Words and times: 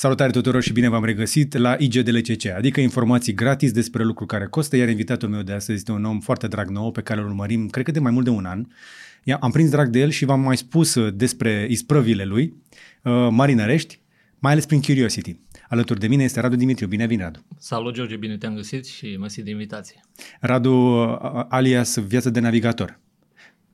Salutare 0.00 0.30
tuturor 0.30 0.62
și 0.62 0.72
bine 0.72 0.88
v-am 0.88 1.04
regăsit 1.04 1.56
la 1.56 1.76
IGDLCC, 1.78 2.46
adică 2.56 2.80
informații 2.80 3.34
gratis 3.34 3.72
despre 3.72 4.04
lucruri 4.04 4.28
care 4.28 4.46
costă, 4.46 4.76
iar 4.76 4.88
invitatul 4.88 5.28
meu 5.28 5.42
de 5.42 5.52
astăzi 5.52 5.78
este 5.78 5.92
un 5.92 6.04
om 6.04 6.20
foarte 6.20 6.48
drag 6.48 6.68
nou 6.68 6.90
pe 6.90 7.00
care 7.02 7.20
îl 7.20 7.26
urmărim, 7.26 7.68
cred 7.68 7.84
că 7.84 7.90
de 7.90 7.98
mai 7.98 8.10
mult 8.10 8.24
de 8.24 8.30
un 8.30 8.44
an. 8.44 8.66
Am 9.40 9.50
prins 9.50 9.70
drag 9.70 9.88
de 9.88 9.98
el 9.98 10.10
și 10.10 10.24
v-am 10.24 10.40
mai 10.40 10.56
spus 10.56 10.94
uh, 10.94 11.12
despre 11.14 11.66
isprăvile 11.68 12.24
lui, 12.24 12.54
uh, 13.02 13.28
marinărești, 13.30 14.00
mai 14.38 14.52
ales 14.52 14.66
prin 14.66 14.80
Curiosity. 14.80 15.38
Alături 15.68 16.00
de 16.00 16.06
mine 16.06 16.22
este 16.22 16.40
Radu 16.40 16.56
Dimitriu. 16.56 16.86
Bine 16.86 17.06
vine, 17.06 17.22
Radu! 17.22 17.46
Salut, 17.58 17.94
George, 17.94 18.16
bine 18.16 18.36
te-am 18.36 18.54
găsit 18.54 18.86
și 18.86 19.16
mersi 19.18 19.42
de 19.42 19.50
invitație. 19.50 20.00
Radu, 20.40 20.72
uh, 20.72 21.44
alias 21.48 21.98
Viață 21.98 22.30
de 22.30 22.40
Navigator. 22.40 23.00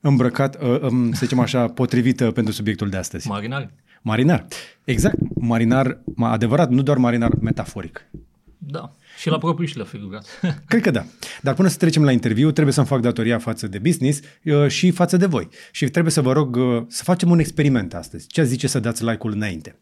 Îmbrăcat, 0.01 0.63
um, 0.63 1.13
să 1.13 1.21
zicem 1.23 1.39
așa, 1.39 1.69
potrivit 1.81 2.31
pentru 2.31 2.53
subiectul 2.53 2.89
de 2.89 2.97
astăzi. 2.97 3.29
Marinar. 3.29 3.71
Marinar. 4.07 4.47
Exact. 4.85 5.17
Marinar, 5.35 6.03
adevărat, 6.17 6.71
nu 6.71 6.83
doar 6.83 6.97
marinar 6.97 7.31
metaforic. 7.41 8.07
Da. 8.59 8.93
Și 9.19 9.29
la 9.29 9.39
propriu 9.39 9.67
și 9.67 9.77
la 9.77 9.85
figurat. 9.85 10.27
Cred 10.69 10.83
că 10.83 10.91
da. 10.91 11.05
Dar 11.43 11.55
până 11.55 11.69
să 11.69 11.77
trecem 11.77 12.05
la 12.05 12.13
interviu, 12.13 12.51
trebuie 12.51 12.75
să-mi 12.75 12.87
fac 12.87 13.01
datoria 13.01 13.39
față 13.39 13.67
de 13.67 13.79
business 13.79 14.21
uh, 14.45 14.69
și 14.69 14.91
față 14.91 15.17
de 15.17 15.27
voi. 15.27 15.49
Și 15.71 15.89
trebuie 15.89 16.13
să 16.13 16.21
vă 16.21 16.33
rog 16.33 16.57
uh, 16.57 16.85
să 16.89 17.03
facem 17.03 17.31
un 17.31 17.39
experiment 17.39 17.95
astăzi. 17.95 18.27
Ce 18.27 18.45
zice 18.45 18.67
să 18.67 18.81
dați 18.81 19.05
like-ul 19.05 19.33
înainte? 19.33 19.79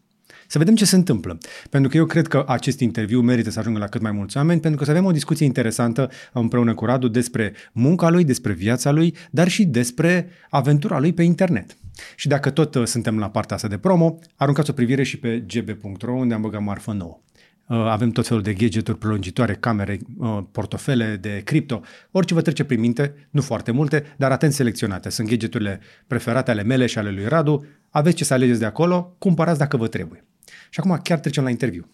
Să 0.54 0.60
vedem 0.60 0.74
ce 0.74 0.84
se 0.84 0.96
întâmplă. 0.96 1.38
Pentru 1.70 1.90
că 1.90 1.96
eu 1.96 2.06
cred 2.06 2.26
că 2.26 2.44
acest 2.46 2.80
interviu 2.80 3.20
merită 3.20 3.50
să 3.50 3.58
ajungă 3.58 3.78
la 3.78 3.86
cât 3.86 4.00
mai 4.00 4.12
mulți 4.12 4.36
oameni, 4.36 4.60
pentru 4.60 4.78
că 4.78 4.84
să 4.84 4.90
avem 4.90 5.04
o 5.04 5.10
discuție 5.10 5.46
interesantă 5.46 6.10
împreună 6.32 6.74
cu 6.74 6.84
Radu 6.84 7.08
despre 7.08 7.52
munca 7.72 8.10
lui, 8.10 8.24
despre 8.24 8.52
viața 8.52 8.90
lui, 8.90 9.14
dar 9.30 9.48
și 9.48 9.64
despre 9.64 10.28
aventura 10.50 10.98
lui 10.98 11.12
pe 11.12 11.22
internet. 11.22 11.76
Și 12.16 12.28
dacă 12.28 12.50
tot 12.50 12.74
uh, 12.74 12.86
suntem 12.86 13.18
la 13.18 13.30
partea 13.30 13.56
asta 13.56 13.68
de 13.68 13.78
promo, 13.78 14.18
aruncați 14.36 14.70
o 14.70 14.72
privire 14.72 15.02
și 15.02 15.18
pe 15.18 15.44
gb.ro 15.54 16.12
unde 16.12 16.34
am 16.34 16.40
băgat 16.40 16.62
marfă 16.62 16.92
nouă. 16.92 17.20
Uh, 17.68 17.76
avem 17.76 18.10
tot 18.10 18.26
felul 18.26 18.42
de 18.42 18.52
gadgeturi 18.52 18.98
prelungitoare, 18.98 19.54
camere, 19.54 19.98
uh, 20.18 20.38
portofele 20.52 21.18
de 21.20 21.40
cripto, 21.44 21.80
orice 22.10 22.34
vă 22.34 22.40
trece 22.40 22.64
prin 22.64 22.80
minte, 22.80 23.28
nu 23.30 23.40
foarte 23.40 23.70
multe, 23.70 24.04
dar 24.16 24.30
atent 24.30 24.52
selecționate. 24.52 25.10
Sunt 25.10 25.28
gadgeturile 25.28 25.80
preferate 26.06 26.50
ale 26.50 26.62
mele 26.62 26.86
și 26.86 26.98
ale 26.98 27.10
lui 27.10 27.28
Radu. 27.28 27.66
Aveți 27.90 28.16
ce 28.16 28.24
să 28.24 28.34
alegeți 28.34 28.58
de 28.58 28.66
acolo, 28.66 29.14
cumpărați 29.18 29.58
dacă 29.58 29.76
vă 29.76 29.88
trebuie. 29.88 30.24
Și 30.70 30.80
acum 30.80 31.00
chiar 31.02 31.18
trecem 31.18 31.42
la 31.42 31.50
interviu. 31.50 31.88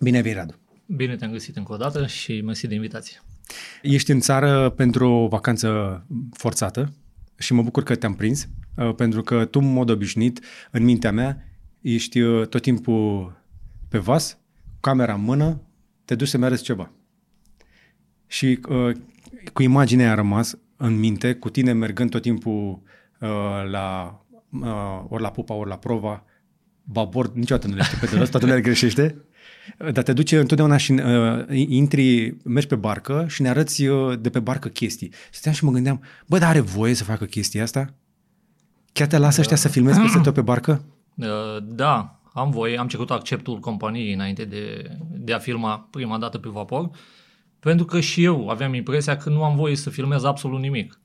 Bine 0.00 0.16
ai 0.16 0.22
venit, 0.22 0.38
Radu! 0.38 0.54
Bine 0.86 1.16
te-am 1.16 1.30
găsit 1.30 1.56
încă 1.56 1.72
o 1.72 1.76
dată 1.76 2.06
și 2.06 2.40
mersi 2.40 2.66
de 2.66 2.74
invitație. 2.74 3.20
Ești 3.82 4.10
în 4.10 4.20
țară 4.20 4.70
pentru 4.70 5.10
o 5.10 5.28
vacanță 5.28 6.02
forțată 6.32 6.92
și 7.38 7.52
mă 7.52 7.62
bucur 7.62 7.82
că 7.82 7.94
te-am 7.94 8.14
prins, 8.14 8.48
uh, 8.76 8.94
pentru 8.94 9.22
că 9.22 9.44
tu, 9.44 9.58
în 9.58 9.72
mod 9.72 9.90
obișnuit, 9.90 10.44
în 10.70 10.84
mintea 10.84 11.12
mea, 11.12 11.44
ești 11.80 12.20
uh, 12.20 12.46
tot 12.46 12.62
timpul 12.62 13.32
pe 13.88 13.98
vas, 13.98 14.38
camera 14.80 15.14
în 15.14 15.20
mână, 15.20 15.60
te 16.04 16.14
duci 16.14 16.28
să-mi 16.28 16.44
arăți 16.44 16.62
ceva. 16.62 16.90
Și 18.26 18.60
uh, 18.68 18.96
cu 19.52 19.62
imaginea 19.62 20.10
a 20.10 20.14
rămas 20.14 20.58
în 20.76 20.98
minte, 20.98 21.34
cu 21.34 21.50
tine 21.50 21.72
mergând 21.72 22.10
tot 22.10 22.22
timpul 22.22 22.82
uh, 23.20 23.28
la 23.70 24.20
uh, 24.50 25.04
ori 25.08 25.22
la 25.22 25.30
pupa, 25.30 25.54
ori 25.54 25.68
la 25.68 25.78
prova, 25.78 26.24
babord, 26.92 27.34
niciodată 27.34 27.66
nu 27.68 27.74
le 27.74 27.82
știu 27.82 27.98
pe 28.00 28.06
de 28.06 28.16
toată 28.16 28.38
lumea 28.38 28.60
greșește, 28.60 29.24
dar 29.92 30.02
te 30.02 30.12
duce 30.12 30.38
întotdeauna 30.38 30.76
și 30.76 30.92
uh, 30.92 31.44
intri, 31.48 32.36
mergi 32.44 32.68
pe 32.68 32.74
barcă 32.74 33.24
și 33.28 33.42
ne 33.42 33.48
arăți 33.48 33.86
uh, 33.86 34.18
de 34.20 34.30
pe 34.30 34.38
barcă 34.38 34.68
chestii. 34.68 35.12
Stăteam 35.30 35.54
și 35.54 35.64
mă 35.64 35.70
gândeam, 35.70 36.02
bă, 36.26 36.38
dar 36.38 36.48
are 36.48 36.60
voie 36.60 36.94
să 36.94 37.04
facă 37.04 37.24
chestia 37.24 37.62
asta? 37.62 37.94
Chiar 38.92 39.06
te 39.06 39.18
lasă 39.18 39.40
ăștia 39.40 39.56
să 39.56 39.68
filmezi 39.68 40.00
peste 40.00 40.18
tot 40.18 40.34
pe 40.34 40.40
barcă? 40.40 40.84
Uh, 41.14 41.26
da, 41.62 42.20
am 42.32 42.50
voie, 42.50 42.78
am 42.78 42.88
cerut 42.88 43.10
acceptul 43.10 43.58
companiei 43.58 44.12
înainte 44.12 44.44
de, 44.44 44.90
de 45.10 45.32
a 45.32 45.38
filma 45.38 45.88
prima 45.90 46.18
dată 46.18 46.38
pe 46.38 46.48
vapor, 46.48 46.90
pentru 47.60 47.84
că 47.84 48.00
și 48.00 48.24
eu 48.24 48.48
aveam 48.48 48.74
impresia 48.74 49.16
că 49.16 49.30
nu 49.30 49.44
am 49.44 49.56
voie 49.56 49.76
să 49.76 49.90
filmez 49.90 50.24
absolut 50.24 50.60
nimic. 50.60 51.00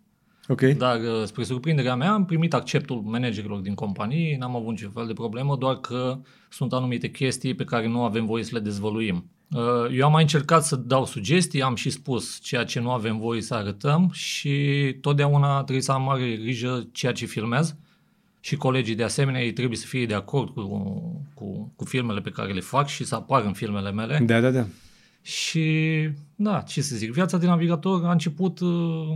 Okay. 0.47 0.73
Dar, 0.73 0.99
uh, 0.99 1.23
spre 1.25 1.43
surprinderea 1.43 1.95
mea, 1.95 2.11
am 2.11 2.25
primit 2.25 2.53
acceptul 2.53 3.01
managerilor 3.01 3.59
din 3.59 3.73
companie, 3.73 4.37
n-am 4.39 4.55
avut 4.55 4.69
niciun 4.69 4.91
fel 4.91 5.07
de 5.07 5.13
problemă, 5.13 5.55
doar 5.55 5.79
că 5.79 6.19
sunt 6.49 6.73
anumite 6.73 7.09
chestii 7.09 7.53
pe 7.53 7.63
care 7.63 7.87
nu 7.87 8.03
avem 8.03 8.25
voie 8.25 8.43
să 8.43 8.49
le 8.53 8.59
dezvăluim. 8.59 9.29
Uh, 9.51 9.61
eu 9.91 10.05
am 10.05 10.11
mai 10.11 10.21
încercat 10.21 10.63
să 10.63 10.75
dau 10.75 11.05
sugestii, 11.05 11.61
am 11.61 11.75
și 11.75 11.89
spus 11.89 12.39
ceea 12.41 12.63
ce 12.63 12.79
nu 12.79 12.91
avem 12.91 13.17
voie 13.17 13.41
să 13.41 13.53
arătăm 13.53 14.09
și 14.13 14.95
totdeauna 15.01 15.63
trebuie 15.63 15.81
să 15.81 15.91
am 15.91 16.03
mare 16.03 16.35
grijă 16.35 16.87
ceea 16.91 17.11
ce 17.11 17.25
filmez 17.25 17.75
și 18.39 18.55
colegii 18.55 18.95
de 18.95 19.03
asemenea 19.03 19.43
ei 19.43 19.53
trebuie 19.53 19.77
să 19.77 19.85
fie 19.85 20.05
de 20.05 20.13
acord 20.13 20.49
cu, 20.53 20.61
cu, 21.33 21.73
cu 21.75 21.85
filmele 21.85 22.21
pe 22.21 22.29
care 22.29 22.53
le 22.53 22.59
fac 22.59 22.87
și 22.87 23.03
să 23.03 23.15
apară 23.15 23.45
în 23.45 23.53
filmele 23.53 23.91
mele. 23.91 24.21
Da, 24.25 24.39
da, 24.39 24.51
da. 24.51 24.65
Și, 25.21 26.09
da, 26.35 26.61
ce 26.61 26.81
să 26.81 26.95
zic, 26.95 27.11
viața 27.11 27.37
de 27.37 27.45
navigator 27.45 28.05
a 28.05 28.11
început 28.11 28.59
uh, 28.59 29.15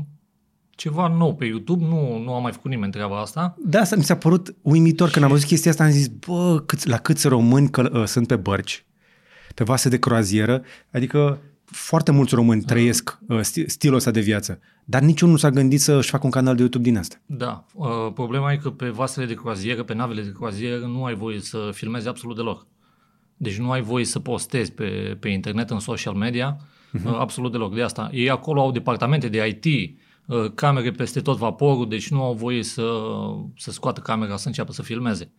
ceva 0.80 1.08
nou 1.08 1.36
pe 1.36 1.46
YouTube, 1.46 1.86
nu, 1.86 2.18
nu 2.24 2.34
am 2.34 2.42
mai 2.42 2.52
făcut 2.52 2.70
nimeni 2.70 2.92
treaba 2.92 3.22
asta. 3.22 3.56
Da, 3.66 3.80
asta 3.80 3.96
mi 3.96 4.04
s-a 4.04 4.16
părut 4.16 4.56
uimitor 4.62 5.08
și... 5.08 5.14
când 5.14 5.26
am 5.26 5.32
văzut 5.32 5.48
chestia 5.48 5.72
asta, 5.72 5.84
am 5.84 5.90
zis, 5.90 6.08
bă, 6.08 6.64
câți, 6.66 6.88
la 6.88 6.98
câți 6.98 7.28
români 7.28 7.70
că, 7.70 7.90
uh, 7.94 8.04
sunt 8.06 8.28
pe 8.28 8.36
bărci, 8.36 8.86
pe 9.56 9.64
vase 9.64 9.90
de 9.90 10.00
croazieră, 10.00 10.62
adică 10.92 11.40
foarte 11.66 12.12
mulți 12.12 12.36
români 12.36 12.62
trăiesc 12.62 13.20
uh, 13.28 13.42
stilul 13.66 13.96
ăsta 13.96 14.12
de 14.12 14.20
viață, 14.20 14.60
dar 14.86 15.02
niciunul 15.02 15.34
nu 15.34 15.40
s-a 15.40 15.50
gândit 15.50 15.82
să-și 15.82 16.10
facă 16.10 16.26
un 16.26 16.32
canal 16.32 16.56
de 16.56 16.62
YouTube 16.62 16.84
din 16.84 16.98
asta. 16.98 17.16
Da, 17.26 17.66
uh, 17.74 17.88
problema 18.14 18.52
e 18.52 18.58
că 18.58 18.70
pe 18.70 18.90
vasele 18.90 19.26
de 19.26 19.34
croazieră, 19.34 19.84
pe 19.84 19.94
navele 19.94 20.22
de 20.22 20.32
croazieră, 20.32 20.86
nu 20.86 21.06
ai 21.06 21.16
voie 21.16 21.40
să 21.40 21.70
filmezi 21.74 22.08
absolut 22.08 22.36
deloc. 22.36 22.68
Deci 23.38 23.58
nu 23.60 23.72
ai 23.72 23.82
voie 23.82 24.06
să 24.06 24.20
postezi 24.20 24.72
pe, 24.72 25.18
pe 25.20 25.30
internet, 25.30 25.70
în 25.70 25.80
social 25.80 26.14
media, 26.14 26.58
uh-huh. 26.98 27.20
absolut 27.20 27.52
deloc. 27.52 27.76
De 27.76 27.82
asta, 27.82 28.10
ei 28.12 28.30
acolo 28.30 28.62
au 28.62 28.72
departamente 28.72 29.28
de 29.28 29.48
IT, 29.48 29.66
Uh, 29.66 30.08
camere 30.56 30.92
peste 30.92 31.22
tot 31.22 31.38
vaporul, 31.38 31.90
deci 31.90 32.10
nu 32.10 32.24
au 32.24 32.34
voie 32.34 32.64
să, 32.64 32.92
să 33.56 33.72
scoată 33.72 34.02
camera 34.02 34.38
să 34.38 34.48
înceapă 34.48 34.72
să 34.72 34.82
filmeze. 34.82 35.32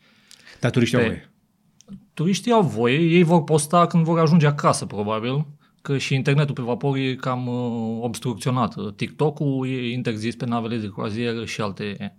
Dar 0.60 0.70
turiștii 0.70 0.98
Pe, 0.98 1.04
au 1.04 1.10
voie? 1.10 1.32
Turiștii 2.14 2.52
au 2.52 2.62
voie, 2.62 2.98
ei 2.98 3.22
vor 3.22 3.44
posta 3.44 3.86
când 3.86 4.04
vor 4.04 4.18
ajunge 4.18 4.46
acasă, 4.46 4.86
probabil, 4.86 5.46
că 5.82 5.98
și 5.98 6.14
internetul 6.14 6.54
pe 6.54 6.62
vapor 6.62 6.96
e 6.96 7.14
cam 7.14 7.46
uh, 7.46 7.98
obstrucționat. 8.00 8.94
TikTok-ul 8.96 9.68
e 9.68 9.92
interzis 9.92 10.36
pe 10.36 10.44
navele 10.44 10.76
de 10.76 10.90
croazieră 10.90 11.44
și 11.44 11.60
alte 11.60 12.16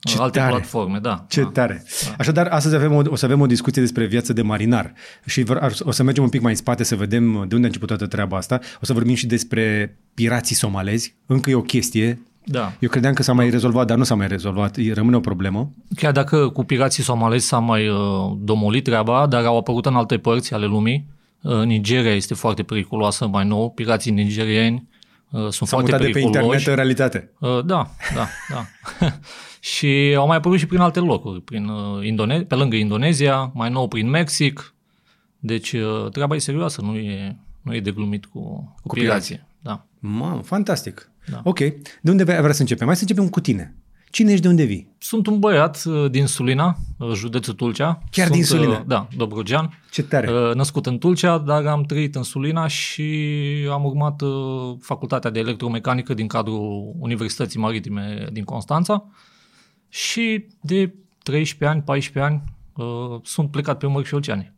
ce 0.00 0.18
alte 0.18 0.38
tare. 0.38 0.50
platforme, 0.50 0.98
da. 0.98 1.24
Ce 1.28 1.42
da. 1.42 1.48
tare. 1.48 1.84
Da. 2.04 2.14
Așadar, 2.18 2.46
astăzi 2.46 2.74
avem 2.74 2.92
o, 2.92 3.02
o 3.06 3.16
să 3.16 3.24
avem 3.24 3.40
o 3.40 3.46
discuție 3.46 3.82
despre 3.82 4.06
viață 4.06 4.32
de 4.32 4.42
marinar 4.42 4.92
și 5.26 5.44
o 5.80 5.90
să 5.90 6.02
mergem 6.02 6.22
un 6.22 6.28
pic 6.28 6.40
mai 6.40 6.50
în 6.50 6.56
spate 6.56 6.84
să 6.84 6.96
vedem 6.96 7.32
de 7.32 7.54
unde 7.54 7.66
a 7.66 7.66
început 7.66 7.88
toată 7.88 8.06
treaba 8.06 8.36
asta. 8.36 8.58
O 8.82 8.84
să 8.84 8.92
vorbim 8.92 9.14
și 9.14 9.26
despre 9.26 9.96
pirații 10.14 10.56
somalezi. 10.56 11.14
Încă 11.26 11.50
e 11.50 11.54
o 11.54 11.62
chestie. 11.62 12.22
Da. 12.44 12.72
Eu 12.78 12.88
credeam 12.88 13.14
că 13.14 13.22
s-a 13.22 13.32
mai 13.32 13.50
rezolvat, 13.50 13.86
dar 13.86 13.96
nu 13.96 14.04
s-a 14.04 14.14
mai 14.14 14.28
rezolvat. 14.28 14.76
Rămâne 14.92 15.16
o 15.16 15.20
problemă. 15.20 15.70
Chiar 15.96 16.12
dacă 16.12 16.48
cu 16.48 16.64
pirații 16.64 17.02
somalezi 17.02 17.46
s-a 17.46 17.58
mai 17.58 17.88
uh, 17.88 17.96
domolit 18.38 18.84
treaba, 18.84 19.26
dar 19.26 19.44
au 19.44 19.58
apărut 19.58 19.86
în 19.86 19.94
alte 19.94 20.18
părți 20.18 20.54
ale 20.54 20.66
lumii. 20.66 21.06
Uh, 21.42 21.62
Nigeria 21.64 22.14
este 22.14 22.34
foarte 22.34 22.62
periculoasă 22.62 23.26
mai 23.26 23.46
nou. 23.46 23.70
Pirații 23.70 24.12
nigerieni 24.12 24.74
uh, 24.74 24.99
sunt 25.30 25.52
S-a 25.52 25.66
foarte 25.66 25.90
periculoși. 25.90 26.12
de 26.12 26.20
pe 26.20 26.26
internet 26.38 26.66
în 26.66 26.74
realitate. 26.74 27.30
Uh, 27.40 27.64
da, 27.64 27.90
da, 28.14 28.28
da. 28.50 28.66
și 29.60 30.14
au 30.16 30.26
mai 30.26 30.36
apărut 30.36 30.58
și 30.58 30.66
prin 30.66 30.80
alte 30.80 31.00
locuri, 31.00 31.42
prin 31.42 31.64
uh, 31.68 32.06
Indone- 32.06 32.42
pe 32.42 32.54
lângă 32.54 32.76
Indonezia, 32.76 33.50
mai 33.54 33.70
nou 33.70 33.88
prin 33.88 34.08
Mexic. 34.08 34.74
Deci 35.38 35.72
uh, 35.72 36.10
treaba 36.10 36.34
e 36.34 36.38
serioasă, 36.38 36.80
nu 36.82 36.96
e, 36.96 37.36
nu 37.62 37.74
e 37.74 37.80
de 37.80 37.90
glumit 37.90 38.26
cu, 38.26 38.40
cu, 38.40 38.88
cu 38.88 38.94
pirații. 38.94 39.46
Da. 39.60 39.86
Mamă, 39.98 40.40
fantastic. 40.42 41.10
Da. 41.30 41.40
Ok. 41.44 41.58
De 42.00 42.10
unde 42.10 42.24
vrea 42.24 42.52
să 42.52 42.60
începem? 42.60 42.86
Mai 42.86 42.96
să 42.96 43.02
începem 43.02 43.28
cu 43.28 43.40
tine. 43.40 43.74
Cine 44.10 44.30
ești, 44.30 44.42
de 44.42 44.48
unde 44.48 44.64
vii? 44.64 44.94
Sunt 44.98 45.26
un 45.26 45.38
băiat 45.38 45.82
uh, 45.84 46.10
din 46.10 46.26
Sulina, 46.26 46.76
uh, 46.98 47.12
județul 47.12 47.54
Tulcea. 47.54 48.02
Chiar 48.10 48.26
Sunt, 48.26 48.36
din 48.36 48.44
Sulina? 48.44 48.78
Uh, 48.78 48.84
da, 48.86 49.08
Dobrogean. 49.16 49.78
Ce 49.90 50.02
tare! 50.02 50.54
Născut 50.54 50.86
în 50.86 50.98
Tulcea, 50.98 51.38
dar 51.38 51.66
am 51.66 51.82
trăit 51.82 52.14
în 52.14 52.22
Sulina 52.22 52.66
și 52.66 53.22
am 53.70 53.84
urmat 53.84 54.22
facultatea 54.80 55.30
de 55.30 55.38
electromecanică 55.38 56.14
din 56.14 56.26
cadrul 56.26 56.94
Universității 56.98 57.60
Maritime 57.60 58.26
din 58.32 58.44
Constanța 58.44 59.04
și 59.88 60.46
de 60.60 60.94
13 61.22 61.76
ani, 61.76 61.82
14 61.82 62.32
ani 62.32 62.42
sunt 63.24 63.50
plecat 63.50 63.78
pe 63.78 63.86
mări 63.86 64.06
și 64.06 64.14
oceane. 64.14 64.54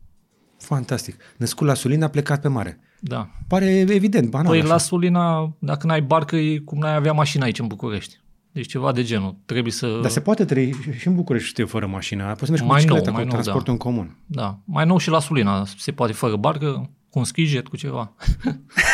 Fantastic. 0.57 1.15
Născut 1.37 1.67
la 1.67 1.73
Sulina, 1.73 2.07
plecat 2.07 2.41
pe 2.41 2.47
mare. 2.47 2.79
Da. 2.99 3.29
Pare 3.47 3.85
evident, 3.89 4.29
banal. 4.29 4.47
Păi 4.47 4.59
așa. 4.59 4.67
la 4.67 4.77
Sulina, 4.77 5.55
dacă 5.59 5.87
n-ai 5.87 6.01
barcă, 6.01 6.35
e 6.35 6.57
cum 6.57 6.77
n-ai 6.77 6.95
avea 6.95 7.13
mașină 7.13 7.43
aici 7.43 7.59
în 7.59 7.67
București. 7.67 8.22
Deci 8.53 8.67
ceva 8.67 8.91
de 8.91 9.03
genul. 9.03 9.35
Trebuie 9.45 9.71
să... 9.71 9.99
Dar 10.01 10.11
se 10.11 10.19
poate 10.19 10.45
trăi 10.45 10.73
și 10.97 11.07
în 11.07 11.15
București 11.15 11.63
fără 11.63 11.87
mașină. 11.87 12.23
Poți 12.23 12.45
să 12.45 12.51
mergi 12.51 12.65
mai 12.65 12.69
cu 12.69 12.75
bicicleta, 12.75 13.11
nou, 13.11 13.19
cu 13.19 13.25
nou, 13.25 13.31
transportul 13.31 13.65
da. 13.65 13.71
în 13.71 13.77
comun. 13.77 14.17
Da. 14.25 14.59
Mai 14.65 14.85
nou 14.85 14.97
și 14.97 15.09
la 15.09 15.19
Sulina. 15.19 15.65
Se 15.77 15.91
poate 15.91 16.13
fără 16.13 16.35
barcă, 16.35 16.89
cu 17.09 17.19
un 17.19 17.25
skijet, 17.25 17.67
cu 17.67 17.77
ceva. 17.77 18.13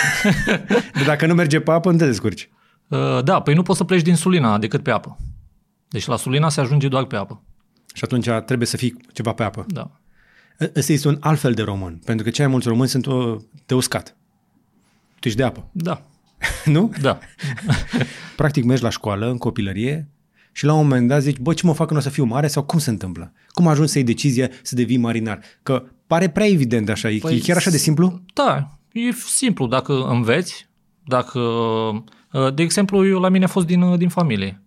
de 0.97 1.03
dacă 1.05 1.25
nu 1.25 1.33
merge 1.33 1.59
pe 1.59 1.71
apă, 1.71 1.91
nu 1.91 1.97
te 1.97 2.05
descurci. 2.05 2.49
Uh, 2.87 3.23
da, 3.23 3.41
păi 3.41 3.53
nu 3.53 3.61
poți 3.61 3.77
să 3.77 3.83
pleci 3.83 4.01
din 4.01 4.15
Sulina 4.15 4.57
decât 4.57 4.83
pe 4.83 4.91
apă. 4.91 5.17
Deci 5.87 6.05
la 6.05 6.15
Sulina 6.15 6.49
se 6.49 6.61
ajunge 6.61 6.87
doar 6.87 7.05
pe 7.05 7.15
apă. 7.15 7.43
Și 7.93 8.03
atunci 8.03 8.29
trebuie 8.45 8.67
să 8.67 8.77
fii 8.77 8.97
ceva 9.13 9.33
pe 9.33 9.43
apă. 9.43 9.65
Da. 9.67 9.91
Ăsta 10.75 10.91
este 10.91 11.07
un 11.07 11.17
alt 11.19 11.39
fel 11.39 11.53
de 11.53 11.61
român, 11.61 12.01
pentru 12.05 12.25
că 12.25 12.31
cei 12.31 12.43
mai 12.43 12.53
mulți 12.53 12.67
români 12.67 12.89
sunt 12.89 13.07
o, 13.07 13.37
de 13.65 13.73
uscat. 13.73 14.15
Tu 15.19 15.27
ești 15.27 15.39
de 15.39 15.45
apă, 15.45 15.69
Da, 15.71 16.01
nu? 16.65 16.91
da. 17.01 17.19
Practic 18.35 18.63
mergi 18.63 18.83
la 18.83 18.89
școală, 18.89 19.29
în 19.29 19.37
copilărie, 19.37 20.07
și 20.51 20.65
la 20.65 20.73
un 20.73 20.81
moment 20.81 21.07
dat 21.07 21.21
zici, 21.21 21.37
bă, 21.37 21.53
ce 21.53 21.65
mă 21.65 21.73
fac 21.73 21.87
când 21.87 21.99
o 21.99 22.03
să 22.03 22.09
fiu 22.09 22.23
mare 22.23 22.47
sau 22.47 22.63
cum 22.63 22.79
se 22.79 22.89
întâmplă? 22.89 23.33
Cum 23.47 23.67
ajungi 23.67 23.91
să 23.91 23.97
iei 23.97 24.07
decizia 24.07 24.49
să 24.61 24.75
devii 24.75 24.97
marinar? 24.97 25.39
Că 25.63 25.83
pare 26.07 26.29
prea 26.29 26.47
evident 26.47 26.89
așa, 26.89 27.09
e, 27.09 27.17
Păi 27.17 27.35
e 27.35 27.39
chiar 27.39 27.57
așa 27.57 27.69
de 27.69 27.77
simplu? 27.77 28.21
Da, 28.33 28.77
e 28.91 29.11
simplu 29.11 29.67
dacă 29.67 30.03
înveți, 30.03 30.69
dacă... 31.03 31.39
uh, 32.31 32.53
De 32.53 32.61
exemplu, 32.61 33.07
eu 33.07 33.19
la 33.19 33.29
mine 33.29 33.43
a 33.43 33.47
fost 33.47 33.65
din, 33.65 33.81
uh, 33.81 33.97
din 33.97 34.09
familie. 34.09 34.61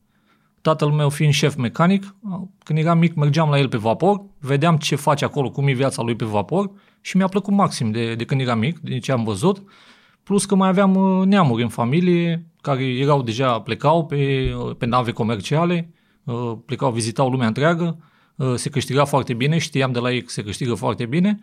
Tatăl 0.60 0.88
meu 0.88 1.08
fiind 1.08 1.32
șef 1.32 1.54
mecanic, 1.54 2.14
uh, 2.20 2.40
când 2.64 2.78
eram 2.78 2.98
mic 2.98 3.14
mergeam 3.14 3.48
la 3.50 3.58
el 3.58 3.68
pe 3.68 3.76
vapor, 3.76 4.22
vedeam 4.38 4.76
ce 4.76 4.96
face 4.96 5.24
acolo, 5.24 5.50
cum 5.50 5.68
e 5.68 5.72
viața 5.72 6.02
lui 6.02 6.16
pe 6.16 6.24
vapor 6.24 6.70
și 7.00 7.16
mi-a 7.16 7.28
plăcut 7.28 7.54
maxim 7.54 7.90
de, 7.90 8.14
de 8.14 8.24
când 8.24 8.40
eram 8.40 8.58
mic, 8.58 8.78
de 8.78 8.98
ce 8.98 9.12
am 9.12 9.24
văzut. 9.24 9.62
Plus 10.22 10.44
că 10.44 10.54
mai 10.54 10.68
aveam 10.68 10.94
uh, 10.94 11.26
neamuri 11.26 11.62
în 11.62 11.68
familie 11.68 12.46
care 12.60 12.84
erau 12.84 13.22
deja, 13.22 13.60
plecau 13.60 14.06
pe, 14.06 14.52
uh, 14.58 14.76
pe 14.78 14.86
nave 14.86 15.12
comerciale, 15.12 15.92
uh, 16.24 16.52
plecau, 16.66 16.92
vizitau 16.92 17.30
lumea 17.30 17.46
întreagă, 17.46 17.98
uh, 18.36 18.54
se 18.54 18.70
câștiga 18.70 19.04
foarte 19.04 19.34
bine, 19.34 19.58
știam 19.58 19.92
de 19.92 19.98
la 19.98 20.12
ei 20.12 20.22
că 20.22 20.28
se 20.30 20.42
câștigă 20.42 20.74
foarte 20.74 21.06
bine 21.06 21.38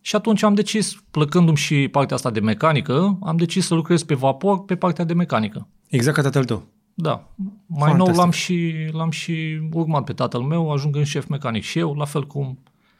și 0.00 0.16
atunci 0.16 0.42
am 0.42 0.54
decis, 0.54 1.04
plăcându-mi 1.10 1.56
și 1.56 1.88
partea 1.88 2.16
asta 2.16 2.30
de 2.30 2.40
mecanică, 2.40 3.18
am 3.22 3.36
decis 3.36 3.66
să 3.66 3.74
lucrez 3.74 4.02
pe 4.02 4.14
vapor 4.14 4.64
pe 4.64 4.76
partea 4.76 5.04
de 5.04 5.14
mecanică. 5.14 5.68
Exact 5.88 6.16
ca 6.16 6.22
tatăl 6.22 6.44
tău. 6.44 6.66
Da. 6.94 7.28
Mai 7.66 7.88
Fantastic. 7.90 8.14
nou 8.14 8.16
l-am 8.16 8.30
și, 8.30 8.72
l-am 8.92 9.10
și 9.10 9.60
urmat 9.72 10.04
pe 10.04 10.12
tatăl 10.12 10.40
meu, 10.40 10.72
ajungând 10.72 11.06
șef 11.06 11.26
mecanic 11.26 11.62
și 11.62 11.78
eu, 11.78 11.94
la 11.94 12.04
fel 12.04 12.26
cum 12.26 12.58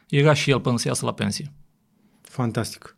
era 0.09 0.33
și 0.33 0.51
el 0.51 0.61
până 0.61 0.79
să 0.79 0.89
iasă 0.89 1.05
la 1.05 1.13
pensie. 1.13 1.53
Fantastic. 2.21 2.97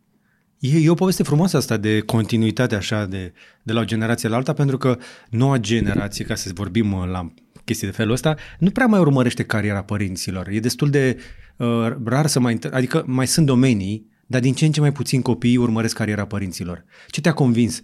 E, 0.61 0.79
e 0.79 0.91
o 0.91 0.95
poveste 0.95 1.23
frumoasă 1.23 1.57
asta 1.57 1.77
de 1.77 2.01
continuitate 2.01 2.75
așa 2.75 3.07
de, 3.07 3.33
de 3.63 3.73
la 3.73 3.81
o 3.81 3.85
generație 3.85 4.29
la 4.29 4.37
alta, 4.37 4.53
pentru 4.53 4.79
că 4.79 4.99
noua 5.31 5.57
generație, 5.57 6.25
ca 6.25 6.35
să 6.35 6.51
vorbim 6.55 6.93
uh, 6.93 7.09
la 7.09 7.33
chestii 7.65 7.87
de 7.87 7.93
felul 7.93 8.13
ăsta, 8.13 8.35
nu 8.59 8.71
prea 8.71 8.87
mai 8.87 9.01
urmărește 9.01 9.43
cariera 9.43 9.83
părinților. 9.83 10.49
E 10.49 10.61
destul 10.61 10.91
de 10.91 11.19
uh, 11.57 11.93
rar 12.05 12.27
să 12.27 12.41
mai... 12.41 12.59
inter- 12.59 12.73
Adică 12.73 13.05
mai 13.07 13.27
sunt 13.27 13.47
domenii, 13.47 14.07
dar 14.27 14.41
din 14.41 14.55
ce 14.55 14.65
în 14.65 14.73
ce 14.73 14.81
mai 14.81 14.93
puțin 14.93 15.23
copii 15.23 15.57
urmăresc 15.57 15.97
cariera 15.97 16.27
părinților. 16.27 16.85
Ce 17.09 17.21
te-a 17.21 17.33
convins 17.33 17.83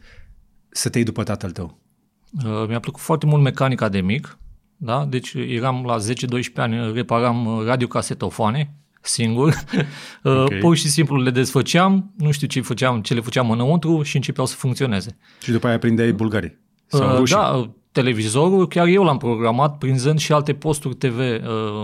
să 0.68 0.88
te 0.88 0.96
iei 0.96 1.06
după 1.06 1.22
tatăl 1.22 1.50
tău? 1.50 1.80
Uh, 2.44 2.68
Mi-a 2.68 2.80
plăcut 2.80 3.00
foarte 3.00 3.26
mult 3.26 3.42
mecanica 3.42 3.88
de 3.88 4.00
mic, 4.00 4.38
da? 4.76 5.06
deci 5.06 5.34
eram 5.34 5.84
la 5.84 5.96
10-12 5.98 6.54
ani, 6.54 6.92
reparam 6.92 7.46
uh, 7.46 7.64
radiocasetofoane 7.64 8.74
singur, 9.06 9.54
Ok. 10.22 10.40
okay. 10.44 10.58
pur 10.58 10.76
și 10.76 10.88
simplu 10.88 11.16
le 11.16 11.30
desfăceam, 11.30 12.12
nu 12.16 12.30
știu 12.30 12.46
ce 12.46 12.60
făceam, 12.60 13.00
ce 13.00 13.14
le 13.14 13.20
făceam 13.20 13.50
înăuntru 13.50 14.02
și 14.02 14.16
începeau 14.16 14.46
să 14.46 14.54
funcționeze. 14.54 15.16
Și 15.42 15.50
după 15.50 15.66
aia 15.66 15.78
prindeai 15.78 16.12
bulgarii? 16.12 16.58
Sau 16.86 17.10
Uh, 17.10 17.16
rușii? 17.16 17.36
Da, 17.36 17.70
televizorul, 17.92 18.68
chiar 18.68 18.86
eu 18.86 19.04
l-am 19.04 19.18
programat 19.18 19.78
prinzând 19.78 20.18
și 20.18 20.32
alte 20.32 20.54
posturi 20.54 20.94
TV 20.94 21.18
uh, 21.18 21.38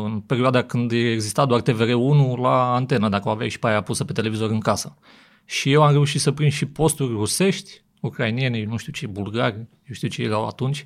în 0.04 0.20
perioada 0.20 0.62
când 0.62 0.92
exista 0.92 1.46
doar 1.46 1.60
TVR1 1.60 2.40
la 2.40 2.74
antenă, 2.74 3.08
dacă 3.08 3.28
o 3.28 3.30
aveai 3.30 3.48
și 3.48 3.58
pe 3.58 3.66
aia 3.66 3.80
pusă 3.82 4.04
pe 4.04 4.12
televizor 4.12 4.50
în 4.50 4.60
casă. 4.60 4.96
Și 5.44 5.72
eu 5.72 5.82
am 5.82 5.92
reușit 5.92 6.20
să 6.20 6.30
prind 6.32 6.52
și 6.52 6.66
posturi 6.66 7.12
rusești, 7.12 7.82
ucrainieni, 8.00 8.62
nu 8.64 8.76
știu 8.76 8.92
ce, 8.92 9.06
bulgari, 9.06 9.54
eu 9.56 9.94
știu 9.94 10.08
ce 10.08 10.22
erau 10.22 10.46
atunci, 10.46 10.84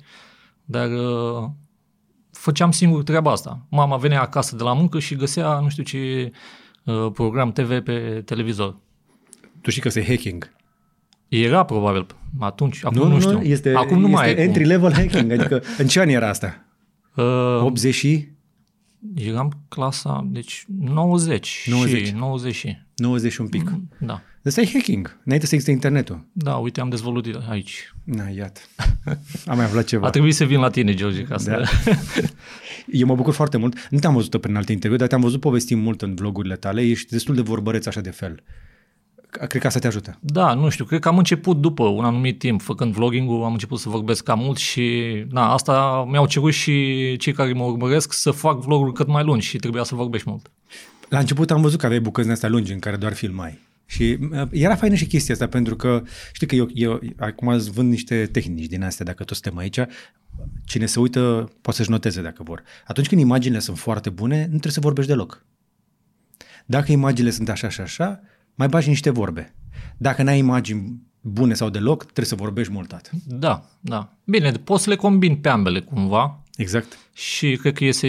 dar 0.65 0.87
uh, 0.91 1.49
făceam 2.37 2.71
singur 2.71 3.03
treaba 3.03 3.31
asta. 3.31 3.65
Mama 3.69 3.97
venea 3.97 4.21
acasă 4.21 4.55
de 4.55 4.63
la 4.63 4.73
muncă 4.73 4.99
și 4.99 5.15
găsea 5.15 5.59
nu 5.59 5.69
știu 5.69 5.83
ce 5.83 6.31
uh, 6.83 7.11
program 7.13 7.51
TV 7.51 7.79
pe 7.79 8.21
televizor. 8.25 8.77
Tu 9.61 9.69
știi 9.69 9.81
că 9.81 9.87
este 9.87 10.05
hacking. 10.05 10.55
Era 11.27 11.63
probabil 11.63 12.05
atunci, 12.39 12.85
acum 12.85 13.07
nu, 13.07 13.19
știu. 13.19 13.41
este, 13.41 13.73
acum 13.75 13.99
nu 13.99 14.07
mai 14.07 14.29
este 14.29 14.41
e 14.41 14.45
cum. 14.45 14.53
entry-level 14.53 14.93
hacking. 14.93 15.31
Adică 15.31 15.63
în 15.77 15.87
ce 15.87 15.99
an 15.99 16.09
era 16.09 16.29
asta? 16.29 16.65
Uh, 17.15 17.61
80 17.61 17.93
și? 17.93 18.27
Eram 19.15 19.51
clasa, 19.67 20.27
deci 20.29 20.65
90, 20.79 21.67
90. 21.69 22.05
și 22.05 22.13
90 22.13 22.55
și, 22.55 22.77
90 22.95 23.31
și 23.31 23.41
un 23.41 23.47
pic. 23.47 23.71
da. 23.99 24.21
Ăsta 24.47 24.61
e 24.61 24.69
hacking, 24.73 25.19
înainte 25.25 25.45
să 25.45 25.53
existe 25.53 25.71
internetul. 25.71 26.25
Da, 26.31 26.55
uite, 26.55 26.81
am 26.81 26.89
dezvăluit 26.89 27.37
aici. 27.49 27.93
Na, 28.03 28.27
iată. 28.27 28.59
Am 29.45 29.55
mai 29.55 29.65
aflat 29.65 29.85
ceva. 29.85 30.07
A 30.07 30.09
trebuit 30.09 30.35
să 30.35 30.45
vin 30.45 30.59
la 30.59 30.69
tine, 30.69 30.93
George, 30.93 31.23
ca 31.23 31.37
să... 31.37 31.49
Da. 31.49 31.93
Eu 32.91 33.07
mă 33.07 33.15
bucur 33.15 33.33
foarte 33.33 33.57
mult. 33.57 33.87
Nu 33.89 33.99
te-am 33.99 34.13
văzut 34.13 34.41
prin 34.41 34.55
alte 34.55 34.71
interviuri, 34.71 34.99
dar 34.99 35.07
te-am 35.07 35.21
văzut 35.21 35.39
povestind 35.39 35.83
mult 35.83 36.01
în 36.01 36.15
vlogurile 36.15 36.55
tale. 36.55 36.81
Ești 36.81 37.11
destul 37.11 37.35
de 37.35 37.41
vorbăreț 37.41 37.85
așa 37.85 38.01
de 38.01 38.09
fel. 38.09 38.43
Cred 39.29 39.61
că 39.61 39.67
asta 39.67 39.79
te 39.79 39.87
ajută. 39.87 40.17
Da, 40.21 40.53
nu 40.53 40.69
știu, 40.69 40.85
cred 40.85 40.99
că 40.99 41.07
am 41.07 41.17
început 41.17 41.57
după 41.61 41.83
un 41.83 42.05
anumit 42.05 42.39
timp, 42.39 42.61
făcând 42.61 42.93
vlogging-ul, 42.93 43.43
am 43.43 43.51
început 43.51 43.79
să 43.79 43.89
vorbesc 43.89 44.23
cam 44.23 44.39
mult 44.39 44.57
și 44.57 45.01
na, 45.29 45.53
asta 45.53 46.05
mi-au 46.09 46.27
cerut 46.27 46.53
și 46.53 47.15
cei 47.17 47.33
care 47.33 47.53
mă 47.53 47.63
urmăresc 47.63 48.13
să 48.13 48.31
fac 48.31 48.61
vloguri 48.61 48.93
cât 48.93 49.07
mai 49.07 49.23
lungi 49.23 49.47
și 49.47 49.57
trebuia 49.57 49.83
să 49.83 49.95
vorbești 49.95 50.29
mult. 50.29 50.51
La 51.09 51.19
început 51.19 51.51
am 51.51 51.61
văzut 51.61 51.79
că 51.79 51.85
aveai 51.85 52.01
bucăți 52.01 52.25
din 52.25 52.35
astea 52.35 52.49
lungi 52.49 52.71
în 52.73 52.79
care 52.79 52.95
doar 52.95 53.13
filmai. 53.13 53.59
Și 53.89 54.17
uh, 54.31 54.47
era 54.51 54.75
faină 54.75 54.95
și 54.95 55.05
chestia 55.05 55.33
asta, 55.33 55.47
pentru 55.47 55.75
că 55.75 56.03
știi 56.31 56.47
că 56.47 56.55
eu, 56.55 56.69
eu 56.73 57.01
acum 57.17 57.47
îți 57.47 57.71
vând 57.71 57.89
niște 57.89 58.25
tehnici 58.25 58.65
din 58.65 58.83
astea, 58.83 59.05
dacă 59.05 59.23
toți 59.23 59.39
suntem 59.41 59.59
aici, 59.59 59.79
cine 60.65 60.85
se 60.85 60.99
uită 60.99 61.51
poate 61.61 61.77
să-și 61.77 61.89
noteze 61.89 62.21
dacă 62.21 62.43
vor. 62.43 62.63
Atunci 62.85 63.07
când 63.07 63.21
imaginile 63.21 63.59
sunt 63.59 63.77
foarte 63.77 64.09
bune, 64.09 64.39
nu 64.41 64.47
trebuie 64.47 64.71
să 64.71 64.79
vorbești 64.79 65.11
deloc. 65.11 65.45
Dacă 66.65 66.91
imaginile 66.91 67.31
sunt 67.31 67.49
așa 67.49 67.69
și 67.69 67.81
așa, 67.81 68.21
mai 68.55 68.67
bagi 68.67 68.89
niște 68.89 69.09
vorbe. 69.09 69.55
Dacă 69.97 70.23
n-ai 70.23 70.37
imagini 70.37 71.01
bune 71.21 71.53
sau 71.53 71.69
deloc, 71.69 72.03
trebuie 72.03 72.25
să 72.25 72.35
vorbești 72.35 72.71
mult 72.71 72.93
atât. 72.93 73.11
Da, 73.25 73.69
da. 73.79 74.17
Bine, 74.23 74.51
poți 74.51 74.83
să 74.83 74.89
le 74.89 74.95
combin 74.95 75.35
pe 75.35 75.49
ambele 75.49 75.79
cumva 75.79 76.43
Exact. 76.55 76.97
și 77.13 77.55
cred 77.61 77.73
că 77.73 77.83
iese 77.83 78.07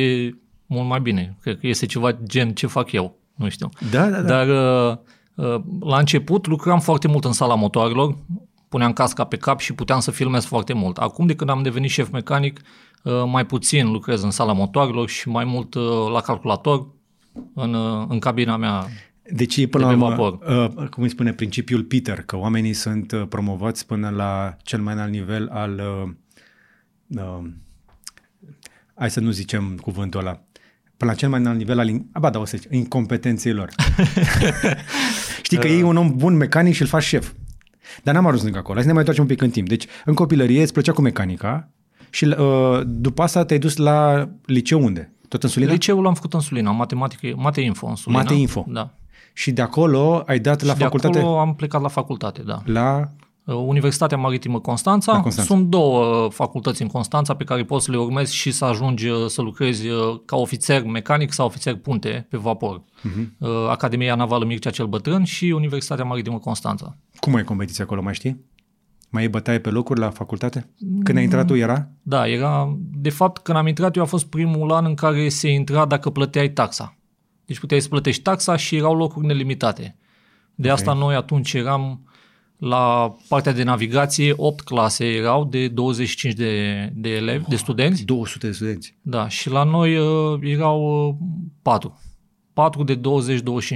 mult 0.67 0.89
mai 0.89 1.01
bine. 1.01 1.37
Cred 1.41 1.59
că 1.59 1.67
iese 1.67 1.87
ceva 1.87 2.19
gen 2.25 2.55
ce 2.55 2.67
fac 2.67 2.93
eu, 2.93 3.19
nu 3.35 3.49
știu. 3.49 3.69
Da, 3.91 4.09
da, 4.11 4.21
da. 4.21 4.45
Dar 4.45 4.49
uh, 4.49 4.99
uh, 4.99 4.99
la 5.81 5.99
început 5.99 6.46
lucram 6.46 6.81
foarte 6.81 7.08
mult 7.08 7.25
în 7.25 7.32
sala 7.32 7.55
motoarelor, 7.55 8.17
puneam 8.69 8.93
casca 8.93 9.25
pe 9.25 9.37
cap 9.37 9.61
și 9.61 9.75
puteam 9.75 10.00
să 10.00 10.11
filmez 10.11 10.44
foarte 10.44 10.73
mult. 10.73 10.96
Acum, 10.96 11.26
de 11.26 11.35
când 11.35 11.50
am 11.50 11.62
devenit 11.62 11.90
șef 11.90 12.11
mecanic, 12.11 12.61
uh, 13.02 13.12
mai 13.26 13.46
puțin 13.46 13.90
lucrez 13.90 14.23
în 14.23 14.31
sala 14.31 14.52
motoarelor 14.52 15.08
și 15.08 15.29
mai 15.29 15.44
mult 15.44 15.75
uh, 15.75 15.82
la 16.12 16.20
calculator, 16.20 16.87
în, 17.55 17.75
uh, 17.75 18.06
în 18.08 18.19
cabina 18.19 18.56
mea. 18.56 18.87
Deci 19.32 19.56
e 19.56 19.67
până 19.67 19.85
la 19.85 19.90
de 19.90 19.96
pe 19.96 20.05
urmă, 20.05 20.14
vapor. 20.14 20.38
uh, 20.79 20.88
cum 20.88 21.02
îi 21.02 21.08
spune, 21.08 21.32
principiul 21.32 21.82
Peter, 21.82 22.23
că 22.23 22.37
oamenii 22.37 22.73
sunt 22.73 23.12
uh, 23.12 23.23
promovați 23.28 23.87
până 23.87 24.09
la 24.09 24.57
cel 24.62 24.80
mai 24.80 24.95
înalt 24.95 25.11
nivel 25.11 25.49
al, 25.52 25.83
uh, 26.04 26.11
uh, 27.23 27.50
hai 28.95 29.11
să 29.11 29.21
nu 29.21 29.30
zicem 29.30 29.78
cuvântul 29.83 30.21
ăla, 30.21 30.42
până 30.97 31.11
la 31.11 31.16
cel 31.16 31.28
mai 31.28 31.40
înalt 31.40 31.59
nivel 31.59 31.78
al, 31.78 31.88
in- 31.88 32.07
a, 32.12 32.18
ba 32.18 32.30
da, 32.30 32.38
o 32.38 32.45
să 32.45 32.57
zic, 32.57 32.73
incompetenței 32.73 33.52
lor. 33.52 33.68
Știi 35.49 35.59
că 35.61 35.67
Uh. 35.69 35.78
e 35.78 35.83
un 35.83 35.97
om 35.97 36.12
bun 36.17 36.37
mecanic 36.37 36.75
și 36.75 36.83
îl 36.83 36.88
faci 36.88 37.02
șef. 37.02 37.33
Dar 38.02 38.14
n-am 38.14 38.26
ajuns 38.26 38.43
încă 38.43 38.59
acolo. 38.59 38.75
Hai 38.75 38.83
să 38.83 38.87
ne 38.88 38.93
mai 38.93 39.05
întoarcem 39.07 39.25
un 39.25 39.31
pic 39.31 39.43
în 39.43 39.50
timp. 39.50 39.69
Deci, 39.69 39.87
în 40.05 40.14
copilărie 40.14 40.62
îți 40.62 40.73
plăcea 40.73 40.93
cu 40.93 41.00
mecanica 41.00 41.69
și 42.11 42.25
uh, 42.25 42.81
după 42.87 43.23
asta 43.23 43.45
te-ai 43.45 43.59
dus 43.59 43.76
la 43.76 44.28
liceu 44.45 44.83
unde? 44.85 45.12
Tot 45.28 45.43
în 45.43 45.49
Sulina? 45.49 45.73
Liceul 45.73 46.02
l-am 46.02 46.14
făcut 46.14 46.35
în 46.35 46.40
Sulina, 46.40 46.71
matematică, 46.71 47.33
mate 47.37 47.61
info 47.61 47.87
în 47.87 47.95
Sulina. 47.95 48.23
Mate 48.23 48.35
Info. 48.35 48.64
Da. 48.69 48.90
Și 49.33 49.50
de 49.52 49.62
acolo 49.62 50.23
ai 50.26 50.38
dat 50.38 50.62
la 50.62 50.73
și 50.73 50.78
de 50.78 50.85
facultate? 50.85 51.19
acolo 51.19 51.38
am 51.38 51.55
plecat 51.55 51.81
la 51.81 51.88
facultate, 51.88 52.43
da. 52.43 52.62
La... 52.64 53.11
Uh, 53.49 53.55
Universitatea 53.55 54.19
Maritimă 54.19 54.61
Constanța. 54.61 55.12
La 55.12 55.21
Constanța. 55.21 55.55
Sunt 55.55 55.69
două 55.69 56.25
uh, 56.25 56.31
facultăți 56.31 56.83
în 56.83 56.88
Constanța 56.88 57.35
pe 57.35 57.45
care 57.45 57.64
poți 57.64 57.85
să 57.85 57.90
le 57.90 57.97
urmezi 57.97 58.35
și 58.35 58.50
să 58.50 58.64
ajungi 58.64 59.09
uh, 59.09 59.26
să 59.26 59.43
lucrezi 59.43 59.88
uh, 59.88 60.21
ca 60.25 60.37
ofițer 60.37 60.85
mecanic 60.85 61.33
sau 61.33 61.47
ofițer 61.47 61.75
punte 61.75 62.26
pe 62.31 62.37
vapor. 62.37 62.81
Uh-huh. 62.81 63.47
Academia 63.69 64.14
Navală 64.14 64.45
Mircea 64.45 64.71
cel 64.71 64.87
Bătrân 64.87 65.25
și 65.25 65.45
Universitatea 65.45 66.05
Maritimă 66.05 66.38
Constanța. 66.38 66.97
Cum 67.21 67.35
ai 67.35 67.45
competiția 67.45 67.85
acolo, 67.85 68.02
mai 68.02 68.14
știi? 68.14 68.45
Mai 69.11 69.25
e 69.25 69.28
bătaie 69.28 69.59
pe 69.59 69.71
locuri 69.71 70.00
la 70.00 70.11
facultate? 70.11 70.71
Când 71.02 71.19
ai 71.19 71.25
intrat 71.25 71.47
tu 71.47 71.55
era? 71.55 71.88
Da, 72.02 72.28
era, 72.28 72.76
de 72.93 73.11
fapt, 73.11 73.43
când 73.43 73.59
am 73.59 73.67
intrat 73.67 73.97
eu 73.97 74.02
a 74.02 74.07
fost 74.07 74.26
primul 74.26 74.73
an 74.73 74.85
în 74.85 74.95
care 74.95 75.28
se 75.28 75.49
intra 75.49 75.87
dacă 75.87 76.11
plăteai 76.11 76.49
taxa. 76.49 76.97
Deci 77.45 77.59
puteai 77.59 77.81
să 77.81 77.88
plătești 77.88 78.23
taxa 78.23 78.57
și 78.57 78.76
erau 78.76 78.97
locuri 78.97 79.26
nelimitate. 79.26 79.97
De 80.55 80.71
asta 80.71 80.93
noi 80.93 81.14
atunci 81.14 81.52
eram 81.52 82.08
la 82.59 83.17
partea 83.29 83.53
de 83.53 83.62
navigație, 83.62 84.35
8 84.37 84.61
clase 84.61 85.05
erau 85.07 85.45
de 85.45 85.69
25 85.69 86.35
de, 86.35 86.93
de 86.95 87.09
elevi, 87.09 87.45
de 87.49 87.57
studenți. 87.57 88.05
200 88.05 88.47
de 88.47 88.53
studenți. 88.53 88.99
Da, 89.03 89.29
și 89.29 89.50
la 89.50 89.62
noi 89.62 89.99
uh, 89.99 90.41
erau 90.43 91.09
uh, 91.09 91.15
4. 91.62 92.00
4 92.53 92.83
de 92.83 92.97
20-25 92.97 93.00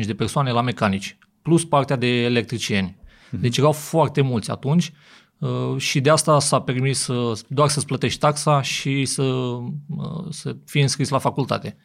de 0.07 0.15
persoane 0.15 0.51
la 0.51 0.61
mecanici, 0.61 1.19
plus 1.43 1.65
partea 1.65 1.97
de 1.97 2.07
electricieni. 2.07 3.01
Deci 3.31 3.57
erau 3.57 3.73
foarte 3.73 4.21
mulți 4.21 4.51
atunci 4.51 4.93
uh, 5.39 5.77
și 5.77 6.01
de 6.01 6.11
asta 6.11 6.39
s-a 6.39 6.61
permis 6.61 7.07
uh, 7.07 7.39
doar 7.49 7.69
să-ți 7.69 7.87
plătești 7.87 8.19
taxa 8.19 8.63
și 8.63 9.05
să, 9.05 9.23
uh, 9.23 10.25
să 10.31 10.57
fii 10.65 10.83
înscris 10.83 11.09
la 11.09 11.19
facultate. 11.19 11.77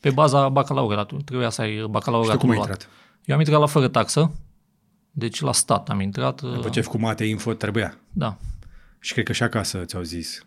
Pe 0.00 0.10
baza 0.10 0.48
bacalaureatului. 0.48 1.24
Trebuia 1.24 1.50
să 1.50 1.60
ai 1.60 1.76
Și 1.76 1.86
bacalaureatul 1.90 2.38
tu 2.40 2.46
cum 2.46 2.50
ai 2.50 2.56
luat. 2.56 2.68
intrat? 2.68 2.90
Eu 3.24 3.34
am 3.34 3.40
intrat 3.40 3.60
la 3.60 3.66
fără 3.66 3.88
taxă, 3.88 4.32
deci 5.18 5.40
la 5.40 5.52
stat 5.52 5.88
am 5.88 6.00
intrat. 6.00 6.40
După 6.40 6.68
ce 6.68 6.78
ai 6.78 6.84
făcut 6.84 7.00
mate 7.00 7.24
info, 7.24 7.52
trebuia. 7.52 7.98
Da. 8.12 8.36
Și 9.00 9.12
cred 9.12 9.24
că 9.24 9.32
și 9.32 9.42
acasă 9.42 9.78
ți-au 9.84 10.02
zis. 10.02 10.46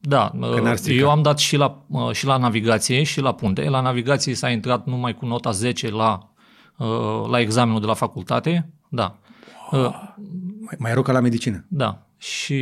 Da, 0.00 0.32
Că 0.40 0.60
n-ar 0.62 0.76
strica. 0.76 1.00
eu 1.00 1.10
am 1.10 1.22
dat 1.22 1.38
și 1.38 1.56
la, 1.56 1.84
uh, 1.88 2.10
și 2.12 2.26
la 2.26 2.36
navigație 2.36 3.02
și 3.02 3.20
la 3.20 3.34
punte. 3.34 3.68
La 3.68 3.80
navigație 3.80 4.34
s-a 4.34 4.50
intrat 4.50 4.86
numai 4.86 5.14
cu 5.14 5.26
nota 5.26 5.50
10 5.50 5.90
la, 5.90 6.30
uh, 6.76 7.28
la 7.30 7.40
examenul 7.40 7.80
de 7.80 7.86
la 7.86 7.94
facultate. 7.94 8.70
Da. 8.88 9.16
Uh, 9.70 9.78
Mai, 10.60 10.74
mai 10.78 10.92
rău 10.92 11.02
ca 11.02 11.12
la 11.12 11.20
medicină. 11.20 11.64
Da. 11.68 12.06
Și 12.18 12.52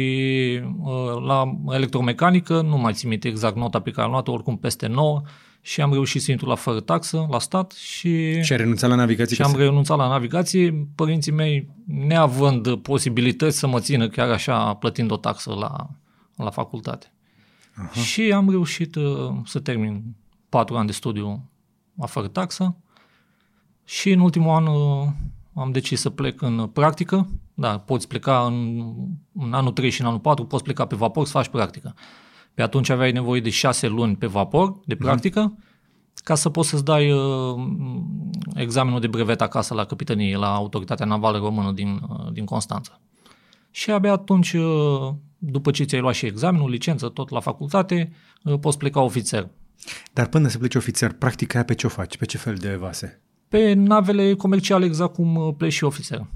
uh, 0.82 1.23
la 1.26 1.54
electromecanică, 1.70 2.61
nu 2.61 2.76
mai 2.76 2.92
țin 2.92 3.08
minte 3.08 3.28
exact 3.28 3.56
nota 3.56 3.80
pe 3.80 3.90
care 3.90 4.06
am 4.06 4.11
luat-o, 4.12 4.32
oricum 4.32 4.56
peste 4.58 4.87
9 4.87 5.23
și 5.66 5.80
am 5.80 5.92
reușit 5.92 6.23
să 6.23 6.30
intru 6.30 6.49
la 6.49 6.54
fără 6.54 6.80
taxă, 6.80 7.26
la 7.30 7.38
stat 7.38 7.71
și, 7.73 8.42
Și 8.42 8.52
ai 8.52 8.59
renunțat 8.59 8.90
la 8.90 8.94
navigație? 8.97 9.35
și 9.35 9.40
ca 9.40 9.47
am 9.49 9.54
să- 9.54 9.59
renunțat 9.62 9.97
la 9.97 10.09
navigație, 10.09 10.87
părinții 10.94 11.33
mei 11.33 11.68
neavând 11.87 12.76
posibilități 12.76 13.59
să 13.59 13.66
mă 13.66 13.80
țină 13.80 14.09
chiar 14.09 14.30
așa 14.30 14.75
plătind 14.75 15.11
o 15.11 15.16
taxă 15.16 15.54
la, 15.54 15.90
la 16.37 16.50
facultate. 16.50 17.12
Aha. 17.75 18.00
Și 18.00 18.33
am 18.33 18.50
reușit 18.50 18.94
uh, 18.94 19.30
să 19.44 19.59
termin 19.61 20.02
patru 20.49 20.76
ani 20.76 20.87
de 20.87 20.92
studiu 20.92 21.50
la 21.99 22.06
fără 22.06 22.26
taxă 22.26 22.76
și 23.85 24.11
în 24.11 24.21
ultimul 24.21 24.54
an 24.54 24.66
uh, 24.66 25.06
am 25.54 25.71
decis 25.71 26.00
să 26.00 26.11
plec 26.11 26.42
în 26.42 26.66
practică. 26.66 27.28
Da, 27.54 27.78
poți 27.78 28.09
pleca 28.09 28.44
în, 28.47 28.78
în 29.33 29.52
anul 29.52 29.73
3 29.73 29.90
și 29.90 30.00
în 30.00 30.06
anul 30.06 30.18
4, 30.21 30.44
poți 30.44 30.62
pleca 30.62 30.87
pe 30.87 30.97
vapor 30.97 31.25
să 31.26 31.30
faci 31.30 31.49
practică. 31.49 31.94
Pe 32.54 32.62
atunci 32.62 32.88
aveai 32.88 33.12
nevoie 33.12 33.40
de 33.40 33.50
șase 33.50 33.88
luni 33.88 34.16
pe 34.16 34.26
vapor 34.26 34.80
de 34.84 34.96
practică 34.96 35.58
ca 36.14 36.34
să 36.34 36.49
poți 36.49 36.68
să-ți 36.68 36.84
dai 36.84 37.12
uh, 37.12 37.20
examenul 38.54 39.00
de 39.00 39.06
brevet 39.06 39.40
acasă 39.40 39.75
la 39.75 39.84
capitanie, 39.84 40.37
la 40.37 40.54
Autoritatea 40.54 41.06
Navală 41.06 41.38
Română 41.38 41.73
din, 41.73 42.00
uh, 42.08 42.32
din 42.32 42.44
Constanța. 42.44 43.00
Și 43.70 43.90
abia 43.90 44.12
atunci, 44.12 44.52
uh, 44.52 45.14
după 45.38 45.70
ce 45.70 45.84
ți-ai 45.84 46.00
luat 46.00 46.14
și 46.14 46.26
examenul, 46.26 46.70
licență, 46.70 47.08
tot 47.08 47.30
la 47.30 47.40
facultate, 47.40 48.12
uh, 48.44 48.58
poți 48.58 48.78
pleca 48.78 49.00
ofițer. 49.00 49.49
Dar 50.12 50.26
până 50.26 50.49
să 50.49 50.58
pleci 50.58 50.75
ofițer, 50.75 51.12
practica 51.12 51.54
aia 51.54 51.64
pe 51.64 51.75
ce 51.75 51.87
o 51.87 51.88
faci? 51.88 52.16
Pe 52.16 52.25
ce 52.25 52.38
fel 52.38 52.54
de 52.54 52.75
vase? 52.75 53.23
Pe 53.49 53.73
navele 53.73 54.34
comerciale, 54.34 54.84
exact 54.84 55.14
cum 55.14 55.37
uh, 55.37 55.54
pleci 55.56 55.73
și 55.73 55.84
ofițer. 55.84 56.26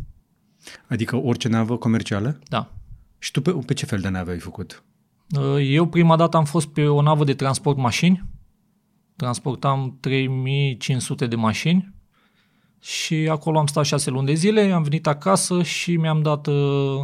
Adică 0.89 1.17
orice 1.17 1.49
navă 1.49 1.77
comercială? 1.77 2.39
Da. 2.49 2.73
Și 3.19 3.31
tu 3.31 3.41
pe, 3.41 3.51
pe 3.67 3.75
ce 3.75 3.87
fel 3.87 4.01
de 4.01 4.09
nave 4.09 4.31
ai 4.31 4.39
făcut? 4.39 4.85
Uh, 5.37 5.57
Eu 5.61 5.87
prima 5.87 6.17
dată 6.17 6.37
am 6.37 6.45
fost 6.45 6.67
pe 6.67 6.87
o 6.87 7.03
navă 7.03 7.25
de 7.25 7.35
transport 7.35 7.77
mașini. 7.77 8.25
Transportam 9.17 9.97
3500 10.01 11.27
de 11.27 11.37
mașini 11.37 11.95
și 12.81 13.15
acolo 13.15 13.59
am 13.59 13.67
stat 13.67 13.85
șase 13.85 14.11
luni 14.11 14.27
de 14.27 14.35
zile, 14.35 14.71
am 14.71 14.83
venit 14.83 15.07
acasă 15.07 15.63
și 15.63 15.97
mi-am 15.97 16.23
dat 16.23 16.47
uh, 16.47 17.01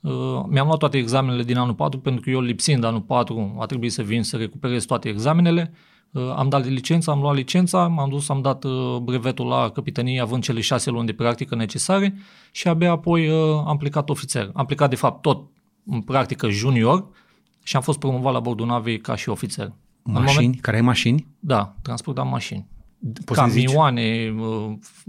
uh, 0.00 0.42
mi-am 0.48 0.66
luat 0.66 0.78
toate 0.78 0.98
examenele 0.98 1.42
din 1.42 1.56
anul 1.56 1.74
4 1.74 1.98
pentru 1.98 2.22
că 2.22 2.30
eu 2.30 2.40
lipsind 2.40 2.84
anul 2.84 3.00
4 3.00 3.56
a 3.58 3.66
trebuit 3.66 3.92
să 3.92 4.02
vin 4.02 4.22
să 4.22 4.36
recuperez 4.36 4.84
toate 4.84 5.08
examenele. 5.08 5.72
Uh, 6.10 6.32
Am 6.36 6.48
dat 6.48 6.62
de 6.62 6.68
licență, 6.68 7.10
am 7.10 7.20
luat 7.20 7.34
licența, 7.34 7.86
m-am 7.86 8.08
dus, 8.08 8.28
am 8.28 8.40
dat 8.40 8.64
uh, 8.64 8.96
brevetul 9.02 9.46
la 9.46 9.70
capitanie 9.70 10.20
având 10.20 10.42
cele 10.42 10.60
șase 10.60 10.90
luni 10.90 11.06
de 11.06 11.12
practică 11.12 11.54
necesare 11.54 12.14
și 12.50 12.68
abia 12.68 12.90
apoi 12.90 13.28
uh, 13.28 13.62
am 13.66 13.76
plecat 13.76 14.10
ofițer. 14.10 14.50
Am 14.54 14.66
plecat 14.66 14.90
de 14.90 14.96
fapt 14.96 15.22
tot 15.22 15.50
în 15.86 16.00
practică 16.00 16.48
junior 16.48 17.06
și 17.66 17.76
am 17.76 17.82
fost 17.82 17.98
promovat 17.98 18.32
la 18.32 18.40
bordul 18.40 18.66
navei 18.66 18.98
ca 19.00 19.16
și 19.16 19.28
ofițer. 19.28 19.72
În 20.02 20.12
Mașini? 20.12 20.42
moment- 20.44 20.60
Care 20.60 20.76
ai 20.76 20.82
mașini? 20.82 21.26
Da, 21.40 21.74
transportam 21.82 22.28
mașini. 22.28 22.66
Poți 23.24 23.40
să 23.40 23.46
zici? 23.48 23.64
Camioane, 23.64 24.34
uh, 24.38 24.72
f- 24.82 25.04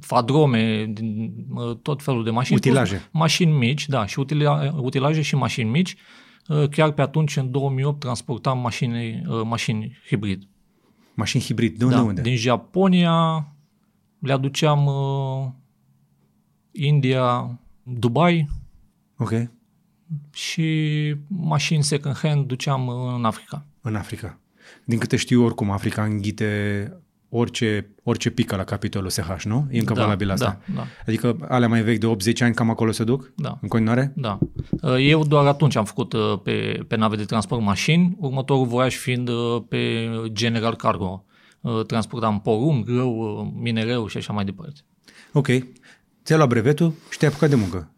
fadrome, 0.00 0.86
din, 0.92 1.32
uh, 1.54 1.76
tot 1.82 2.02
felul 2.02 2.24
de 2.24 2.30
mașini. 2.30 2.56
Utilaje. 2.56 2.94
Plus 2.96 3.08
Mașini 3.12 3.52
mici, 3.52 3.88
da, 3.88 4.06
și 4.06 4.18
utila, 4.18 4.74
utilaje 4.76 5.22
și 5.22 5.34
mașini 5.36 5.70
mici. 5.70 5.94
Uh, 6.48 6.68
Chiar 6.68 6.90
pe 6.92 7.02
atunci, 7.02 7.36
în 7.36 7.50
2008, 7.50 8.00
transportam 8.00 8.58
mașini, 8.58 9.22
uh, 9.28 9.40
mașini 9.44 9.98
hibrid. 10.06 10.48
Mașini 11.14 11.42
hibrid. 11.42 11.78
De 11.78 11.84
unde? 11.84 11.96
da, 11.96 12.02
unde? 12.02 12.20
Din 12.20 12.36
Japonia 12.36 13.48
le 14.18 14.32
aduceam 14.32 14.86
uh, 14.86 15.46
India, 16.72 17.58
Dubai 17.82 18.48
Ok. 19.18 19.32
Și 20.32 21.14
mașini 21.28 21.82
second 21.82 22.16
hand 22.16 22.46
duceam 22.46 22.88
în 22.88 23.24
Africa. 23.24 23.64
În 23.80 23.94
Africa. 23.94 24.38
Din 24.84 24.98
câte 24.98 25.16
știu, 25.16 25.44
oricum, 25.44 25.70
Africa 25.70 26.02
înghite 26.02 26.92
orice, 27.28 27.90
orice 28.02 28.30
pică 28.30 28.56
la 28.56 28.64
capitolul 28.64 29.10
SH, 29.10 29.42
nu? 29.44 29.66
E 29.70 29.78
încă 29.78 29.92
Da, 29.92 30.02
valabil 30.02 30.30
asta. 30.30 30.60
da, 30.66 30.74
da. 30.74 30.86
Adică 31.06 31.36
alea 31.48 31.68
mai 31.68 31.82
vechi 31.82 31.98
de 31.98 32.06
80 32.06 32.40
ani 32.40 32.54
cam 32.54 32.70
acolo 32.70 32.90
se 32.90 33.04
duc? 33.04 33.32
Da. 33.36 33.58
În 33.62 33.68
continuare? 33.68 34.12
Da. 34.16 34.38
Eu 34.98 35.24
doar 35.24 35.46
atunci 35.46 35.76
am 35.76 35.84
făcut 35.84 36.12
uh, 36.12 36.40
pe, 36.42 36.84
pe 36.88 36.96
nave 36.96 37.16
de 37.16 37.24
transport 37.24 37.62
mașini, 37.62 38.16
următorul 38.18 38.66
voiaj 38.66 38.94
fiind 38.96 39.28
uh, 39.28 39.62
pe 39.68 40.10
General 40.26 40.74
Cargo. 40.76 41.24
Uh, 41.60 41.84
Transportam 41.86 42.40
porumb, 42.40 42.84
grâu, 42.84 43.40
uh, 43.40 43.52
minereu 43.62 44.06
și 44.06 44.16
așa 44.16 44.32
mai 44.32 44.44
departe. 44.44 44.80
Ok. 45.32 45.46
Ți-ai 46.24 46.38
luat 46.38 46.48
brevetul 46.48 46.92
și 47.10 47.18
te-ai 47.18 47.30
apucat 47.30 47.48
de 47.48 47.54
muncă. 47.56 47.90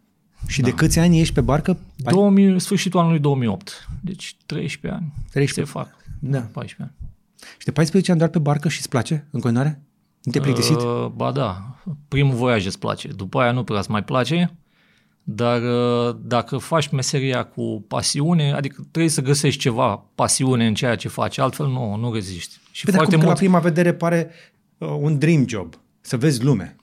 Și 0.47 0.61
de 0.61 0.71
câți 0.71 0.99
ani 0.99 1.19
ești 1.19 1.33
pe 1.33 1.41
barcă? 1.41 1.77
Ai- 2.05 2.13
2000, 2.13 2.59
sfârșitul 2.59 2.99
anului 2.99 3.19
2008. 3.19 3.87
Deci 4.01 4.35
13 4.45 5.01
ani 5.01 5.13
13. 5.31 5.53
se 5.53 5.79
fac. 5.79 5.95
Da. 6.19 6.39
14 6.39 6.75
ani. 6.81 6.91
Și 7.57 7.65
de 7.65 7.71
14 7.71 8.11
ani 8.11 8.19
doar 8.19 8.31
pe 8.31 8.39
barcă 8.39 8.69
și 8.69 8.77
îți 8.79 8.89
place 8.89 9.27
în 9.31 9.39
continuare? 9.39 9.81
Nu 10.23 10.31
te-ai 10.31 10.43
plictisit? 10.43 10.75
Uh, 10.75 11.05
ba 11.15 11.31
da, 11.31 11.75
primul 12.07 12.35
voiaj 12.35 12.65
îți 12.65 12.79
place. 12.79 13.07
După 13.07 13.39
aia 13.39 13.51
nu 13.51 13.63
prea 13.63 13.79
îți 13.79 13.91
mai 13.91 14.03
place, 14.03 14.57
dar 15.23 15.61
uh, 15.61 16.15
dacă 16.21 16.57
faci 16.57 16.87
meseria 16.87 17.43
cu 17.43 17.85
pasiune, 17.87 18.53
adică 18.53 18.87
trebuie 18.91 19.11
să 19.11 19.21
găsești 19.21 19.59
ceva 19.59 20.05
pasiune 20.15 20.67
în 20.67 20.73
ceea 20.73 20.95
ce 20.95 21.07
faci, 21.07 21.37
altfel 21.37 21.67
nu, 21.67 21.95
nu 21.95 22.13
reziști. 22.13 22.59
Și 22.71 22.83
Păi, 22.83 22.93
dar 22.93 23.01
foarte 23.01 23.09
cum 23.09 23.19
că 23.19 23.25
la 23.25 23.25
mult 23.25 23.37
prima 23.37 23.59
vedere 23.59 23.93
pare 23.93 24.31
uh, 24.77 24.97
un 24.99 25.17
dream 25.17 25.47
job. 25.47 25.75
Să 26.01 26.17
vezi 26.17 26.43
lume. 26.43 26.75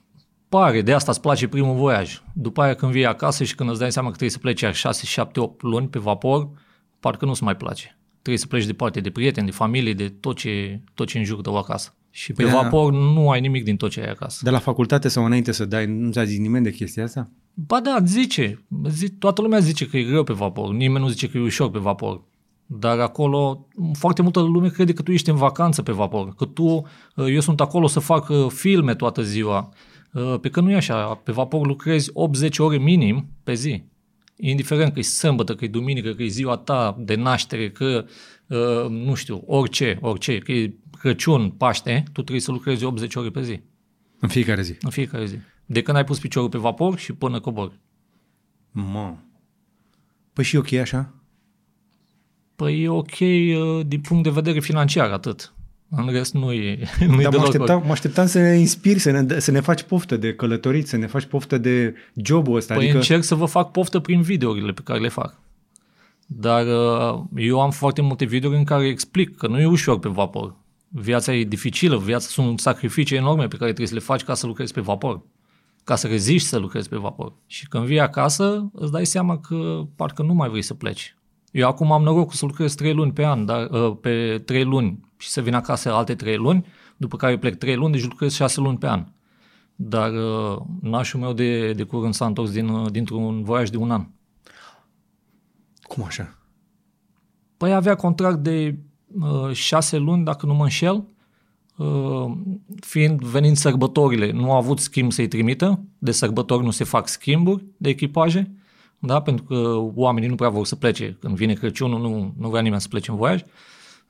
Pare, 0.49 0.81
de 0.81 0.93
asta 0.93 1.11
îți 1.11 1.21
place 1.21 1.47
primul 1.47 1.75
voiaj. 1.75 2.21
După 2.33 2.61
aia 2.61 2.73
când 2.73 2.91
vii 2.91 3.05
acasă 3.05 3.43
și 3.43 3.55
când 3.55 3.69
îți 3.69 3.79
dai 3.79 3.91
seama 3.91 4.07
că 4.07 4.15
trebuie 4.15 4.37
să 4.37 4.41
pleci 4.41 4.61
iar 4.61 4.75
6, 4.75 5.05
7, 5.05 5.39
8 5.39 5.61
luni 5.61 5.87
pe 5.87 5.99
vapor, 5.99 6.49
parcă 6.99 7.25
nu-ți 7.25 7.43
mai 7.43 7.55
place. 7.55 7.99
Trebuie 8.21 8.37
să 8.37 8.47
pleci 8.47 8.65
departe 8.65 8.99
de 8.99 9.09
prieteni, 9.09 9.45
de 9.45 9.51
familie, 9.51 9.93
de 9.93 10.09
tot 10.09 10.37
ce, 10.37 10.81
tot 10.93 11.07
ce 11.07 11.17
în 11.17 11.23
jur 11.23 11.41
tău 11.41 11.57
acasă. 11.57 11.95
Și 12.09 12.33
pe 12.33 12.43
Păi 12.43 12.51
da. 12.51 12.61
vapor 12.61 12.93
nu 12.93 13.29
ai 13.29 13.39
nimic 13.39 13.63
din 13.63 13.77
tot 13.77 13.91
ce 13.91 14.01
ai 14.01 14.09
acasă. 14.09 14.39
De 14.43 14.49
la 14.49 14.59
facultate 14.59 15.07
sau 15.07 15.25
înainte 15.25 15.51
să 15.51 15.65
dai, 15.65 15.85
nu 15.85 16.11
ți-a 16.11 16.23
zis 16.23 16.37
nimeni 16.37 16.63
de 16.63 16.71
chestia 16.71 17.03
asta? 17.03 17.29
Ba 17.53 17.79
da, 17.79 17.97
zice. 18.05 18.65
Zi, 18.89 19.09
toată 19.09 19.41
lumea 19.41 19.59
zice 19.59 19.87
că 19.87 19.97
e 19.97 20.03
greu 20.03 20.23
pe 20.23 20.33
vapor. 20.33 20.73
Nimeni 20.73 21.03
nu 21.03 21.09
zice 21.09 21.29
că 21.29 21.37
e 21.37 21.41
ușor 21.41 21.71
pe 21.71 21.79
vapor. 21.79 22.21
Dar 22.65 22.99
acolo, 22.99 23.67
foarte 23.93 24.21
multă 24.21 24.39
lume 24.39 24.69
crede 24.69 24.93
că 24.93 25.01
tu 25.01 25.11
ești 25.11 25.29
în 25.29 25.35
vacanță 25.35 25.81
pe 25.81 25.91
vapor. 25.91 26.33
Că 26.35 26.45
tu, 26.45 26.85
eu 27.15 27.39
sunt 27.39 27.61
acolo 27.61 27.87
să 27.87 27.99
fac 27.99 28.29
uh, 28.29 28.47
filme 28.49 28.95
toată 28.95 29.21
ziua. 29.21 29.69
Uh, 30.13 30.39
Pe 30.39 30.49
că 30.49 30.61
nu 30.61 30.71
e 30.71 30.75
așa. 30.75 31.15
Pe 31.15 31.31
vapor 31.31 31.67
lucrezi 31.67 32.09
80 32.13 32.59
ore 32.59 32.77
minim 32.77 33.29
pe 33.43 33.53
zi. 33.53 33.83
Indiferent 34.35 34.93
că 34.93 34.99
e 34.99 35.01
sâmbătă, 35.01 35.55
că 35.55 35.65
e 35.65 35.67
duminică, 35.67 36.13
că 36.13 36.23
e 36.23 36.27
ziua 36.27 36.57
ta 36.57 36.97
de 36.99 37.15
naștere, 37.15 37.71
că, 37.71 38.05
uh, 38.47 38.89
nu 38.89 39.13
știu, 39.13 39.43
orice, 39.45 39.97
orice, 40.01 40.37
că 40.37 40.51
e 40.51 40.73
Crăciun, 40.99 41.49
Paște, 41.49 42.03
tu 42.03 42.21
trebuie 42.21 42.39
să 42.39 42.51
lucrezi 42.51 42.83
80 42.83 43.15
ore 43.15 43.29
pe 43.29 43.41
zi. 43.41 43.59
În 44.19 44.29
fiecare 44.29 44.61
zi. 44.61 44.75
În 44.81 44.89
fiecare 44.89 45.25
zi. 45.25 45.37
De 45.65 45.81
când 45.81 45.97
ai 45.97 46.03
pus 46.03 46.19
piciorul 46.19 46.49
pe 46.49 46.57
vapor 46.57 46.97
și 46.97 47.13
până 47.13 47.39
cobori. 47.39 47.79
Mă. 48.71 49.15
Păi 50.33 50.43
și 50.43 50.55
e 50.55 50.59
ok 50.59 50.73
așa? 50.73 51.13
Păi 52.55 52.81
e 52.81 52.89
ok 52.89 53.19
uh, 53.19 53.85
din 53.85 54.01
punct 54.01 54.23
de 54.23 54.29
vedere 54.29 54.59
financiar 54.59 55.11
atât. 55.11 55.53
În 55.89 56.09
rest 56.11 56.33
nu 56.33 56.53
e, 56.53 56.79
nu 57.07 57.19
e 57.19 57.23
Dar 57.23 57.23
mă 57.23 57.29
deloc 57.29 57.45
așteptam, 57.45 57.83
mă 57.85 57.91
așteptam 57.91 58.25
să 58.25 58.39
ne 58.39 58.57
inspiri, 58.57 58.99
să 58.99 59.11
ne, 59.11 59.39
să 59.39 59.51
ne 59.51 59.59
faci 59.59 59.83
poftă 59.83 60.17
de 60.17 60.33
călătorit, 60.33 60.87
să 60.87 60.97
ne 60.97 61.07
faci 61.07 61.25
poftă 61.25 61.57
de 61.57 61.93
jobul 62.13 62.55
ăsta. 62.55 62.73
Păi 62.73 62.83
adică, 62.83 62.97
încerc 62.97 63.23
să 63.23 63.35
vă 63.35 63.45
fac 63.45 63.71
poftă 63.71 63.99
prin 63.99 64.21
videourile 64.21 64.71
pe 64.71 64.81
care 64.83 64.99
le 64.99 65.09
fac. 65.09 65.39
Dar 66.25 66.65
uh, 66.65 67.23
eu 67.35 67.61
am 67.61 67.71
foarte 67.71 68.01
multe 68.01 68.25
videouri 68.25 68.57
în 68.57 68.63
care 68.63 68.87
explic 68.87 69.37
că 69.37 69.47
nu 69.47 69.59
e 69.59 69.65
ușor 69.65 69.99
pe 69.99 70.09
vapor. 70.09 70.55
Viața 70.87 71.33
e 71.33 71.43
dificilă, 71.43 71.97
viața 71.97 72.27
sunt 72.29 72.59
sacrificii 72.59 73.17
enorme 73.17 73.47
pe 73.47 73.57
care 73.57 73.73
trebuie 73.73 73.87
să 73.87 73.93
le 73.93 73.99
faci 73.99 74.23
ca 74.23 74.33
să 74.33 74.45
lucrezi 74.47 74.73
pe 74.73 74.81
vapor. 74.81 75.21
Ca 75.83 75.95
să 75.95 76.07
reziști 76.07 76.47
să 76.47 76.57
lucrezi 76.57 76.89
pe 76.89 76.95
vapor. 76.95 77.33
Și 77.45 77.67
când 77.67 77.85
vii 77.85 77.99
acasă, 77.99 78.69
îți 78.73 78.91
dai 78.91 79.05
seama 79.05 79.39
că 79.39 79.81
parcă 79.95 80.21
nu 80.21 80.33
mai 80.33 80.49
vrei 80.49 80.61
să 80.61 80.73
pleci. 80.73 81.15
Eu 81.51 81.67
acum 81.67 81.91
am 81.91 82.03
norocul 82.03 82.33
să 82.33 82.45
lucrez 82.45 82.75
3 82.75 82.93
luni 82.93 83.11
pe 83.11 83.25
an, 83.25 83.45
dar 83.45 83.69
uh, 83.69 83.97
pe 84.01 84.41
3 84.45 84.63
luni 84.63 84.99
și 85.17 85.29
să 85.29 85.41
vin 85.41 85.53
acasă 85.53 85.93
alte 85.93 86.15
3 86.15 86.35
luni, 86.35 86.65
după 86.97 87.17
care 87.17 87.37
plec 87.37 87.57
3 87.57 87.75
luni, 87.75 87.91
deci 87.91 88.03
lucrez 88.03 88.33
6 88.33 88.59
luni 88.59 88.77
pe 88.77 88.87
an. 88.87 89.05
Dar 89.75 90.11
uh, 90.11 90.57
nașul 90.81 91.19
meu 91.19 91.33
de, 91.33 91.73
de 91.73 91.83
curând 91.83 92.13
s-a 92.13 92.25
întors 92.25 92.51
din, 92.51 92.67
uh, 92.67 92.91
dintr-un 92.91 93.43
voiaj 93.43 93.69
de 93.69 93.77
un 93.77 93.91
an. 93.91 94.07
Cum 95.81 96.03
așa? 96.03 96.37
Păi 97.57 97.73
avea 97.73 97.95
contract 97.95 98.37
de 98.37 98.77
uh, 99.21 99.51
șase 99.53 99.97
luni, 99.97 100.23
dacă 100.23 100.45
nu 100.45 100.53
mă 100.53 100.63
înșel, 100.63 101.05
uh, 101.77 102.31
fiind 102.79 103.21
venind 103.21 103.55
sărbătorile, 103.55 104.31
nu 104.31 104.51
au 104.51 104.57
avut 104.57 104.79
schimb 104.79 105.11
să-i 105.11 105.27
trimită, 105.27 105.79
de 105.97 106.11
sărbători 106.11 106.63
nu 106.63 106.71
se 106.71 106.83
fac 106.83 107.07
schimburi 107.07 107.65
de 107.77 107.89
echipaje, 107.89 108.56
da? 108.99 109.21
pentru 109.21 109.43
că 109.43 109.55
oamenii 109.95 110.29
nu 110.29 110.35
prea 110.35 110.49
vor 110.49 110.65
să 110.65 110.75
plece. 110.75 111.17
Când 111.19 111.35
vine 111.35 111.53
Crăciunul, 111.53 112.01
nu, 112.01 112.33
nu 112.37 112.49
vrea 112.49 112.61
nimeni 112.61 112.81
să 112.81 112.87
plece 112.87 113.11
în 113.11 113.17
voiaj 113.17 113.41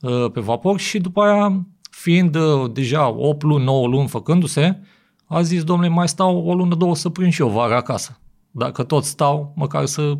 uh, 0.01 0.31
pe 0.31 0.39
vapor 0.39 0.79
și 0.79 0.99
după 0.99 1.21
aia, 1.21 1.65
fiind 1.91 2.35
uh, 2.35 2.71
deja 2.71 3.07
8 3.07 3.43
luni, 3.43 3.63
9 3.63 3.87
luni 3.87 4.07
făcându-se, 4.07 4.79
a 5.25 5.41
zis, 5.41 5.63
domnule, 5.63 5.89
mai 5.89 6.07
stau 6.07 6.45
o 6.45 6.53
lună, 6.53 6.75
două 6.75 6.95
să 6.95 7.09
prind 7.09 7.31
și 7.31 7.41
eu 7.41 7.49
vara 7.49 7.75
acasă. 7.75 8.19
Dacă 8.51 8.83
tot 8.83 9.03
stau, 9.03 9.53
măcar 9.55 9.85
să 9.85 10.17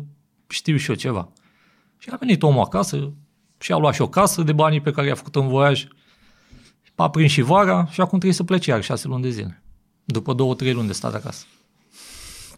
știu 0.48 0.76
și 0.76 0.90
eu 0.90 0.96
ceva. 0.96 1.28
Și 1.98 2.08
a 2.12 2.16
venit 2.16 2.42
omul 2.42 2.62
acasă 2.62 3.12
și 3.58 3.72
a 3.72 3.76
luat 3.76 3.94
și 3.94 4.02
o 4.02 4.08
casă 4.08 4.42
de 4.42 4.52
banii 4.52 4.80
pe 4.80 4.90
care 4.90 5.06
i-a 5.06 5.14
făcut 5.14 5.36
în 5.36 5.48
voiaj, 5.48 5.86
a 6.94 7.10
prins 7.10 7.30
și 7.30 7.40
vara 7.40 7.86
și 7.90 8.00
acum 8.00 8.18
trebuie 8.18 8.32
să 8.32 8.44
plece 8.44 8.70
iar 8.70 8.82
șase 8.82 9.08
luni 9.08 9.22
de 9.22 9.30
zile. 9.30 9.62
După 10.04 10.32
două, 10.32 10.54
trei 10.54 10.72
luni 10.72 10.86
de 10.86 10.92
stat 10.92 11.14
acasă. 11.14 11.44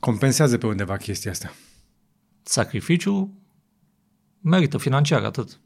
Compensează 0.01 0.59
pe 0.59 0.67
undeva 0.67 0.97
chestia 0.97 1.31
asta. 1.31 1.53
Sacrificiu 2.43 3.35
merită 4.41 4.79
financiar, 4.79 5.23
atât. 5.23 5.61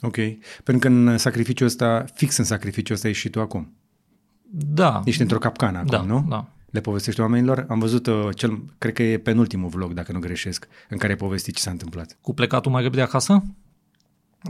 Ok. 0.00 0.16
Pentru 0.64 0.88
că 0.88 0.94
în 0.94 1.18
sacrificiul 1.18 1.66
ăsta, 1.66 2.04
fix 2.14 2.36
în 2.36 2.44
sacrificiul 2.44 2.94
ăsta 2.96 3.08
ești 3.08 3.20
și 3.22 3.28
tu 3.28 3.40
acum. 3.40 3.72
Da. 4.50 5.02
Ești 5.04 5.22
într-o 5.22 5.38
capcană 5.38 5.78
acum, 5.78 5.90
da, 5.90 6.02
nu? 6.02 6.26
Da. 6.28 6.48
Le 6.70 6.80
povestești 6.80 7.20
oamenilor? 7.20 7.66
Am 7.68 7.78
văzut, 7.78 8.06
uh, 8.06 8.28
cel, 8.34 8.62
cred 8.78 8.92
că 8.92 9.02
e 9.02 9.18
penultimul 9.18 9.68
vlog, 9.68 9.92
dacă 9.92 10.12
nu 10.12 10.18
greșesc, 10.18 10.68
în 10.88 10.98
care 10.98 11.12
ai 11.12 11.18
povestit 11.18 11.54
ce 11.54 11.62
s-a 11.62 11.70
întâmplat. 11.70 12.18
Cu 12.20 12.34
plecatul 12.34 12.72
mai 12.72 12.82
repede 12.82 13.02
acasă? 13.02 13.42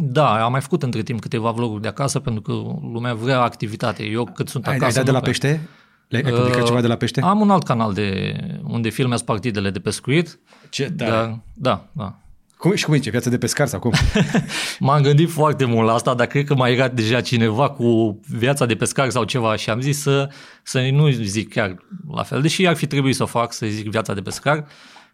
Da, 0.00 0.44
am 0.44 0.50
mai 0.50 0.60
făcut 0.60 0.82
între 0.82 1.02
timp 1.02 1.20
câteva 1.20 1.50
vloguri 1.50 1.82
de 1.82 1.88
acasă 1.88 2.20
pentru 2.20 2.42
că 2.42 2.52
lumea 2.92 3.14
vrea 3.14 3.40
activitate. 3.40 4.04
Eu 4.04 4.24
cât 4.24 4.48
sunt 4.48 4.66
Ai, 4.66 4.74
acasă... 4.76 4.98
ai 4.98 5.04
dat 5.04 5.04
de 5.04 5.10
nu 5.10 5.16
la 5.16 5.22
prea- 5.22 5.32
pește? 5.32 5.68
Le, 6.12 6.22
ai 6.24 6.32
publicat 6.32 6.60
Uh, 6.60 6.66
ceva 6.66 6.80
de 6.80 6.86
la 6.86 6.96
pește? 6.96 7.20
Am 7.20 7.40
un 7.40 7.50
alt 7.50 7.62
canal 7.62 7.92
de 7.92 8.36
unde 8.62 8.88
filmez 8.88 9.22
partidele 9.22 9.70
de 9.70 9.78
pescuit. 9.78 10.38
Ce 10.70 10.88
Dar, 10.88 11.40
da, 11.54 11.88
da. 11.92 12.16
Cum, 12.56 12.74
și 12.74 12.84
cum 12.84 12.94
zice? 12.94 13.10
Viața 13.10 13.30
de 13.30 13.38
pescar 13.38 13.66
sau 13.66 13.80
cum? 13.80 13.92
M-am 14.78 15.02
gândit 15.02 15.30
foarte 15.30 15.64
mult 15.64 15.86
la 15.86 15.92
asta, 15.94 16.14
dar 16.14 16.26
cred 16.26 16.44
că 16.44 16.54
mai 16.54 16.72
era 16.72 16.88
deja 16.88 17.20
cineva 17.20 17.70
cu 17.70 18.20
viața 18.28 18.66
de 18.66 18.74
pescar 18.74 19.10
sau 19.10 19.24
ceva 19.24 19.56
și 19.56 19.70
am 19.70 19.80
zis 19.80 20.00
să, 20.00 20.28
să 20.62 20.88
nu 20.92 21.10
zic 21.10 21.52
chiar 21.52 21.76
la 22.10 22.22
fel, 22.22 22.42
deși 22.42 22.66
ar 22.66 22.76
fi 22.76 22.86
trebuit 22.86 23.14
să 23.14 23.22
o 23.22 23.26
fac, 23.26 23.52
să 23.52 23.66
zic 23.66 23.90
viața 23.90 24.14
de 24.14 24.20
pescar, 24.20 24.66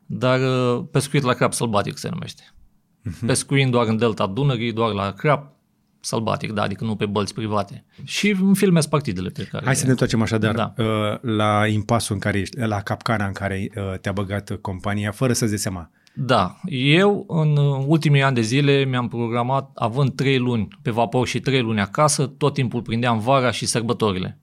dar 0.06 0.40
uh, 0.40 0.84
pescuit 0.90 1.22
la 1.22 1.32
crab 1.32 1.52
sălbatic 1.52 1.98
se 1.98 2.08
numește. 2.08 2.42
Pescuind 3.26 3.70
doar 3.70 3.86
în 3.86 3.96
delta 3.96 4.26
Dunării, 4.26 4.72
doar 4.72 4.92
la 4.92 5.12
crab 5.12 5.57
sălbatic, 6.00 6.52
da, 6.52 6.62
adică 6.62 6.84
nu 6.84 6.96
pe 6.96 7.06
bălți 7.06 7.34
private. 7.34 7.84
Și 8.04 8.36
îmi 8.40 8.56
filmez 8.56 8.86
partidele 8.86 9.28
pe 9.28 9.42
care... 9.42 9.64
Hai 9.64 9.76
să 9.76 9.84
ne 9.84 9.90
întoarcem 9.90 10.22
așadar 10.22 10.54
Da. 10.54 10.74
uh, 10.76 11.18
la 11.20 11.66
impasul 11.66 12.14
în 12.14 12.20
care 12.20 12.38
ești, 12.38 12.58
la 12.58 12.80
capcana 12.80 13.26
în 13.26 13.32
care 13.32 13.70
uh, 13.76 13.98
te-a 13.98 14.12
băgat 14.12 14.58
compania, 14.60 15.10
fără 15.10 15.32
să-ți 15.32 15.50
dai 15.50 15.58
seama. 15.58 15.90
Da, 16.14 16.60
eu 16.70 17.24
în 17.28 17.56
uh, 17.56 17.84
ultimii 17.86 18.22
ani 18.22 18.34
de 18.34 18.40
zile 18.40 18.84
mi-am 18.84 19.08
programat, 19.08 19.70
având 19.74 20.14
trei 20.14 20.38
luni 20.38 20.68
pe 20.82 20.90
vapor 20.90 21.26
și 21.26 21.40
trei 21.40 21.60
luni 21.60 21.80
acasă, 21.80 22.26
tot 22.26 22.54
timpul 22.54 22.82
prindeam 22.82 23.18
vara 23.18 23.50
și 23.50 23.66
sărbătorile. 23.66 24.38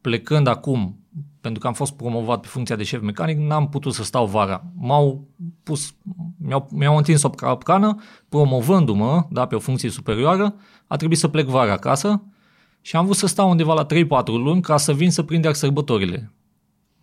Plecând 0.00 0.46
acum, 0.46 1.00
pentru 1.40 1.60
că 1.60 1.66
am 1.66 1.72
fost 1.72 1.96
promovat 1.96 2.40
pe 2.40 2.46
funcția 2.46 2.76
de 2.76 2.82
șef 2.82 3.00
mecanic, 3.00 3.38
n-am 3.38 3.68
putut 3.68 3.94
să 3.94 4.02
stau 4.02 4.26
vara. 4.26 4.64
M-au 4.76 5.28
pus, 5.62 5.94
mi-au, 6.38 6.68
mi-au 6.72 6.96
întins 6.96 7.22
o 7.22 7.30
capcană, 7.30 7.96
promovându-mă 8.28 9.26
da, 9.30 9.46
pe 9.46 9.54
o 9.54 9.58
funcție 9.58 9.90
superioară, 9.90 10.54
a 10.86 10.96
trebuit 10.96 11.18
să 11.18 11.28
plec 11.28 11.46
vara 11.46 11.72
acasă 11.72 12.22
și 12.80 12.96
am 12.96 13.04
vrut 13.04 13.16
să 13.16 13.26
stau 13.26 13.50
undeva 13.50 13.74
la 13.74 13.86
3-4 13.86 14.26
luni 14.26 14.62
ca 14.62 14.76
să 14.76 14.92
vin 14.92 15.10
să 15.10 15.22
prind 15.22 15.44
iar 15.44 15.54
sărbătorile 15.54 16.30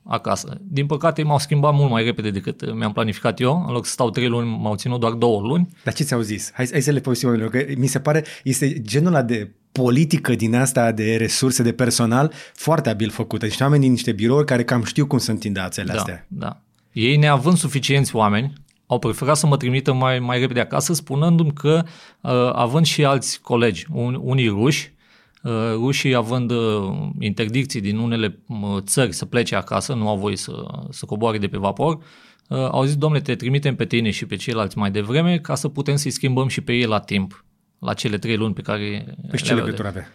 acasă. 0.04 0.58
Din 0.62 0.86
păcate 0.86 1.24
m-au 1.24 1.40
schimbat 1.40 1.74
mult 1.74 1.90
mai 1.90 2.04
repede 2.04 2.30
decât 2.32 2.76
mi-am 2.76 2.92
planificat 2.94 3.40
eu. 3.40 3.64
În 3.68 3.74
loc 3.74 3.86
să 3.86 3.92
stau 3.92 4.10
3 4.10 4.28
luni, 4.28 4.58
m-au 4.62 4.76
ținut 4.76 5.00
doar 5.00 5.12
2 5.12 5.40
luni. 5.42 5.70
Dar 5.84 5.94
ce 5.94 6.04
ți-au 6.04 6.22
zis? 6.22 6.52
Hai, 6.54 6.68
hai 6.72 6.82
să 6.82 6.92
le 6.92 7.00
povestim 7.00 7.28
oamenilor, 7.28 7.54
că 7.54 7.66
mi 7.78 7.88
se 7.88 8.00
pare, 8.00 8.24
este 8.44 8.82
genul 8.82 9.08
ăla 9.14 9.22
de 9.22 9.52
politică 9.72 10.36
din 10.36 10.56
asta 10.56 10.92
de 10.92 11.16
resurse, 11.16 11.64
de 11.64 11.74
personal, 11.74 12.32
foarte 12.54 12.90
abil 12.90 13.10
făcută. 13.10 13.46
Niște 13.46 13.64
oameni 13.64 13.82
din 13.82 13.92
niște 13.92 14.12
birouri 14.12 14.46
care 14.46 14.64
cam 14.64 14.84
știu 14.84 15.06
cum 15.08 15.18
sunt 15.18 15.44
indațele 15.44 15.92
Da, 15.94 16.00
astea. 16.00 16.26
da. 16.28 16.62
Ei, 16.92 17.18
neavând 17.18 17.58
suficienți 17.58 18.16
oameni, 18.16 18.54
au 18.94 19.00
preferat 19.00 19.38
să 19.38 19.48
mă 19.48 19.58
trimită 19.58 19.94
mai, 19.94 20.20
mai 20.20 20.40
repede 20.40 20.60
acasă, 20.60 20.94
spunându-mi 20.94 21.54
că, 21.54 21.84
uh, 22.22 22.32
având 22.54 22.86
și 22.86 23.06
alți 23.06 23.42
colegi, 23.42 23.86
un, 23.92 24.20
unii 24.22 24.48
ruși, 24.48 24.94
uh, 25.44 25.52
rușii 25.74 26.16
având 26.16 26.52
uh, 26.52 27.10
interdicții 27.20 27.82
din 27.82 27.98
unele 27.98 28.40
uh, 28.48 28.78
țări 28.82 29.14
să 29.14 29.26
plece 29.26 29.56
acasă, 29.56 29.94
nu 29.94 30.10
au 30.10 30.18
voie 30.18 30.36
să, 30.36 30.66
să 30.90 31.06
coboare 31.06 31.38
de 31.38 31.48
pe 31.48 31.58
vapor, 31.58 31.94
uh, 32.48 32.58
au 32.72 32.84
zis, 32.84 32.96
domnule, 32.96 33.22
te 33.22 33.36
trimitem 33.36 33.76
pe 33.76 33.86
tine 33.86 34.12
și 34.12 34.26
pe 34.26 34.36
ceilalți 34.36 34.78
mai 34.78 34.92
devreme 34.92 35.38
ca 35.38 35.56
să 35.56 35.68
putem 35.68 35.96
să-i 35.96 36.12
schimbăm 36.12 36.48
și 36.48 36.62
pe 36.62 36.74
ei 36.74 36.86
la 36.86 37.00
timp, 37.00 37.46
la 37.80 37.94
cele 37.94 38.18
trei 38.18 38.36
luni 38.36 38.54
pe 38.54 38.62
care 38.62 39.06
Păi 39.30 39.38
și 39.38 39.44
ce 39.44 39.54
le 39.54 39.60
aveau 39.60 39.66
de- 39.66 39.72
legătură 39.72 39.88
avea? 39.88 40.08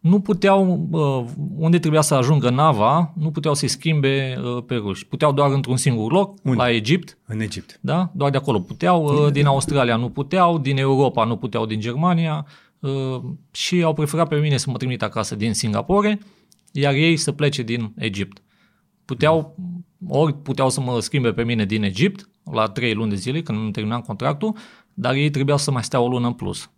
Nu 0.00 0.20
puteau, 0.20 0.88
uh, 0.90 1.24
unde 1.56 1.78
trebuia 1.78 2.00
să 2.00 2.14
ajungă 2.14 2.50
nava, 2.50 3.12
nu 3.16 3.30
puteau 3.30 3.54
să-i 3.54 3.68
schimbe 3.68 4.36
uh, 4.44 4.62
pe 4.66 4.74
ruși. 4.74 5.06
Puteau 5.06 5.32
doar 5.32 5.50
într-un 5.52 5.76
singur 5.76 6.12
loc, 6.12 6.38
Unde? 6.42 6.56
la 6.62 6.70
Egipt, 6.70 7.18
În 7.26 7.40
Egipt. 7.40 7.78
da? 7.80 8.10
doar 8.14 8.30
de 8.30 8.36
acolo 8.36 8.60
puteau, 8.60 9.04
uh, 9.04 9.32
din 9.32 9.46
Australia 9.46 9.96
nu 9.96 10.08
puteau, 10.08 10.58
din 10.58 10.76
Europa 10.78 11.24
nu 11.24 11.36
puteau, 11.36 11.66
din 11.66 11.80
Germania 11.80 12.46
uh, 12.80 13.22
și 13.50 13.82
au 13.82 13.92
preferat 13.94 14.28
pe 14.28 14.36
mine 14.36 14.56
să 14.56 14.70
mă 14.70 14.76
trimit 14.76 15.02
acasă 15.02 15.34
din 15.34 15.54
Singapore, 15.54 16.18
iar 16.72 16.94
ei 16.94 17.16
să 17.16 17.32
plece 17.32 17.62
din 17.62 17.92
Egipt. 17.96 18.42
Puteau, 19.04 19.56
ori 20.08 20.34
puteau 20.34 20.70
să 20.70 20.80
mă 20.80 21.00
schimbe 21.00 21.32
pe 21.32 21.44
mine 21.44 21.64
din 21.64 21.82
Egipt, 21.82 22.28
la 22.52 22.66
trei 22.66 22.94
luni 22.94 23.10
de 23.10 23.16
zile, 23.16 23.42
când 23.42 23.58
îmi 23.58 23.72
terminam 23.72 24.00
contractul, 24.00 24.56
dar 24.94 25.14
ei 25.14 25.30
trebuiau 25.30 25.58
să 25.58 25.70
mai 25.70 25.84
stea 25.84 26.00
o 26.00 26.08
lună 26.08 26.26
în 26.26 26.32
plus. 26.32 26.70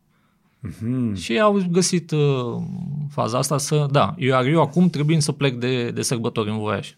Mm-hmm. 0.66 1.14
Și 1.14 1.38
au 1.38 1.66
găsit 1.70 2.10
uh, 2.10 2.62
faza 3.10 3.38
asta 3.38 3.58
să, 3.58 3.86
da, 3.90 4.14
iar 4.18 4.44
eu 4.44 4.60
acum 4.60 4.88
trebuie 4.88 5.20
să 5.20 5.32
plec 5.32 5.54
de, 5.54 5.90
de 5.90 6.02
sărbători 6.02 6.50
în 6.50 6.58
voiaj. 6.58 6.96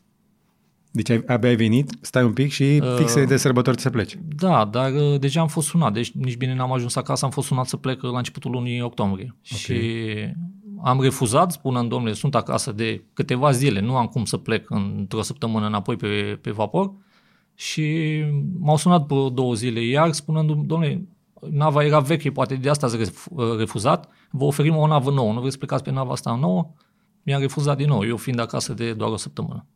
Deci 0.91 1.11
ai, 1.11 1.23
abia 1.27 1.49
ai 1.49 1.57
venit, 1.57 1.91
stai 2.01 2.25
un 2.25 2.33
pic 2.33 2.51
și 2.51 2.81
Uh. 2.83 2.95
fix 2.97 3.25
de 3.25 3.37
sărbători 3.37 3.81
să 3.81 3.91
pleci. 3.91 4.19
Da, 4.37 4.65
dar 4.65 4.93
uh, 4.93 5.19
deja 5.21 5.41
am 5.41 5.49
fost 5.49 5.69
sunat, 5.69 5.93
deci 5.93 6.11
nici 6.11 6.37
bine 6.37 6.55
n-am 6.55 6.73
ajuns 6.73 6.97
acasă, 6.97 7.25
am 7.25 7.31
fost 7.31 7.47
sunat 7.47 7.67
să 7.67 7.77
plec 7.77 8.03
la 8.03 8.17
începutul 8.17 8.51
lunii 8.51 8.83
octombrie. 8.83 9.37
Și 9.43 9.75
am 10.83 11.01
refuzat, 11.01 11.53
spunând, 11.53 11.89
domnule, 11.89 12.13
sunt 12.13 12.35
acasă 12.35 12.73
de 12.73 13.05
câteva 13.13 13.51
zile, 13.51 13.81
nu 13.81 13.97
am 13.97 14.07
cum 14.07 14.25
să 14.25 14.37
plec 14.37 14.71
într-o 14.71 15.23
săptămână 15.23 15.67
înapoi 15.67 15.97
pe, 15.97 16.39
pe 16.41 16.51
vapor. 16.51 16.93
Și 17.55 18.19
m-au 18.59 18.77
sunat 18.77 19.07
pe 19.07 19.15
două 19.33 19.55
zile 19.55 19.85
iar, 19.85 20.13
spunând, 20.13 20.51
domnule, 20.67 21.09
nava 21.51 21.85
era 21.85 22.01
veche, 22.01 22.31
poate 22.31 22.55
de 22.55 22.69
asta 22.69 22.87
ați 22.87 22.97
ref- 22.97 23.29
uh, 23.31 23.57
refuzat, 23.59 24.09
vă 24.31 24.45
oferim 24.45 24.77
o 24.77 24.87
navă 24.87 25.11
nouă, 25.11 25.33
nu 25.33 25.39
vreți 25.39 25.53
să 25.53 25.59
plecați 25.59 25.83
pe 25.83 25.91
nava 25.91 26.13
asta 26.13 26.35
nouă? 26.35 26.73
Mi-am 27.23 27.41
refuzat 27.41 27.77
din 27.77 27.89
nou, 27.89 28.07
eu 28.07 28.17
fiind 28.17 28.41
acasă 28.41 28.73
de 28.73 28.93
doar 28.93 29.11
o 29.11 29.17
săptămână. 29.17 29.67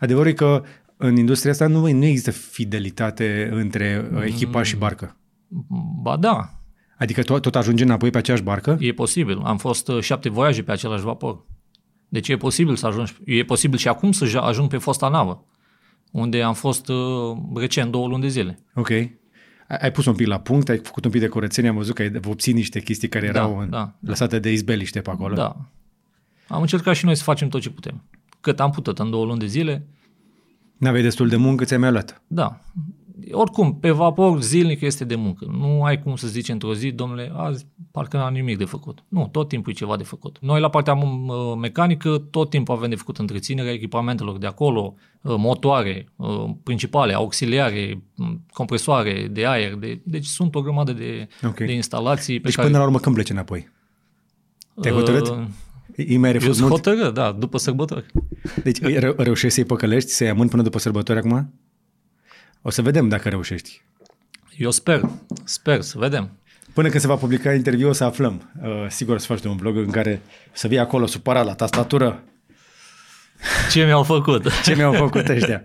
Adevărul 0.00 0.30
e 0.30 0.34
că 0.34 0.62
în 0.96 1.16
industria 1.16 1.50
asta 1.50 1.66
nu, 1.66 1.92
nu 1.92 2.04
există 2.04 2.30
fidelitate 2.30 3.48
între 3.52 4.10
uh, 4.14 4.22
echipaj 4.24 4.68
și 4.68 4.76
barcă. 4.76 5.16
Ba 6.02 6.16
da, 6.16 6.62
Adică 7.02 7.22
tot, 7.22 7.42
tot 7.42 7.56
ajunge 7.56 7.84
înapoi 7.84 8.10
pe 8.10 8.18
aceeași 8.18 8.42
barcă? 8.42 8.76
E 8.80 8.92
posibil. 8.92 9.38
Am 9.38 9.56
fost 9.56 9.88
uh, 9.88 10.00
șapte 10.00 10.28
voiaje 10.28 10.62
pe 10.62 10.72
același 10.72 11.02
vapor. 11.02 11.46
Deci 12.08 12.28
e 12.28 12.36
posibil 12.36 12.76
să 12.76 12.86
ajungi. 12.86 13.14
E 13.24 13.44
posibil 13.44 13.78
și 13.78 13.88
acum 13.88 14.12
să 14.12 14.26
ja- 14.26 14.40
ajung 14.40 14.68
pe 14.68 14.78
fosta 14.78 15.08
navă, 15.08 15.44
unde 16.12 16.42
am 16.42 16.54
fost 16.54 16.88
uh, 16.88 17.36
recent 17.54 17.90
două 17.90 18.08
luni 18.08 18.22
de 18.22 18.28
zile. 18.28 18.64
Ok. 18.74 18.88
Ai, 19.72 19.78
ai 19.80 19.90
pus 19.92 20.06
un 20.06 20.14
pic 20.14 20.26
la 20.26 20.40
punct, 20.40 20.68
ai 20.68 20.78
făcut 20.78 21.04
un 21.04 21.10
pic 21.10 21.20
de 21.20 21.28
curățenie, 21.28 21.70
am 21.70 21.76
văzut 21.76 21.94
că 21.94 22.02
ai 22.02 22.10
vopsit 22.10 22.54
niște 22.54 22.80
chestii 22.80 23.08
care 23.08 23.26
Da, 23.30 23.38
erau 23.38 23.58
în- 23.58 23.70
da. 23.70 23.94
lăsate 24.00 24.38
de 24.38 24.52
izbeliște 24.52 25.00
pe 25.00 25.10
acolo. 25.10 25.34
Da. 25.34 25.56
Am 26.48 26.60
încercat 26.60 26.94
și 26.94 27.04
noi 27.04 27.14
să 27.14 27.22
facem 27.22 27.48
tot 27.48 27.60
ce 27.60 27.70
putem. 27.70 28.02
Cât 28.40 28.60
am 28.60 28.70
putut 28.70 28.98
în 28.98 29.10
două 29.10 29.24
luni 29.24 29.38
de 29.38 29.46
zile. 29.46 29.86
N-aveai 30.76 31.02
destul 31.02 31.28
de 31.28 31.36
muncă, 31.36 31.64
ți-ai 31.64 31.78
mai 31.78 31.90
luat. 31.90 32.22
Da. 32.26 32.60
Oricum, 33.30 33.78
pe 33.78 33.90
vapor 33.90 34.40
zilnic 34.42 34.80
este 34.80 35.04
de 35.04 35.14
muncă. 35.14 35.46
Nu 35.58 35.82
ai 35.82 36.02
cum 36.02 36.16
să 36.16 36.26
zici 36.28 36.48
într-o 36.48 36.74
zi, 36.74 36.90
domnule, 36.90 37.32
azi 37.36 37.66
parcă 37.90 38.16
n-am 38.16 38.32
nimic 38.32 38.58
de 38.58 38.64
făcut. 38.64 39.04
Nu, 39.08 39.28
tot 39.32 39.48
timpul 39.48 39.72
e 39.72 39.74
ceva 39.74 39.96
de 39.96 40.02
făcut. 40.02 40.36
Noi 40.40 40.60
la 40.60 40.68
partea 40.68 40.94
uh, 40.94 41.56
mecanică 41.60 42.18
tot 42.30 42.50
timpul 42.50 42.74
avem 42.74 42.88
de 42.88 42.96
făcut 42.96 43.18
întreținerea 43.18 43.72
echipamentelor 43.72 44.38
de 44.38 44.46
acolo, 44.46 44.94
uh, 45.22 45.34
motoare 45.38 46.08
uh, 46.16 46.44
principale, 46.62 47.12
auxiliare, 47.14 48.02
m, 48.14 48.40
compresoare 48.52 49.28
de 49.30 49.46
aer. 49.46 49.74
De, 49.74 50.00
deci 50.04 50.26
sunt 50.26 50.54
o 50.54 50.60
grămadă 50.62 50.92
de, 50.92 51.28
Ok. 51.46 51.56
de 51.56 51.72
instalații 51.72 52.36
pe 52.36 52.42
Deci 52.44 52.54
care... 52.54 52.66
până 52.66 52.78
la 52.78 52.84
urmă 52.84 52.98
când 52.98 53.14
pleci 53.14 53.30
înapoi? 53.30 53.68
Te-ai 54.80 54.94
hotărât? 54.94 55.28
Uh, 55.28 55.36
E 55.96 56.18
mai 56.18 56.28
eu 56.30 56.34
refuz 56.38 56.56
sunt 56.56 56.68
mult? 56.68 56.84
hotărât, 56.86 57.14
da, 57.14 57.32
după 57.32 57.58
sărbători. 57.58 58.06
Deci 58.62 58.80
reu- 58.80 59.14
reușești 59.16 59.54
să-i 59.54 59.64
păcălești, 59.64 60.10
să-i 60.10 60.28
amâni 60.28 60.48
până 60.50 60.62
după 60.62 60.78
sărbători 60.78 61.18
acum? 61.18 61.52
O 62.62 62.70
să 62.70 62.82
vedem 62.82 63.08
dacă 63.08 63.28
reușești. 63.28 63.82
Eu 64.56 64.70
sper, 64.70 65.00
sper 65.44 65.80
să 65.80 65.98
vedem. 65.98 66.30
Până 66.72 66.88
când 66.88 67.00
se 67.00 67.06
va 67.06 67.16
publica 67.16 67.54
interviul 67.54 67.88
o 67.88 67.92
să 67.92 68.04
aflăm. 68.04 68.52
Uh, 68.62 68.86
sigur 68.88 69.14
o 69.14 69.18
să 69.18 69.26
faci 69.26 69.44
un 69.44 69.56
vlog 69.56 69.76
în 69.76 69.90
care 69.90 70.22
să 70.52 70.68
vii 70.68 70.78
acolo 70.78 71.06
supărat 71.06 71.44
la 71.44 71.54
tastatură. 71.54 72.22
Ce 73.70 73.84
mi-au 73.84 74.02
făcut? 74.02 74.50
Ce 74.64 74.74
mi-au 74.74 74.92
făcut 74.92 75.28
ăștia? 75.28 75.62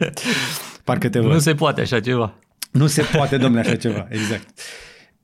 Parcă 0.83 1.10
te 1.10 1.19
văd. 1.19 1.31
Nu 1.31 1.39
se 1.39 1.55
poate 1.55 1.81
așa 1.81 1.99
ceva. 1.99 2.33
Nu 2.71 2.88
se 2.88 3.01
poate, 3.01 3.38
domnule, 3.38 3.67
așa 3.67 3.75
ceva. 3.75 4.07
Exact. 4.10 4.60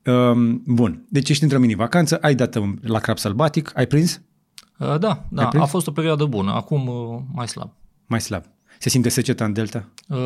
Um, 0.05 0.61
bun. 0.65 1.05
Deci 1.09 1.29
ești 1.29 1.43
într-o 1.43 1.59
mini-vacanță, 1.59 2.17
ai 2.17 2.35
dat 2.35 2.57
la 2.81 2.99
crap 2.99 3.17
sălbatic, 3.17 3.71
ai 3.75 3.87
prins? 3.87 4.21
Uh, 4.79 4.99
da, 4.99 5.25
da. 5.29 5.47
prins? 5.47 5.63
A 5.63 5.67
fost 5.67 5.87
o 5.87 5.91
perioadă 5.91 6.25
bună. 6.25 6.51
Acum 6.51 6.87
uh, 6.87 7.21
mai 7.33 7.47
slab. 7.47 7.73
Mai 8.05 8.21
slab. 8.21 8.43
Se 8.83 8.89
simte 8.89 9.09
seceta 9.09 9.45
în 9.45 9.53
delta? 9.53 9.89
Uh, 10.07 10.17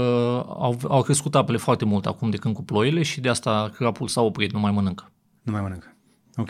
au, 0.48 0.80
au 0.88 1.02
crescut 1.02 1.36
apele 1.36 1.58
foarte 1.58 1.86
mult 1.86 2.06
acum 2.06 2.30
de 2.30 2.38
când 2.38 2.54
cu 2.54 2.64
ploile 2.64 3.04
și 3.04 3.22
de 3.22 3.30
asta 3.30 3.72
crapul 3.76 4.08
s-a 4.08 4.22
oprit, 4.22 4.54
nu 4.54 4.60
mai 4.60 4.72
mănâncă. 4.72 5.12
Nu 5.42 5.52
mai 5.52 5.62
mănâncă. 5.62 5.96
Ok. 6.36 6.50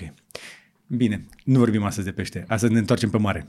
Bine, 0.87 1.25
nu 1.43 1.59
vorbim 1.59 1.83
astăzi 1.83 2.05
de 2.05 2.11
pește, 2.11 2.45
astăzi 2.47 2.73
ne 2.73 2.79
întoarcem 2.79 3.09
pe 3.09 3.17
mare. 3.17 3.47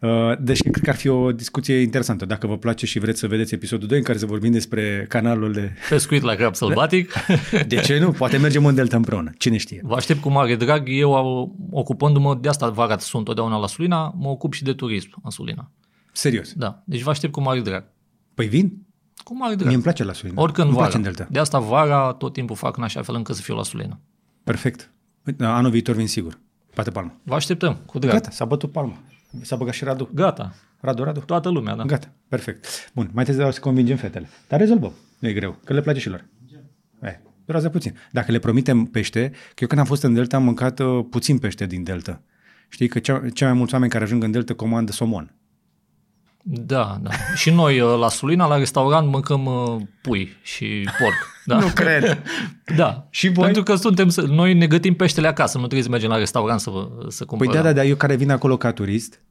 Uh, 0.00 0.10
deci 0.40 0.62
cred 0.62 0.82
că 0.82 0.90
ar 0.90 0.96
fi 0.96 1.08
o 1.08 1.32
discuție 1.32 1.80
interesantă. 1.80 2.24
Dacă 2.26 2.46
vă 2.46 2.56
place 2.56 2.86
și 2.86 2.98
vreți 2.98 3.18
să 3.18 3.26
vedeți 3.26 3.54
episodul 3.54 3.88
2 3.88 3.98
în 3.98 4.04
care 4.04 4.18
să 4.18 4.26
vorbim 4.26 4.52
despre 4.52 5.06
canalul 5.08 5.52
de... 5.52 5.72
Pescuit 5.88 6.22
la 6.22 6.34
crab 6.34 6.54
sălbatic. 6.54 7.12
De 7.68 7.76
ce 7.76 7.98
nu? 7.98 8.10
Poate 8.10 8.36
mergem 8.36 8.66
în 8.66 8.74
delta 8.74 8.96
împreună. 8.96 9.30
Cine 9.38 9.56
știe? 9.56 9.80
Vă 9.82 9.94
aștept 9.94 10.20
cu 10.20 10.28
mare 10.28 10.54
drag. 10.56 10.82
Eu, 10.86 11.12
ocupându-mă, 11.70 12.38
de 12.40 12.48
asta 12.48 12.68
vara 12.68 12.98
sunt 12.98 13.18
întotdeauna 13.18 13.58
la 13.58 13.66
Sulina, 13.66 14.14
mă 14.16 14.28
ocup 14.28 14.52
și 14.52 14.62
de 14.62 14.72
turism 14.72 15.20
în 15.24 15.30
Sulina. 15.30 15.70
Serios? 16.12 16.52
Da. 16.52 16.82
Deci 16.84 17.02
vă 17.02 17.10
aștept 17.10 17.32
cu 17.32 17.40
mare 17.40 17.60
drag. 17.60 17.84
Păi 18.34 18.46
vin? 18.46 18.86
Cu 19.24 19.36
mare 19.36 19.54
drag. 19.54 19.66
Mie 19.66 19.74
îmi 19.74 19.82
place 19.82 20.04
la 20.04 20.12
Sulina. 20.12 20.42
Oricând 20.42 20.66
îmi 20.66 20.76
vara. 20.76 20.88
place 20.88 21.08
în 21.08 21.14
delta. 21.14 21.32
De 21.32 21.38
asta 21.38 21.58
vara 21.58 22.12
tot 22.12 22.32
timpul 22.32 22.56
fac 22.56 22.76
în 22.76 22.82
așa 22.82 23.02
fel 23.02 23.14
încât 23.14 23.34
să 23.34 23.42
fiu 23.42 23.54
la 23.54 23.62
Sulina. 23.62 24.00
Perfect. 24.44 24.90
Da, 25.22 25.54
Anul 25.54 25.70
viitor 25.70 25.94
vin 25.94 26.08
sigur. 26.08 26.38
Bate 26.74 26.90
palma. 26.90 27.14
Vă 27.22 27.34
așteptăm, 27.34 27.76
cu 27.86 27.98
drag. 27.98 28.12
Gata, 28.12 28.30
s-a 28.30 28.44
bătut 28.44 28.72
palma. 28.72 28.98
S-a 29.40 29.56
băgat 29.56 29.74
și 29.74 29.84
Radu. 29.84 30.10
Gata. 30.14 30.54
Radu, 30.80 31.02
Radu. 31.02 31.20
Toată 31.20 31.48
lumea, 31.48 31.76
da. 31.76 31.84
Gata, 31.84 32.12
perfect. 32.28 32.90
Bun, 32.94 33.10
mai 33.12 33.24
trebuie 33.24 33.52
să 33.52 33.60
convingem 33.60 33.96
fetele. 33.96 34.28
Dar 34.48 34.60
rezolvăm. 34.60 34.92
Nu 35.18 35.28
e 35.28 35.32
greu, 35.32 35.58
că 35.64 35.72
le 35.72 35.80
place 35.80 35.98
și 36.00 36.08
lor. 36.08 36.24
Eh, 37.00 37.14
durează 37.44 37.68
puțin. 37.68 37.96
Dacă 38.10 38.32
le 38.32 38.38
promitem 38.38 38.84
pește, 38.84 39.30
că 39.30 39.58
eu 39.58 39.66
când 39.68 39.80
am 39.80 39.86
fost 39.86 40.02
în 40.02 40.14
Delta 40.14 40.36
am 40.36 40.42
mâncat 40.42 40.78
uh, 40.78 41.04
puțin 41.10 41.38
pește 41.38 41.66
din 41.66 41.82
Delta. 41.82 42.22
Știi 42.68 42.88
că 42.88 42.98
cea, 42.98 43.28
cei 43.34 43.46
mai 43.46 43.56
mulți 43.56 43.72
oameni 43.72 43.90
care 43.90 44.04
ajung 44.04 44.22
în 44.22 44.30
Delta 44.30 44.54
comandă 44.54 44.92
somon. 44.92 45.34
Da, 46.42 46.98
da. 47.02 47.10
Și 47.34 47.50
noi 47.50 47.80
uh, 47.80 47.98
la 47.98 48.08
Sulina, 48.08 48.46
la 48.46 48.56
restaurant, 48.56 49.08
mâncăm 49.08 49.44
uh, 49.46 49.76
pui 50.00 50.28
și 50.42 50.88
porc. 50.98 51.14
Da? 51.44 51.58
Nu 51.58 51.66
cred. 51.74 52.22
Da. 52.76 53.06
Și 53.10 53.28
voi? 53.28 53.44
Pentru 53.44 53.62
că 53.62 53.74
suntem, 53.74 54.08
noi 54.26 54.54
ne 54.54 54.66
gătim 54.66 54.94
peștele 54.94 55.26
acasă, 55.28 55.56
nu 55.56 55.62
trebuie 55.62 55.82
să 55.82 55.88
mergem 55.88 56.10
la 56.10 56.16
restaurant 56.16 56.60
să, 56.60 56.70
vă- 56.70 56.88
să 57.08 57.24
Păi 57.24 57.26
cumpărăm. 57.26 57.52
da, 57.62 57.62
da, 57.62 57.72
da, 57.72 57.84
eu 57.84 57.96
care 57.96 58.16
vin 58.16 58.30
acolo 58.30 58.56
ca 58.56 58.72
turist, 58.72 59.22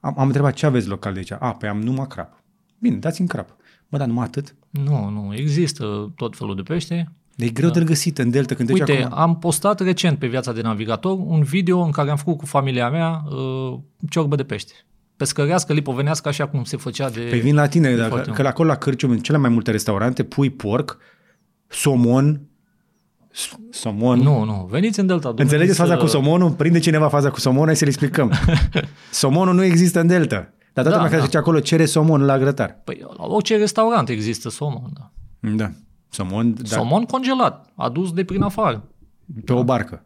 am, 0.00 0.14
am 0.18 0.26
întrebat 0.26 0.54
ce 0.54 0.66
aveți 0.66 0.88
local 0.88 1.12
de 1.12 1.18
aici. 1.18 1.32
A, 1.32 1.36
păi 1.52 1.68
am 1.68 1.80
numai 1.80 2.06
crap. 2.06 2.42
Bine, 2.78 2.96
dați-mi 2.96 3.28
crap. 3.28 3.56
Bă, 3.88 3.96
dar 3.96 4.06
numai 4.06 4.24
atât. 4.24 4.54
Nu, 4.70 5.08
nu, 5.08 5.34
există 5.36 6.12
tot 6.16 6.36
felul 6.36 6.54
de 6.56 6.62
pește. 6.62 7.12
De 7.36 7.44
e 7.44 7.48
greu 7.48 7.70
de 7.70 7.84
găsit 7.84 8.18
în 8.18 8.30
Delta 8.30 8.54
când 8.54 8.68
te 8.68 8.74
duci 8.74 8.88
Uite, 8.88 9.02
acum. 9.02 9.18
am 9.18 9.38
postat 9.38 9.80
recent 9.80 10.18
pe 10.18 10.26
Viața 10.26 10.52
de 10.52 10.60
Navigator 10.62 11.18
un 11.18 11.42
video 11.42 11.80
în 11.80 11.90
care 11.90 12.10
am 12.10 12.16
făcut 12.16 12.38
cu 12.38 12.46
familia 12.46 12.90
mea 12.90 13.22
uh, 13.30 13.78
ciorbă 14.10 14.36
de 14.36 14.44
pește. 14.44 14.72
Pescărească, 15.16 15.72
lipovenească, 15.72 16.28
așa 16.28 16.46
cum 16.48 16.64
se 16.64 16.76
făcea 16.76 17.10
de... 17.10 17.20
Păi 17.20 17.40
vin 17.40 17.54
la 17.54 17.66
tine, 17.68 17.88
de 17.90 17.96
dacă, 17.96 18.08
foarte 18.08 18.30
că 18.30 18.42
la 18.42 18.48
acolo 18.48 18.68
la 18.68 18.76
Cârcium, 18.76 19.10
în 19.10 19.18
cele 19.18 19.38
mai 19.38 19.50
multe 19.50 19.70
restaurante, 19.70 20.22
pui 20.22 20.50
porc, 20.50 20.98
somon, 21.68 22.40
s- 23.30 23.56
somon. 23.70 24.18
Nu, 24.18 24.44
nu, 24.44 24.66
veniți 24.70 25.00
în 25.00 25.06
Delta. 25.06 25.22
domnule, 25.22 25.42
Înțelegeți 25.42 25.78
faza 25.78 25.94
să- 25.94 26.00
cu 26.00 26.06
somonul? 26.06 26.50
Prinde 26.50 26.78
cineva 26.78 27.08
faza 27.08 27.30
cu 27.30 27.40
somonul, 27.40 27.66
hai 27.66 27.76
să-l 27.76 27.88
explicăm. 27.88 28.32
somonul 29.10 29.54
nu 29.54 29.62
există 29.62 30.00
în 30.00 30.06
Delta. 30.06 30.34
Dar 30.72 30.84
toată 30.84 30.88
Da, 30.88 30.94
lumea 30.94 31.04
care 31.10 31.20
da. 31.20 31.24
zice 31.24 31.36
acolo 31.38 31.60
cere 31.60 31.84
somon 31.84 32.24
la 32.24 32.38
grătar. 32.38 32.80
Păi 32.84 33.00
la 33.16 33.24
orice 33.24 33.56
restaurant 33.56 34.08
există 34.08 34.50
somon, 34.50 34.90
da. 34.94 35.10
Da. 35.56 35.70
Somon, 36.08 36.54
dar 36.54 36.66
Somon 36.66 37.04
congelat, 37.04 37.72
adus 37.74 38.12
de 38.12 38.24
prin 38.24 38.42
afară. 38.42 38.84
pe 39.44 39.52
o 39.52 39.64
barcă. 39.64 40.04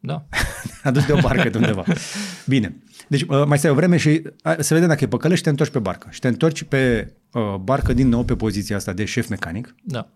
Da. 0.00 0.24
Adus 0.82 1.06
de 1.06 1.12
o 1.12 1.18
barcă 1.20 1.48
de 1.48 1.58
undeva. 1.58 1.84
Bine. 2.46 2.82
Deci 3.08 3.22
uh, 3.22 3.44
mai 3.46 3.58
stai 3.58 3.70
o 3.70 3.74
vreme 3.74 3.96
și 3.96 4.22
uh, 4.44 4.54
să 4.58 4.74
vedem 4.74 4.88
dacă 4.88 5.04
e 5.04 5.08
păcălă 5.08 5.34
și 5.34 5.42
te 5.42 5.48
întorci 5.48 5.70
pe 5.70 5.78
barcă. 5.78 6.08
Și 6.10 6.20
te 6.20 6.28
întorci 6.28 6.62
pe 6.62 7.12
uh, 7.32 7.54
barcă 7.60 7.92
din 7.92 8.08
nou 8.08 8.24
pe 8.24 8.36
poziția 8.36 8.76
asta 8.76 8.92
de 8.92 9.04
șef 9.04 9.28
mecanic, 9.28 9.74
Da. 9.82 10.08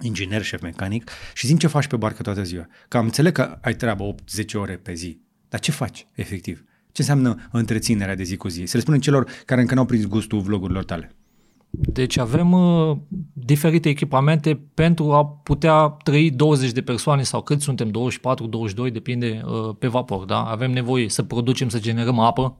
inginer, 0.00 0.42
șef 0.42 0.60
mecanic 0.62 1.10
și 1.34 1.46
zim 1.46 1.56
ce 1.56 1.66
faci 1.66 1.86
pe 1.86 1.96
barcă 1.96 2.22
toată 2.22 2.42
ziua. 2.42 2.66
Că 2.88 2.96
am 2.96 3.04
înțeleg 3.04 3.32
că 3.32 3.58
ai 3.60 3.74
treabă 3.74 4.14
8-10 4.40 4.44
ore 4.54 4.76
pe 4.76 4.92
zi. 4.92 5.20
Dar 5.48 5.60
ce 5.60 5.70
faci, 5.70 6.06
efectiv? 6.14 6.64
Ce 6.92 7.00
înseamnă 7.00 7.48
întreținerea 7.52 8.14
de 8.14 8.22
zi 8.22 8.36
cu 8.36 8.48
zi? 8.48 8.64
Să 8.64 8.76
le 8.76 8.82
spunem 8.82 9.00
celor 9.00 9.30
care 9.46 9.60
încă 9.60 9.74
n-au 9.74 9.84
prins 9.84 10.04
gustul 10.04 10.40
vlogurilor 10.40 10.84
tale. 10.84 11.14
Deci 11.70 12.18
avem 12.18 12.52
uh, 12.52 12.96
diferite 13.32 13.88
echipamente 13.88 14.60
pentru 14.74 15.12
a 15.12 15.26
putea 15.26 15.88
trăi 15.88 16.30
20 16.30 16.72
de 16.72 16.82
persoane 16.82 17.22
sau 17.22 17.42
cât 17.42 17.60
suntem, 17.60 17.88
24, 17.90 18.46
22, 18.46 18.90
depinde 18.90 19.42
uh, 19.44 19.74
pe 19.78 19.86
vapor. 19.86 20.24
Da? 20.24 20.42
Avem 20.44 20.70
nevoie 20.70 21.08
să 21.08 21.22
producem, 21.22 21.68
să 21.68 21.78
generăm 21.78 22.18
apă, 22.18 22.56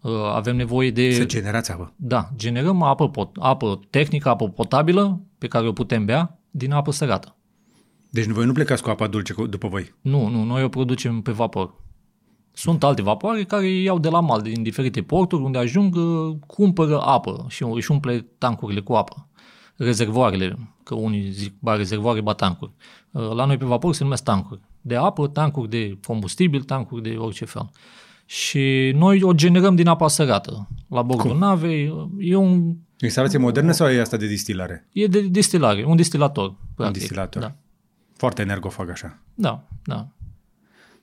uh, 0.00 0.12
avem 0.34 0.56
nevoie 0.56 0.90
de... 0.90 1.12
Să 1.12 1.24
generați 1.24 1.72
apă. 1.72 1.92
Da, 1.96 2.28
generăm 2.36 2.82
apă, 2.82 3.08
pot, 3.08 3.36
apă 3.40 3.80
tehnică, 3.90 4.28
apă 4.28 4.48
potabilă, 4.48 5.20
pe 5.38 5.46
care 5.46 5.66
o 5.66 5.72
putem 5.72 6.04
bea, 6.04 6.38
din 6.50 6.72
apă 6.72 6.90
sărată. 6.90 7.36
Deci 8.10 8.26
voi 8.26 8.46
nu 8.46 8.52
plecați 8.52 8.82
cu 8.82 8.90
apa 8.90 9.06
dulce 9.06 9.32
cu- 9.32 9.46
după 9.46 9.68
voi. 9.68 9.94
Nu, 10.00 10.28
nu, 10.28 10.44
noi 10.44 10.62
o 10.62 10.68
producem 10.68 11.20
pe 11.20 11.32
vapor. 11.32 11.74
Sunt 12.56 12.84
alte 12.84 13.02
vapoare 13.02 13.44
care 13.44 13.66
iau 13.68 13.98
de 13.98 14.08
la 14.08 14.20
mal, 14.20 14.40
din 14.40 14.62
diferite 14.62 15.02
porturi, 15.02 15.42
unde 15.42 15.58
ajung, 15.58 15.94
uh, 15.94 16.36
cumpără 16.46 17.00
apă 17.00 17.46
și 17.48 17.64
își 17.72 17.90
umple 17.90 18.26
tancurile 18.38 18.80
cu 18.80 18.92
apă. 18.92 19.28
Rezervoarele, 19.76 20.74
că 20.82 20.94
unii 20.94 21.30
zic 21.30 21.54
ba 21.58 21.76
rezervoare, 21.76 22.20
ba 22.20 22.32
tancuri. 22.32 22.70
Uh, 23.10 23.30
La 23.32 23.44
noi 23.44 23.56
pe 23.56 23.64
vapor 23.64 23.94
se 23.94 24.02
numesc 24.02 24.22
tancuri. 24.22 24.60
De 24.80 24.96
apă, 24.96 25.28
tancuri 25.28 25.70
de 25.70 25.98
combustibil, 26.06 26.62
tancuri 26.62 27.02
de 27.02 27.16
orice 27.18 27.44
fel. 27.44 27.70
Și 28.26 28.92
noi 28.94 29.22
o 29.22 29.32
generăm 29.32 29.74
din 29.74 29.86
apa 29.88 30.08
sărată. 30.08 30.68
La 30.88 31.02
bordul 31.02 31.38
navei 31.38 31.88
uh, 31.88 32.06
e 32.18 32.36
un 32.36 32.74
Instalație 33.00 33.38
modernă 33.38 33.72
sau 33.72 33.88
e 33.88 34.00
asta 34.00 34.16
de 34.16 34.26
distilare? 34.26 34.88
e 34.92 35.06
de 35.06 35.20
distilare, 35.20 35.84
un 35.84 35.96
distilator. 35.96 36.54
Practic. 36.74 36.98
distilator. 36.98 37.42
Da, 37.42 37.54
Foarte 38.16 38.42
energofag 38.42 38.90
așa. 38.90 39.18
da. 39.34 39.62
da. 39.84 40.08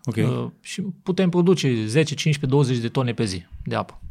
Ok. 0.06 0.16
Uh, 0.16 0.48
și 0.62 0.82
putem 0.82 1.30
produce 1.30 1.86
10, 1.86 2.14
15, 2.16 2.46
20 2.46 2.78
de 2.78 2.88
tone 2.90 3.14
pe 3.14 3.24
zi 3.26 3.46
de 3.64 3.76
apă. 3.76 4.02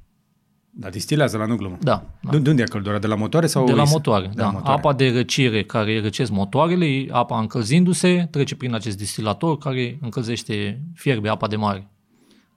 Dar 0.73 0.91
distilează 0.91 1.37
la 1.37 1.47
nu 1.47 1.57
glumă. 1.57 1.77
Da. 1.81 2.07
da. 2.23 2.31
De, 2.31 2.39
de 2.39 2.51
unde 2.51 2.63
e 2.63 2.65
căldura? 2.65 2.99
De 2.99 3.07
la 3.07 3.15
motoare 3.15 3.47
sau? 3.47 3.65
De 3.67 3.73
la 3.73 3.83
is- 3.83 3.91
motoare, 3.93 4.27
De 4.27 4.33
da. 4.37 4.45
la 4.45 4.51
motoare. 4.51 4.79
Apa 4.79 4.93
de 4.93 5.11
răcire 5.13 5.65
care 5.65 6.01
răcesc 6.01 6.31
motoarele, 6.31 7.07
apa 7.11 7.39
încălzindu-se, 7.39 8.29
trece 8.31 8.57
prin 8.57 8.75
acest 8.75 8.97
distilator 8.97 9.59
care 9.59 9.99
încălzește, 10.01 10.83
fierbe 10.95 11.29
apa 11.29 11.47
de 11.47 11.57
mare. 11.57 11.91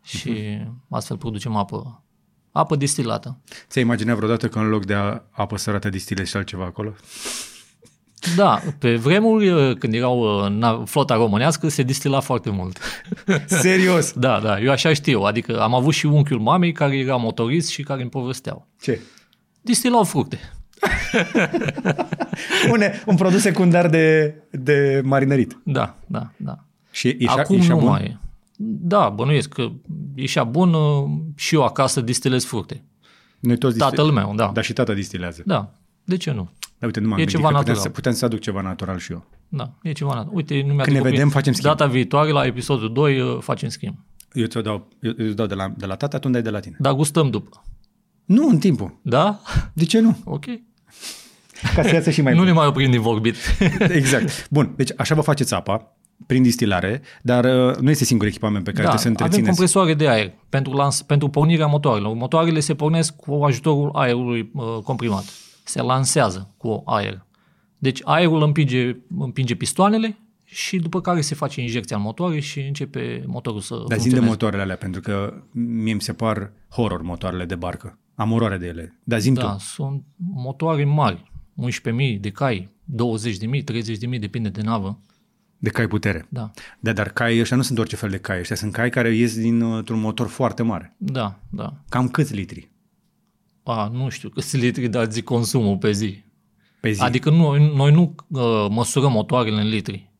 Și 0.04 0.30
Mhm. 0.30 0.82
astfel 0.90 1.18
producem 1.18 1.56
apă, 1.56 2.04
apă 2.52 2.76
distilată. 2.76 3.40
Ți-ai 3.68 3.84
imaginat 3.84 4.16
vreodată 4.16 4.48
că 4.48 4.60
în 4.60 4.68
loc 4.70 4.86
de 4.86 4.94
a- 4.94 5.22
apă 5.32 5.58
sărată 5.58 5.90
distilezi 5.90 6.30
și 6.30 6.38
altceva 6.38 6.66
acolo? 6.66 6.94
Da, 8.36 8.62
pe 8.80 8.96
vremuri, 8.96 9.50
uh, 9.50 9.76
când 9.78 9.94
erau 9.94 10.44
uh, 10.46 10.50
na- 10.52 10.84
flota 10.86 11.16
românească, 11.16 11.68
se 11.68 11.84
distila 11.84 12.20
foarte 12.20 12.50
mult. 12.50 12.80
Serios? 13.46 14.12
Da, 14.12 14.40
da, 14.40 14.60
eu 14.60 14.72
așa 14.72 14.94
știu. 14.94 15.22
Adică 15.22 15.62
am 15.62 15.74
avut 15.74 15.94
și 15.94 16.06
unchiul 16.06 16.40
mamei 16.40 16.72
care 16.72 16.98
era 16.98 17.16
motorist 17.16 17.70
și 17.70 17.84
care 17.84 18.02
îmi 18.02 18.10
povesteau. 18.10 18.68
Ce? 18.82 19.00
Distilau 19.62 20.04
fructe. 20.04 20.40
Une, 22.72 23.02
un 23.06 23.16
produs 23.16 23.42
secundar 23.42 23.90
de, 23.90 24.36
de 24.52 25.02
marinărit. 25.04 25.58
Da, 25.64 25.96
da, 26.06 26.32
da. 26.38 26.58
Și 26.92 27.16
ieșea, 27.20 27.42
Acum 27.42 27.56
ieșea 27.56 27.74
nu 27.74 27.80
bun? 27.80 27.90
mai 27.90 28.04
e. 28.04 28.18
Da, 28.66 29.10
bănuiesc 29.10 29.50
că 29.50 29.68
ieșea 30.16 30.44
bun 30.44 30.74
uh, 30.74 31.10
și 31.36 31.56
eu 31.56 31.64
acasă 31.64 32.02
distilez 32.02 32.46
fructe. 32.46 32.84
Noi 33.40 33.58
toți 33.58 33.78
Tatăl 33.78 34.06
meu, 34.06 34.34
da. 34.36 34.52
Dar 34.54 34.64
și 34.64 34.74
tata 34.74 34.94
distilează. 34.94 35.42
Da, 35.46 35.72
de 36.04 36.18
ce 36.18 36.32
nu? 36.32 36.50
Dar 36.84 36.92
uite, 36.92 37.00
nu 37.00 37.08
m-am 37.08 37.18
E 37.20 37.22
gândit 37.24 37.36
ceva 37.36 37.48
că 37.48 37.54
putem 37.58 37.68
natural. 37.74 37.82
să, 37.82 37.90
putem 38.00 38.14
să 38.14 38.26
aduc 38.26 38.40
ceva 38.40 38.62
natural 38.62 38.98
și 38.98 39.12
eu. 39.12 39.26
Da, 39.48 39.74
e 39.84 39.92
ceva 39.92 40.24
nat- 40.24 40.28
Uite, 40.32 40.54
nu 40.54 40.60
mi-a 40.62 40.66
Când 40.66 40.78
ne 40.78 40.84
trecut 40.86 41.04
vedem, 41.04 41.18
prin- 41.18 41.30
facem 41.30 41.54
schimb. 41.54 41.76
Data 41.76 41.86
viitoare, 41.92 42.32
la 42.32 42.46
episodul 42.46 42.94
2, 42.94 43.20
uh, 43.22 43.38
facem 43.42 43.70
schimb. 43.70 43.96
Eu 44.34 44.46
ți-o 44.46 44.62
dau, 44.62 44.88
eu, 45.00 45.14
eu 45.18 45.26
îți 45.26 45.36
dau 45.36 45.46
de 45.46 45.54
la, 45.54 45.74
de 45.78 45.86
la 45.86 45.96
tata, 45.96 46.16
tu 46.18 46.22
îmi 46.24 46.34
dai 46.34 46.42
de 46.44 46.50
la 46.50 46.60
tine. 46.60 46.76
Dar 46.80 46.94
gustăm 46.94 47.30
după. 47.30 47.64
Nu, 48.26 48.48
în 48.50 48.58
timpul. 48.58 49.00
Da? 49.02 49.40
De 49.74 49.86
ce 49.86 50.00
nu? 50.00 50.18
Ok. 50.24 50.46
Ca 51.76 51.84
să 51.84 51.94
iasă 51.94 52.10
și 52.10 52.22
mai 52.22 52.32
nu 52.38 52.38
bun. 52.38 52.48
ne 52.48 52.54
mai 52.54 52.68
oprim 52.68 52.92
din 52.92 53.02
vorbit. 53.02 53.36
Exact. 54.00 54.48
Bun, 54.50 54.74
deci 54.76 54.90
așa 54.98 55.16
vă 55.16 55.22
faceți 55.22 55.54
apa 55.54 55.98
prin 56.26 56.44
distilare, 56.44 57.02
dar 57.22 57.44
uh, 57.70 57.76
nu 57.76 57.90
este 57.90 58.04
singur 58.04 58.28
echipament 58.28 58.64
pe 58.64 58.72
care 58.72 58.84
da, 58.84 58.90
trebuie 58.90 59.14
să 59.16 59.24
avem 59.24 59.26
întrețineți. 59.26 59.48
compresoare 59.58 59.94
de 59.94 60.10
aer 60.10 60.34
pentru, 60.50 60.72
lans, 60.74 61.02
pentru 61.02 61.28
pornirea 61.28 61.66
motoarelor. 61.66 62.14
Motoarele 62.14 62.60
se 62.60 62.74
pornesc 62.76 63.16
cu 63.16 63.34
ajutorul 63.34 63.90
aerului 63.94 64.52
uh, 64.54 64.64
comprimat. 64.84 65.24
Se 65.64 65.82
lansează 65.82 66.54
cu 66.58 66.82
aer. 66.86 67.26
Deci 67.78 68.00
aerul 68.04 68.42
împinge, 68.44 68.96
împinge 69.18 69.56
pistoanele 69.56 70.18
și 70.44 70.78
după 70.78 71.02
care 71.02 71.22
se 71.22 71.36
face 71.36 71.62
injecția 71.62 71.96
în 71.98 72.02
motoare 72.02 72.40
și 72.40 72.60
începe 72.60 73.24
motorul 73.28 73.60
să 73.60 73.74
Dar 73.74 73.82
zi 73.84 73.88
funcționeze. 73.88 74.20
de 74.20 74.26
motoarele 74.28 74.62
alea, 74.62 74.76
pentru 74.76 75.02
că 75.02 75.44
mie 75.52 75.94
mi 75.94 76.02
se 76.02 76.14
par 76.14 76.52
horror 76.70 77.02
motoarele 77.02 77.46
de 77.46 77.56
barcă. 77.56 77.98
Am 78.16 78.32
oroare 78.32 78.58
de 78.58 78.68
ele. 78.68 79.00
Dar 79.04 79.20
zim 79.20 79.34
Da, 79.34 79.52
tu. 79.52 79.58
sunt 79.60 80.04
motoare 80.34 80.86
mari, 80.86 81.32
11.000 81.56 82.20
de 82.20 82.30
cai, 82.30 82.70
20.000, 82.86 83.64
30.000, 83.64 84.20
depinde 84.20 84.50
de 84.50 84.62
navă. 84.62 85.00
De 85.58 85.70
cai 85.70 85.88
putere. 85.88 86.26
Da, 86.30 86.52
Da, 86.80 86.94
dar 86.94 87.10
cai 87.10 87.40
ăștia 87.40 87.58
nu 87.58 87.64
sunt 87.64 87.78
orice 87.78 87.96
fel 87.96 88.10
de 88.10 88.18
cai. 88.18 88.40
Ăștia 88.40 88.56
sunt 88.56 88.72
cai 88.74 88.90
care 88.90 89.10
ies 89.16 89.38
dintr-un 89.40 90.00
motor 90.00 90.28
foarte 90.28 90.64
mare. 90.64 90.96
da, 90.98 91.40
da. 91.50 91.74
Cam 91.90 92.08
câți 92.10 92.34
litri 92.36 92.72
A, 93.64 93.88
nu 93.88 94.10
știu 94.10 94.30
câți 94.30 94.58
litri, 94.58 94.88
dar 94.88 95.12
zic 95.12 95.24
consumul 95.24 95.78
pe 95.78 95.92
zi. 95.92 96.24
pe 96.82 96.92
zi? 96.92 97.02
Adică 97.02 97.30
nu, 97.30 97.74
noi 97.76 97.92
nu 97.92 98.16
uh, 98.28 98.68
măsurăm 98.70 99.12
motoarele 99.12 99.62
în 99.62 99.68
litri. 99.68 100.12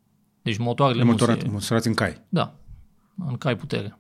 Deci 0.42 0.58
motoarele 0.58 1.00
Le 1.00 1.06
nu 1.06 1.12
motorat, 1.12 1.42
se... 1.42 1.48
măsurați 1.48 1.88
în 1.88 1.94
cai. 1.94 2.22
Da, 2.30 2.56
în 3.28 3.36
cai 3.36 3.56
putere. 3.56 4.00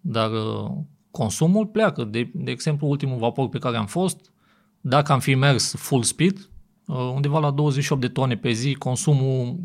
Dar 0.00 0.30
uh, 0.30 0.70
consumul 1.10 1.66
pleacă. 1.66 2.04
De, 2.04 2.30
de 2.34 2.50
exemplu, 2.50 2.88
ultimul 2.88 3.18
vapor 3.18 3.48
pe 3.48 3.58
care 3.58 3.76
am 3.76 3.86
fost, 3.86 4.32
dacă 4.80 5.12
am 5.12 5.20
fi 5.20 5.34
mers 5.34 5.74
full 5.74 6.02
speed, 6.02 6.48
uh, 6.86 6.96
undeva 6.96 7.38
la 7.38 7.50
28 7.50 8.00
de 8.00 8.08
tone 8.08 8.36
pe 8.36 8.50
zi 8.50 8.74
consumul 8.74 9.58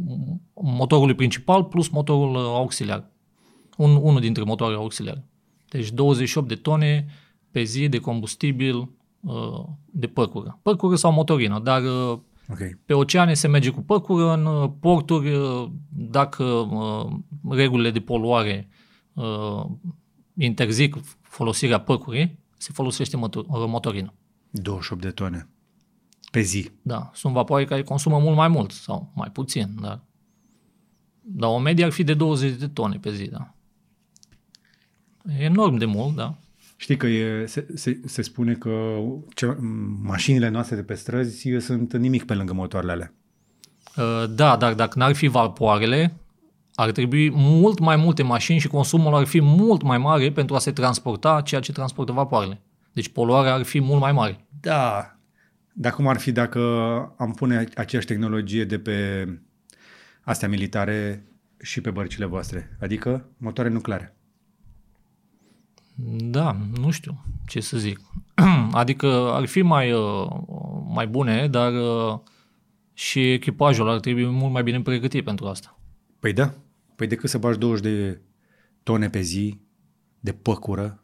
motorului 0.53 1.15
principal 1.15 1.63
plus 1.63 1.89
motorul 1.89 2.35
uh, 2.35 2.41
auxiliar. 2.41 3.11
Un, 3.77 3.95
unul 3.95 4.19
dintre 4.19 4.43
motoarele 4.43 4.79
auxiliare. 4.79 5.25
Deci 5.69 5.91
28 5.91 6.47
de 6.47 6.55
tone 6.55 7.05
pe 7.55 7.63
zi 7.63 7.89
de 7.89 7.99
combustibil 7.99 8.89
uh, 9.19 9.63
de 9.85 10.07
păcură. 10.07 10.59
Păcură 10.61 10.95
sau 10.95 11.11
motorină, 11.11 11.59
dar 11.59 11.81
uh, 11.83 12.19
Ok. 12.49 12.57
pe 12.85 12.93
oceane 12.93 13.33
se 13.33 13.47
merge 13.47 13.69
cu 13.69 13.81
păcură, 13.81 14.33
în 14.33 14.45
uh, 14.45 14.71
porturi, 14.79 15.33
uh, 15.35 15.69
dacă 15.89 16.43
uh, 16.43 17.13
regulile 17.49 17.91
de 17.91 17.99
poluare 17.99 18.67
uh, 19.13 19.65
interzic 20.37 20.95
folosirea 21.21 21.79
păcurii, 21.79 22.39
se 22.57 22.69
folosește 22.73 23.17
motor, 23.17 23.45
uh, 23.47 23.63
motorină. 23.67 24.13
28 24.51 25.01
de 25.01 25.09
tone 25.11 25.49
pe 26.31 26.39
zi. 26.41 26.71
Da, 26.81 27.11
sunt 27.13 27.33
vapoare 27.33 27.65
care 27.65 27.83
consumă 27.83 28.19
mult 28.19 28.35
mai 28.35 28.47
mult 28.47 28.71
sau 28.71 29.11
mai 29.15 29.29
puțin, 29.31 29.75
dar, 29.81 30.03
dar 31.21 31.49
o 31.49 31.59
medie 31.59 31.85
ar 31.85 31.91
fi 31.91 32.03
de 32.03 32.13
20 32.13 32.57
de 32.57 32.67
tone 32.67 32.97
pe 32.97 33.13
zi, 33.13 33.29
da. 33.29 33.53
E 35.39 35.43
enorm 35.43 35.75
de 35.75 35.85
mult, 35.85 36.15
da. 36.15 36.35
Știi 36.75 36.97
că 36.97 37.07
e, 37.07 37.45
se, 37.45 37.67
se, 37.73 37.99
se 38.05 38.21
spune 38.21 38.53
că 38.53 38.97
ce, 39.33 39.57
mașinile 40.01 40.49
noastre 40.49 40.75
de 40.75 40.83
pe 40.83 40.93
străzi 40.93 41.57
sunt 41.59 41.97
nimic 41.97 42.23
pe 42.23 42.33
lângă 42.33 42.53
motoarele 42.53 42.91
alea. 42.91 43.13
Uh, 43.97 44.29
Da, 44.29 44.55
dar 44.57 44.73
dacă 44.73 44.99
n-ar 44.99 45.13
fi 45.13 45.27
vapoarele, 45.27 46.15
ar 46.75 46.91
trebui 46.91 47.31
mult 47.33 47.79
mai 47.79 47.95
multe 47.95 48.23
mașini 48.23 48.59
și 48.59 48.67
consumul 48.67 49.13
ar 49.13 49.25
fi 49.25 49.41
mult 49.41 49.81
mai 49.81 49.97
mare 49.97 50.31
pentru 50.31 50.55
a 50.55 50.59
se 50.59 50.71
transporta 50.71 51.41
ceea 51.41 51.61
ce 51.61 51.71
transportă 51.71 52.11
vapoarele. 52.11 52.61
Deci 52.93 53.09
poluarea 53.09 53.53
ar 53.53 53.63
fi 53.63 53.79
mult 53.79 54.01
mai 54.01 54.11
mare. 54.11 54.45
Da. 54.61 55.15
Dar 55.73 55.91
cum 55.91 56.07
ar 56.07 56.17
fi 56.17 56.31
dacă 56.31 56.59
am 57.17 57.31
pune 57.31 57.67
aceeași 57.75 58.07
tehnologie 58.07 58.63
de 58.63 58.79
pe 58.79 59.27
astea 60.21 60.47
militare 60.47 61.25
și 61.61 61.81
pe 61.81 61.89
bărcile 61.89 62.25
voastre? 62.25 62.77
Adică 62.81 63.29
motoare 63.37 63.69
nucleare. 63.69 64.14
Da, 66.17 66.57
nu 66.79 66.91
știu 66.91 67.25
ce 67.47 67.59
să 67.59 67.77
zic. 67.77 67.99
adică 68.71 69.07
ar 69.33 69.45
fi 69.45 69.61
mai, 69.61 69.91
uh, 69.91 70.27
mai 70.93 71.07
bune, 71.07 71.47
dar 71.47 71.73
uh, 71.73 72.19
și 72.93 73.31
echipajul 73.31 73.89
ar 73.89 73.99
trebui 73.99 74.25
mult 74.25 74.51
mai 74.53 74.63
bine 74.63 74.81
pregătit 74.81 75.23
pentru 75.23 75.45
asta. 75.47 75.79
Păi 76.19 76.33
da. 76.33 76.53
Păi 76.95 77.07
decât 77.07 77.29
să 77.29 77.37
bagi 77.37 77.57
20 77.57 77.83
de 77.83 78.21
tone 78.83 79.09
pe 79.09 79.21
zi 79.21 79.59
de 80.19 80.31
păcură, 80.31 81.03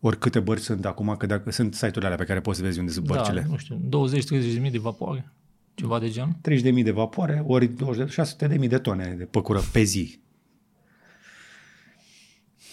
ori 0.00 0.18
câte 0.18 0.40
bărci 0.40 0.62
sunt 0.62 0.84
acum, 0.84 1.14
că 1.18 1.26
dacă 1.26 1.50
sunt 1.50 1.74
site-urile 1.74 2.04
alea 2.04 2.16
pe 2.16 2.24
care 2.24 2.40
poți 2.40 2.58
să 2.58 2.64
vezi 2.64 2.78
unde 2.78 2.92
sunt 2.92 3.06
bărcile. 3.06 3.40
Da, 3.40 3.46
nu 3.46 3.56
știu, 3.56 3.76
20-30 3.76 4.52
de 4.52 4.58
mii 4.60 4.70
de 4.70 4.78
vapoare, 4.78 5.32
ceva 5.74 5.98
de 5.98 6.08
genul. 6.08 6.34
30.000 6.76 6.82
de 6.84 6.90
vapoare, 6.90 7.44
ori 7.46 7.66
20 7.66 8.14
de 8.38 8.56
600.000 8.58 8.68
de 8.68 8.78
tone 8.78 9.14
de 9.18 9.24
păcură 9.24 9.60
pe 9.72 9.82
zi. 9.82 10.20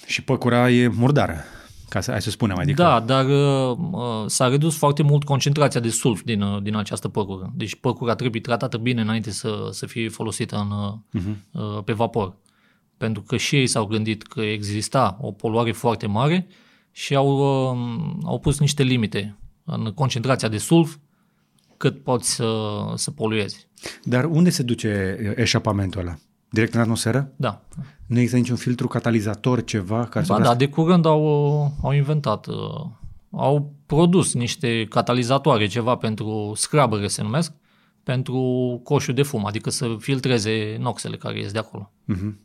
Și 0.09 0.23
păcura 0.23 0.69
e 0.69 0.87
murdară, 0.87 1.43
ca 1.89 2.01
să, 2.01 2.11
hai 2.11 2.21
să 2.21 2.29
spunem. 2.29 2.57
Adică, 2.59 2.81
Da, 2.81 2.99
dar 2.99 3.25
uh, 3.25 3.77
uh, 3.91 4.25
s-a 4.25 4.47
redus 4.47 4.77
foarte 4.77 5.03
mult 5.03 5.23
concentrația 5.23 5.79
de 5.79 5.89
sulf 5.89 6.21
din, 6.23 6.41
uh, 6.41 6.61
din 6.61 6.75
această 6.75 7.07
păcură. 7.07 7.53
Deci 7.55 7.75
păcura 7.75 8.15
trebuie 8.15 8.41
tratată 8.41 8.77
bine 8.77 9.01
înainte 9.01 9.31
să, 9.31 9.69
să 9.71 9.85
fie 9.85 10.09
folosită 10.09 10.55
în, 10.55 10.71
uh, 10.71 10.93
Mhm. 11.11 11.45
uh, 11.51 11.83
pe 11.83 11.93
vapor. 11.93 12.35
Pentru 12.97 13.21
că 13.21 13.37
și 13.37 13.55
ei 13.55 13.67
s-au 13.67 13.85
gândit 13.85 14.23
că 14.23 14.41
exista 14.41 15.17
o 15.21 15.31
poluare 15.31 15.71
foarte 15.71 16.07
mare 16.07 16.47
și 16.91 17.15
au, 17.15 17.27
uh, 17.71 18.13
au 18.23 18.39
pus 18.39 18.59
niște 18.59 18.83
limite 18.83 19.37
în 19.63 19.91
concentrația 19.95 20.47
de 20.47 20.57
sulf 20.57 20.95
cât 21.77 22.03
poți 22.03 22.35
să, 22.35 22.53
să 22.95 23.11
poluezi. 23.11 23.67
Dar 24.03 24.23
unde 24.25 24.49
se 24.49 24.63
duce 24.63 25.17
eșapamentul 25.35 25.99
ăla? 26.01 26.15
Direct 26.49 26.73
în 26.73 26.79
atmosferă? 26.79 27.31
Da. 27.35 27.61
Nu 28.05 28.17
există 28.17 28.37
niciun 28.37 28.55
filtru 28.55 28.87
catalizator, 28.87 29.63
ceva 29.63 30.05
care 30.05 30.25
să 30.25 30.33
Ba 30.33 30.39
da, 30.39 30.49
oprească? 30.49 30.57
de 30.57 30.67
curând 30.69 31.05
au, 31.05 31.23
uh, 31.63 31.71
au 31.81 31.91
inventat, 31.91 32.47
uh, 32.47 32.85
au 33.31 33.73
produs 33.85 34.33
niște 34.33 34.85
catalizatoare, 34.89 35.67
ceva 35.67 35.95
pentru 35.95 36.51
scrubere 36.55 37.07
se 37.07 37.21
numesc, 37.21 37.51
pentru 38.03 38.41
coșul 38.83 39.13
de 39.13 39.23
fum, 39.23 39.45
adică 39.45 39.69
să 39.69 39.95
filtreze 39.99 40.77
noxele 40.79 41.17
care 41.17 41.39
ies 41.39 41.51
de 41.51 41.57
acolo. 41.59 41.91
Mhm. 42.05 42.39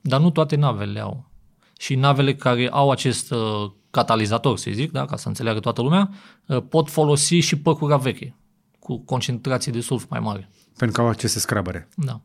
Dar 0.00 0.20
nu 0.20 0.30
toate 0.30 0.56
navele 0.56 1.00
au. 1.00 1.30
Și 1.78 1.94
navele 1.94 2.34
care 2.34 2.68
au 2.70 2.90
acest 2.90 3.30
uh, 3.30 3.70
catalizator, 3.90 4.58
să 4.58 4.70
zic, 4.72 4.90
da, 4.92 5.04
ca 5.04 5.16
să 5.16 5.28
înțeleagă 5.28 5.60
toată 5.60 5.82
lumea, 5.82 6.10
uh, 6.46 6.62
pot 6.68 6.90
folosi 6.90 7.34
și 7.34 7.58
păcura 7.58 7.96
veche, 7.96 8.36
cu 8.78 8.98
concentrații 8.98 9.72
de 9.72 9.80
sulf 9.80 10.04
mai 10.08 10.20
mare. 10.20 10.50
Pentru 10.76 10.96
că 10.96 11.02
au 11.06 11.12
aceste 11.12 11.38
scrabere, 11.38 11.88
Da. 11.96 12.20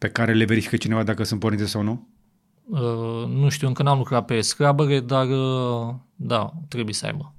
Pe 0.00 0.08
care 0.08 0.32
le 0.32 0.44
verifică 0.44 0.76
cineva 0.76 1.02
dacă 1.02 1.22
sunt 1.22 1.40
pornite 1.40 1.64
sau 1.64 1.82
nu? 1.82 2.08
Uh, 2.64 3.28
nu 3.28 3.48
știu, 3.48 3.66
încă 3.66 3.82
n-am 3.82 3.98
lucrat 3.98 4.24
pe 4.24 4.40
scrubere, 4.40 5.00
dar 5.00 5.26
uh, 5.28 5.94
da, 6.16 6.52
trebuie 6.68 6.94
să 6.94 7.06
aibă. 7.06 7.34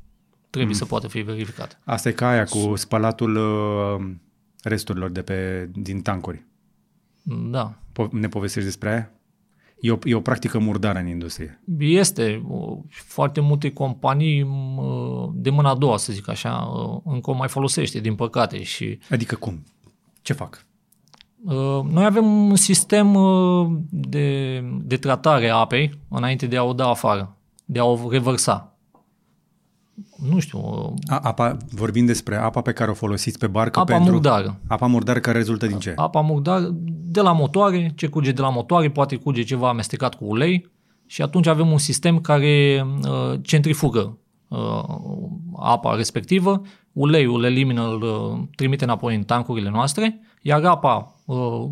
Trebuie 0.50 0.76
să 0.76 0.86
poată 0.86 1.08
fi 1.08 1.20
verificat. 1.20 1.80
Asta 1.84 2.10
e 2.10 2.12
ca 2.12 2.30
aia 2.30 2.44
cu 2.44 2.76
spălatul 2.76 3.36
uh, 3.36 4.12
resturilor 4.64 5.10
de 5.10 5.22
pe, 5.22 5.70
din 5.74 6.02
tancuri. 6.02 6.46
Da. 7.24 7.80
Po- 7.92 8.12
ne 8.12 8.28
povestești 8.28 8.68
despre 8.68 8.90
aia? 8.90 9.12
E 9.80 9.92
o, 9.92 9.98
e 10.04 10.16
o 10.16 10.22
practică 10.22 10.60
murdară 10.60 11.00
în 11.00 11.08
industrie. 11.08 11.62
Este 11.78 12.44
uh, 12.48 12.78
foarte 12.90 13.40
multe 13.40 13.74
companii 13.74 14.42
uh, 14.42 15.30
de 15.34 15.50
mâna 15.50 15.70
a 15.70 15.76
doua, 15.76 15.98
să 15.98 16.14
zic 16.14 16.30
așa, 16.30 16.56
uh, 16.56 17.02
încă 17.06 17.30
o 17.30 17.34
mai 17.34 17.48
folosește, 17.48 18.00
din 18.00 18.16
păcate. 18.16 18.64
Și 18.64 19.00
Adică 19.10 19.36
cum? 19.36 19.64
Ce 20.22 20.34
fac? 20.34 20.66
Uh, 21.46 21.84
noi 21.92 22.06
avem 22.06 22.26
un 22.26 22.56
sistem 22.56 23.16
uh, 23.16 23.68
de, 23.90 24.60
de 24.84 24.98
tratare 24.98 25.50
a 25.50 25.56
apei 25.56 26.00
înainte 26.10 26.46
de 26.46 26.58
a 26.58 26.64
o 26.64 26.74
da 26.74 26.88
afară, 26.88 27.38
de 27.66 27.80
a 27.80 27.86
o 27.86 28.10
revărsa. 28.10 28.76
Nu 30.30 30.40
știu, 30.40 30.60
uh, 30.60 30.94
A, 31.08 31.20
apa, 31.24 31.58
vorbim 31.72 32.06
despre 32.06 32.36
apa 32.36 32.62
pe 32.62 32.72
care 32.72 32.92
o 32.92 32.94
folosiți 32.94 33.38
pe 33.38 33.48
barcă 33.48 33.80
apa 33.80 33.94
pentru... 33.94 34.12
murdară. 34.12 34.60
Apa 34.68 34.86
murdară 34.86 35.20
care 35.20 35.38
rezultă 35.38 35.68
din 35.68 35.80
ce? 35.80 35.94
Apa 35.96 36.22
murdar 36.22 36.70
de 37.06 37.22
la 37.22 37.32
motoare, 37.32 37.92
ce 37.96 38.08
curge 38.08 38.32
de 38.32 38.42
la 38.42 38.50
motoare, 38.50 38.90
poate 38.90 39.16
curge 39.16 39.44
ceva 39.44 39.70
amestecat 39.70 40.16
cu 40.16 40.26
ulei 40.26 40.70
și 41.06 41.22
atunci 41.22 41.48
avem 41.48 41.72
un 41.72 41.78
sistem 41.78 42.20
care 42.20 42.86
uh, 43.04 43.40
centrifugă 43.42 44.18
uh, 44.48 44.84
apa 45.60 45.96
respectivă, 45.96 46.62
uleiul 46.92 47.44
elimină, 47.44 47.88
îl 47.88 48.02
uh, 48.02 48.48
trimite 48.56 48.84
înapoi 48.84 49.16
în 49.16 49.24
tancurile 49.24 49.70
noastre, 49.70 50.22
iar 50.42 50.66
apa 50.66 50.96
uh, 50.96 51.21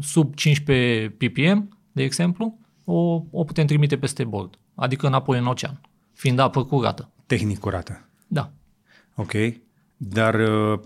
sub 0.02 0.36
15 0.36 1.10
ppm, 1.10 1.78
de 1.92 2.04
exemplu, 2.04 2.58
o, 2.84 3.24
o 3.32 3.44
putem 3.44 3.66
trimite 3.66 3.98
peste 3.98 4.24
bord, 4.24 4.60
adică 4.76 5.08
înapoi 5.08 5.38
în 5.38 5.46
ocean, 5.46 5.82
fiind 6.14 6.40
apă 6.40 6.64
curată. 6.66 7.10
Tehnic 7.26 7.60
curată. 7.60 8.10
Da. 8.28 8.52
Ok. 9.16 9.32
Dar 9.98 10.34
uh, 10.36 10.80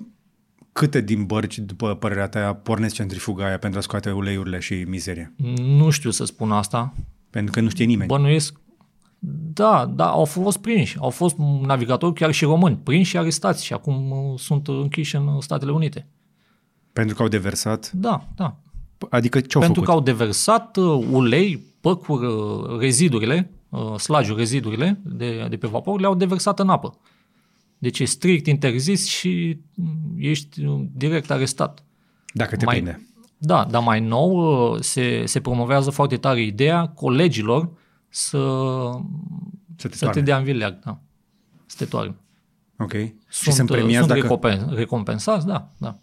câte 0.72 1.02
din 1.02 1.26
bărci, 1.26 1.60
după 1.60 1.96
părerea 1.96 2.28
ta, 2.28 2.54
pornesc 2.54 2.96
centrifuga 2.96 3.46
aia 3.46 3.58
pentru 3.58 3.80
a 3.80 3.82
scoate 3.82 4.12
uleiurile 4.12 4.60
și 4.60 4.74
mizeria? 4.88 5.34
Nu 5.62 5.90
știu 5.90 6.10
să 6.10 6.26
spun 6.26 6.52
asta, 6.52 6.94
Pentru 7.30 7.52
că 7.52 7.62
nu 7.62 7.70
știe 7.70 7.86
nimeni. 7.86 8.08
Bănuiesc, 8.08 8.62
da, 9.54 9.86
da, 9.86 10.10
au 10.10 10.26
fost 10.26 10.58
prinși. 10.58 10.98
Au 11.00 11.10
fost 11.10 11.36
navigatori, 11.62 12.14
chiar 12.14 12.32
și 12.32 12.46
români, 12.46 12.80
prinși 12.84 13.10
și 13.10 13.18
arestați 13.18 13.66
și 13.66 13.74
acum 13.74 14.12
uh, 14.12 14.40
sunt 14.40 14.68
închiși 14.68 15.16
în 15.16 15.42
Statele 15.42 15.72
Unite. 15.72 16.08
Pentru 16.94 17.16
că 17.16 17.22
au 17.22 17.28
deversat. 17.28 17.92
Da, 17.92 18.28
da. 18.36 18.58
Adică 19.10 19.40
ce-au 19.40 19.64
Pentru 19.64 19.82
făcut? 19.82 19.86
că 19.86 19.92
au 19.92 20.00
deversat 20.02 20.78
uh, 20.78 21.06
ulei, 21.12 21.64
păcuri, 21.82 22.26
uh, 22.26 22.80
rezidurile, 22.80 23.52
uh, 23.70 23.96
slagiul, 24.00 24.38
rezidurile 24.38 25.02
de, 25.06 25.48
de 25.50 25.58
pe 25.58 25.68
vapor, 25.68 26.00
le-au 26.00 26.16
deversat 26.16 26.60
în 26.60 26.70
apă. 26.70 26.98
Deci 27.78 28.00
e 28.00 28.06
strict 28.06 28.48
interzis 28.48 29.08
și 29.08 29.58
mm, 29.76 30.16
ești 30.18 30.66
uh, 30.66 30.82
direct 30.94 31.32
arestat. 31.32 31.84
Dacă 32.34 32.56
te 32.56 32.66
mai- 32.66 32.76
prinde. 32.76 33.08
Da, 33.38 33.68
dar 33.70 33.82
mai 33.84 34.00
nou 34.00 34.32
uh, 34.74 34.80
se, 34.80 35.26
se 35.26 35.40
promovează 35.42 35.90
foarte 35.90 36.18
tare 36.18 36.42
ideea 36.42 36.88
colegilor 36.88 37.70
să, 38.10 38.38
Să 39.78 39.88
te 39.88 39.96
să 39.96 39.98
te 39.98 39.98
toarne. 40.06 40.22
dea 40.22 40.38
în 40.38 40.44
vileag, 40.44 40.80
da. 40.84 41.00
Să 41.66 41.76
te 41.78 41.86
toarne. 41.86 42.16
Ok. 42.80 42.92
și 42.92 43.12
Sunt, 43.30 43.56
sunt 43.56 43.70
uh, 43.70 43.76
premiați 43.76 44.08
sunt 44.08 44.20
dacă... 44.20 44.36
recompen- 44.38 44.76
recompensați, 44.76 45.46
da, 45.46 45.70
da. 45.78 45.98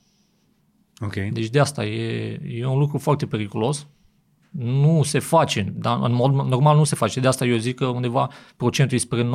Ok. 1.00 1.14
Deci 1.32 1.48
de 1.50 1.58
asta 1.60 1.84
e, 1.84 2.40
e 2.48 2.66
un 2.66 2.78
lucru 2.78 2.98
foarte 2.98 3.26
periculos. 3.26 3.86
Nu 4.50 5.02
se 5.04 5.18
face, 5.18 5.72
dar 5.78 5.98
în 6.02 6.14
mod 6.14 6.32
normal 6.34 6.76
nu 6.76 6.84
se 6.84 6.94
face. 6.94 7.20
De 7.20 7.26
asta 7.28 7.44
eu 7.44 7.56
zic 7.56 7.76
că 7.76 7.86
undeva 7.86 8.30
procentul 8.56 8.96
e 8.96 9.00
spre 9.00 9.22
95-99%, 9.22 9.28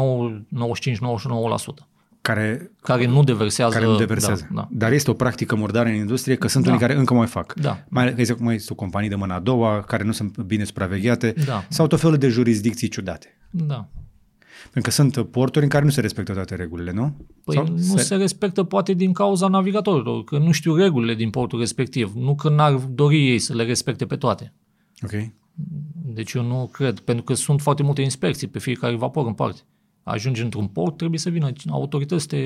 Care, 2.21 2.71
care 2.81 3.05
nu 3.07 3.23
deversează. 3.23 3.73
care 3.73 3.85
nu 3.85 3.95
deversează. 3.97 4.47
Da, 4.51 4.55
da. 4.61 4.67
Dar 4.71 4.91
este 4.91 5.09
o 5.09 5.13
practică 5.13 5.55
murdară 5.55 5.89
în 5.89 5.95
industrie 5.95 6.35
că 6.35 6.47
sunt 6.47 6.63
Da. 6.63 6.69
unii 6.69 6.81
care 6.81 6.95
încă 6.95 7.13
mai 7.13 7.27
fac. 7.27 7.53
Da. 7.53 7.83
Mai 7.89 8.07
ales 8.07 8.27
că 8.29 8.35
mai 8.39 8.59
sunt 8.59 8.77
companii 8.77 9.09
de 9.09 9.15
mână 9.15 9.33
a 9.33 9.39
doua, 9.39 9.81
care 9.81 10.03
nu 10.03 10.11
sunt 10.11 10.37
bine 10.37 10.63
supravegheate, 10.63 11.33
Da. 11.45 11.63
sau 11.69 11.87
tot 11.87 11.99
felul 11.99 12.17
de 12.17 12.27
jurisdicții 12.27 12.87
ciudate. 12.87 13.37
da. 13.49 13.87
Pentru 14.71 14.81
că 14.81 14.89
sunt 14.89 15.27
porturi 15.31 15.63
în 15.63 15.69
care 15.69 15.83
nu 15.83 15.89
se 15.89 16.01
respectă 16.01 16.33
toate 16.33 16.55
regulile, 16.55 16.91
nu? 16.91 17.15
Păi 17.43 17.55
Sau 17.55 17.67
nu 17.67 17.77
se... 17.77 18.03
se 18.03 18.15
respectă 18.15 18.63
poate 18.63 18.93
din 18.93 19.13
cauza 19.13 19.47
navigatorilor, 19.47 20.23
că 20.23 20.37
nu 20.37 20.51
știu 20.51 20.75
regulile 20.75 21.15
din 21.15 21.29
portul 21.29 21.59
respectiv, 21.59 22.13
nu 22.15 22.35
că 22.35 22.49
n-ar 22.49 22.73
dori 22.73 23.29
ei 23.29 23.39
să 23.39 23.53
le 23.55 23.63
respecte 23.63 24.05
pe 24.05 24.15
toate. 24.15 24.53
Ok. 25.03 25.11
Deci 26.05 26.33
eu 26.33 26.43
nu 26.43 26.69
cred, 26.73 26.99
pentru 26.99 27.23
că 27.23 27.33
sunt 27.33 27.61
foarte 27.61 27.83
multe 27.83 28.01
inspecții 28.01 28.47
pe 28.47 28.59
fiecare 28.59 28.95
vapor 28.95 29.25
în 29.25 29.33
parte. 29.33 29.59
Ajungi 30.03 30.41
într-un 30.41 30.67
port, 30.67 30.97
trebuie 30.97 31.19
să 31.19 31.29
vină 31.29 31.51
autorități 31.69 32.27
te, 32.27 32.37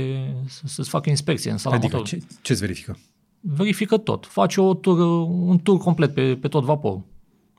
să, 0.47 0.61
să-ți 0.65 0.89
facă 0.89 1.09
inspecție 1.09 1.51
în 1.51 1.57
sala 1.57 1.75
Adică 1.75 1.95
motorului. 1.95 2.27
ce, 2.27 2.35
ce-ți 2.41 2.59
verifică? 2.59 2.97
verifică 3.41 3.97
tot. 3.97 4.25
Face 4.25 4.61
o 4.61 4.73
tur, 4.73 4.99
un 5.29 5.59
tur 5.59 5.77
complet 5.77 6.13
pe, 6.13 6.35
pe 6.35 6.47
tot 6.47 6.63
vaporul. 6.63 7.01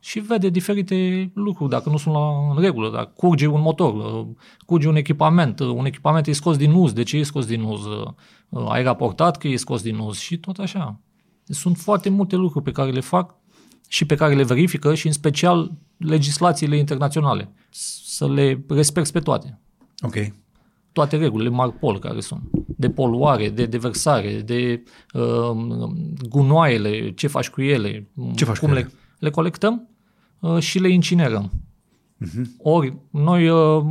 Și 0.02 0.18
vede 0.20 0.48
diferite 0.48 1.30
lucruri, 1.34 1.70
dacă 1.70 1.90
nu 1.90 1.96
sunt 1.96 2.14
la, 2.14 2.52
în 2.54 2.62
regulă, 2.62 2.90
dacă 2.90 3.12
curge 3.16 3.46
un 3.46 3.60
motor, 3.60 3.94
uh, 3.94 4.26
curge 4.66 4.88
un 4.88 4.96
echipament, 4.96 5.60
uh, 5.60 5.68
un 5.68 5.84
echipament 5.84 6.26
e 6.26 6.32
scos 6.32 6.56
din 6.56 6.72
uz, 6.72 6.92
de 6.92 7.02
ce 7.02 7.16
e 7.16 7.22
scos 7.22 7.46
din 7.46 7.62
uz? 7.62 7.84
Uh, 7.84 8.66
Ai 8.68 8.82
raportat 8.82 9.36
că 9.36 9.48
e 9.48 9.56
scos 9.56 9.82
din 9.82 9.98
uz 9.98 10.18
și 10.18 10.38
tot 10.38 10.58
așa. 10.58 11.00
Deci 11.46 11.56
sunt 11.56 11.76
foarte 11.76 12.08
multe 12.08 12.36
lucruri 12.36 12.64
pe 12.64 12.70
care 12.72 12.90
le 12.90 13.00
fac 13.00 13.34
și 13.88 14.04
pe 14.04 14.14
care 14.14 14.34
le 14.34 14.42
verifică 14.44 14.94
și 14.94 15.06
în 15.06 15.12
special 15.12 15.72
legislațiile 15.96 16.76
internaționale. 16.76 17.52
Să 18.04 18.28
le 18.28 18.64
respecti 18.68 19.12
pe 19.12 19.20
toate 19.20 19.60
Ok. 20.02 20.14
toate 20.92 21.16
regulile 21.16 21.48
Marpol 21.48 21.98
care 21.98 22.20
sunt, 22.20 22.42
de 22.66 22.90
poluare, 22.90 23.48
de 23.48 23.66
deversare, 23.66 24.40
de 24.40 24.82
uh, 25.14 25.90
gunoaiele, 26.28 27.12
ce 27.12 27.26
faci 27.26 27.48
cu 27.50 27.62
ele, 27.62 28.08
Ce 28.34 28.44
faci 28.44 28.58
cum 28.58 28.68
cu 28.68 28.74
le, 28.74 28.80
ele? 28.80 28.90
le 28.90 28.98
colectăm 29.30 29.88
uh, 30.38 30.58
și 30.58 30.78
le 30.78 30.88
incinerăm. 30.88 31.50
Mhm. 32.16 32.54
Ori 32.58 32.94
noi 33.10 33.48
uh, 33.48 33.84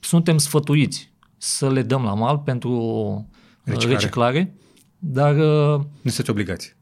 suntem 0.00 0.38
sfătuiți 0.38 1.12
să 1.36 1.70
le 1.70 1.82
dăm 1.82 2.02
la 2.02 2.14
mal 2.14 2.38
pentru 2.38 2.70
uh, 2.70 3.22
Reciclare. 3.64 3.94
reciclare, 3.94 4.54
dar 4.98 5.34
uh, 5.36 5.80
Nu 6.02 6.10
sunteți 6.10 6.30
obligați. 6.30 6.76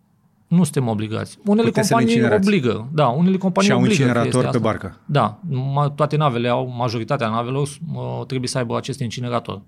nu 0.49 0.63
suntem 0.65 0.89
obligați. 0.89 1.39
Unele 1.45 1.67
Puteți 1.69 1.87
să 1.89 1.95
le 1.95 1.99
companii 2.01 2.15
incinerați. 2.17 2.49
obligă. 2.49 2.89
Da, 2.93 3.07
unele 3.09 3.37
companii 3.37 3.69
Și 3.71 3.75
au 3.75 3.81
obligă 3.83 4.03
incinerator 4.03 4.43
chestia 4.43 4.61
pe 4.61 4.67
asta. 4.67 4.69
barcă. 4.89 5.01
Da, 5.07 5.41
ma- 5.51 5.95
toate 5.95 6.17
navele 6.17 6.49
au, 6.49 6.73
majoritatea 6.77 7.29
navelor 7.29 7.63
uh, 7.95 8.27
trebuie 8.27 8.49
să 8.49 8.59
aibă 8.59 8.77
acest 8.77 9.01
incinerator. 9.01 9.63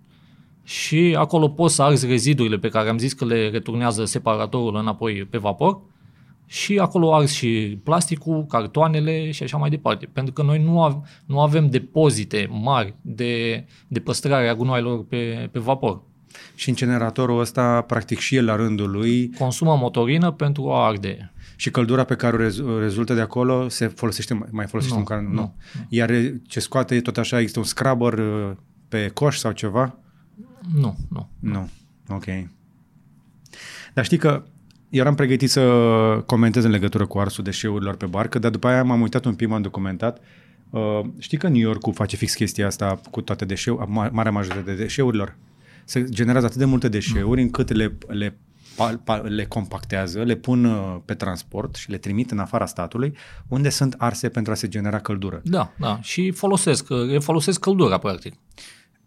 Și 0.65 1.15
acolo 1.19 1.49
poți 1.49 1.75
să 1.75 1.83
arzi 1.83 2.07
rezidurile 2.07 2.59
pe 2.59 2.69
care 2.69 2.89
am 2.89 2.99
zis 2.99 3.13
că 3.13 3.25
le 3.25 3.49
returnează 3.51 4.05
separatorul 4.05 4.77
înapoi 4.77 5.25
pe 5.31 5.39
vapor 5.39 5.81
și 6.53 6.79
acolo 6.79 7.15
arzi 7.15 7.37
și 7.37 7.79
plasticul, 7.85 8.47
cartoanele 8.47 9.31
și 9.31 9.43
așa 9.43 9.57
mai 9.57 9.71
departe. 9.71 10.07
Pentru 10.13 10.33
că 10.33 10.43
noi 10.43 10.63
nu, 10.63 10.83
av- 10.83 11.03
nu 11.27 11.41
avem 11.41 11.69
depozite 11.69 12.49
mari 12.51 12.95
de, 13.03 13.65
de 13.89 14.01
păstrare 14.01 14.49
a 14.49 14.55
gunoaielor 14.55 15.05
pe, 15.07 15.49
pe 15.53 15.59
vapor. 15.59 16.03
Și 16.55 16.69
incineratorul 16.69 17.41
ăsta, 17.41 17.81
practic 17.83 18.19
și 18.19 18.37
el 18.37 18.45
la 18.45 18.57
rândul 18.57 18.91
lui, 18.91 19.31
Consumă 19.39 19.77
motorină 19.77 20.31
pentru 20.31 20.71
a 20.71 20.87
arde. 20.87 21.33
și 21.57 21.71
căldura 21.71 22.05
pe 22.05 22.15
care 22.15 22.37
o 22.37 22.41
rez- 22.49 22.81
rezultă 22.81 23.15
de 23.15 23.21
acolo 23.21 23.69
se 23.69 23.87
folosește, 23.87 24.47
mai 24.51 24.67
folosește 24.67 24.97
Nu, 24.97 25.01
un 25.01 25.07
can, 25.07 25.25
nu. 25.27 25.33
nu, 25.33 25.55
Iar 25.89 26.11
ce 26.47 26.61
scoate 26.61 26.95
e 26.95 27.01
tot 27.01 27.17
așa, 27.19 27.39
există 27.39 27.59
un 27.59 27.65
scrubber 27.65 28.13
uh, 28.13 28.51
pe 28.89 29.09
coș 29.15 29.37
sau 29.37 29.53
ceva? 29.53 29.99
Nu, 30.75 30.97
nu. 31.09 31.29
Nu. 31.41 31.69
Ok. 32.09 32.25
Dar 33.95 34.05
știi 34.05 34.19
că 34.19 34.29
eu 34.29 34.43
eram 34.91 35.15
pregătit 35.15 35.51
să 35.51 35.63
comentez 36.27 36.65
în 36.65 36.71
legătură 36.71 37.07
cu 37.07 37.19
arsul 37.19 37.45
deșeurilor 37.45 37.97
pe 37.97 38.07
barcă, 38.07 38.39
dar 38.39 38.51
după 38.51 38.69
aia 38.69 38.83
m-am 38.83 39.01
uitat 39.01 39.25
un 39.25 39.35
pic, 39.35 39.49
m-am 39.49 39.63
documentat. 39.63 40.21
Uh, 40.71 41.01
știi 41.19 41.39
că 41.39 41.49
New 41.49 41.61
York 41.61 41.95
face 41.95 42.17
fix 42.17 42.35
chestia 42.35 42.67
asta 42.67 43.01
cu 43.11 43.21
toate 43.21 43.45
deșeu, 43.45 43.85
ma- 43.85 44.11
marea 44.11 44.33
majoritate 44.33 44.71
de 44.75 44.83
deșeurilor? 44.83 45.37
Se 45.85 46.05
generează 46.05 46.47
atât 46.47 46.59
de 46.59 46.65
multe 46.65 46.89
deșeuri 46.89 47.41
încât 47.43 47.73
le, 47.73 47.97
le, 48.07 48.37
pa- 48.75 48.97
pa- 49.05 49.23
le 49.23 49.45
compactează, 49.45 50.23
le 50.23 50.35
pun 50.35 50.65
uh, 50.65 50.97
pe 51.05 51.15
transport 51.15 51.75
și 51.75 51.91
le 51.91 51.97
trimit 51.97 52.31
în 52.31 52.39
afara 52.39 52.67
statului, 52.67 53.17
unde 53.49 53.69
sunt 53.69 53.95
arse 53.99 54.29
pentru 54.29 54.53
a 54.53 54.55
se 54.55 54.69
genera 54.69 54.99
căldură. 54.99 55.41
Da, 55.45 55.73
da. 55.79 55.99
Și 56.03 56.31
folosesc, 56.31 56.87
folosesc 57.19 57.61
căldura, 57.61 57.99
practic. 57.99 58.35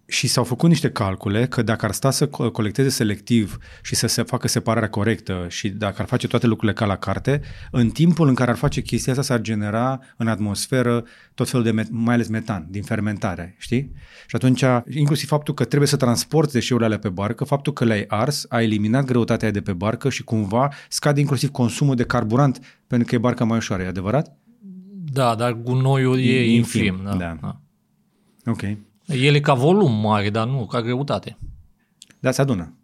Și 0.06 0.28
s-au 0.28 0.44
făcut 0.44 0.70
niște 0.70 0.92
calcule 0.92 1.46
că 1.48 1.62
dacă 1.62 1.86
ar 1.86 1.92
sta 1.92 2.12
să 2.12 2.28
co- 2.28 2.52
colecteze 2.52 2.90
selectiv 2.90 3.58
și 3.82 3.96
să 3.96 4.08
se 4.08 4.22
facă 4.24 4.48
separarea 4.48 4.90
corectă 4.90 5.46
și 5.50 5.70
dacă 5.70 6.02
ar 6.02 6.08
face 6.08 6.28
toate 6.28 6.48
lucrurile 6.48 6.78
ca 6.78 6.86
la 6.86 6.96
carte, 6.96 7.42
în 7.72 7.90
timpul 7.90 8.28
în 8.28 8.34
care 8.34 8.52
ar 8.52 8.58
face 8.58 8.82
chestia 8.82 9.12
asta 9.12 9.24
s-ar 9.24 9.42
genera 9.42 10.00
în 10.18 10.28
atmosferă 10.28 11.04
tot 11.34 11.50
felul 11.50 11.66
de, 11.66 11.82
met- 11.82 11.90
mai 11.90 12.14
ales 12.14 12.28
metan, 12.28 12.68
din 12.70 12.84
fermentare, 12.84 13.56
știi? 13.58 13.92
Și 14.28 14.36
atunci, 14.36 14.64
inclusiv 14.90 15.28
faptul 15.28 15.54
că 15.54 15.64
trebuie 15.66 15.88
să 15.88 15.96
transporti 15.98 16.54
deșeurile 16.54 16.86
alea 16.86 17.00
pe 17.00 17.10
barcă, 17.10 17.44
faptul 17.44 17.74
că 17.74 17.86
le-ai 17.86 18.06
ars, 18.08 18.46
a 18.50 18.62
eliminat 18.62 19.06
greutatea 19.06 19.44
aia 19.48 19.54
de 19.60 19.62
pe 19.62 19.74
barcă 19.74 20.10
și 20.10 20.24
cumva 20.24 20.70
scade 20.90 21.20
inclusiv 21.20 21.50
consumul 21.50 21.96
de 21.96 22.04
carburant 22.06 22.82
pentru 22.88 23.08
că 23.08 23.16
e 23.16 23.18
barca 23.18 23.44
mai 23.46 23.58
ușoară, 23.58 23.84
e 23.84 23.88
adevărat? 23.88 24.38
Da, 25.12 25.36
dar 25.36 25.54
gunoiul 25.54 26.20
e, 26.20 26.22
E 26.22 26.54
infim. 26.56 26.84
infim, 26.84 27.02
da, 27.04 27.16
da. 27.16 27.38
da. 27.42 27.60
Ok. 28.52 28.62
El 29.06 29.36
e 29.36 29.40
ca 29.40 29.54
volum 29.54 30.00
mare, 30.00 30.30
dar 30.30 30.48
nu 30.48 30.66
ca 30.66 30.82
greutate. 30.82 31.38
Dar 32.20 32.34
se 32.34 32.42
adună. 32.42 32.78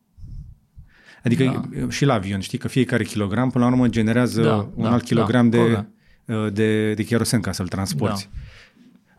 Adică 1.23 1.69
da. 1.73 1.89
și 1.89 2.05
la 2.05 2.13
avion, 2.13 2.39
știi 2.39 2.57
că 2.57 2.67
fiecare 2.67 3.03
kilogram 3.03 3.49
până 3.49 3.65
la 3.65 3.71
urmă 3.71 3.87
generează 3.87 4.41
Da, 4.41 4.55
un 4.75 4.83
da, 4.83 4.91
alt 4.91 5.03
kilogram 5.03 5.49
da, 5.49 5.57
de, 5.57 5.63
corect. 5.63 5.87
uh, 6.25 6.53
de, 6.53 6.93
de 6.93 7.03
kerosen 7.03 7.41
ca 7.41 7.51
să-l 7.51 7.67
transporti. 7.67 8.29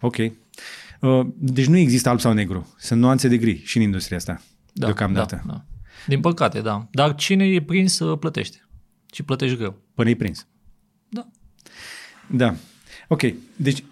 Ok. 0.00 0.16
Uh, 0.16 1.26
Deci 1.34 1.66
nu 1.66 1.76
există 1.76 2.08
alb 2.08 2.20
sau 2.20 2.32
negru. 2.32 2.74
Sunt 2.78 3.00
nuanțe 3.00 3.28
de 3.28 3.36
gri 3.36 3.62
și 3.64 3.76
în 3.76 3.82
industria 3.82 4.16
asta. 4.16 4.42
Da, 4.72 4.86
deocamdată. 4.86 5.42
Da, 5.46 5.52
da. 5.52 5.64
Din 6.06 6.20
păcate, 6.20 6.60
da. 6.60 6.88
Dar 6.90 7.14
cine 7.14 7.44
e 7.44 7.62
prins 7.62 7.98
uh, 7.98 8.18
plătește. 8.18 8.68
Și 9.12 9.22
plătești 9.22 9.56
greu. 9.56 9.82
Până 9.94 10.08
e 10.08 10.14
prins. 10.14 10.46
Da. 11.08 11.26
Da. 12.26 12.54
Ok. 13.08 13.20
Deci 13.56 13.78
uh, 13.78 13.84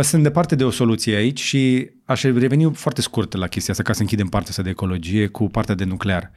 sunt 0.00 0.22
departe 0.22 0.54
de 0.54 0.64
o 0.64 0.70
soluție 0.70 1.16
aici 1.16 1.40
și 1.40 1.90
aș 2.04 2.22
reveni 2.22 2.74
foarte 2.74 3.00
scurt 3.00 3.34
la 3.34 3.46
chestia 3.46 3.72
asta 3.72 3.84
ca 3.84 3.92
să 3.92 4.00
închidem 4.00 4.26
partea 4.26 4.50
asta 4.50 4.62
de 4.62 4.70
ecologie 4.70 5.26
cu 5.26 5.48
partea 5.48 5.74
de 5.74 5.84
nuclear. 5.84 6.30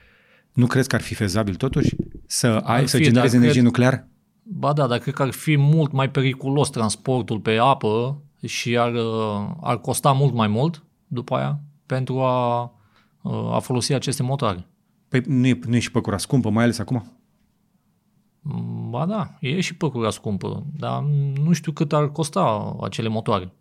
Nu 0.53 0.65
crezi 0.65 0.87
că 0.87 0.95
ar 0.95 1.01
fi 1.01 1.13
fezabil 1.13 1.55
totuși 1.55 1.95
să, 2.25 2.47
ai, 2.47 2.87
să 2.87 2.97
fi, 2.97 3.03
generezi 3.03 3.33
dar 3.33 3.41
energie 3.41 3.61
cred- 3.61 3.63
nucleară? 3.63 4.07
Ba 4.43 4.73
da, 4.73 4.87
dar 4.87 4.97
cred 4.97 5.13
că 5.13 5.21
ar 5.21 5.31
fi 5.31 5.57
mult 5.57 5.91
mai 5.91 6.09
periculos 6.09 6.69
transportul 6.69 7.39
pe 7.39 7.57
apă 7.57 8.21
și 8.45 8.77
ar, 8.77 8.93
uh, 8.93 9.49
ar 9.61 9.79
costa 9.79 10.11
mult 10.11 10.33
mai 10.33 10.47
mult 10.47 10.83
după 11.07 11.35
aia 11.35 11.59
pentru 11.85 12.19
a, 12.19 12.63
uh, 13.21 13.53
a 13.53 13.59
folosi 13.59 13.93
aceste 13.93 14.23
motoare. 14.23 14.67
Păi 15.07 15.21
nu 15.25 15.47
e, 15.47 15.59
nu 15.67 15.75
e 15.75 15.79
și 15.79 15.91
păcura 15.91 16.17
scumpă, 16.17 16.49
mai 16.49 16.63
ales 16.63 16.79
acum? 16.79 17.18
Mm, 18.41 18.89
Ba 18.89 19.05
da, 19.05 19.37
e 19.39 19.59
și 19.59 19.75
păcura 19.75 20.09
scumpă, 20.09 20.65
dar 20.77 21.03
nu 21.43 21.53
știu 21.53 21.71
cât 21.71 21.93
ar 21.93 22.11
costa 22.11 22.75
acele 22.81 23.07
motoare 23.07 23.51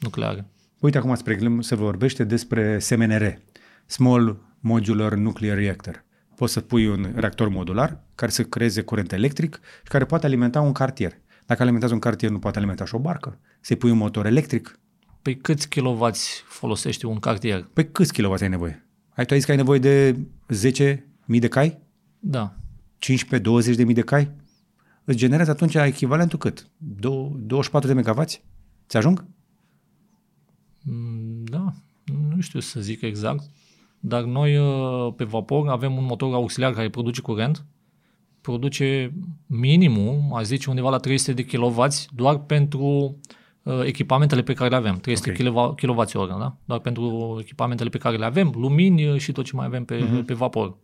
nucleare. 0.00 0.46
Uite, 0.78 0.98
acum, 0.98 1.14
spre 1.14 1.32
exemplu, 1.32 1.62
se 1.62 1.74
vorbește 1.74 2.24
despre 2.24 2.78
SMNR, 2.78 3.38
Small 3.86 4.40
Modular 4.60 5.14
Nuclear 5.14 5.56
Reactor. 5.56 6.04
Poți 6.36 6.52
să 6.52 6.60
pui 6.60 6.86
un 6.86 7.12
reactor 7.14 7.48
modular 7.48 8.04
care 8.14 8.30
să 8.30 8.42
creeze 8.42 8.82
curent 8.82 9.12
electric 9.12 9.60
și 9.82 9.88
care 9.88 10.04
poate 10.04 10.26
alimenta 10.26 10.60
un 10.60 10.72
cartier. 10.72 11.12
Dacă 11.46 11.62
alimentează 11.62 11.94
un 11.94 12.00
cartier, 12.00 12.30
nu 12.30 12.38
poate 12.38 12.58
alimenta 12.58 12.84
și 12.84 12.94
o 12.94 12.98
barcă. 12.98 13.38
Să-i 13.60 13.76
pui 13.76 13.90
un 13.90 13.96
motor 13.96 14.26
electric. 14.26 14.78
Păi 15.22 15.36
câți 15.36 15.68
kilovați 15.68 16.42
folosește 16.46 17.06
un 17.06 17.18
cartier? 17.18 17.68
Păi 17.72 17.90
câți 17.92 18.12
kilowatt 18.12 18.42
ai 18.42 18.48
nevoie? 18.48 18.86
Ai 19.14 19.24
tu 19.24 19.32
ai 19.32 19.38
zis 19.38 19.44
că 19.44 19.50
ai 19.50 19.56
nevoie 19.56 19.78
de 19.78 20.16
10.000 20.86 20.96
de 21.26 21.48
cai? 21.48 21.78
Da. 22.18 22.54
15-20 23.04 23.76
de 23.76 23.84
mii 23.84 23.94
de 23.94 24.00
cai? 24.00 24.30
Îți 25.04 25.16
generezi 25.16 25.50
atunci 25.50 25.74
echivalentul 25.74 26.38
cât? 26.38 26.68
Dou- 26.76 27.36
24 27.40 27.88
de 27.88 27.94
megawatts? 27.94 28.40
Ți 28.88 28.96
ajung? 28.96 29.24
Mm, 30.82 31.44
Da, 31.44 31.72
nu 32.30 32.40
știu 32.40 32.60
să 32.60 32.80
zic 32.80 33.02
exact, 33.02 33.50
dar 34.00 34.22
noi 34.22 34.56
uh, 34.58 35.12
pe 35.16 35.24
vapor 35.24 35.68
avem 35.68 35.96
un 35.96 36.04
motor 36.04 36.34
auxiliar 36.34 36.72
care 36.72 36.88
produce 36.90 37.20
curent 37.20 37.64
produce 38.40 39.14
minimum, 39.46 40.34
aș 40.34 40.44
zice, 40.44 40.70
undeva 40.70 40.90
la 40.90 40.96
300 40.98 41.32
de 41.32 41.44
kW 41.44 41.84
doar 42.14 42.38
pentru 42.38 43.18
uh, 43.62 43.80
echipamentele 43.84 44.42
pe 44.42 44.52
care 44.52 44.70
le 44.70 44.76
avem. 44.76 44.96
300 44.96 45.30
Ok. 45.50 45.76
kWh, 45.76 46.28
da? 46.38 46.56
Doar 46.64 46.78
pentru 46.80 47.36
echipamentele 47.40 47.88
pe 47.88 47.98
care 47.98 48.16
le 48.16 48.24
avem, 48.24 48.52
lumini 48.56 49.08
uh, 49.08 49.18
și 49.18 49.32
tot 49.32 49.44
ce 49.44 49.56
mai 49.56 49.66
avem 49.66 49.84
pe, 49.84 49.96
Mhm. 49.96 50.20
uh-huh. 50.22 50.24
pe 50.24 50.34
vapor. 50.34 50.76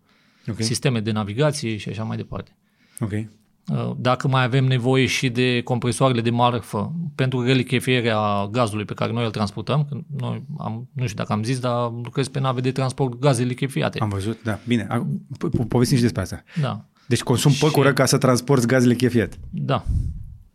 Ok. 0.48 0.62
Sisteme 0.62 1.00
de 1.00 1.10
navigație 1.10 1.76
și 1.76 1.88
așa 1.88 2.02
mai 2.02 2.16
departe. 2.16 2.56
Ok. 3.00 3.10
Uh, 3.12 3.92
Dacă 3.96 4.28
mai 4.28 4.44
avem 4.44 4.64
nevoie 4.64 5.06
și 5.06 5.28
de 5.28 5.60
compresoarele 5.64 6.20
de 6.20 6.30
marfă 6.30 6.92
pentru 7.14 7.42
relichefierea 7.42 8.46
gazului 8.50 8.84
pe 8.84 8.94
care 8.94 9.12
noi 9.12 9.24
îl 9.24 9.30
transportăm, 9.30 9.84
că 9.84 9.96
noi 10.18 10.42
am, 10.58 10.88
nu 10.92 11.04
știu 11.04 11.16
dacă 11.16 11.32
am 11.32 11.42
zis, 11.42 11.58
dar 11.58 11.90
lucrez 12.04 12.28
pe 12.28 12.40
nave 12.40 12.60
de 12.60 12.72
transport 12.72 13.18
gaze 13.18 13.42
lichefiate. 13.42 13.98
Am 13.98 14.08
văzut, 14.08 14.42
da. 14.42 14.58
Bine, 14.66 14.86
a- 14.90 15.06
po- 15.06 15.60
po- 15.64 15.68
povestim 15.68 15.96
și 15.96 16.02
despre 16.02 16.22
asta. 16.22 16.42
Da, 16.60 16.84
Deci 17.06 17.22
consum 17.22 17.50
Și- 17.50 17.60
păcură 17.64 17.92
ca 17.92 18.04
să 18.04 18.18
transporti 18.18 18.66
gazele 18.66 18.94
chefiat. 18.94 19.38
da, 19.50 19.84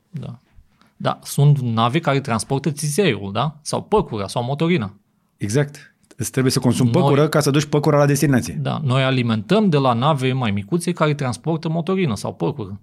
da. 0.10 0.40
Da, 0.98 1.20
sunt 1.24 1.60
nave 1.60 2.00
care 2.00 2.20
transportă 2.20 2.72
țițeiul, 2.72 3.32
da? 3.32 3.60
Sau 3.62 3.84
păcura, 3.84 4.28
sau 4.28 4.44
motorina. 4.44 4.94
Exact. 5.38 5.95
Îți 6.16 6.32
trebuie 6.32 6.52
să 6.52 6.60
consumi 6.60 6.90
Noi- 6.92 7.02
păcură 7.02 7.28
ca 7.30 7.40
să 7.40 7.52
duci 7.52 7.66
păcura 7.66 7.98
la 7.98 8.06
destinație. 8.06 8.60
Da, 8.62 8.82
noi 8.84 9.04
alimentăm 9.04 9.70
de 9.70 9.78
la 9.78 9.94
nave 9.94 10.34
mai 10.34 10.52
micuțe 10.52 10.92
care 10.92 11.14
transportă 11.14 11.70
motorină 11.70 12.16
sau 12.16 12.34
păcură. 12.34 12.82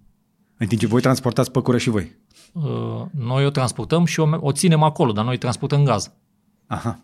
În 0.56 0.66
timp 0.66 0.80
ce 0.80 0.86
voi 0.86 1.00
transportați 1.00 1.50
păcură 1.50 1.78
și 1.78 1.90
voi. 1.90 2.16
Uh, 2.52 2.62
Noi 3.10 3.46
o 3.46 3.50
transportăm 3.50 4.04
și 4.04 4.20
o, 4.20 4.28
o 4.40 4.52
ținem 4.52 4.82
acolo, 4.82 5.12
dar 5.12 5.24
noi 5.24 5.38
transportăm 5.38 5.84
gaz. 5.84 6.12
Aha. 6.66 7.00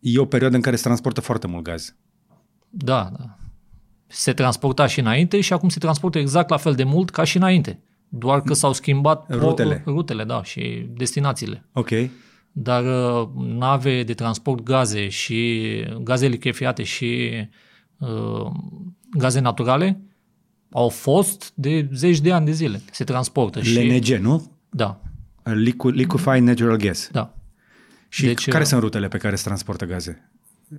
E 0.00 0.18
o 0.18 0.24
perioadă 0.24 0.56
în 0.56 0.62
care 0.62 0.76
se 0.76 0.82
transportă 0.82 1.20
foarte 1.20 1.46
mult 1.46 1.64
gaz. 1.64 1.94
Da, 2.68 3.10
da. 3.18 3.36
Se 4.06 4.32
transporta 4.32 4.86
și 4.86 5.00
înainte 5.00 5.40
și 5.40 5.52
acum 5.52 5.68
se 5.68 5.78
transportă 5.78 6.18
exact 6.18 6.50
la 6.50 6.56
fel 6.56 6.74
de 6.74 6.84
mult 6.84 7.10
ca 7.10 7.24
și 7.24 7.36
înainte. 7.36 7.80
Doar 8.08 8.42
că 8.42 8.54
s-au 8.54 8.72
schimbat 8.72 9.24
po- 9.24 9.38
Rutele. 9.38 9.82
rutele 9.86 10.24
da, 10.24 10.42
și 10.42 10.88
destinațiile. 10.96 11.64
Ok. 11.72 11.88
Dar 12.58 12.84
uh, 12.84 13.28
nave 13.36 14.02
de 14.02 14.14
transport 14.14 14.62
gaze 14.62 15.08
și 15.08 15.62
gaze 16.02 16.26
lichefiate 16.26 16.82
și 16.82 17.30
uh, 17.98 18.50
gaze 19.10 19.40
naturale 19.40 20.00
au 20.70 20.88
fost 20.88 21.52
de 21.54 21.88
zeci 21.92 22.20
de 22.20 22.32
ani 22.32 22.44
de 22.46 22.52
zile. 22.52 22.82
Se 22.90 23.04
transportă. 23.04 23.62
Și, 23.62 23.80
LNG, 23.80 24.20
nu? 24.20 24.50
da, 24.70 25.00
Liqu- 25.42 25.88
Liquefied 25.88 26.42
Natural 26.42 26.76
Gas. 26.76 27.08
da. 27.12 27.34
Și 28.08 28.24
Deci, 28.24 28.48
care 28.48 28.62
uh, 28.62 28.68
sunt 28.68 28.80
rutele 28.80 29.08
pe 29.08 29.18
care 29.18 29.36
se 29.36 29.44
transportă 29.44 29.84
gaze 29.84 30.30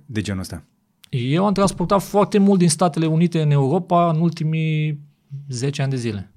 de 0.06 0.20
genul 0.20 0.40
ăsta? 0.40 0.62
Eu 1.10 1.46
am 1.46 1.52
transportat 1.52 2.02
foarte 2.02 2.38
mult 2.38 2.58
din 2.58 2.68
Statele 2.68 3.06
Unite 3.06 3.42
în 3.42 3.50
Europa 3.50 4.10
în 4.10 4.20
ultimii 4.20 5.00
10 5.48 5.82
ani 5.82 5.90
de 5.90 5.96
zile. 5.96 6.32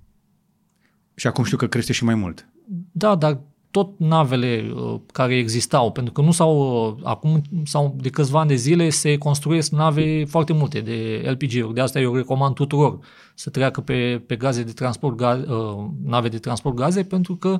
Și 1.15 1.27
acum 1.27 1.43
știu 1.43 1.57
că 1.57 1.67
crește 1.67 1.93
și 1.93 2.03
mai 2.03 2.15
mult. 2.15 2.47
Da, 2.91 3.15
dar 3.15 3.39
tot 3.71 3.99
navele 3.99 4.71
uh, 4.75 4.99
care 5.11 5.37
existau, 5.37 5.91
pentru 5.91 6.13
că 6.13 6.21
nu 6.21 6.31
s-au, 6.31 6.85
uh, 6.87 7.03
acum 7.03 7.41
sau 7.63 7.95
de 8.01 8.09
câțiva 8.09 8.39
ani 8.39 8.49
de 8.49 8.55
zile 8.55 8.89
se 8.89 9.17
construiesc 9.17 9.71
nave 9.71 10.25
foarte 10.25 10.53
multe 10.53 10.79
de 10.79 11.21
LPG-uri, 11.25 11.73
de 11.73 11.81
asta 11.81 11.99
eu 11.99 12.15
recomand 12.15 12.55
tuturor 12.55 12.99
să 13.35 13.49
treacă 13.49 13.81
pe, 13.81 14.23
pe 14.27 14.35
gaze 14.35 14.63
de 14.63 14.71
transport, 14.71 15.15
ga, 15.15 15.43
uh, 15.47 15.85
nave 16.03 16.27
de 16.27 16.37
transport 16.37 16.75
gaze, 16.75 17.03
pentru 17.03 17.35
că 17.35 17.59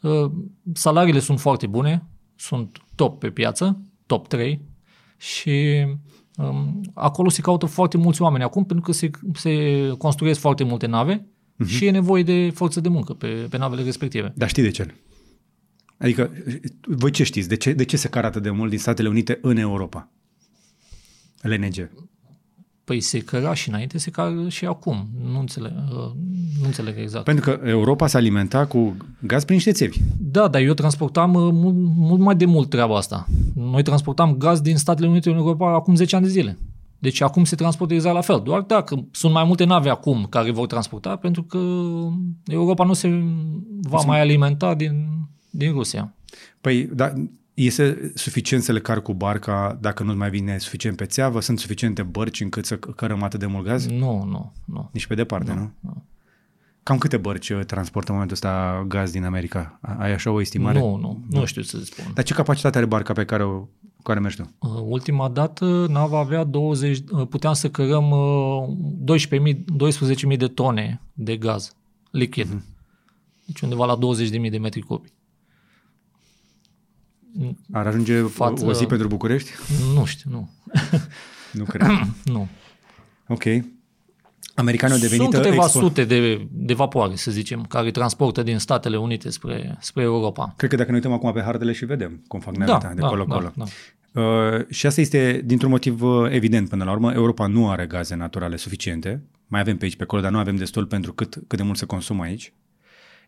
uh, 0.00 0.30
salariile 0.72 1.18
sunt 1.18 1.40
foarte 1.40 1.66
bune, 1.66 2.06
sunt 2.36 2.78
top 2.94 3.18
pe 3.18 3.30
piață, 3.30 3.82
top 4.06 4.28
3 4.28 4.60
și 5.16 5.86
um, 6.36 6.80
acolo 6.94 7.28
se 7.28 7.40
caută 7.40 7.66
foarte 7.66 7.96
mulți 7.96 8.22
oameni 8.22 8.44
acum 8.44 8.64
pentru 8.64 8.84
că 8.84 8.92
se, 8.92 9.10
se 9.34 9.52
construiesc 9.98 10.40
foarte 10.40 10.64
multe 10.64 10.86
nave 10.86 11.26
uh-huh. 11.26 11.66
și 11.66 11.86
e 11.86 11.90
nevoie 11.90 12.22
de 12.22 12.50
forță 12.54 12.80
de 12.80 12.88
muncă 12.88 13.12
pe, 13.12 13.26
pe 13.26 13.56
navele 13.56 13.82
respective. 13.82 14.32
Dar 14.36 14.48
știi 14.48 14.62
de 14.62 14.70
ce? 14.70 14.94
Adică, 16.02 16.30
voi 16.86 17.10
ce 17.10 17.24
știți? 17.24 17.48
De 17.48 17.56
ce, 17.56 17.72
de 17.72 17.84
ce 17.84 17.96
se 17.96 18.08
cară 18.08 18.26
atât 18.26 18.42
de 18.42 18.50
mult 18.50 18.70
din 18.70 18.78
Statele 18.78 19.08
Unite 19.08 19.38
în 19.42 19.56
Europa? 19.56 20.08
LNG. 21.42 21.90
Păi 22.84 23.00
se 23.00 23.18
căra 23.18 23.54
și 23.54 23.68
înainte, 23.68 23.98
se 23.98 24.10
cară 24.10 24.48
și 24.48 24.66
acum. 24.66 25.08
Nu 25.32 25.38
înțeleg, 25.38 25.72
uh, 25.72 26.12
nu 26.60 26.64
înțeleg 26.64 26.98
exact. 26.98 27.24
Pentru 27.24 27.44
că 27.44 27.68
Europa 27.68 28.06
se 28.06 28.16
alimenta 28.16 28.66
cu 28.66 28.96
gaz 29.20 29.44
prin 29.44 29.54
niște 29.54 29.72
țevi. 29.72 29.98
Da, 30.18 30.48
dar 30.48 30.60
eu 30.60 30.74
transportam 30.74 31.34
uh, 31.34 31.48
mult, 31.52 31.74
mult 31.96 32.20
mai 32.20 32.36
de 32.36 32.44
mult 32.44 32.70
treaba 32.70 32.96
asta. 32.96 33.26
Noi 33.54 33.82
transportam 33.82 34.36
gaz 34.36 34.60
din 34.60 34.76
Statele 34.76 35.08
Unite 35.08 35.30
în 35.30 35.36
Europa 35.36 35.74
acum 35.74 35.94
10 35.94 36.16
ani 36.16 36.24
de 36.24 36.30
zile. 36.30 36.58
Deci 36.98 37.20
acum 37.20 37.44
se 37.44 37.56
transportă 37.56 37.94
exact 37.94 38.14
la 38.14 38.20
fel. 38.20 38.40
Doar 38.44 38.60
dacă 38.60 39.06
sunt 39.10 39.32
mai 39.32 39.44
multe 39.44 39.64
nave 39.64 39.88
acum 39.88 40.26
care 40.30 40.50
vor 40.50 40.66
transporta, 40.66 41.16
pentru 41.16 41.42
că 41.42 41.58
Europa 42.46 42.84
nu 42.84 42.92
se 42.92 43.22
va 43.80 44.00
mai 44.06 44.20
alimenta 44.20 44.74
din, 44.74 45.06
din 45.52 45.72
Rusia. 45.72 46.14
Păi, 46.60 46.84
da, 46.84 47.12
este 47.54 48.12
suficient 48.14 48.62
să 48.62 48.72
le 48.72 48.80
car 48.80 49.02
cu 49.02 49.14
barca 49.14 49.78
dacă 49.80 50.02
nu 50.02 50.14
mai 50.14 50.30
vine 50.30 50.58
suficient 50.58 50.96
pe 50.96 51.04
țeavă? 51.04 51.40
Sunt 51.40 51.58
suficiente 51.58 52.02
bărci 52.02 52.40
încât 52.40 52.64
să 52.64 52.76
cărăm 52.76 53.22
atât 53.22 53.40
de 53.40 53.46
mult 53.46 53.64
gaz? 53.64 53.86
Nu, 53.86 54.24
nu, 54.24 54.52
nu. 54.64 54.90
Nici 54.92 55.06
pe 55.06 55.14
departe, 55.14 55.52
nu? 55.52 55.70
nu? 55.80 56.04
Cam 56.82 56.98
câte 56.98 57.16
bărci 57.16 57.48
uh, 57.48 57.64
transportă 57.64 58.10
în 58.10 58.18
momentul 58.18 58.36
ăsta 58.36 58.84
gaz 58.88 59.10
din 59.10 59.24
America? 59.24 59.78
Ai 59.98 60.12
așa 60.12 60.30
o 60.30 60.40
estimare? 60.40 60.78
Nu, 60.78 60.96
nu, 60.96 61.24
nu 61.30 61.44
știu 61.44 61.62
să 61.62 61.78
spun. 61.84 62.04
Dar 62.14 62.24
ce 62.24 62.34
capacitate 62.34 62.78
are 62.78 62.86
barca 62.86 63.12
pe 63.12 63.24
care, 63.24 63.42
o, 63.42 63.58
cu 63.96 64.02
care 64.02 64.20
mergi 64.20 64.36
tu? 64.36 64.50
Uh, 64.58 64.82
Ultima 64.84 65.28
dată 65.28 65.86
nava 65.88 66.18
avea 66.18 66.44
20, 66.44 66.98
uh, 67.10 67.26
puteam 67.28 67.52
să 67.52 67.70
cărăm 67.70 68.10
uh, 68.10 69.18
12.000, 69.18 69.54
12.000 70.32 70.38
de 70.38 70.46
tone 70.46 71.00
de 71.12 71.36
gaz 71.36 71.76
lichid. 72.10 72.48
Mhm. 72.48 72.64
Deci 73.44 73.60
undeva 73.60 73.84
la 73.84 73.98
20.000 73.98 74.50
de 74.50 74.58
metri 74.58 74.80
cubi. 74.80 75.12
Ar 77.72 77.86
ajunge 77.86 78.22
Față- 78.22 78.64
o 78.66 78.72
zi 78.72 78.84
pentru 78.86 79.06
București? 79.08 79.50
Nu 79.94 80.04
știu, 80.04 80.30
nu. 80.30 80.50
Nu 81.52 81.64
cred. 81.64 81.86
nu. 82.24 82.48
ok. 83.28 83.42
Americanii 84.54 84.94
au 84.96 85.00
devenit 85.00 85.22
Sunt 85.32 85.42
câteva 85.44 85.64
export- 85.64 85.84
sute 85.84 86.04
de, 86.04 86.46
de 86.50 86.74
vapoare, 86.74 87.16
să 87.16 87.30
zicem, 87.30 87.62
care 87.64 87.90
transportă 87.90 88.42
din 88.42 88.58
Statele 88.58 88.96
Unite 88.98 89.30
spre, 89.30 89.76
spre 89.80 90.02
Europa. 90.02 90.54
Cred 90.56 90.70
că 90.70 90.76
dacă 90.76 90.88
ne 90.90 90.96
uităm 90.96 91.12
acum 91.12 91.32
pe 91.32 91.40
hartele 91.42 91.72
și 91.72 91.84
vedem 91.84 92.22
cum 92.28 92.40
fac 92.40 92.56
Da, 92.56 92.64
naveta 92.64 92.94
de 92.94 93.00
da, 93.00 93.06
colo-colo. 93.08 93.52
da, 93.56 93.64
Uh, 94.14 94.66
și 94.70 94.86
asta 94.86 95.00
este 95.00 95.42
dintr-un 95.44 95.70
motiv 95.70 96.02
uh, 96.02 96.26
evident 96.30 96.68
până 96.68 96.84
la 96.84 96.90
urmă. 96.92 97.12
Europa 97.12 97.46
nu 97.46 97.70
are 97.70 97.86
gaze 97.86 98.14
naturale 98.14 98.56
suficiente. 98.56 99.22
Mai 99.46 99.60
avem 99.60 99.76
pe 99.76 99.84
aici, 99.84 99.96
pe 99.96 100.02
acolo, 100.02 100.22
dar 100.22 100.30
nu 100.30 100.38
avem 100.38 100.56
destul 100.56 100.86
pentru 100.86 101.12
cât, 101.12 101.38
cât 101.46 101.58
de 101.58 101.64
mult 101.64 101.78
se 101.78 101.86
consumă 101.86 102.22
aici. 102.22 102.52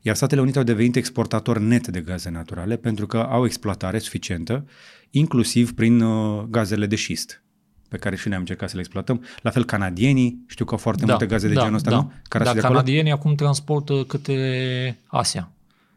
Iar 0.07 0.17
Statele 0.17 0.41
Unite 0.41 0.59
au 0.59 0.65
devenit 0.65 0.97
exportator 0.97 1.59
net 1.59 1.89
de 1.89 2.01
gaze 2.01 2.31
naturale 2.31 2.77
pentru 2.77 3.07
că 3.07 3.19
au 3.19 3.45
exploatare 3.45 3.99
suficientă, 3.99 4.67
inclusiv 5.11 5.75
prin 5.75 6.01
uh, 6.01 6.43
gazele 6.49 6.87
de 6.87 6.97
șist 6.97 7.43
pe 7.89 7.97
care 7.97 8.17
și 8.17 8.29
ne-am 8.29 8.41
încercat 8.41 8.69
să 8.69 8.75
le 8.75 8.81
exploatăm. 8.81 9.25
La 9.43 9.51
fel 9.51 9.65
canadienii, 9.65 10.45
știu 10.47 10.65
că 10.65 10.73
au 10.73 10.79
foarte 10.79 11.05
multe 11.07 11.27
gaze 11.27 11.49
de 11.49 11.55
genul 11.55 11.75
ăsta, 11.75 11.91
nu? 11.91 12.13
Care 12.29 12.45
da 12.45 12.51
sunt 12.51 12.61
de 12.61 12.67
acolo? 12.67 12.79
canadienii 12.81 13.13
acum 13.13 13.35
transportă 13.35 14.05
către 14.09 14.99
Asia. 15.07 15.51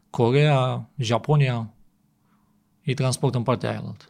Corea, 0.10 0.90
Japonia, 0.98 1.74
ei 2.84 2.94
transportă 2.94 3.38
în 3.38 3.44
partea 3.44 3.70
aia 3.70 3.82
altă. 3.86 4.06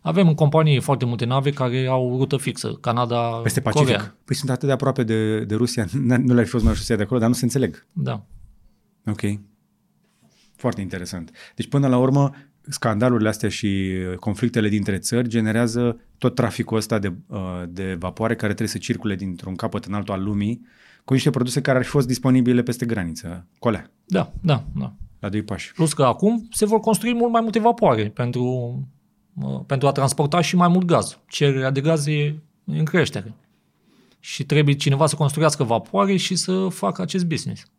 Avem 0.00 0.28
în 0.28 0.34
companie 0.34 0.80
foarte 0.80 1.04
multe 1.04 1.24
nave 1.24 1.50
care 1.50 1.86
au 1.86 2.16
rută 2.18 2.36
fixă, 2.36 2.72
Canada, 2.80 3.18
Peste 3.18 3.60
Pacific. 3.60 3.86
Corea. 3.86 4.14
Păi 4.24 4.36
sunt 4.36 4.50
atât 4.50 4.66
de 4.66 4.72
aproape 4.72 5.02
de, 5.02 5.44
de 5.44 5.54
Rusia, 5.54 5.86
nu 6.26 6.34
le-ar 6.34 6.44
fi 6.44 6.50
fost 6.50 6.64
mai 6.64 6.72
ușor 6.72 6.84
să 6.84 6.92
ia 6.92 6.98
de 6.98 7.04
acolo, 7.04 7.20
dar 7.20 7.28
nu 7.28 7.34
se 7.34 7.44
înțeleg. 7.44 7.86
Da. 7.92 8.24
Ok. 9.06 9.20
Foarte 10.56 10.80
interesant. 10.80 11.30
Deci, 11.54 11.68
până 11.68 11.88
la 11.88 11.98
urmă, 11.98 12.30
scandalurile 12.68 13.28
astea 13.28 13.48
și 13.48 13.92
conflictele 14.20 14.68
dintre 14.68 14.98
țări 14.98 15.28
generează 15.28 16.00
tot 16.18 16.34
traficul 16.34 16.76
ăsta 16.76 16.98
de, 16.98 17.12
uh, 17.26 17.62
de 17.68 17.94
vapoare 17.98 18.34
care 18.34 18.46
trebuie 18.46 18.68
să 18.68 18.78
circule 18.78 19.14
dintr-un 19.14 19.54
capăt 19.54 19.84
în 19.84 19.94
altul 19.94 20.14
al 20.14 20.22
lumii 20.22 20.66
cu 21.04 21.12
niște 21.12 21.30
produse 21.30 21.60
care 21.60 21.78
ar 21.78 21.84
fi 21.84 21.90
fost 21.90 22.06
disponibile 22.06 22.62
peste 22.62 22.86
graniță. 22.86 23.46
Colea, 23.58 23.90
Da, 24.04 24.32
da, 24.40 24.64
da. 24.74 24.94
la 25.20 25.28
doi 25.28 25.42
pași. 25.42 25.72
Plus 25.72 25.92
că 25.92 26.04
acum 26.04 26.48
se 26.50 26.64
vor 26.64 26.80
construi 26.80 27.14
mult 27.14 27.32
mai 27.32 27.40
multe 27.40 27.58
vapoare 27.58 28.08
pentru, 28.08 28.44
uh, 29.34 29.60
pentru 29.66 29.88
a 29.88 29.92
transporta 29.92 30.40
și 30.40 30.56
mai 30.56 30.68
mult 30.68 30.86
gaz. 30.86 31.18
Cererea 31.28 31.70
de 31.70 31.80
gaz 31.80 32.06
e 32.06 32.34
în 32.64 32.84
creștere. 32.84 33.34
Și 34.20 34.44
trebuie 34.44 34.74
cineva 34.74 35.06
să 35.06 35.16
construiască 35.16 35.64
vapoare 35.64 36.16
și 36.16 36.34
să 36.34 36.68
facă 36.68 37.02
acest 37.02 37.26
business. 37.26 37.70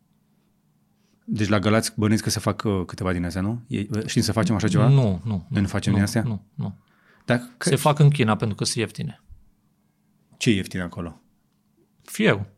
Deci 1.24 1.48
la 1.48 1.58
Galați 1.58 1.92
bănuiesc 1.96 2.22
că 2.22 2.30
se 2.30 2.38
fac 2.40 2.62
uh, 2.66 2.82
câteva 2.86 3.12
din 3.12 3.24
astea, 3.24 3.40
nu? 3.42 3.62
E, 3.66 3.80
uh, 3.90 4.06
știm 4.06 4.22
să 4.22 4.32
facem 4.32 4.54
așa 4.54 4.68
ceva? 4.68 4.88
Nu, 4.88 5.20
nu. 5.24 5.46
Noi 5.48 5.60
nu 5.62 5.66
facem 5.68 5.90
nu, 5.92 5.96
din 5.98 6.06
astea? 6.06 6.22
Nu, 6.22 6.42
nu. 6.54 6.74
Dar 7.24 7.42
că, 7.56 7.68
Se 7.68 7.76
fac 7.76 7.98
în 7.98 8.10
China 8.10 8.36
pentru 8.36 8.56
că 8.56 8.64
sunt 8.64 8.76
ieftine. 8.76 9.22
ce 10.36 10.50
e 10.50 10.54
ieftin 10.54 10.80
acolo? 10.80 11.20
Fierul. 12.02 12.52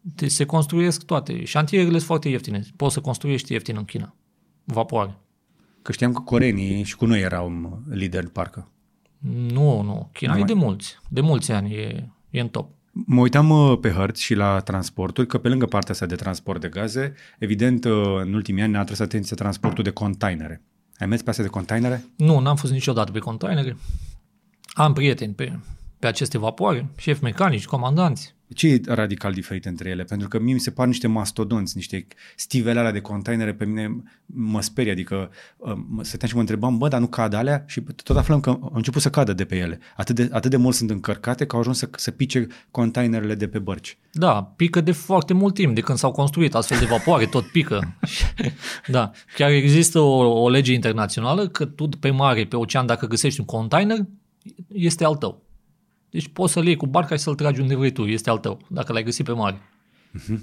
Deci 0.00 0.30
se 0.30 0.44
construiesc 0.44 1.02
toate. 1.04 1.44
Șantierele 1.44 1.90
sunt 1.90 2.02
foarte 2.02 2.28
ieftine. 2.28 2.62
Poți 2.76 2.94
să 2.94 3.00
construiești 3.00 3.52
ieftin 3.52 3.76
în 3.76 3.84
China. 3.84 4.14
Vapoare. 4.64 5.18
Că 5.82 5.92
știam 5.92 6.12
că 6.12 6.20
coreenii 6.20 6.82
și 6.82 6.96
cu 6.96 7.06
noi 7.06 7.20
erau 7.20 7.82
lideri, 7.90 8.30
parcă. 8.30 8.70
Nu, 9.52 9.82
nu. 9.82 10.08
China 10.12 10.30
Nu 10.32 10.38
e 10.38 10.42
mai- 10.42 10.48
de 10.54 10.54
mulți. 10.60 10.98
De 11.08 11.20
mulți 11.20 11.52
ani 11.52 11.74
e, 11.74 12.08
e 12.30 12.40
în 12.40 12.48
top. 12.48 12.70
Mă 13.06 13.20
uitam 13.20 13.50
uh, 13.50 13.78
pe 13.80 13.90
hărți 13.90 14.22
și 14.22 14.34
la 14.34 14.60
transporturi, 14.60 15.26
că 15.26 15.38
pe 15.38 15.48
lângă 15.48 15.66
partea 15.66 15.92
asta 15.92 16.06
de 16.06 16.14
transport 16.14 16.60
de 16.60 16.68
gaze, 16.68 17.14
evident, 17.38 17.84
uh, 17.84 17.92
în 18.20 18.34
ultimii 18.34 18.62
ani 18.62 18.72
ne-a 18.72 18.80
atras 18.80 18.98
atenția 18.98 19.36
transportul 19.36 19.84
de 19.84 19.90
containere. 19.90 20.62
Ai 20.98 21.06
mers 21.06 21.22
pe 21.22 21.30
astea 21.30 21.44
de 21.44 21.50
containere? 21.50 22.04
Nu, 22.16 22.38
n-am 22.38 22.56
fost 22.56 22.72
niciodată 22.72 23.12
pe 23.12 23.18
containere. 23.18 23.76
Am 24.68 24.92
prieteni 24.92 25.34
pe, 25.34 25.58
pe 25.98 26.06
aceste 26.06 26.38
vapoare, 26.38 26.88
șefi 26.96 27.22
mecanici, 27.22 27.66
comandanți. 27.66 28.34
Ce 28.54 28.68
e 28.68 28.80
radical 28.86 29.32
diferit 29.32 29.64
între 29.64 29.88
ele? 29.88 30.04
Pentru 30.04 30.28
că 30.28 30.38
mie 30.38 30.52
mi 30.52 30.60
se 30.60 30.70
par 30.70 30.86
niște 30.86 31.06
mastodonți, 31.06 31.76
niște 31.76 32.06
stivele 32.36 32.78
alea 32.78 32.92
de 32.92 33.00
containere, 33.00 33.54
pe 33.54 33.64
mine 33.64 34.02
mă 34.26 34.60
sperie, 34.60 34.92
adică 34.92 35.30
uh, 35.56 35.72
mă 35.88 36.04
stăteam 36.04 36.28
și 36.28 36.34
mă 36.34 36.40
întrebam, 36.40 36.78
bă, 36.78 36.88
dar 36.88 37.00
nu 37.00 37.06
cad 37.06 37.32
alea? 37.32 37.64
Și 37.66 37.80
tot 37.80 38.16
aflăm 38.16 38.40
că 38.40 38.50
au 38.50 38.72
început 38.74 39.02
să 39.02 39.10
cadă 39.10 39.32
de 39.32 39.44
pe 39.44 39.56
ele. 39.56 39.78
Atât 39.96 40.14
de, 40.14 40.28
atât 40.32 40.50
de 40.50 40.56
mult 40.56 40.74
sunt 40.74 40.90
încărcate 40.90 41.46
că 41.46 41.54
au 41.54 41.60
ajuns 41.60 41.78
să, 41.78 41.88
să 41.96 42.10
pice 42.10 42.46
containerele 42.70 43.34
de 43.34 43.48
pe 43.48 43.58
bărci. 43.58 43.98
Da, 44.12 44.52
pică 44.56 44.80
de 44.80 44.92
foarte 44.92 45.32
mult 45.32 45.54
timp, 45.54 45.74
de 45.74 45.80
când 45.80 45.98
s-au 45.98 46.12
construit 46.12 46.54
astfel 46.54 46.78
de 46.78 46.86
vapoare, 46.86 47.26
tot 47.26 47.46
pică. 47.46 47.96
da, 48.86 49.10
chiar 49.34 49.50
există 49.50 49.98
o, 49.98 50.42
o 50.42 50.48
lege 50.48 50.72
internațională 50.72 51.48
că 51.48 51.64
tu 51.64 51.88
pe 51.88 52.10
mare, 52.10 52.44
pe 52.44 52.56
ocean, 52.56 52.86
dacă 52.86 53.06
găsești 53.06 53.40
un 53.40 53.46
container, 53.46 53.98
este 54.68 55.04
al 55.04 55.16
tău. 55.16 55.47
Deci 56.10 56.28
poți 56.28 56.52
să-l 56.52 56.66
iei 56.66 56.76
cu 56.76 56.86
barca 56.86 57.14
și 57.14 57.22
să-l 57.22 57.34
tragi 57.34 57.60
unde 57.60 57.76
vrei 57.76 57.92
tu, 57.92 58.02
este 58.02 58.30
al 58.30 58.38
tău, 58.38 58.60
dacă 58.68 58.92
l-ai 58.92 59.02
găsit 59.02 59.24
pe 59.24 59.32
mare. 59.32 59.60
Uh-huh. 60.18 60.38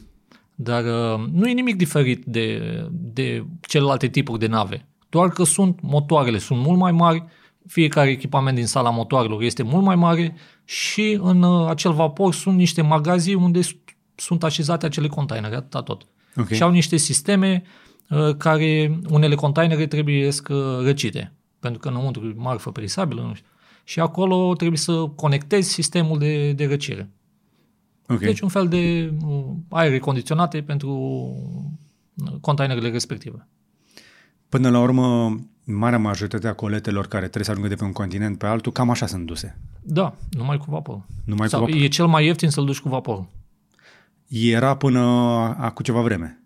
Dar 0.55 0.83
uh, 0.83 1.25
nu 1.31 1.47
e 1.47 1.53
nimic 1.53 1.75
diferit 1.75 2.25
de, 2.25 2.61
de 2.91 3.45
celelalte 3.67 4.07
tipuri 4.07 4.39
de 4.39 4.47
nave. 4.47 4.87
Doar 5.09 5.29
că 5.29 5.43
sunt 5.43 5.79
motoarele, 5.81 6.37
sunt 6.37 6.59
mult 6.59 6.79
mai 6.79 6.91
mari, 6.91 7.25
fiecare 7.67 8.09
echipament 8.09 8.55
din 8.55 8.65
sala 8.65 8.89
motoarelor 8.89 9.41
este 9.41 9.63
mult 9.63 9.83
mai 9.83 9.95
mare 9.95 10.35
și 10.63 11.19
în 11.21 11.41
uh, 11.41 11.69
acel 11.69 11.93
vapor 11.93 12.33
sunt 12.33 12.57
niște 12.57 12.81
magazii 12.81 13.33
unde 13.33 13.59
sunt 14.15 14.43
așezate 14.43 14.85
acele 14.85 15.07
containere, 15.07 15.55
atâta 15.55 15.81
tot. 15.81 16.07
Okay. 16.37 16.57
Și 16.57 16.63
au 16.63 16.71
niște 16.71 16.97
sisteme 16.97 17.63
uh, 18.09 18.35
care, 18.37 18.99
unele 19.09 19.35
containere 19.35 19.87
trebuie 19.87 20.31
să 20.31 20.79
răcite, 20.83 21.33
pentru 21.59 21.79
că 21.79 21.87
înăuntru 21.87 22.27
e 22.27 22.33
marfă 22.35 22.71
perisabilă, 22.71 23.21
nu 23.21 23.33
știu 23.33 23.49
și 23.87 23.99
acolo 23.99 24.53
trebuie 24.55 24.77
să 24.79 25.11
conectezi 25.15 25.69
sistemul 25.69 26.19
de, 26.19 26.51
de 26.51 26.67
răcire. 26.67 27.09
Okay. 28.03 28.27
Deci 28.27 28.39
un 28.39 28.49
fel 28.49 28.67
de 28.67 29.13
uh, 29.25 29.45
aere 29.69 29.99
condiționate 29.99 30.61
pentru 30.61 30.91
uh, 32.15 32.33
containerele 32.41 32.89
respective. 32.89 33.47
Până 34.49 34.69
la 34.69 34.79
urmă, 34.79 35.35
marea 35.63 35.99
majoritate 35.99 36.47
a 36.47 36.53
coletelor 36.53 37.07
care 37.07 37.21
trebuie 37.21 37.43
să 37.43 37.51
ajungă 37.51 37.69
de 37.69 37.75
pe 37.75 37.83
un 37.83 37.91
continent 37.91 38.37
pe 38.37 38.45
altul, 38.45 38.71
cam 38.71 38.89
așa 38.89 39.05
sunt 39.05 39.25
duse. 39.25 39.57
Da, 39.81 40.15
numai 40.31 40.57
cu 40.57 40.65
vapor. 40.69 41.05
Numai 41.23 41.49
Sau 41.49 41.59
cu 41.59 41.65
vapor. 41.65 41.81
E 41.81 41.87
cel 41.87 42.05
mai 42.05 42.25
ieftin 42.25 42.49
să-l 42.49 42.65
duci 42.65 42.79
cu 42.79 42.89
vapor. 42.89 43.25
Era 44.27 44.75
până 44.75 44.99
acum 45.59 45.83
ceva 45.83 46.01
vreme. 46.01 46.44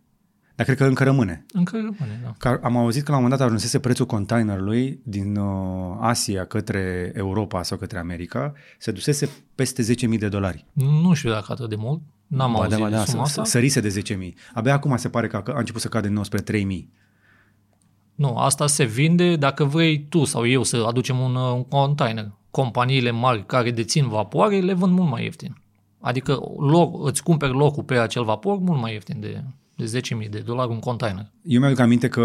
Dar 0.59 0.67
cred 0.67 0.77
că 0.77 0.85
încă 0.85 1.03
rămâne. 1.03 1.45
Încă 1.53 1.75
rămâne, 1.75 2.19
da. 2.23 2.33
Că 2.37 2.59
am 2.63 2.77
auzit 2.77 3.03
că 3.03 3.11
la 3.11 3.17
un 3.17 3.23
moment 3.23 3.39
dat 3.39 3.47
ajunsese 3.47 3.79
prețul 3.79 4.05
containerului 4.05 4.99
din 5.03 5.35
uh, 5.35 5.97
Asia 5.99 6.45
către 6.45 7.11
Europa 7.15 7.63
sau 7.63 7.77
către 7.77 7.99
America, 7.99 8.53
se 8.77 8.91
dusese 8.91 9.29
peste 9.55 9.83
10.000 10.11 10.17
de 10.17 10.27
dolari. 10.27 10.65
Nu 10.73 11.13
știu 11.13 11.29
dacă 11.29 11.51
atât 11.51 11.69
de 11.69 11.75
mult. 11.77 12.01
N-am 12.27 12.51
ba, 12.51 12.57
auzit 12.57 12.79
da, 12.79 12.89
da, 12.89 13.05
suma 13.05 13.21
asta. 13.21 13.43
Sărise 13.43 13.79
de 13.79 14.03
10.000. 14.13 14.33
Abia 14.53 14.73
acum 14.73 14.97
se 14.97 15.09
pare 15.09 15.27
că 15.27 15.43
a 15.47 15.57
început 15.57 15.81
să 15.81 15.87
cadă 15.87 16.05
din 16.05 16.15
nou 16.15 16.23
spre 16.23 16.41
3.000. 16.41 16.87
Nu, 18.15 18.37
asta 18.37 18.67
se 18.67 18.83
vinde 18.83 19.35
dacă 19.35 19.63
vrei 19.63 20.05
tu 20.09 20.23
sau 20.23 20.47
eu 20.47 20.63
să 20.63 20.85
aducem 20.87 21.19
un, 21.19 21.35
uh, 21.35 21.53
un 21.53 21.63
container. 21.63 22.31
Companiile 22.51 23.11
mari 23.11 23.45
care 23.45 23.71
dețin 23.71 24.07
vapoare 24.07 24.59
le 24.59 24.73
vând 24.73 24.93
mult 24.97 25.09
mai 25.09 25.23
ieftin. 25.23 25.61
Adică 25.99 26.39
loc, 26.57 27.07
îți 27.07 27.23
cumperi 27.23 27.53
locul 27.53 27.83
pe 27.83 27.99
acel 27.99 28.23
vapor 28.23 28.57
mult 28.57 28.81
mai 28.81 28.93
ieftin 28.93 29.19
de 29.19 29.43
de 29.79 29.99
10.000 30.23 30.29
de 30.29 30.39
dolari 30.39 30.69
un 30.69 30.79
container. 30.79 31.31
Eu 31.41 31.59
mi-aduc 31.59 31.79
aminte 31.79 32.07
că 32.07 32.21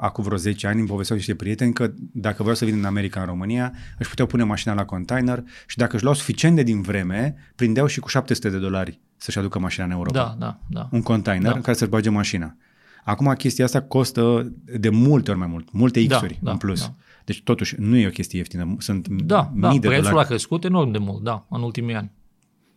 acum 0.00 0.24
vreo 0.24 0.36
10 0.36 0.66
ani 0.66 0.78
îmi 0.78 0.88
povesteau 0.88 1.18
niște 1.18 1.34
prieteni 1.34 1.72
că 1.72 1.92
dacă 2.12 2.42
vreau 2.42 2.56
să 2.56 2.64
vin 2.64 2.78
în 2.78 2.84
America, 2.84 3.20
în 3.20 3.26
România, 3.26 3.72
își 3.98 4.08
puteau 4.08 4.26
pune 4.26 4.42
mașina 4.42 4.74
la 4.74 4.84
container 4.84 5.42
și 5.66 5.76
dacă 5.76 5.94
își 5.94 6.02
luau 6.02 6.14
suficient 6.14 6.56
de 6.56 6.62
din 6.62 6.82
vreme, 6.82 7.34
prindeau 7.56 7.86
și 7.86 8.00
cu 8.00 8.08
700 8.08 8.50
de 8.50 8.58
dolari 8.58 9.00
să-și 9.16 9.38
aducă 9.38 9.58
mașina 9.58 9.84
în 9.84 9.90
Europa. 9.90 10.18
Da, 10.18 10.36
da, 10.38 10.60
da. 10.68 10.88
Un 10.90 11.02
container 11.02 11.50
da. 11.50 11.56
în 11.56 11.60
care 11.60 11.76
să-și 11.76 11.90
bage 11.90 12.10
mașina. 12.10 12.56
Acum 13.04 13.32
chestia 13.32 13.64
asta 13.64 13.82
costă 13.82 14.52
de 14.78 14.88
multe 14.88 15.30
ori 15.30 15.38
mai 15.38 15.48
mult, 15.48 15.72
multe 15.72 16.02
da, 16.02 16.16
X-uri 16.16 16.38
da, 16.42 16.50
în 16.50 16.56
plus. 16.56 16.80
Da. 16.80 16.94
Deci 17.24 17.42
totuși 17.42 17.74
nu 17.78 17.96
e 17.96 18.06
o 18.06 18.10
chestie 18.10 18.38
ieftină, 18.38 18.76
sunt 18.78 19.08
da, 19.08 19.50
mii 19.52 19.60
da, 19.60 19.72
de 19.72 19.78
prețul 19.78 20.04
dolari. 20.04 20.24
a 20.24 20.28
crescut 20.28 20.64
enorm 20.64 20.90
de 20.90 20.98
mult, 20.98 21.22
da, 21.22 21.46
în 21.50 21.62
ultimii 21.62 21.94
ani. 21.94 22.10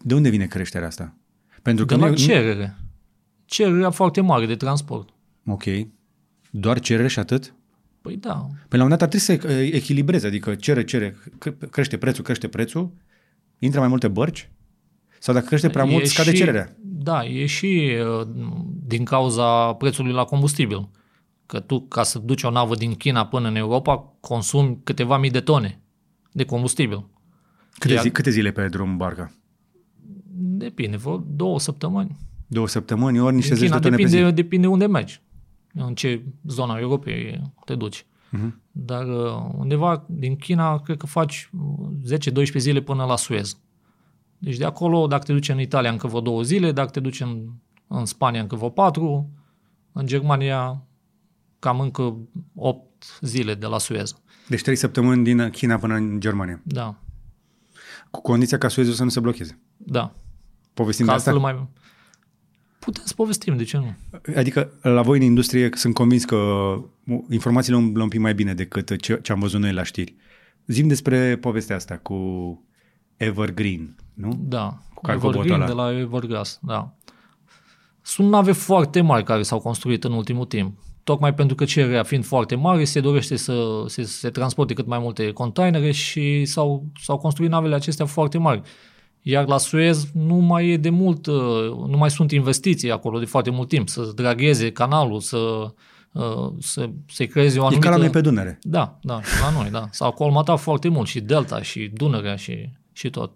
De 0.02 0.14
unde 0.14 0.30
vine 0.30 0.46
creșterea 0.46 0.88
asta? 0.88 1.18
Pentru 1.62 1.86
că 1.86 1.96
de 1.96 2.02
la 2.02 2.10
nu, 2.10 2.16
cerere 2.16 2.78
cererea 3.46 3.90
foarte 3.90 4.22
mare 4.22 4.46
de 4.46 4.56
transport. 4.56 5.10
Ok. 5.46 5.64
Doar 6.52 6.80
cerere 6.80 7.08
și 7.08 7.20
atât? 7.20 7.56
Păi 8.02 8.18
da. 8.18 8.48
Pe 8.68 8.78
la 8.78 8.84
un 8.84 8.90
dat 8.90 9.02
ar 9.02 9.08
trebui 9.08 9.42
să 9.42 9.48
echilibreze, 9.76 10.28
adică 10.28 10.56
cere, 10.56 10.84
cere, 10.84 11.16
crește 11.72 11.98
prețul, 11.98 12.24
crește 12.24 12.48
prețul, 12.48 12.94
intră 13.60 13.80
mai 13.80 13.90
multe 13.90 14.08
bărci? 14.08 14.52
Sau 15.20 15.34
dacă 15.34 15.46
crește 15.46 15.70
prea 15.70 15.86
e 15.86 15.90
mult, 15.90 16.06
scade 16.06 16.32
și, 16.32 16.38
cererea? 16.38 16.76
Da, 16.82 17.26
e 17.26 17.46
și 17.46 17.92
uh, 18.20 18.28
din 18.86 19.04
cauza 19.04 19.74
prețului 19.74 20.12
la 20.12 20.24
combustibil. 20.24 20.90
Că 21.46 21.60
tu, 21.60 21.82
ca 21.82 22.04
să 22.04 22.20
duci 22.20 22.44
o 22.44 22.50
navă 22.50 22.76
din 22.76 22.94
China 22.96 23.26
până 23.26 23.48
în 23.48 23.56
Europa, 23.56 24.16
consumi 24.20 24.80
câteva 24.84 25.18
mii 25.18 25.30
de 25.30 25.40
tone 25.40 25.82
de 26.32 26.46
combustibil. 26.46 27.10
Câte, 27.78 27.94
Iar, 27.94 28.04
zi, 28.04 28.12
câte 28.12 28.30
zile 28.30 28.52
pe 28.52 28.68
drum 28.68 28.98
barca? 28.98 29.32
Depinde, 30.36 30.98
vreo 30.98 31.24
două 31.28 31.60
săptămâni. 31.60 32.18
Două 32.54 32.68
săptămâni, 32.68 33.20
ori 33.20 33.36
niște 33.36 33.56
zeci 33.56 33.70
de 33.70 33.78
tone 33.80 33.96
depinde, 33.96 34.22
pe 34.22 34.28
zi. 34.28 34.34
depinde 34.34 34.68
unde 34.68 34.86
mergi, 34.86 35.22
în 35.74 35.96
ce 35.96 36.24
zona 36.48 36.78
Europei 36.78 37.42
te 37.66 37.76
duci. 37.76 38.06
Uh-huh. 38.06 38.52
Dar 38.72 39.08
uh, 39.08 39.54
undeva 39.58 40.06
din 40.08 40.36
China, 40.36 40.80
cred 40.80 40.98
că 40.98 41.06
faci 41.06 41.50
10-12 42.32 42.44
zile 42.58 42.82
până 42.82 43.04
la 43.04 43.16
Suez. 43.16 43.58
Deci 44.38 44.58
de 44.58 44.66
acolo, 44.66 45.08
dacă 45.08 45.24
te 45.24 45.34
duci 45.34 45.50
în 45.50 45.60
Italia, 45.60 45.92
încă 45.92 46.08
vreo 46.08 46.22
două 46.22 46.42
zile, 46.42 46.72
dacă 46.72 46.90
te 46.90 47.00
duci 47.00 47.22
în, 47.22 47.50
în 47.88 48.06
Spania, 48.06 48.42
încă 48.42 48.56
vreo 48.56 48.70
patru, 48.70 49.30
în 49.92 50.06
Germania, 50.06 50.84
cam 51.60 51.80
încă 51.80 52.18
8 52.56 53.18
zile 53.22 53.56
de 53.56 53.66
la 53.66 53.78
Suez. 53.78 54.16
Deci 54.48 54.62
3 54.62 54.76
săptămâni 54.76 55.24
din 55.24 55.50
China 55.50 55.78
până 55.78 55.96
în 55.96 56.20
Germania. 56.20 56.62
Da. 56.64 56.96
Cu 58.12 58.22
condiția 58.22 58.58
ca 58.58 58.68
Suezul 58.68 58.94
să 58.94 59.04
nu 59.04 59.10
se 59.10 59.20
blocheze. 59.20 59.60
Da. 59.78 60.16
Povestim 60.74 61.06
de 61.06 61.12
asta? 61.12 61.34
Mai, 61.34 61.68
Putem 62.84 63.04
să 63.06 63.14
povestim, 63.14 63.58
de 63.58 63.64
ce 63.64 63.78
nu? 63.78 63.96
Adică 64.36 64.72
la 64.82 65.02
voi 65.02 65.18
în 65.18 65.24
industrie 65.24 65.70
sunt 65.74 65.94
convins 65.94 66.26
că 66.26 66.76
informațiile 67.30 67.78
umblă 67.78 68.04
un 68.04 68.10
pic 68.10 68.20
mai 68.20 68.34
bine 68.34 68.54
decât 68.54 69.02
ce, 69.02 69.20
ce 69.22 69.32
am 69.32 69.40
văzut 69.40 69.60
noi 69.60 69.74
la 69.74 69.84
știri. 69.84 70.16
Zim 70.68 70.88
despre 70.88 71.38
povestea 71.38 71.76
asta 71.76 71.98
cu 71.98 72.18
Evergreen, 73.18 73.96
nu? 74.14 74.40
Da, 74.40 74.78
cu 74.94 75.12
Evergreen 75.12 75.66
de 75.66 75.72
la 75.72 76.00
Evergas, 76.00 76.60
da. 76.62 76.94
Sunt 78.02 78.30
nave 78.30 78.52
foarte 78.52 79.02
mari 79.02 79.24
care 79.24 79.42
s-au 79.42 79.60
construit 79.60 80.04
în 80.04 80.12
ultimul 80.12 80.46
timp. 80.46 80.78
Tocmai 81.04 81.34
pentru 81.34 81.56
că 81.56 81.66
cererea 81.66 82.04
fiind 82.04 82.26
foarte 82.26 82.56
mare, 82.56 82.84
se 82.84 83.00
dorește 83.00 83.36
să 83.36 83.84
se, 83.88 84.04
se 84.04 84.30
transporte 84.30 84.74
cât 84.74 84.88
mai 84.88 85.00
multe 85.00 85.32
containere 85.32 85.92
și 85.92 86.46
s-au, 86.46 86.86
s-au 87.02 87.18
construit 87.18 87.50
navele 87.50 87.76
acestea 87.76 88.06
foarte 88.06 88.38
mari. 88.38 88.62
Iar 89.26 89.48
la 89.48 89.58
Suez 89.58 90.08
nu 90.14 90.36
mai 90.36 90.70
e 90.70 90.78
de 90.78 90.90
mult, 90.90 91.26
uh, 91.26 91.36
nu 91.88 91.98
mai 91.98 92.12
sunt 92.12 92.32
investiții 92.32 92.92
acolo 92.92 93.20
de 93.20 93.26
foarte 93.26 93.50
mult 93.50 93.68
timp, 93.68 93.90
să 93.90 94.12
dragheze 94.16 94.72
canalul, 94.72 95.20
să, 95.20 95.74
uh, 96.12 96.54
să, 96.60 96.90
să 97.08 97.26
creeze 97.26 97.60
o 97.60 97.66
anumită... 97.66 97.88
E 97.88 97.90
ca 97.90 97.96
la 97.96 98.02
noi 98.02 98.12
pe 98.12 98.22
Dunăre. 98.22 98.60
Da, 98.62 99.00
da, 99.02 99.20
la 99.42 99.62
noi, 99.62 99.70
da. 99.72 99.88
S-au 99.92 100.12
colmatat 100.12 100.60
foarte 100.60 100.88
mult 100.88 101.08
și 101.08 101.20
Delta 101.20 101.62
și 101.62 101.92
Dunărea 101.94 102.36
și, 102.36 102.70
și 102.92 103.10
tot. 103.10 103.32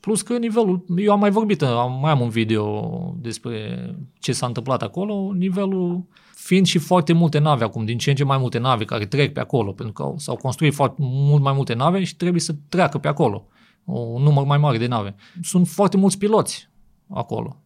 Plus 0.00 0.22
că 0.22 0.38
nivelul, 0.38 0.84
eu 0.96 1.12
am 1.12 1.18
mai 1.18 1.30
vorbit, 1.30 1.62
am, 1.62 1.98
mai 2.00 2.10
am 2.10 2.20
un 2.20 2.28
video 2.28 3.14
despre 3.20 3.78
ce 4.18 4.32
s-a 4.32 4.46
întâmplat 4.46 4.82
acolo, 4.82 5.32
nivelul 5.34 6.04
fiind 6.34 6.66
și 6.66 6.78
foarte 6.78 7.12
multe 7.12 7.38
nave 7.38 7.64
acum, 7.64 7.84
din 7.84 7.98
ce 7.98 8.10
în 8.10 8.16
ce 8.16 8.24
mai 8.24 8.38
multe 8.38 8.58
nave 8.58 8.84
care 8.84 9.06
trec 9.06 9.32
pe 9.32 9.40
acolo, 9.40 9.72
pentru 9.72 9.92
că 9.92 10.12
s-au 10.16 10.36
construit 10.36 10.74
foarte 10.74 10.96
mult 10.98 11.42
mai 11.42 11.52
multe 11.52 11.74
nave 11.74 12.04
și 12.04 12.16
trebuie 12.16 12.40
să 12.40 12.54
treacă 12.68 12.98
pe 12.98 13.08
acolo 13.08 13.48
un 13.84 14.22
număr 14.22 14.44
mai 14.44 14.58
mare 14.58 14.78
de 14.78 14.86
nave. 14.86 15.14
Sunt 15.42 15.68
foarte 15.68 15.96
mulți 15.96 16.18
piloți 16.18 16.68
acolo, 17.08 17.56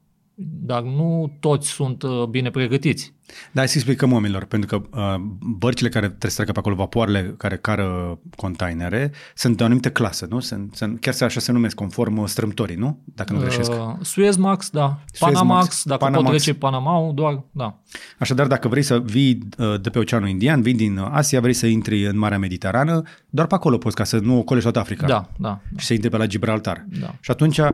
dar 0.62 0.82
nu 0.82 1.36
toți 1.40 1.68
sunt 1.68 2.02
uh, 2.02 2.24
bine 2.24 2.50
pregătiți. 2.50 3.14
Da, 3.52 3.60
hai 3.60 3.68
să 3.68 3.74
explicăm 3.76 4.12
oamenilor, 4.12 4.44
pentru 4.44 4.78
că 4.78 4.98
uh, 4.98 5.20
bărcile 5.40 5.88
care 5.88 6.06
trebuie 6.06 6.30
să 6.30 6.36
treacă 6.36 6.52
pe 6.52 6.58
acolo, 6.58 6.74
vapoarele 6.74 7.34
care 7.36 7.56
cară 7.56 8.18
containere, 8.36 9.12
sunt 9.34 9.56
de 9.56 9.62
o 9.62 9.66
anumită 9.66 9.90
clasă, 9.90 10.26
nu? 10.30 10.40
Sunt, 10.40 10.74
sunt, 10.74 11.00
chiar 11.00 11.14
așa 11.20 11.40
se 11.40 11.52
numesc, 11.52 11.74
conform 11.74 12.26
strâmtorii, 12.26 12.76
nu? 12.76 12.98
Dacă 13.04 13.32
nu 13.32 13.38
greșesc. 13.38 13.70
Uh, 13.70 13.76
Suezmax, 14.00 14.70
da. 14.70 14.98
Suezmax, 15.12 15.40
Panamax, 15.40 15.82
dacă 15.84 16.04
Panamax. 16.04 16.30
pot 16.30 16.42
trece 16.42 16.58
Panama, 16.58 17.10
doar, 17.14 17.44
da. 17.50 17.78
Așadar, 18.18 18.46
dacă 18.46 18.68
vrei 18.68 18.82
să 18.82 19.00
vii 19.00 19.48
uh, 19.58 19.80
de 19.80 19.90
pe 19.90 19.98
Oceanul 19.98 20.28
Indian, 20.28 20.62
vii 20.62 20.74
din 20.74 20.98
Asia, 20.98 21.40
vrei 21.40 21.52
să 21.52 21.66
intri 21.66 22.06
în 22.06 22.18
Marea 22.18 22.38
Mediterană, 22.38 23.02
doar 23.28 23.46
pe 23.46 23.54
acolo 23.54 23.78
poți, 23.78 23.96
ca 23.96 24.04
să 24.04 24.18
nu 24.18 24.38
ocolești 24.38 24.70
toată 24.70 24.90
Africa. 24.90 25.06
Da, 25.06 25.28
da. 25.38 25.60
Și 25.76 25.86
să 25.86 25.92
intri 25.92 26.10
pe 26.10 26.16
la 26.16 26.26
Gibraltar. 26.26 26.86
Da. 27.00 27.14
Și 27.20 27.30
atunci 27.30 27.58
uh, 27.58 27.68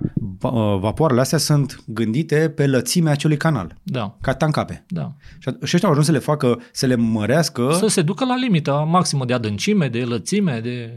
vapoarele 0.81 1.21
astea 1.21 1.39
sunt 1.39 1.83
gândite 1.87 2.49
pe 2.49 2.67
lățimea 2.67 3.13
acelui 3.13 3.37
canal. 3.37 3.77
Da. 3.83 4.17
Ca 4.21 4.35
tancape. 4.35 4.85
Da. 4.89 5.13
Și, 5.45 5.51
și 5.65 5.75
ăștia 5.75 5.89
au 5.89 5.91
ajuns 5.91 6.07
să 6.07 6.13
le 6.13 6.19
facă, 6.19 6.61
să 6.73 6.87
le 6.87 6.95
mărească. 6.95 7.73
Să 7.73 7.87
se 7.87 8.03
ducă 8.03 8.25
la 8.25 8.37
limita 8.37 8.75
maximă 8.75 9.25
de 9.25 9.33
adâncime, 9.33 9.89
de 9.89 10.05
lățime, 10.05 10.61
de... 10.61 10.93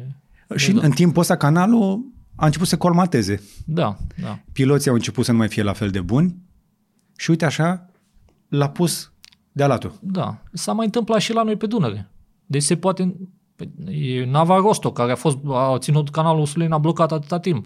Și 0.56 0.72
da. 0.72 0.82
în 0.84 0.92
timpul 0.92 1.22
ăsta 1.22 1.36
canalul 1.36 2.06
a 2.36 2.46
început 2.46 2.68
să 2.68 2.78
colmateze. 2.78 3.42
Da, 3.66 3.98
da. 4.22 4.40
Piloții 4.54 4.90
au 4.90 4.96
început 4.96 5.26
să 5.26 5.32
nu 5.32 5.38
mai 5.38 5.48
fie 5.48 5.64
la 5.64 5.74
fel 5.74 5.90
de 5.90 6.02
buni 6.02 6.36
și 7.18 7.30
uite 7.30 7.46
așa 7.46 7.90
l-a 8.48 8.70
pus 8.70 9.12
de 9.52 9.64
alatul. 9.64 9.94
Da. 10.02 10.38
S-a 10.54 10.72
mai 10.74 10.86
întâmplat 10.86 11.22
și 11.22 11.34
la 11.34 11.44
noi 11.44 11.56
pe 11.56 11.66
Dunăre. 11.66 12.12
Deci 12.46 12.64
se 12.64 12.76
poate... 12.76 13.16
E 13.90 14.26
nava 14.26 14.56
Rostock, 14.56 14.98
care 14.98 15.12
a, 15.12 15.16
fost, 15.16 15.38
a 15.52 15.78
ținut 15.80 16.10
canalul 16.10 16.46
Sulina 16.46 16.78
blocat 16.78 17.12
atâta 17.12 17.40
timp. 17.40 17.66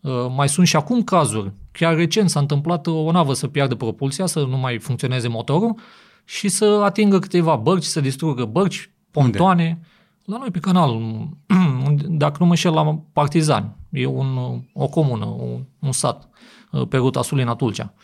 Uh, 0.00 0.12
mai 0.36 0.48
sunt 0.48 0.66
și 0.66 0.76
acum 0.76 1.02
cazuri. 1.02 1.52
Chiar 1.72 1.94
recent 1.94 2.30
s-a 2.30 2.40
întâmplat 2.40 2.86
o 2.86 3.10
navă 3.10 3.34
să 3.34 3.46
piardă 3.46 3.74
propulsia, 3.74 4.26
să 4.26 4.40
nu 4.40 4.56
mai 4.56 4.78
funcționeze 4.78 5.28
motorul 5.28 5.74
și 6.30 6.48
să 6.48 6.64
atingă 6.64 7.18
câteva 7.18 7.56
bărci, 7.56 7.84
să 7.84 8.00
distrugă 8.00 8.44
bărci, 8.44 8.90
pontoane. 9.10 9.64
Unde? 9.64 9.86
La 10.24 10.38
noi 10.38 10.50
pe 10.50 10.58
canal, 10.58 11.00
dacă 12.22 12.36
nu 12.38 12.44
mă 12.44 12.50
înșel, 12.50 12.72
la 12.72 13.02
Partizani. 13.12 13.76
E 13.90 14.06
un, 14.06 14.38
o 14.72 14.86
comună, 14.88 15.24
un, 15.24 15.64
un 15.78 15.92
sat 15.92 16.28
uh, 16.70 16.86
pe 16.88 16.96
ruta 16.96 17.22
Sulina 17.22 17.54
Tulcea. 17.54 17.94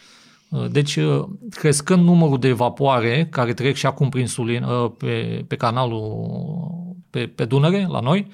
Uh, 0.48 0.70
deci, 0.70 0.96
uh, 0.96 1.24
crescând 1.50 2.04
numărul 2.04 2.38
de 2.38 2.52
vapoare 2.52 3.26
care 3.30 3.52
trec 3.52 3.76
și 3.76 3.86
acum 3.86 4.08
prin 4.08 4.26
Sulin, 4.26 4.64
pe, 4.98 5.44
pe 5.48 5.56
canalul 5.56 6.96
pe, 7.10 7.26
pe 7.26 7.44
Dunăre, 7.44 7.86
la 7.88 8.00
noi, 8.00 8.30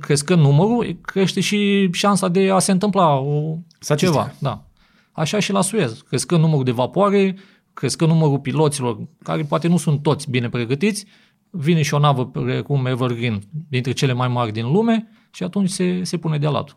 crescând 0.00 0.40
numărul, 0.40 0.98
crește 1.00 1.40
și 1.40 1.88
șansa 1.92 2.28
de 2.28 2.50
a 2.50 2.58
se 2.58 2.72
întâmpla 2.72 3.16
o, 3.16 3.56
ceva. 3.96 4.32
Da. 4.38 4.64
Așa 5.12 5.38
și 5.38 5.52
la 5.52 5.60
Suez. 5.60 6.00
Crescând 6.08 6.40
numărul 6.40 6.64
de 6.64 6.70
vapoare, 6.70 7.36
crescând 7.80 8.10
numărul 8.10 8.38
piloților, 8.38 8.98
care 9.22 9.42
poate 9.42 9.68
nu 9.68 9.76
sunt 9.76 10.02
toți 10.02 10.30
bine 10.30 10.48
pregătiți, 10.48 11.06
vine 11.50 11.82
și 11.82 11.94
o 11.94 11.98
navă 11.98 12.26
precum 12.26 12.86
Evergreen, 12.86 13.42
dintre 13.68 13.92
cele 13.92 14.12
mai 14.12 14.28
mari 14.28 14.52
din 14.52 14.72
lume, 14.72 15.08
și 15.30 15.42
atunci 15.42 15.68
se, 15.68 16.02
se 16.02 16.16
pune 16.16 16.38
de 16.38 16.46
alatul. 16.46 16.76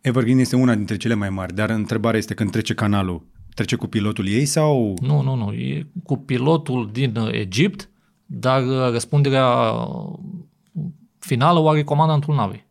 Evergreen 0.00 0.38
este 0.38 0.56
una 0.56 0.74
dintre 0.74 0.96
cele 0.96 1.14
mai 1.14 1.30
mari, 1.30 1.54
dar 1.54 1.70
întrebarea 1.70 2.18
este 2.18 2.34
când 2.34 2.50
trece 2.50 2.74
canalul, 2.74 3.26
trece 3.54 3.76
cu 3.76 3.86
pilotul 3.86 4.28
ei 4.28 4.44
sau... 4.44 4.96
Nu, 5.00 5.22
nu, 5.22 5.34
nu, 5.34 5.52
e 5.52 5.86
cu 6.02 6.16
pilotul 6.16 6.90
din 6.92 7.16
Egipt, 7.30 7.90
dar 8.26 8.62
răspunderea 8.90 9.72
finală 11.18 11.58
o 11.58 11.68
are 11.68 11.82
comandantul 11.82 12.34
navei. 12.34 12.66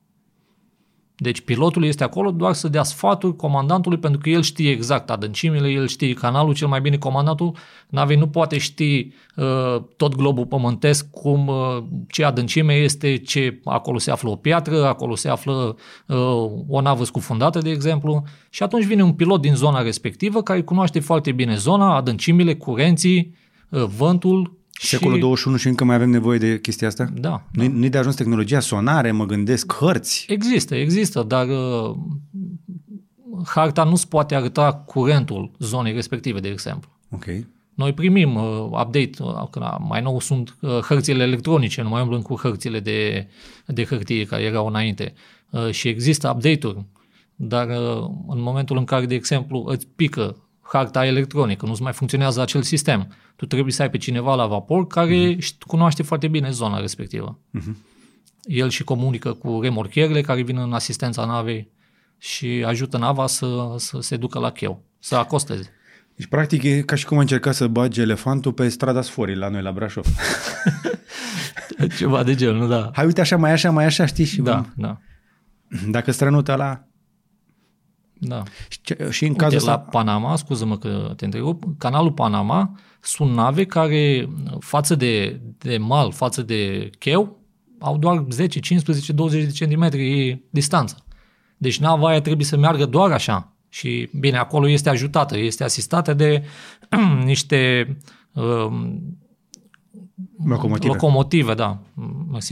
Deci 1.20 1.42
pilotul 1.42 1.84
este 1.84 2.04
acolo 2.04 2.32
doar 2.32 2.54
să 2.54 2.68
dea 2.68 2.84
sfaturi 2.84 3.36
comandantului 3.36 3.98
pentru 3.98 4.20
că 4.20 4.30
el 4.30 4.42
știe 4.42 4.72
exact 4.72 5.10
adâncimile, 5.10 5.70
el 5.70 5.88
știe 5.88 6.14
canalul 6.14 6.54
cel 6.54 6.68
mai 6.68 6.82
bine. 6.82 6.98
Comandantul 6.98 7.56
navei 7.90 8.16
nu 8.16 8.28
poate 8.28 8.58
ști 8.58 9.12
uh, 9.36 9.82
tot 9.96 10.16
globul 10.16 10.46
pământesc 10.46 11.10
cum 11.10 11.48
uh, 11.48 11.84
ce 12.08 12.24
adâncime 12.24 12.74
este, 12.74 13.18
ce 13.18 13.60
acolo 13.64 13.98
se 13.98 14.12
află 14.12 14.30
o 14.30 14.36
piatră, 14.36 14.86
acolo 14.86 15.16
se 15.16 15.30
află 15.30 15.76
uh, 16.08 16.18
o 16.68 16.82
navă 16.82 17.04
scufundată, 17.04 17.60
de 17.60 17.70
exemplu. 17.70 18.24
Și 18.50 18.64
atunci 18.64 18.86
vine 18.86 19.04
un 19.04 19.14
pilot 19.14 19.42
din 19.42 19.56
zona 19.56 19.82
respectivă 19.82 20.42
care 20.42 20.62
cunoaște 20.62 21.00
foarte 21.00 21.32
bine 21.32 21.56
zona, 21.56 21.96
adâncimile, 21.96 22.56
curenții, 22.56 23.36
uh, 23.70 23.84
vântul, 23.84 24.58
Secolul 24.80 25.16
și... 25.16 25.22
21 25.22 25.58
și 25.58 25.68
încă 25.68 25.84
mai 25.84 25.96
avem 25.96 26.10
nevoie 26.10 26.38
de 26.38 26.60
chestia 26.60 26.88
asta? 26.88 27.10
Da. 27.14 27.44
Nu, 27.52 27.68
da. 27.68 27.74
nu 27.74 27.88
de 27.88 27.98
ajuns 27.98 28.16
tehnologia, 28.16 28.60
sonare, 28.60 29.12
mă 29.12 29.26
gândesc, 29.26 29.74
hărți. 29.74 30.26
Există, 30.30 30.76
există, 30.76 31.24
dar 31.24 31.48
uh, 31.48 31.96
harta 33.46 33.84
nu 33.84 33.96
se 33.96 34.06
poate 34.10 34.36
arăta 34.36 34.74
curentul 34.74 35.52
zonei 35.60 35.94
respective, 35.94 36.40
de 36.40 36.50
exemplu. 36.50 36.90
Ok. 37.12 37.26
Noi 37.74 37.94
primim 37.94 38.36
uh, 38.36 38.64
update, 38.64 39.12
uh, 39.20 39.76
mai 39.88 40.02
nou 40.02 40.20
sunt 40.20 40.58
uh, 40.60 40.80
hărțile 40.80 41.24
electronice, 41.24 41.82
nu 41.82 41.90
mai 41.90 42.02
umblăm 42.02 42.22
cu 42.22 42.36
hărțile 42.36 42.80
de, 42.80 43.28
de 43.66 43.86
hârtie 43.86 44.26
care 44.26 44.44
erau 44.44 44.68
înainte. 44.68 45.14
Uh, 45.50 45.72
și 45.72 45.88
există 45.88 46.30
update-uri, 46.36 46.86
dar 47.36 47.68
uh, 47.68 48.10
în 48.28 48.42
momentul 48.42 48.78
în 48.78 48.84
care, 48.84 49.06
de 49.06 49.16
exemplu, 49.16 49.64
îți 49.68 49.88
pică 49.96 50.47
harta 50.72 51.06
electronică, 51.06 51.66
nu-ți 51.66 51.82
mai 51.82 51.94
funcționează 51.94 52.42
acel 52.42 52.62
sistem. 52.62 53.16
Tu 53.36 53.46
trebuie 53.46 53.74
să 53.74 53.82
ai 53.82 53.90
pe 53.90 53.98
cineva 53.98 54.36
la 54.36 54.46
vapor 54.46 54.88
care 54.88 55.36
uh-huh. 55.36 55.58
cunoaște 55.60 56.04
foarte 56.04 56.28
bine 56.28 56.50
zona 56.50 56.80
respectivă. 56.80 57.40
Uh-huh. 57.60 57.76
El 58.44 58.70
și 58.70 58.84
comunică 58.84 59.34
cu 59.34 59.60
remorchierele 59.62 60.22
care 60.22 60.42
vin 60.42 60.58
în 60.58 60.74
asistența 60.74 61.26
navei 61.26 61.72
și 62.18 62.64
ajută 62.66 62.98
nava 62.98 63.28
să, 63.28 63.76
să 63.78 63.98
se 64.02 64.18
ducă 64.18 64.40
la 64.40 64.52
cheu, 64.52 64.84
să 65.00 65.16
acosteze. 65.16 65.72
Deci, 66.16 66.28
practic, 66.28 66.64
e 66.64 66.82
ca 66.82 66.96
și 66.96 67.06
cum 67.06 67.18
a 67.18 67.22
încercat 67.22 67.56
să 67.56 67.68
bage 67.68 68.02
elefantul 68.02 68.54
pe 68.54 68.70
strada 68.70 69.02
Sforii 69.02 69.36
la 69.36 69.50
noi, 69.50 69.62
la 69.62 69.72
Brașov. 69.72 70.06
Ceva 71.98 72.24
de 72.24 72.36
genul, 72.36 72.58
nu 72.58 72.68
da. 72.68 72.92
Hai, 72.94 73.06
uite 73.06 73.22
așa, 73.22 73.38
mai 73.38 73.52
așa, 73.52 73.72
mai 73.72 73.86
așa, 73.86 74.06
știi? 74.06 74.26
Și 74.26 74.42
da, 74.42 74.66
da. 74.76 74.98
Dacă 75.90 76.12
strănută 76.12 76.56
la 76.56 76.88
da. 78.20 78.44
Și, 78.70 78.82
și 79.10 79.26
în 79.26 79.34
cazul 79.34 79.58
Uite, 79.58 79.70
la 79.70 79.80
Panama, 79.80 80.36
scuză-mă 80.36 80.78
că 80.78 81.14
te 81.16 81.26
întreb, 81.26 81.60
canalul 81.78 82.12
Panama 82.12 82.80
sunt 83.02 83.34
nave 83.34 83.66
care 83.66 84.30
față 84.60 84.96
de, 84.96 85.42
de 85.58 85.78
mal, 85.78 86.12
față 86.12 86.42
de 86.42 86.90
cheu, 87.00 87.38
au 87.80 87.98
doar 87.98 88.26
10, 88.30 88.60
15, 88.60 89.12
20 89.12 89.44
de 89.44 89.52
centimetri 89.52 90.42
distanță. 90.50 91.06
Deci 91.58 91.80
nava 91.80 92.08
aia 92.08 92.22
trebuie 92.22 92.46
să 92.46 92.58
meargă 92.58 92.86
doar 92.86 93.12
așa. 93.12 93.52
Și 93.70 94.10
bine, 94.20 94.38
acolo 94.38 94.70
este 94.70 94.90
ajutată, 94.90 95.38
este 95.38 95.64
asistată 95.64 96.14
de 96.14 96.44
niște 97.24 97.98
uh, 98.34 98.68
locomotive. 100.46 100.94
locomotive, 100.94 101.54
da, 101.54 101.80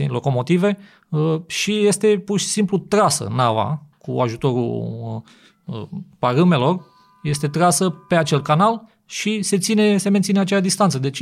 locomotive 0.06 0.78
uh, 1.08 1.40
și 1.46 1.86
este 1.86 2.18
pur 2.18 2.40
și 2.40 2.46
simplu 2.46 2.78
trasă 2.78 3.32
nava 3.34 3.86
cu 4.06 4.20
ajutorul 4.20 5.22
Uh, 5.66 5.82
parâmelor 6.18 6.84
este 7.22 7.48
trasă 7.48 7.90
pe 7.90 8.14
acel 8.14 8.42
canal 8.42 8.82
și 9.06 9.42
se, 9.42 9.58
ține, 9.58 9.96
se 9.96 10.08
menține 10.08 10.38
acea 10.38 10.60
distanță 10.60 10.98
de 10.98 11.10
15-20 11.10 11.12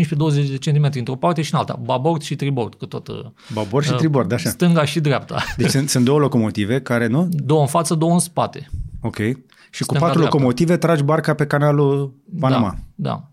de 0.49 0.57
centimetri 0.59 0.99
într-o 0.99 1.17
parte 1.17 1.43
și 1.43 1.53
în 1.53 1.59
alta, 1.59 1.81
babord 1.85 2.23
și 2.23 2.37
tribord, 2.37 2.75
că 2.75 2.87
tot... 2.87 3.09
Uh, 3.09 3.25
babord 3.53 3.85
și 3.85 3.93
uh, 3.93 3.99
tribord, 3.99 4.33
așa. 4.33 4.49
Stânga 4.49 4.85
și 4.85 5.01
dreapta. 5.01 5.43
Deci 5.57 5.71
sunt, 5.71 5.89
sunt 5.89 6.05
două 6.05 6.19
locomotive 6.19 6.81
care, 6.81 7.07
nu? 7.07 7.29
Două 7.31 7.61
în 7.61 7.67
față, 7.67 7.95
două 7.95 8.13
în 8.13 8.19
spate. 8.19 8.71
Ok. 9.01 9.17
Și 9.17 9.83
Stânga, 9.83 9.93
cu 9.93 10.05
patru 10.05 10.19
dreapta. 10.19 10.37
locomotive 10.37 10.77
tragi 10.77 11.03
barca 11.03 11.35
pe 11.35 11.47
canalul 11.47 12.15
Panama. 12.41 12.77
Da, 12.95 13.11
da. 13.11 13.29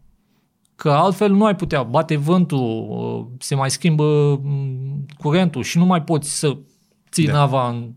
Că 0.76 0.90
altfel 0.90 1.32
nu 1.32 1.46
ai 1.46 1.56
putea, 1.56 1.84
bate 1.84 2.16
vântul, 2.16 3.32
se 3.40 3.56
mai 3.56 3.70
schimbă 3.70 4.40
mm, 4.44 5.06
curentul 5.18 5.64
și 5.64 5.78
nu 5.78 5.86
mai 5.86 6.02
poți 6.04 6.40
să 6.40 6.58
ții 7.12 7.26
da. 7.26 7.34
nava 7.34 7.70
în, 7.70 7.94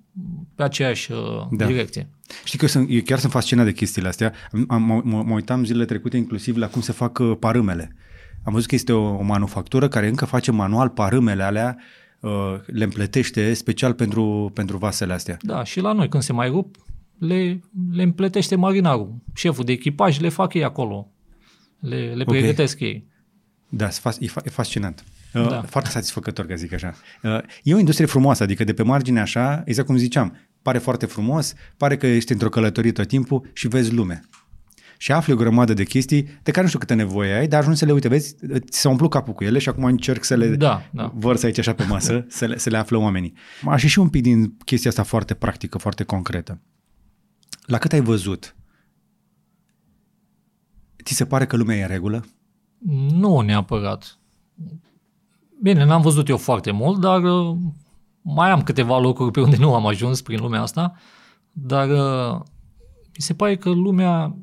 pe 0.54 0.62
aceeași 0.62 1.10
da. 1.50 1.66
direcție. 1.66 2.08
Știi 2.44 2.58
că 2.58 2.64
eu, 2.64 2.70
sunt, 2.70 2.88
eu 2.90 3.00
chiar 3.04 3.18
sunt 3.18 3.32
fascinat 3.32 3.64
de 3.64 3.72
chestiile 3.72 4.08
astea. 4.08 4.32
Am, 4.68 4.82
mă, 4.82 5.22
mă 5.24 5.34
uitam 5.34 5.64
zilele 5.64 5.84
trecute 5.84 6.16
inclusiv 6.16 6.56
la 6.56 6.68
cum 6.68 6.80
se 6.80 6.92
fac 6.92 7.18
uh, 7.18 7.36
parâmele. 7.38 7.96
Am 8.44 8.52
văzut 8.52 8.68
că 8.68 8.74
este 8.74 8.92
o, 8.92 9.02
o 9.02 9.22
manufactură 9.22 9.88
care 9.88 10.08
încă 10.08 10.24
face 10.24 10.50
manual 10.50 10.88
parâmele 10.88 11.42
alea, 11.42 11.76
uh, 12.20 12.30
le 12.66 12.84
împletește 12.84 13.54
special 13.54 13.94
pentru, 13.94 14.50
pentru 14.54 14.76
vasele 14.76 15.12
astea. 15.12 15.36
Da, 15.40 15.64
și 15.64 15.80
la 15.80 15.92
noi 15.92 16.08
când 16.08 16.22
se 16.22 16.32
mai 16.32 16.48
rup, 16.48 16.76
le, 17.18 17.60
le 17.92 18.02
împletește 18.02 18.56
marinarul. 18.56 19.14
Șeful 19.34 19.64
de 19.64 19.72
echipaj 19.72 20.18
le 20.18 20.28
fac 20.28 20.54
ei 20.54 20.64
acolo. 20.64 21.10
Le, 21.80 22.12
le 22.14 22.24
pregătesc 22.24 22.74
okay. 22.74 22.88
ei. 22.88 23.06
Da, 23.68 23.88
e, 24.18 24.30
e 24.44 24.50
fascinant. 24.50 25.04
Uh, 25.34 25.48
da. 25.48 25.62
Foarte 25.62 25.90
satisfăcător, 25.90 26.46
ca 26.46 26.54
zic 26.54 26.72
așa. 26.72 26.94
E 27.62 27.74
o 27.74 27.78
industrie 27.78 28.06
frumoasă, 28.06 28.42
adică 28.42 28.64
de 28.64 28.72
pe 28.74 28.82
margine 28.82 29.20
așa, 29.20 29.62
exact 29.64 29.86
cum 29.86 29.96
ziceam, 29.96 30.36
pare 30.62 30.78
foarte 30.78 31.06
frumos, 31.06 31.54
pare 31.76 31.96
că 31.96 32.06
ești 32.06 32.32
într-o 32.32 32.48
călătorie 32.48 32.92
tot 32.92 33.08
timpul 33.08 33.50
și 33.52 33.68
vezi 33.68 33.92
lume. 33.92 34.20
Și 34.98 35.12
afli 35.12 35.32
o 35.32 35.36
grămadă 35.36 35.72
de 35.72 35.84
chestii 35.84 36.22
de 36.42 36.50
care 36.50 36.60
nu 36.60 36.66
știu 36.66 36.78
câtă 36.78 36.94
nevoie 36.94 37.32
ai, 37.32 37.48
dar 37.48 37.60
ajungi 37.60 37.78
să 37.78 37.84
le 37.84 37.92
uite, 37.92 38.08
vezi, 38.08 38.36
ți 38.58 38.80
s-a 38.80 38.88
umplut 38.88 39.10
capul 39.10 39.34
cu 39.34 39.44
ele 39.44 39.58
și 39.58 39.68
acum 39.68 39.84
încerc 39.84 40.24
să 40.24 40.34
le 40.34 40.48
da, 40.48 40.88
da. 40.92 41.12
vărs 41.14 41.42
aici 41.42 41.58
așa 41.58 41.74
pe 41.74 41.84
masă, 41.84 42.24
să 42.28 42.46
le, 42.46 42.58
să 42.58 42.70
le 42.70 42.76
află 42.76 42.96
oamenii. 42.96 43.32
Aș 43.66 43.84
și 43.84 43.98
un 43.98 44.08
pic 44.08 44.22
din 44.22 44.56
chestia 44.64 44.90
asta 44.90 45.02
foarte 45.02 45.34
practică, 45.34 45.78
foarte 45.78 46.04
concretă. 46.04 46.60
La 47.66 47.78
cât 47.78 47.92
ai 47.92 48.00
văzut, 48.00 48.56
ți 51.04 51.14
se 51.14 51.26
pare 51.26 51.46
că 51.46 51.56
lumea 51.56 51.76
e 51.76 51.82
în 51.82 51.88
regulă? 51.88 52.24
Nu 53.10 53.40
neapărat. 53.40 54.18
Bine, 55.62 55.84
n-am 55.84 56.00
văzut 56.00 56.28
eu 56.28 56.36
foarte 56.36 56.70
mult, 56.70 57.00
dar 57.00 57.22
uh, 57.22 57.56
mai 58.22 58.50
am 58.50 58.62
câteva 58.62 58.98
locuri 58.98 59.30
pe 59.30 59.40
unde 59.40 59.56
nu 59.56 59.74
am 59.74 59.86
ajuns 59.86 60.22
prin 60.22 60.40
lumea 60.40 60.62
asta, 60.62 60.94
dar 61.52 61.88
uh, 61.88 62.40
mi 63.16 63.22
se 63.22 63.34
pare 63.34 63.56
că 63.56 63.70
lumea 63.70 64.36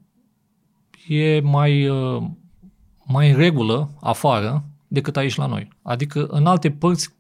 e 1.08 1.40
mai, 1.40 1.88
uh, 1.88 2.24
mai 3.06 3.30
în 3.30 3.38
regulă 3.38 3.90
afară 4.02 4.64
decât 4.88 5.18
aici 5.18 5.36
la 5.36 5.46
noi. 5.46 5.68
Adică 5.82 6.26
în 6.26 6.46
alte 6.46 6.72
părți 6.72 7.14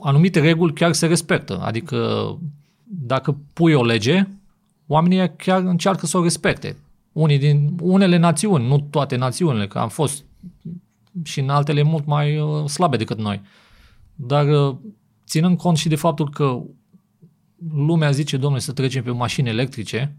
anumite 0.00 0.40
reguli 0.40 0.72
chiar 0.72 0.92
se 0.92 1.06
respectă. 1.06 1.60
Adică 1.62 2.28
dacă 2.84 3.36
pui 3.52 3.72
o 3.72 3.84
lege, 3.84 4.28
oamenii 4.86 5.32
chiar 5.36 5.62
încearcă 5.62 6.06
să 6.06 6.18
o 6.18 6.22
respecte. 6.22 6.76
Unii 7.12 7.38
din, 7.38 7.76
unele 7.82 8.16
națiuni, 8.16 8.66
nu 8.66 8.80
toate 8.90 9.16
națiunile, 9.16 9.66
că 9.66 9.78
am 9.78 9.88
fost 9.88 10.24
și 11.22 11.40
în 11.40 11.48
altele 11.48 11.82
mult 11.82 12.06
mai 12.06 12.38
uh, 12.38 12.68
slabe 12.68 12.96
decât 12.96 13.18
noi. 13.18 13.42
Dar 14.14 14.48
uh, 14.48 14.76
ținând 15.26 15.58
cont 15.58 15.76
și 15.76 15.88
de 15.88 15.96
faptul 15.96 16.30
că 16.30 16.62
lumea 17.72 18.10
zice, 18.10 18.36
domnule, 18.36 18.62
să 18.62 18.72
trecem 18.72 19.02
pe 19.02 19.10
mașini 19.10 19.48
electrice, 19.48 20.16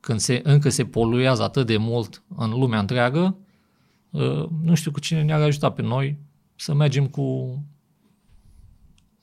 când 0.00 0.20
se, 0.20 0.40
încă 0.44 0.68
se 0.68 0.84
poluează 0.84 1.42
atât 1.42 1.66
de 1.66 1.76
mult 1.76 2.22
în 2.36 2.50
lumea 2.50 2.78
întreagă, 2.78 3.36
uh, 4.10 4.48
nu 4.62 4.74
știu 4.74 4.90
cu 4.90 5.00
cine 5.00 5.22
ne-ar 5.22 5.40
ajuta 5.40 5.70
pe 5.70 5.82
noi 5.82 6.18
să 6.56 6.74
mergem 6.74 7.06
cu 7.06 7.58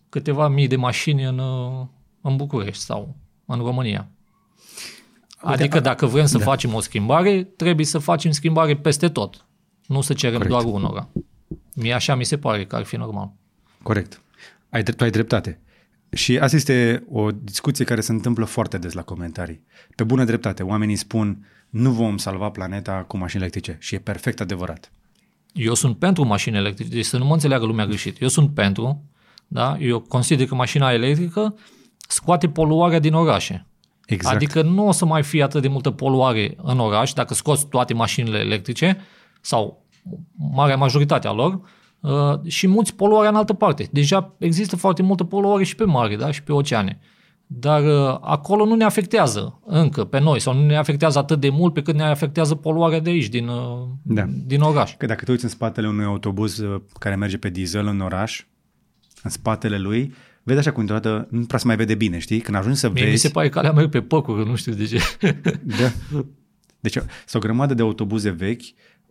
câteva 0.09 0.47
mii 0.47 0.67
de 0.67 0.75
mașini 0.75 1.23
în, 1.23 1.37
uh, 1.37 1.85
în 2.21 2.35
București 2.35 2.83
sau 2.83 3.15
în 3.45 3.57
România. 3.57 4.09
Adică 5.37 5.79
dacă 5.79 6.05
vrem 6.05 6.25
să 6.25 6.37
da. 6.37 6.43
facem 6.43 6.73
o 6.73 6.79
schimbare, 6.79 7.43
trebuie 7.43 7.85
să 7.85 7.99
facem 7.99 8.31
schimbare 8.31 8.75
peste 8.75 9.09
tot. 9.09 9.44
Nu 9.87 10.01
să 10.01 10.13
cerem 10.13 10.37
Corect. 10.37 10.51
doar 10.51 10.73
unora. 10.73 11.09
Mie 11.73 11.93
așa 11.93 12.15
mi 12.15 12.25
se 12.25 12.37
pare 12.37 12.65
că 12.65 12.75
ar 12.75 12.83
fi 12.83 12.95
normal. 12.95 13.31
Corect. 13.83 14.21
Ai, 14.69 14.83
tu 14.83 15.03
ai 15.03 15.09
dreptate. 15.09 15.59
Și 16.09 16.37
asta 16.37 16.55
este 16.55 17.05
o 17.11 17.31
discuție 17.31 17.85
care 17.85 18.01
se 18.01 18.11
întâmplă 18.11 18.45
foarte 18.45 18.77
des 18.77 18.93
la 18.93 19.01
comentarii. 19.01 19.63
Pe 19.95 20.03
bună 20.03 20.23
dreptate, 20.23 20.63
oamenii 20.63 20.95
spun 20.95 21.47
nu 21.69 21.91
vom 21.91 22.17
salva 22.17 22.49
planeta 22.49 23.03
cu 23.07 23.17
mașini 23.17 23.41
electrice 23.41 23.77
și 23.79 23.95
e 23.95 23.99
perfect 23.99 24.41
adevărat. 24.41 24.91
Eu 25.53 25.73
sunt 25.73 25.97
pentru 25.97 26.25
mașini 26.25 26.57
electrice, 26.57 26.89
deci 26.89 27.05
să 27.05 27.17
nu 27.17 27.25
mă 27.25 27.33
înțeleagă 27.33 27.65
lumea 27.65 27.85
greșit. 27.85 28.21
Eu 28.21 28.27
sunt 28.27 28.53
pentru, 28.53 29.03
da? 29.47 29.77
eu 29.79 29.99
consider 29.99 30.47
că 30.47 30.55
mașina 30.55 30.91
electrică 30.91 31.57
scoate 32.07 32.47
poluarea 32.47 32.99
din 32.99 33.13
orașe. 33.13 33.65
Exact. 34.05 34.35
Adică 34.35 34.61
nu 34.61 34.87
o 34.87 34.91
să 34.91 35.05
mai 35.05 35.23
fie 35.23 35.43
atât 35.43 35.61
de 35.61 35.67
multă 35.67 35.91
poluare 35.91 36.55
în 36.63 36.79
oraș 36.79 37.13
dacă 37.13 37.33
scoți 37.33 37.67
toate 37.67 37.93
mașinile 37.93 38.37
electrice 38.37 38.97
sau 39.45 39.85
marea 40.51 40.75
majoritatea 40.75 41.31
lor 41.31 41.59
uh, 41.99 42.39
și 42.45 42.67
mulți 42.67 42.95
poluarea 42.95 43.29
în 43.29 43.35
altă 43.35 43.53
parte. 43.53 43.87
Deja 43.91 44.35
există 44.37 44.75
foarte 44.75 45.01
multă 45.01 45.23
poluare 45.23 45.63
și 45.63 45.75
pe 45.75 45.83
mare 45.83 46.15
da? 46.15 46.31
și 46.31 46.43
pe 46.43 46.51
oceane. 46.51 46.99
Dar 47.47 47.83
uh, 47.83 48.17
acolo 48.21 48.65
nu 48.65 48.75
ne 48.75 48.83
afectează 48.83 49.59
încă 49.65 50.03
pe 50.03 50.19
noi 50.19 50.39
sau 50.39 50.53
nu 50.53 50.65
ne 50.65 50.77
afectează 50.77 51.19
atât 51.19 51.39
de 51.39 51.49
mult 51.49 51.73
pe 51.73 51.81
cât 51.81 51.95
ne 51.95 52.03
afectează 52.03 52.55
poluarea 52.55 52.99
de 52.99 53.09
aici, 53.09 53.27
din, 53.27 53.47
uh, 53.47 53.87
da. 54.01 54.25
din 54.45 54.61
oraș. 54.61 54.95
Că 54.97 55.05
dacă 55.05 55.23
te 55.23 55.31
uiți 55.31 55.43
în 55.43 55.49
spatele 55.49 55.87
unui 55.87 56.05
autobuz 56.05 56.57
uh, 56.57 56.81
care 56.99 57.15
merge 57.15 57.37
pe 57.37 57.49
diesel 57.49 57.87
în 57.87 57.99
oraș, 57.99 58.45
în 59.23 59.29
spatele 59.29 59.77
lui, 59.77 60.13
vezi 60.43 60.59
așa 60.59 60.71
cum 60.71 60.85
dată 60.85 61.27
nu 61.31 61.45
prea 61.45 61.59
se 61.59 61.67
mai 61.67 61.75
vede 61.75 61.95
bine, 61.95 62.17
știi? 62.17 62.39
Când 62.39 62.57
ajungi 62.57 62.79
să 62.79 62.89
Mie 62.89 63.01
vezi... 63.01 63.13
mi 63.13 63.19
se 63.19 63.29
pare 63.29 63.49
că 63.49 63.59
alea 63.59 63.71
merg 63.71 63.89
pe 63.89 64.01
păcuri, 64.01 64.47
nu 64.47 64.55
știu 64.55 64.73
de 64.73 64.85
ce. 64.85 64.99
da. 65.63 65.91
Deci 66.85 66.93
sunt 67.25 67.43
o 67.43 67.45
grămadă 67.45 67.73
de 67.73 67.81
autobuze 67.81 68.29
vechi, 68.29 68.63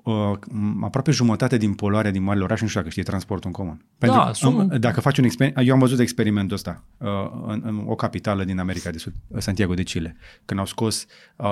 uh, 0.04 0.38
aproape 0.80 1.10
jumătate 1.10 1.56
din 1.56 1.74
poluarea 1.74 2.10
din 2.10 2.22
marile 2.22 2.44
orașe, 2.44 2.62
nu 2.62 2.68
știu 2.68 2.80
dacă 2.80 2.92
știi, 2.92 3.04
transportul 3.04 3.46
în 3.46 3.52
comun. 3.52 3.84
Pentru 3.98 4.18
da, 4.18 4.32
sunt... 4.32 4.74
Dacă 4.74 5.00
faci 5.00 5.18
un 5.18 5.24
experiment, 5.24 5.66
eu 5.66 5.72
am 5.72 5.80
văzut 5.80 5.98
experimentul 5.98 6.56
ăsta 6.56 6.84
uh, 6.98 7.08
în, 7.46 7.62
în 7.64 7.82
o 7.86 7.94
capitală 7.94 8.44
din 8.44 8.58
America 8.58 8.90
de 8.90 8.98
Sud, 8.98 9.12
Santiago 9.36 9.74
de 9.74 9.82
Chile, 9.82 10.16
când 10.44 10.60
au 10.60 10.66
scos 10.66 11.06
uh, 11.36 11.46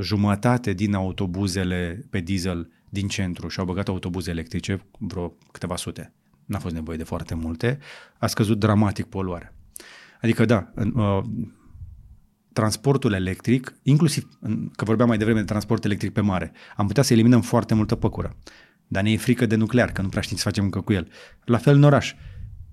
jumătate 0.00 0.72
din 0.72 0.94
autobuzele 0.94 2.06
pe 2.10 2.20
diesel 2.20 2.70
din 2.88 3.08
centru 3.08 3.48
și 3.48 3.58
au 3.58 3.64
băgat 3.64 3.88
autobuze 3.88 4.30
electrice, 4.30 4.86
vreo 4.98 5.32
câteva 5.50 5.76
sute 5.76 6.12
n-a 6.50 6.58
fost 6.58 6.74
nevoie 6.74 6.96
de 6.96 7.04
foarte 7.04 7.34
multe, 7.34 7.78
a 8.18 8.26
scăzut 8.26 8.58
dramatic 8.58 9.06
poluarea. 9.06 9.54
Adică, 10.22 10.44
da, 10.44 10.70
în, 10.74 10.92
uh, 10.94 11.24
transportul 12.52 13.12
electric, 13.12 13.74
inclusiv, 13.82 14.28
în, 14.40 14.70
că 14.76 14.84
vorbeam 14.84 15.08
mai 15.08 15.18
devreme 15.18 15.40
de 15.40 15.46
transport 15.46 15.84
electric 15.84 16.12
pe 16.12 16.20
mare, 16.20 16.52
am 16.76 16.86
putea 16.86 17.02
să 17.02 17.12
eliminăm 17.12 17.40
foarte 17.40 17.74
multă 17.74 17.94
păcură. 17.94 18.36
Dar 18.86 19.02
ne 19.02 19.12
e 19.12 19.16
frică 19.16 19.46
de 19.46 19.56
nuclear, 19.56 19.92
că 19.92 20.02
nu 20.02 20.08
prea 20.08 20.22
știm 20.22 20.36
ce 20.36 20.42
facem 20.42 20.64
încă 20.64 20.80
cu 20.80 20.92
el. 20.92 21.08
La 21.44 21.58
fel 21.58 21.74
în 21.74 21.82
oraș. 21.82 22.14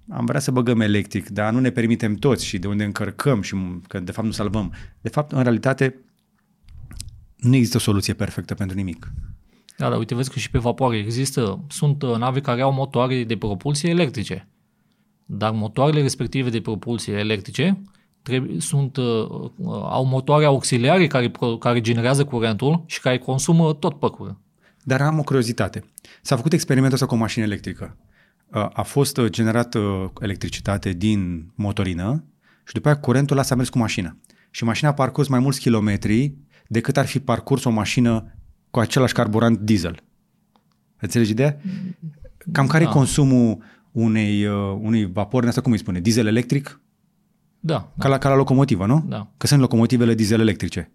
Am 0.09 0.25
vrea 0.25 0.39
să 0.39 0.51
băgăm 0.51 0.81
electric, 0.81 1.29
dar 1.29 1.53
nu 1.53 1.59
ne 1.59 1.69
permitem 1.69 2.15
toți 2.15 2.45
și 2.45 2.57
de 2.57 2.67
unde 2.67 2.83
încărcăm 2.83 3.41
și 3.41 3.55
că 3.87 3.99
de 3.99 4.11
fapt 4.11 4.27
nu 4.27 4.33
salvăm. 4.33 4.73
De 5.01 5.09
fapt, 5.09 5.31
în 5.31 5.41
realitate, 5.41 5.95
nu 7.35 7.55
există 7.55 7.77
o 7.77 7.79
soluție 7.79 8.13
perfectă 8.13 8.53
pentru 8.53 8.75
nimic. 8.75 9.11
Da, 9.77 9.89
dar 9.89 9.97
uite, 9.97 10.15
vezi 10.15 10.31
că 10.31 10.39
și 10.39 10.49
pe 10.49 10.57
vapoare 10.57 10.97
există, 10.97 11.65
sunt 11.69 12.01
uh, 12.01 12.15
nave 12.17 12.41
care 12.41 12.61
au 12.61 12.73
motoare 12.73 13.23
de 13.23 13.37
propulsie 13.37 13.89
electrice. 13.89 14.47
Dar 15.25 15.51
motoarele 15.51 16.01
respective 16.01 16.49
de 16.49 16.61
propulsie 16.61 17.13
electrice 17.13 17.81
trebuie, 18.27 18.59
sunt, 18.59 18.97
uh, 18.97 19.05
uh, 19.55 19.67
au 19.83 20.05
motoare 20.05 20.45
auxiliare 20.45 21.07
care, 21.07 21.31
care 21.59 21.81
generează 21.81 22.25
curentul 22.25 22.83
și 22.85 23.01
care 23.01 23.17
consumă 23.17 23.73
tot 23.73 23.99
păcură. 23.99 24.39
Dar 24.83 25.01
am 25.01 25.19
o 25.19 25.23
curiozitate. 25.23 25.83
S-a 26.21 26.35
făcut 26.35 26.53
experimentul 26.53 26.93
ăsta 26.93 27.07
cu 27.07 27.13
o 27.13 27.17
mașină 27.17 27.45
electrică. 27.45 27.97
A 28.73 28.81
fost 28.81 29.21
generată 29.21 30.11
electricitate 30.21 30.91
din 30.91 31.51
motorină 31.55 32.23
și 32.65 32.73
după 32.73 32.87
aceea 32.87 33.03
curentul 33.03 33.35
ăla 33.35 33.45
s-a 33.45 33.55
mers 33.55 33.69
cu 33.69 33.77
mașina. 33.77 34.17
Și 34.49 34.63
mașina 34.63 34.89
a 34.89 34.93
parcurs 34.93 35.27
mai 35.27 35.39
mulți 35.39 35.59
kilometri 35.59 36.35
decât 36.67 36.97
ar 36.97 37.05
fi 37.05 37.19
parcurs 37.19 37.63
o 37.63 37.69
mașină 37.69 38.35
cu 38.71 38.79
același 38.79 39.13
carburant 39.13 39.59
diesel. 39.59 39.99
Înțelegi 40.99 41.31
ideea? 41.31 41.57
Cam 42.51 42.67
care 42.67 42.83
da. 42.83 42.89
e 42.89 42.93
consumul 42.93 43.57
unei, 43.91 44.45
uh, 44.45 44.77
unui 44.79 45.11
vapor, 45.11 45.45
asta 45.45 45.61
cum 45.61 45.71
îi 45.71 45.77
spune, 45.77 45.99
diesel 45.99 46.27
electric? 46.27 46.81
Da. 47.67 47.91
Ca, 47.97 48.07
La, 48.07 48.17
ca 48.17 48.29
la 48.29 48.35
locomotivă, 48.35 48.85
nu? 48.85 49.05
Da. 49.07 49.27
Că 49.37 49.47
sunt 49.47 49.59
locomotivele 49.59 50.13
diesel 50.13 50.39
electrice. 50.39 50.91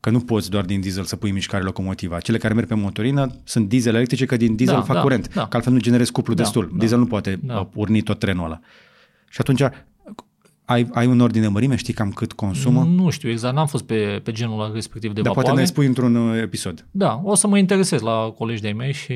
Că 0.00 0.10
nu 0.10 0.20
poți 0.20 0.50
doar 0.50 0.64
din 0.64 0.80
diesel 0.80 1.04
să 1.04 1.16
pui 1.16 1.28
în 1.28 1.34
mișcare 1.34 1.64
locomotiva. 1.64 2.20
Cele 2.20 2.38
care 2.38 2.54
merg 2.54 2.68
pe 2.68 2.74
motorină 2.74 3.30
sunt 3.44 3.68
diesel 3.68 3.94
electrice, 3.94 4.26
că 4.26 4.36
din 4.36 4.56
diesel 4.56 4.74
da, 4.74 4.82
fac 4.82 4.96
da, 4.96 5.02
curent. 5.02 5.34
Da. 5.34 5.46
Că 5.46 5.56
altfel 5.56 5.72
nu 5.72 5.78
generezi 5.78 6.12
cuplu 6.12 6.34
da, 6.34 6.42
destul. 6.42 6.68
Da, 6.72 6.78
diesel 6.78 6.98
nu 6.98 7.06
poate 7.06 7.40
da. 7.42 7.68
urni 7.74 8.02
tot 8.02 8.18
trenul 8.18 8.44
ăla. 8.44 8.60
Și 9.28 9.40
atunci 9.40 9.62
ai, 10.64 10.88
ai 10.92 11.06
un 11.06 11.20
ordine 11.20 11.48
mărime? 11.48 11.76
Știi 11.76 11.94
cam 11.94 12.10
cât 12.10 12.32
consumă? 12.32 12.84
Nu 12.84 13.10
știu 13.10 13.30
exact, 13.30 13.54
n-am 13.54 13.66
fost 13.66 13.84
pe, 13.84 14.20
pe 14.24 14.32
genul 14.32 14.70
respectiv 14.74 15.12
de 15.12 15.20
Dar 15.20 15.26
vapoare. 15.26 15.48
poate 15.48 15.60
ne 15.60 15.66
spui 15.66 15.86
într-un 15.86 16.14
uh, 16.14 16.40
episod. 16.40 16.86
Da, 16.90 17.20
o 17.24 17.34
să 17.34 17.46
mă 17.46 17.58
interesez 17.58 18.00
la 18.00 18.34
colegi 18.38 18.62
de 18.62 18.72
mei 18.72 18.92
și 18.92 19.14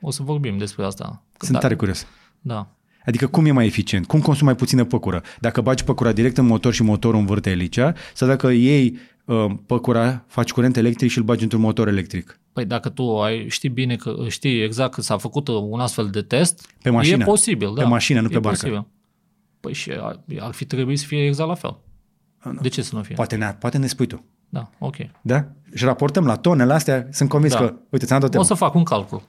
o 0.00 0.10
să 0.10 0.22
vorbim 0.22 0.58
despre 0.58 0.84
asta. 0.84 1.22
Sunt 1.38 1.52
da. 1.52 1.58
tare 1.58 1.74
curios. 1.74 2.06
Da. 2.40 2.68
Adică 3.06 3.26
cum 3.26 3.46
e 3.46 3.50
mai 3.50 3.66
eficient? 3.66 4.06
Cum 4.06 4.20
consumi 4.20 4.46
mai 4.46 4.56
puțină 4.56 4.84
păcură? 4.84 5.22
Dacă 5.40 5.60
bagi 5.60 5.84
păcura 5.84 6.12
direct 6.12 6.38
în 6.38 6.46
motor 6.46 6.72
și 6.72 6.82
motorul 6.82 7.20
învârte 7.20 7.50
elicea 7.50 7.94
sau 8.14 8.28
dacă 8.28 8.48
iei 8.48 8.98
uh, 9.24 9.46
păcura, 9.66 10.24
faci 10.26 10.52
curent 10.52 10.76
electric 10.76 11.10
și 11.10 11.18
îl 11.18 11.24
bagi 11.24 11.42
într-un 11.42 11.60
motor 11.60 11.88
electric? 11.88 12.40
Păi 12.52 12.64
dacă 12.64 12.88
tu 12.88 13.20
ai, 13.20 13.48
știi 13.48 13.68
bine 13.68 13.96
că 13.96 14.14
știi 14.28 14.62
exact 14.62 14.94
că 14.94 15.00
s-a 15.00 15.16
făcut 15.16 15.48
un 15.48 15.80
astfel 15.80 16.08
de 16.08 16.22
test, 16.22 16.68
pe 16.82 16.90
mașină. 16.90 17.22
e 17.22 17.24
posibil. 17.24 17.74
Da. 17.74 17.82
Pe 17.82 17.88
mașină, 17.88 18.20
nu 18.20 18.28
pe 18.28 18.38
barcă. 18.38 18.58
Posibil. 18.58 18.86
Păi 19.60 19.72
și 19.72 19.90
ar, 19.90 20.20
ar 20.38 20.52
fi 20.52 20.64
trebuit 20.64 20.98
să 20.98 21.06
fie 21.06 21.26
exact 21.26 21.48
la 21.48 21.54
fel. 21.54 21.78
De 22.60 22.68
ce 22.68 22.82
să 22.82 22.96
nu 22.96 23.02
fie? 23.02 23.14
Poate 23.14 23.36
ne, 23.36 23.56
poate 23.58 23.78
ne 23.78 23.86
spui 23.86 24.06
tu. 24.06 24.24
Da, 24.48 24.70
ok. 24.78 24.96
Da? 25.22 25.46
Și 25.74 25.84
raportăm 25.84 26.26
la 26.26 26.36
tonele 26.36 26.72
astea, 26.72 27.08
sunt 27.10 27.28
convins 27.28 27.52
da. 27.52 27.58
că, 27.58 27.74
uite, 27.90 28.06
ți-am 28.06 28.20
dat 28.20 28.34
o, 28.34 28.38
o 28.38 28.42
să 28.42 28.54
fac 28.54 28.74
un 28.74 28.82
calcul. 28.82 29.22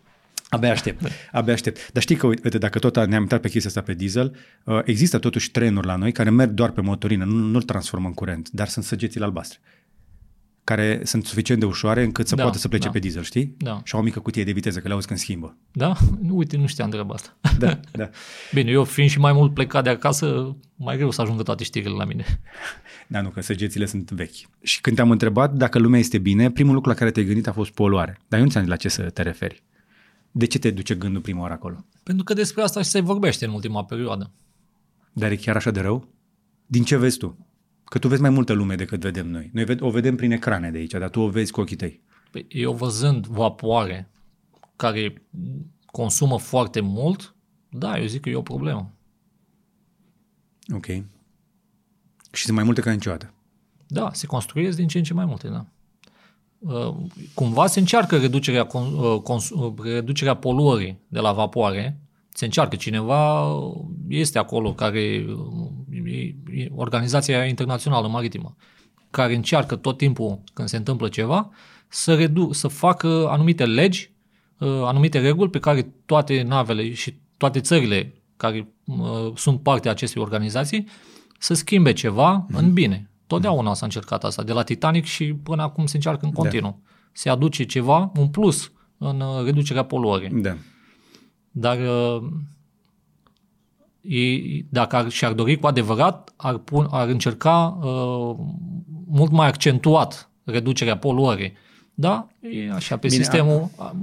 Abia 0.53 0.71
aștept, 0.71 1.11
abia 1.31 1.53
aștept. 1.53 1.91
Dar 1.91 2.01
știi 2.01 2.15
că, 2.15 2.25
uite, 2.27 2.57
dacă 2.57 2.79
tot 2.79 3.05
ne-am 3.05 3.21
uitat 3.21 3.41
pe 3.41 3.49
chestia 3.49 3.69
asta 3.69 3.81
pe 3.81 3.93
diesel, 3.93 4.35
uh, 4.63 4.79
există 4.83 5.17
totuși 5.17 5.51
trenuri 5.51 5.87
la 5.87 5.95
noi 5.95 6.11
care 6.11 6.29
merg 6.29 6.51
doar 6.51 6.71
pe 6.71 6.81
motorină, 6.81 7.25
nu, 7.25 7.33
nu-l 7.33 7.61
transformă 7.61 8.07
în 8.07 8.13
curent, 8.13 8.49
dar 8.49 8.67
sunt 8.67 8.85
săgețile 8.85 9.23
albastre 9.23 9.59
care 10.63 11.01
sunt 11.03 11.25
suficient 11.25 11.59
de 11.59 11.65
ușoare 11.65 12.03
încât 12.03 12.27
să 12.27 12.35
da, 12.35 12.41
poată 12.41 12.57
să 12.57 12.67
plece 12.67 12.85
da. 12.85 12.91
pe 12.91 12.99
diesel, 12.99 13.23
știi? 13.23 13.55
Da. 13.57 13.81
Și 13.83 13.93
au 13.95 13.99
o 13.99 14.03
mică 14.03 14.19
cutie 14.19 14.43
de 14.43 14.51
viteză, 14.51 14.79
că 14.79 14.87
le 14.87 14.93
auzi 14.93 15.07
când 15.07 15.19
schimbă. 15.19 15.57
Da? 15.71 15.93
Uite, 16.29 16.57
nu 16.57 16.65
știam 16.65 16.89
treaba 16.89 17.13
asta. 17.13 17.37
Da, 17.57 17.79
da. 17.91 18.09
Bine, 18.53 18.71
eu 18.71 18.83
fiind 18.83 19.09
și 19.09 19.19
mai 19.19 19.33
mult 19.33 19.53
plecat 19.53 19.83
de 19.83 19.89
acasă, 19.89 20.55
mai 20.75 20.95
greu 20.95 21.11
să 21.11 21.21
ajungă 21.21 21.43
toate 21.43 21.63
știrile 21.63 21.95
la 21.95 22.05
mine. 22.05 22.25
Da, 23.07 23.21
nu, 23.21 23.29
că 23.29 23.41
săgețile 23.41 23.85
sunt 23.85 24.11
vechi. 24.11 24.35
Și 24.61 24.81
când 24.81 24.95
te-am 24.95 25.11
întrebat 25.11 25.53
dacă 25.53 25.79
lumea 25.79 25.99
este 25.99 26.17
bine, 26.17 26.51
primul 26.51 26.73
lucru 26.73 26.89
la 26.89 26.95
care 26.95 27.11
te-ai 27.11 27.25
gândit 27.25 27.47
a 27.47 27.51
fost 27.51 27.71
poluare. 27.71 28.17
Dar 28.27 28.39
eu 28.39 28.45
nu 28.45 28.51
ți-am 28.51 28.63
zis 28.63 28.71
la 28.71 28.77
ce 28.77 28.87
să 28.87 29.01
te 29.01 29.21
referi. 29.21 29.63
De 30.32 30.45
ce 30.45 30.59
te 30.59 30.71
duce 30.71 30.95
gândul 30.95 31.21
prima 31.21 31.41
oară 31.41 31.53
acolo? 31.53 31.86
Pentru 32.03 32.23
că 32.23 32.34
despre 32.34 32.61
asta 32.61 32.82
și 32.82 32.89
se 32.89 32.99
vorbește 32.99 33.45
în 33.45 33.51
ultima 33.51 33.86
perioadă. 33.86 34.32
Dar 35.13 35.32
e 35.32 35.36
chiar 35.36 35.55
așa 35.55 35.71
de 35.71 35.79
rău? 35.79 36.07
Din 36.65 36.84
ce 36.84 36.97
vezi 36.97 37.17
tu? 37.17 37.47
Că 37.84 37.99
tu 37.99 38.07
vezi 38.07 38.21
mai 38.21 38.29
multă 38.29 38.53
lume 38.53 38.75
decât 38.75 39.01
vedem 39.01 39.27
noi. 39.27 39.49
Noi 39.53 39.77
o 39.79 39.89
vedem 39.89 40.15
prin 40.15 40.32
ecrane 40.32 40.71
de 40.71 40.77
aici, 40.77 40.91
dar 40.91 41.09
tu 41.09 41.19
o 41.19 41.29
vezi 41.29 41.51
cu 41.51 41.61
ochii 41.61 41.75
tăi. 41.75 42.01
Păi 42.32 42.45
eu 42.49 42.73
văzând 42.73 43.27
vapoare 43.27 44.09
care 44.75 45.23
consumă 45.86 46.39
foarte 46.39 46.79
mult, 46.79 47.36
da, 47.69 47.99
eu 47.99 48.05
zic 48.05 48.21
că 48.21 48.29
e 48.29 48.36
o 48.36 48.41
problemă. 48.41 48.93
Ok. 50.73 50.86
Și 52.32 52.43
sunt 52.43 52.55
mai 52.55 52.63
multe 52.63 52.82
ca 52.82 52.91
niciodată. 52.91 53.34
Da, 53.88 54.13
se 54.13 54.25
construiesc 54.25 54.77
din 54.77 54.88
ce 54.88 54.97
în 54.97 55.03
ce 55.03 55.13
mai 55.13 55.25
multe, 55.25 55.47
da. 55.47 55.65
Uh, 56.62 56.95
cumva 57.34 57.68
se 57.68 57.80
încearcă 57.80 58.18
reducerea, 58.18 58.68
uh, 58.74 59.20
cons, 59.24 59.49
uh, 59.49 59.74
reducerea 59.84 60.34
poluării 60.34 60.99
de 61.07 61.20
la 61.20 61.32
vapoare, 61.32 61.99
se 62.30 62.45
încearcă. 62.45 62.76
Cineva 62.76 63.49
este 64.07 64.38
acolo 64.38 64.74
care, 64.74 65.26
Organizația 66.76 67.45
Internațională 67.45 68.07
Maritimă, 68.07 68.55
care 69.09 69.36
încearcă 69.36 69.76
tot 69.76 69.97
timpul 69.97 70.43
când 70.53 70.68
se 70.68 70.78
întâmplă 70.78 71.07
ceva 71.07 71.49
să, 71.88 72.16
redu- 72.16 72.51
să 72.51 72.68
facă 72.68 73.28
anumite 73.30 73.66
legi, 73.66 74.12
anumite 74.84 75.20
reguli 75.20 75.49
pe 75.49 75.59
care 75.59 75.93
toate 76.05 76.41
navele 76.41 76.93
și 76.93 77.20
toate 77.38 77.59
țările 77.59 78.14
care 78.38 78.74
sunt 79.36 79.62
parte 79.62 79.88
a 79.88 79.91
acestei 79.91 80.22
organizații 80.22 80.88
să 81.39 81.53
schimbe 81.53 81.93
ceva 81.93 82.45
mm-hmm. 82.45 82.55
în 82.55 82.74
bine. 82.74 83.11
Totdeauna 83.32 83.73
s-a 83.73 83.86
încercat 83.86 84.23
asta, 84.23 84.43
de 84.43 84.53
la 84.53 84.63
Titanic 84.63 85.05
și 85.05 85.34
până 85.34 85.61
acum 85.61 85.86
se 85.86 85.95
încearcă 85.95 86.25
în 86.25 86.32
da. 86.32 86.41
continuu. 86.41 86.82
Da. 86.84 86.91
Se 87.11 87.29
aduce 87.29 87.63
ceva, 87.63 88.11
un 88.15 88.27
plus 88.27 88.71
în 88.97 89.19
uh, 89.19 89.43
reducerea 89.45 89.84
poluării. 89.84 90.41
Da. 90.41 90.57
Dar 91.51 91.77
uh, 91.77 92.23
ei, 94.01 94.65
dacă 94.69 94.95
ar, 94.95 95.09
și-ar 95.09 95.34
dori 95.34 95.59
cu 95.59 95.67
adevărat, 95.67 96.34
ar, 96.36 96.57
pun, 96.57 96.88
ar 96.89 97.07
încerca 97.07 97.77
uh, 97.82 98.36
mult 99.07 99.32
mai 99.32 99.47
accentuat 99.47 100.29
reducerea 100.43 100.97
poluării. 100.97 101.53
Da? 101.93 102.27
E 102.39 102.71
așa, 102.71 102.97
pe 102.97 103.07
Bine, 103.07 103.23
sistemul... 103.23 103.69
A... 103.77 103.95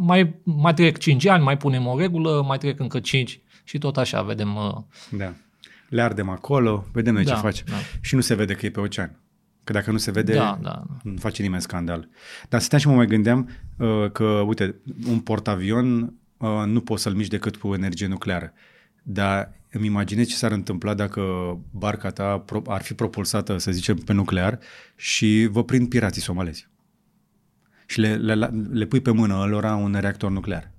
Mai, 0.00 0.34
mai 0.42 0.74
trec 0.74 0.98
5 0.98 1.26
ani, 1.26 1.42
mai 1.42 1.56
punem 1.56 1.86
o 1.86 1.98
regulă, 1.98 2.44
mai 2.46 2.58
trec 2.58 2.80
încă 2.80 3.00
5 3.00 3.40
și 3.64 3.78
tot 3.78 3.96
așa 3.96 4.22
vedem... 4.22 4.56
Uh, 4.56 4.74
da 5.18 5.32
le 5.88 6.02
ardem 6.02 6.28
acolo, 6.28 6.86
vedem 6.92 7.14
noi 7.14 7.24
da, 7.24 7.34
ce 7.34 7.40
facem. 7.40 7.64
Da. 7.68 7.76
Și 8.00 8.14
nu 8.14 8.20
se 8.20 8.34
vede 8.34 8.54
că 8.54 8.66
e 8.66 8.70
pe 8.70 8.80
ocean. 8.80 9.20
Că 9.64 9.72
dacă 9.72 9.90
nu 9.90 9.98
se 9.98 10.10
vede, 10.10 10.34
da, 10.34 10.58
da, 10.62 10.68
da. 10.70 10.86
nu 11.02 11.16
face 11.16 11.42
nimeni 11.42 11.62
scandal. 11.62 12.08
Dar 12.48 12.60
stăteam 12.60 12.80
și 12.80 12.88
mă 12.88 12.94
mai 12.94 13.06
gândeam 13.06 13.48
uh, 13.76 14.10
că, 14.12 14.24
uite, 14.24 14.74
un 15.08 15.20
portavion 15.20 16.14
uh, 16.36 16.62
nu 16.66 16.80
poți 16.80 17.02
să-l 17.02 17.14
miști 17.14 17.30
decât 17.30 17.56
cu 17.56 17.74
energie 17.74 18.06
nucleară. 18.06 18.52
Dar 19.02 19.52
îmi 19.70 19.86
imaginez 19.86 20.26
ce 20.26 20.34
s-ar 20.34 20.52
întâmpla 20.52 20.94
dacă 20.94 21.22
barca 21.70 22.10
ta 22.10 22.44
ar 22.66 22.82
fi 22.82 22.94
propulsată, 22.94 23.58
să 23.58 23.70
zicem, 23.70 23.96
pe 23.96 24.12
nuclear 24.12 24.58
și 24.96 25.48
vă 25.50 25.64
prind 25.64 25.88
pirații 25.88 26.22
somalezi. 26.22 26.68
Și 27.86 28.00
le, 28.00 28.16
le, 28.16 28.50
le 28.70 28.84
pui 28.84 29.00
pe 29.00 29.10
mână 29.10 29.44
lor 29.44 29.64
un 29.64 29.96
reactor 30.00 30.30
nuclear. 30.30 30.72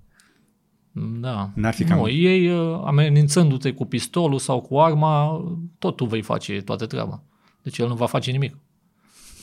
Da. 0.92 1.52
N-ar 1.56 1.74
fi 1.74 1.84
cam... 1.84 1.98
Nu, 1.98 2.10
ei 2.10 2.52
uh, 2.52 2.82
amenințându-te 2.86 3.74
cu 3.74 3.86
pistolul 3.86 4.40
sau 4.40 4.62
cu 4.62 4.80
arma, 4.80 5.42
tot 5.80 5.96
tu 5.96 6.06
vei 6.06 6.22
face 6.22 6.62
toată 6.62 6.86
treaba. 6.86 7.24
Deci 7.62 7.78
el 7.78 7.88
nu 7.88 7.96
va 7.96 8.06
face 8.06 8.32
nimic. 8.32 8.58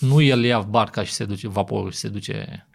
Nu 0.01 0.21
el 0.21 0.45
ia 0.45 0.61
barca 0.61 1.05
și 1.05 1.13
se 1.13 1.25
duce, 1.25 1.49
vaporul 1.49 1.91
și 1.91 1.99
se 1.99 2.09
duce 2.09 2.67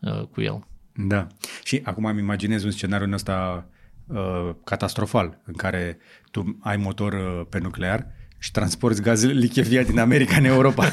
uh, 0.00 0.22
cu 0.22 0.40
el. 0.40 0.66
Da. 0.92 1.26
Și 1.64 1.80
acum 1.84 2.04
îmi 2.04 2.20
imaginez 2.20 2.64
un 2.64 2.70
scenariu 2.70 3.06
în 3.06 3.12
ăsta 3.12 3.66
uh, 4.06 4.50
catastrofal, 4.64 5.40
în 5.44 5.54
care 5.54 5.98
tu 6.30 6.58
ai 6.60 6.76
motor 6.76 7.12
uh, 7.12 7.46
pe 7.48 7.58
nuclear 7.58 8.06
și 8.38 8.50
transporti 8.50 9.00
gaz 9.00 9.24
lichefiat 9.24 9.86
din 9.86 9.98
America 9.98 10.36
în 10.36 10.44
Europa. 10.44 10.84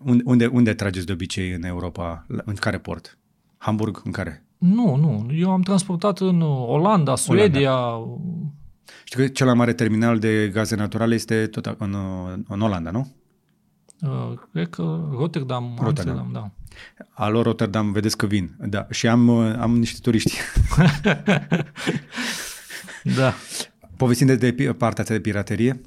unde, 0.00 0.22
unde, 0.24 0.46
unde 0.46 0.74
trageți 0.74 1.06
de 1.06 1.12
obicei 1.12 1.50
în 1.52 1.64
Europa? 1.64 2.26
În 2.28 2.54
care 2.54 2.78
port? 2.78 3.18
Hamburg? 3.58 4.00
În 4.04 4.12
care? 4.12 4.44
Nu, 4.60 4.96
nu. 4.96 5.26
Eu 5.34 5.50
am 5.50 5.60
transportat 5.60 6.18
în 6.18 6.40
Olanda, 6.42 7.16
Suedia. 7.16 7.96
Olanda. 7.96 8.20
Știi 9.04 9.18
că 9.18 9.28
cel 9.28 9.46
mai 9.46 9.54
mare 9.54 9.72
terminal 9.72 10.18
de 10.18 10.50
gaze 10.52 10.76
naturale 10.76 11.14
este 11.14 11.46
tot 11.46 11.74
în, 11.78 11.96
în 12.48 12.60
Olanda, 12.60 12.90
nu? 12.90 13.12
Uh, 14.00 14.38
cred 14.52 14.68
că 14.68 14.82
Rotterdam, 15.10 15.76
Rotterdam, 15.80 16.18
Amsterdam, 16.18 16.28
da. 16.32 16.50
Alo, 17.24 17.42
Rotterdam, 17.42 17.92
vedeți 17.92 18.16
că 18.16 18.26
vin. 18.26 18.56
Da. 18.58 18.86
Și 18.90 19.08
am, 19.08 19.28
uh, 19.28 19.54
am 19.58 19.78
niște 19.78 19.98
turiști. 20.02 20.32
da. 23.18 23.32
Povestind 23.96 24.32
de, 24.32 24.50
de 24.50 24.72
partea 24.72 25.02
asta 25.02 25.14
de 25.14 25.20
piraterie, 25.20 25.80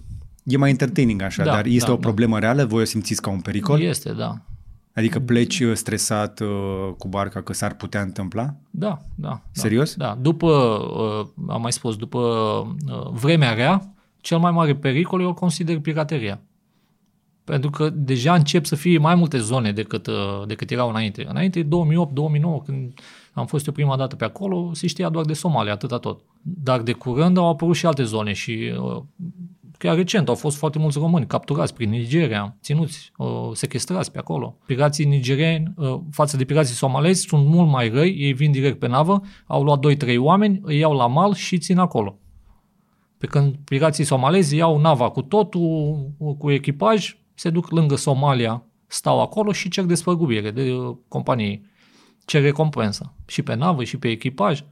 e 0.44 0.58
mai 0.58 0.70
entertaining 0.70 1.22
așa, 1.22 1.44
da, 1.44 1.52
dar 1.52 1.66
este 1.66 1.88
da, 1.88 1.92
o 1.92 1.96
da. 1.96 2.02
problemă 2.02 2.34
da. 2.34 2.40
reală? 2.40 2.66
Voi 2.66 2.82
o 2.82 2.86
simțiți 2.86 3.22
ca 3.22 3.30
un 3.30 3.42
pericol? 3.42 3.82
Este, 3.82 4.14
da. 4.14 4.42
Adică 4.94 5.20
pleci 5.20 5.60
uh, 5.60 5.76
stresat 5.76 6.40
uh, 6.40 6.94
cu 6.98 7.08
barca 7.08 7.42
că 7.42 7.54
s-ar 7.54 7.74
putea 7.74 8.02
întâmpla? 8.02 8.56
Da, 8.70 8.88
da. 9.16 9.28
da. 9.30 9.42
Serios? 9.52 9.96
Da. 9.96 10.18
După, 10.22 10.48
uh, 10.48 11.28
am 11.50 11.62
mai 11.62 11.72
spus, 11.72 11.96
după 11.96 12.20
uh, 12.90 13.10
vremea 13.12 13.54
rea, 13.54 13.94
cel 14.22 14.38
mai 14.38 14.52
mare 14.52 14.76
pericol 14.76 15.22
eu 15.22 15.28
îl 15.28 15.34
consider 15.34 15.80
pirateria. 15.80 16.42
Pentru 17.44 17.70
că 17.70 17.90
deja 17.90 18.34
încep 18.34 18.66
să 18.66 18.76
fie 18.76 18.98
mai 18.98 19.16
multe 19.16 19.38
zone 19.38 19.72
decât, 19.72 20.08
uh, 20.08 20.44
decât 20.48 20.72
erau 20.72 20.90
înainte. 20.90 21.26
Înainte, 21.30 21.64
2008-2009, 21.64 21.68
când 22.66 22.94
am 23.34 23.46
fost 23.46 23.68
eu 23.68 23.74
prima 23.74 23.98
dată 23.98 24.16
pe 24.16 24.26
acolo, 24.26 24.74
se 24.74 24.88
știa 24.88 25.10
doar 25.10 25.26
de 25.26 25.34
Somalia, 25.34 25.72
atâta 25.74 25.98
tot. 25.98 26.22
Dar 26.42 26.82
de 26.82 26.92
curând 26.92 27.38
au 27.38 27.50
apărut 27.50 27.76
și 27.76 27.86
alte 27.86 28.04
zone 28.04 28.34
și 28.34 28.74
uh, 28.80 29.04
Chiar 29.84 29.96
recent 29.96 30.28
au 30.30 30.36
fost 30.36 30.58
foarte 30.58 30.80
mulți 30.80 30.98
români 30.98 31.28
capturați 31.28 31.74
prin 31.74 31.90
Nigeria, 31.90 32.58
ținuți, 32.62 33.12
uh, 33.18 33.50
sequestrați 33.54 34.12
pe 34.12 34.18
acolo. 34.18 34.58
Pirații 34.66 35.06
nigerieni, 35.06 35.74
uh, 35.76 36.00
față 36.12 36.38
de 36.38 36.44
pirații 36.44 36.76
somalezi, 36.76 37.22
sunt 37.22 37.46
mult 37.46 37.70
mai 37.70 37.90
răi, 37.90 38.16
ei 38.18 38.34
vin 38.34 38.52
direct 38.52 38.80
pe 38.80 38.88
navă, 38.88 39.22
au 39.46 39.64
luat 39.64 39.80
2-3 39.80 40.18
oameni, 40.18 40.60
îi 40.64 40.78
iau 40.78 40.94
la 40.94 41.08
mal 41.08 41.34
și 41.34 41.58
țin 41.58 41.78
acolo. 41.78 42.20
Pe 43.18 43.28
când 43.28 43.56
pirații 43.64 44.04
somalezi 44.04 44.56
iau 44.56 44.78
nava 44.80 45.10
cu 45.10 45.22
totul, 45.22 45.98
cu 46.38 46.52
echipaj, 46.52 47.18
se 47.34 47.50
duc 47.50 47.70
lângă 47.70 47.96
Somalia, 47.96 48.64
stau 48.88 49.22
acolo 49.22 49.52
și 49.52 49.70
cer 49.70 49.84
despăgubire 49.84 50.52
de 50.52 50.72
uh, 50.72 50.96
companie. 51.08 51.62
Cer 52.26 52.42
recompensă. 52.42 53.14
Și 53.28 53.42
pe 53.42 53.56
navă, 53.56 53.84
și 53.84 53.98
pe 53.98 54.08
echipaj 54.08 54.64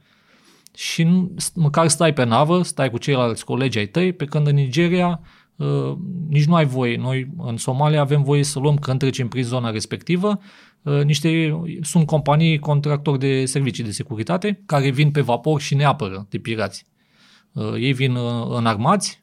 și 0.74 1.28
măcar 1.54 1.88
stai 1.88 2.12
pe 2.12 2.24
navă, 2.24 2.62
stai 2.62 2.90
cu 2.90 2.98
ceilalți 2.98 3.44
colegi 3.44 3.78
ai 3.78 3.86
tăi, 3.86 4.12
pe 4.12 4.24
când 4.24 4.46
în 4.46 4.54
Nigeria 4.54 5.20
uh, 5.56 5.96
nici 6.28 6.44
nu 6.44 6.54
ai 6.54 6.64
voie. 6.64 6.96
Noi 6.96 7.30
în 7.38 7.56
Somalia 7.56 8.00
avem 8.00 8.22
voie 8.22 8.42
să 8.42 8.58
luăm 8.58 8.76
când 8.76 8.98
trecem 8.98 9.28
prin 9.28 9.44
zona 9.44 9.70
respectivă, 9.70 10.40
uh, 10.82 11.02
niște, 11.04 11.60
sunt 11.82 12.06
companii 12.06 12.58
contractori 12.58 13.18
de 13.18 13.44
servicii 13.44 13.84
de 13.84 13.90
securitate 13.90 14.62
care 14.66 14.90
vin 14.90 15.10
pe 15.10 15.20
vapor 15.20 15.60
și 15.60 15.74
ne 15.74 15.84
apără 15.84 16.26
de 16.28 16.38
pirați. 16.38 16.86
Uh, 17.52 17.72
ei 17.74 17.92
vin 17.92 18.14
uh, 18.14 18.46
în 18.48 18.66
armați, 18.66 19.22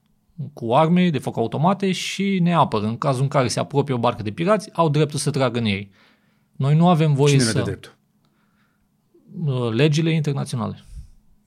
cu 0.53 0.73
arme 0.73 1.09
de 1.09 1.17
foc 1.17 1.37
automate 1.37 1.91
și 1.91 2.39
ne 2.41 2.53
apără. 2.53 2.85
În 2.85 2.97
cazul 2.97 3.21
în 3.21 3.27
care 3.27 3.47
se 3.47 3.59
apropie 3.59 3.93
o 3.93 3.97
barcă 3.97 4.23
de 4.23 4.31
pirați, 4.31 4.69
au 4.73 4.89
dreptul 4.89 5.19
să 5.19 5.31
tragă 5.31 5.59
în 5.59 5.65
ei. 5.65 5.91
Noi 6.55 6.75
nu 6.75 6.87
avem 6.87 7.13
voie 7.13 7.31
Cine 7.31 7.43
să... 7.43 7.53
de 7.53 7.61
dreptul? 7.61 7.97
Uh, 9.45 9.71
legile 9.71 10.11
internaționale. 10.11 10.83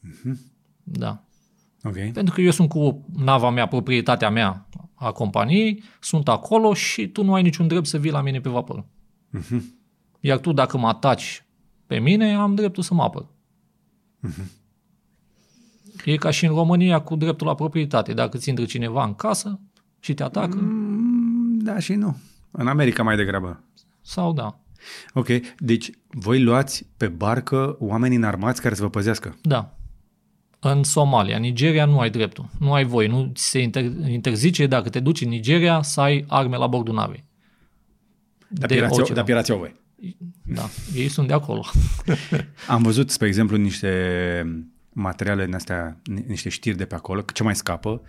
Mm-hmm. 0.02 0.36
Da. 0.82 1.24
Okay. 1.82 2.10
Pentru 2.12 2.34
că 2.34 2.40
eu 2.40 2.50
sunt 2.50 2.68
cu 2.68 3.04
nava 3.16 3.50
mea, 3.50 3.66
proprietatea 3.66 4.30
mea 4.30 4.68
a 4.94 5.12
companiei, 5.12 5.82
sunt 6.00 6.28
acolo 6.28 6.74
și 6.74 7.08
tu 7.08 7.24
nu 7.24 7.34
ai 7.34 7.42
niciun 7.42 7.66
drept 7.66 7.86
să 7.86 7.98
vii 7.98 8.10
la 8.10 8.22
mine 8.22 8.40
pe 8.40 8.48
vapor. 8.48 8.84
Mm-hmm. 9.38 9.60
Iar 10.20 10.38
tu 10.38 10.52
dacă 10.52 10.78
mă 10.78 10.88
ataci 10.88 11.44
pe 11.86 11.98
mine, 11.98 12.34
am 12.34 12.54
dreptul 12.54 12.82
să 12.82 12.94
mă 12.94 13.02
apăr. 13.02 13.26
Mm-hmm. 14.28 14.60
E 16.04 16.16
ca 16.16 16.30
și 16.30 16.46
în 16.46 16.54
România 16.54 17.00
cu 17.00 17.16
dreptul 17.16 17.46
la 17.46 17.54
proprietate. 17.54 18.12
Dacă 18.12 18.38
ți 18.38 18.48
intră 18.48 18.64
cineva 18.64 19.04
în 19.04 19.14
casă 19.14 19.60
și 20.00 20.14
te 20.14 20.22
atacă... 20.22 20.56
Mm, 20.56 21.58
da 21.58 21.78
și 21.78 21.94
nu. 21.94 22.16
În 22.50 22.66
America 22.66 23.02
mai 23.02 23.16
degrabă. 23.16 23.64
Sau 24.00 24.32
da. 24.32 24.60
Ok, 25.12 25.26
deci 25.58 25.90
voi 26.08 26.42
luați 26.42 26.86
pe 26.96 27.08
barcă 27.08 27.76
oameni 27.78 28.14
înarmați 28.14 28.60
care 28.60 28.74
să 28.74 28.82
vă 28.82 28.90
păzească? 28.90 29.36
Da 29.42 29.76
în 30.64 30.82
Somalia. 30.82 31.38
Nigeria 31.38 31.84
nu 31.84 31.98
ai 31.98 32.10
dreptul. 32.10 32.48
Nu 32.58 32.72
ai 32.72 32.84
voie. 32.84 33.08
Nu 33.08 33.30
ți 33.34 33.48
se 33.48 33.70
inter- 33.70 34.08
interzice 34.08 34.66
dacă 34.66 34.88
te 34.88 35.00
duci 35.00 35.20
în 35.20 35.28
Nigeria 35.28 35.82
să 35.82 36.00
ai 36.00 36.24
arme 36.28 36.56
la 36.56 36.66
bordul 36.66 36.94
navei. 36.94 37.24
Dar 38.48 38.68
pirații, 38.68 39.14
da, 39.14 39.22
pirații 39.22 39.52
au 39.52 39.58
voie. 39.58 39.76
Da, 40.42 40.68
ei 40.94 41.08
sunt 41.08 41.26
de 41.26 41.32
acolo. 41.32 41.64
Am 42.68 42.82
văzut, 42.82 43.10
spre 43.10 43.26
exemplu, 43.26 43.56
niște 43.56 44.66
materiale 44.92 45.44
în 45.44 45.54
astea, 45.54 46.00
niște 46.26 46.48
știri 46.48 46.76
de 46.76 46.84
pe 46.84 46.94
acolo, 46.94 47.24
ce 47.32 47.42
mai 47.42 47.56
scapă, 47.56 48.02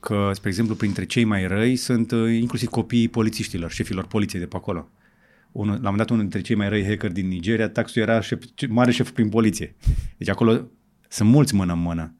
că, 0.00 0.30
spre 0.34 0.48
exemplu, 0.48 0.74
printre 0.74 1.04
cei 1.04 1.24
mai 1.24 1.46
răi 1.46 1.76
sunt 1.76 2.10
uh, 2.10 2.32
inclusiv 2.32 2.68
copiii 2.68 3.08
polițiștilor, 3.08 3.70
șefilor 3.70 4.06
poliției 4.06 4.40
de 4.40 4.46
pe 4.46 4.56
acolo. 4.56 4.88
Un, 5.52 5.66
la 5.66 5.72
un 5.72 5.80
moment 5.80 5.96
dat, 5.96 6.10
unul 6.10 6.22
dintre 6.22 6.40
cei 6.40 6.56
mai 6.56 6.68
răi 6.68 6.84
hacker 6.84 7.12
din 7.12 7.28
Nigeria, 7.28 7.68
taxul 7.68 8.02
era 8.02 8.20
șef, 8.20 8.44
mare 8.68 8.90
șef 8.90 9.10
prin 9.10 9.28
poliție. 9.28 9.74
Deci 10.16 10.28
acolo 10.28 10.70
sunt 11.10 11.28
mulți 11.28 11.54
mână-mână. 11.54 12.14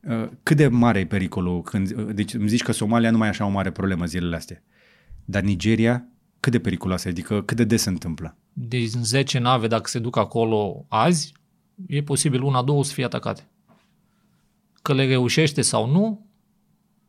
Uh, 0.00 0.28
cât 0.42 0.56
de 0.56 0.68
mare 0.68 0.98
e 0.98 1.06
pericolul? 1.06 1.62
Când, 1.62 1.96
uh, 1.96 2.14
deci 2.14 2.34
îmi 2.34 2.48
zici 2.48 2.62
că 2.62 2.72
Somalia 2.72 3.10
nu 3.10 3.18
mai 3.18 3.26
e 3.26 3.30
așa 3.30 3.44
o 3.44 3.48
mare 3.48 3.70
problemă 3.70 4.04
zilele 4.04 4.36
astea. 4.36 4.62
Dar 5.24 5.42
Nigeria, 5.42 6.08
Cât 6.40 6.52
de 6.52 6.58
periculoasă, 6.58 7.08
adică 7.08 7.42
cât 7.42 7.56
de 7.56 7.64
des 7.64 7.82
se 7.82 7.88
întâmplă? 7.88 8.36
Din 8.52 8.88
10 9.02 9.38
nave, 9.38 9.66
dacă 9.66 9.88
se 9.88 9.98
duc 9.98 10.16
acolo 10.16 10.84
azi, 10.88 11.32
e 11.86 12.02
posibil 12.02 12.42
una, 12.42 12.62
două 12.62 12.84
să 12.84 12.92
fie 12.92 13.04
atacate. 13.04 13.48
Că 14.82 14.92
le 14.94 15.06
reușește 15.06 15.62
sau 15.62 15.90
nu, 15.90 16.26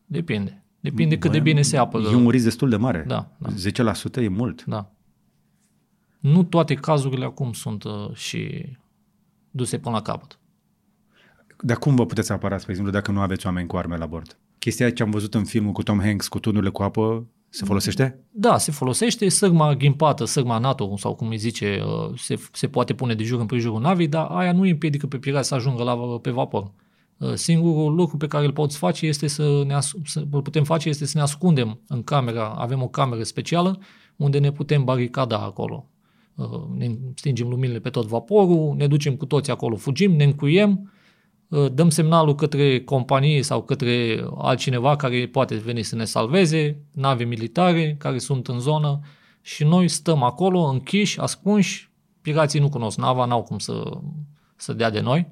depinde. 0.05 0.63
Depinde 0.79 1.17
cât 1.17 1.31
de 1.31 1.39
bine 1.39 1.61
se 1.61 1.77
apără. 1.77 2.09
E 2.09 2.15
un 2.15 2.29
risc 2.29 2.43
destul 2.43 2.69
de 2.69 2.75
mare. 2.75 3.03
Da, 3.07 3.31
da. 3.37 3.49
10% 4.19 4.23
e 4.23 4.27
mult. 4.27 4.65
Da. 4.65 4.91
Nu 6.19 6.43
toate 6.43 6.73
cazurile 6.73 7.25
acum 7.25 7.53
sunt 7.53 7.83
uh, 7.83 8.13
și 8.13 8.65
duse 9.51 9.79
până 9.79 9.95
la 9.95 10.01
capăt. 10.01 10.39
Dar 11.61 11.77
cum 11.77 11.95
vă 11.95 12.05
puteți 12.05 12.31
apăra, 12.31 12.57
spre 12.57 12.71
exemplu, 12.71 12.93
dacă 12.93 13.11
nu 13.11 13.19
aveți 13.19 13.45
oameni 13.45 13.67
cu 13.67 13.77
arme 13.77 13.97
la 13.97 14.05
bord? 14.05 14.37
Chestia 14.59 14.91
ce 14.91 15.03
am 15.03 15.09
văzut 15.11 15.33
în 15.33 15.43
filmul 15.43 15.71
cu 15.71 15.83
Tom 15.83 16.01
Hanks, 16.01 16.27
cu 16.27 16.39
tunurile 16.39 16.69
cu 16.71 16.83
apă, 16.83 17.27
se 17.49 17.65
folosește? 17.65 18.19
Da, 18.31 18.57
se 18.57 18.71
folosește 18.71 19.29
săgma 19.29 19.75
ghimpată, 19.75 20.25
săgma 20.25 20.57
NATO, 20.57 20.97
sau 20.97 21.15
cum 21.15 21.27
îi 21.27 21.37
zice, 21.37 21.81
uh, 21.85 22.19
se, 22.19 22.39
se 22.51 22.67
poate 22.67 22.93
pune 22.93 23.13
de 23.13 23.23
jur 23.23 23.39
împrejurul 23.39 23.81
navei, 23.81 24.07
dar 24.07 24.27
aia 24.29 24.51
nu 24.51 24.61
îi 24.61 24.69
împiedică 24.69 25.07
pe 25.07 25.17
pirați 25.17 25.47
să 25.47 25.55
ajungă 25.55 25.83
la, 25.83 25.95
pe 25.95 26.31
vapor. 26.31 26.71
Uh, 27.17 27.33
Singurul 27.33 27.95
lucru 27.95 28.17
pe 28.17 28.27
care 28.27 28.45
îl 28.45 28.51
poți 28.51 28.77
face 28.77 29.05
este 29.05 29.27
să 29.27 29.63
ne 29.65 29.73
as- 29.73 29.93
să, 30.03 30.23
îl 30.31 30.41
putem 30.41 30.63
face 30.63 30.89
este 30.89 31.05
să 31.05 31.17
ne 31.17 31.23
ascundem 31.23 31.79
în 31.87 32.03
camera. 32.03 32.49
Avem 32.49 32.81
o 32.81 32.87
cameră 32.87 33.23
specială 33.23 33.79
unde 34.15 34.39
ne 34.39 34.51
putem 34.51 34.83
baricada 34.83 35.37
acolo. 35.37 35.89
Uh, 36.35 36.47
Ne 36.77 36.97
stingem 37.15 37.47
luminile 37.47 37.79
pe 37.79 37.89
tot 37.89 38.05
vaporul, 38.05 38.75
ne 38.77 38.87
ducem 38.87 39.15
cu 39.15 39.25
toți 39.25 39.51
acolo, 39.51 39.75
fugim, 39.75 40.11
ne 40.15 40.23
încuiem, 40.23 40.71
uh, 40.71 40.97
dăm 41.71 41.89
semnalul 41.89 42.35
către 42.35 42.83
companie 42.83 43.41
sau 43.41 43.63
către 43.63 44.25
altcineva 44.37 44.95
care 44.95 45.27
poate 45.27 45.55
veni 45.55 45.83
să 45.83 45.95
ne 45.95 46.05
salveze, 46.05 46.77
nave 46.93 47.23
militare 47.23 47.95
care 47.97 48.17
sunt 48.17 48.47
în 48.47 48.59
zonă 48.59 48.99
și 49.41 49.63
noi 49.63 49.87
stăm 49.87 50.23
acolo 50.23 50.59
închiși, 50.59 51.19
ascunși, 51.19 51.91
pirații 52.21 52.59
nu 52.59 52.69
cunosc 52.69 52.97
nava, 52.97 53.25
n-au 53.25 53.43
cum 53.43 53.57
să, 53.57 53.99
să 54.55 54.73
dea 54.73 54.89
de 54.89 54.99
noi, 54.99 55.27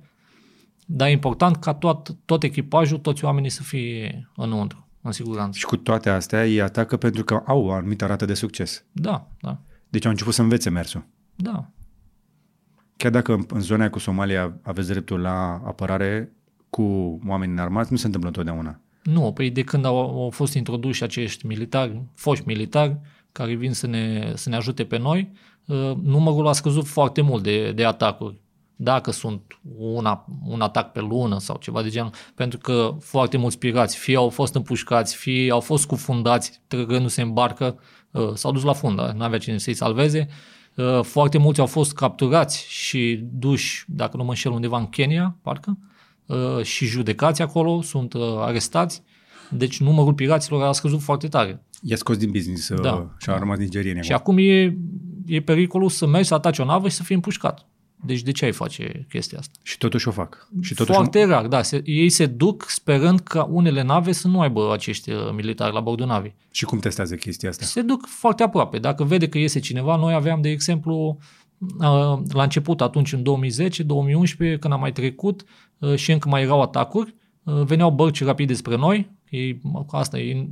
dar 0.85 1.07
e 1.07 1.11
important 1.11 1.55
ca 1.55 1.73
tot, 1.73 2.15
tot 2.25 2.43
echipajul, 2.43 2.97
toți 2.97 3.25
oamenii 3.25 3.49
să 3.49 3.63
fie 3.63 4.29
înăuntru, 4.35 4.87
în 5.01 5.11
siguranță. 5.11 5.57
Și 5.57 5.65
cu 5.65 5.77
toate 5.77 6.09
astea, 6.09 6.47
ei 6.47 6.61
atacă 6.61 6.97
pentru 6.97 7.23
că 7.23 7.41
au 7.45 7.65
o 7.65 7.71
anumită 7.71 8.05
rată 8.05 8.25
de 8.25 8.33
succes. 8.33 8.85
Da, 8.91 9.27
da, 9.41 9.59
Deci 9.89 10.05
au 10.05 10.11
început 10.11 10.33
să 10.33 10.41
învețe 10.41 10.69
mersul. 10.69 11.05
da. 11.35 11.69
Chiar 12.97 13.11
dacă 13.11 13.33
în, 13.33 13.43
în 13.47 13.61
zona 13.61 13.79
aia 13.79 13.89
cu 13.89 13.99
Somalia 13.99 14.59
aveți 14.61 14.89
dreptul 14.89 15.19
la 15.19 15.61
apărare 15.65 16.31
cu 16.69 17.19
oameni 17.27 17.51
înarmați, 17.51 17.91
nu 17.91 17.97
se 17.97 18.05
întâmplă 18.05 18.29
întotdeauna. 18.29 18.81
Nu, 19.03 19.31
păi 19.31 19.49
de 19.49 19.63
când 19.63 19.85
au, 19.85 19.97
au 19.97 20.29
fost 20.29 20.53
introduși 20.53 21.03
acești 21.03 21.45
militari, 21.45 22.01
foști 22.15 22.47
militari, 22.47 22.99
care 23.31 23.55
vin 23.55 23.73
să 23.73 23.87
ne, 23.87 24.31
să 24.35 24.49
ne 24.49 24.55
ajute 24.55 24.85
pe 24.85 24.97
noi, 24.97 25.31
uh, 25.65 25.91
numărul 26.03 26.47
a 26.47 26.51
scăzut 26.51 26.87
foarte 26.87 27.21
mult 27.21 27.43
de, 27.43 27.71
de 27.71 27.85
atacuri. 27.85 28.41
Dacă 28.75 29.11
sunt 29.11 29.41
una, 29.77 30.25
un 30.45 30.61
atac 30.61 30.91
pe 30.91 30.99
lună 30.99 31.39
sau 31.39 31.57
ceva 31.57 31.81
de 31.81 31.89
genul, 31.89 32.11
pentru 32.35 32.59
că 32.59 32.95
foarte 32.99 33.37
mulți 33.37 33.57
pirați 33.57 33.97
fie 33.97 34.15
au 34.15 34.29
fost 34.29 34.55
împușcați, 34.55 35.15
fie 35.15 35.51
au 35.51 35.59
fost 35.59 35.85
cufundați, 35.85 36.61
trăgându-se 36.67 37.21
în 37.21 37.33
barcă, 37.33 37.79
uh, 38.11 38.33
s-au 38.33 38.51
dus 38.51 38.63
la 38.63 38.73
fund, 38.73 38.99
nu 38.99 39.23
avea 39.23 39.39
cine 39.39 39.57
să-i 39.57 39.73
salveze. 39.73 40.27
Uh, 40.77 41.03
Foarte 41.03 41.37
mulți 41.37 41.59
au 41.59 41.65
fost 41.65 41.93
capturați 41.93 42.65
și 42.69 43.23
duși, 43.31 43.83
dacă 43.87 44.17
nu 44.17 44.23
mă 44.23 44.29
înșel, 44.29 44.51
undeva 44.51 44.77
în 44.77 44.87
Kenya, 44.89 45.37
parcă, 45.41 45.77
uh, 46.25 46.63
și 46.63 46.85
judecați 46.85 47.41
acolo, 47.41 47.81
sunt 47.81 48.13
uh, 48.13 48.21
arestați. 48.39 49.03
Deci 49.49 49.79
numărul 49.79 50.13
piraților 50.13 50.63
a 50.63 50.71
scăzut 50.71 51.01
foarte 51.01 51.27
tare. 51.27 51.63
I-a 51.81 51.95
scos 51.95 52.17
din 52.17 52.31
business 52.31 52.73
da. 52.73 52.81
Da. 52.81 53.15
și 53.17 53.29
a 53.29 53.37
rămas 53.37 53.57
nigerieni 53.57 54.03
Și 54.03 54.11
acum. 54.11 54.33
acum 54.33 54.45
e, 54.49 54.77
e 55.25 55.41
pericolul 55.41 55.89
să 55.89 56.07
mergi 56.07 56.27
să 56.27 56.33
ataci 56.33 56.59
o 56.59 56.65
navă 56.65 56.89
și 56.89 56.95
să 56.95 57.03
fii 57.03 57.15
împușcat. 57.15 57.65
Deci 58.05 58.21
de 58.21 58.31
ce 58.31 58.45
ai 58.45 58.51
face 58.51 59.05
chestia 59.09 59.39
asta? 59.39 59.59
Și 59.63 59.77
totuși 59.77 60.07
o 60.07 60.11
fac. 60.11 60.47
Și 60.61 60.73
totuși 60.73 60.97
Foarte 60.97 61.23
rar, 61.23 61.47
da. 61.47 61.61
Se, 61.61 61.81
ei 61.85 62.09
se 62.09 62.25
duc 62.25 62.65
sperând 62.69 63.19
ca 63.19 63.43
unele 63.43 63.81
nave 63.81 64.11
să 64.11 64.27
nu 64.27 64.41
aibă 64.41 64.73
acești 64.73 65.11
uh, 65.11 65.31
militari 65.33 65.73
la 65.73 65.79
bordul 65.79 66.05
navei. 66.05 66.35
Și 66.51 66.65
cum 66.65 66.79
testează 66.79 67.15
chestia 67.15 67.49
asta? 67.49 67.65
Se 67.65 67.81
duc 67.81 68.05
foarte 68.05 68.43
aproape. 68.43 68.77
Dacă 68.77 69.03
vede 69.03 69.29
că 69.29 69.37
iese 69.37 69.59
cineva, 69.59 69.95
noi 69.95 70.13
aveam, 70.13 70.41
de 70.41 70.49
exemplu, 70.49 71.17
uh, 71.57 72.19
la 72.31 72.43
început, 72.43 72.81
atunci 72.81 73.13
în 73.13 73.21
2010-2011, 73.21 74.59
când 74.59 74.73
am 74.73 74.79
mai 74.79 74.91
trecut 74.91 75.43
uh, 75.77 75.95
și 75.95 76.11
încă 76.11 76.29
mai 76.29 76.41
erau 76.41 76.61
atacuri, 76.61 77.15
uh, 77.43 77.61
veneau 77.63 77.91
bărci 77.91 78.23
rapide 78.23 78.53
spre 78.53 78.75
noi. 78.75 79.15
Ei, 79.29 79.61
asta 79.87 80.19
e, 80.19 80.47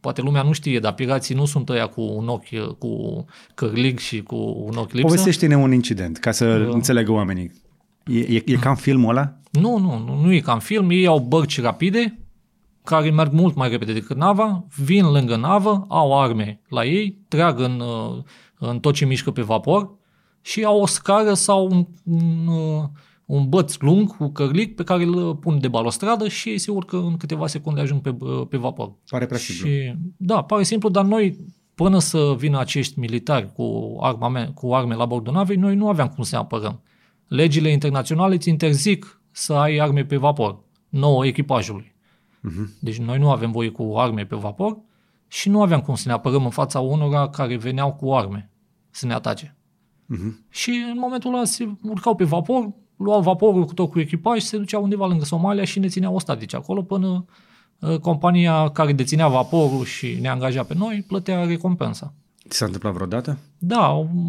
poate 0.00 0.20
lumea 0.20 0.42
nu 0.42 0.52
știe, 0.52 0.78
dar 0.78 0.92
pirații 0.92 1.34
nu 1.34 1.44
sunt 1.44 1.68
ăia 1.68 1.86
cu 1.86 2.00
un 2.00 2.28
ochi, 2.28 2.48
uh, 2.52 2.68
cu 2.78 3.24
cărlig 3.54 3.98
și 3.98 4.22
cu 4.22 4.36
un 4.36 4.76
ochi 4.76 4.92
lipsă. 4.92 5.06
Povestește-ne 5.06 5.56
un 5.56 5.72
incident, 5.72 6.18
ca 6.18 6.30
să 6.30 6.58
Da. 6.58 6.70
înțeleagă 6.70 7.12
oamenii. 7.12 7.52
E, 8.06 8.18
e, 8.18 8.42
e 8.46 8.54
ca 8.56 8.70
în 8.70 8.76
filmul 8.76 9.10
ăla? 9.10 9.36
Nu, 9.50 9.78
nu, 9.78 9.98
nu, 10.06 10.20
nu 10.22 10.32
e 10.32 10.40
ca 10.40 10.52
în 10.52 10.58
film. 10.58 10.90
Ei 10.90 11.06
au 11.06 11.18
bărci 11.18 11.60
rapide, 11.60 12.18
care 12.84 13.10
merg 13.10 13.32
mult 13.32 13.54
mai 13.54 13.68
repede 13.68 13.92
decât 13.92 14.16
nava, 14.16 14.64
vin 14.76 15.04
lângă 15.04 15.36
navă, 15.36 15.84
au 15.88 16.20
arme 16.20 16.60
la 16.68 16.84
ei, 16.84 17.18
trag 17.28 17.58
în, 17.60 17.80
uh, 17.80 18.22
în 18.58 18.78
tot 18.80 18.94
ce 18.94 19.04
mișcă 19.04 19.30
pe 19.30 19.42
vapor 19.42 19.90
și 20.40 20.64
au 20.64 20.80
o 20.80 20.86
scară 20.86 21.34
sau 21.34 21.66
un, 21.70 21.86
un, 22.04 22.46
uh, 22.46 22.84
un 23.30 23.48
băț 23.48 23.76
lung 23.78 24.16
cu 24.16 24.28
cărlic 24.28 24.74
pe 24.74 24.84
care 24.84 25.04
îl 25.04 25.36
pun 25.36 25.60
de 25.60 25.68
balostradă 25.68 26.28
și 26.28 26.48
ei 26.48 26.58
se 26.58 26.70
urcă 26.70 26.96
în 26.96 27.16
câteva 27.16 27.46
secunde 27.46 27.80
ajung 27.80 28.00
pe, 28.00 28.16
uh, 28.18 28.46
pe 28.48 28.56
vapor. 28.56 28.92
Pare 29.08 29.26
prea 29.26 29.38
simplu. 29.38 29.68
Și, 29.68 29.94
da, 30.16 30.42
pare 30.42 30.62
simplu, 30.62 30.88
dar 30.88 31.04
noi, 31.04 31.36
până 31.74 31.98
să 31.98 32.34
vină 32.38 32.58
acești 32.58 32.98
militari 32.98 33.52
cu, 33.52 33.96
armame, 34.00 34.50
cu 34.54 34.74
arme 34.74 34.94
la 34.94 35.04
bordul 35.04 35.32
navei, 35.32 35.56
noi 35.56 35.74
nu 35.74 35.88
aveam 35.88 36.08
cum 36.08 36.24
să 36.24 36.34
ne 36.34 36.40
apărăm. 36.40 36.82
Legile 37.26 37.70
internaționale 37.70 38.34
îți 38.34 38.48
interzic 38.48 39.20
să 39.30 39.52
ai 39.52 39.76
arme 39.76 40.04
pe 40.04 40.16
vapor, 40.16 40.60
nouă 40.88 41.26
echipajului. 41.26 41.94
Mhm. 42.40 42.76
Deci 42.80 42.98
noi 42.98 43.18
nu 43.18 43.30
avem 43.30 43.50
voie 43.50 43.68
cu 43.68 43.94
arme 43.96 44.24
pe 44.24 44.36
vapor 44.36 44.78
și 45.28 45.48
nu 45.48 45.62
aveam 45.62 45.80
cum 45.80 45.94
să 45.94 46.04
ne 46.06 46.12
apărăm 46.14 46.44
în 46.44 46.50
fața 46.50 46.80
unora 46.80 47.28
care 47.28 47.56
veneau 47.56 47.92
cu 47.92 48.12
arme 48.12 48.50
să 48.90 49.06
ne 49.06 49.12
atace. 49.12 49.56
Mhm. 50.06 50.46
Și 50.48 50.70
în 50.70 50.98
momentul 50.98 51.34
ăla 51.34 51.44
se 51.44 51.68
urcau 51.82 52.14
pe 52.14 52.24
vapor, 52.24 52.72
luau 53.04 53.20
vaporul 53.20 53.64
cu 53.64 53.74
tot 53.74 53.90
cu 53.90 54.00
echipaj, 54.00 54.40
se 54.40 54.56
duceau 54.56 54.82
undeva 54.82 55.06
lângă 55.06 55.24
Somalia 55.24 55.64
și 55.64 55.78
ne 55.78 55.88
țineau 55.88 56.14
ostatici 56.14 56.54
acolo 56.54 56.82
până 56.82 57.24
uh, 57.78 57.98
compania 57.98 58.68
care 58.68 58.92
deținea 58.92 59.28
vaporul 59.28 59.84
și 59.84 60.18
ne 60.20 60.28
angaja 60.28 60.62
pe 60.62 60.74
noi 60.74 61.04
plătea 61.08 61.44
recompensa. 61.44 62.12
Ți 62.48 62.56
s-a 62.56 62.64
întâmplat 62.64 62.92
vreodată? 62.92 63.38
Da, 63.58 63.86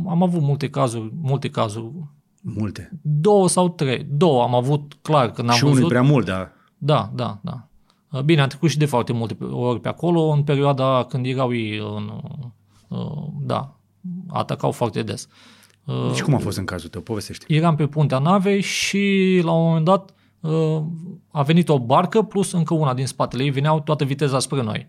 am 0.09 0.24
avut 0.24 0.41
multe 0.41 0.69
cazuri, 0.69 1.11
multe 1.22 1.49
cazuri, 1.49 1.91
Multe. 2.41 2.99
două 3.01 3.47
sau 3.49 3.69
trei, 3.69 4.05
două 4.09 4.43
am 4.43 4.55
avut 4.55 4.97
clar 5.01 5.32
când 5.32 5.49
am 5.49 5.55
și 5.55 5.63
unul 5.63 5.76
văzut. 5.76 5.91
e 5.91 5.93
prea 5.93 6.07
mult, 6.09 6.26
dar 6.26 6.51
Da, 6.78 7.11
da, 7.13 7.39
da. 7.41 7.65
Bine, 8.26 8.41
am 8.41 8.47
trecut 8.47 8.69
și 8.69 8.78
de 8.78 8.86
foarte 8.86 9.13
multe 9.13 9.43
ori 9.43 9.80
pe 9.80 9.88
acolo, 9.88 10.22
în 10.22 10.43
perioada 10.43 11.05
când 11.09 11.26
erau 11.26 11.53
ei 11.53 11.78
în... 11.78 12.11
uh, 12.88 13.28
Da, 13.41 13.80
atacau 14.28 14.72
foarte 14.72 15.03
des. 15.03 15.28
Uh, 15.86 16.07
deci 16.07 16.21
cum 16.21 16.34
a 16.34 16.38
fost 16.38 16.57
în 16.57 16.65
cazul 16.65 16.89
tău? 16.89 17.01
Povestește. 17.01 17.53
eram 17.53 17.75
pe 17.75 17.88
puntea 17.88 18.19
navei 18.19 18.61
și 18.61 19.39
la 19.43 19.51
un 19.51 19.63
moment 19.63 19.86
dat 19.86 20.13
uh, 20.39 20.82
a 21.32 21.41
venit 21.41 21.69
o 21.69 21.79
barcă 21.79 22.21
plus 22.21 22.51
încă 22.51 22.73
una 22.73 22.93
din 22.93 23.05
spatele 23.05 23.43
ei, 23.43 23.49
veneau 23.49 23.79
toată 23.79 24.05
viteza 24.05 24.39
spre 24.39 24.61
noi. 24.61 24.88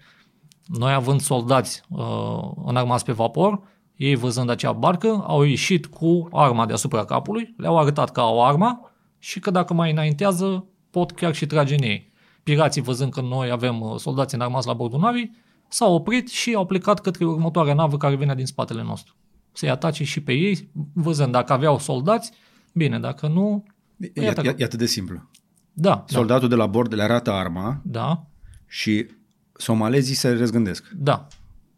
Noi 0.67 0.93
având 0.93 1.21
soldați 1.21 1.83
uh, 1.89 2.51
înarmați 2.65 3.05
pe 3.05 3.13
vapor, 3.13 3.61
ei 3.97 4.15
văzând 4.15 4.51
acea 4.51 4.73
barcă, 4.73 5.25
au 5.27 5.43
ieșit 5.43 5.87
cu 5.87 6.29
arma 6.33 6.67
deasupra 6.67 7.05
capului, 7.05 7.55
le-au 7.57 7.79
arătat 7.79 8.11
că 8.11 8.21
au 8.21 8.45
arma 8.45 8.91
și 9.19 9.41
că 9.41 9.51
dacă 9.51 9.75
mai 9.75 9.91
înaintează, 9.91 10.67
pot 10.91 11.11
chiar 11.13 11.35
și 11.35 11.47
trage 11.47 11.75
în 11.75 11.83
ei. 11.83 12.13
Pirații, 12.43 12.83
văzând 12.83 13.13
că 13.13 13.21
noi 13.21 13.51
avem 13.51 13.81
uh, 13.81 13.99
soldați 13.99 14.35
înarmați 14.35 14.67
la 14.67 14.73
bordul 14.73 15.01
navei, 15.01 15.31
s-au 15.69 15.95
oprit 15.95 16.29
și 16.29 16.55
au 16.55 16.67
plecat 16.67 17.01
către 17.01 17.25
următoarea 17.25 17.75
navă 17.75 17.97
care 17.97 18.15
venea 18.15 18.35
din 18.35 18.47
spatele 18.47 18.83
nostru. 18.83 19.15
Să-i 19.53 19.71
atace 19.71 20.05
și 20.05 20.21
pe 20.21 20.33
ei, 20.33 20.69
văzând 20.93 21.33
dacă 21.33 21.53
aveau 21.53 21.79
soldați, 21.79 22.33
bine, 22.73 22.99
dacă 22.99 23.27
nu, 23.29 23.65
E, 23.99 24.07
Păi 24.07 24.23
e, 24.23 24.27
iată 24.27 24.41
e, 24.41 24.45
că- 24.45 24.55
e 24.59 24.65
atât 24.65 24.79
de 24.79 24.87
simplu. 24.87 25.29
da, 25.73 25.91
da, 25.91 26.05
Soldatul 26.07 26.49
de 26.49 26.55
la 26.55 26.67
bord 26.67 26.95
le 26.95 27.03
arată 27.03 27.33
arma 27.33 27.81
da, 27.85 28.27
și 28.67 29.07
somalezii 29.53 30.15
se 30.15 30.31
răzgândesc. 30.33 30.89
da. 30.97 31.27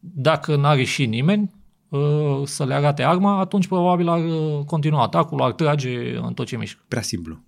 Dacă 0.00 0.56
n-are 0.56 0.84
și 0.84 1.06
nimeni 1.06 1.50
uh, 1.88 2.00
să 2.44 2.64
le 2.64 2.74
arate 2.74 3.02
arma, 3.02 3.38
atunci 3.38 3.66
probabil 3.66 4.08
ar 4.08 4.24
uh, 4.24 4.64
continua 4.64 5.02
atacul, 5.02 5.42
ar 5.42 5.52
trage 5.52 6.16
în 6.16 6.34
tot 6.34 6.46
ce 6.46 6.56
mișcă. 6.56 6.82
Prea 6.88 7.02
simplu. 7.02 7.38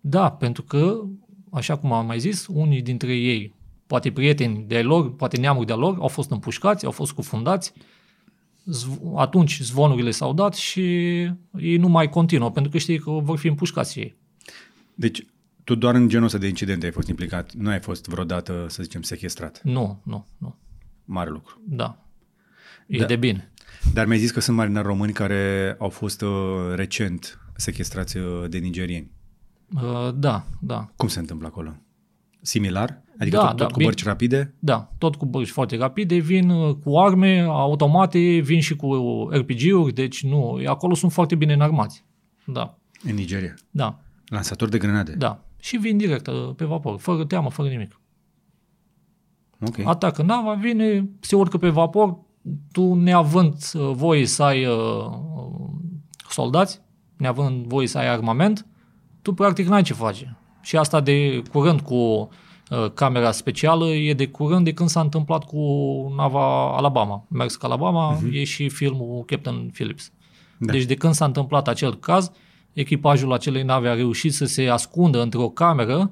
Da, 0.00 0.30
pentru 0.30 0.62
că, 0.62 1.00
așa 1.52 1.76
cum 1.76 1.92
am 1.92 2.06
mai 2.06 2.18
zis, 2.18 2.46
unii 2.50 2.82
dintre 2.82 3.16
ei, 3.16 3.54
poate 3.86 4.10
prieteni 4.12 4.64
de 4.66 4.82
lor, 4.82 5.14
poate 5.14 5.36
neamuri 5.40 5.66
de 5.66 5.72
lor, 5.72 5.96
au 6.00 6.08
fost 6.08 6.30
împușcați, 6.30 6.84
au 6.84 6.90
fost 6.90 7.12
cufundați, 7.12 7.72
Zv- 8.70 9.00
atunci 9.16 9.60
zvonurile 9.62 10.10
s-au 10.10 10.32
dat 10.34 10.54
și 10.54 10.80
ei 11.58 11.76
nu 11.76 11.88
mai 11.88 12.08
continuă, 12.08 12.50
pentru 12.50 12.70
că 12.70 12.78
știi 12.78 12.98
că 12.98 13.10
vor 13.10 13.38
fi 13.38 13.48
împușcați 13.48 13.92
și 13.92 13.98
ei. 13.98 14.16
Deci, 14.94 15.26
tu 15.64 15.74
doar 15.74 15.94
în 15.94 16.08
genul 16.08 16.24
ăsta 16.26 16.38
de 16.38 16.48
incidente 16.48 16.86
ai 16.86 16.92
fost 16.92 17.08
implicat. 17.08 17.52
Nu 17.54 17.68
ai 17.68 17.80
fost 17.80 18.06
vreodată, 18.06 18.66
să 18.68 18.82
zicem, 18.82 19.02
sechestrat. 19.02 19.60
Nu, 19.62 20.00
nu, 20.04 20.26
nu. 20.38 20.56
Mare 21.04 21.30
lucru. 21.30 21.60
Da. 21.68 22.04
E 22.86 22.98
Da. 22.98 23.04
de 23.06 23.16
bine. 23.16 23.52
Dar 23.92 24.06
mi-ai 24.06 24.18
zis 24.18 24.30
că 24.30 24.40
sunt 24.40 24.56
marinari 24.56 24.86
români 24.86 25.12
care 25.12 25.74
au 25.78 25.88
fost 25.88 26.22
uh, 26.22 26.30
recent 26.74 27.38
sequestrați 27.56 28.16
uh, 28.16 28.44
de 28.48 28.58
nigerieni. 28.58 29.10
Uh, 29.74 30.14
Da, 30.14 30.44
da. 30.60 30.92
Cum 30.96 31.08
se 31.08 31.18
întâmplă 31.18 31.46
acolo? 31.46 31.76
Similar? 32.48 33.02
Adică 33.18 33.36
Da, 33.36 33.42
tot, 33.42 33.48
tot 33.50 33.58
da, 33.58 33.66
cu 33.66 33.72
bine. 33.72 33.84
bărci 33.84 34.04
rapide? 34.04 34.54
Da, 34.58 34.90
tot 34.98 35.14
cu 35.16 35.26
bărci 35.26 35.48
foarte 35.50 35.76
rapide, 35.76 36.16
vin 36.16 36.50
uh, 36.50 36.74
cu 36.74 36.98
arme 36.98 37.40
automate, 37.40 38.18
vin 38.18 38.60
și 38.60 38.76
cu 38.76 38.88
RPG-uri, 39.32 39.92
deci 39.94 40.22
nu, 40.24 40.60
acolo 40.66 40.94
sunt 40.94 41.12
foarte 41.12 41.34
bine 41.34 41.52
înarmați. 41.52 42.04
Da, 42.46 42.78
În 43.02 43.14
Nigeria. 43.14 43.54
da, 43.70 43.98
Lansatori 44.26 44.70
de 44.70 44.78
grenade. 44.78 45.12
da. 45.12 45.42
Și 45.60 45.76
vin 45.76 45.96
direct 45.96 46.26
uh, 46.26 46.50
pe 46.56 46.64
vapor, 46.64 46.98
fără 46.98 47.24
teamă, 47.24 47.50
fără 47.50 47.68
nimic. 47.68 48.00
Ok. 49.66 49.78
Atacă 49.84 50.22
nava, 50.22 50.52
vine, 50.54 51.08
se 51.20 51.36
urcă 51.36 51.56
pe 51.58 51.68
vapor, 51.68 52.18
tu 52.72 52.94
neavând 52.94 53.54
uh, 53.74 53.90
voie 53.92 54.26
să 54.26 54.42
ai 54.42 54.66
uh, 54.66 54.76
uh, 54.76 55.68
soldați, 56.28 56.80
neavând 57.16 57.66
voie 57.66 57.86
să 57.86 57.98
ai 57.98 58.08
armament, 58.08 58.66
tu 59.22 59.32
practic 59.34 59.66
n-ai 59.66 59.82
ce 59.82 59.92
face. 59.94 60.36
Și 60.68 60.76
asta 60.76 61.00
de 61.00 61.42
curând 61.52 61.80
cu 61.80 61.94
uh, 61.94 62.28
camera 62.94 63.30
specială 63.30 63.86
e 63.86 64.14
de 64.14 64.26
curând 64.28 64.64
de 64.64 64.72
când 64.72 64.88
s-a 64.88 65.00
întâmplat 65.00 65.44
cu 65.44 65.62
nava 66.16 66.76
Alabama. 66.76 67.24
Mers 67.28 67.56
Alabama 67.60 68.16
uh-huh. 68.16 68.32
e 68.32 68.44
și 68.44 68.68
filmul 68.68 69.24
Captain 69.24 69.70
Phillips. 69.72 70.12
Da. 70.58 70.66
Da. 70.66 70.72
Deci 70.72 70.84
de 70.84 70.94
când 70.94 71.14
s-a 71.14 71.24
întâmplat 71.24 71.68
acel 71.68 71.94
caz, 71.94 72.30
echipajul 72.72 73.32
acelei 73.32 73.62
nave 73.62 73.88
a 73.88 73.94
reușit 73.94 74.32
să 74.32 74.44
se 74.44 74.68
ascundă 74.68 75.22
într-o 75.22 75.48
cameră 75.48 76.10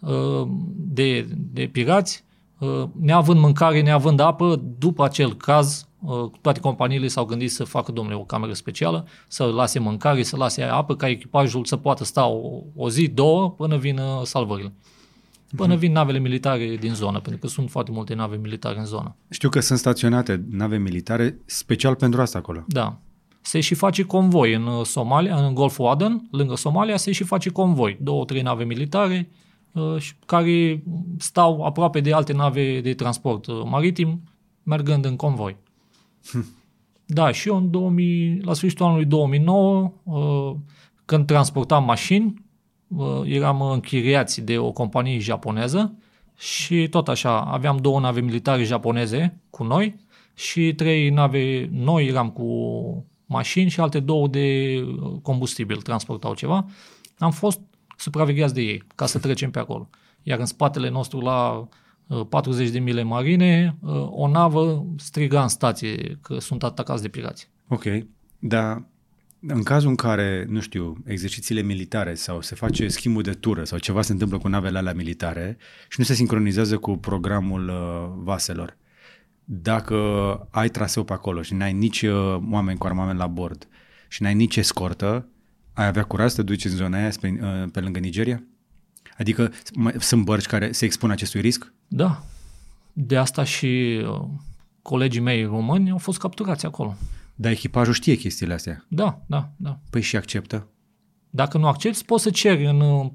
uh, 0.00 0.48
de, 0.76 1.26
de 1.52 1.68
pirați, 1.72 2.24
uh, 2.58 2.84
neavând 3.00 3.40
mâncare, 3.40 3.82
neavând 3.82 4.20
apă, 4.20 4.62
după 4.78 5.04
acel 5.04 5.34
caz, 5.34 5.88
uh, 5.93 5.93
toate 6.40 6.60
companiile 6.60 7.06
s-au 7.06 7.24
gândit 7.24 7.50
să 7.50 7.64
facă, 7.64 7.92
domnule, 7.92 8.16
o 8.16 8.24
cameră 8.24 8.52
specială, 8.52 9.06
să 9.28 9.44
lase 9.44 9.78
mâncare, 9.78 10.22
să 10.22 10.36
lase 10.36 10.62
apă, 10.62 10.96
ca 10.96 11.08
echipajul 11.08 11.64
să 11.64 11.76
poată 11.76 12.04
sta 12.04 12.26
o, 12.26 12.62
o 12.76 12.90
zi, 12.90 13.08
două, 13.08 13.50
până 13.50 13.76
vin 13.76 13.98
uh, 13.98 14.22
salvările. 14.22 14.72
Până 15.56 15.76
vin 15.76 15.92
navele 15.92 16.18
militare 16.18 16.76
din 16.76 16.94
zonă, 16.94 17.20
pentru 17.20 17.40
că 17.40 17.46
sunt 17.46 17.70
foarte 17.70 17.90
multe 17.90 18.14
nave 18.14 18.36
militare 18.36 18.78
în 18.78 18.84
zonă. 18.84 19.16
Știu 19.30 19.48
că 19.48 19.60
sunt 19.60 19.78
staționate 19.78 20.44
nave 20.50 20.76
militare 20.76 21.38
special 21.44 21.94
pentru 21.94 22.20
asta 22.20 22.38
acolo. 22.38 22.64
Da. 22.66 22.98
Se 23.40 23.60
și 23.60 23.74
face 23.74 24.02
convoi 24.02 24.54
în 24.54 24.66
uh, 24.66 24.84
Somalia, 24.84 25.36
în 25.36 25.54
Golful 25.54 25.86
Aden, 25.86 26.28
lângă 26.30 26.56
Somalia, 26.56 26.96
se 26.96 27.12
și 27.12 27.24
face 27.24 27.50
convoi. 27.50 27.98
Două, 28.00 28.24
trei 28.24 28.42
nave 28.42 28.64
militare 28.64 29.30
uh, 29.72 29.96
și- 29.98 30.14
care 30.26 30.82
stau 31.18 31.62
aproape 31.62 32.00
de 32.00 32.12
alte 32.12 32.32
nave 32.32 32.80
de 32.80 32.94
transport 32.94 33.46
uh, 33.46 33.62
maritim, 33.64 34.22
mergând 34.62 35.04
în 35.04 35.16
convoi. 35.16 35.56
Da, 37.06 37.32
și 37.32 37.48
eu 37.48 37.56
în 37.56 37.70
2000, 37.70 38.40
la 38.40 38.54
sfârșitul 38.54 38.86
anului 38.86 39.04
2009, 39.04 39.92
uh, 40.02 40.56
când 41.04 41.26
transportam 41.26 41.84
mașini, 41.84 42.44
uh, 42.88 43.20
eram 43.24 43.60
închiriați 43.62 44.40
de 44.40 44.58
o 44.58 44.72
companie 44.72 45.18
japoneză 45.18 45.94
și 46.36 46.88
tot 46.88 47.08
așa, 47.08 47.40
aveam 47.40 47.76
două 47.76 48.00
nave 48.00 48.20
militare 48.20 48.64
japoneze 48.64 49.40
cu 49.50 49.64
noi 49.64 49.96
și 50.34 50.74
trei 50.74 51.10
nave 51.10 51.68
noi 51.72 52.06
eram 52.06 52.30
cu 52.30 52.46
mașini 53.26 53.70
și 53.70 53.80
alte 53.80 54.00
două 54.00 54.28
de 54.28 54.76
uh, 54.86 55.12
combustibil, 55.22 55.76
transportau 55.76 56.34
ceva. 56.34 56.66
Am 57.18 57.30
fost 57.30 57.60
supravegheați 57.96 58.54
de 58.54 58.60
ei 58.60 58.82
ca 58.94 59.06
să 59.06 59.18
trecem 59.18 59.50
pe 59.50 59.58
acolo. 59.58 59.88
Iar 60.22 60.38
în 60.38 60.46
spatele 60.46 60.88
nostru 60.88 61.20
la 61.20 61.50
uh, 61.50 61.66
40 62.28 62.68
de 62.68 62.78
mile 62.78 63.02
marine, 63.02 63.76
uh, 63.80 64.06
o 64.10 64.28
navă 64.28 64.86
striga 64.96 65.42
în 65.42 65.48
stație 65.48 66.18
că 66.22 66.38
sunt 66.38 66.62
atacați 66.62 67.02
de 67.02 67.08
pirați. 67.08 67.50
Ok, 67.68 67.84
dar 68.38 68.88
în 69.46 69.62
cazul 69.62 69.88
în 69.88 69.94
care, 69.94 70.46
nu 70.48 70.60
știu, 70.60 70.96
exercițiile 71.06 71.60
militare 71.60 72.14
sau 72.14 72.40
se 72.40 72.54
face 72.54 72.88
schimbul 72.88 73.22
de 73.22 73.32
tură 73.32 73.64
sau 73.64 73.78
ceva 73.78 74.02
se 74.02 74.12
întâmplă 74.12 74.38
cu 74.38 74.48
navele 74.48 74.78
alea 74.78 74.94
militare 74.94 75.56
și 75.88 75.98
nu 75.98 76.04
se 76.04 76.14
sincronizează 76.14 76.78
cu 76.78 76.96
programul 76.96 77.68
uh, 77.68 78.22
vaselor, 78.24 78.76
dacă 79.44 79.96
ai 80.50 80.68
traseu 80.68 81.04
pe 81.04 81.12
acolo 81.12 81.42
și 81.42 81.54
n-ai 81.54 81.72
nici 81.72 82.02
uh, 82.02 82.36
oameni 82.50 82.78
cu 82.78 82.86
armament 82.86 83.18
la 83.18 83.26
bord 83.26 83.68
și 84.08 84.22
n-ai 84.22 84.34
nici 84.34 84.56
escortă, 84.56 85.28
ai 85.72 85.86
avea 85.86 86.02
curaj 86.02 86.30
să 86.30 86.36
te 86.36 86.42
duci 86.42 86.64
în 86.64 86.70
zona 86.70 86.98
aia 86.98 87.10
pe, 87.20 87.38
uh, 87.42 87.70
pe 87.72 87.80
lângă 87.80 87.98
Nigeria? 87.98 88.42
Adică 89.18 89.52
mai- 89.74 89.94
sunt 89.98 90.24
bărci 90.24 90.46
care 90.46 90.72
se 90.72 90.84
expun 90.84 91.10
acestui 91.10 91.40
risc? 91.40 91.72
Da. 91.88 92.22
De 92.92 93.16
asta 93.16 93.44
și 93.44 94.00
uh, 94.08 94.28
colegii 94.82 95.20
mei 95.20 95.44
români 95.44 95.90
au 95.90 95.98
fost 95.98 96.18
capturați 96.18 96.66
acolo. 96.66 96.96
Dar 97.34 97.50
echipajul 97.52 97.92
știe 97.94 98.14
chestiile 98.14 98.54
astea. 98.54 98.84
Da, 98.88 99.22
da, 99.26 99.50
da. 99.56 99.78
Păi 99.90 100.00
și 100.00 100.16
acceptă. 100.16 100.68
Dacă 101.30 101.58
nu 101.58 101.66
accepti, 101.66 102.04
poți 102.04 102.22
să 102.22 102.30
ceri 102.30 102.66
în, 102.66 102.80
uh, 102.80 103.10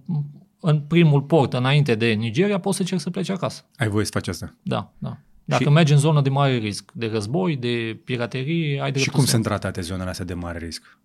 în 0.60 0.80
primul 0.82 1.22
port, 1.22 1.54
înainte 1.54 1.96
de 1.96 2.08
Nigeria, 2.12 2.60
poți 2.60 2.78
să 2.78 2.84
ceri 2.84 3.02
să 3.02 3.10
pleci 3.10 3.30
acasă. 3.30 3.66
Ai 3.78 3.88
voie 3.88 4.06
să 4.06 4.12
faci 4.14 4.28
asta. 4.28 4.56
Da, 4.64 4.94
da. 4.98 5.18
Dacă 5.46 5.64
Și- 5.64 5.70
mergi 5.70 5.92
în 5.94 6.00
zonă 6.00 6.22
de 6.22 6.30
mare 6.30 6.58
risc, 6.58 6.92
de 6.94 7.06
război, 7.08 7.56
de 7.56 8.02
piraterie, 8.04 8.72
ai 8.72 8.92
dreptul 8.92 9.02
Și 9.02 9.10
cum 9.10 9.24
să... 9.24 9.30
sunt 9.30 9.44
tratate 9.44 9.82
zonele 9.82 10.10
astea 10.10 10.26
de 10.26 10.34
mare 10.34 10.58
risc? 10.58 10.98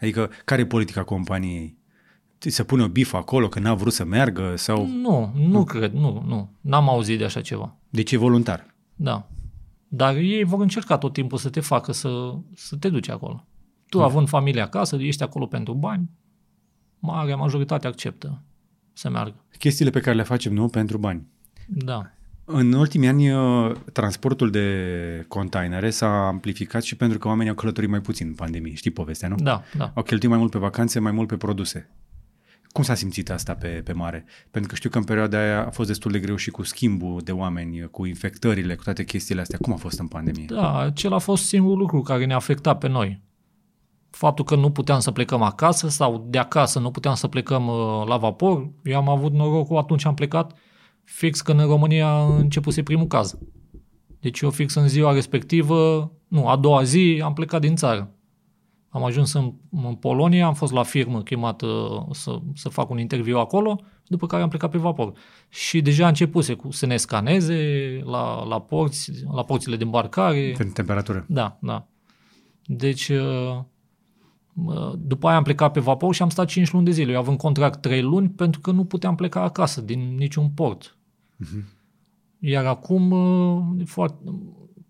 Adică, 0.00 0.30
care 0.44 0.60
e 0.60 0.66
politica 0.66 1.02
companiei? 1.04 1.76
Ți 2.40 2.48
Se 2.48 2.64
pune 2.64 2.82
o 2.82 2.88
bifă 2.88 3.16
acolo 3.16 3.48
că 3.48 3.58
n-a 3.58 3.74
vrut 3.74 3.92
să 3.92 4.04
meargă 4.04 4.56
sau... 4.56 4.86
Nu, 4.86 5.32
nu 5.48 5.64
cred, 5.64 5.92
nu, 5.92 6.24
nu. 6.26 6.50
N-am 6.60 6.88
auzit 6.88 7.18
de 7.18 7.24
așa 7.24 7.40
ceva. 7.40 7.76
Deci 7.90 8.12
e 8.12 8.16
voluntar. 8.16 8.74
Da. 8.94 9.28
Dar 9.88 10.16
ei 10.16 10.44
vor 10.44 10.60
încerca 10.60 10.98
tot 10.98 11.12
timpul 11.12 11.38
să 11.38 11.48
te 11.48 11.60
facă 11.60 11.92
să, 11.92 12.34
să 12.54 12.76
te 12.76 12.88
duci 12.88 13.08
acolo. 13.08 13.46
Tu, 13.88 14.02
având 14.02 14.28
familie 14.28 14.60
acasă, 14.60 14.96
ești 14.96 15.22
acolo 15.22 15.46
pentru 15.46 15.74
bani, 15.74 16.10
marea 16.98 17.36
majoritate 17.36 17.86
acceptă 17.86 18.42
să 18.92 19.10
meargă. 19.10 19.44
Chestiile 19.58 19.90
pe 19.90 20.00
care 20.00 20.16
le 20.16 20.22
facem, 20.22 20.52
nu, 20.52 20.68
pentru 20.68 20.98
bani. 20.98 21.26
Da. 21.66 22.10
În 22.44 22.72
ultimii 22.72 23.08
ani, 23.08 23.30
uh, 23.30 23.72
transportul 23.92 24.50
de 24.50 25.24
containere 25.28 25.90
s-a 25.90 26.26
amplificat 26.26 26.82
și 26.82 26.96
pentru 26.96 27.18
că 27.18 27.28
oamenii 27.28 27.50
au 27.50 27.56
călătorit 27.56 27.90
mai 27.90 28.00
puțin 28.00 28.26
în 28.26 28.34
pandemie. 28.34 28.74
Știi 28.74 28.90
povestea, 28.90 29.28
nu? 29.28 29.34
Da, 29.34 29.62
da. 29.76 29.92
Au 29.94 30.02
cheltuit 30.02 30.30
mai 30.30 30.38
mult 30.38 30.50
pe 30.50 30.58
vacanțe, 30.58 30.98
mai 30.98 31.12
mult 31.12 31.28
pe 31.28 31.36
produse. 31.36 31.90
Cum 32.76 32.84
s-a 32.84 32.94
simțit 32.94 33.30
asta 33.30 33.54
pe, 33.54 33.68
pe 33.68 33.92
mare? 33.92 34.24
Pentru 34.50 34.70
că 34.70 34.76
știu 34.76 34.90
că 34.90 34.98
în 34.98 35.04
perioada 35.04 35.38
aia 35.38 35.66
a 35.66 35.70
fost 35.70 35.88
destul 35.88 36.10
de 36.10 36.18
greu 36.18 36.36
și 36.36 36.50
cu 36.50 36.62
schimbul 36.62 37.20
de 37.24 37.32
oameni, 37.32 37.88
cu 37.90 38.04
infectările, 38.04 38.74
cu 38.74 38.82
toate 38.82 39.04
chestiile 39.04 39.40
astea. 39.40 39.58
Cum 39.58 39.72
a 39.72 39.76
fost 39.76 39.98
în 39.98 40.06
pandemie? 40.06 40.44
Da, 40.48 40.78
acela 40.78 41.14
a 41.14 41.18
fost 41.18 41.46
singurul 41.46 41.78
lucru 41.78 42.00
care 42.00 42.24
ne-a 42.24 42.36
afectat 42.36 42.78
pe 42.78 42.88
noi. 42.88 43.22
Faptul 44.10 44.44
că 44.44 44.56
nu 44.56 44.70
puteam 44.70 45.00
să 45.00 45.10
plecăm 45.10 45.42
acasă 45.42 45.88
sau 45.88 46.26
de 46.28 46.38
acasă 46.38 46.78
nu 46.78 46.90
puteam 46.90 47.14
să 47.14 47.28
plecăm 47.28 47.66
uh, 47.66 48.06
la 48.06 48.16
vapor. 48.16 48.70
Eu 48.82 48.96
am 48.96 49.08
avut 49.08 49.32
norocul, 49.32 49.76
atunci 49.76 50.04
am 50.04 50.14
plecat 50.14 50.52
fix 51.04 51.40
când 51.40 51.60
în 51.60 51.66
România 51.66 52.06
a 52.06 52.36
începuse 52.36 52.82
primul 52.82 53.06
caz. 53.06 53.38
Deci 54.20 54.40
eu 54.40 54.50
fix 54.50 54.74
în 54.74 54.88
ziua 54.88 55.12
respectivă, 55.12 56.12
nu, 56.28 56.48
a 56.48 56.56
doua 56.56 56.82
zi 56.82 57.20
am 57.24 57.32
plecat 57.32 57.60
din 57.60 57.76
țară. 57.76 58.15
Am 58.96 59.04
ajuns 59.04 59.32
în, 59.32 59.52
în 59.70 59.94
Polonia, 59.94 60.46
am 60.46 60.54
fost 60.54 60.72
la 60.72 60.82
firmă 60.82 61.22
chemat 61.22 61.62
uh, 61.62 62.02
să, 62.10 62.38
să 62.54 62.68
fac 62.68 62.90
un 62.90 62.98
interviu 62.98 63.38
acolo, 63.38 63.80
după 64.06 64.26
care 64.26 64.42
am 64.42 64.48
plecat 64.48 64.70
pe 64.70 64.78
vapor. 64.78 65.12
Și 65.48 65.80
deja 65.80 66.08
începuse 66.08 66.54
cu, 66.54 66.70
să 66.70 66.86
ne 66.86 66.96
scaneze 66.96 67.56
la, 68.04 68.44
la, 68.44 68.60
porți, 68.60 69.12
la 69.32 69.44
porțile 69.44 69.76
de 69.76 69.84
îmbarcare. 69.84 70.52
Pentru 70.56 70.74
temperatură. 70.74 71.24
Da, 71.28 71.58
da. 71.60 71.86
Deci, 72.64 73.08
uh, 73.08 73.58
uh, 74.64 74.92
după 74.98 75.28
aia 75.28 75.36
am 75.36 75.42
plecat 75.42 75.72
pe 75.72 75.80
vapor 75.80 76.14
și 76.14 76.22
am 76.22 76.28
stat 76.28 76.46
5 76.46 76.72
luni 76.72 76.84
de 76.84 76.90
zile. 76.90 77.12
Eu 77.12 77.18
având 77.18 77.38
contract 77.38 77.80
3 77.80 78.02
luni 78.02 78.28
pentru 78.28 78.60
că 78.60 78.70
nu 78.70 78.84
puteam 78.84 79.14
pleca 79.14 79.40
acasă 79.40 79.80
din 79.80 80.14
niciun 80.14 80.48
port. 80.48 80.98
Iar 82.38 82.64
acum, 82.64 83.10
uh, 83.10 83.86
foarte, 83.86 84.16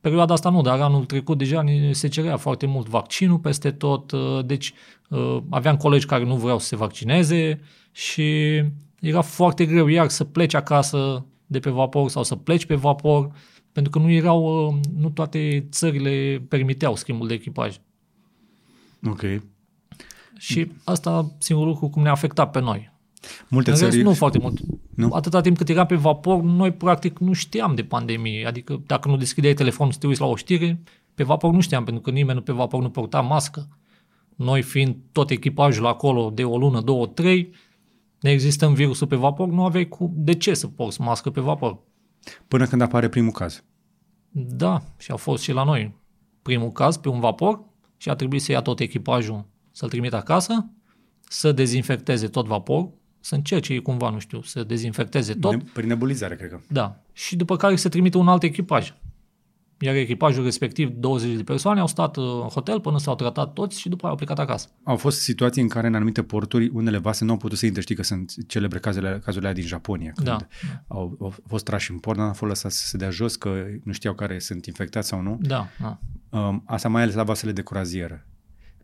perioada 0.07 0.35
asta 0.35 0.51
nu, 0.51 0.61
dar 0.61 0.81
anul 0.81 1.05
trecut 1.05 1.39
deja 1.39 1.62
ni 1.62 1.95
se 1.95 2.09
cerea 2.09 2.37
foarte 2.37 2.66
mult 2.66 2.89
vaccinul 2.89 3.39
peste 3.39 3.70
tot. 3.70 4.11
uh, 4.11 4.45
Deci 4.45 4.73
uh, 5.09 5.39
aveam 5.51 5.77
colegi 5.77 6.07
care 6.07 6.24
nu 6.24 6.37
vreau 6.37 6.59
să 6.59 6.66
se 6.66 6.77
vaccineze 6.77 7.61
și 7.93 8.24
era 9.01 9.20
foarte 9.20 9.66
greu 9.66 9.87
iar 9.87 10.09
să 10.09 10.24
pleci 10.24 10.55
acasă 10.55 11.24
de 11.47 11.59
pe 11.59 11.70
vapor 11.70 12.09
sau 12.09 12.23
să 12.23 12.37
pleci 12.37 12.66
pe 12.66 12.74
vapor 12.74 13.31
pentru 13.73 13.93
că 13.93 13.99
nu 13.99 14.11
erau, 14.11 14.66
uh, 14.66 14.74
nu 14.97 15.11
toate 15.11 15.66
țările 15.70 16.43
permiteau 16.49 16.97
schimbul 16.97 17.27
de 17.27 17.35
echipaj. 17.35 17.77
Ok. 19.09 19.23
Și 20.39 20.70
asta 20.85 21.35
singurul 21.39 21.70
lucru 21.70 21.89
cum 21.89 22.03
ne-a 22.03 22.12
afectat 22.12 22.51
pe 22.51 22.61
noi. 22.61 22.93
Multe 23.49 23.71
În 23.71 23.77
rest, 23.77 23.91
țări... 23.91 24.03
nu 24.03 24.15
foarte 24.15 24.39
mult. 24.39 24.59
Nu? 24.95 25.13
Atâta 25.13 25.41
timp 25.41 25.57
cât 25.57 25.69
eram 25.69 25.87
pe 25.87 25.95
vapor, 25.95 26.43
noi 26.43 26.73
practic 26.73 27.19
nu 27.19 27.33
știam 27.33 27.75
de 27.75 27.85
pandemie. 27.85 28.47
Adică 28.47 28.83
dacă 28.87 29.09
nu 29.09 29.17
deschideai 29.17 29.55
telefonul 29.55 29.93
să 29.93 29.99
te 29.99 30.07
uiți 30.07 30.21
la 30.21 30.27
o 30.27 30.37
știre, 30.37 30.83
pe 31.15 31.23
vapor 31.23 31.53
nu 31.53 31.61
știam, 31.61 31.85
pentru 31.85 32.03
că 32.03 32.11
nimeni 32.11 32.43
pe 32.43 32.53
vapor 32.53 32.83
nu 32.83 32.91
purta 32.91 33.21
mască. 33.21 33.69
Noi 34.37 34.63
fiind 34.63 34.97
tot 35.13 35.31
echipajul 35.31 35.87
acolo 35.87 36.31
de 36.31 36.45
o 36.45 36.59
lună, 36.59 36.81
două, 36.81 37.07
trei, 37.07 37.51
ne 38.21 38.31
existăm 38.31 38.75
virusul 38.75 39.07
pe 39.07 39.17
vapor, 39.17 39.49
nu 39.49 39.65
aveai 39.65 39.89
cu... 39.89 40.13
de 40.15 40.35
ce 40.35 40.55
să 40.55 40.67
porți 40.67 41.01
mască 41.01 41.31
pe 41.31 41.41
vapor. 41.41 41.79
Până 42.49 42.67
când 42.67 42.83
apare 42.83 43.09
primul 43.09 43.33
caz. 43.33 43.65
Da, 44.31 44.83
și 44.99 45.11
a 45.11 45.17
fost 45.17 45.43
și 45.43 45.53
la 45.53 45.65
noi. 45.65 45.95
primul 46.43 46.73
caz 46.73 46.97
pe 46.97 47.09
un 47.09 47.21
vapor 47.21 47.65
și 47.97 48.09
a 48.09 48.15
trebuit 48.15 48.43
să 48.43 48.53
ia 48.53 48.63
tot 48.63 48.81
echipajul, 48.81 49.45
să-l 49.71 49.89
trimit 49.89 50.13
acasă, 50.13 50.71
să 51.29 51.53
dezinfecteze 51.53 52.29
tot 52.29 52.47
vaporul, 52.47 52.93
să 53.27 53.35
încerce 53.35 53.73
ei 53.73 53.82
cumva, 53.82 54.11
nu 54.11 54.19
știu, 54.19 54.43
să 54.43 54.65
dezinfecteze 54.65 55.35
tot. 55.35 55.53
Ne- 55.55 55.62
Prin 55.73 55.89
nebulizare, 55.89 56.36
cred 56.36 56.51
că. 56.51 56.61
Da. 56.69 57.03
Și 57.12 57.36
după 57.36 57.57
care 57.57 57.77
se 57.77 57.89
trimite 57.89 58.16
un 58.19 58.28
alt 58.28 58.43
echipaj. 58.43 58.94
Iar 59.78 59.94
echipajul 59.94 60.44
respectiv, 60.44 60.89
20 60.89 61.36
de 61.36 61.43
persoane, 61.43 61.81
au 61.81 61.86
stat 61.86 62.16
uh, 62.16 62.24
în 62.24 62.48
hotel 62.48 62.81
până 62.81 62.98
s-au 62.98 63.15
tratat 63.15 63.53
toți 63.53 63.81
și 63.81 63.89
după 63.89 64.03
aia 64.03 64.11
au 64.11 64.16
plecat 64.16 64.39
acasă. 64.39 64.69
Au 64.82 64.97
fost 64.97 65.20
situații 65.20 65.62
în 65.62 65.69
care 65.69 65.86
în 65.86 65.94
anumite 65.94 66.23
porturi 66.23 66.69
unele 66.69 66.98
vase 66.98 67.24
nu 67.24 67.31
au 67.31 67.36
putut 67.36 67.59
să 67.59 67.66
intre, 67.66 67.81
știi 67.81 67.94
că 67.94 68.03
sunt 68.03 68.35
celebre 68.47 68.78
cazurile, 68.78 69.11
cazurile 69.11 69.48
alea 69.48 69.61
din 69.61 69.69
Japonia, 69.69 70.12
când 70.15 70.27
Da. 70.27 70.39
au, 70.86 71.16
au 71.20 71.35
fost 71.47 71.65
trași 71.65 71.90
în 71.90 71.98
port, 71.98 72.16
dar 72.16 72.27
n-au 72.27 72.35
fost 72.35 72.51
lăsați 72.51 72.78
să 72.81 72.86
se 72.86 72.97
dea 72.97 73.11
jos, 73.11 73.36
că 73.36 73.65
nu 73.85 73.93
știau 73.93 74.15
care 74.15 74.39
sunt 74.39 74.66
infectați 74.66 75.09
sau 75.09 75.20
nu. 75.20 75.39
Da, 75.40 75.69
da. 75.81 75.98
Um, 76.39 76.62
asta 76.66 76.89
mai 76.89 77.03
ales 77.03 77.15
la 77.15 77.23
vasele 77.23 77.53
de 77.53 77.62
curazieră. 77.62 78.27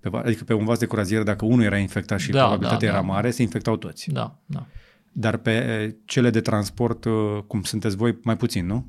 Pe, 0.03 0.09
va- 0.09 0.23
adică 0.25 0.45
pe 0.45 0.55
un 0.55 0.65
vas 0.65 0.79
de 0.79 0.87
curazieră, 0.87 1.23
dacă 1.23 1.45
unul 1.45 1.63
era 1.65 1.77
infectat 1.79 2.19
și 2.19 2.31
Da, 2.31 2.39
probabilitatea 2.39 2.89
da, 2.89 2.95
era 2.95 3.07
da. 3.07 3.13
mare, 3.13 3.31
se 3.31 3.43
infectau 3.43 3.77
toți. 3.77 4.11
Da, 4.11 4.39
da. 4.47 4.67
Dar 5.13 5.37
pe 5.37 5.51
e, 5.51 5.97
cele 6.05 6.31
de 6.31 6.41
transport, 6.41 7.05
uh, 7.05 7.39
cum 7.47 7.63
sunteți 7.63 7.97
voi, 7.97 8.19
mai 8.23 8.37
puțin, 8.37 8.67
nu? 8.67 8.87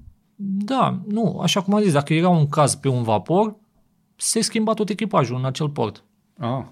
Da, 0.65 1.01
nu, 1.07 1.39
așa 1.39 1.61
cum 1.61 1.73
am 1.73 1.81
zis, 1.81 1.93
dacă 1.93 2.13
era 2.13 2.29
un 2.29 2.47
caz 2.47 2.75
pe 2.75 2.87
un 2.87 3.03
vapor, 3.03 3.55
se 4.15 4.41
schimba 4.41 4.73
tot 4.73 4.89
echipajul 4.89 5.37
în 5.37 5.45
acel 5.45 5.69
port. 5.69 6.03
Ah. 6.37 6.63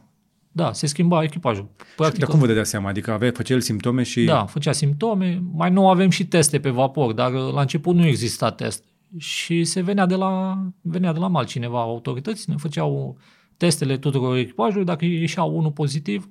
Da, 0.51 0.73
se 0.73 0.85
schimba 0.87 1.23
echipajul. 1.23 1.69
Practic, 1.95 2.19
Dar 2.19 2.29
cum 2.29 2.39
vă 2.39 2.45
dădeați 2.47 2.69
seama? 2.69 2.89
Adică 2.89 3.11
avea, 3.11 3.31
făcea 3.31 3.53
el 3.53 3.61
simptome 3.61 4.03
și... 4.03 4.23
Da, 4.23 4.45
făcea 4.45 4.71
simptome. 4.71 5.43
Mai 5.53 5.69
nou 5.71 5.89
avem 5.89 6.09
și 6.09 6.27
teste 6.27 6.59
pe 6.59 6.69
vapor, 6.69 7.13
dar 7.13 7.33
uh, 7.33 7.53
la 7.53 7.61
început 7.61 7.95
nu 7.95 8.05
exista 8.05 8.51
test. 8.51 8.83
Și 9.17 9.63
se 9.63 9.81
venea 9.81 10.05
de 10.05 10.15
la, 10.15 10.61
venea 10.81 11.13
de 11.13 11.19
la 11.19 11.27
mal 11.27 11.45
cineva, 11.45 11.81
autorități, 11.81 12.49
ne 12.49 12.55
făceau 12.55 13.17
testele 13.61 13.97
tuturor 13.97 14.35
echipajului, 14.35 14.85
dacă 14.85 15.05
ieșea 15.05 15.43
unul 15.43 15.71
pozitiv, 15.71 16.29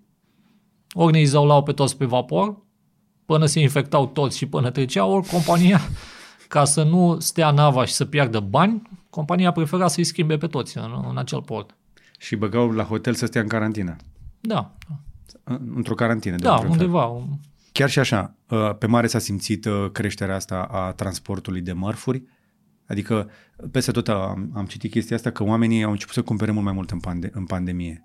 ori 0.92 1.12
ne 1.12 1.20
izaulau 1.20 1.62
pe 1.62 1.72
toți 1.72 1.96
pe 1.96 2.04
vapor, 2.04 2.56
până 3.26 3.46
se 3.46 3.60
infectau 3.60 4.06
toți 4.06 4.36
și 4.36 4.46
până 4.46 4.70
treceau, 4.70 5.12
ori 5.12 5.26
compania, 5.28 5.80
ca 6.54 6.64
să 6.64 6.82
nu 6.82 7.18
stea 7.20 7.50
nava 7.50 7.84
și 7.84 7.92
să 7.92 8.04
piardă 8.04 8.40
bani, 8.40 8.82
compania 9.10 9.52
prefera 9.52 9.88
să-i 9.88 10.04
schimbe 10.04 10.36
pe 10.36 10.46
toți 10.46 10.78
în, 10.78 11.04
în 11.10 11.16
acel 11.18 11.42
port. 11.42 11.76
Și 12.18 12.36
băgau 12.36 12.70
la 12.70 12.82
hotel 12.84 13.14
să 13.14 13.26
stea 13.26 13.40
în 13.40 13.48
carantină. 13.48 13.96
Da, 14.40 14.74
În- 15.44 15.72
Într-o 15.74 15.94
carantină. 15.94 16.36
de 16.36 16.42
da, 16.42 16.52
într-un 16.54 16.70
fel. 16.70 16.80
undeva. 16.80 17.22
Chiar 17.72 17.90
și 17.90 17.98
așa, 17.98 18.34
uh, 18.48 18.76
pe 18.78 18.86
mare 18.86 19.06
s-a 19.06 19.18
simțit 19.18 19.64
uh, 19.64 19.90
creșterea 19.92 20.34
asta 20.34 20.68
a 20.70 20.92
transportului 20.92 21.60
de 21.60 21.72
mărfuri? 21.72 22.22
Adică 22.90 23.30
peste 23.70 23.90
tot 23.90 24.08
am, 24.08 24.50
am 24.54 24.66
citit 24.66 24.90
chestia 24.90 25.16
asta 25.16 25.30
că 25.30 25.44
oamenii 25.44 25.82
au 25.82 25.90
început 25.90 26.14
să 26.14 26.22
cumpere 26.22 26.50
mult 26.50 26.64
mai 26.64 26.72
mult 26.74 26.90
în, 26.90 26.98
pande- 27.00 27.30
în 27.32 27.44
pandemie. 27.44 28.04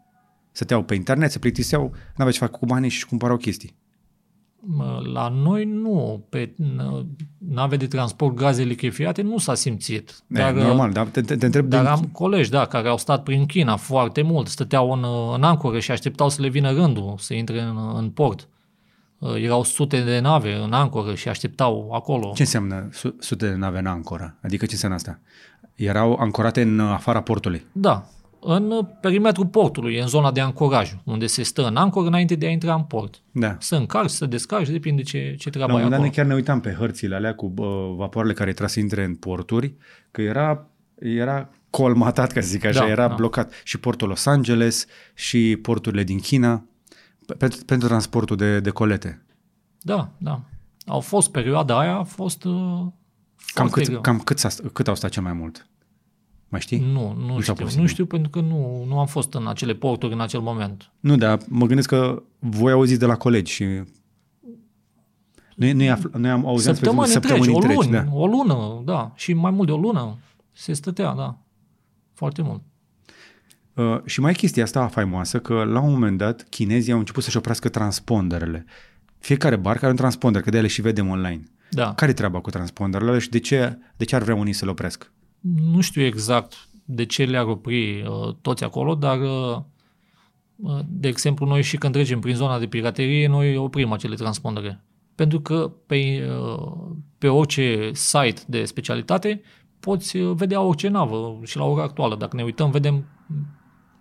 Stăteau 0.51 0.83
pe 0.83 0.95
internet, 0.95 1.31
se 1.31 1.39
plictiseau, 1.39 1.81
n-aveau 2.07 2.31
ce 2.31 2.37
fac 2.39 2.51
cu 2.51 2.65
banii 2.65 2.89
și 2.89 2.95
își 2.95 3.05
cumpărau 3.07 3.37
chestii. 3.37 3.75
Mă, 4.67 5.01
La 5.13 5.27
noi 5.27 5.65
nu, 5.65 6.25
pe 6.29 6.53
n- 6.53 7.05
nave 7.37 7.75
de 7.75 7.87
transport 7.87 8.35
gaze 8.35 8.63
lichefiate 8.63 9.21
nu 9.21 9.37
s-a 9.37 9.53
simțit. 9.53 10.23
Dar, 10.27 10.53
Dar, 10.53 10.63
normal, 10.65 10.91
dar 10.91 11.05
te, 11.07 11.21
te, 11.21 11.35
te 11.35 11.45
întreb 11.45 11.65
dar 11.65 11.81
din- 11.81 11.89
am 11.91 12.03
colegi, 12.11 12.49
da, 12.49 12.65
care 12.65 12.87
au 12.87 12.97
stat 12.97 13.23
prin 13.23 13.45
China 13.45 13.75
foarte 13.75 14.21
mult, 14.21 14.47
stăteau 14.47 14.91
în, 14.91 15.05
în 15.35 15.43
ancoră 15.43 15.79
și 15.79 15.91
așteptau 15.91 16.29
să 16.29 16.41
le 16.41 16.47
vină 16.47 16.71
rândul 16.71 17.15
să 17.17 17.33
intre 17.33 17.61
în, 17.61 17.77
în 17.95 18.09
port. 18.09 18.47
Uh, 19.33 19.43
Erau 19.43 19.63
sute 19.63 20.01
de 20.01 20.19
nave 20.19 20.53
în 20.55 20.73
ancoră 20.73 21.15
și 21.15 21.29
așteptau 21.29 21.89
acolo. 21.93 22.31
Ce 22.35 22.41
înseamnă 22.41 22.89
su- 22.91 23.15
sute 23.19 23.47
de 23.49 23.55
nave 23.55 23.79
în 23.79 23.85
ancoră? 23.85 24.35
Adică 24.43 24.65
ce 24.65 24.71
înseamnă 24.73 24.97
asta? 24.97 25.19
Erau 25.75 26.13
ancorate 26.19 26.61
în 26.61 26.79
uh, 26.79 26.89
afara 26.91 27.21
portului. 27.21 27.65
Da, 27.71 28.07
în 28.39 28.71
uh, 28.71 28.85
perimetrul 29.01 29.45
portului, 29.45 29.99
în 29.99 30.07
zona 30.07 30.31
de 30.31 30.39
ancoraj, 30.41 30.95
unde 31.03 31.25
se 31.25 31.43
stă 31.43 31.67
în 31.67 31.75
ancoră 31.75 32.07
înainte 32.07 32.35
de 32.35 32.45
a 32.45 32.49
intra 32.49 32.73
în 32.73 32.83
port. 32.83 33.21
Da. 33.31 33.55
Să 33.59 33.75
încarci, 33.75 34.09
să 34.09 34.25
descarci, 34.25 34.69
depinde 34.69 35.01
ce, 35.01 35.35
ce 35.39 35.49
La 35.49 35.51
treabă 35.51 35.71
un 35.73 35.77
ai 35.77 35.83
moment 35.83 35.89
dat 35.89 35.91
acolo. 35.91 36.01
noi 36.01 36.11
chiar 36.11 36.25
ne 36.25 36.33
uitam 36.33 36.59
pe 36.61 36.75
hărțile 36.79 37.15
alea 37.15 37.35
cu 37.35 37.53
uh, 37.57 37.67
vapoarele 37.97 38.33
care 38.33 38.49
trebuie 38.49 38.69
să 38.69 38.79
intre 38.79 39.03
în 39.03 39.15
porturi, 39.15 39.73
că 40.11 40.21
era, 40.21 40.67
era 40.99 41.49
colmatat, 41.69 42.31
ca 42.31 42.41
să 42.41 42.47
zic 42.47 42.65
așa, 42.65 42.79
Da, 42.79 42.87
era 42.89 43.07
da. 43.07 43.13
blocat. 43.13 43.51
Și 43.63 43.79
portul 43.79 44.07
Los 44.07 44.25
Angeles 44.25 44.85
și 45.13 45.59
porturile 45.61 46.03
din 46.03 46.19
China 46.19 46.55
pe- 46.57 46.63
pentru, 47.37 47.65
pentru 47.65 47.87
transportul 47.87 48.35
de, 48.35 48.59
de 48.59 48.69
colete. 48.69 49.25
Da, 49.81 50.09
da. 50.17 50.41
Au 50.85 50.99
fost 50.99 51.31
perioada 51.31 51.79
aia, 51.79 51.95
a 51.95 52.03
fost 52.03 52.43
uh, 52.43 52.53
Cam, 53.53 53.67
foarte 53.67 53.79
cât, 53.79 53.87
greu. 53.87 54.01
cam 54.01 54.19
cât, 54.19 54.37
s-a, 54.39 54.49
cât 54.73 54.87
au 54.87 54.95
stat 54.95 55.09
cel 55.09 55.23
mai 55.23 55.33
mult? 55.33 55.67
Mai 56.49 56.59
știi? 56.61 56.79
Nu, 56.79 57.13
nu, 57.13 57.25
Nu 57.25 57.41
ți-a 57.41 57.53
știu. 57.53 57.53
pus 57.53 57.63
Nu 57.63 57.69
nimeni. 57.69 57.87
știu 57.89 58.05
pentru 58.05 58.29
că 58.29 58.39
nu, 58.41 58.83
nu 58.87 58.99
am 58.99 59.05
fost 59.05 59.33
în 59.33 59.47
acele 59.47 59.73
porturi 59.73 60.13
în 60.13 60.21
acel 60.21 60.39
moment. 60.39 60.91
Nu, 60.99 61.15
dar 61.15 61.39
mă 61.47 61.65
gândesc 61.65 61.87
că 61.87 62.23
voi 62.39 62.71
auziți 62.71 62.99
de 62.99 63.05
la 63.05 63.15
colegi 63.15 63.51
și 63.51 63.63
noi, 65.55 65.73
noi, 65.73 65.89
afl- 65.89 66.17
noi 66.17 66.29
am 66.29 66.45
auzit 66.45 66.75
Săptămâni, 66.75 67.07
săptămâni 67.07 67.53
întregi, 67.53 67.67
o 67.67 67.71
întregi, 67.71 67.91
lună, 67.91 68.03
da. 68.11 68.15
o 68.15 68.27
lună, 68.27 68.81
da. 68.85 69.11
Și 69.15 69.33
mai 69.33 69.51
mult 69.51 69.67
de 69.67 69.73
o 69.73 69.77
lună 69.77 70.17
se 70.51 70.73
stătea, 70.73 71.13
da. 71.13 71.37
Foarte 72.13 72.41
mult. 72.41 72.61
Uh, 73.75 73.99
și 74.05 74.19
mai 74.19 74.31
e 74.31 74.33
chestia 74.33 74.63
asta 74.63 74.87
faimoasă 74.87 75.39
că 75.39 75.63
la 75.63 75.79
un 75.79 75.91
moment 75.91 76.17
dat 76.17 76.45
chinezii 76.49 76.91
au 76.93 76.99
început 76.99 77.23
să-și 77.23 77.37
oprească 77.37 77.69
transponderele. 77.69 78.65
Fiecare 79.19 79.55
barcă 79.55 79.79
are 79.81 79.89
un 79.89 79.97
transponder, 79.97 80.41
că 80.41 80.49
de 80.49 80.57
ele 80.57 80.67
și 80.67 80.81
vedem 80.81 81.09
online. 81.09 81.43
Da. 81.69 81.93
Care 81.93 82.11
e 82.11 82.13
treaba 82.13 82.39
cu 82.39 82.49
transponderele 82.49 83.09
alea 83.09 83.21
și 83.21 83.29
de 83.29 83.39
ce, 83.39 83.77
de 83.97 84.05
ce 84.05 84.15
ar 84.15 84.21
vrea 84.21 84.35
unii 84.35 84.53
să 84.53 84.65
le 84.65 84.71
opresc? 84.71 85.11
Nu 85.71 85.81
știu 85.81 86.01
exact 86.01 86.67
de 86.85 87.05
ce 87.05 87.23
le-ar 87.23 87.45
opri 87.45 88.01
uh, 88.01 88.35
toți 88.41 88.63
acolo, 88.63 88.95
dar, 88.95 89.19
uh, 89.19 89.57
uh, 90.55 90.79
de 90.87 91.07
exemplu, 91.07 91.45
noi 91.45 91.61
și 91.61 91.77
când 91.77 91.93
trecem 91.93 92.19
prin 92.19 92.35
zona 92.35 92.59
de 92.59 92.67
piraterie, 92.67 93.27
noi 93.27 93.57
oprim 93.57 93.91
acele 93.91 94.15
transpondere. 94.15 94.83
Pentru 95.15 95.41
că 95.41 95.71
pe, 95.85 96.29
uh, 96.41 96.91
pe 97.17 97.27
orice 97.27 97.89
site 97.93 98.41
de 98.47 98.63
specialitate 98.63 99.41
poți 99.79 100.17
uh, 100.17 100.35
vedea 100.35 100.61
orice 100.61 100.87
navă 100.87 101.39
și 101.43 101.57
la 101.57 101.63
ora 101.63 101.83
actuală. 101.83 102.15
Dacă 102.15 102.35
ne 102.35 102.43
uităm, 102.43 102.71
vedem 102.71 103.05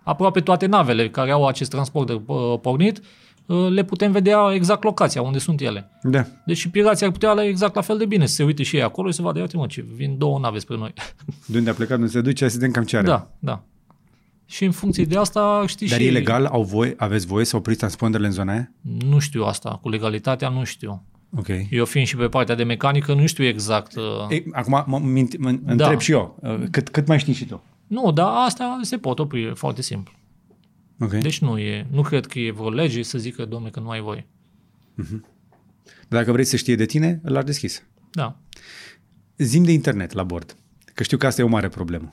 aproape 0.05 0.39
toate 0.41 0.65
navele 0.65 1.09
care 1.09 1.31
au 1.31 1.47
acest 1.47 1.69
transponder 1.69 2.21
uh, 2.25 2.35
pornit, 2.61 3.01
uh, 3.45 3.67
le 3.69 3.83
putem 3.83 4.11
vedea 4.11 4.39
exact 4.53 4.83
locația 4.83 5.21
unde 5.21 5.37
sunt 5.39 5.61
ele. 5.61 5.89
Da. 6.01 6.25
Deci 6.45 6.57
și 6.57 6.69
pirații 6.69 7.05
ar 7.05 7.11
putea 7.11 7.31
la 7.33 7.45
exact 7.45 7.75
la 7.75 7.81
fel 7.81 7.97
de 7.97 8.05
bine 8.05 8.25
să 8.25 8.33
se 8.35 8.43
uite 8.43 8.63
și 8.63 8.75
ei 8.75 8.83
acolo 8.83 9.09
și 9.09 9.15
să 9.15 9.21
vadă, 9.21 9.39
uite 9.39 9.57
mă, 9.57 9.65
ce 9.65 9.85
vin 9.95 10.17
două 10.17 10.39
nave 10.39 10.59
spre 10.59 10.77
noi. 10.77 10.93
De 11.45 11.57
unde 11.57 11.69
a 11.69 11.73
plecat, 11.73 11.99
nu 11.99 12.07
se 12.07 12.21
duce, 12.21 12.47
să 12.47 12.53
vedem 12.57 12.71
cam 12.71 12.83
ce 12.83 12.97
are. 12.97 13.07
Da, 13.07 13.27
da. 13.39 13.63
Și 14.47 14.65
în 14.65 14.71
funcție 14.71 15.03
de 15.05 15.17
asta 15.17 15.63
știi 15.67 15.87
Dar 15.89 15.99
și... 15.99 16.05
e 16.05 16.11
legal? 16.11 16.45
Au 16.45 16.63
voi, 16.63 16.93
aveți 16.97 17.25
voie 17.27 17.45
să 17.45 17.55
opriți 17.55 17.77
transponderele 17.79 18.27
în 18.27 18.33
zona 18.33 18.51
aia? 18.51 18.71
Nu 19.09 19.19
știu 19.19 19.43
asta, 19.43 19.79
cu 19.81 19.89
legalitatea 19.89 20.49
nu 20.49 20.63
știu. 20.63 21.03
Ok. 21.37 21.47
Eu 21.69 21.85
fiind 21.85 22.07
și 22.07 22.15
pe 22.15 22.27
partea 22.27 22.55
de 22.55 22.63
mecanică, 22.63 23.13
nu 23.13 23.25
știu 23.25 23.43
exact. 23.43 23.95
uh, 23.95 24.03
Ei, 24.29 24.45
acum 24.51 24.83
mă, 24.87 24.99
mă, 24.99 25.27
mă 25.39 25.51
Da. 25.51 25.71
întreb 25.71 25.99
și 25.99 26.11
eu. 26.11 26.37
uh, 26.41 26.63
Cât, 26.71 26.89
cât 26.89 27.07
mai 27.07 27.19
știi 27.19 27.33
și 27.33 27.45
tu? 27.45 27.63
Nu, 27.87 28.11
dar 28.11 28.31
asta 28.45 28.79
se 28.81 28.97
pot 28.97 29.19
opri 29.19 29.43
e 29.43 29.53
foarte 29.53 29.81
simplu. 29.81 30.13
Ok. 30.99 31.11
Deci 31.13 31.39
nu 31.39 31.57
e, 31.57 31.87
nu 31.91 32.01
cred 32.01 32.25
că 32.25 32.39
e 32.39 32.51
vreo 32.51 32.69
lege 32.69 33.01
să 33.01 33.17
zică, 33.17 33.45
domne, 33.45 33.69
că 33.69 33.79
nu 33.79 33.89
ai 33.89 34.01
voie. 34.01 34.27
Dacă 36.07 36.31
vrei 36.31 36.45
să 36.45 36.55
știe 36.55 36.75
de 36.75 36.85
tine, 36.85 37.19
îl 37.23 37.35
ar 37.37 37.43
deschis. 37.43 37.83
Da. 38.11 38.37
Zim 39.37 39.63
de 39.63 39.71
internet 39.71 40.11
la 40.11 40.23
bord. 40.23 40.55
Că 40.93 41.03
știu 41.03 41.17
că 41.17 41.25
asta 41.25 41.41
e 41.41 41.45
o 41.45 41.47
mare 41.47 41.67
problemă. 41.69 42.09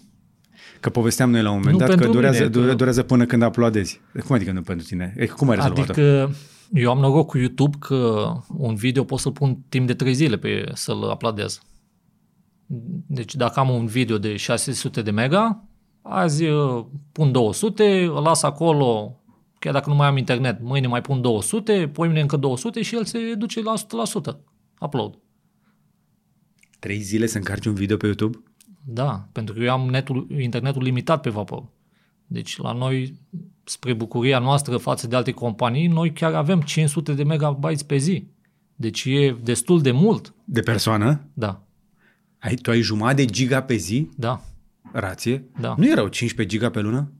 Că 0.80 0.90
povesteam 0.90 1.30
noi 1.30 1.42
la 1.42 1.50
un 1.50 1.56
moment 1.56 1.72
Nu 1.72 1.78
dat 1.78 1.88
că 1.88 1.94
pentru 1.94 2.12
durează, 2.12 2.38
mine, 2.38 2.50
dure, 2.50 2.66
că- 2.68 2.74
durează 2.74 3.02
până 3.02 3.26
când 3.26 3.42
aplaudezi. 3.42 4.00
Cum 4.26 4.34
adică 4.34 4.52
nu 4.52 4.62
pentru 4.62 4.86
tine? 4.86 5.14
E, 5.16 5.26
cum 5.26 5.48
ai 5.48 5.54
rezolvat 5.56 5.88
Adică 5.88 6.34
eu 6.72 6.90
am 6.90 6.98
noroc 6.98 7.26
cu 7.26 7.38
YouTube 7.38 7.76
că 7.80 8.32
un 8.48 8.74
video 8.74 9.04
pot 9.04 9.18
să-l 9.18 9.32
pun 9.32 9.58
timp 9.68 9.86
de 9.86 9.94
3 9.94 10.14
zile 10.14 10.36
pe 10.36 10.70
să-l 10.74 11.02
uploadez. 11.12 11.60
Deci 13.06 13.34
dacă 13.34 13.60
am 13.60 13.70
un 13.70 13.86
video 13.86 14.18
de 14.18 14.36
600 14.36 15.02
de 15.02 15.10
mega, 15.10 15.64
azi 16.02 16.44
uh, 16.44 16.84
pun 17.12 17.32
200, 17.32 18.02
îl 18.02 18.22
las 18.22 18.42
acolo, 18.42 19.20
chiar 19.58 19.72
dacă 19.72 19.90
nu 19.90 19.96
mai 19.96 20.06
am 20.06 20.16
internet, 20.16 20.60
mâine 20.60 20.86
mai 20.86 21.00
pun 21.00 21.20
200, 21.20 21.90
poimine 21.92 22.20
încă 22.20 22.36
200 22.36 22.82
și 22.82 22.94
el 22.94 23.04
se 23.04 23.34
duce 23.34 23.62
la 23.62 23.74
100% 24.34 24.36
upload. 24.80 25.18
Trei 26.78 27.00
zile 27.00 27.26
să 27.26 27.36
încarci 27.36 27.66
un 27.66 27.74
video 27.74 27.96
pe 27.96 28.06
YouTube? 28.06 28.42
Da, 28.84 29.28
pentru 29.32 29.54
că 29.54 29.60
eu 29.60 29.72
am 29.72 29.88
netul, 29.88 30.26
internetul 30.40 30.82
limitat 30.82 31.20
pe 31.20 31.30
vapor. 31.30 31.64
Deci 32.26 32.56
la 32.56 32.72
noi, 32.72 33.14
spre 33.64 33.92
bucuria 33.92 34.38
noastră 34.38 34.76
față 34.76 35.06
de 35.06 35.16
alte 35.16 35.30
companii, 35.30 35.86
noi 35.86 36.12
chiar 36.12 36.34
avem 36.34 36.60
500 36.60 37.12
de 37.12 37.22
megabytes 37.22 37.82
pe 37.82 37.96
zi. 37.96 38.26
Deci 38.74 39.04
e 39.04 39.36
destul 39.42 39.80
de 39.80 39.90
mult. 39.90 40.34
De 40.44 40.60
persoană? 40.60 41.28
Da, 41.34 41.66
Ai, 42.42 42.54
tu 42.54 42.70
ai 42.70 42.80
jumătate 42.80 43.14
de 43.14 43.24
giga 43.24 43.62
pe 43.62 43.74
zi? 43.74 44.08
da, 44.16 44.40
Rație? 44.92 45.44
Da. 45.60 45.74
Nu 45.78 45.86
erau 45.90 46.08
15 46.08 46.56
giga 46.56 46.70
pe 46.70 46.80
lună? 46.80 47.12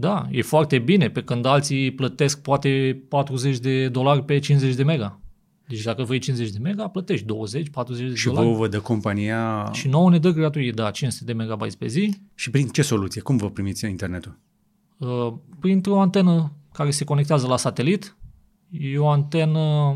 da, 0.00 0.28
e 0.30 0.42
foarte 0.42 0.78
bine, 0.78 1.10
pe 1.10 1.22
când 1.22 1.44
alții 1.44 1.90
plătesc 1.90 2.42
poate 2.42 3.02
40 3.08 3.58
de 3.58 3.88
dolari 3.88 4.24
pe 4.24 4.38
50 4.38 4.74
de 4.74 4.82
mega. 4.82 5.20
Deci 5.68 5.82
dacă 5.82 6.02
vrei 6.02 6.18
50 6.18 6.50
de 6.50 6.58
mega, 6.58 6.88
plătești 6.88 7.26
20, 7.26 7.68
40 7.70 8.08
de 8.08 8.14
Și 8.14 8.24
dolari. 8.26 8.46
vouă 8.46 8.56
vă 8.56 8.68
dă 8.68 8.80
compania... 8.80 9.68
Și 9.72 9.88
nouă 9.88 10.10
ne 10.10 10.18
dă 10.18 10.30
gratuit, 10.30 10.74
da, 10.74 10.90
500 10.90 11.24
de 11.24 11.32
megabytes 11.32 11.74
pe 11.74 11.86
zi, 11.86 12.14
Și 12.34 12.50
prin 12.50 12.66
ce 12.68 12.82
soluție? 12.82 13.20
Cum 13.20 13.36
vă 13.36 13.50
primiți 13.50 13.84
internetul? 13.84 14.38
uh, 14.98 15.32
printr-o 15.60 16.00
antenă 16.00 16.52
care 16.72 16.90
se 16.90 17.04
conectează 17.04 17.46
la 17.46 17.56
satelit. 17.56 18.16
E 18.70 18.98
o 18.98 19.08
antenă 19.08 19.94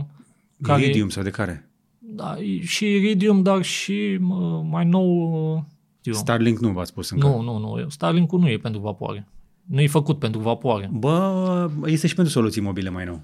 care... 0.63 0.83
Iridium 0.83 1.09
sau 1.09 1.23
de 1.23 1.31
care? 1.31 1.69
Da, 2.17 2.37
e 2.41 2.61
și 2.61 2.85
Iridium, 2.87 3.43
dar 3.43 3.63
și 3.63 4.19
uh, 4.29 4.61
mai 4.71 4.85
nou... 4.85 5.33
uh, 5.57 5.63
știu, 6.01 6.13
Starlink 6.13 6.59
nu 6.59 6.69
v-ați 6.69 6.91
spus 6.91 7.11
încă. 7.11 7.27
nu, 7.27 7.41
nu, 7.43 7.59
nu. 7.59 7.89
Starlink-ul 7.89 8.41
nu 8.41 8.49
e 8.49 8.57
pentru 8.59 8.81
vapoare. 8.81 9.29
Nu 9.65 9.81
e 9.81 9.87
făcut 9.87 10.19
pentru 10.19 10.41
vapoare. 10.41 10.91
Bă, 10.93 11.71
este 11.87 12.07
și 12.07 12.15
pentru 12.15 12.33
soluții 12.33 12.61
mobile 12.61 12.91
mai 12.91 13.05
nou. 13.05 13.21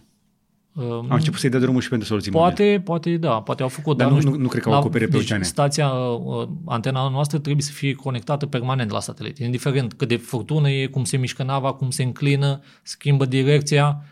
Uh, 0.74 0.84
Am 0.92 1.06
început 1.10 1.38
să-i 1.38 1.50
dea 1.50 1.60
drumul 1.60 1.80
și 1.80 1.88
pentru 1.88 2.06
soluții 2.06 2.30
mobile. 2.30 2.52
Poate, 2.54 2.80
poate, 2.84 3.16
da, 3.16 3.40
poate 3.40 3.62
au 3.62 3.68
făcut, 3.68 3.96
Dar 3.96 4.06
dar, 4.06 4.14
nu- 4.14 4.20
știu. 4.20 4.32
nu- 4.34 4.40
nu 4.42 4.48
cred 4.48 4.62
că 4.62 4.68
au 4.68 4.74
La- 4.74 4.80
acopere 4.80 5.04
pe 5.04 5.10
deci, 5.10 5.20
oceane. 5.20 5.42
Stația, 5.42 5.88
uh, 5.92 6.48
antena 6.64 7.08
noastră 7.08 7.38
trebuie 7.38 7.62
să 7.62 7.72
fie 7.72 7.92
conectată 7.92 8.46
permanent 8.46 8.90
la 8.90 9.00
satelit. 9.00 9.38
Indiferent 9.38 9.92
cât 9.92 10.08
de 10.08 10.16
furtună 10.16 10.70
e, 10.70 10.86
cum 10.86 11.04
se 11.04 11.16
mișcă 11.16 11.42
nava, 11.42 11.72
cum 11.72 11.90
se 11.90 12.02
înclină, 12.02 12.60
schimbă 12.82 13.24
direcția, 13.24 14.02
uh, 14.02 14.08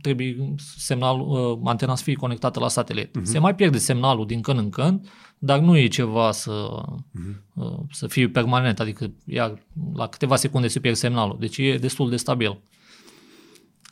trebuie 0.00 0.54
semnalul, 0.76 1.52
uh, 1.52 1.60
antena 1.64 1.94
să 1.94 2.02
fie 2.02 2.14
conectată 2.14 2.60
la 2.60 2.68
satelit. 2.68 3.14
Mhm. 3.16 3.24
Se 3.24 3.38
mai 3.38 3.54
pierde 3.54 3.78
semnalul 3.78 4.26
din 4.26 4.40
când 4.40 4.58
în 4.58 4.70
când, 4.70 5.08
dar 5.38 5.58
nu 5.58 5.76
e 5.76 5.86
ceva 5.86 6.32
să, 6.32 6.82
Mhm. 7.12 7.44
uh, 7.54 7.78
să 7.90 8.06
fie 8.06 8.28
permanent, 8.28 8.80
adică 8.80 9.12
iar 9.24 9.66
la 9.94 10.06
câteva 10.06 10.36
secunde 10.36 10.68
se 10.68 10.80
pierde 10.80 10.98
semnalul. 10.98 11.36
Deci 11.40 11.58
e 11.58 11.78
destul 11.80 12.10
de 12.10 12.16
stabil. 12.16 12.60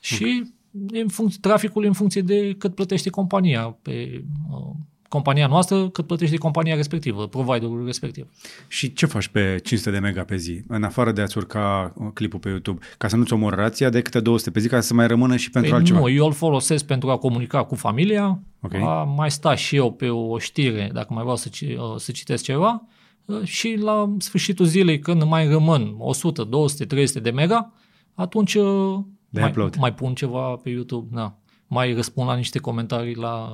Și 0.00 0.42
e 0.90 1.00
în 1.00 1.08
funcție, 1.08 1.38
traficul 1.40 1.84
e 1.84 1.86
în 1.86 1.92
funcție 1.92 2.22
de 2.22 2.54
cât 2.58 2.74
plătește 2.74 3.10
compania 3.10 3.62
pe 3.82 4.24
uh, 4.50 4.74
compania 5.08 5.46
noastră, 5.46 5.88
cât 5.88 6.06
plătește 6.06 6.36
compania 6.36 6.74
respectivă, 6.74 7.26
providerul 7.28 7.84
respectiv. 7.84 8.26
Și 8.68 8.92
ce 8.92 9.06
faci 9.06 9.28
pe 9.28 9.60
500 9.64 9.90
de 9.90 9.98
mega 9.98 10.22
pe 10.24 10.36
zi? 10.36 10.62
În 10.68 10.82
afară 10.82 11.12
de 11.12 11.20
a-ți 11.20 11.38
urca 11.38 11.92
uh, 11.96 12.06
clipul 12.14 12.38
pe 12.38 12.48
YouTube, 12.48 12.84
ca 12.98 13.08
să 13.08 13.16
nu-ți 13.16 13.32
omor 13.32 13.54
rația, 13.54 13.88
de 13.90 14.02
câte 14.02 14.20
200 14.20 14.50
pe 14.50 14.60
zi, 14.60 14.68
ca 14.68 14.80
să 14.80 14.94
mai 14.94 15.06
rămână 15.06 15.36
și 15.36 15.50
pentru 15.50 15.70
Păi 15.70 15.78
altceva. 15.78 15.98
nu, 15.98 16.08
eu 16.08 16.26
îl 16.26 16.32
folosesc 16.32 16.84
pentru 16.86 17.10
a 17.10 17.16
comunica 17.16 17.64
cu 17.64 17.74
familia, 17.74 18.40
Ok. 18.60 18.74
a 18.74 19.02
mai 19.16 19.30
sta 19.30 19.54
și 19.54 19.76
eu 19.76 19.92
pe 19.92 20.08
o 20.08 20.38
știre, 20.38 20.90
dacă 20.92 21.06
mai 21.10 21.22
vreau 21.22 21.36
să, 21.36 21.48
ci- 21.48 21.60
uh, 21.60 21.94
să 21.96 22.12
citesc 22.12 22.44
ceva, 22.44 22.82
uh, 23.24 23.42
și 23.42 23.78
la 23.82 24.14
sfârșitul 24.18 24.66
zilei, 24.66 24.98
când 24.98 25.22
mai 25.22 25.48
rămân 25.48 25.94
100, 25.98 26.44
200, 26.44 26.84
300 26.84 27.20
de 27.20 27.30
mega, 27.30 27.72
atunci 28.14 28.54
uh, 28.54 28.98
De 29.28 29.40
mai, 29.40 29.48
upload. 29.50 29.76
mai 29.76 29.94
pun 29.94 30.14
ceva 30.14 30.40
pe 30.62 30.70
YouTube, 30.70 31.08
da. 31.12 31.38
Mai 31.66 31.93
răspund 31.93 32.28
la 32.28 32.34
niște 32.34 32.59
comentarii 32.59 33.14
la, 33.14 33.48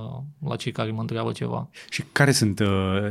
la 0.48 0.56
cei 0.56 0.72
care 0.72 0.90
mă 0.90 1.01
întreabă 1.01 1.32
ceva. 1.32 1.68
Și 1.90 2.05
care 2.12 2.32
sunt 2.32 2.60
uh, 2.60 3.10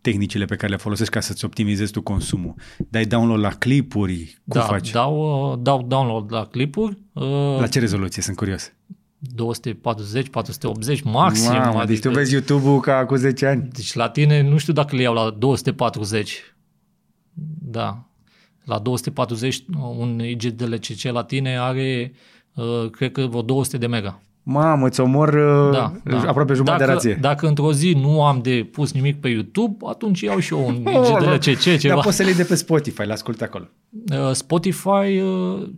tehnicile 0.00 0.44
pe 0.44 0.56
care 0.56 0.72
le 0.72 0.76
folosești 0.78 1.12
ca 1.12 1.20
să-ți 1.20 1.44
optimizezi 1.44 1.92
tu 1.92 2.02
consumul? 2.02 2.54
Dai 2.88 3.04
download 3.04 3.40
la 3.40 3.54
clipuri? 3.54 4.38
Cum 4.48 4.60
da, 4.60 4.66
faci? 4.66 4.90
Dau, 4.90 5.50
uh, 5.52 5.58
dau 5.62 5.82
download 5.82 6.32
la 6.32 6.46
clipuri, 6.46 6.98
uh, 7.12 7.56
La 7.58 7.66
ce 7.66 7.78
rezoluție? 7.78 8.22
Sunt 8.22 8.36
curios. 8.36 8.72
240, 9.18 10.28
480 10.28 11.02
maxim. 11.02 11.52
Mamă, 11.52 11.72
deci 11.72 11.82
adică- 11.82 12.08
tu 12.08 12.14
vezi 12.14 12.32
YouTube-ul 12.32 12.80
ca 12.80 13.06
cu 13.06 13.14
10 13.14 13.46
ani. 13.46 13.68
Deci 13.72 13.94
la 13.94 14.08
tine, 14.08 14.40
nu 14.40 14.56
știu 14.56 14.72
dacă 14.72 14.96
le 14.96 15.02
iau 15.02 15.14
la 15.14 15.30
240. 15.30 16.54
Da. 17.58 18.08
La 18.64 18.78
240, 18.78 19.64
un 19.98 20.20
IGDLCC 20.24 21.02
la 21.02 21.24
tine 21.24 21.58
are, 21.58 22.12
uh, 22.12 22.18
cred 22.90 23.12
că 23.12 23.26
vreo 23.26 23.42
200 23.42 23.78
de 23.78 23.86
mega. 23.86 24.20
Mamă, 24.42 24.86
îți 24.86 25.00
omor 25.00 25.28
uh, 25.28 25.72
Da, 25.72 25.92
da. 26.04 26.28
aproape 26.28 26.54
jumătate 26.54 26.78
dacă, 26.78 26.86
de 26.90 26.92
rație. 26.92 27.14
Dacă 27.20 27.46
într-o 27.46 27.72
zi 27.72 27.92
nu 27.92 28.24
am 28.24 28.40
de 28.42 28.68
pus 28.72 28.92
nimic 28.92 29.20
pe 29.20 29.28
YouTube, 29.28 29.76
atunci 29.88 30.20
iau 30.20 30.38
și 30.38 30.52
eu 30.54 30.66
un 30.66 30.82
Oh, 30.96 31.08
IGDLCC, 31.08 31.64
Dar 31.64 31.78
ceva. 31.78 32.00
poți 32.00 32.16
să 32.16 32.22
le 32.22 32.28
iei 32.28 32.36
de 32.36 32.44
pe 32.44 32.54
Spotify, 32.54 33.02
le 33.02 33.12
asculti 33.12 33.42
acolo. 33.42 33.64
Uh, 34.12 34.30
Spotify, 34.32 35.20
uh, 35.20 35.68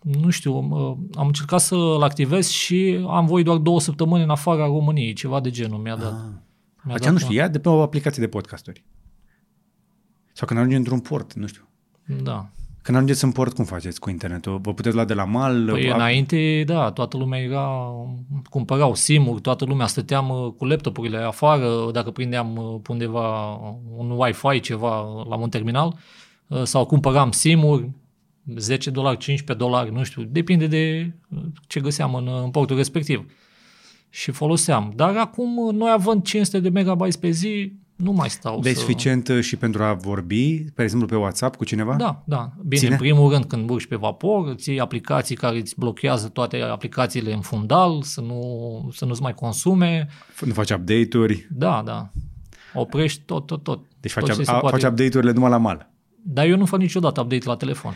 nu 0.00 0.30
știu, 0.30 0.52
uh, 0.56 0.96
am 1.14 1.26
încercat 1.26 1.60
să-l 1.60 2.02
activez 2.02 2.48
și 2.48 3.04
am 3.08 3.26
voie 3.26 3.42
doar 3.42 3.56
două 3.58 3.80
săptămâni 3.80 4.22
în 4.22 4.30
afara 4.30 4.64
României, 4.64 5.12
ceva 5.12 5.40
de 5.40 5.50
genul 5.50 5.78
mi-a 5.78 5.96
dat. 5.96 6.12
Mi-a 6.84 6.94
Aceea 6.94 7.10
nu 7.12 7.16
dat- 7.18 7.26
știu, 7.26 7.38
ia 7.40 7.48
de 7.48 7.58
pe 7.58 7.68
o 7.68 7.82
aplicație 7.82 8.22
de 8.22 8.28
podcasturi. 8.28 8.84
Sau 10.32 10.46
când 10.46 10.58
ajungi 10.58 10.76
într-un 10.78 10.98
port, 11.00 11.34
nu 11.34 11.46
știu. 11.46 11.68
Da. 12.22 12.48
Când 12.86 12.98
ajungeți 12.98 13.24
în 13.24 13.32
port, 13.32 13.54
cum 13.54 13.64
faceți 13.64 14.00
cu 14.00 14.10
internetul? 14.10 14.58
Vă 14.58 14.74
puteți 14.74 14.94
lua 14.94 15.04
de 15.04 15.14
la 15.14 15.24
mal? 15.24 15.70
Păi 15.70 15.90
A- 15.90 15.94
înainte, 15.94 16.62
da, 16.66 16.90
toată 16.90 17.16
lumea 17.16 17.40
era, 17.40 17.92
cumpărau 18.50 18.94
sim 18.94 19.38
toată 19.42 19.64
lumea 19.64 19.86
stăteam 19.86 20.28
uh, 20.28 20.52
cu 20.56 20.64
laptopurile 20.64 21.16
afară, 21.18 21.90
dacă 21.92 22.10
prindeam 22.10 22.56
uh, 22.56 22.80
pe 22.82 22.92
undeva 22.92 23.54
un 23.96 24.10
Wi-Fi, 24.10 24.60
ceva 24.60 25.24
la 25.28 25.36
un 25.36 25.48
terminal, 25.48 25.96
uh, 26.46 26.62
sau 26.62 26.86
cumpăram 26.86 27.30
sim 27.30 27.94
10 28.56 28.90
dolari, 28.90 29.18
15 29.18 29.66
dolari, 29.66 29.92
nu 29.92 30.02
știu, 30.02 30.22
depinde 30.22 30.66
de 30.66 31.12
uh, 31.36 31.42
ce 31.66 31.80
găseam 31.80 32.14
în, 32.14 32.26
uh, 32.26 32.40
în 32.42 32.50
portul 32.50 32.76
respectiv. 32.76 33.30
Și 34.10 34.30
foloseam. 34.30 34.92
Dar 34.96 35.16
acum, 35.16 35.56
uh, 35.56 35.74
noi 35.74 35.90
având 35.92 36.22
500 36.22 36.60
de 36.60 36.68
megabytes 36.68 37.16
pe 37.16 37.30
zi, 37.30 37.72
nu 37.96 38.12
mai 38.12 38.30
stau 38.30 38.60
Dar 38.60 38.70
e 38.70 38.74
să... 38.74 38.80
suficient 38.80 39.28
uh, 39.28 39.40
și 39.40 39.56
pentru 39.56 39.82
a 39.82 39.94
vorbi, 39.94 40.64
pe 40.74 40.82
exemplu, 40.82 41.08
pe 41.08 41.16
WhatsApp 41.16 41.56
cu 41.56 41.64
cineva? 41.64 41.94
Da, 41.94 42.22
da. 42.24 42.52
Bine, 42.62 42.80
Ține? 42.80 42.92
în 42.92 42.96
primul 42.96 43.32
rând 43.32 43.44
când 43.44 43.70
urci 43.70 43.86
pe 43.86 43.96
vapor, 43.96 44.48
îți 44.48 44.68
iei 44.68 44.80
aplicații 44.80 45.36
care 45.36 45.58
îți 45.58 45.74
blochează 45.78 46.28
toate 46.28 46.60
aplicațiile 46.60 47.32
în 47.32 47.40
fundal, 47.40 48.02
să, 48.02 48.20
nu, 48.20 48.90
să 48.94 49.04
nu-ți 49.04 49.22
mai 49.22 49.34
consume. 49.34 50.08
Nu 50.40 50.52
faci 50.52 50.70
update-uri. 50.70 51.46
Da, 51.50 51.82
da. 51.84 52.10
Oprești 52.74 53.22
tot, 53.24 53.46
tot, 53.46 53.62
tot. 53.62 53.80
Deci 54.00 54.12
tot 54.12 54.26
faci, 54.26 54.36
ce 54.36 54.42
se 54.42 54.50
a, 54.50 54.58
poate. 54.58 54.76
faci 54.76 54.90
update-urile 54.90 55.32
numai 55.32 55.50
la 55.50 55.56
mal. 55.56 55.90
Dar 56.22 56.46
eu 56.46 56.56
nu 56.56 56.66
fac 56.66 56.80
niciodată 56.80 57.20
update 57.20 57.46
la 57.46 57.56
telefon. 57.56 57.94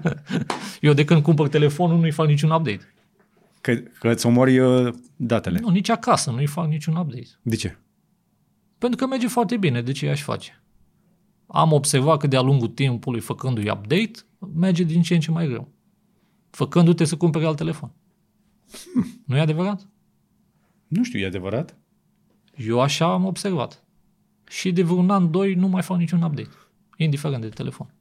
eu 0.80 0.92
de 0.92 1.04
când 1.04 1.22
cumpăr 1.22 1.48
telefonul 1.48 1.98
nu-i 1.98 2.10
fac 2.10 2.26
niciun 2.26 2.50
update. 2.50 2.94
Că, 3.60 3.74
că 3.98 4.08
îți 4.08 4.26
omori 4.26 4.58
uh, 4.58 4.94
datele. 5.16 5.58
Nu, 5.60 5.68
nici 5.68 5.88
acasă 5.88 6.30
nu-i 6.30 6.46
fac 6.46 6.66
niciun 6.66 6.94
update. 6.96 7.28
De 7.42 7.56
ce? 7.56 7.76
Pentru 8.78 8.98
că 8.98 9.06
merge 9.06 9.28
foarte 9.28 9.56
bine, 9.56 9.82
de 9.82 9.92
ce 9.92 10.08
aș 10.08 10.22
face? 10.22 10.62
Am 11.46 11.72
observat 11.72 12.18
că 12.18 12.26
de-a 12.26 12.40
lungul 12.40 12.68
timpului, 12.68 13.20
făcându-i 13.20 13.70
update, 13.70 14.10
merge 14.54 14.82
din 14.82 15.02
ce 15.02 15.14
în 15.14 15.20
ce 15.20 15.30
mai 15.30 15.46
greu. 15.46 15.68
Făcându-te 16.50 17.04
să 17.04 17.16
cumperi 17.16 17.44
alt 17.44 17.56
telefon. 17.56 17.92
Nu 19.26 19.36
e 19.36 19.40
adevărat? 19.40 19.88
Nu 20.86 21.04
știu, 21.04 21.18
e 21.18 21.26
adevărat? 21.26 21.76
Eu 22.56 22.80
așa 22.80 23.12
am 23.12 23.24
observat. 23.24 23.84
Și 24.48 24.72
de 24.72 24.82
vreun 24.82 25.10
an, 25.10 25.30
doi, 25.30 25.54
nu 25.54 25.68
mai 25.68 25.82
fac 25.82 25.96
niciun 25.98 26.22
update. 26.22 26.50
Indiferent 26.96 27.42
de 27.42 27.48
telefon. 27.48 27.94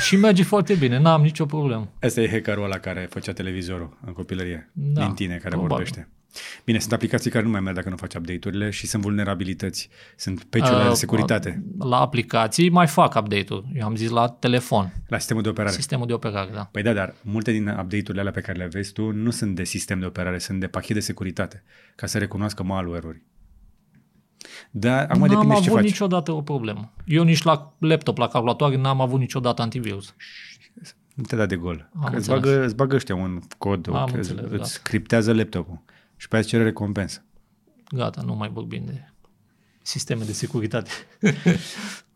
și 0.00 0.16
merge 0.16 0.42
foarte 0.42 0.74
bine, 0.74 0.98
n-am 0.98 1.22
nicio 1.22 1.46
problemă. 1.46 1.88
Asta 2.00 2.20
e 2.20 2.30
hackerul 2.30 2.64
ăla 2.64 2.78
care 2.78 3.06
făcea 3.10 3.32
televizorul 3.32 3.98
în 4.06 4.12
copilărie. 4.12 4.70
Da, 4.72 5.04
din 5.04 5.14
tine, 5.14 5.36
care 5.36 5.48
probabil. 5.48 5.68
vorbește. 5.68 6.08
Bine, 6.64 6.78
sunt 6.78 6.92
aplicații 6.92 7.30
care 7.30 7.44
nu 7.44 7.50
mai 7.50 7.60
merg 7.60 7.76
dacă 7.76 7.88
nu 7.88 7.96
faci 7.96 8.14
update-urile 8.14 8.70
și 8.70 8.86
sunt 8.86 9.02
vulnerabilități. 9.02 9.88
Sunt 10.16 10.44
peciurile 10.44 10.82
de 10.82 10.88
Uh, 10.88 10.94
securitate 10.94 11.64
La 11.78 12.00
aplicații 12.00 12.68
mai 12.68 12.86
fac 12.86 13.14
update-ul. 13.14 13.64
Eu 13.74 13.86
am 13.86 13.96
zis 13.96 14.10
la 14.10 14.28
telefon, 14.28 14.92
la 15.08 15.18
sistemul 15.18 15.42
de 15.42 15.48
operare. 15.48 15.74
sistemul 15.74 16.06
de 16.06 16.12
operare, 16.12 16.50
da. 16.54 16.68
Păi 16.72 16.82
da, 16.82 16.92
dar 16.92 17.14
multe 17.22 17.50
din 17.52 17.68
update-urile 17.68 18.20
alea 18.20 18.32
pe 18.32 18.40
care 18.40 18.58
le 18.58 18.66
vezi 18.66 18.92
tu 18.92 19.10
nu 19.10 19.30
sunt 19.30 19.54
de 19.56 19.64
sistem 19.64 20.00
de 20.00 20.06
operare, 20.06 20.38
sunt 20.38 20.60
de 20.60 20.66
pachet 20.66 20.94
de 20.94 21.00
securitate, 21.00 21.62
ca 21.96 22.06
să 22.06 22.18
recunoască 22.18 22.62
malware-uri. 22.62 23.22
Dar 24.70 25.06
acum 25.08 25.18
n-am 25.20 25.28
depinde 25.28 25.54
și 25.54 25.60
ce 25.60 25.68
avut 25.68 25.80
faci. 25.80 25.88
niciodată 25.90 26.32
o 26.32 26.42
problemă. 26.42 26.92
Eu 27.04 27.22
nici 27.22 27.42
la 27.42 27.74
laptop, 27.78 28.16
la 28.18 28.28
calculatoare, 28.28 28.76
n-am 28.76 29.00
avut 29.00 29.18
niciodată 29.20 29.62
antivirus. 29.62 30.14
Nu 31.14 31.24
te 31.24 31.36
da 31.36 31.46
de 31.46 31.56
gol. 31.56 31.90
Am 31.94 32.10
Că 32.10 32.16
îți, 32.16 32.30
înțeles. 32.30 32.40
bagă, 32.40 32.64
îți 32.64 32.74
bagă 32.74 32.94
ăștia 32.94 33.14
un 33.14 33.40
cod, 33.58 33.88
Am 33.92 34.04
îți, 34.04 34.14
înțeles, 34.14 34.42
îți 34.42 34.50
gata. 34.50 34.64
scriptează 34.64 35.32
laptopul 35.32 35.82
și 36.18 36.28
pe 36.28 36.34
aia 36.34 36.42
îți 36.42 36.52
cere 36.52 36.62
recompensă. 36.62 37.24
Gata, 37.94 38.22
nu 38.22 38.34
mai 38.34 38.48
vorbim 38.48 38.82
de 38.84 39.12
sisteme 39.82 40.24
de 40.24 40.32
securitate. 40.32 40.90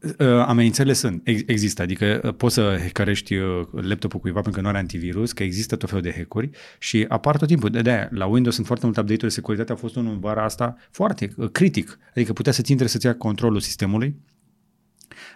Uh, 0.02 0.26
amenințările 0.26 0.94
sunt, 0.94 1.20
ex- 1.24 1.42
există, 1.46 1.82
adică 1.82 2.20
uh, 2.24 2.34
poți 2.34 2.54
să 2.54 2.76
hackerești 2.80 3.34
uh, 3.34 3.66
laptopul 3.70 4.20
cuiva 4.20 4.40
pentru 4.40 4.60
că 4.60 4.60
nu 4.60 4.68
are 4.68 4.78
antivirus, 4.78 5.32
că 5.32 5.42
există 5.42 5.76
tot 5.76 5.88
felul 5.88 6.04
de 6.04 6.12
hackuri 6.16 6.50
și 6.78 7.04
apar 7.08 7.36
tot 7.36 7.48
timpul. 7.48 7.70
De 7.70 7.90
aia, 7.90 8.08
la 8.10 8.26
Windows 8.26 8.54
sunt 8.54 8.66
foarte 8.66 8.84
multe 8.84 9.00
update-uri 9.00 9.28
de 9.28 9.40
securitate, 9.40 9.72
a 9.72 9.76
fost 9.76 9.96
unul 9.96 10.12
în 10.12 10.20
vara 10.20 10.44
asta 10.44 10.76
foarte 10.90 11.32
uh, 11.36 11.50
critic, 11.50 11.98
adică 12.10 12.32
putea 12.32 12.52
să-ți 12.52 12.70
intre 12.70 12.86
să-ți 12.86 13.06
ia 13.06 13.16
controlul 13.16 13.60
sistemului 13.60 14.16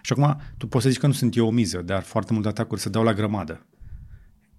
și 0.01 0.11
acum 0.11 0.41
tu 0.57 0.67
poți 0.67 0.83
să 0.83 0.89
zici 0.89 0.99
că 0.99 1.07
nu 1.07 1.13
sunt 1.13 1.35
eu 1.35 1.47
o 1.47 1.51
miză, 1.51 1.81
dar 1.81 2.03
foarte 2.03 2.33
multe 2.33 2.47
atacuri 2.47 2.81
se 2.81 2.89
dau 2.89 3.03
la 3.03 3.13
grămadă. 3.13 3.65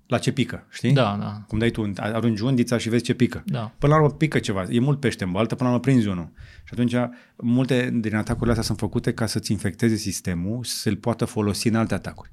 La 0.09 0.19
ce 0.19 0.33
pică, 0.33 0.67
știi? 0.71 0.93
Da, 0.93 1.17
da, 1.21 1.43
Cum 1.49 1.59
dai 1.59 1.71
tu, 1.71 1.93
arunci 1.97 2.41
undița 2.41 2.79
și 2.79 2.89
vezi 2.89 3.03
ce 3.05 3.15
pică. 3.15 3.43
da. 3.47 3.73
Până 3.79 3.93
la 3.95 4.01
urmă 4.03 4.15
pică 4.15 4.39
ceva, 4.39 4.65
e 4.71 4.81
mult 4.81 5.01
pește 5.01 5.25
în 5.25 5.33
baltă, 5.33 5.55
până 5.55 5.69
la 5.69 5.75
urmă 5.75 5.87
prinzi 5.89 6.09
unul. 6.09 6.31
Și 6.65 6.73
atunci 6.73 6.95
multe 7.37 7.91
din 8.01 8.15
atacurile 8.15 8.51
astea 8.51 8.65
sunt 8.67 8.79
făcute 8.79 9.13
ca 9.13 9.27
să-ți 9.27 9.53
infecteze 9.53 9.95
sistemul 9.95 10.63
și 10.65 10.71
să-l 10.71 10.97
poată 10.97 11.25
folosi 11.25 11.69
în 11.69 11.75
alte 11.75 11.95
atacuri. 11.95 12.33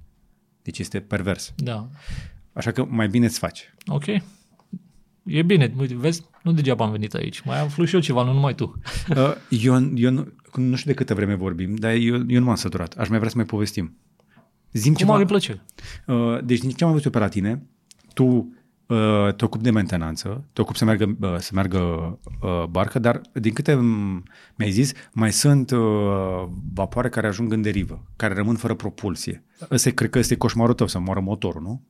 Deci 0.61 0.79
este 0.79 0.99
pervers. 0.99 1.53
Da. 1.55 1.89
Așa 2.53 2.71
că 2.71 2.85
mai 2.89 3.07
bine 3.07 3.25
îți 3.25 3.39
faci. 3.39 3.73
Ok. 3.87 4.05
e 5.23 5.41
bine, 5.41 5.73
uite, 5.77 5.95
vezi, 5.95 6.23
nu 6.43 6.51
degeaba 6.51 6.85
am 6.85 6.91
venit 6.91 7.13
aici. 7.13 7.41
Mai 7.41 7.59
aflu 7.59 7.85
și 7.85 7.95
eu 7.95 8.01
ceva, 8.01 8.23
nu 8.23 8.33
numai 8.33 8.55
tu. 8.55 8.79
Uh, 9.09 9.33
eu, 9.49 9.91
eu 9.95 10.11
nu, 10.11 10.33
nu 10.55 10.75
știu 10.75 10.91
de 10.91 10.97
câtă 10.97 11.13
vreme 11.13 11.35
vorbim, 11.35 11.75
dar 11.75 11.91
eu, 11.91 12.15
eu 12.27 12.39
nu 12.39 12.45
m-am 12.45 12.55
săturat. 12.55 12.93
Aș 12.93 13.07
mai 13.09 13.17
vrea 13.17 13.29
să 13.29 13.37
mai 13.37 13.45
povestim. 13.45 13.97
Zim 14.77 14.93
Cu 14.93 14.99
ceva. 14.99 15.11
mare 15.11 15.25
plăcere. 15.25 15.65
Uh, 16.05 16.43
deci, 16.43 16.59
din 16.59 16.69
ce 16.69 16.83
am 16.83 16.91
văzut 16.91 17.11
pe 17.11 17.19
la 17.19 17.27
tine, 17.27 17.65
tu 18.13 18.23
uh, 18.85 19.33
te 19.35 19.45
ocupi 19.45 19.63
de 19.63 19.71
mentenanță, 19.71 20.47
te 20.53 20.61
ocupi 20.61 20.77
să 20.77 20.85
meargă, 20.85 21.15
uh, 21.21 21.35
să 21.37 21.49
meargă 21.53 21.79
uh, 22.41 22.63
barcă, 22.69 22.99
dar 22.99 23.21
din 23.33 23.53
câte 23.53 23.75
mi-ai 24.55 24.71
zis, 24.71 24.91
mai 25.13 25.31
sunt 25.31 25.71
uh, 25.71 25.79
vapoare 26.73 27.09
care 27.09 27.27
ajung 27.27 27.51
în 27.51 27.61
derivă, 27.61 28.05
care 28.15 28.33
rămân 28.33 28.55
fără 28.55 28.73
propulsie. 28.73 29.43
Ăsta 29.71 29.89
cred 29.89 30.09
că 30.09 30.19
este 30.19 30.37
coșmarul 30.37 30.73
tău, 30.73 30.87
să 30.87 30.99
moară 30.99 31.19
motorul, 31.19 31.61
nu? 31.61 31.81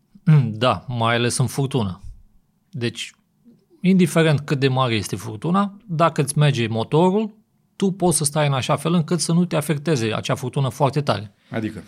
Da, 0.51 0.85
mai 0.87 1.15
ales 1.15 1.37
în 1.37 1.47
furtună. 1.47 2.01
Deci, 2.69 3.13
indiferent 3.81 4.39
cât 4.39 4.59
de 4.59 4.67
mare 4.67 4.93
este 4.95 5.15
furtuna, 5.15 5.77
dacă 5.87 6.21
îți 6.21 6.37
merge 6.37 6.67
motorul, 6.67 7.37
tu 7.75 7.91
poți 7.91 8.17
să 8.17 8.23
stai 8.23 8.47
în 8.47 8.53
așa 8.53 8.75
fel 8.75 8.93
încât 8.93 9.19
să 9.19 9.33
nu 9.33 9.45
te 9.45 9.55
afecteze 9.55 10.13
acea 10.13 10.35
furtună 10.35 10.69
foarte 10.69 11.01
tare. 11.01 11.33
Adică? 11.49 11.83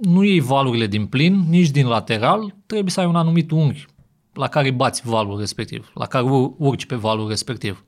Nu 0.00 0.24
iei 0.24 0.40
valurile 0.40 0.86
din 0.86 1.06
plin, 1.06 1.44
nici 1.48 1.70
din 1.70 1.86
lateral, 1.86 2.54
trebuie 2.66 2.90
să 2.90 3.00
ai 3.00 3.06
un 3.06 3.16
anumit 3.16 3.50
unghi 3.50 3.86
la 4.32 4.48
care 4.48 4.70
bați 4.70 5.08
valul 5.08 5.38
respectiv, 5.38 5.90
la 5.94 6.06
care 6.06 6.24
urci 6.56 6.86
pe 6.86 6.94
valul 6.94 7.28
respectiv. 7.28 7.84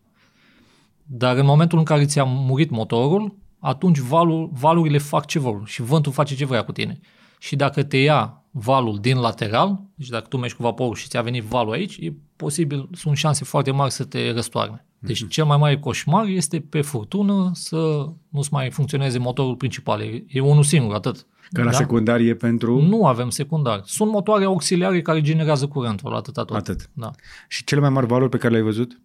Dar 1.05 1.37
în 1.37 1.45
momentul 1.45 1.79
în 1.79 1.85
care 1.85 2.05
ți-a 2.05 2.25
murit 2.25 2.71
motorul, 2.71 3.37
atunci 3.59 3.99
valul, 3.99 4.51
valurile 4.53 4.99
fac 4.99 5.27
ce 5.27 5.39
vor 5.39 5.63
și 5.67 5.83
vântul 5.83 6.13
face 6.13 6.37
ce 6.37 6.45
vrea 6.45 6.65
cu 6.65 6.73
tine. 6.73 7.01
Și 7.39 7.57
dacă 7.57 7.83
te 7.83 7.97
ia 7.97 8.45
valul 8.51 8.99
din 9.01 9.19
lateral, 9.19 9.81
deci 9.95 10.09
dacă 10.09 10.27
tu 10.29 10.37
mergi 10.37 10.57
cu 10.57 10.63
vaporul 10.63 10.95
și 10.95 11.09
ți-a 11.09 11.23
venit 11.23 11.43
valul 11.43 11.73
aici, 11.73 11.97
e 11.97 12.13
posibil, 12.37 12.89
sunt 12.93 13.17
șanse 13.17 13.45
foarte 13.45 13.71
mari 13.71 13.93
să 13.93 14.05
te 14.05 14.33
răstoarne. 14.33 14.85
Deci 14.99 15.25
mm-hmm. 15.25 15.29
cel 15.29 15.45
mai 15.45 15.57
mare 15.57 15.79
coșmar 15.79 16.27
este 16.27 16.61
pe 16.61 16.81
furtună 16.81 17.51
să 17.55 18.07
nu-ți 18.29 18.53
mai 18.53 18.71
funcționeze 18.71 19.19
motorul 19.19 19.57
principal. 19.57 20.01
E, 20.01 20.25
e 20.29 20.41
unul 20.41 20.63
singur, 20.63 20.95
atât. 20.95 21.27
Că 21.53 21.63
la 21.63 21.71
da? 21.71 21.77
secundar 21.77 22.21
e 22.21 22.35
pentru... 22.35 22.81
Nu 22.81 23.07
avem 23.07 23.31
secundar. 23.31 23.83
Sunt 23.85 24.11
motoare 24.11 24.45
auxiliare 24.45 25.03
care 25.03 25.21
generează 25.21 25.67
curentul, 25.67 26.15
atât 26.15 26.35
tot. 26.35 26.51
Atât. 26.51 26.91
Da. 26.93 27.11
Și 27.49 27.65
cele 27.65 27.81
mai 27.81 27.91
mari 27.91 28.07
valori 28.07 28.31
pe 28.31 28.37
care 28.37 28.51
le-ai 28.53 28.65
văzut? 28.65 29.01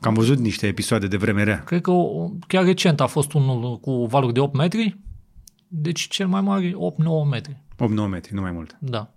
Că 0.00 0.08
am 0.08 0.14
văzut 0.14 0.38
niște 0.38 0.66
episoade 0.66 1.06
de 1.06 1.16
vreme 1.16 1.42
rea. 1.42 1.62
Cred 1.64 1.80
că 1.80 1.92
chiar 2.46 2.64
recent 2.64 3.00
a 3.00 3.06
fost 3.06 3.32
unul 3.32 3.78
cu 3.80 4.06
valuri 4.06 4.32
de 4.32 4.40
8 4.40 4.56
metri, 4.56 4.98
deci 5.68 6.08
cel 6.08 6.26
mai 6.26 6.40
mare 6.40 6.70
8-9 6.70 6.74
metri. 7.30 7.62
8-9 7.74 8.08
metri, 8.10 8.34
nu 8.34 8.40
mai 8.40 8.50
mult. 8.50 8.76
Da. 8.80 9.10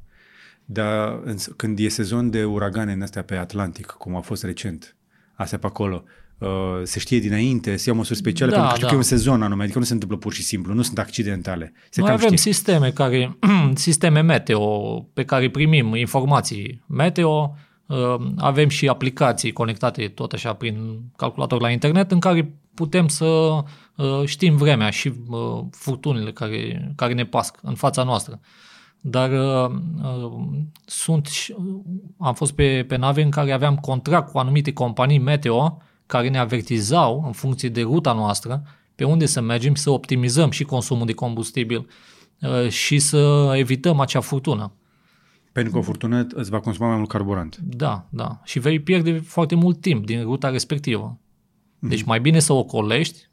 Dar 0.65 1.23
când 1.55 1.79
e 1.79 1.87
sezon 1.87 2.29
de 2.29 2.43
uragane 2.43 2.91
în 2.91 3.01
astea 3.01 3.23
pe 3.23 3.35
Atlantic, 3.35 3.85
cum 3.85 4.15
a 4.15 4.21
fost 4.21 4.43
recent, 4.43 4.95
astea 5.33 5.57
pe 5.57 5.65
acolo, 5.65 6.03
uh, 6.39 6.49
se 6.83 6.99
știe 6.99 7.19
dinainte, 7.19 7.75
se 7.75 7.89
iau 7.89 7.97
măsuri 7.97 8.17
speciale, 8.17 8.51
da, 8.51 8.57
pentru 8.57 8.73
că 8.73 8.75
știu 8.75 8.87
da. 8.87 8.93
că 8.93 8.99
e 9.01 9.03
un 9.03 9.17
sezon 9.17 9.41
anume, 9.41 9.63
adică 9.63 9.79
nu 9.79 9.85
se 9.85 9.93
întâmplă 9.93 10.17
pur 10.17 10.33
și 10.33 10.43
simplu, 10.43 10.73
nu 10.73 10.81
sunt 10.81 10.99
accidentale. 10.99 11.73
Se 11.89 12.01
Noi 12.01 12.09
avem 12.09 12.25
știe. 12.25 12.37
sisteme 12.37 12.91
care, 12.91 13.37
sisteme 13.73 14.21
meteo 14.21 14.99
pe 15.13 15.23
care 15.23 15.49
primim 15.49 15.95
informații 15.95 16.83
meteo, 16.87 17.55
uh, 17.85 18.15
avem 18.37 18.69
și 18.69 18.87
aplicații 18.87 19.51
conectate 19.51 20.07
tot 20.07 20.33
așa 20.33 20.53
prin 20.53 20.99
calculator 21.15 21.61
la 21.61 21.69
internet 21.69 22.11
în 22.11 22.19
care 22.19 22.53
putem 22.73 23.07
să 23.07 23.25
uh, 23.25 24.21
știm 24.25 24.55
vremea 24.55 24.89
și 24.89 25.13
furtunile 25.71 26.31
care, 26.31 26.91
care 26.95 27.13
ne 27.13 27.25
pasc 27.25 27.57
în 27.61 27.75
fața 27.75 28.03
noastră. 28.03 28.39
Dar 29.01 29.31
uh, 29.31 29.75
uh, 30.03 30.31
sunt, 30.85 31.29
am 32.17 32.33
fost 32.33 32.53
pe, 32.53 32.85
pe 32.87 32.95
nave 32.95 33.21
în 33.21 33.29
care 33.29 33.51
aveam 33.51 33.75
contract 33.75 34.31
cu 34.31 34.37
anumite 34.37 34.73
companii 34.73 35.19
meteo 35.19 35.81
care 36.09 36.29
ne 36.29 36.37
avertizau 36.37 37.23
în 37.25 37.31
funcție 37.31 37.69
de 37.69 37.81
ruta 37.81 38.13
noastră 38.13 38.63
pe 38.95 39.03
unde 39.03 39.25
să 39.25 39.41
mergem 39.41 39.75
să 39.75 39.89
optimizăm 39.89 40.49
și 40.49 40.63
consumul 40.63 41.05
de 41.05 41.13
combustibil 41.13 41.87
uh, 42.41 42.69
și 42.69 42.99
să 42.99 43.51
evităm 43.55 43.99
acea 43.99 44.19
furtună. 44.19 44.71
Pentru 45.51 45.71
că 45.71 45.77
o 45.77 45.81
furtună 45.81 46.27
îți 46.33 46.49
va 46.49 46.59
consuma 46.59 46.87
mai 46.87 46.97
mult 46.97 47.09
carburant. 47.09 47.57
Da, 47.57 48.07
da. 48.09 48.41
Și 48.43 48.59
vei 48.59 48.79
pierde 48.79 49.19
foarte 49.19 49.55
mult 49.55 49.81
timp 49.81 50.05
din 50.05 50.21
ruta 50.21 50.49
respectivă. 50.49 51.19
Deci 51.79 52.01
mm-hmm. 52.01 52.05
mai 52.05 52.19
bine 52.19 52.39
să 52.39 52.53
o 52.53 52.63
colești, 52.63 53.29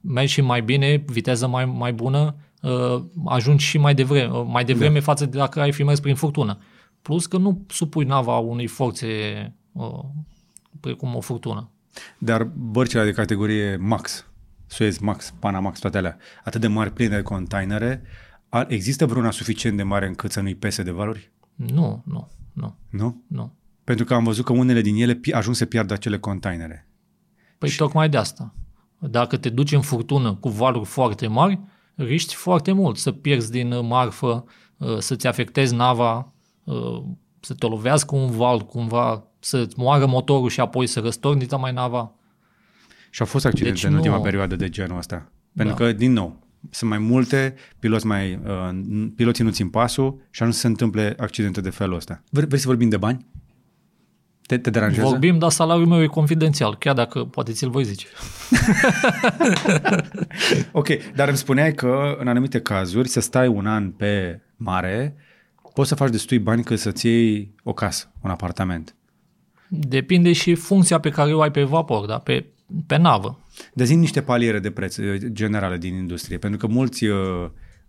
mergi 0.00 0.32
și 0.32 0.40
mai 0.40 0.62
bine, 0.62 1.04
viteză 1.06 1.46
mai, 1.46 1.64
mai 1.64 1.92
bună, 1.92 2.36
uh, 2.62 3.02
ajungi 3.24 3.64
și 3.64 3.78
mai 3.78 3.94
devreme, 3.94 4.32
uh, 4.32 4.44
mai 4.46 4.64
devreme 4.64 4.98
da. 4.98 5.04
față 5.04 5.26
de 5.26 5.38
dacă 5.38 5.60
ai 5.60 5.72
fi 5.72 5.82
mers 5.82 6.00
prin 6.00 6.14
furtună. 6.14 6.58
Plus 7.02 7.26
că 7.26 7.36
nu 7.36 7.64
supui 7.68 8.04
nava 8.04 8.38
unei 8.38 8.66
forțe 8.66 9.06
uh, 9.72 10.00
precum 10.80 11.14
o 11.14 11.20
furtună. 11.20 11.70
Dar 12.18 12.42
bărcile 12.44 13.04
de 13.04 13.12
categorie 13.12 13.76
Max, 13.76 14.26
Suez 14.66 14.98
Max, 14.98 15.34
Panamax, 15.38 15.78
toate 15.78 15.98
alea, 15.98 16.16
atât 16.44 16.60
de 16.60 16.66
mari, 16.66 16.92
pline 16.92 17.16
de 17.16 17.22
containere, 17.22 18.02
există 18.66 19.06
vreuna 19.06 19.30
suficient 19.30 19.76
de 19.76 19.82
mare 19.82 20.06
încât 20.06 20.30
să 20.30 20.40
nu-i 20.40 20.54
pese 20.54 20.82
de 20.82 20.90
valori? 20.90 21.32
Nu, 21.54 22.02
nu, 22.06 22.28
nu. 22.52 22.76
Nu? 22.90 23.24
Nu. 23.26 23.52
Pentru 23.84 24.04
că 24.04 24.14
am 24.14 24.24
văzut 24.24 24.44
că 24.44 24.52
unele 24.52 24.80
din 24.80 24.96
ele 24.96 25.20
ajung 25.32 25.54
să 25.56 25.64
piardă 25.64 25.92
acele 25.92 26.18
containere. 26.18 26.88
Păi 27.58 27.68
și... 27.68 27.76
tocmai 27.76 28.08
de 28.08 28.16
asta. 28.16 28.54
Dacă 28.98 29.36
te 29.36 29.48
duci 29.48 29.72
în 29.72 29.80
furtună 29.80 30.34
cu 30.34 30.48
valuri 30.48 30.84
foarte 30.84 31.26
mari, 31.26 31.60
riști 31.94 32.34
foarte 32.34 32.72
mult 32.72 32.96
să 32.96 33.12
pierzi 33.12 33.50
din 33.50 33.86
marfă, 33.86 34.44
uh, 34.76 34.98
să-ți 34.98 35.26
afectezi 35.26 35.74
nava, 35.74 36.32
uh, 36.64 37.02
să 37.40 37.54
te 37.54 37.66
lovească 37.66 38.16
un 38.16 38.30
val 38.30 38.60
cumva, 38.60 39.27
să-ți 39.38 39.74
moară 39.78 40.06
motorul 40.06 40.48
și 40.48 40.60
apoi 40.60 40.86
să 40.86 41.00
răstorni 41.00 41.46
mai 41.58 41.72
nava. 41.72 42.12
Și 43.10 43.20
au 43.20 43.26
fost 43.26 43.44
accidente 43.44 43.74
deci 43.74 43.84
în 43.84 43.94
ultima 43.94 44.16
nu... 44.16 44.22
perioadă 44.22 44.56
de 44.56 44.68
genul 44.68 44.98
ăsta. 44.98 45.30
Pentru 45.56 45.74
da. 45.76 45.84
că, 45.84 45.92
din 45.92 46.12
nou, 46.12 46.46
sunt 46.70 46.90
mai 46.90 46.98
multe, 46.98 47.54
piloți, 47.78 48.06
mai, 48.06 48.40
uh, 48.44 49.08
piloții 49.16 49.44
nu 49.44 49.50
țin 49.50 49.68
pasul 49.68 50.20
și 50.30 50.42
nu 50.42 50.50
se 50.50 50.66
întâmple 50.66 51.14
accidente 51.18 51.60
de 51.60 51.70
felul 51.70 51.96
ăsta. 51.96 52.22
Vrei 52.30 52.58
să 52.58 52.66
vorbim 52.66 52.88
de 52.88 52.96
bani? 52.96 53.26
Te, 54.46 54.58
te 54.58 54.70
deranjează? 54.70 55.08
Vorbim, 55.08 55.38
dar 55.38 55.50
salariul 55.50 55.86
meu 55.86 56.02
e 56.02 56.06
confidențial, 56.06 56.76
chiar 56.76 56.94
dacă 56.94 57.24
poate 57.24 57.52
ți-l 57.52 57.70
voi 57.70 57.84
zice. 57.84 58.06
ok, 60.72 60.88
dar 61.14 61.28
îmi 61.28 61.36
spuneai 61.36 61.74
că 61.74 62.16
în 62.18 62.28
anumite 62.28 62.60
cazuri 62.60 63.08
să 63.08 63.20
stai 63.20 63.46
un 63.46 63.66
an 63.66 63.90
pe 63.90 64.40
mare, 64.56 65.16
poți 65.74 65.88
să 65.88 65.94
faci 65.94 66.10
destui 66.10 66.38
bani 66.38 66.62
ca 66.62 66.76
să-ți 66.76 67.06
iei 67.06 67.54
o 67.62 67.72
casă, 67.72 68.12
un 68.22 68.30
apartament. 68.30 68.96
Depinde 69.68 70.32
și 70.32 70.54
funcția 70.54 70.98
pe 71.00 71.10
care 71.10 71.34
o 71.34 71.40
ai 71.40 71.50
pe 71.50 71.62
vapor, 71.62 72.06
da? 72.06 72.18
pe, 72.18 72.46
pe 72.86 72.96
navă. 72.96 73.38
De 73.74 73.84
niște 73.84 74.22
paliere 74.22 74.58
de 74.58 74.70
preț 74.70 74.96
uh, 74.96 75.16
generale 75.32 75.76
din 75.76 75.94
industrie, 75.94 76.38
pentru 76.38 76.58
că 76.58 76.72
mulți, 76.72 77.04
uh, 77.04 77.48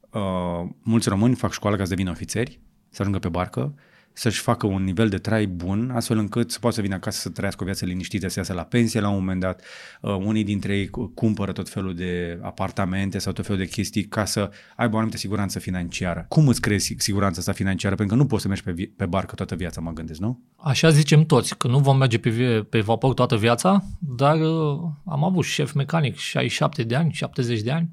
uh, 0.09 0.69
mulți 0.83 1.09
români 1.09 1.35
fac 1.35 1.51
școală 1.51 1.75
ca 1.75 1.83
să 1.83 1.89
devină 1.89 2.09
ofițeri, 2.09 2.59
să 2.89 3.01
ajungă 3.01 3.19
pe 3.19 3.29
barcă, 3.29 3.73
să-și 4.19 4.39
facă 4.39 4.67
un 4.67 4.83
nivel 4.83 5.09
de 5.09 5.17
trai 5.17 5.45
bun, 5.45 5.91
astfel 5.95 6.17
încât 6.17 6.51
să 6.51 6.59
poată 6.59 6.75
să 6.75 6.81
vină 6.81 6.95
acasă 6.95 7.19
să 7.19 7.29
trăiască 7.29 7.63
o 7.63 7.65
viață 7.65 7.85
liniștită, 7.85 8.27
să 8.27 8.39
iasă 8.39 8.53
la 8.53 8.63
pensie 8.63 8.99
la 8.99 9.09
un 9.09 9.15
moment 9.15 9.39
dat. 9.39 9.61
Uh, 10.01 10.15
unii 10.15 10.43
dintre 10.43 10.77
ei 10.77 10.89
cumpără 11.13 11.51
tot 11.51 11.69
felul 11.69 11.95
de 11.95 12.39
apartamente 12.41 13.17
sau 13.17 13.33
tot 13.33 13.45
felul 13.45 13.61
de 13.61 13.67
chestii 13.67 14.05
ca 14.05 14.25
să 14.25 14.49
aibă 14.75 14.93
o 14.93 14.97
anumită 14.97 15.17
siguranță 15.17 15.59
financiară. 15.59 16.25
Cum 16.27 16.47
îți 16.47 16.61
crezi 16.61 16.95
siguranța 16.97 17.39
asta 17.39 17.51
financiară? 17.51 17.95
Pentru 17.95 18.15
că 18.15 18.21
nu 18.21 18.27
poți 18.27 18.41
să 18.41 18.47
mergi 18.47 18.63
pe, 18.63 18.91
pe 18.95 19.05
barcă 19.05 19.35
toată 19.35 19.55
viața, 19.55 19.81
mă 19.81 19.91
gândesc, 19.91 20.19
nu? 20.19 20.39
Așa 20.55 20.89
zicem 20.89 21.25
toți, 21.25 21.57
că 21.57 21.67
nu 21.67 21.79
vom 21.79 21.97
merge 21.97 22.17
pe, 22.17 22.65
pe 22.69 22.79
vapor 22.79 23.13
toată 23.13 23.37
viața, 23.37 23.83
dar 23.99 24.39
uh, 24.39 24.79
am 25.05 25.23
avut 25.23 25.43
șef 25.43 25.71
mecanic 25.71 26.15
67 26.15 26.83
de 26.83 26.95
ani, 26.95 27.11
70 27.13 27.61
de 27.61 27.71
ani, 27.71 27.89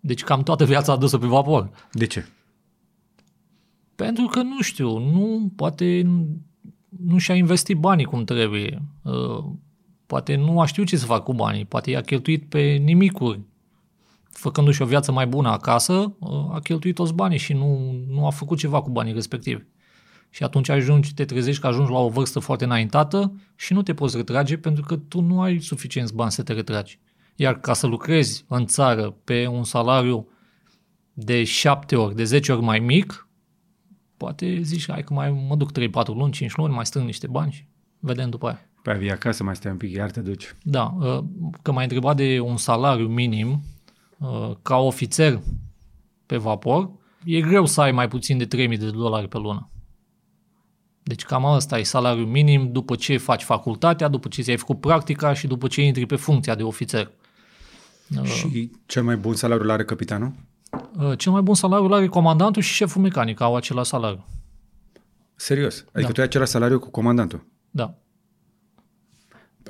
deci 0.00 0.24
cam 0.24 0.42
toată 0.42 0.64
viața 0.64 0.92
adusă 0.92 1.18
pe 1.18 1.26
vapor. 1.26 1.70
De 1.92 2.06
ce? 2.06 2.26
Pentru 4.00 4.26
că 4.26 4.42
nu 4.42 4.60
știu, 4.60 4.98
nu, 4.98 5.52
poate 5.56 6.06
nu 6.88 7.18
și-a 7.18 7.34
investit 7.34 7.76
banii 7.76 8.04
cum 8.04 8.24
trebuie. 8.24 8.82
Uh, 9.02 9.44
poate 10.06 10.36
nu 10.36 10.60
a 10.60 10.66
știut 10.66 10.86
ce 10.86 10.96
să 10.96 11.04
facă 11.04 11.22
cu 11.22 11.34
banii, 11.34 11.64
poate 11.64 11.90
i-a 11.90 12.00
cheltuit 12.00 12.48
pe 12.48 12.60
nimicuri. 12.60 13.40
Făcându-și 14.30 14.82
o 14.82 14.84
viață 14.84 15.12
mai 15.12 15.26
bună 15.26 15.48
acasă, 15.48 16.14
uh, 16.18 16.30
a 16.50 16.60
cheltuit 16.62 16.94
toți 16.94 17.14
banii 17.14 17.38
și 17.38 17.52
nu, 17.52 17.94
nu 18.08 18.26
a 18.26 18.30
făcut 18.30 18.58
ceva 18.58 18.82
cu 18.82 18.90
banii 18.90 19.12
respectivi. 19.12 19.62
Și 20.30 20.42
atunci 20.42 20.68
ajungi, 20.68 21.14
te 21.14 21.24
trezești 21.24 21.60
că 21.60 21.66
ajungi 21.66 21.92
la 21.92 21.98
o 21.98 22.08
vârstă 22.08 22.38
foarte 22.38 22.64
înaintată 22.64 23.32
și 23.56 23.72
nu 23.72 23.82
te 23.82 23.94
poți 23.94 24.16
retrage 24.16 24.56
pentru 24.56 24.84
că 24.84 24.96
tu 24.96 25.20
nu 25.20 25.40
ai 25.40 25.60
suficienți 25.60 26.14
bani 26.14 26.32
să 26.32 26.42
te 26.42 26.52
retragi. 26.52 26.98
Iar 27.34 27.60
ca 27.60 27.72
să 27.72 27.86
lucrezi 27.86 28.44
în 28.48 28.66
țară 28.66 29.16
pe 29.24 29.46
un 29.46 29.64
salariu 29.64 30.28
de 31.12 31.44
șapte 31.44 31.96
ori, 31.96 32.14
de 32.14 32.24
10 32.24 32.52
ori 32.52 32.62
mai 32.62 32.78
mic, 32.78 33.24
poate 34.20 34.60
zici, 34.62 34.90
hai 34.90 35.04
că 35.04 35.14
mai 35.14 35.46
mă 35.48 35.56
duc 35.56 35.70
3-4 35.72 35.72
luni, 36.06 36.32
5 36.32 36.56
luni, 36.56 36.74
mai 36.74 36.86
strâng 36.86 37.06
niște 37.06 37.26
bani 37.26 37.52
și 37.52 37.64
vedem 37.98 38.30
după 38.30 38.46
aia. 38.46 38.68
Pe 38.82 38.92
vii 38.92 39.10
acasă, 39.10 39.42
mai 39.44 39.56
stai 39.56 39.70
un 39.70 39.76
pic, 39.76 39.94
iar 39.94 40.10
te 40.10 40.20
duci. 40.20 40.54
Da, 40.62 40.94
uh, 40.98 41.18
că 41.62 41.72
m-ai 41.72 41.82
întrebat 41.82 42.16
de 42.16 42.40
un 42.40 42.56
salariu 42.56 43.06
minim 43.06 43.62
uh, 44.18 44.50
ca 44.62 44.76
ofițer 44.76 45.40
pe 46.26 46.36
vapor, 46.36 46.90
e 47.24 47.40
greu 47.40 47.66
să 47.66 47.80
ai 47.80 47.92
mai 47.92 48.08
puțin 48.08 48.38
de 48.38 48.46
3000 48.46 48.78
de 48.78 48.90
dolari 48.90 49.28
pe 49.28 49.38
lună. 49.38 49.70
Deci 51.02 51.16
Deci 51.16 51.24
cam 51.24 51.44
asta 51.44 51.78
e 51.78 51.82
salariul 51.82 52.26
minim 52.26 52.72
după 52.72 52.96
ce 52.96 53.16
faci 53.16 53.42
facultatea, 53.42 54.08
după 54.08 54.28
ce 54.28 54.42
ți-ai 54.42 54.56
făcut 54.56 54.80
practica 54.80 55.32
și 55.32 55.46
după 55.46 55.66
ce 55.66 55.82
intri 55.82 56.06
pe 56.06 56.16
funcția 56.16 56.54
de 56.54 56.62
ofițer. 56.62 57.10
Și 58.24 58.70
cel 58.86 59.02
mai 59.02 59.16
bun 59.16 59.34
salariu 59.34 59.64
îl 59.64 59.70
are 59.70 59.84
capitanul? 59.84 60.32
Uh, 60.70 61.18
Cel 61.18 61.32
mai 61.32 61.40
bun 61.42 61.54
salariu 61.54 61.84
îl 61.86 61.92
are 61.94 62.06
comandantul 62.06 62.62
și 62.62 62.72
șeful 62.74 63.02
mecanic, 63.02 63.40
au 63.40 63.56
același 63.56 63.88
salariu. 63.88 64.24
Serios? 65.34 65.84
Adică 65.92 66.06
Da. 66.06 66.12
tu 66.12 66.20
ai 66.20 66.26
același 66.26 66.50
salariu 66.50 66.78
cu 66.78 66.90
comandantul? 66.90 67.46
Da. 67.70 67.94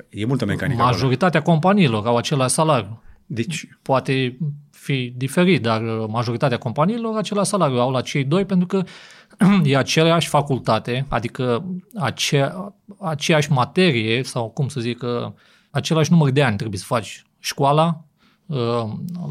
E 0.09 0.25
multă 0.25 0.45
mecanică 0.45 0.81
acolo. 0.81 0.95
Majoritatea 0.95 1.41
companiilor 1.41 2.07
au 2.07 2.17
același 2.17 2.53
salariu. 2.53 3.01
Deci, 3.25 3.67
Poate 3.81 4.37
fi 4.71 5.13
diferit, 5.17 5.61
dar 5.61 5.81
uh, 5.81 6.05
majoritatea 6.07 6.57
companiilor 6.57 7.17
același 7.17 7.49
salariu 7.49 7.79
au 7.79 7.91
la 7.91 8.01
cei 8.01 8.23
doi 8.23 8.45
pentru 8.45 8.67
că 8.67 8.83
e 9.63 9.77
aceeași 9.77 10.27
facultate, 10.27 11.05
adică 11.09 11.65
acea, 11.95 12.75
aceeași 12.99 13.51
materie 13.51 14.23
sau 14.23 14.49
cum 14.49 14.67
să 14.67 14.79
zic, 14.79 15.01
uh, 15.01 15.31
același 15.69 16.11
număr 16.11 16.29
de 16.29 16.43
ani 16.43 16.57
trebuie 16.57 16.79
să 16.79 16.85
faci 16.87 17.23
școala, 17.39 17.85
uh, 17.85 17.95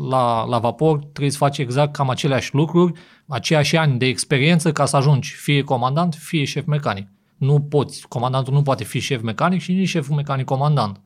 la, 0.08 0.44
la 0.44 0.58
vapor 0.58 0.98
trebuie 0.98 1.30
să 1.30 1.36
faci 1.36 1.58
exact 1.58 1.92
cam 1.92 2.10
aceleași 2.10 2.54
lucruri, 2.54 2.92
aceiași 3.26 3.76
ani 3.76 3.98
de 3.98 4.06
experiență 4.06 4.72
ca 4.72 4.84
să 4.84 4.96
ajungi 4.96 5.30
fie 5.30 5.62
comandant, 5.62 6.14
fie 6.14 6.44
șef 6.44 6.64
mecanic. 6.66 7.08
Nu 7.36 7.60
poți, 7.60 8.08
comandantul 8.08 8.54
nu 8.54 8.62
poate 8.62 8.84
fi 8.84 8.98
șef 8.98 9.22
mecanic 9.22 9.60
și 9.60 9.72
nici 9.72 9.88
șeful 9.88 10.14
mecanic 10.14 10.44
comandant. 10.44 11.00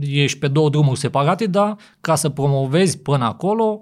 Ești 0.00 0.38
pe 0.38 0.48
două 0.48 0.70
drumuri 0.70 0.98
separate, 0.98 1.46
dar 1.46 1.76
ca 2.00 2.14
să 2.14 2.28
promovezi 2.28 2.98
până 2.98 3.24
acolo, 3.24 3.80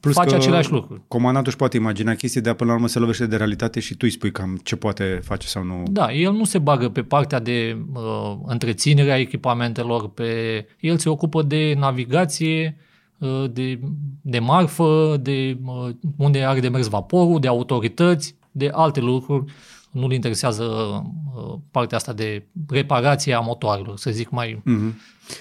plus 0.00 0.14
faci 0.14 0.28
că 0.28 0.34
aceleași 0.34 0.70
lucruri. 0.70 1.00
comandantul 1.08 1.50
își 1.50 1.58
poate 1.58 1.76
imagina 1.76 2.14
chestii, 2.14 2.40
dar 2.40 2.54
până 2.54 2.70
la 2.70 2.76
urmă 2.76 2.88
se 2.88 2.98
lovește 2.98 3.26
de 3.26 3.36
realitate 3.36 3.80
și 3.80 3.92
tu 3.92 4.00
îi 4.02 4.10
spui 4.10 4.32
cam 4.32 4.60
ce 4.62 4.76
poate 4.76 5.20
face 5.24 5.46
sau 5.46 5.62
nu. 5.62 5.82
Da, 5.90 6.12
el 6.12 6.32
nu 6.32 6.44
se 6.44 6.58
bagă 6.58 6.88
pe 6.88 7.02
partea 7.02 7.40
de 7.40 7.78
uh, 7.94 8.36
întreținere 8.46 9.12
a 9.12 9.18
echipamentelor, 9.18 10.08
pe, 10.10 10.66
el 10.80 10.98
se 10.98 11.08
ocupă 11.08 11.42
de 11.42 11.74
navigație, 11.78 12.76
uh, 13.18 13.44
de, 13.52 13.78
de 14.20 14.38
marfă, 14.38 15.16
de 15.22 15.58
uh, 15.64 15.88
unde 16.16 16.44
are 16.44 16.60
de 16.60 16.68
mers 16.68 16.88
vaporul, 16.88 17.40
de 17.40 17.48
autorități, 17.48 18.34
de 18.52 18.70
alte 18.72 19.00
lucruri. 19.00 19.52
Nu-l 19.90 20.12
interesează 20.12 20.64
uh, 20.64 21.54
partea 21.70 21.96
asta 21.96 22.12
de 22.12 22.46
reparație 22.68 23.34
a 23.34 23.40
motoarelor, 23.40 23.96
să 23.96 24.10
zic 24.10 24.30
mai... 24.30 24.60
Mhm. 24.64 25.00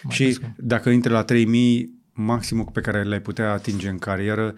Și 0.09 0.23
prescris. 0.23 0.49
dacă 0.57 0.89
intri 0.89 1.11
la 1.11 1.23
3000, 1.23 2.02
maximul 2.13 2.65
pe 2.65 2.81
care 2.81 3.03
l-ai 3.03 3.19
putea 3.21 3.51
atinge 3.51 3.89
în 3.89 3.97
carieră, 3.97 4.53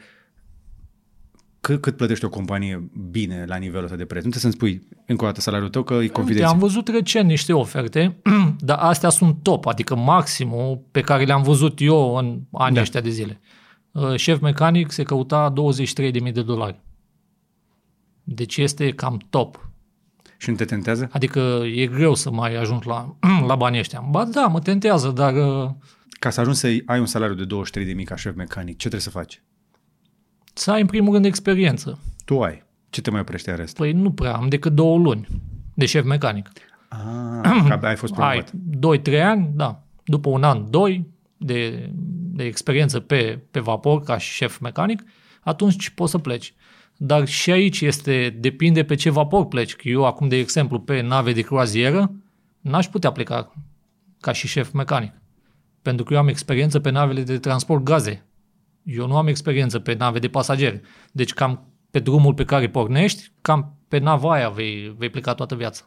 cât, 1.61 1.82
cât 1.82 1.95
plătește 1.98 2.26
o 2.26 2.30
companie 2.30 2.90
bine 3.11 3.45
la 3.48 3.56
nivelul 3.56 3.84
ăsta 3.84 3.95
de 3.98 4.06
preț? 4.06 4.23
Nu 4.23 4.30
trebuie 4.30 4.41
să-mi 4.52 4.53
spui 4.72 4.88
încă 5.06 5.23
o 5.23 5.27
dată 5.27 5.41
salariul 5.41 5.69
tău, 5.69 5.84
că 5.84 5.94
e 5.94 5.98
Uite, 5.98 6.11
confidențial. 6.14 6.52
am 6.53 6.60
văzut 6.60 6.88
recent 6.88 7.27
niște 7.30 7.53
oferte, 7.53 8.15
dar 8.60 8.77
astea 8.77 9.10
sunt 9.10 9.36
top, 9.44 9.65
adică 9.65 9.95
maximul 9.95 10.82
pe 10.91 11.02
care 11.02 11.23
le-am 11.26 11.41
văzut 11.41 11.80
eu 11.82 12.15
în 12.15 12.26
anii 12.26 12.41
Da. 12.52 12.69
da. 12.73 12.82
ăștia 12.82 13.02
de 13.02 13.10
zile. 13.10 13.40
Uh, 13.91 14.15
Șef 14.15 14.40
mecanic 14.40 14.91
se 14.91 15.03
căuta 15.03 15.53
23.000 16.26 16.32
de 16.34 16.41
dolari. 16.44 16.80
Deci 18.23 18.57
este 18.57 18.91
cam 18.91 19.19
top. 19.30 19.69
Și 20.38 20.49
nu 20.49 20.56
te 20.56 20.65
tentează? 20.65 21.10
Adică 21.11 21.40
e 21.76 21.88
greu 21.88 22.14
să 22.14 22.32
mai 22.32 22.56
ajungi 22.56 22.88
la, 22.88 23.15
la 23.48 23.56
banii 23.56 23.80
ăștia. 23.80 24.06
Ba 24.10 24.26
da, 24.26 24.48
mă 24.48 24.60
tentează, 24.60 25.10
dar 25.10 25.34
uh, 25.34 25.69
Ca 26.26 26.31
să 26.31 26.39
ajungi 26.39 26.60
să 26.60 26.68
ai 26.85 26.99
un 26.99 27.06
salariu 27.06 27.35
de 27.35 27.45
23 27.45 27.88
de 27.88 27.93
mii 27.93 28.06
ca 28.06 28.15
șef 28.15 28.35
mecanic, 28.35 28.72
ce 28.72 28.77
trebuie 28.77 29.02
să 29.02 29.10
faci? 29.10 29.41
să 30.53 30.72
ai 30.72 30.81
în 30.81 30.88
primul 30.88 31.14
rând 31.14 31.26
experiență. 31.26 31.99
Tu 32.26 32.41
ai. 32.41 32.64
Ce 32.89 33.02
te 33.02 33.10
mai 33.10 33.19
oprește 33.19 33.52
în 33.52 33.57
rest? 33.57 33.76
Păi 33.76 33.91
nu 33.91 34.11
prea, 34.11 34.35
am 34.35 34.49
decât 34.49 34.72
două 34.73 34.97
luni 34.97 35.27
de 35.73 35.85
șef 35.85 36.06
mecanic. 36.06 36.52
Ah, 36.89 37.64
că 37.68 37.73
abia 37.73 37.89
ai 37.89 37.95
fost 37.95 38.14
promovat. 38.14 38.53
Ai 38.84 38.99
2-3 38.99 39.22
ani, 39.22 39.52
da. 39.53 39.84
După 40.06 40.30
un 40.30 40.43
an, 40.43 40.69
2 40.69 41.07
de, 41.38 41.89
de 42.31 42.43
experiență 42.43 42.99
pe, 42.99 43.43
pe 43.52 43.60
vapor 43.60 44.02
ca 44.02 44.18
și 44.18 44.34
șef 44.34 44.57
mecanic, 44.57 45.03
atunci 45.41 45.89
poți 45.89 46.11
să 46.11 46.18
pleci. 46.18 46.53
Dar 46.97 47.27
și 47.27 47.52
aici 47.52 47.81
este, 47.81 48.38
depinde 48.39 48.84
pe 48.84 48.95
ce 48.95 49.10
vapor 49.10 49.45
pleci. 49.47 49.76
Că 49.76 49.88
eu 49.88 50.06
acum, 50.06 50.27
de 50.27 50.38
exemplu, 50.38 50.80
pe 50.80 51.02
nave 51.02 51.34
de 51.34 51.41
croazieră, 51.41 52.11
n-aș 52.61 52.88
putea 52.88 53.11
pleca 53.11 53.53
ca 54.19 54.31
și 54.31 54.47
șef 54.47 54.72
mecanic. 54.72 55.14
Pentru 55.86 56.06
că 56.06 56.14
eu 56.14 56.20
am 56.20 56.28
experiență 56.28 56.80
pe 56.80 56.90
navele 56.90 57.22
de 57.22 57.38
transport 57.38 57.84
gaze. 57.84 58.26
Eu 58.84 59.07
nu 59.07 59.18
am 59.18 59.28
experiență 59.28 59.80
pe 59.80 59.94
nave 59.94 60.20
de 60.20 60.28
pasageri. 60.28 60.82
Deci 61.12 61.34
cam 61.34 61.68
pe 61.91 61.99
drumul 61.99 62.34
pe 62.34 62.44
care 62.45 62.70
pornești, 62.70 63.32
cam 63.41 63.78
pe 63.88 63.98
nava 63.98 64.32
aia 64.32 64.49
vei, 64.49 64.95
vei 64.98 65.10
pleca 65.10 65.34
toată 65.34 65.56
viața. 65.56 65.84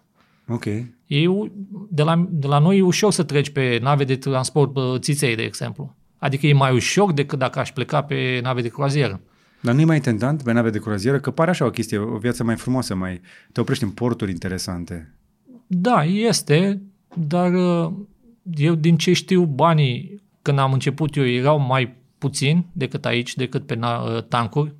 Ok. 0.48 0.64
E, 1.06 1.28
u- 1.28 1.52
de, 1.90 2.02
la, 2.02 2.26
de 2.30 2.46
la 2.46 2.58
noi 2.58 2.78
e 2.78 2.82
ușor 2.82 3.12
să 3.12 3.22
treci 3.22 3.50
pe 3.50 3.78
nave 3.82 4.04
de 4.04 4.16
transport 4.16 4.72
bă, 4.72 4.96
țiței, 5.00 5.36
de 5.36 5.42
exemplu. 5.42 5.96
Adică 6.18 6.46
e 6.46 6.52
mai 6.52 6.74
ușor 6.74 7.12
decât 7.12 7.38
dacă 7.38 7.58
aș 7.58 7.72
pleca 7.72 8.02
pe 8.02 8.40
nave 8.42 8.62
de 8.62 8.68
croazieră. 8.68 9.20
Dar 9.62 9.74
nu 9.74 9.80
e 9.80 9.84
mai 9.84 10.00
tentant 10.00 10.42
pe 10.42 10.52
nave 10.52 10.70
de 10.70 10.78
croazieră? 10.78 11.20
Că 11.20 11.30
pare 11.30 11.50
așa 11.50 11.64
o 11.64 11.70
chestie, 11.70 11.98
o 11.98 12.16
viață 12.18 12.44
mai 12.44 12.56
frumoasă, 12.56 12.94
mai 12.94 13.20
te 13.52 13.60
oprești 13.60 13.84
în 13.84 13.90
porturi 13.90 14.30
interesante. 14.30 15.14
Da, 15.66 16.04
este, 16.04 16.82
dar 17.14 17.52
uh, 17.54 17.92
eu 18.54 18.74
din 18.74 18.96
ce 18.96 19.12
știu, 19.12 19.44
banii 19.44 20.22
când 20.42 20.58
am 20.58 20.72
început 20.72 21.16
eu 21.16 21.26
erau 21.26 21.58
mai 21.58 21.96
puțini 22.18 22.66
decât 22.72 23.04
aici, 23.04 23.36
decât 23.36 23.66
pe 23.66 23.76
na- 23.76 24.16
uh, 24.16 24.22
tancuri, 24.22 24.74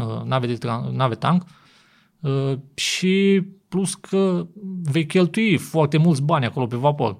uh, 0.00 0.22
nave, 0.24 0.46
de 0.46 0.58
tra- 0.58 0.92
nave 0.92 1.14
tank 1.14 1.44
uh, 2.20 2.58
și 2.74 3.42
plus 3.68 3.94
că 3.94 4.46
vei 4.82 5.06
cheltui 5.06 5.56
foarte 5.56 5.96
mulți 5.96 6.22
bani 6.22 6.44
acolo 6.44 6.66
pe 6.66 6.76
vapor. 6.76 7.18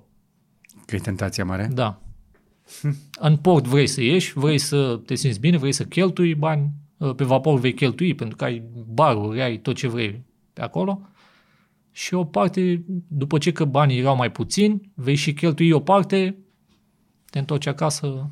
Că 0.86 0.96
e 0.96 0.98
tentația 0.98 1.44
mare? 1.44 1.70
Da. 1.72 2.00
În 3.28 3.36
port 3.36 3.64
vrei 3.64 3.86
să 3.86 4.02
ieși, 4.02 4.32
vrei 4.38 4.58
să 4.58 5.00
te 5.06 5.14
simți 5.14 5.40
bine, 5.40 5.56
vrei 5.56 5.72
să 5.72 5.84
cheltui 5.84 6.34
bani, 6.34 6.70
pe 7.16 7.24
vapor 7.24 7.58
vei 7.58 7.74
cheltui 7.74 8.14
pentru 8.14 8.36
că 8.36 8.44
ai 8.44 8.62
baruri, 8.92 9.42
ai 9.42 9.58
tot 9.58 9.76
ce 9.76 9.88
vrei 9.88 10.24
pe 10.52 10.62
acolo. 10.62 11.00
Și 11.92 12.14
o 12.14 12.24
parte, 12.24 12.84
după 13.08 13.38
ce 13.38 13.52
că 13.52 13.64
banii 13.64 13.98
erau 13.98 14.16
mai 14.16 14.30
puțini, 14.32 14.92
vei 14.94 15.14
și 15.14 15.32
cheltui 15.34 15.70
o 15.70 15.80
parte, 15.80 16.36
te 17.30 17.38
întorci 17.38 17.66
acasă 17.66 18.30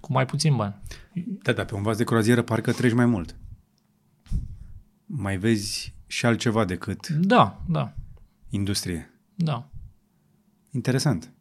cu 0.00 0.12
mai 0.12 0.26
puțin 0.26 0.56
bani. 0.56 0.80
Da, 1.42 1.52
da, 1.52 1.64
pe 1.64 1.74
un 1.74 1.82
vas 1.82 1.96
de 1.96 2.04
croazieră 2.04 2.42
parcă 2.42 2.72
treci 2.72 2.92
mai 2.92 3.06
mult. 3.06 3.36
Mai 5.06 5.36
vezi 5.36 5.94
și 6.06 6.26
altceva 6.26 6.64
decât 6.64 7.08
Da, 7.08 7.62
da, 7.68 7.92
industrie. 8.48 9.10
da. 9.34 9.68
Interesant. 10.70 11.32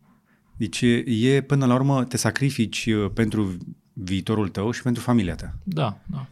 Deci 0.58 0.82
e, 0.82 1.04
e, 1.08 1.42
până 1.42 1.66
la 1.66 1.74
urmă 1.74 2.06
te 2.06 2.18
sacrifici 2.18 2.86
uh, 2.86 3.12
pentru 3.14 3.58
viitorul 3.94 4.50
tău 4.50 4.72
și 4.72 4.82
pentru 4.82 5.02
familia 5.02 5.36
ta. 5.36 5.54
Da, 5.64 6.02
da. 6.06 6.28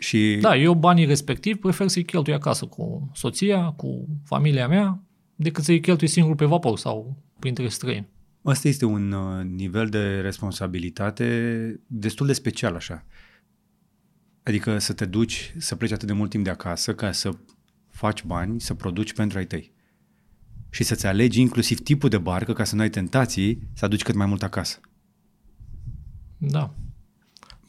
Și 0.00 0.38
Da, 0.40 0.56
eu 0.56 0.74
banii 0.74 1.04
respectiv 1.04 1.56
prefer 1.56 1.88
să-i 1.88 2.04
cheltui 2.04 2.32
acasă 2.32 2.66
cu 2.66 3.10
soția, 3.14 3.70
cu 3.70 4.08
familia 4.24 4.68
mea, 4.68 5.02
decât 5.34 5.64
să-i 5.64 5.80
cheltui 5.80 6.06
singur 6.06 6.34
pe 6.34 6.44
vapor 6.44 6.78
sau 6.78 7.22
printre 7.38 7.68
străini. 7.68 8.08
Asta 8.42 8.68
este 8.68 8.84
un 8.84 9.12
uh, 9.12 9.44
nivel 9.44 9.88
de 9.88 10.20
responsabilitate 10.20 11.80
destul 11.86 12.26
de 12.26 12.32
special 12.32 12.74
așa. 12.74 13.04
Adică 14.42 14.78
să 14.78 14.92
te 14.92 15.04
duci, 15.04 15.54
să 15.58 15.76
pleci 15.76 15.92
atât 15.92 16.06
de 16.06 16.12
mult 16.12 16.30
timp 16.30 16.44
de 16.44 16.50
acasă 16.50 16.94
ca 16.94 17.12
să 17.12 17.30
faci 17.88 18.24
bani, 18.24 18.60
să 18.60 18.74
produci 18.74 19.12
pentru 19.12 19.38
ai 19.38 19.46
tăi. 19.46 19.72
Și 20.70 20.84
să-ți 20.84 21.06
alegi 21.06 21.40
inclusiv 21.40 21.80
tipul 21.80 22.08
de 22.08 22.18
barcă 22.18 22.52
ca 22.52 22.64
să 22.64 22.74
nu 22.74 22.80
ai 22.80 22.90
tentații 22.90 23.68
să 23.74 23.84
aduci 23.84 24.02
cât 24.02 24.14
mai 24.14 24.26
mult 24.26 24.42
acasă. 24.42 24.80
Da. 26.38 26.74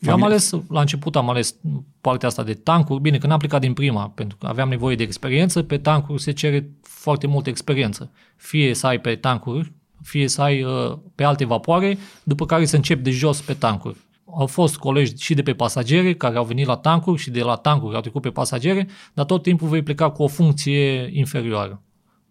Eu 0.01 0.13
am 0.13 0.19
Familia- 0.19 0.25
ales, 0.25 0.51
la 0.69 0.79
început 0.79 1.15
am 1.15 1.29
ales 1.29 1.55
partea 2.01 2.27
asta 2.27 2.43
de 2.43 2.53
tancuri, 2.53 3.01
bine 3.01 3.17
că 3.17 3.27
n-am 3.27 3.37
plecat 3.39 3.61
din 3.61 3.73
prima, 3.73 4.09
pentru 4.09 4.37
că 4.37 4.47
aveam 4.47 4.69
nevoie 4.69 4.95
de 4.95 5.03
experiență, 5.03 5.63
pe 5.63 5.77
tancuri 5.77 6.21
se 6.21 6.31
cere 6.31 6.69
foarte 6.81 7.27
multă 7.27 7.49
experiență. 7.49 8.11
Fie 8.35 8.73
să 8.73 8.87
ai 8.87 8.99
pe 9.01 9.15
tancuri, 9.15 9.71
fie 10.03 10.27
să 10.27 10.41
ai 10.41 10.63
uh, 10.63 10.97
pe 11.15 11.23
alte 11.23 11.45
vapoare, 11.45 11.97
după 12.23 12.45
care 12.45 12.65
să 12.65 12.75
începi 12.75 13.01
de 13.01 13.11
jos 13.11 13.41
pe 13.41 13.53
tancuri. 13.53 13.97
Au 14.25 14.45
fost 14.47 14.77
colegi 14.77 15.23
și 15.23 15.33
de 15.33 15.43
pe 15.43 15.53
pasagere 15.53 16.13
care 16.15 16.37
au 16.37 16.45
venit 16.45 16.65
la 16.65 16.75
tancuri 16.77 17.21
și 17.21 17.29
de 17.29 17.41
la 17.41 17.55
tancuri 17.55 17.95
au 17.95 18.01
trecut 18.01 18.21
pe 18.21 18.29
pasagere, 18.29 18.87
dar 19.13 19.25
tot 19.25 19.43
timpul 19.43 19.67
vei 19.67 19.83
pleca 19.83 20.09
cu 20.11 20.23
o 20.23 20.27
funcție 20.27 21.09
inferioară. 21.17 21.81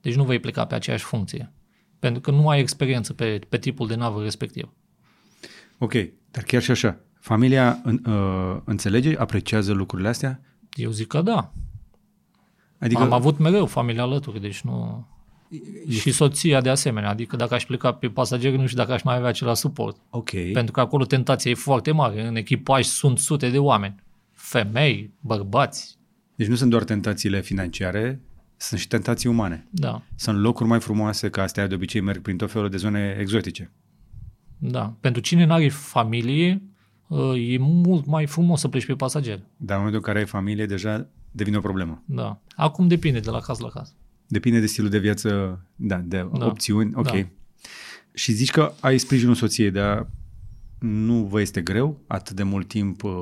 Deci 0.00 0.14
nu 0.14 0.24
vei 0.24 0.38
pleca 0.38 0.64
pe 0.64 0.74
aceeași 0.74 1.04
funcție, 1.04 1.52
pentru 1.98 2.20
că 2.20 2.30
nu 2.30 2.48
ai 2.48 2.60
experiență 2.60 3.12
pe, 3.12 3.40
pe 3.48 3.58
tipul 3.58 3.86
de 3.86 3.94
navă 3.94 4.22
respectiv. 4.22 4.72
Ok, 5.78 5.92
dar 6.30 6.42
chiar 6.42 6.62
și 6.62 6.70
așa, 6.70 6.98
familia 7.20 7.80
în, 7.84 8.00
uh, 8.06 8.60
înțelege, 8.64 9.16
apreciază 9.18 9.72
lucrurile 9.72 10.08
astea? 10.08 10.40
Eu 10.72 10.90
zic 10.90 11.06
că 11.06 11.22
da. 11.22 11.52
Adică 12.78 13.00
Am 13.00 13.12
avut 13.12 13.38
mereu 13.38 13.66
familia 13.66 14.02
alături, 14.02 14.40
deci 14.40 14.60
nu... 14.60 15.06
Și 15.88 16.12
soția 16.12 16.60
de 16.60 16.68
asemenea, 16.68 17.10
adică 17.10 17.36
dacă 17.36 17.54
aș 17.54 17.64
pleca 17.64 17.92
pe 17.92 18.08
pasageri, 18.08 18.56
nu 18.56 18.66
știu 18.66 18.78
dacă 18.78 18.92
aș 18.92 19.02
mai 19.02 19.16
avea 19.16 19.28
același 19.28 19.60
suport. 19.60 19.96
Ok. 20.10 20.30
Pentru 20.52 20.72
că 20.72 20.80
acolo 20.80 21.04
tentația 21.04 21.50
e 21.50 21.54
foarte 21.54 21.92
mare. 21.92 22.26
În 22.26 22.36
echipaj 22.36 22.84
sunt 22.84 23.18
sute 23.18 23.48
de 23.50 23.58
oameni. 23.58 23.94
Femei, 24.32 25.12
bărbați. 25.20 25.98
Deci 26.34 26.46
nu 26.46 26.54
sunt 26.54 26.70
doar 26.70 26.84
tentațiile 26.84 27.40
financiare, 27.40 28.20
Sunt 28.56 28.80
și 28.80 28.88
tentații 28.88 29.28
umane. 29.28 29.66
Da, 29.70 30.02
Sunt 30.14 30.38
locuri 30.38 30.68
mai 30.68 30.80
frumoase, 30.80 31.30
că 31.30 31.40
astea 31.40 31.66
de 31.66 31.74
obicei 31.74 32.00
merg 32.00 32.22
prin 32.22 32.36
tot 32.36 32.50
felul 32.50 32.68
de 32.68 32.76
zone 32.76 33.16
exotice. 33.20 33.70
da. 34.58 34.94
Pentru 35.00 35.22
cine 35.22 35.44
n-are 35.44 35.68
familie, 35.68 36.62
uh, 36.62 36.69
e 37.36 37.58
mult 37.58 38.06
mai 38.06 38.26
frumos 38.26 38.60
să 38.60 38.68
pleci 38.68 38.86
pe 38.86 38.94
pasager. 38.94 39.40
Dar 39.56 39.76
în 39.76 39.82
momentul 39.82 39.94
în 39.94 40.00
care 40.00 40.18
ai 40.18 40.26
familie, 40.26 40.66
deja 40.66 41.06
devine 41.30 41.56
o 41.56 41.60
problemă. 41.60 42.02
Da. 42.04 42.40
Acum 42.56 42.88
depinde 42.88 43.20
de 43.20 43.30
la 43.30 43.38
caz 43.40 43.58
la 43.58 43.68
caz. 43.68 43.94
Depinde 44.26 44.60
de 44.60 44.66
stilul 44.66 44.90
de 44.90 44.98
viață, 44.98 45.60
da, 45.76 45.96
de 45.96 46.28
Da. 46.38 46.46
opțiuni, 46.46 46.92
ok. 46.94 47.10
Da. 47.10 47.26
Și 48.12 48.32
zici 48.32 48.50
că 48.50 48.72
ai 48.80 48.98
sprijinul 48.98 49.34
soției, 49.34 49.70
dar 49.70 50.06
nu 50.78 51.24
vă 51.24 51.40
este 51.40 51.60
greu 51.60 52.00
atât 52.06 52.36
de 52.36 52.42
mult 52.42 52.68
timp 52.68 53.02
uh, 53.02 53.12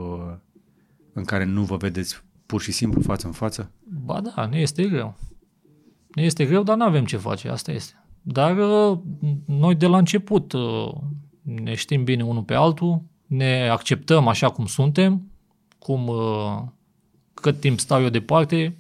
în 1.12 1.24
care 1.24 1.44
nu 1.44 1.62
vă 1.62 1.77
vedeți 1.77 2.23
pur 2.47 2.60
și 2.60 2.73
simplu 2.73 3.01
față 3.01 3.27
în 3.27 3.32
față? 3.32 3.70
Ba 4.05 4.20
da, 4.20 4.47
ne 4.47 4.59
este 4.59 4.82
greu. 4.82 5.16
Ne 6.15 6.23
este 6.23 6.44
greu, 6.44 6.62
dar 6.62 6.77
nu 6.77 6.85
avem 6.85 7.05
ce 7.05 7.16
face, 7.16 7.48
asta 7.48 7.73
este. 7.73 7.93
Dar 8.23 8.56
uh, 8.59 8.98
noi 9.47 9.74
de 9.74 9.86
la 9.86 9.98
început 9.98 10.52
uh, 10.52 10.89
ne 11.43 11.74
știm 11.74 12.05
bine 12.05 12.24
unul 12.24 12.43
pe 12.43 12.55
altul, 12.55 13.02
ne 13.29 13.69
acceptăm 13.69 14.29
așa 14.29 14.49
cum 14.51 14.67
suntem, 14.67 15.31
cum 15.79 16.07
uh, 16.07 16.63
cât 17.35 17.61
timp 17.61 17.81
stau 17.81 18.03
eu 18.03 18.09
departe 18.09 18.77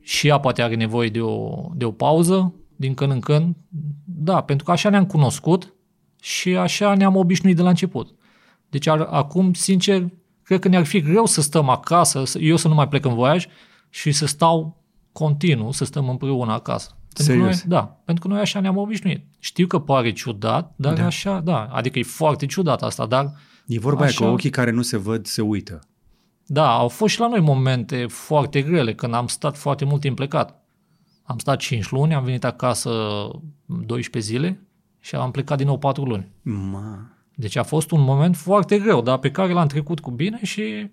și 0.00 0.26
ea 0.28 0.38
poate 0.38 0.62
are 0.62 0.74
nevoie 0.74 1.08
de 1.08 1.20
o, 1.20 1.64
de 1.74 1.84
o 1.84 1.90
pauză 1.90 2.54
din 2.76 2.94
când 2.94 3.12
în 3.12 3.20
când. 3.20 3.56
Da, 4.04 4.40
pentru 4.40 4.64
că 4.64 4.70
așa 4.72 4.88
ne-am 4.90 5.06
cunoscut 5.06 5.74
și 6.20 6.56
așa 6.56 6.94
ne-am 6.94 7.16
obișnuit 7.16 7.56
de 7.56 7.62
la 7.62 7.68
început. 7.68 8.14
Deci 8.68 8.86
ar, 8.86 9.00
acum, 9.00 9.52
sincer, 9.52 10.08
cred 10.42 10.60
că 10.60 10.68
ne-ar 10.68 10.84
fi 10.84 11.00
greu 11.00 11.26
să 11.26 11.40
stăm 11.40 11.68
acasă, 11.68 12.24
să- 12.24 12.38
eu 12.38 12.56
să 12.56 12.68
nu 12.68 12.74
mai 12.74 12.88
plec 12.88 13.04
în 13.04 13.14
voiaj 13.14 13.46
și 13.90 14.12
să 14.12 14.26
stau 14.26 14.82
continuu, 15.12 15.70
să 15.72 15.84
stăm 15.84 16.08
împreună 16.08 16.52
acasă. 16.52 16.95
Pentru 17.16 17.34
că 17.34 17.40
Serios? 17.40 17.62
Noi, 17.64 17.78
da, 17.78 18.00
pentru 18.04 18.26
că 18.28 18.32
noi 18.34 18.42
așa 18.42 18.60
ne-am 18.60 18.76
obișnuit. 18.76 19.24
Știu 19.38 19.66
că 19.66 19.78
pare 19.78 20.12
ciudat, 20.12 20.72
dar 20.76 20.92
Da. 20.94 21.00
da. 21.00 21.06
așa, 21.06 21.40
da, 21.40 21.64
adică 21.72 21.98
e 21.98 22.02
foarte 22.02 22.46
ciudat 22.46 22.82
asta, 22.82 23.06
dar 23.06 23.32
E 23.66 23.78
vorba 23.78 24.00
aia 24.00 24.08
Așa. 24.08 24.24
că 24.24 24.30
ochii 24.30 24.50
care 24.50 24.70
nu 24.70 24.82
se 24.82 24.96
văd 24.96 25.26
se 25.26 25.42
uită. 25.42 25.80
da, 26.46 26.70
au 26.70 26.88
fost 26.88 27.14
și 27.14 27.20
la 27.20 27.28
noi 27.28 27.40
momente 27.40 28.06
foarte 28.08 28.62
grele, 28.62 28.94
când 28.94 29.14
am 29.14 29.26
stat 29.26 29.56
foarte 29.56 29.84
mult 29.84 30.00
timp 30.00 30.16
plecat. 30.16 30.64
Am 31.22 31.38
stat 31.38 31.58
5 31.58 31.90
luni, 31.90 32.14
am 32.14 32.24
venit 32.24 32.44
acasă 32.44 32.90
12 33.66 34.32
zile 34.32 34.66
și 35.00 35.14
am 35.14 35.30
plecat 35.30 35.56
din 35.58 35.66
nou 35.66 35.78
4 35.78 36.04
luni. 36.04 36.28
Ma. 36.42 36.98
Deci 37.34 37.56
a 37.56 37.62
fost 37.62 37.90
un 37.90 38.00
moment 38.00 38.36
foarte 38.36 38.78
greu, 38.78 39.02
dar 39.02 39.18
pe 39.18 39.30
care 39.30 39.52
l-am 39.52 39.66
trecut 39.66 40.00
cu 40.00 40.10
bine 40.10 40.38
și 40.42 40.90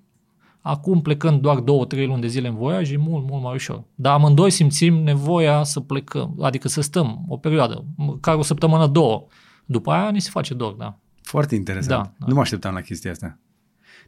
acum 0.66 1.02
plecând 1.02 1.42
doar 1.42 1.60
două, 1.60 1.86
trei 1.86 2.06
luni 2.06 2.22
de 2.22 2.28
zile 2.28 2.48
în 2.48 2.56
voiaj 2.56 2.92
e 2.92 2.98
mult, 2.98 3.30
mult 3.30 3.44
mai 3.44 3.54
ușor. 3.54 3.84
Dar 3.96 4.14
amândoi 4.14 4.50
simțim 4.50 4.94
nevoia 4.96 5.64
să 5.64 5.80
plecăm, 5.80 6.36
adică 6.42 6.68
să 6.68 6.82
stăm 6.82 7.26
o 7.28 7.38
perioadă, 7.38 7.86
măcar 7.96 8.36
o 8.36 8.42
săptămână, 8.42 8.88
două. 8.88 9.26
După 9.66 9.92
aia 9.92 10.10
ni 10.10 10.22
se 10.22 10.30
face 10.30 10.54
dor, 10.54 10.74
da. 10.74 10.98
Foarte 11.22 11.56
interesant. 11.56 12.04
Da, 12.04 12.12
da. 12.20 12.26
Nu 12.28 12.34
mă 12.34 12.40
așteptam 12.42 12.74
la 12.74 12.82
chestia 12.82 13.12
asta. 13.12 13.38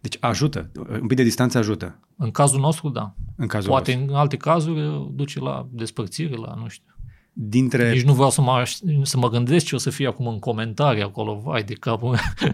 Deci 0.02 0.18
ajută. 0.20 0.72
Un 1.02 1.08
pic 1.08 1.18
de 1.18 1.24
distanță 1.24 1.58
ajută. 1.58 2.00
În 2.16 2.32
cazul 2.32 2.60
nostru, 2.60 2.90
da. 2.90 3.14
În 3.36 3.48
cazul 3.48 3.70
Poate 3.70 3.92
vostru. 3.94 4.12
în 4.14 4.20
alte 4.20 4.38
cazuri 4.38 5.08
duce 5.14 5.40
la 5.40 5.68
despărțire, 5.72 6.36
la 6.36 6.54
nu 6.62 6.68
știu. 6.68 6.94
Dintre... 7.34 7.92
Nici 7.92 8.04
nu 8.04 8.14
vreau 8.14 8.30
să 8.30 8.42
mă, 8.42 8.52
aș- 8.52 8.78
să 9.02 9.18
mă 9.18 9.30
gândesc 9.30 9.66
ce 9.66 9.76
o 9.76 9.78
să 9.78 9.90
fie 9.90 10.08
acum 10.08 10.28
în 10.28 10.40
comentarii 10.40 11.04
acolo, 11.04 11.40
vai 11.44 11.64
de 11.64 11.74
capul 11.74 12.10
meu. 12.10 12.52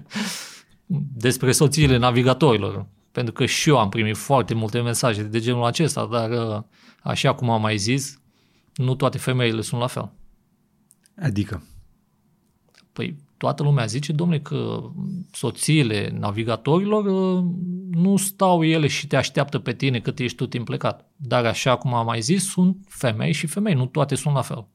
despre 1.26 1.52
soțiile 1.52 1.98
navigatorilor. 1.98 2.86
Pentru 3.12 3.34
că 3.34 3.46
și 3.46 3.70
eu 3.70 3.80
am 3.80 3.90
primit 3.90 4.18
foarte 4.18 4.54
multe 4.54 4.82
mesaje 4.82 5.24
de 5.24 5.40
genul 5.40 5.64
acesta, 5.64 6.06
dar 6.06 6.30
uh, 6.30 6.64
așa 7.04 7.34
cum 7.34 7.50
am 7.50 7.62
mai 7.62 7.78
zis, 7.78 8.22
nu 8.76 8.96
toate 8.96 9.18
femeile 9.18 9.62
sunt 9.62 9.82
la 9.82 9.88
fel. 9.88 10.12
Adică. 11.18 11.64
Păi 12.94 13.16
toată 13.38 13.64
lumea 13.64 13.86
zice, 13.86 14.12
domnule, 14.12 14.40
că 14.40 14.92
soțiile 15.32 16.16
navigatorilor 16.20 17.06
uh, 17.06 17.44
nu 17.92 18.18
stau 18.18 18.64
ele 18.64 18.88
și 18.88 19.08
te 19.08 19.16
așteaptă 19.16 19.60
pe 19.60 19.74
tine 19.74 20.00
cât 20.00 20.20
ești 20.20 20.38
tu 20.38 20.48
timp 20.48 20.66
plecat. 20.66 21.12
Dar 21.16 21.46
așa 21.46 21.78
cum 21.78 21.94
am 21.94 22.06
mai 22.06 22.22
zis, 22.22 22.50
sunt 22.50 22.78
femei 22.90 23.32
și 23.32 23.48
femei, 23.48 23.74
nu 23.74 23.86
toate 23.86 24.16
sunt 24.16 24.34
la 24.34 24.42
fel. 24.42 24.68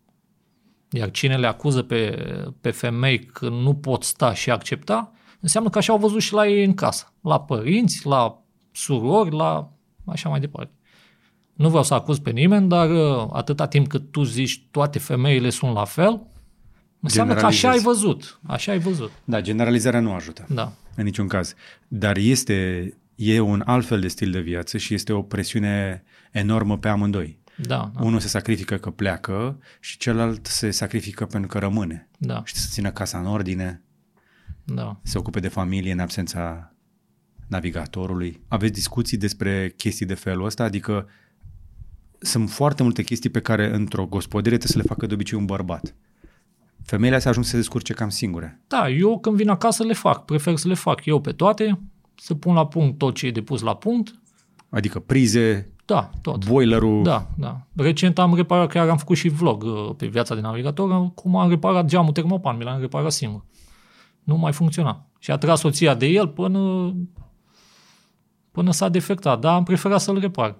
Iar 0.91 1.11
cine 1.11 1.37
le 1.37 1.47
acuză 1.47 1.83
pe, 1.83 2.27
pe 2.61 2.71
femei 2.71 3.19
că 3.19 3.49
nu 3.49 3.75
pot 3.75 4.03
sta 4.03 4.35
și 4.35 4.51
accepta, 4.51 5.13
înseamnă 5.47 5.71
că 5.71 5.79
așa 5.79 5.93
au 5.93 5.99
văzut 5.99 6.21
și 6.21 6.33
la 6.33 6.47
ei 6.47 6.65
în 6.65 6.75
casă. 6.75 7.13
La 7.21 7.41
părinți, 7.41 8.07
la 8.07 8.43
surori, 8.73 9.31
la 9.35 9.73
așa 10.07 10.29
mai 10.29 10.41
departe. 10.41 10.73
Nu 11.53 11.69
vreau 11.69 11.83
să 11.83 11.95
acuz 11.95 12.19
pe 12.19 12.31
nimeni, 12.31 12.69
dar 12.69 12.91
uh, 12.91 13.29
atâta 13.33 13.67
timp 13.67 13.89
cât 13.89 14.11
tu 14.11 14.23
zici 14.23 14.67
toate 14.71 14.99
femeile 14.99 15.51
sunt 15.51 15.73
la 15.75 15.85
fel, 15.85 16.27
înseamnă 17.01 17.35
că 17.35 17.47
așa 17.47 17.69
ai 17.69 17.75
Generalizezi. 17.79 18.05
văzut. 18.05 18.41
Așa 18.47 18.73
ai 18.73 18.79
văzut. 18.79 19.11
Da, 19.25 19.41
generalizarea 19.41 20.01
nu 20.01 20.13
ajută. 20.13 20.47
Da. 20.49 20.73
În 20.95 21.05
niciun 21.05 21.29
caz. 21.29 21.55
Dar 21.89 22.17
este 22.17 22.89
e 23.15 23.41
un 23.41 23.63
alt 23.67 23.87
fel 23.87 24.01
de 24.01 24.09
stil 24.09 24.31
de 24.31 24.41
viață 24.41 24.79
și 24.79 24.95
este 24.95 25.13
o 25.13 25.23
presiune 25.23 26.03
enormă 26.33 26.79
pe 26.79 26.89
amândoi. 26.89 27.39
Da, 27.57 27.91
da, 27.95 28.03
Unul 28.03 28.21
se 28.21 28.29
sacrifică 28.29 28.77
că 28.77 28.91
pleacă 28.91 29.59
și 29.81 29.99
celălalt 29.99 30.47
se 30.47 30.71
sacrifică 30.71 31.27
pentru 31.27 31.49
că 31.49 31.59
rămâne. 31.59 32.09
da, 32.19 32.43
Și 32.45 32.55
să 32.55 32.69
țină 32.71 32.91
casa 32.91 33.19
în 33.19 33.27
ordine, 33.27 33.83
da. 34.67 34.97
se 35.03 35.19
ocupe 35.19 35.41
de 35.41 35.49
familie 35.49 35.93
în 35.93 35.99
absența 35.99 36.73
navigatorului. 37.49 38.41
Aveți 38.49 38.73
discuții 38.73 39.17
despre 39.17 39.75
chestii 39.77 40.07
de 40.07 40.15
felul 40.15 40.45
ăsta? 40.45 40.65
Adică 40.65 41.09
sunt 42.19 42.51
foarte 42.51 42.83
multe 42.83 43.03
chestii 43.03 43.31
pe 43.31 43.41
care 43.41 43.75
într-o 43.75 44.07
gospodărie 44.07 44.59
trebuie 44.59 44.83
să 44.83 44.89
le 44.89 44.95
facă 44.95 45.07
de 45.07 45.15
obicei 45.15 45.39
un 45.39 45.45
bărbat. 45.45 45.95
Femeile 46.83 47.17
astea 47.17 47.31
ajung 47.31 47.45
să 47.45 47.51
se 47.51 47.57
descurce 47.57 47.93
cam 47.93 48.09
singure. 48.09 48.61
Da, 48.67 48.89
eu 48.89 49.19
când 49.19 49.37
vin 49.37 49.49
acasă 49.49 49.85
le 49.85 49.93
fac. 49.93 50.25
Prefer 50.25 50.57
să 50.57 50.69
le 50.69 50.75
fac 50.75 51.05
eu 51.05 51.21
pe 51.21 51.33
toate, 51.33 51.81
să 52.15 52.35
pun 52.35 52.55
la 52.55 52.67
punct 52.67 52.99
tot 52.99 53.15
ce 53.15 53.27
e 53.27 53.31
de 53.31 53.43
pus 53.43 53.61
la 53.61 53.77
punct. 53.77 54.15
Adică 54.69 54.99
prize, 54.99 55.71
Da, 55.85 56.11
tot. 56.23 56.47
boilerul. 56.47 57.03
Da, 57.03 57.29
da. 57.39 57.67
Recent 57.77 58.19
am 58.19 58.35
reparat, 58.35 58.69
chiar 58.69 58.89
am 58.89 58.97
făcut 58.97 59.17
și 59.17 59.29
vlog 59.29 59.63
uh, 59.63 59.95
pe 59.97 60.07
viața 60.07 60.35
de 60.35 60.41
navigator, 60.41 61.13
cum 61.15 61.37
am 61.37 61.49
reparat 61.49 61.85
geamul 61.87 62.13
termopan, 62.13 62.57
mi 62.57 62.65
l-am 62.65 62.81
reparat 62.81 63.13
singur. 63.13 63.45
Nu 64.27 64.37
mai 64.37 64.53
funcționa. 64.53 65.07
Și 65.19 65.31
a 65.31 65.37
tras 65.39 65.61
soția 65.61 65.95
de 65.95 66.07
el 66.07 66.29
până, 66.29 66.95
până 68.51 68.73
s-a 68.73 68.89
defectat, 68.89 69.41
dar 69.41 69.55
am 69.55 69.63
preferat 69.65 70.01
să-l 70.01 70.19
repar. 70.19 70.57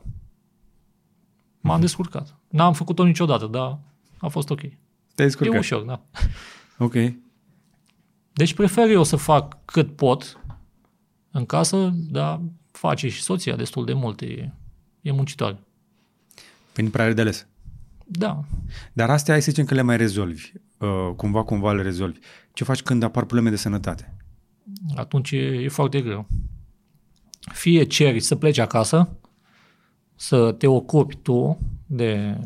M-am 1.61 1.81
descurcat. 1.81 2.37
N-am 2.49 2.73
făcut-o 2.73 3.05
niciodată, 3.05 3.47
dar 3.47 3.79
a 4.19 4.29
fost 4.29 4.51
ok. 4.51 4.59
Te-ai 4.61 4.71
E 5.17 5.23
descurcat. 5.25 5.59
ușor, 5.59 5.83
da. 5.83 6.03
Ok. 6.79 6.95
Deci 8.33 8.55
prefer 8.55 8.91
eu 8.91 9.03
să 9.03 9.17
fac 9.17 9.65
cât 9.65 9.97
pot 9.97 10.41
în 11.31 11.47
casă, 11.47 11.91
dar 11.95 12.41
face 12.71 13.09
și 13.09 13.23
soția 13.23 13.57
destul 13.57 13.85
de 13.85 13.93
mult, 13.93 14.21
e, 14.21 14.53
e 15.01 15.13
muncitoare. 15.13 15.59
Păi 16.73 16.85
nu 16.85 16.91
prea 16.91 17.05
are 17.05 17.15
de 17.15 17.21
ales. 17.21 17.47
Da, 18.05 18.45
Dar 18.93 19.11
astea 19.11 19.33
hai 19.33 19.43
să 19.43 19.51
zicem 19.51 19.65
că 19.65 19.75
le 19.75 19.83
mai 19.83 19.97
rezolvi. 19.97 20.53
Uh, 20.79 21.13
cumva, 21.17 21.43
cumva 21.43 21.73
le 21.73 21.83
rezolvi. 21.83 22.19
Ce 22.57 22.65
faci 22.65 22.83
când 22.83 23.03
apar 23.03 23.25
probleme 23.25 23.51
de 23.51 23.57
sănătate? 23.57 24.17
atunci 24.95 25.31
e, 25.31 25.37
e 25.37 25.69
foarte 25.69 26.01
greu. 26.01 26.27
Fie 27.53 27.85
ceri 27.85 28.21
să 28.21 28.37
pleci 28.37 28.59
acasă, 28.59 29.09
să 30.15 30.53
te 30.53 30.67
ocupi 30.67 31.17
tu 31.17 31.59
de, 31.87 32.39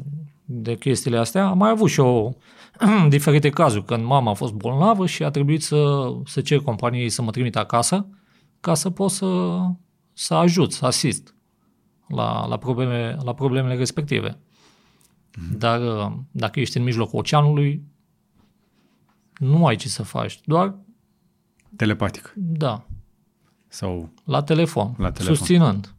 de 0.44 0.76
chestiile 0.76 1.18
astea. 1.18 1.46
Am 1.46 1.58
mai 1.58 1.70
avut 1.70 1.90
și 1.90 2.00
eu 2.00 2.38
diferite 3.08 3.50
cazuri, 3.50 3.84
când 3.84 4.04
mama 4.04 4.30
a 4.30 4.34
fost 4.34 4.52
bolnavă 4.52 5.06
și 5.06 5.22
a 5.22 5.30
trebuit 5.30 5.62
să, 5.62 6.12
să 6.24 6.40
cer 6.40 6.58
companiei 6.58 7.08
să 7.08 7.22
mă 7.22 7.30
trimit 7.30 7.56
acasă 7.56 8.06
ca 8.60 8.74
să 8.74 8.90
pot 8.90 9.10
să, 9.10 9.58
să 10.12 10.34
ajut, 10.34 10.72
să 10.72 10.86
asist 10.86 11.34
la, 12.08 12.46
la, 12.46 12.56
probleme, 12.56 13.16
la 13.22 13.34
problemele 13.34 13.74
respective. 13.74 14.38
Dar 15.56 15.80
uh, 15.80 16.12
dacă 16.30 16.60
ești 16.60 16.76
în 16.76 16.82
mijlocul 16.82 17.18
oceanului, 17.18 17.84
nu 19.40 19.66
ai 19.66 19.76
ce 19.76 19.88
să 19.88 20.02
faci. 20.02 20.40
Doar, 20.44 20.74
Telepatic. 21.76 22.32
da, 22.36 22.86
Sau 23.68 24.12
la 24.24 24.42
telefon, 24.42 24.94
La 24.98 25.10
telefon. 25.12 25.34
susținând 25.36 25.94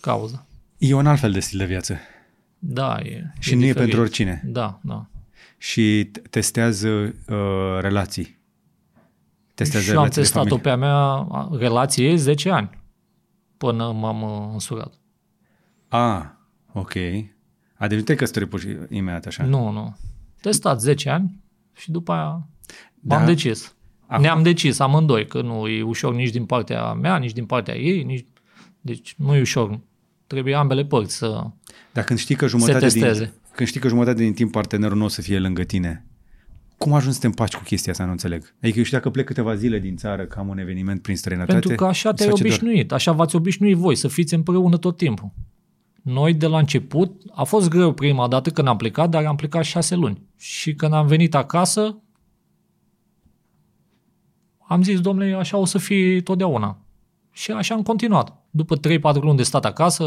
cauza. 0.00 0.46
e 0.78 0.94
un 0.94 1.06
alt 1.06 1.20
fel 1.20 1.32
de 1.32 1.40
stil 1.40 1.58
de 1.58 1.64
viață. 1.64 1.98
Da, 2.58 3.00
e 3.00 3.32
Și 3.38 3.52
e 3.52 3.54
nu 3.56 3.62
e 3.62 3.66
diferit. 3.66 3.76
pentru 3.76 4.00
oricine. 4.00 4.42
Da, 4.46 4.80
da. 4.82 5.06
Și 5.58 6.10
t- 6.18 6.30
testează 6.30 6.88
uh, 6.88 7.78
relații. 7.80 8.38
Testează 9.54 9.84
și 9.84 9.90
am 9.90 9.96
relații 9.96 10.14
de 10.16 10.20
testat-o 10.26 10.48
familie. 10.48 10.62
pe 10.62 10.70
a 10.70 10.76
mea 10.76 10.96
a, 11.38 11.48
relație 11.58 12.16
10 12.16 12.50
ani 12.50 12.70
până 13.56 13.92
m-am 13.92 14.22
uh, 14.22 14.48
însurat. 14.52 14.92
Ah, 15.88 16.22
ok. 16.72 16.92
A, 17.74 17.86
deci 17.86 17.98
nu 17.98 18.04
te 18.04 18.14
căsători 18.14 18.46
pur 18.48 18.60
și 18.60 18.76
imediat 18.88 19.26
așa. 19.26 19.44
Nu, 19.44 19.70
nu. 19.70 19.96
Testat 20.40 20.80
10 20.80 21.10
ani 21.10 21.42
și 21.72 21.90
după 21.90 22.12
aia 22.12 22.48
Da. 23.06 23.16
m-am 23.16 23.26
decis. 23.26 23.74
Acum- 24.06 24.22
Ne-am 24.22 24.42
decis 24.42 24.78
amândoi 24.78 25.26
că 25.26 25.42
nu 25.42 25.68
e 25.68 25.82
ușor 25.82 26.14
nici 26.14 26.30
din 26.30 26.44
partea 26.44 26.92
mea, 26.92 27.16
nici 27.16 27.32
din 27.32 27.44
partea 27.44 27.76
ei, 27.76 28.02
nici... 28.02 28.26
deci 28.80 29.14
nu 29.18 29.34
e 29.34 29.40
ușor 29.40 29.80
trebuie 30.26 30.54
ambele 30.54 30.84
părți 30.84 31.16
să... 31.16 31.44
Dar 31.92 32.04
când 32.04 32.18
știi 32.18 32.34
că 32.34 32.46
jumătate, 32.46 32.86
din, 32.86 33.02
testeze. 33.02 33.32
când 33.54 33.68
știi 33.68 33.80
că 33.80 33.88
jumătate 33.88 34.22
din 34.22 34.32
timp 34.32 34.52
partenerul 34.52 34.96
nu 34.96 35.04
o 35.04 35.08
să 35.08 35.22
fie 35.22 35.38
lângă 35.38 35.62
tine, 35.62 36.06
cum 36.78 36.92
ajungi 36.92 37.14
să 37.14 37.20
te 37.20 37.26
împaci 37.26 37.54
cu 37.54 37.62
chestia 37.62 37.92
asta, 37.92 38.04
nu 38.04 38.10
înțeleg. 38.10 38.54
Adică 38.62 38.78
eu 38.78 38.84
știu 38.84 38.96
dacă 38.96 39.10
plec 39.10 39.26
câteva 39.26 39.54
zile 39.54 39.78
din 39.78 39.96
țară, 39.96 40.24
că 40.24 40.38
am 40.38 40.48
un 40.48 40.58
eveniment 40.58 41.02
prin 41.02 41.16
străinătate. 41.16 41.58
Pentru 41.58 41.74
că 41.74 41.84
așa 41.84 42.08
îți 42.08 42.16
te-ai 42.16 42.30
face 42.30 42.42
dor. 42.42 42.52
obișnuit, 42.52 42.92
așa 42.92 43.12
v-ați 43.12 43.36
obișnuit 43.36 43.76
voi, 43.76 43.94
să 43.96 44.08
fiți 44.08 44.34
împreună 44.34 44.76
tot 44.76 44.96
timpul. 44.96 45.30
Noi 46.02 46.34
de 46.34 46.46
la 46.46 46.58
început, 46.58 47.22
a 47.34 47.44
fost 47.44 47.68
greu 47.68 47.92
prima 47.92 48.28
dată 48.28 48.50
când 48.50 48.68
am 48.68 48.76
plecat, 48.76 49.10
dar 49.10 49.24
am 49.24 49.36
plecat 49.36 49.64
șase 49.64 49.94
luni. 49.94 50.22
Și 50.36 50.74
când 50.74 50.92
am 50.92 51.06
venit 51.06 51.34
acasă, 51.34 51.98
am 54.68 54.82
zis, 54.82 55.00
domnule, 55.00 55.34
așa 55.34 55.56
o 55.56 55.64
să 55.64 55.78
fie 55.78 56.20
totdeauna. 56.20 56.78
Și 57.32 57.50
așa 57.50 57.74
am 57.74 57.82
continuat. 57.82 58.42
După 58.50 58.76
3-4 58.78 58.80
luni 59.20 59.36
de 59.36 59.42
stat 59.42 59.64
acasă, 59.64 60.04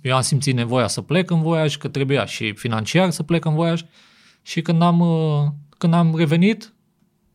eu 0.00 0.14
am 0.14 0.20
simțit 0.20 0.54
nevoia 0.54 0.86
să 0.86 1.00
plec 1.00 1.30
în 1.30 1.42
voiaj, 1.42 1.76
că 1.76 1.88
trebuia 1.88 2.24
și 2.24 2.52
financiar 2.52 3.10
să 3.10 3.22
plec 3.22 3.44
în 3.44 3.54
voiaj. 3.54 3.84
Și 4.42 4.62
când 4.62 4.82
am, 4.82 5.00
uh, 5.00 5.46
când 5.78 5.94
am 5.94 6.16
revenit, 6.16 6.72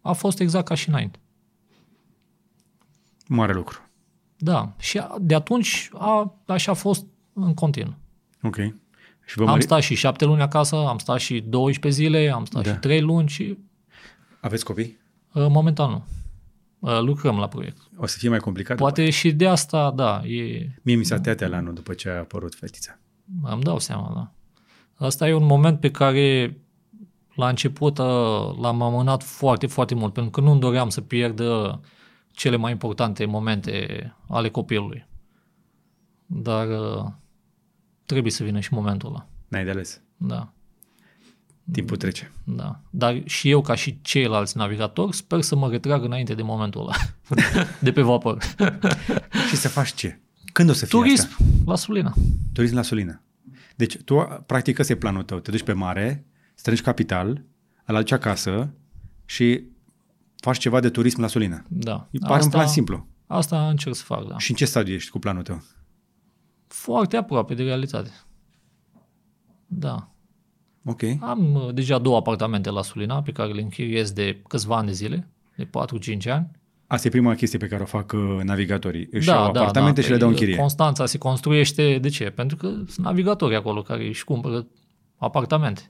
a 0.01 0.11
fost 0.11 0.39
exact 0.39 0.65
ca 0.67 0.75
și 0.75 0.89
înainte. 0.89 1.19
Mare 3.27 3.53
lucru. 3.53 3.79
Da. 4.37 4.73
Și 4.79 4.97
a- 4.97 5.15
de 5.21 5.35
atunci 5.35 5.89
a, 5.93 6.35
așa 6.45 6.71
a 6.71 6.75
fost 6.75 7.05
în 7.33 7.53
continuu. 7.53 7.95
Ok. 8.41 8.55
Și 9.25 9.35
vă 9.37 9.43
Am 9.43 9.49
mări... 9.49 9.63
stat 9.63 9.81
și 9.81 9.95
șapte 9.95 10.25
luni 10.25 10.41
acasă, 10.41 10.75
am 10.75 10.97
stat 10.97 11.19
și 11.19 11.39
12 11.39 12.01
zile, 12.01 12.29
am 12.29 12.45
stat 12.45 12.63
Da. 12.63 12.71
și 12.73 12.77
trei 12.79 13.01
luni 13.01 13.27
și 13.29 13.57
Aveți 14.41 14.65
copii? 14.65 14.97
Uh, 15.33 15.45
momentan 15.49 15.89
nu. 15.89 16.05
Uh, 16.79 16.99
Lucrăm 17.01 17.37
la 17.37 17.47
proiect. 17.47 17.77
O 17.97 18.05
să 18.05 18.17
fie 18.17 18.29
mai 18.29 18.39
complicat? 18.39 18.77
Poate 18.77 19.09
și 19.09 19.31
de 19.31 19.47
asta, 19.47 19.91
da, 19.91 20.21
e, 20.25 20.69
Mie 20.81 20.95
mi 20.95 21.03
s-a 21.03 21.19
teatea 21.19 21.47
la 21.47 21.57
anul 21.57 21.73
după 21.73 21.93
ce 21.93 22.09
a 22.09 22.17
apărut 22.17 22.55
fetița. 22.55 22.99
îmi 23.43 23.63
dau 23.63 23.79
seama, 23.79 24.11
da. 24.15 24.31
Asta 25.05 25.27
e 25.27 25.33
un 25.33 25.45
moment 25.45 25.79
pe 25.79 25.91
care 25.91 26.57
la 27.35 27.49
început 27.49 27.97
uh, 27.97 28.57
l-am 28.59 28.81
amânat 28.81 29.23
foarte, 29.23 29.67
foarte 29.67 29.95
mult, 29.95 30.13
pentru 30.13 30.31
că 30.31 30.41
nu-mi 30.41 30.59
doream 30.59 30.89
să 30.89 31.01
pierd 31.01 31.39
uh, 31.39 31.73
cele 32.31 32.55
mai 32.55 32.71
importante 32.71 33.25
momente 33.25 34.15
ale 34.27 34.49
copilului. 34.49 35.07
Dar 36.25 36.67
uh, 36.67 37.05
trebuie 38.05 38.31
să 38.31 38.43
vină 38.43 38.59
și 38.59 38.73
momentul 38.73 39.09
ăla. 39.09 39.27
N-ai 39.47 39.63
de 39.63 39.69
ales. 39.69 40.01
Da. 40.17 40.53
Timpul 41.71 41.97
trece. 41.97 42.31
Da. 42.43 42.79
Dar 42.89 43.21
și 43.25 43.49
eu, 43.49 43.61
ca 43.61 43.75
și 43.75 44.01
ceilalți 44.01 44.57
navigatori, 44.57 45.15
sper 45.15 45.41
să 45.41 45.55
mă 45.55 45.69
retrag 45.69 46.03
înainte 46.03 46.33
de 46.33 46.41
momentul 46.41 46.81
ăla. 46.81 46.95
de 47.79 47.91
pe 47.91 48.01
vapor. 48.01 48.43
Și 49.49 49.55
să 49.55 49.67
faci 49.67 49.93
ce? 49.93 50.19
Când 50.53 50.69
o 50.69 50.73
să 50.73 50.85
fie 50.85 50.99
Turism 50.99 51.27
asta? 51.27 51.43
la 51.65 51.75
Sulina. 51.75 52.13
Turism 52.53 52.75
la 52.75 52.81
Solină. 52.81 53.21
Deci 53.75 53.97
tu, 53.97 54.41
practic, 54.45 54.79
ăsta 54.79 54.93
e 54.93 54.95
planul 54.95 55.23
tău. 55.23 55.39
Te 55.39 55.51
duci 55.51 55.63
pe 55.63 55.73
mare, 55.73 56.25
strângi 56.55 56.81
capital, 56.81 57.43
îl 57.85 57.95
aduci 57.95 58.11
acasă 58.11 58.73
și 59.25 59.63
faci 60.35 60.57
ceva 60.57 60.79
de 60.79 60.89
turism 60.89 61.21
la 61.21 61.27
Solină. 61.27 61.63
Da. 61.67 62.07
E 62.11 62.17
pare 62.27 62.43
un 62.43 62.49
plan 62.49 62.67
simplu. 62.67 63.07
Asta 63.27 63.69
încerc 63.69 63.95
să 63.95 64.03
fac, 64.03 64.27
da. 64.27 64.37
Și 64.37 64.51
în 64.51 64.57
ce 64.57 64.65
stadiu 64.65 64.93
ești 64.93 65.09
cu 65.09 65.19
planul 65.19 65.43
tău? 65.43 65.63
Foarte 66.67 67.17
aproape 67.17 67.53
de 67.53 67.63
realitate. 67.63 68.11
Da. 69.65 70.08
Ok. 70.89 71.01
Am 71.19 71.53
uh, 71.53 71.73
deja 71.73 71.97
două 71.97 72.17
apartamente 72.17 72.69
la 72.69 72.81
Sulina 72.81 73.21
pe 73.21 73.31
care 73.31 73.51
le 73.51 73.61
închiriez 73.61 74.11
de 74.11 74.41
câțiva 74.47 74.77
ani 74.77 74.87
de 74.87 74.93
zile, 74.93 75.27
de 75.55 75.65
4-5 75.65 76.31
ani. 76.31 76.51
Asta 76.87 77.07
e 77.07 77.11
prima 77.11 77.35
chestie 77.35 77.59
pe 77.59 77.67
care 77.67 77.81
o 77.81 77.85
fac 77.85 78.11
uh, 78.11 78.39
navigatorii. 78.43 79.07
Își 79.11 79.27
da, 79.27 79.33
iau 79.33 79.51
da, 79.51 79.59
apartamente 79.59 79.99
da. 79.99 80.05
și 80.05 80.11
le 80.11 80.17
dau 80.17 80.27
în 80.27 80.33
Păi, 80.33 80.43
chirie. 80.43 80.59
Constanța 80.59 81.05
se 81.05 81.17
construiește, 81.17 81.97
de 81.97 82.09
ce? 82.09 82.29
Pentru 82.29 82.57
că 82.57 82.67
sunt 82.67 83.05
navigatori 83.05 83.55
acolo 83.55 83.81
care 83.81 84.07
își 84.07 84.23
cumpără 84.23 84.67
apartamente. 85.17 85.85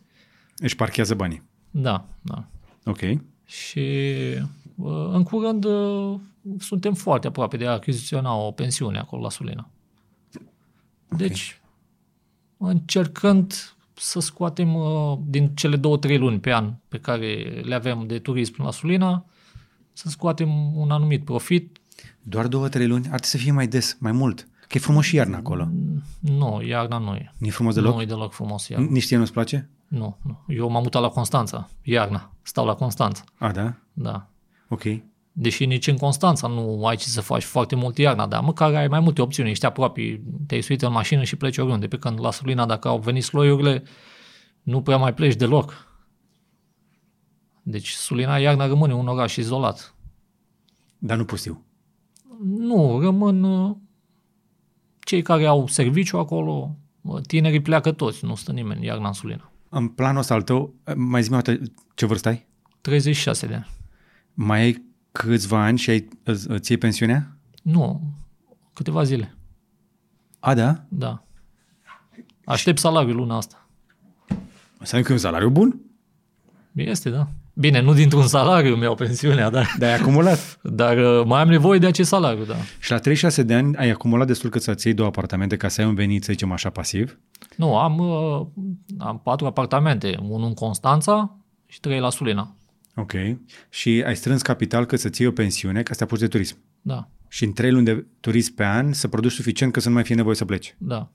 Își 0.57 0.75
parchează 0.75 1.15
banii. 1.15 1.43
Da, 1.71 2.05
da. 2.21 2.45
Ok. 2.85 2.99
Și 3.45 3.79
uh, 4.75 5.09
în 5.11 5.23
curând 5.23 5.63
uh, 5.65 6.19
suntem 6.59 6.93
foarte 6.93 7.27
aproape 7.27 7.57
de 7.57 7.65
a 7.65 7.71
achiziționa 7.71 8.35
o 8.35 8.51
pensiune 8.51 8.99
acolo 8.99 9.21
la 9.21 9.29
Sulina. 9.29 9.69
Deci, 11.09 11.61
încercând 12.57 13.75
să 13.99 14.19
scoatem 14.19 14.75
uh, 14.75 15.17
din 15.25 15.47
cele 15.55 15.75
două, 15.75 15.97
trei 15.97 16.17
luni 16.17 16.39
pe 16.39 16.53
an 16.53 16.73
pe 16.87 16.97
care 16.97 17.61
le 17.63 17.75
avem 17.75 18.03
de 18.07 18.19
turism 18.19 18.63
la 18.63 18.71
Sulina, 18.71 19.25
să 19.93 20.09
scoatem 20.09 20.77
un 20.77 20.91
anumit 20.91 21.25
profit. 21.25 21.77
Doar 22.21 22.47
două, 22.47 22.69
trei 22.69 22.87
luni? 22.87 23.03
Ar 23.03 23.09
trebui 23.09 23.25
să 23.27 23.37
fie 23.37 23.51
mai 23.51 23.67
des, 23.67 23.97
mai 23.99 24.11
mult. 24.11 24.47
Că 24.67 24.77
e 24.77 24.79
frumos 24.79 25.05
și 25.05 25.15
iarna 25.15 25.37
acolo. 25.37 25.67
Nu, 26.19 26.61
iarna 26.61 26.97
nu 26.97 27.15
e. 27.15 27.33
Nu 27.37 27.47
e 27.47 27.49
frumos 27.49 27.73
deloc? 27.73 27.95
Nu 27.95 28.01
e 28.01 28.05
deloc 28.05 28.31
frumos 28.33 28.67
iarna. 28.67 28.87
Nici 28.89 29.05
ție 29.05 29.17
nu-ți 29.17 29.31
place? 29.31 29.69
Nu, 29.87 30.17
nu. 30.21 30.39
Eu 30.47 30.69
m-am 30.69 30.81
mutat 30.83 31.01
la 31.01 31.07
Constanța, 31.07 31.69
iarna. 31.83 32.31
Stau 32.41 32.65
la 32.65 32.73
Constanța, 32.73 33.23
A, 33.37 33.51
da? 33.51 33.73
da. 33.93 34.27
Ok. 34.67 34.83
Deși 35.41 35.65
nici 35.65 35.87
în 35.87 35.97
Constanța 35.97 36.47
nu 36.47 36.85
ai 36.85 36.95
ce 36.95 37.07
să 37.07 37.21
faci 37.21 37.43
foarte 37.43 37.75
mult 37.75 37.97
iarna, 37.97 38.27
dar 38.27 38.41
măcar 38.41 38.75
ai 38.75 38.87
mai 38.87 38.99
multe 38.99 39.21
opțiuni, 39.21 39.49
ești 39.49 39.65
aproape, 39.65 40.21
te-ai 40.47 40.61
suit 40.61 40.81
în 40.81 40.91
mașină 40.91 41.23
și 41.23 41.35
pleci 41.35 41.57
oriunde, 41.57 41.87
pe 41.87 41.97
când 41.97 42.19
la 42.19 42.31
Sulina, 42.31 42.65
dacă 42.65 42.87
au 42.87 42.99
venit 42.99 43.23
sloiurile, 43.23 43.83
nu 44.61 44.81
prea 44.81 44.97
mai 44.97 45.13
pleci 45.13 45.35
deloc. 45.35 45.87
Deci 47.61 47.89
Sulina 47.89 48.37
iarna 48.37 48.65
rămâne 48.65 48.93
un 48.93 49.07
oraș 49.07 49.35
izolat. 49.35 49.95
Dar 50.97 51.17
nu 51.17 51.25
pustiu. 51.25 51.65
Nu, 52.43 52.99
rămân 53.01 53.43
uh, 53.43 53.75
cei 54.99 55.21
care 55.21 55.45
au 55.45 55.67
serviciu 55.67 56.17
acolo, 56.17 56.77
uh, 57.01 57.21
tinerii 57.21 57.61
pleacă 57.61 57.91
toți, 57.91 58.25
nu 58.25 58.35
stă 58.35 58.51
nimeni 58.51 58.85
iarna 58.85 59.07
în 59.07 59.13
Sulina. 59.13 59.51
În 59.69 59.87
planul 59.87 60.19
ăsta 60.19 60.33
al 60.33 60.41
tău, 60.41 60.73
mai 60.95 61.23
zi 61.23 61.29
ce 61.95 62.05
vârstă 62.05 62.29
ai? 62.29 62.47
36 62.81 63.47
de 63.47 63.53
ani. 63.53 63.67
Mai 64.33 64.59
ai 64.59 64.87
câțiva 65.27 65.63
ani 65.63 65.77
și 65.77 65.89
ai, 65.89 66.07
îți, 66.23 66.49
îți 66.49 66.71
iei 66.71 66.79
pensiunea? 66.79 67.35
Nu, 67.61 68.01
câteva 68.73 69.03
zile, 69.03 69.35
A, 70.39 70.53
da? 70.53 70.83
da. 70.87 71.23
Aștept 72.45 72.79
salariul 72.79 73.15
luna 73.15 73.35
asta. 73.37 73.67
Înseamnă 74.77 75.05
că 75.05 75.11
e 75.11 75.15
un 75.15 75.21
salariu 75.21 75.49
bun? 75.49 75.79
Este, 76.73 77.09
da. 77.09 77.27
Bine, 77.53 77.81
nu 77.81 77.93
dintr-un 77.93 78.27
salariu 78.27 78.75
mi-au 78.75 78.95
pensiunea, 78.95 79.49
dar, 79.49 79.75
Dar 79.77 79.89
ai 79.89 79.95
acumulat. 79.95 80.59
dar 80.63 80.97
uh, 80.97 81.25
mai 81.25 81.41
am 81.41 81.49
nevoie 81.49 81.79
de 81.79 81.85
acest 81.85 82.09
salariu, 82.09 82.43
da. 82.43 82.55
și 82.79 82.91
la 82.91 82.97
36 82.97 83.43
de 83.43 83.53
ani 83.53 83.75
ai 83.75 83.89
acumulat 83.89 84.27
destul 84.27 84.49
cât 84.49 84.61
să-ți 84.61 84.87
iei 84.87 84.95
două 84.95 85.07
apartamente 85.07 85.57
ca 85.57 85.67
să 85.67 85.81
ai 85.81 85.87
un 85.87 85.95
venit, 85.95 86.23
să 86.23 86.31
zicem 86.31 86.51
așa, 86.51 86.69
pasiv? 86.69 87.19
Nu, 87.55 87.77
am, 87.77 87.97
uh, 87.97 88.45
am 88.97 89.19
patru 89.23 89.45
apartamente, 89.45 90.17
unul 90.21 90.47
în 90.47 90.53
Constanța 90.53 91.35
și 91.65 91.79
trei 91.79 91.99
la 91.99 92.09
Sulina. 92.09 92.55
Ok. 92.99 93.11
Și 93.69 94.03
ai 94.05 94.15
strâns 94.15 94.41
capital 94.41 94.85
cât 94.85 94.99
să-ți 94.99 95.21
iei 95.21 95.29
o 95.29 95.33
pensiune 95.33 95.83
ca 95.83 95.91
să 95.91 95.97
te 95.97 96.03
apuci 96.03 96.19
de 96.19 96.27
turism. 96.27 96.57
Da, 96.81 97.09
Și 97.27 97.43
în 97.43 97.53
trei 97.53 97.71
luni 97.71 97.85
de 97.85 98.05
turism 98.19 98.53
pe 98.55 98.65
an 98.65 98.93
să 98.93 99.07
produci 99.07 99.31
suficient 99.31 99.71
că 99.73 99.79
să 99.79 99.87
nu 99.87 99.93
mai 99.93 100.03
fie 100.03 100.15
nevoie 100.15 100.35
să 100.35 100.45
pleci. 100.45 100.75
da. 100.77 101.09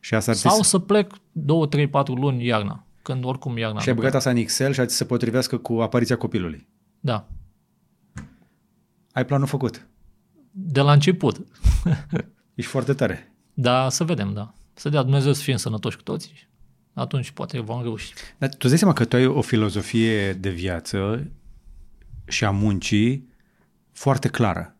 Și 0.00 0.14
asta 0.14 0.30
ar 0.30 0.36
Sau 0.36 0.50
trebui 0.50 0.66
să 0.68 0.78
plec 0.78 1.12
două, 1.32 1.66
trei, 1.66 1.88
patru 1.88 2.14
luni 2.14 2.44
iarna, 2.46 2.86
când 3.02 3.24
oricum 3.24 3.56
iarna. 3.58 3.80
Și 3.80 3.88
ai 3.88 3.94
nu 3.94 4.00
băgat 4.00 4.14
asta 4.14 4.30
în 4.30 4.36
Excel 4.36 4.72
și 4.72 4.80
ai 4.80 4.88
să 4.90 4.96
se 4.96 5.04
potrivească 5.04 5.56
cu 5.58 5.72
apariția 5.72 6.16
copilului. 6.16 6.66
Da, 7.00 7.28
Ai 9.12 9.24
planul 9.24 9.46
făcut. 9.46 9.86
de 10.50 10.80
la 10.80 10.92
început. 10.92 11.46
Ești 12.54 12.70
foarte 12.70 12.92
tare. 12.92 13.32
Da, 13.54 13.88
să 13.88 14.04
vedem, 14.04 14.32
da. 14.32 14.52
Să 14.74 14.88
dea 14.88 15.02
Dumnezeu 15.02 15.32
să 15.32 15.42
fim 15.42 15.56
sănătoși 15.56 15.96
cu 15.96 16.02
toții. 16.02 16.48
Atunci 16.94 17.30
poate 17.30 17.60
vom 17.60 17.82
reuși. 17.82 18.12
Dar 18.38 18.48
tu 18.48 18.56
îți 18.58 18.68
dai 18.68 18.78
seama 18.78 18.92
că 18.92 19.04
tu 19.04 19.16
ai 19.16 19.26
o 19.26 19.40
filozofie 19.40 20.32
de 20.32 20.50
viață 20.50 21.30
și 22.26 22.44
a 22.44 22.50
muncii 22.50 23.28
foarte 23.92 24.28
clară. 24.28 24.76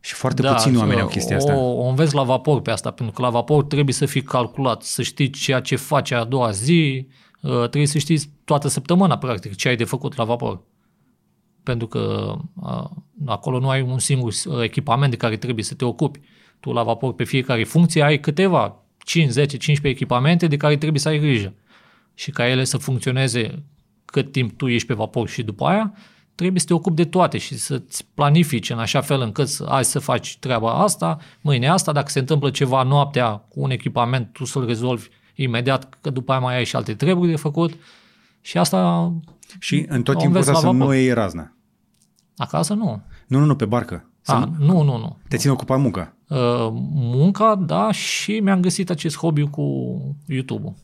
Și 0.00 0.14
foarte 0.14 0.42
da, 0.42 0.54
puțini 0.54 0.76
oameni 0.76 1.00
au 1.00 1.06
chestia 1.06 1.36
o, 1.36 1.38
asta. 1.38 1.56
O 1.56 1.88
înveți 1.88 2.14
la 2.14 2.22
vapor 2.22 2.60
pe 2.60 2.70
asta, 2.70 2.90
pentru 2.90 3.14
că 3.14 3.22
la 3.22 3.30
vapor 3.30 3.64
trebuie 3.64 3.94
să 3.94 4.06
fii 4.06 4.22
calculat, 4.22 4.82
să 4.82 5.02
știi 5.02 5.30
ceea 5.30 5.60
ce 5.60 5.76
faci 5.76 6.10
a 6.10 6.24
doua 6.24 6.50
zi, 6.50 7.08
uh, 7.40 7.50
trebuie 7.50 7.86
să 7.86 7.98
știi 7.98 8.20
toată 8.44 8.68
săptămâna, 8.68 9.18
practic, 9.18 9.54
ce 9.54 9.68
ai 9.68 9.76
de 9.76 9.84
făcut 9.84 10.16
la 10.16 10.24
vapor. 10.24 10.62
Pentru 11.62 11.86
că 11.86 12.34
uh, 12.54 12.84
acolo 13.26 13.58
nu 13.58 13.68
ai 13.68 13.82
un 13.82 13.98
singur 13.98 14.32
uh, 14.44 14.62
echipament 14.62 15.10
de 15.10 15.16
care 15.16 15.36
trebuie 15.36 15.64
să 15.64 15.74
te 15.74 15.84
ocupi. 15.84 16.20
Tu 16.60 16.72
la 16.72 16.82
vapor 16.82 17.14
pe 17.14 17.24
fiecare 17.24 17.64
funcție 17.64 18.02
ai 18.02 18.20
câteva, 18.20 18.83
5, 19.04 19.30
10, 19.30 19.56
15 19.56 20.02
echipamente 20.02 20.46
de 20.46 20.56
care 20.56 20.76
trebuie 20.76 21.00
să 21.00 21.08
ai 21.08 21.18
grijă. 21.18 21.54
Și 22.14 22.30
ca 22.30 22.48
ele 22.48 22.64
să 22.64 22.78
funcționeze 22.78 23.62
cât 24.04 24.32
timp 24.32 24.56
tu 24.56 24.68
ești 24.68 24.86
pe 24.86 24.94
vapor 24.94 25.28
și 25.28 25.42
după 25.42 25.66
aia, 25.66 25.94
trebuie 26.34 26.60
să 26.60 26.66
te 26.66 26.74
ocupi 26.74 26.96
de 26.96 27.04
toate 27.04 27.38
și 27.38 27.58
să-ți 27.58 28.06
planifici 28.14 28.70
în 28.70 28.78
așa 28.78 29.00
fel 29.00 29.20
încât 29.20 29.48
să, 29.48 29.64
azi 29.68 29.90
să 29.90 29.98
faci 29.98 30.36
treaba 30.38 30.72
asta, 30.82 31.18
mâine 31.40 31.68
asta, 31.68 31.92
dacă 31.92 32.10
se 32.10 32.18
întâmplă 32.18 32.50
ceva 32.50 32.82
noaptea 32.82 33.30
cu 33.30 33.60
un 33.60 33.70
echipament, 33.70 34.32
tu 34.32 34.44
să-l 34.44 34.66
rezolvi 34.66 35.08
imediat, 35.34 35.98
că 36.00 36.10
după 36.10 36.32
aia 36.32 36.40
mai 36.40 36.56
ai 36.56 36.64
și 36.64 36.76
alte 36.76 36.94
treburi 36.94 37.30
de 37.30 37.36
făcut. 37.36 37.74
Și 38.40 38.58
asta 38.58 39.12
Și 39.58 39.84
în 39.88 40.02
tot 40.02 40.14
o 40.14 40.18
timpul 40.18 40.36
înveți 40.36 40.38
ăsta 40.38 40.52
la 40.52 40.58
să 40.58 40.66
vapor. 40.66 40.86
nu 40.86 40.94
iei 40.94 41.12
razna. 41.12 41.52
acasă 42.36 42.74
nu. 42.74 43.02
Nu, 43.26 43.38
nu, 43.38 43.44
nu, 43.44 43.56
pe 43.56 43.64
barcă. 43.64 44.10
Să 44.20 44.32
A, 44.32 44.38
nu, 44.58 44.64
nu, 44.66 44.82
nu, 44.82 44.98
nu. 44.98 45.18
te 45.28 45.36
ține 45.36 45.52
ocupat 45.52 45.80
munca. 45.80 46.13
Uh, 46.28 46.68
munca, 46.94 47.54
da, 47.54 47.92
și 47.92 48.32
mi-am 48.40 48.60
găsit 48.60 48.90
acest 48.90 49.16
hobby 49.16 49.42
cu 49.42 49.98
YouTube-ul. 50.26 50.74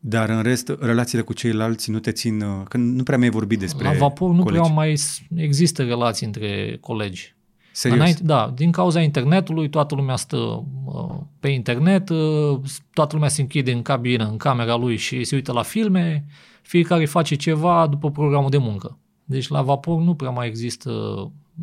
Dar 0.00 0.28
în 0.28 0.42
rest, 0.42 0.72
relațiile 0.80 1.22
cu 1.22 1.32
ceilalți 1.32 1.90
nu 1.90 1.98
te 1.98 2.10
țin, 2.12 2.40
uh, 2.40 2.62
că 2.68 2.76
nu 2.76 3.02
prea 3.02 3.18
mi-ai 3.18 3.30
vorbit 3.30 3.58
despre 3.58 3.88
La 3.88 3.92
vapor 3.98 4.30
nu 4.30 4.42
colegi. 4.42 4.60
prea 4.62 4.72
mai 4.74 4.96
s- 4.96 5.20
există 5.34 5.82
relații 5.84 6.26
între 6.26 6.76
colegi. 6.80 7.34
Serios? 7.72 7.98
Înainte, 8.00 8.22
da, 8.24 8.52
din 8.54 8.70
cauza 8.70 9.00
internetului, 9.00 9.68
toată 9.68 9.94
lumea 9.94 10.16
stă 10.16 10.36
uh, 10.84 11.14
pe 11.40 11.48
internet, 11.48 12.08
uh, 12.08 12.58
toată 12.92 13.14
lumea 13.14 13.28
se 13.28 13.40
închide 13.40 13.72
în 13.72 13.82
cabină, 13.82 14.28
în 14.28 14.36
camera 14.36 14.76
lui 14.76 14.96
și 14.96 15.24
se 15.24 15.34
uită 15.34 15.52
la 15.52 15.62
filme, 15.62 16.24
fiecare 16.62 17.04
face 17.06 17.34
ceva 17.34 17.86
după 17.86 18.10
programul 18.10 18.50
de 18.50 18.56
muncă. 18.58 18.98
Deci 19.24 19.48
la 19.48 19.62
vapor 19.62 20.00
nu 20.00 20.14
prea 20.14 20.30
mai 20.30 20.46
există 20.46 20.90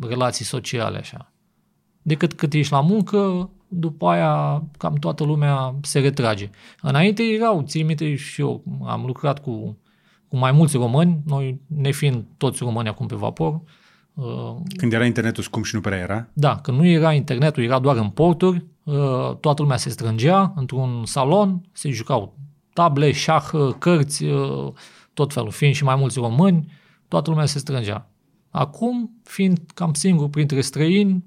relații 0.00 0.44
sociale 0.44 0.98
așa. 0.98 1.32
Decât 2.06 2.32
cât 2.32 2.52
ești 2.52 2.72
la 2.72 2.80
muncă, 2.80 3.50
după 3.68 4.06
aia 4.06 4.62
cam 4.78 4.94
toată 4.94 5.24
lumea 5.24 5.74
se 5.82 5.98
retrage. 5.98 6.50
Înainte 6.82 7.22
erau, 7.22 7.62
ții 7.62 7.82
minte 7.82 8.14
și 8.14 8.40
eu 8.40 8.62
am 8.86 9.04
lucrat 9.06 9.42
cu, 9.42 9.76
cu 10.28 10.36
mai 10.36 10.52
mulți 10.52 10.76
români, 10.76 11.20
noi 11.26 11.60
ne 11.66 11.90
fiind 11.90 12.24
toți 12.36 12.62
români 12.62 12.88
acum 12.88 13.06
pe 13.06 13.14
vapor, 13.14 13.60
uh, 14.14 14.54
Când 14.76 14.92
era 14.92 15.04
internetul 15.04 15.42
scump 15.42 15.64
și 15.64 15.74
nu 15.74 15.80
prea 15.80 15.98
era? 15.98 16.28
da, 16.32 16.56
când 16.56 16.78
nu 16.78 16.86
era 16.86 17.12
internetul, 17.12 17.62
era 17.62 17.78
doar 17.78 17.96
în 17.96 18.08
porturi, 18.08 18.64
uh, 18.82 19.36
toată 19.40 19.62
lumea 19.62 19.76
se 19.76 19.88
strângea 19.90 20.52
într-un 20.56 21.04
salon, 21.04 21.60
se 21.72 21.90
jucau 21.90 22.38
table, 22.72 23.12
șah, 23.12 23.44
cărți, 23.78 24.24
uh, 24.24 24.72
tot 25.14 25.32
felul. 25.32 25.50
Fiind 25.50 25.74
și 25.74 25.84
mai 25.84 25.96
mulți 25.96 26.18
români, 26.18 26.72
toată 27.08 27.30
lumea 27.30 27.46
se 27.46 27.58
strângea. 27.58 28.08
Acum, 28.50 29.20
fiind 29.22 29.58
cam 29.74 29.94
singur 29.94 30.28
printre 30.28 30.60
străini, 30.60 31.24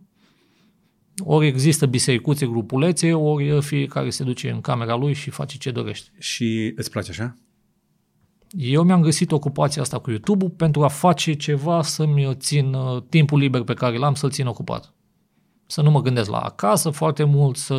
ori 1.24 1.48
există 1.48 1.86
bisericuțe, 1.86 2.46
grupulețe, 2.46 3.14
ori 3.14 3.62
fiecare 3.62 4.10
se 4.10 4.24
duce 4.24 4.50
în 4.50 4.62
camera 4.62 4.96
lui 4.96 5.14
și 5.14 5.30
face 5.30 5.58
ce 5.58 5.72
dorește. 5.72 6.10
Și 6.20 6.74
îți 6.76 6.92
place 6.92 7.12
așa? 7.12 7.36
Eu 8.50 8.84
mi-am 8.84 9.02
găsit 9.02 9.32
ocupația 9.32 9.82
asta 9.82 10.00
cu 10.00 10.10
YouTube-ul 10.10 10.50
pentru 10.50 10.84
a 10.84 10.88
face 10.88 11.34
ceva 11.34 11.82
să-mi 11.82 12.36
țin 12.36 12.74
uh, 12.74 13.04
timpul 13.10 13.40
liber 13.40 13.62
pe 13.62 13.74
care 13.74 13.98
l-am 13.98 14.14
să-l 14.14 14.30
țin 14.30 14.48
ocupat. 14.48 14.94
Să 15.66 15.82
nu 15.82 15.92
mă 15.92 16.02
gândesc 16.02 16.30
la 16.30 16.40
acasă 16.40 16.90
foarte 16.90 17.24
mult, 17.24 17.58
să, 17.58 17.74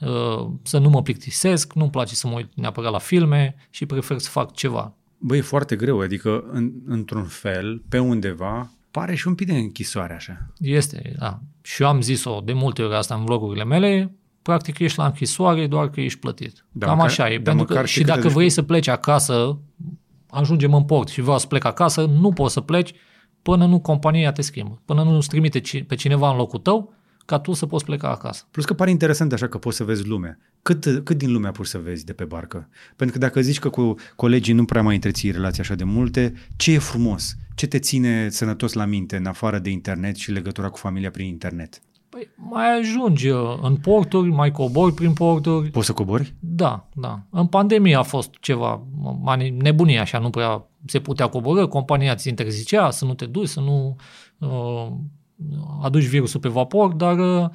uh, 0.00 0.48
să 0.62 0.78
nu 0.78 0.88
mă 0.88 1.02
plictisesc, 1.02 1.72
nu-mi 1.72 1.90
place 1.90 2.14
să 2.14 2.28
mă 2.28 2.34
uit 2.34 2.50
neapărat 2.54 2.92
la 2.92 2.98
filme 2.98 3.54
și 3.70 3.86
prefer 3.86 4.18
să 4.18 4.30
fac 4.30 4.52
ceva. 4.52 4.94
Băi, 5.18 5.38
e 5.38 5.40
foarte 5.40 5.76
greu, 5.76 6.00
adică 6.00 6.44
în, 6.50 6.72
într-un 6.86 7.24
fel, 7.24 7.82
pe 7.88 7.98
undeva, 7.98 8.70
pare 8.90 9.14
și 9.14 9.28
un 9.28 9.34
pic 9.34 9.46
de 9.46 9.56
închisoare 9.56 10.14
așa. 10.14 10.46
Este, 10.58 11.14
da. 11.18 11.40
Și 11.62 11.82
eu 11.82 11.88
am 11.88 12.00
zis-o 12.00 12.40
de 12.44 12.52
multe 12.52 12.82
ori 12.82 12.94
asta 12.94 13.14
în 13.14 13.24
vlogurile 13.24 13.64
mele, 13.64 14.14
practic 14.42 14.78
ești 14.78 14.98
la 14.98 15.04
închisoare 15.06 15.66
doar 15.66 15.90
că 15.90 16.00
ești 16.00 16.18
plătit. 16.18 16.64
Da, 16.72 16.86
Cam 16.86 16.94
măcar- 16.96 17.10
așa 17.10 17.30
e. 17.30 17.34
dar 17.34 17.42
Pentru 17.42 17.64
că, 17.64 17.72
măcar 17.72 17.86
și 17.86 17.92
știi 17.92 18.04
cât 18.04 18.14
dacă 18.14 18.26
de- 18.26 18.32
vrei 18.34 18.50
să 18.50 18.62
pleci 18.62 18.88
acasă, 18.88 19.58
ajungem 20.30 20.74
în 20.74 20.84
port 20.84 21.08
și 21.08 21.20
vreau 21.20 21.38
să 21.38 21.46
plec 21.46 21.64
acasă, 21.64 22.04
nu 22.04 22.32
poți 22.32 22.52
să 22.52 22.60
pleci 22.60 22.92
până 23.42 23.66
nu 23.66 23.80
compania 23.80 24.32
te 24.32 24.42
schimbă, 24.42 24.80
până 24.84 25.02
nu 25.02 25.16
îți 25.16 25.28
trimite 25.28 25.60
ci- 25.60 25.86
pe 25.86 25.94
cineva 25.94 26.30
în 26.30 26.36
locul 26.36 26.58
tău 26.58 26.94
ca 27.26 27.38
tu 27.38 27.52
să 27.52 27.66
poți 27.66 27.84
pleca 27.84 28.08
acasă. 28.08 28.44
Plus 28.50 28.64
că 28.64 28.74
pare 28.74 28.90
interesant 28.90 29.32
așa 29.32 29.48
că 29.48 29.58
poți 29.58 29.76
să 29.76 29.84
vezi 29.84 30.06
lumea. 30.06 30.38
Cât, 30.62 31.00
cât 31.04 31.18
din 31.18 31.32
lumea 31.32 31.50
poți 31.50 31.70
să 31.70 31.78
vezi 31.78 32.04
de 32.04 32.12
pe 32.12 32.24
barcă? 32.24 32.68
Pentru 32.96 33.18
că 33.18 33.24
dacă 33.24 33.40
zici 33.40 33.58
că 33.58 33.68
cu 33.68 33.94
colegii 34.16 34.54
nu 34.54 34.64
prea 34.64 34.82
mai 34.82 34.94
întreții 34.94 35.30
relații 35.30 35.62
așa 35.62 35.74
de 35.74 35.84
multe, 35.84 36.32
ce 36.56 36.72
e 36.72 36.78
frumos? 36.78 37.36
Ce 37.54 37.66
te 37.66 37.78
ține 37.78 38.28
sănătos 38.28 38.72
la 38.72 38.84
minte 38.84 39.16
în 39.16 39.26
afară 39.26 39.58
de 39.58 39.70
internet 39.70 40.16
și 40.16 40.30
legătura 40.30 40.68
cu 40.68 40.78
familia 40.78 41.10
prin 41.10 41.26
internet? 41.26 41.82
Păi 42.08 42.28
mai 42.36 42.78
ajungi 42.78 43.28
uh, 43.28 43.58
în 43.62 43.76
porturi, 43.76 44.28
mai 44.28 44.50
cobori 44.50 44.94
prin 44.94 45.12
porturi. 45.12 45.70
Poți 45.70 45.86
să 45.86 45.92
cobori? 45.92 46.34
Da, 46.38 46.88
da. 46.94 47.22
În 47.30 47.46
pandemie 47.46 47.94
a 47.94 48.02
fost 48.02 48.30
ceva, 48.40 48.82
mai 49.20 49.50
nebunie 49.50 49.98
așa, 49.98 50.18
nu 50.18 50.30
prea 50.30 50.66
se 50.86 51.00
putea 51.00 51.26
coborâ, 51.26 51.66
compania 51.66 52.14
ți 52.14 52.28
interzicea 52.28 52.90
să 52.90 53.04
nu 53.04 53.14
te 53.14 53.26
duci, 53.26 53.48
să 53.48 53.60
nu 53.60 53.96
uh, 54.38 54.92
aduci 55.82 56.04
virusul 56.04 56.40
pe 56.40 56.48
vapor, 56.48 56.92
dar 56.92 57.18
uh, 57.18 57.48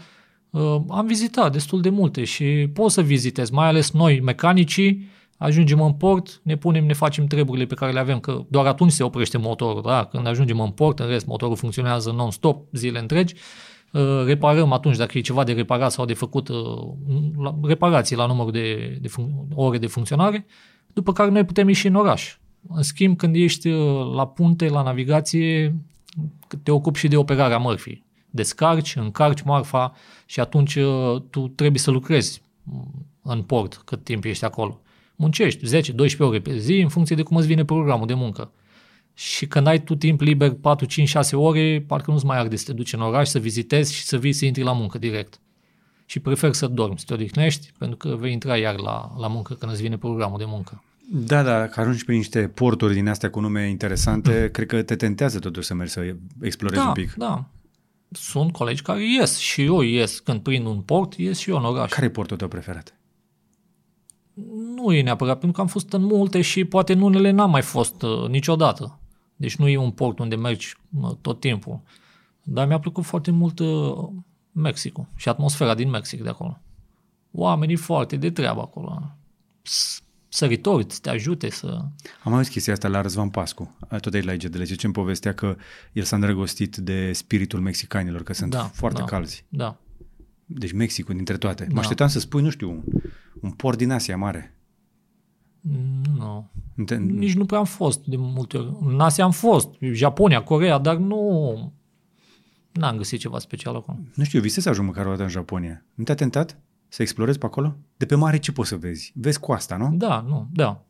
uh, 0.49 0.81
am 0.89 1.05
vizitat 1.07 1.51
destul 1.51 1.81
de 1.81 1.89
multe 1.89 2.23
și 2.23 2.69
pot 2.73 2.91
să 2.91 3.01
vizitez, 3.01 3.49
mai 3.49 3.67
ales 3.67 3.91
noi, 3.91 4.19
mecanicii, 4.19 5.09
ajungem 5.37 5.81
în 5.81 5.93
port, 5.93 6.39
ne 6.43 6.57
punem, 6.57 6.85
ne 6.85 6.93
facem 6.93 7.25
treburile 7.25 7.65
pe 7.65 7.75
care 7.75 7.91
le 7.91 7.99
avem, 7.99 8.19
că 8.19 8.45
doar 8.49 8.65
atunci 8.65 8.91
se 8.91 9.03
oprește 9.03 9.37
motorul, 9.37 9.81
da? 9.81 10.05
când 10.11 10.27
ajungem 10.27 10.59
în 10.59 10.69
port, 10.69 10.99
în 10.99 11.07
rest 11.07 11.25
motorul 11.25 11.55
funcționează 11.55 12.11
non-stop, 12.11 12.65
zile 12.71 12.99
întregi, 12.99 13.35
Uh, 13.91 14.23
reparăm 14.25 14.71
atunci 14.71 14.97
dacă 14.97 15.17
e 15.17 15.21
ceva 15.21 15.43
de 15.43 15.51
reparat 15.53 15.91
sau 15.91 16.05
de 16.05 16.13
făcut 16.13 16.47
uh, 16.47 16.57
la- 17.43 17.55
reparații 17.63 18.15
la 18.15 18.25
numărul 18.25 18.51
de, 18.51 18.97
de 19.01 19.07
func- 19.07 19.47
ore 19.53 19.77
de 19.77 19.87
funcționare, 19.87 20.45
după 20.93 21.13
care 21.13 21.29
noi 21.29 21.43
putem 21.43 21.67
ieși 21.67 21.87
în 21.87 21.95
oraș. 21.95 22.37
În 22.69 22.83
schimb, 22.83 23.17
când 23.17 23.35
ești 23.35 23.67
uh, 23.67 24.13
la 24.15 24.27
punte, 24.27 24.67
la 24.67 24.81
navigație, 24.81 25.75
te 26.57 26.71
ocupi 26.71 26.99
și 26.99 27.07
de 27.07 27.17
operarea 27.17 27.57
mărfii. 27.57 28.05
Descarci, 28.29 28.95
încarci 28.95 29.41
marfa 29.41 29.93
și 30.25 30.39
atunci 30.39 30.75
uh, 30.75 31.21
tu 31.29 31.47
trebuie 31.47 31.79
să 31.79 31.91
lucrezi 31.91 32.41
mm, 32.63 33.05
în 33.21 33.41
port 33.41 33.81
cât 33.85 34.03
timp 34.03 34.23
ești 34.23 34.45
acolo. 34.45 34.81
Muncești 35.15 35.81
10-12 36.15 36.17
ore 36.17 36.39
pe 36.39 36.57
zi 36.57 36.79
în 36.79 36.89
funcție 36.89 37.15
de 37.15 37.21
cum 37.21 37.37
îți 37.37 37.47
vine 37.47 37.65
programul 37.65 38.07
de 38.07 38.13
muncă. 38.13 38.51
Și 39.13 39.47
când 39.47 39.67
ai 39.67 39.83
tu 39.83 39.95
timp 39.95 40.21
liber 40.21 40.53
4, 40.53 40.85
5, 40.85 41.07
6 41.07 41.35
ore, 41.35 41.83
parcă 41.87 42.11
nu-ți 42.11 42.25
mai 42.25 42.37
arde 42.37 42.55
să 42.55 42.65
te 42.65 42.73
duci 42.73 42.93
în 42.93 43.01
oraș, 43.01 43.27
să 43.27 43.39
vizitezi 43.39 43.93
și 43.93 44.03
să 44.03 44.17
vii 44.17 44.33
să 44.33 44.45
intri 44.45 44.63
la 44.63 44.71
muncă 44.71 44.97
direct. 44.97 45.39
Și 46.05 46.19
prefer 46.19 46.53
să 46.53 46.67
dormi, 46.67 46.99
să 46.99 47.05
te 47.07 47.13
odihnești, 47.13 47.71
pentru 47.77 47.97
că 47.97 48.15
vei 48.15 48.31
intra 48.31 48.57
iar 48.57 48.75
la, 48.79 49.11
la 49.17 49.27
muncă 49.27 49.53
când 49.53 49.71
îți 49.71 49.81
vine 49.81 49.97
programul 49.97 50.37
de 50.37 50.45
muncă. 50.47 50.83
Da, 51.13 51.43
da, 51.43 51.67
că 51.67 51.79
ajungi 51.79 52.05
prin 52.05 52.17
niște 52.17 52.47
porturi 52.47 52.93
din 52.93 53.07
astea 53.07 53.29
cu 53.29 53.39
nume 53.39 53.69
interesante, 53.69 54.49
cred 54.51 54.67
că 54.67 54.81
te 54.81 54.95
tentează 54.95 55.39
totuși 55.39 55.67
să 55.67 55.73
mergi 55.73 55.93
să 55.93 56.15
explorezi 56.41 56.81
da, 56.81 56.87
un 56.87 56.93
pic. 56.93 57.13
da. 57.13 57.45
Sunt 58.11 58.51
colegi 58.51 58.81
care 58.81 59.03
ies 59.13 59.37
și 59.37 59.63
eu 59.63 59.81
ies 59.81 60.19
când 60.19 60.41
prind 60.41 60.65
un 60.65 60.81
port, 60.81 61.13
ies 61.13 61.37
și 61.37 61.49
eu 61.49 61.57
în 61.57 61.63
oraș. 61.63 61.91
Care 61.91 62.05
e 62.05 62.09
portul 62.09 62.37
tău 62.37 62.47
preferat? 62.47 62.95
Nu 64.75 64.93
e 64.93 65.01
neapărat, 65.01 65.33
pentru 65.39 65.51
că 65.51 65.61
am 65.61 65.67
fost 65.67 65.93
în 65.93 66.03
multe 66.03 66.41
și 66.41 66.65
poate 66.65 66.93
în 66.93 67.01
unele 67.01 67.31
n-am 67.31 67.49
mai 67.49 67.61
fost 67.61 68.01
uh, 68.01 68.27
niciodată. 68.29 68.99
Deci 69.35 69.55
nu 69.55 69.67
e 69.67 69.77
un 69.77 69.91
port 69.91 70.19
unde 70.19 70.35
mergi 70.35 70.75
uh, 71.01 71.11
tot 71.21 71.39
timpul. 71.39 71.79
Dar 72.43 72.67
mi-a 72.67 72.79
plăcut 72.79 73.03
foarte 73.03 73.31
mult 73.31 73.59
uh, 73.59 73.93
Mexicul 74.51 75.07
și 75.15 75.29
atmosfera 75.29 75.75
din 75.75 75.89
Mexic 75.89 76.23
de 76.23 76.29
acolo. 76.29 76.61
Oamenii 77.31 77.75
foarte 77.75 78.15
de 78.15 78.31
treabă 78.31 78.61
acolo. 78.61 79.15
S- 79.61 80.00
Săritori, 80.33 80.85
să 80.89 80.99
te 81.01 81.09
ajute 81.09 81.49
să... 81.49 81.85
Am 82.23 82.33
auzit 82.33 82.51
chestia 82.51 82.73
asta 82.73 82.87
la 82.87 83.01
Răzvan 83.01 83.29
Pascu, 83.29 83.77
tot 84.01 84.13
aici 84.13 84.23
la 84.23 84.33
IGDL, 84.33 84.61
ce 84.63 84.85
îmi 84.85 84.93
povestea 84.93 85.33
că 85.33 85.55
el 85.93 86.03
s-a 86.03 86.15
îndrăgostit 86.15 86.75
de 86.77 87.11
spiritul 87.13 87.59
mexicanilor, 87.59 88.23
că 88.23 88.33
sunt 88.33 88.51
Da, 88.51 88.63
foarte 88.63 88.99
da. 88.99 89.05
calzi. 89.05 89.45
Da. 89.49 89.77
Deci 90.45 90.71
Mexicul 90.71 91.15
dintre 91.15 91.37
toate. 91.37 91.65
Mă 91.67 91.73
Da. 91.73 91.79
așteptam 91.79 92.07
să 92.07 92.19
spui, 92.19 92.41
nu 92.41 92.49
știu, 92.49 92.69
un, 92.69 92.81
un 93.41 93.51
port 93.51 93.77
din 93.77 93.91
Asia 93.91 94.17
mare. 94.17 94.55
Nu. 96.17 96.49
Nu 96.73 96.83
te- 96.83 96.95
Nici 96.97 97.33
nu 97.35 97.45
prea 97.45 97.59
am 97.59 97.65
fost 97.65 98.05
de 98.05 98.15
multe 98.17 98.57
ori. 98.57 98.75
În 98.85 98.99
Asia 98.99 99.23
am 99.23 99.31
fost, 99.31 99.69
Japonia, 99.79 100.43
Corea, 100.43 100.77
dar 100.77 100.95
nu... 100.95 101.73
N-am 102.71 102.97
găsit 102.97 103.19
ceva 103.19 103.39
special 103.39 103.75
acolo. 103.75 103.97
Nu 104.15 104.23
știu, 104.23 104.37
eu 104.37 104.43
visez 104.43 104.63
să 104.63 104.69
ajung 104.69 104.87
măcar 104.87 105.05
o 105.05 105.09
dată 105.09 105.23
în 105.23 105.29
Japonia. 105.29 105.83
Nu 105.93 106.03
te-a 106.03 106.15
tentat 106.15 106.57
să 106.91 107.01
explorezi 107.01 107.37
pe 107.37 107.45
acolo? 107.45 107.75
De 107.97 108.05
pe 108.05 108.15
mare 108.15 108.37
ce 108.37 108.51
poți 108.51 108.69
să 108.69 108.75
vezi? 108.75 109.11
Vezi 109.15 109.39
coasta, 109.39 109.77
nu? 109.77 109.89
Da, 109.93 110.25
nu, 110.27 110.47
da. 110.53 110.83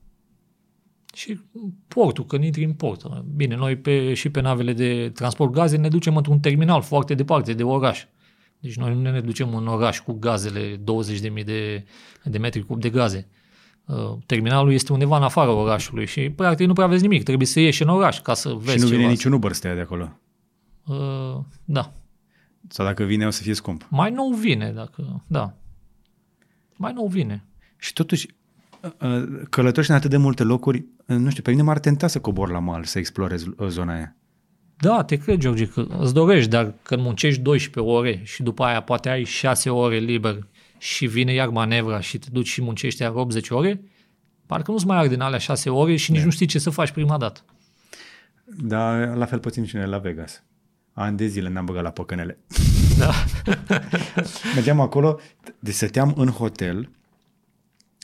Și 1.14 1.40
portul, 1.88 2.26
când 2.26 2.44
intri 2.44 2.64
în 2.64 2.74
port. 2.74 3.24
Bine, 3.36 3.56
noi 3.56 3.78
pe, 3.78 4.14
și 4.14 4.30
pe 4.30 4.42
navele 4.42 4.74
de 4.74 5.10
transport 5.14 5.52
gaze 5.52 5.78
ne 5.78 5.88
ducem 5.88 6.16
într-un 6.16 6.40
terminal 6.40 6.82
foarte 6.82 7.14
departe 7.14 7.54
de 7.54 7.64
oraș. 7.64 8.06
Deci 8.60 8.76
noi 8.76 8.94
nu 8.94 9.12
ne 9.12 9.22
ducem 9.22 9.56
în 9.56 9.68
oraș 9.68 10.00
cu 10.00 10.14
gazele, 10.14 10.78
20.000 10.78 11.44
de, 11.46 11.86
de 12.24 12.38
metri 12.38 12.66
cub 12.66 12.82
de 12.82 12.90
gaze. 12.90 13.28
Uh, 13.86 14.18
Terminalul 14.26 14.74
este 14.74 14.94
undeva 14.94 15.18
în 15.18 15.24
afara 15.24 15.52
orașului 15.52 16.06
și 16.06 16.30
practic 16.30 16.68
nu 16.68 16.74
prea 16.74 16.88
vezi 16.88 17.02
nimic. 17.02 17.24
Trebuie 17.24 17.48
să 17.48 17.60
ieși 17.60 17.82
în 17.82 17.90
oraș 17.90 18.20
ca 18.20 18.34
să 18.34 18.50
vezi 18.50 18.78
și 18.78 18.82
nu 18.82 18.86
vine 18.86 18.98
ceva. 18.98 19.12
niciun 19.12 19.32
Uber 19.32 19.52
să 19.52 19.62
te 19.62 19.68
ia 19.68 19.74
de 19.74 19.82
acolo. 19.82 20.20
Uh, 20.86 21.44
da. 21.66 21.94
Sau 22.68 22.86
dacă 22.86 23.04
vine, 23.04 23.26
o 23.26 23.30
să 23.30 23.42
fie 23.42 23.54
scump. 23.54 23.88
Mai 23.90 24.12
nou 24.12 24.30
vine, 24.30 24.72
dacă... 24.72 25.24
Da. 25.28 25.56
Mai 26.82 26.94
nou 26.94 27.08
vine. 27.08 27.46
Și 27.78 27.94
totuși, 27.94 28.28
uh, 28.82 29.24
călătorești 29.50 29.92
în 29.92 29.98
atât 29.98 30.10
de 30.10 30.18
multe 30.18 30.44
locuri, 30.44 30.86
uh, 31.06 31.18
nu 31.18 31.30
știu, 31.30 31.42
pe 31.42 31.50
mine 31.50 31.62
m-ar 31.62 31.80
tenta 31.80 32.08
să 32.08 32.20
cobor 32.20 32.50
la 32.50 32.60
mal, 32.60 32.84
să 32.84 33.00
explorez 33.00 33.46
uh, 33.46 33.68
zona 33.68 33.94
aia. 33.94 34.16
Da, 34.78 35.04
te 35.04 35.18
cred, 35.18 35.40
George, 35.40 35.68
că 35.68 35.86
îți 36.00 36.14
dorești, 36.14 36.50
dar 36.50 36.74
când 36.82 37.02
muncești 37.02 37.42
12 37.42 37.94
ore 37.94 38.22
și 38.24 38.44
după 38.44 38.64
aia 38.64 38.82
poate 38.82 39.10
ai 39.10 39.24
6 39.24 39.70
ore 39.70 39.98
liber 39.98 40.48
și 40.78 41.06
vine 41.06 41.34
iar 41.34 41.50
manevra 41.50 42.00
și 42.00 42.18
te 42.18 42.28
duci 42.32 42.48
și 42.48 42.62
muncești 42.62 43.02
iar 43.02 43.12
80 43.16 43.50
ore, 43.50 43.82
parcă 44.46 44.72
nu-ți 44.72 44.86
mai 44.86 44.98
arde 44.98 45.14
în 45.14 45.22
alea 45.22 45.40
6 45.40 45.70
ore 45.70 45.96
și 45.96 46.12
nici 46.12 46.24
nu 46.24 46.30
știi 46.30 46.46
ce 46.46 46.60
să 46.60 46.70
faci 46.70 46.92
prima 46.92 47.18
dată. 47.18 47.42
Dar 48.46 49.16
la 49.16 49.26
fel 49.26 49.40
puțin 49.40 49.66
și 49.66 49.76
noi 49.76 49.88
la 49.88 49.98
Vegas. 49.98 50.44
Ani 50.94 51.18
de 51.18 51.26
zile 51.28 51.50
ne-am 51.50 51.66
băgat 51.66 51.84
la 51.84 51.90
păcănele. 51.90 52.40
Da. 53.02 53.14
Mergeam 54.56 54.80
acolo, 54.80 55.20
de 55.60 55.72
stăteam 55.72 56.14
în 56.18 56.28
hotel 56.28 56.90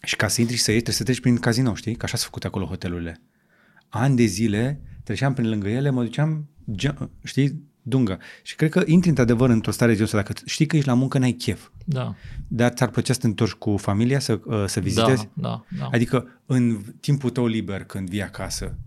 și 0.03 0.15
ca 0.15 0.27
să 0.27 0.41
intri 0.41 0.55
și 0.55 0.61
să 0.61 0.71
ieși, 0.71 0.83
trebuie 0.83 0.99
să 0.99 1.03
treci 1.11 1.19
prin 1.21 1.37
casino, 1.37 1.75
știi? 1.75 1.95
Că 1.95 2.05
așa 2.05 2.17
s-au 2.17 2.25
făcut 2.25 2.45
acolo 2.45 2.65
hotelurile. 2.65 3.21
Ani 3.89 4.15
de 4.15 4.23
zile 4.23 4.81
treceam 5.03 5.33
prin 5.33 5.49
lângă 5.49 5.69
ele, 5.69 5.89
mă 5.89 6.03
duceam, 6.03 6.49
ge- 6.75 7.09
știi, 7.23 7.61
dungă. 7.81 8.19
Și 8.43 8.55
cred 8.55 8.69
că 8.69 8.83
intri 8.85 9.09
într-adevăr 9.09 9.49
într-o 9.49 9.71
stare 9.71 9.95
de 9.95 10.09
dacă 10.11 10.33
știi 10.45 10.65
că 10.65 10.75
ești 10.75 10.87
la 10.87 10.93
muncă, 10.93 11.17
n-ai 11.17 11.31
chef. 11.31 11.67
Da. 11.85 12.15
Dar 12.47 12.71
ți-ar 12.71 12.89
plăcea 12.89 13.13
să 13.13 13.19
te 13.19 13.27
întorci 13.27 13.51
cu 13.51 13.77
familia, 13.77 14.19
să, 14.19 14.39
uh, 14.45 14.63
să 14.65 14.79
vizitezi? 14.79 15.29
Da, 15.33 15.49
da, 15.49 15.63
da. 15.79 15.89
Adică 15.91 16.41
în 16.45 16.81
timpul 16.99 17.29
tău 17.29 17.45
liber, 17.45 17.83
când 17.83 18.09
vii 18.09 18.23
acasă, 18.23 18.77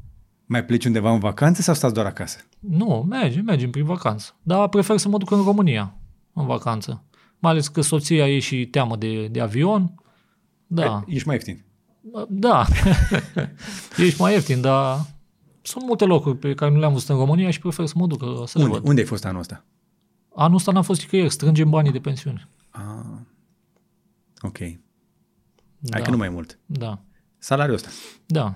mai 0.47 0.65
pleci 0.65 0.85
undeva 0.85 1.13
în 1.13 1.19
vacanță 1.19 1.63
sau 1.63 1.75
stați 1.75 1.95
doar 1.95 2.07
acasă? 2.07 2.39
Nu, 2.59 3.07
mergem, 3.09 3.45
mergem 3.45 3.71
prin 3.71 3.85
vacanță. 3.85 4.37
Dar 4.43 4.69
prefer 4.69 4.97
să 4.97 5.09
mă 5.09 5.19
duc 5.19 5.31
în 5.31 5.43
România, 5.43 5.95
în 6.33 6.47
vacanță. 6.47 7.05
Mai 7.39 7.51
ales 7.51 7.69
că 7.69 7.81
soția 7.81 8.29
e 8.29 8.39
și 8.39 8.67
teamă 8.67 8.97
de, 8.97 9.27
de 9.29 9.41
avion. 9.41 9.95
Da, 10.67 11.05
Ești 11.07 11.27
mai 11.27 11.35
ieftin. 11.37 11.65
da. 12.29 12.67
Ești 14.07 14.21
mai 14.21 14.33
ieftin, 14.33 14.61
dar 14.61 15.07
sunt 15.63 15.85
multe 15.85 16.05
locuri 16.05 16.37
pe 16.39 16.55
care 16.55 16.71
nu 16.73 16.79
le-am 16.79 16.93
văzut 16.93 17.09
în 17.09 17.17
România 17.17 17.51
și 17.51 17.61
prefer 17.61 17.87
să 17.87 17.93
mă 17.97 18.07
duc 18.07 18.49
să 18.49 18.59
le 18.59 18.65
Unde? 18.65 18.77
văd. 18.77 18.89
Unde 18.89 19.01
ai 19.01 19.07
fost 19.07 19.25
anul 19.25 19.41
ăsta? 19.41 19.65
Anul 20.35 20.57
ăsta 20.57 20.73
n-am 20.73 20.83
fost 20.83 21.01
nicăieri, 21.01 21.31
strângem 21.31 21.71
banii 21.71 21.93
de 21.93 21.99
pensiune. 21.99 22.49
Ah, 22.71 22.83
ok. 24.41 24.59
Da, 25.79 25.91
Hai 25.93 26.03
că 26.03 26.11
nu 26.11 26.17
mai 26.17 26.27
e 26.27 26.31
mult. 26.31 26.59
Da, 26.67 26.99
Salariul 27.39 27.75
ăsta. 27.75 27.89
da. 28.27 28.55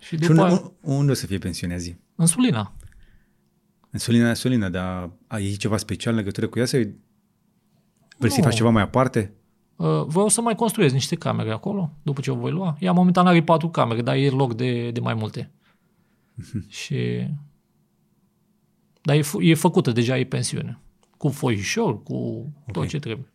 Și 0.00 0.06
Și 0.06 0.16
după 0.16 0.32
unde, 0.42 0.54
aia, 0.54 0.72
unde 0.80 1.10
o 1.10 1.14
să 1.14 1.26
fie 1.26 1.38
pensiunea 1.38 1.76
zi? 1.76 1.96
în 2.14 2.26
Sulina. 2.26 2.72
În 3.94 4.00
Solina, 4.00 4.34
Solina, 4.34 4.68
dar 4.68 5.10
ai 5.26 5.52
ceva 5.52 5.76
special 5.76 6.12
în 6.12 6.18
legătură 6.18 6.48
cu 6.48 6.58
ea 6.58 6.64
sau 6.64 6.80
vrei 8.18 8.30
să 8.30 8.36
Nu. 8.38 8.42
faci 8.44 8.54
ceva 8.54 8.70
mai 8.70 8.82
aparte? 8.82 9.32
Uh, 9.76 10.04
vreau 10.06 10.28
să 10.28 10.40
mai 10.40 10.54
construiesc 10.54 10.94
niște 10.94 11.14
camere 11.16 11.50
acolo, 11.50 11.92
după 12.02 12.20
ce 12.20 12.30
o 12.30 12.34
voi 12.34 12.50
lua. 12.50 12.76
Ea 12.80 12.92
momentan 12.92 13.26
are 13.26 13.42
patru 13.42 13.68
camere, 13.68 14.02
dar 14.02 14.14
e 14.16 14.28
loc 14.30 14.54
de, 14.56 14.90
de 14.90 15.00
mai 15.00 15.14
multe. 15.14 15.50
și... 16.68 17.26
Dar 19.02 19.16
e, 19.16 19.20
f- 19.20 19.40
e 19.40 19.54
făcută 19.54 19.90
deja, 19.92 20.18
e 20.18 20.24
pensiune. 20.24 20.78
Cu 21.16 21.28
foișor, 21.28 22.02
cu 22.02 22.48
tot 22.72 22.82
Ok. 22.82 22.88
ce 22.88 22.98
trebuie. 22.98 23.32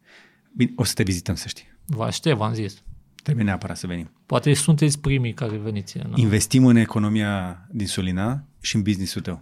Bine, 0.56 0.72
o 0.76 0.84
să 0.84 0.94
te 0.94 1.04
vizităm, 1.04 1.36
să 1.36 1.48
știi. 1.48 1.66
Vă 1.86 2.04
aștept, 2.04 2.38
v-am 2.38 2.54
zis. 2.54 2.84
Trebuie 3.24 3.46
neapărat 3.46 3.78
să 3.78 3.88
venim. 3.88 4.12
Poate 4.26 4.54
sunteți 4.54 5.00
primii 5.00 5.34
care 5.34 5.58
veniți. 5.58 5.98
În... 5.98 6.14
Investim 6.16 6.66
în 6.66 6.76
economia 6.76 7.68
din 7.72 7.88
Solina 7.88 8.44
și 8.62 8.76
în 8.76 8.82
business-ul 8.82 9.22
tău. 9.22 9.42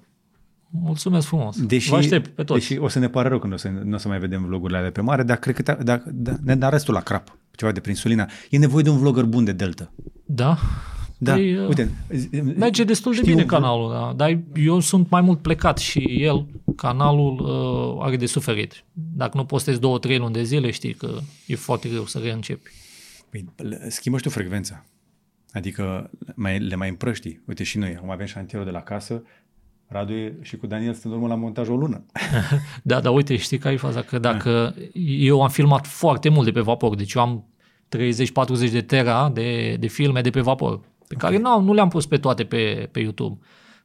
Mulțumesc 0.70 1.28
frumos. 1.28 1.62
Deși, 1.66 1.90
Vă 1.90 1.96
aștept 1.96 2.28
pe 2.28 2.44
toți. 2.44 2.60
deși 2.68 2.80
o 2.80 2.88
să 2.88 3.00
ne 3.00 3.10
pară 3.10 3.30
rău 3.30 3.40
când 3.40 3.54
o 3.54 3.58
să, 3.58 3.68
nu 3.84 3.96
o 3.96 3.98
să 3.98 4.08
mai 4.08 4.20
vedem 4.20 4.46
vlogurile 4.46 4.78
alea 4.78 4.92
pe 4.92 5.02
mare, 5.02 5.24
dar 5.24 5.38
cred 5.38 5.56
că 5.56 5.62
te, 5.62 5.84
da, 5.84 6.02
da, 6.12 6.36
ne 6.44 6.56
da 6.56 6.70
restul 6.70 6.94
la 6.94 7.00
crap, 7.02 7.38
ceva 7.56 7.72
de 7.72 7.80
prin 7.80 7.96
Solina. 7.96 8.30
E 8.50 8.58
nevoie 8.58 8.84
de 8.84 8.90
un 8.90 8.98
vlogger 8.98 9.24
bun 9.24 9.44
de 9.44 9.52
Delta. 9.52 9.92
Da? 10.26 10.58
Da, 11.20 11.34
Păi, 11.34 11.56
uh, 11.58 11.68
uite. 11.68 11.92
Merge 12.58 12.84
destul 12.84 13.12
de 13.12 13.18
știu 13.18 13.30
bine 13.30 13.42
un- 13.42 13.48
canalul, 13.48 13.92
da. 13.92 14.14
dar 14.16 14.40
eu 14.56 14.80
sunt 14.80 15.10
mai 15.10 15.22
mult 15.22 15.42
plecat 15.42 15.78
și 15.78 16.00
el, 16.24 16.46
canalul, 16.76 17.40
uh, 18.00 18.06
are 18.06 18.18
de 18.18 18.26
suferit. 18.26 18.84
Dacă 18.94 19.38
nu 19.38 19.46
postezi 19.46 19.80
două, 19.80 20.00
trei 20.00 20.18
luni 20.18 20.34
de 20.34 20.44
zile, 20.44 20.72
știi 20.72 20.94
că 20.94 21.10
e 21.46 21.56
foarte 21.56 21.90
greu 21.90 22.06
să 22.06 22.20
reîncepi. 22.20 22.70
Păi, 23.30 23.46
le- 23.56 23.86
schimbă 23.90 24.18
și 24.18 24.24
tu 24.24 24.30
frecvența. 24.30 24.86
Adică 25.52 26.10
mai, 26.36 26.60
le 26.60 26.76
mai 26.76 26.90
împrăști. 26.90 27.40
Uite 27.48 27.64
și 27.64 27.78
noi, 27.78 27.96
acum 27.96 28.10
avem 28.10 28.26
șantierul 28.26 28.66
de 28.66 28.72
la 28.72 28.82
casă, 28.82 29.24
Radu 29.88 30.14
e, 30.14 30.38
și 30.42 30.58
cu 30.58 30.68
Daniel 30.68 30.94
stând 30.94 31.14
urmă 31.14 31.28
la 31.28 31.36
montaj 31.36 31.70
o 31.70 31.76
lună. 31.76 32.06
Da, 32.84 33.00
dar 33.00 33.14
uite, 33.14 33.36
știi 33.36 33.58
care 33.58 33.74
e 33.74 33.78
faza? 33.78 34.02
Că 34.02 34.20
dacă 34.20 34.76
eu 35.20 35.42
am 35.42 35.50
filmat 35.50 35.88
foarte 35.88 36.30
mult 36.30 36.46
de 36.46 36.52
pe 36.52 36.60
vapor, 36.60 36.96
deci 36.96 37.14
eu 37.14 37.22
am 37.22 37.46
30-40 38.68 38.72
de 38.72 38.82
tera 38.82 39.30
de, 39.30 39.76
de 39.80 39.88
filme 39.88 40.22
de 40.22 40.30
pe 40.30 40.42
vapor, 40.42 40.80
pe 41.08 41.16
care 41.16 41.38
nu, 41.38 41.60
nu 41.60 41.74
le-am 41.74 41.90
pus 41.90 42.06
pe 42.06 42.18
toate 42.18 42.44
pe, 42.44 42.90
pe 42.92 43.00
YouTube. 43.00 43.40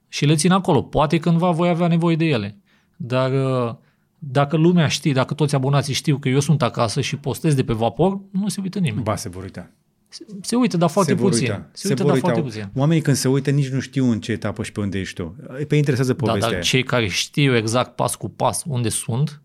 Și 0.08 0.26
le 0.26 0.34
țin 0.34 0.52
acolo. 0.52 0.82
Poate 0.82 1.18
cândva 1.18 1.50
voi 1.50 1.68
avea 1.68 1.86
nevoie 1.86 2.16
de 2.16 2.24
ele. 2.24 2.56
Dar 2.96 3.32
uh, 3.32 3.74
dacă 4.18 4.56
lumea 4.56 4.88
știe, 4.88 5.12
dacă 5.12 5.34
toți 5.34 5.54
abonații 5.54 5.94
știu 5.94 6.18
că 6.18 6.28
eu 6.28 6.40
sunt 6.40 6.62
acasă 6.62 7.00
și 7.00 7.16
postez 7.16 7.54
de 7.54 7.64
pe 7.64 7.72
vapor, 7.72 8.20
nu 8.30 8.48
se 8.48 8.60
uită 8.62 8.78
nimeni. 8.78 9.02
Ba, 9.02 9.16
se 9.16 9.28
vor 9.28 9.42
uita. 9.42 9.70
Se, 10.12 10.24
se 10.42 10.56
uită, 10.56 10.76
dar 10.76 10.88
foarte 10.90 11.10
se 11.10 11.16
vor 11.16 11.30
puțin. 11.30 11.44
Uita. 11.44 11.68
Se, 11.72 11.88
uită, 11.88 12.02
dar 12.04 12.16
foarte 12.16 12.40
puțin. 12.40 12.70
Oamenii 12.74 13.02
când 13.02 13.16
se 13.16 13.28
uită 13.28 13.50
nici 13.50 13.68
nu 13.68 13.80
știu 13.80 14.10
în 14.10 14.20
ce 14.20 14.32
etapă 14.32 14.62
și 14.62 14.72
pe 14.72 14.80
unde 14.80 14.98
ești 14.98 15.14
tu. 15.14 15.36
Pe 15.68 15.76
interesează 15.76 16.12
Da, 16.12 16.18
povestea 16.24 16.40
dar 16.48 16.52
aia. 16.52 16.60
cei 16.60 16.82
care 16.82 17.06
știu 17.08 17.56
exact 17.56 17.96
pas 17.96 18.14
cu 18.14 18.28
pas 18.28 18.62
unde 18.66 18.88
sunt, 18.88 19.42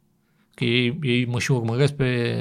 că 0.54 0.64
ei, 0.64 1.00
ei 1.02 1.26
mă 1.26 1.40
și 1.40 1.52
urmăresc 1.52 1.94
pe, 1.94 2.36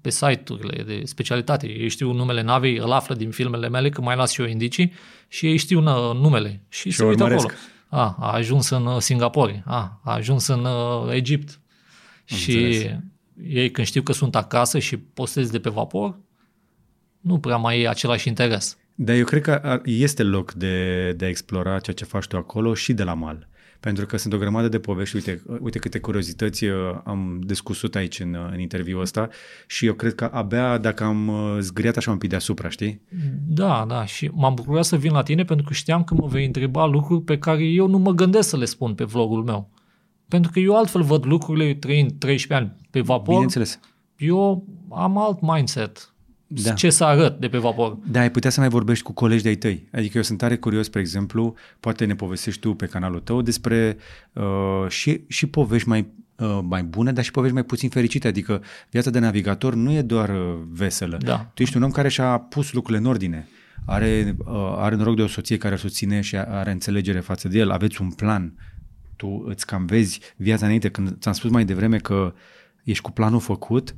pe 0.00 0.10
site-urile 0.10 0.82
de 0.82 1.02
specialitate. 1.04 1.66
Ei 1.66 1.88
știu 1.88 2.12
numele 2.12 2.42
navei, 2.42 2.76
îl 2.76 2.92
află 2.92 3.14
din 3.14 3.30
filmele 3.30 3.68
mele, 3.68 3.88
că 3.88 4.00
mai 4.00 4.16
las 4.16 4.30
și 4.32 4.40
eu 4.40 4.46
indicii, 4.46 4.92
și 5.28 5.46
ei 5.46 5.56
știu 5.56 5.80
nă, 5.80 6.12
numele. 6.20 6.62
Și, 6.68 6.90
Și 6.90 6.96
se 6.96 7.04
o 7.04 7.06
uită 7.08 7.22
urmăresc. 7.22 7.46
acolo. 7.46 8.02
A, 8.02 8.16
a 8.20 8.32
ajuns 8.32 8.68
în 8.70 8.86
uh, 8.86 8.98
Singapore, 8.98 9.62
a, 9.66 10.00
a 10.04 10.12
ajuns 10.12 10.46
în 10.46 10.64
uh, 10.64 11.12
Egipt. 11.14 11.60
și 12.24 12.56
înțeles. 12.56 12.96
ei 13.48 13.70
când 13.70 13.86
știu 13.86 14.02
că 14.02 14.12
sunt 14.12 14.36
acasă 14.36 14.78
și 14.78 14.96
postez 14.96 15.50
de 15.50 15.58
pe 15.60 15.68
vapor, 15.70 16.18
nu 17.20 17.38
prea 17.38 17.56
mai 17.56 17.80
e 17.80 17.88
același 17.88 18.28
interes. 18.28 18.78
Dar 18.94 19.16
eu 19.16 19.24
cred 19.24 19.42
că 19.42 19.50
ar- 19.62 19.80
este 19.84 20.22
loc 20.22 20.52
de, 20.52 21.12
de 21.12 21.24
a 21.24 21.28
explora 21.28 21.78
ceea 21.78 21.96
ce 21.96 22.04
faci 22.04 22.26
tu 22.26 22.36
acolo 22.36 22.74
și 22.74 22.92
de 22.92 23.02
la 23.02 23.14
mal. 23.14 23.48
Pentru 23.80 24.06
că 24.06 24.16
sunt 24.16 24.32
o 24.32 24.38
grămadă 24.38 24.68
de 24.68 24.78
povești, 24.78 25.16
uite, 25.16 25.42
uite 25.60 25.78
câte 25.78 25.98
curiozități 26.00 26.64
uh, 26.64 26.72
am 27.04 27.40
discusut 27.44 27.94
aici 27.94 28.20
în, 28.20 28.34
uh, 28.34 28.48
în 28.52 28.60
interviul 28.60 29.00
ăsta 29.00 29.28
și 29.66 29.86
eu 29.86 29.92
cred 29.94 30.14
că 30.14 30.30
abia 30.32 30.78
dacă 30.78 31.04
am 31.04 31.28
uh, 31.28 31.56
zgâriat 31.60 31.96
așa 31.96 32.10
un 32.10 32.18
pic 32.18 32.28
deasupra, 32.30 32.68
știi? 32.68 33.00
Da, 33.46 33.84
da, 33.88 34.04
și 34.04 34.30
m-am 34.34 34.54
bucurat 34.54 34.84
să 34.84 34.96
vin 34.96 35.12
la 35.12 35.22
tine 35.22 35.44
pentru 35.44 35.66
că 35.66 35.72
știam 35.72 36.04
că 36.04 36.14
mă 36.14 36.26
vei 36.26 36.46
întreba 36.46 36.86
lucruri 36.86 37.22
pe 37.22 37.38
care 37.38 37.64
eu 37.64 37.86
nu 37.86 37.98
mă 37.98 38.12
gândesc 38.12 38.48
să 38.48 38.56
le 38.56 38.64
spun 38.64 38.94
pe 38.94 39.04
vlogul 39.04 39.42
meu. 39.44 39.70
Pentru 40.28 40.50
că 40.50 40.58
eu 40.58 40.76
altfel 40.76 41.02
văd 41.02 41.24
lucrurile 41.26 41.74
trăind 41.74 42.12
13 42.18 42.66
ani 42.66 42.76
pe 42.90 43.00
vapor, 43.00 43.32
Bineînțeles. 43.32 43.80
eu 44.16 44.66
am 44.90 45.18
alt 45.18 45.40
mindset. 45.40 46.09
Da. 46.52 46.72
Ce 46.72 46.90
să 46.90 47.04
arăt 47.04 47.40
de 47.40 47.48
pe 47.48 47.58
vapor. 47.58 47.98
Da, 48.06 48.20
ai 48.20 48.30
putea 48.30 48.50
să 48.50 48.60
mai 48.60 48.68
vorbești 48.68 49.04
cu 49.04 49.12
colegi 49.12 49.42
de-ai 49.42 49.54
tăi. 49.54 49.88
Adică 49.92 50.16
eu 50.16 50.22
sunt 50.22 50.38
tare 50.38 50.56
curios, 50.56 50.86
spre 50.86 51.00
exemplu, 51.00 51.54
poate 51.80 52.04
ne 52.04 52.14
povestești 52.14 52.60
tu 52.60 52.74
pe 52.74 52.86
canalul 52.86 53.20
tău 53.20 53.42
despre 53.42 53.96
uh, 54.32 54.88
și, 54.88 55.20
și 55.28 55.46
povești 55.46 55.88
mai, 55.88 56.06
uh, 56.36 56.58
mai 56.62 56.82
bune, 56.82 57.12
dar 57.12 57.24
și 57.24 57.30
povești 57.30 57.54
mai 57.54 57.64
puțin 57.64 57.88
fericite. 57.88 58.28
Adică 58.28 58.62
viața 58.90 59.10
de 59.10 59.18
navigator 59.18 59.74
nu 59.74 59.92
e 59.92 60.02
doar 60.02 60.28
uh, 60.28 60.58
veselă. 60.70 61.18
Da. 61.20 61.50
Tu 61.54 61.62
ești 61.62 61.76
un 61.76 61.82
om 61.82 61.90
care 61.90 62.08
și-a 62.08 62.38
pus 62.38 62.72
lucrurile 62.72 63.02
în 63.04 63.10
ordine. 63.10 63.48
Are, 63.86 64.36
uh, 64.38 64.74
are 64.76 64.94
noroc 64.94 65.16
de 65.16 65.22
o 65.22 65.26
soție 65.26 65.56
care 65.56 65.72
îl 65.72 65.80
susține 65.80 66.20
și 66.20 66.36
are 66.36 66.70
înțelegere 66.70 67.20
față 67.20 67.48
de 67.48 67.58
el. 67.58 67.70
Aveți 67.70 68.02
un 68.02 68.10
plan. 68.10 68.52
Tu 69.16 69.44
îți 69.46 69.66
cam 69.66 69.86
vezi 69.86 70.20
viața 70.36 70.64
înainte. 70.64 70.88
Când 70.88 71.16
ți-am 71.20 71.34
spus 71.34 71.50
mai 71.50 71.64
devreme 71.64 71.96
că 71.96 72.34
ești 72.84 73.02
cu 73.02 73.10
planul 73.10 73.40
făcut, 73.40 73.88
Am- 73.90 73.96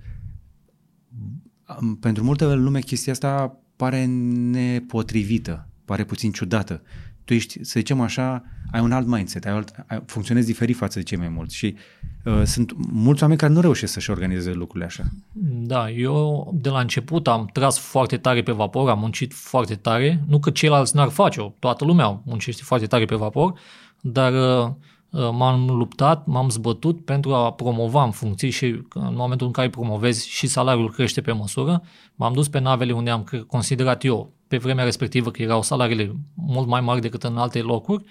pentru 2.01 2.25
multă 2.25 2.55
lume 2.55 2.81
chestia 2.81 3.13
asta 3.13 3.57
pare 3.77 4.05
nepotrivită, 4.05 5.69
pare 5.85 6.05
puțin 6.05 6.33
ciudată. 6.33 6.83
Tu 7.25 7.35
ești, 7.35 7.65
să 7.65 7.73
zicem 7.79 8.01
așa, 8.01 8.45
ai 8.73 8.81
un 8.81 8.93
alt 8.93 9.07
mindset, 9.07 9.47
ai, 9.47 9.53
alt, 9.53 9.85
ai, 9.87 10.03
funcționezi 10.07 10.47
diferit 10.47 10.77
față 10.77 10.99
de 10.99 11.05
cei 11.05 11.19
mai 11.19 11.29
mulți 11.29 11.57
și 11.57 11.77
uh, 12.25 12.43
sunt 12.45 12.73
mulți 12.93 13.23
oameni 13.23 13.41
care 13.41 13.53
nu 13.53 13.61
reușesc 13.61 13.93
să-și 13.93 14.11
organizeze 14.11 14.53
lucrurile 14.53 14.85
așa. 14.85 15.05
Da, 15.53 15.91
eu 15.91 16.51
de 16.55 16.69
la 16.69 16.81
început 16.81 17.29
am 17.29 17.49
tras 17.53 17.79
foarte 17.79 18.17
tare 18.17 18.43
pe 18.43 18.53
vapor, 18.53 18.89
am 18.91 18.99
muncit 18.99 19.33
foarte 19.35 19.75
tare, 19.75 20.25
nu 20.27 20.39
că 20.39 20.51
ceilalți 20.51 20.97
n-ar 20.97 21.09
face-o, 21.09 21.53
toată 21.59 21.85
lumea 21.85 22.23
muncește 22.25 22.63
foarte 22.65 22.87
tare 22.87 23.05
pe 23.05 23.15
vapor, 23.15 23.59
dar 24.01 24.33
uh, 24.33 24.69
uh, 24.69 24.71
m-am 25.13 25.67
luptat, 25.71 26.27
m-am 26.27 26.49
zbătut 26.49 27.05
pentru 27.05 27.35
a 27.35 27.53
promova 27.53 28.05
în 28.05 28.11
funcții 28.11 28.51
și 28.51 28.67
în 28.95 29.15
momentul 29.15 29.47
în 29.47 29.53
care 29.53 29.71
promovezi 29.71 30.29
și 30.29 30.47
salariul 30.47 30.91
crește 30.91 31.21
pe 31.21 31.33
măsură, 31.33 31.83
m-am 32.15 32.33
dus 32.33 32.49
pe 32.49 32.59
navele 32.59 32.93
unde 32.93 33.11
am 33.11 33.23
cre- 33.23 33.39
considerat 33.39 34.05
eu 34.05 34.33
pe 34.49 34.57
vremea 34.57 34.85
respectivă 34.85 35.31
că 35.31 35.43
erau 35.43 35.63
salariile 35.63 36.17
mult 36.35 36.69
mai 36.69 36.81
mari 36.81 37.01
decât 37.01 37.23
în 37.23 37.37
alte 37.37 37.61
locuri 37.61 38.05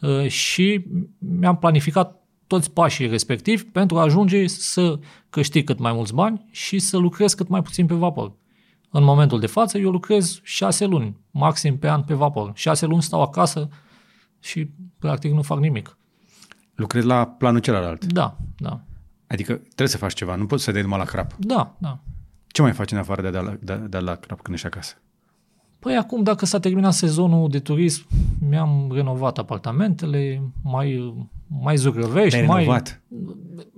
uh, 0.00 0.26
și 0.26 0.84
mi-am 1.18 1.56
planificat 1.56 2.20
toți 2.46 2.72
pașii 2.72 3.06
respectivi 3.06 3.64
pentru 3.64 3.98
a 3.98 4.02
ajunge 4.02 4.46
să 4.46 4.98
câștig 5.30 5.66
cât 5.66 5.78
mai 5.78 5.92
mulți 5.92 6.14
bani 6.14 6.46
și 6.50 6.78
să 6.78 6.96
lucrez 6.96 7.34
cât 7.34 7.48
mai 7.48 7.62
puțin 7.62 7.86
pe 7.86 7.94
vapor. 7.94 8.32
În 8.90 9.04
momentul 9.04 9.40
de 9.40 9.46
față, 9.46 9.78
eu 9.78 9.90
lucrez 9.90 10.40
șase 10.42 10.84
luni, 10.84 11.16
maxim 11.30 11.78
pe 11.78 11.88
an 11.88 12.02
pe 12.02 12.14
vapor. 12.14 12.52
Șase 12.54 12.86
luni 12.86 13.02
stau 13.02 13.22
acasă 13.22 13.68
și 14.40 14.68
practic 14.98 15.32
nu 15.32 15.42
fac 15.42 15.58
nimic. 15.58 15.98
Lucrezi 16.76 17.06
la 17.06 17.26
planul 17.26 17.60
celălalt. 17.60 18.04
Da, 18.04 18.36
da, 18.58 18.80
Adică 19.26 19.52
trebuie 19.54 19.88
să 19.88 19.96
faci 19.96 20.14
ceva, 20.14 20.34
nu 20.34 20.46
poți 20.46 20.64
să 20.64 20.72
dai 20.72 20.82
numai 20.82 20.98
la 20.98 21.04
crap. 21.04 21.32
da, 21.38 21.74
da. 21.78 21.98
Ce 22.46 22.62
mai 22.62 22.72
faci 22.72 22.92
în 22.92 22.98
afară 22.98 23.22
de 23.22 23.28
a 23.28 23.30
da 23.30 23.40
la, 23.40 23.56
de, 23.60 23.74
de 23.74 23.96
a 23.96 24.00
la 24.00 24.14
crap 24.14 24.40
când 24.40 24.54
ești 24.56 24.66
acasă? 24.66 24.94
Păi 25.78 25.96
acum, 25.96 26.22
dacă 26.22 26.46
s-a 26.46 26.58
terminat 26.60 26.92
sezonul 26.92 27.48
de 27.48 27.58
turism, 27.58 28.06
mi-am 28.48 28.90
renovat 28.92 29.38
apartamentele, 29.38 30.42
mai, 30.62 31.14
mai 31.46 31.76
zugrăvești, 31.76 32.30
Te-ai 32.30 32.46
mai... 32.46 32.58
renovat. 32.58 33.02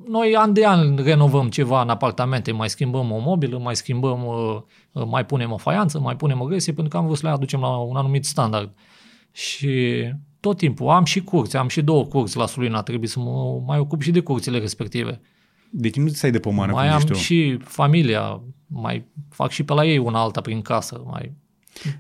noi 0.09 0.37
an 0.37 0.53
de 0.53 0.67
an 0.67 0.97
renovăm 0.97 1.49
ceva 1.49 1.83
în 1.83 1.89
apartamente, 1.89 2.53
mai 2.53 2.69
schimbăm 2.69 3.11
o 3.11 3.19
mobilă, 3.19 3.59
mai 3.59 3.77
schimbăm, 3.77 4.25
uh, 4.27 4.61
uh, 4.93 5.05
mai 5.07 5.27
punem 5.27 5.53
o 5.53 5.57
faianță, 5.57 6.01
mai 6.01 6.17
punem 6.17 6.41
o 6.41 6.45
gresie, 6.45 6.73
pentru 6.73 6.93
că 6.93 6.99
am 6.99 7.05
vrut 7.05 7.19
să 7.19 7.27
le 7.27 7.33
aducem 7.33 7.61
la 7.61 7.77
un 7.77 7.97
anumit 7.97 8.25
standard. 8.25 8.73
Și 9.33 10.03
tot 10.41 10.57
timpul 10.57 10.89
am 10.89 11.05
și 11.05 11.21
curți, 11.21 11.57
am 11.57 11.69
și 11.69 11.83
două 11.83 12.05
curți 12.05 12.37
la 12.37 12.47
Sulina, 12.47 12.83
trebuie 12.83 13.09
să 13.09 13.21
mă 13.21 13.63
mai 13.67 13.79
ocup 13.79 14.03
și 14.03 14.11
de 14.11 14.21
curțile 14.21 14.59
respective. 14.59 15.21
Deci 15.71 15.97
nu 15.97 16.09
stai 16.09 16.31
de 16.31 16.39
pomană 16.39 16.73
Mai 16.73 16.85
cum 16.85 16.93
am 16.95 17.01
zici 17.01 17.09
tu. 17.09 17.15
și 17.15 17.57
familia, 17.61 18.41
mai 18.67 19.05
fac 19.31 19.51
și 19.51 19.63
pe 19.63 19.73
la 19.73 19.85
ei 19.85 19.99
una 19.99 20.21
alta 20.21 20.41
prin 20.41 20.63
casă, 20.63 21.03
mai 21.11 21.33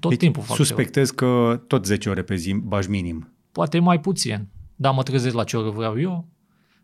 tot 0.01 0.10
deci, 0.10 0.19
timpul 0.19 0.43
fac 0.43 0.56
ceva. 0.56 0.66
suspectez 0.69 1.10
că 1.10 1.60
tot 1.66 1.86
10 1.86 2.09
ore 2.09 2.23
pe 2.23 2.35
zi 2.35 2.55
bași 2.55 2.90
minim. 2.90 3.32
Poate 3.52 3.78
mai 3.78 4.01
puțin, 4.01 4.47
dar 4.77 4.94
mă 4.94 5.02
trezesc 5.02 5.35
la 5.35 5.44
ce 5.44 5.56
oră 5.56 5.70
vreau 5.70 6.01
eu, 6.01 6.28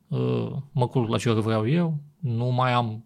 uh, 0.09 0.53
mă 0.73 0.89
culc 0.89 1.09
la 1.09 1.19
ce 1.19 1.29
oră 1.31 1.41
vreau 1.41 1.69
eu, 1.69 1.99
nu 2.19 2.47
mai 2.47 2.73
am 2.73 3.05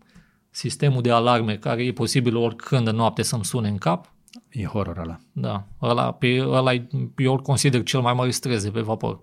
sistemul 0.51 1.03
de 1.03 1.11
alarme 1.11 1.57
care 1.57 1.85
e 1.85 1.93
posibil 1.93 2.37
oricând 2.37 2.87
în 2.87 2.97
noapte 2.97 3.23
să-mi 3.23 3.45
sune 3.45 3.69
în 3.69 3.77
cap. 3.77 4.13
E 4.51 4.65
horror 4.65 4.99
ăla. 4.99 5.21
Da, 5.33 5.67
ăla, 5.83 6.13
pe, 6.13 6.41
ăla 6.41 6.75
e- 6.75 6.89
eu 7.17 7.33
îl 7.33 7.41
consider 7.41 7.83
cel 7.83 8.01
mai 8.01 8.15
mare 8.15 8.31
stres 8.31 8.63
de 8.63 8.71
pe 8.71 8.81
vapor. 8.81 9.21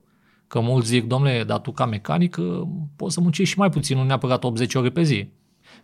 Că 0.48 0.60
mulți 0.60 0.88
zic, 0.88 1.03
domnule, 1.03 1.44
dar 1.44 1.60
tu 1.60 1.72
ca 1.72 1.86
mecanic 1.86 2.38
uh, 2.40 2.61
poți 2.95 3.14
să 3.14 3.22
muncești 3.22 3.53
și 3.53 3.60
mai 3.60 3.69
puțin, 3.69 3.98
nu 3.98 4.03
neapărat 4.03 4.44
80 4.44 4.76
ore 4.76 4.90
pe 4.90 5.03
zi. 5.03 5.30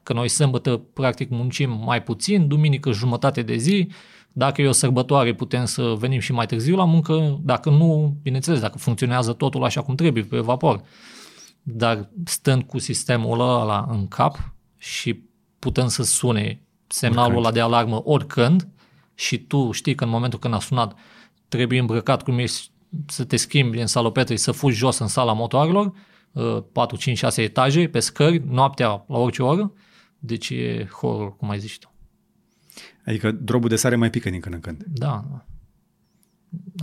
Că 0.03 0.13
noi 0.13 0.27
sâmbătă 0.27 0.77
practic 0.77 1.29
muncim 1.29 1.81
mai 1.85 2.03
puțin, 2.03 2.47
duminică 2.47 2.91
jumătate 2.91 3.41
de 3.41 3.55
zi, 3.55 3.87
dacă 4.31 4.61
e 4.61 4.67
o 4.67 4.71
sărbătoare 4.71 5.33
putem 5.33 5.65
să 5.65 5.95
venim 5.97 6.19
și 6.19 6.31
mai 6.31 6.45
târziu 6.45 6.75
la 6.75 6.85
muncă, 6.85 7.39
dacă 7.43 7.69
nu, 7.69 8.17
bineînțeles, 8.21 8.59
dacă 8.59 8.77
funcționează 8.77 9.33
totul 9.33 9.63
așa 9.63 9.81
cum 9.81 9.95
trebuie 9.95 10.23
pe 10.23 10.39
vapor. 10.39 10.81
Dar 11.61 12.09
stând 12.25 12.63
cu 12.63 12.79
sistemul 12.79 13.39
ăla 13.39 13.87
în 13.89 14.07
cap 14.07 14.53
și 14.77 15.23
putem 15.59 15.87
să 15.87 16.03
sune 16.03 16.61
semnalul 16.87 17.35
Oricând. 17.35 17.45
ăla 17.45 17.53
de 17.53 17.75
alarmă 17.75 18.01
oricând 18.03 18.67
și 19.21 19.37
tu 19.37 19.71
știi 19.71 19.95
că 19.95 20.03
în 20.03 20.09
momentul 20.09 20.39
când 20.39 20.53
a 20.53 20.59
sunat 20.59 20.97
trebuie 21.47 21.79
îmbrăcat 21.79 22.23
cum 22.23 22.37
ești 22.37 22.71
să 23.07 23.23
te 23.23 23.35
schimbi 23.35 23.79
în 23.79 23.87
salopetri, 23.87 24.37
să 24.37 24.51
fugi 24.51 24.75
jos 24.75 24.97
în 24.97 25.07
sala 25.07 25.33
motoarelor, 25.33 25.93
uh, 26.31 26.63
4, 26.71 26.97
5, 26.97 27.17
6 27.17 27.41
etaje, 27.41 27.87
pe 27.87 27.99
scări, 27.99 28.43
noaptea 28.47 28.87
la 28.87 29.17
orice 29.17 29.43
oră, 29.43 29.73
deci 30.19 30.49
e 30.49 30.87
horror, 30.91 31.35
cum 31.35 31.49
ai 31.49 31.59
zis 31.59 31.71
și 31.71 31.79
tu. 31.79 31.91
Adică 33.05 33.31
drobul 33.31 33.69
de 33.69 33.75
sare 33.75 33.95
mai 33.95 34.09
pică 34.09 34.29
din 34.29 34.39
când 34.39 34.55
în 34.55 34.61
când. 34.61 34.83
Da, 34.87 35.25
da. 35.29 35.45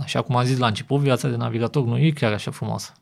Așa 0.01 0.21
cum 0.21 0.35
am 0.35 0.45
zis 0.45 0.57
la 0.57 0.67
început, 0.67 0.99
viața 0.99 1.29
de 1.29 1.35
navigator 1.35 1.85
nu 1.85 1.97
e 1.97 2.11
chiar 2.11 2.33
așa 2.33 2.51
frumoasă. 2.51 2.93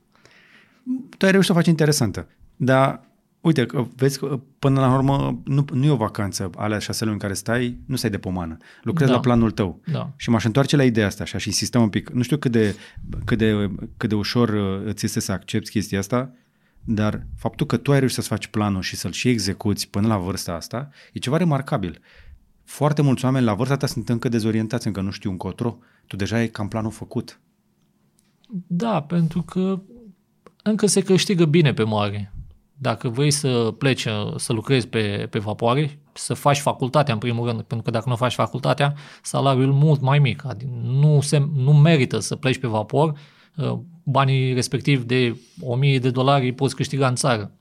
Tu 1.18 1.26
ai 1.26 1.32
reușit 1.32 1.52
să 1.52 1.58
o 1.58 1.60
faci 1.60 1.68
interesantă. 1.68 2.28
Dar, 2.56 3.07
uite, 3.48 3.66
că 3.66 3.86
vezi 3.96 4.20
că 4.20 4.40
până 4.60 4.80
la 4.80 4.94
urmă 4.94 5.42
nu, 5.46 5.66
nu 5.74 5.86
e 5.86 5.90
o 5.90 5.96
vacanță 5.96 6.50
alea 6.56 6.80
șase 6.80 7.04
luni 7.04 7.16
în 7.16 7.22
care 7.22 7.34
stai, 7.34 7.78
nu 7.86 7.96
stai 7.96 8.10
de 8.10 8.18
pomană. 8.18 8.58
Lucrezi 8.84 9.10
Da. 9.10 9.16
la 9.16 9.22
planul 9.22 9.52
tău. 9.52 9.82
Da. 9.92 10.14
Și 10.16 10.30
m-aș 10.30 10.44
întoarce 10.44 10.76
la 10.76 10.84
ideea 10.84 11.06
asta 11.06 11.24
așa 11.24 11.38
și 11.38 11.48
insistăm 11.48 11.82
un 11.82 11.90
pic. 11.90 12.10
Nu 12.10 12.22
știu 12.22 12.38
cât 12.38 12.52
de, 12.52 12.76
cât 13.26 13.38
de, 13.38 13.70
cât 13.98 14.10
de 14.10 14.16
ușor 14.16 14.50
uh, 14.50 14.94
ți 14.94 15.06
este 15.06 15.20
să 15.20 15.32
accepti 15.32 15.70
chestia 15.70 16.00
asta, 16.00 16.32
dar 16.84 17.28
faptul 17.36 17.66
că 17.66 17.78
tu 17.78 17.92
ai 17.92 17.98
reușit 17.98 18.16
să-ți 18.16 18.28
faci 18.30 18.48
planul 18.48 18.82
și 18.82 18.96
să-l 18.96 19.12
și 19.12 19.30
execuți 19.30 19.90
până 19.90 20.08
la 20.08 20.18
vârsta 20.18 20.54
asta 20.54 20.90
e 21.14 21.20
ceva 21.20 21.38
remarcabil. 21.38 22.02
Foarte 22.64 23.02
mulți 23.02 23.26
oameni 23.26 23.46
la 23.46 23.54
vârsta 23.54 23.78
ta 23.78 23.88
sunt 23.88 24.10
încă 24.10 24.30
dezorientați, 24.30 24.88
încă 24.88 25.02
nu 25.02 25.12
știu 25.12 25.30
încotro. 25.30 25.78
Tu 26.08 26.16
deja 26.16 26.36
ai 26.36 26.48
cam 26.48 26.68
planul 26.68 26.92
făcut. 26.92 27.40
Da, 28.68 29.02
pentru 29.02 29.42
că 29.42 29.82
încă 30.64 30.86
se 30.88 31.02
câștigă 31.02 31.46
bine 31.46 31.74
pe 31.74 31.84
mare. 31.84 32.34
Dacă 32.80 33.10
vrei 33.10 33.32
să 33.32 33.74
pleci, 33.78 34.08
să 34.36 34.54
lucrezi 34.54 34.88
pe, 34.88 35.28
pe 35.30 35.40
vapoare, 35.40 36.00
să 36.14 36.34
faci 36.34 36.58
facultatea 36.60 37.14
în 37.14 37.20
primul 37.20 37.46
rând, 37.48 37.62
pentru 37.62 37.82
că 37.86 37.92
dacă 37.92 38.10
nu 38.10 38.16
faci 38.16 38.34
facultatea, 38.34 38.94
salariul 39.22 39.64
e 39.70 39.72
mult 39.72 40.02
mai 40.02 40.20
mic. 40.20 40.44
Adică 40.46 40.72
nu, 40.84 41.20
se, 41.22 41.48
nu 41.56 41.74
merită 41.74 42.20
să 42.20 42.36
pleci 42.36 42.58
pe 42.58 42.68
vapor, 42.68 43.14
uh, 43.56 43.78
banii 44.04 44.54
respectiv 44.54 45.04
de 45.04 45.36
1000 45.62 46.00
de 46.00 46.10
dolari 46.10 46.46
îi 46.46 46.54
poți 46.54 46.76
câștiga 46.76 47.08
în 47.08 47.16
țară. 47.16 47.52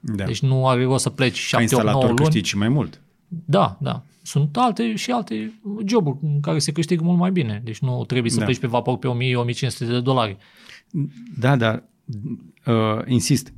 Da. 0.00 0.24
Deci 0.24 0.40
nu 0.42 0.68
are 0.68 0.84
rost 0.84 1.02
să 1.02 1.10
pleci 1.10 1.50
Ca 1.50 1.58
7-8-9 1.58 1.62
instalator 1.62 2.04
luni. 2.04 2.16
câștigi 2.16 2.48
și 2.48 2.56
mai 2.56 2.68
mult. 2.68 3.00
Da, 3.28 3.76
da. 3.80 4.02
Sunt 4.22 4.56
alte 4.56 4.94
și 4.94 5.10
alte 5.10 5.60
joburi 5.86 6.18
în 6.22 6.40
care 6.40 6.58
se 6.58 6.72
câștigă 6.72 7.02
mult 7.04 7.18
mai 7.18 7.30
bine. 7.30 7.60
Deci 7.64 7.78
nu 7.78 8.04
trebuie 8.04 8.30
să 8.30 8.38
Da. 8.38 8.44
pleci 8.44 8.58
pe 8.58 8.66
vapor 8.66 8.96
pe 8.98 9.08
1000-1500 9.08 9.78
de 9.78 10.00
dolari. 10.00 10.36
Da, 11.38 11.56
dar 11.56 11.82
uh, 12.66 12.74
insist, 13.06 13.52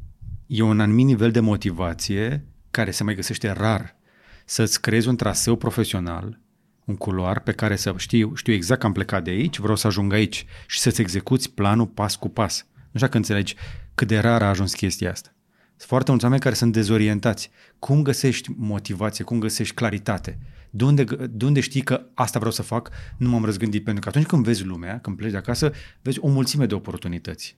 e 0.46 0.62
un 0.62 0.80
anumit 0.80 1.06
nivel 1.06 1.30
de 1.30 1.40
motivație 1.40 2.46
care 2.70 2.90
se 2.90 3.04
mai 3.04 3.14
găsește 3.14 3.50
rar. 3.50 3.96
Să-ți 4.44 4.80
creezi 4.80 5.08
un 5.08 5.16
traseu 5.16 5.56
profesional, 5.56 6.40
un 6.84 6.96
culoar 6.96 7.40
pe 7.40 7.52
care 7.52 7.76
să 7.76 7.94
știu, 7.96 8.34
știu 8.34 8.52
exact 8.52 8.80
că 8.80 8.86
am 8.86 8.92
plecat 8.92 9.24
de 9.24 9.30
aici, 9.30 9.58
vreau 9.58 9.76
să 9.76 9.86
ajung 9.86 10.12
aici 10.12 10.46
și 10.66 10.80
să-ți 10.80 11.00
execuți 11.00 11.50
planul 11.50 11.86
pas 11.86 12.16
cu 12.16 12.28
pas. 12.28 12.66
Nu 12.74 12.82
știu 12.82 13.00
dacă 13.00 13.16
înțelegi 13.16 13.54
cât 13.94 14.08
de 14.08 14.18
rar 14.18 14.42
a 14.42 14.48
ajuns 14.48 14.74
chestia 14.74 15.10
asta. 15.10 15.30
Sunt 15.76 15.88
foarte 15.88 16.10
mulți 16.10 16.24
oameni 16.24 16.42
care 16.42 16.54
sunt 16.54 16.72
dezorientați. 16.72 17.50
Cum 17.78 18.02
găsești 18.02 18.50
motivație, 18.56 19.24
cum 19.24 19.38
găsești 19.38 19.74
claritate? 19.74 20.38
De 20.70 20.84
unde, 20.84 21.04
de 21.30 21.44
unde 21.44 21.60
știi 21.60 21.80
că 21.80 22.06
asta 22.14 22.38
vreau 22.38 22.54
să 22.54 22.62
fac, 22.62 22.90
nu 23.16 23.28
m-am 23.28 23.44
răzgândit? 23.44 23.84
Pentru 23.84 24.02
că 24.02 24.08
atunci 24.08 24.26
când 24.26 24.44
vezi 24.44 24.64
lumea, 24.64 25.00
când 25.00 25.16
pleci 25.16 25.30
de 25.30 25.36
acasă, 25.36 25.72
vezi 26.02 26.18
o 26.20 26.28
mulțime 26.28 26.66
de 26.66 26.74
oportunități. 26.74 27.56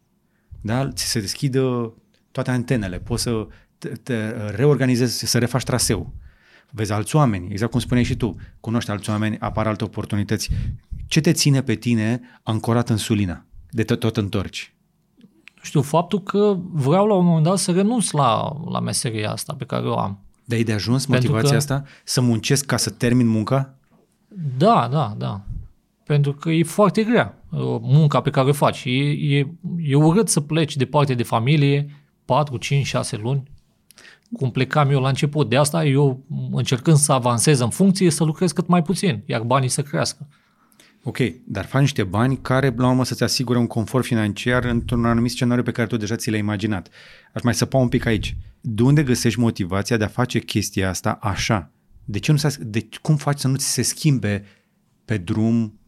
Da? 0.61 0.91
Ți 0.93 1.05
se 1.05 1.21
deschidă 1.21 1.95
toate 2.43 2.59
antenele, 2.59 2.99
poți 2.99 3.23
să 3.23 3.47
te, 3.79 3.89
te 3.89 4.31
reorganizezi, 4.51 5.27
să 5.27 5.39
refaci 5.39 5.63
traseu. 5.63 6.13
Vezi 6.71 6.93
alți 6.93 7.17
oameni, 7.17 7.51
exact 7.51 7.71
cum 7.71 7.81
spuneai 7.81 8.05
și 8.05 8.17
tu, 8.17 8.37
cunoști 8.61 8.91
alți 8.91 9.11
oameni, 9.11 9.39
apar 9.39 9.67
alte 9.67 9.85
oportunități. 9.85 10.51
Ce 11.07 11.21
te 11.21 11.33
ține 11.33 11.63
pe 11.63 11.75
tine 11.75 12.21
ancorat 12.43 12.89
în 12.89 12.97
sulina? 12.97 13.45
De 13.71 13.83
tot, 13.83 13.99
tot 13.99 14.17
întorci. 14.17 14.75
Nu 15.57 15.63
știu, 15.63 15.83
faptul 15.83 16.23
că 16.23 16.57
vreau 16.73 17.07
la 17.07 17.15
un 17.15 17.25
moment 17.25 17.45
dat 17.45 17.59
să 17.59 17.73
renunț 17.73 18.11
la, 18.11 18.53
la 18.71 18.81
meseria 18.81 19.31
asta 19.31 19.55
pe 19.59 19.65
care 19.65 19.87
o 19.87 19.99
am. 19.99 20.19
De 20.45 20.55
ai 20.55 20.63
de 20.63 20.73
ajuns 20.73 21.07
Pentru 21.07 21.33
motivația 21.33 21.51
că- 21.51 21.57
asta? 21.57 21.85
Să 22.05 22.21
muncesc 22.21 22.67
ca 22.67 22.77
să 22.77 22.91
termin 22.91 23.27
munca? 23.27 23.75
Da, 24.57 24.89
da, 24.93 25.15
da. 25.19 25.41
Pentru 26.05 26.33
că 26.33 26.51
e 26.51 26.63
foarte 26.63 27.03
grea 27.03 27.43
uh, 27.51 27.61
munca 27.81 28.21
pe 28.21 28.31
care 28.31 28.49
o 28.49 28.53
faci. 28.53 28.85
E, 28.85 29.37
e, 29.37 29.47
e 29.83 29.95
urât 29.95 30.29
să 30.29 30.41
pleci 30.41 30.77
departe 30.77 31.15
de 31.15 31.23
familie 31.23 31.91
4, 32.29 32.57
5, 32.57 32.87
6 32.87 33.17
luni, 33.17 33.43
cum 34.33 34.51
plecam 34.51 34.91
eu 34.91 35.01
la 35.01 35.09
început. 35.09 35.49
De 35.49 35.57
asta 35.57 35.85
eu, 35.85 36.25
încercând 36.53 36.97
să 36.97 37.13
avansez 37.13 37.61
în 37.61 37.71
funcție, 37.71 38.11
să 38.11 38.25
lucrez 38.25 38.53
cât 38.53 38.67
mai 38.67 38.83
puțin, 38.83 39.23
iar 39.27 39.43
banii 39.43 39.69
să 39.69 39.83
crească. 39.83 40.29
Ok, 41.03 41.19
dar 41.47 41.65
faci 41.65 41.81
niște 41.81 42.05
bani 42.05 42.39
care, 42.41 42.75
la 42.77 42.89
urmă, 42.89 43.05
să-ți 43.05 43.23
asigure 43.23 43.59
un 43.59 43.67
confort 43.67 44.05
financiar 44.05 44.65
într-un 44.65 45.05
anumit 45.05 45.31
scenariu 45.31 45.63
pe 45.63 45.71
care 45.71 45.87
tu 45.87 45.97
deja 45.97 46.17
ți 46.17 46.31
l-ai 46.31 46.39
imaginat. 46.39 46.89
Aș 47.35 47.43
mai 47.43 47.55
săpa 47.55 47.79
un 47.79 47.89
pic 47.89 48.07
aici. 48.07 48.37
De 48.61 48.83
unde 48.83 49.03
găsești 49.03 49.41
motivația 49.41 49.97
de 49.97 50.05
a 50.05 50.09
face 50.09 50.39
chestia 50.39 50.89
asta 50.89 51.19
așa? 51.21 51.73
De 52.05 52.19
ce 52.19 52.33
nu 52.33 52.39
s 52.39 52.57
de 52.61 52.89
cum 53.03 53.17
faci 53.17 53.39
să 53.39 53.49
nu 53.49 53.57
ți 53.57 53.73
se 53.73 53.83
schimbe 53.83 54.45
pe 55.05 55.17
drum 55.17 55.81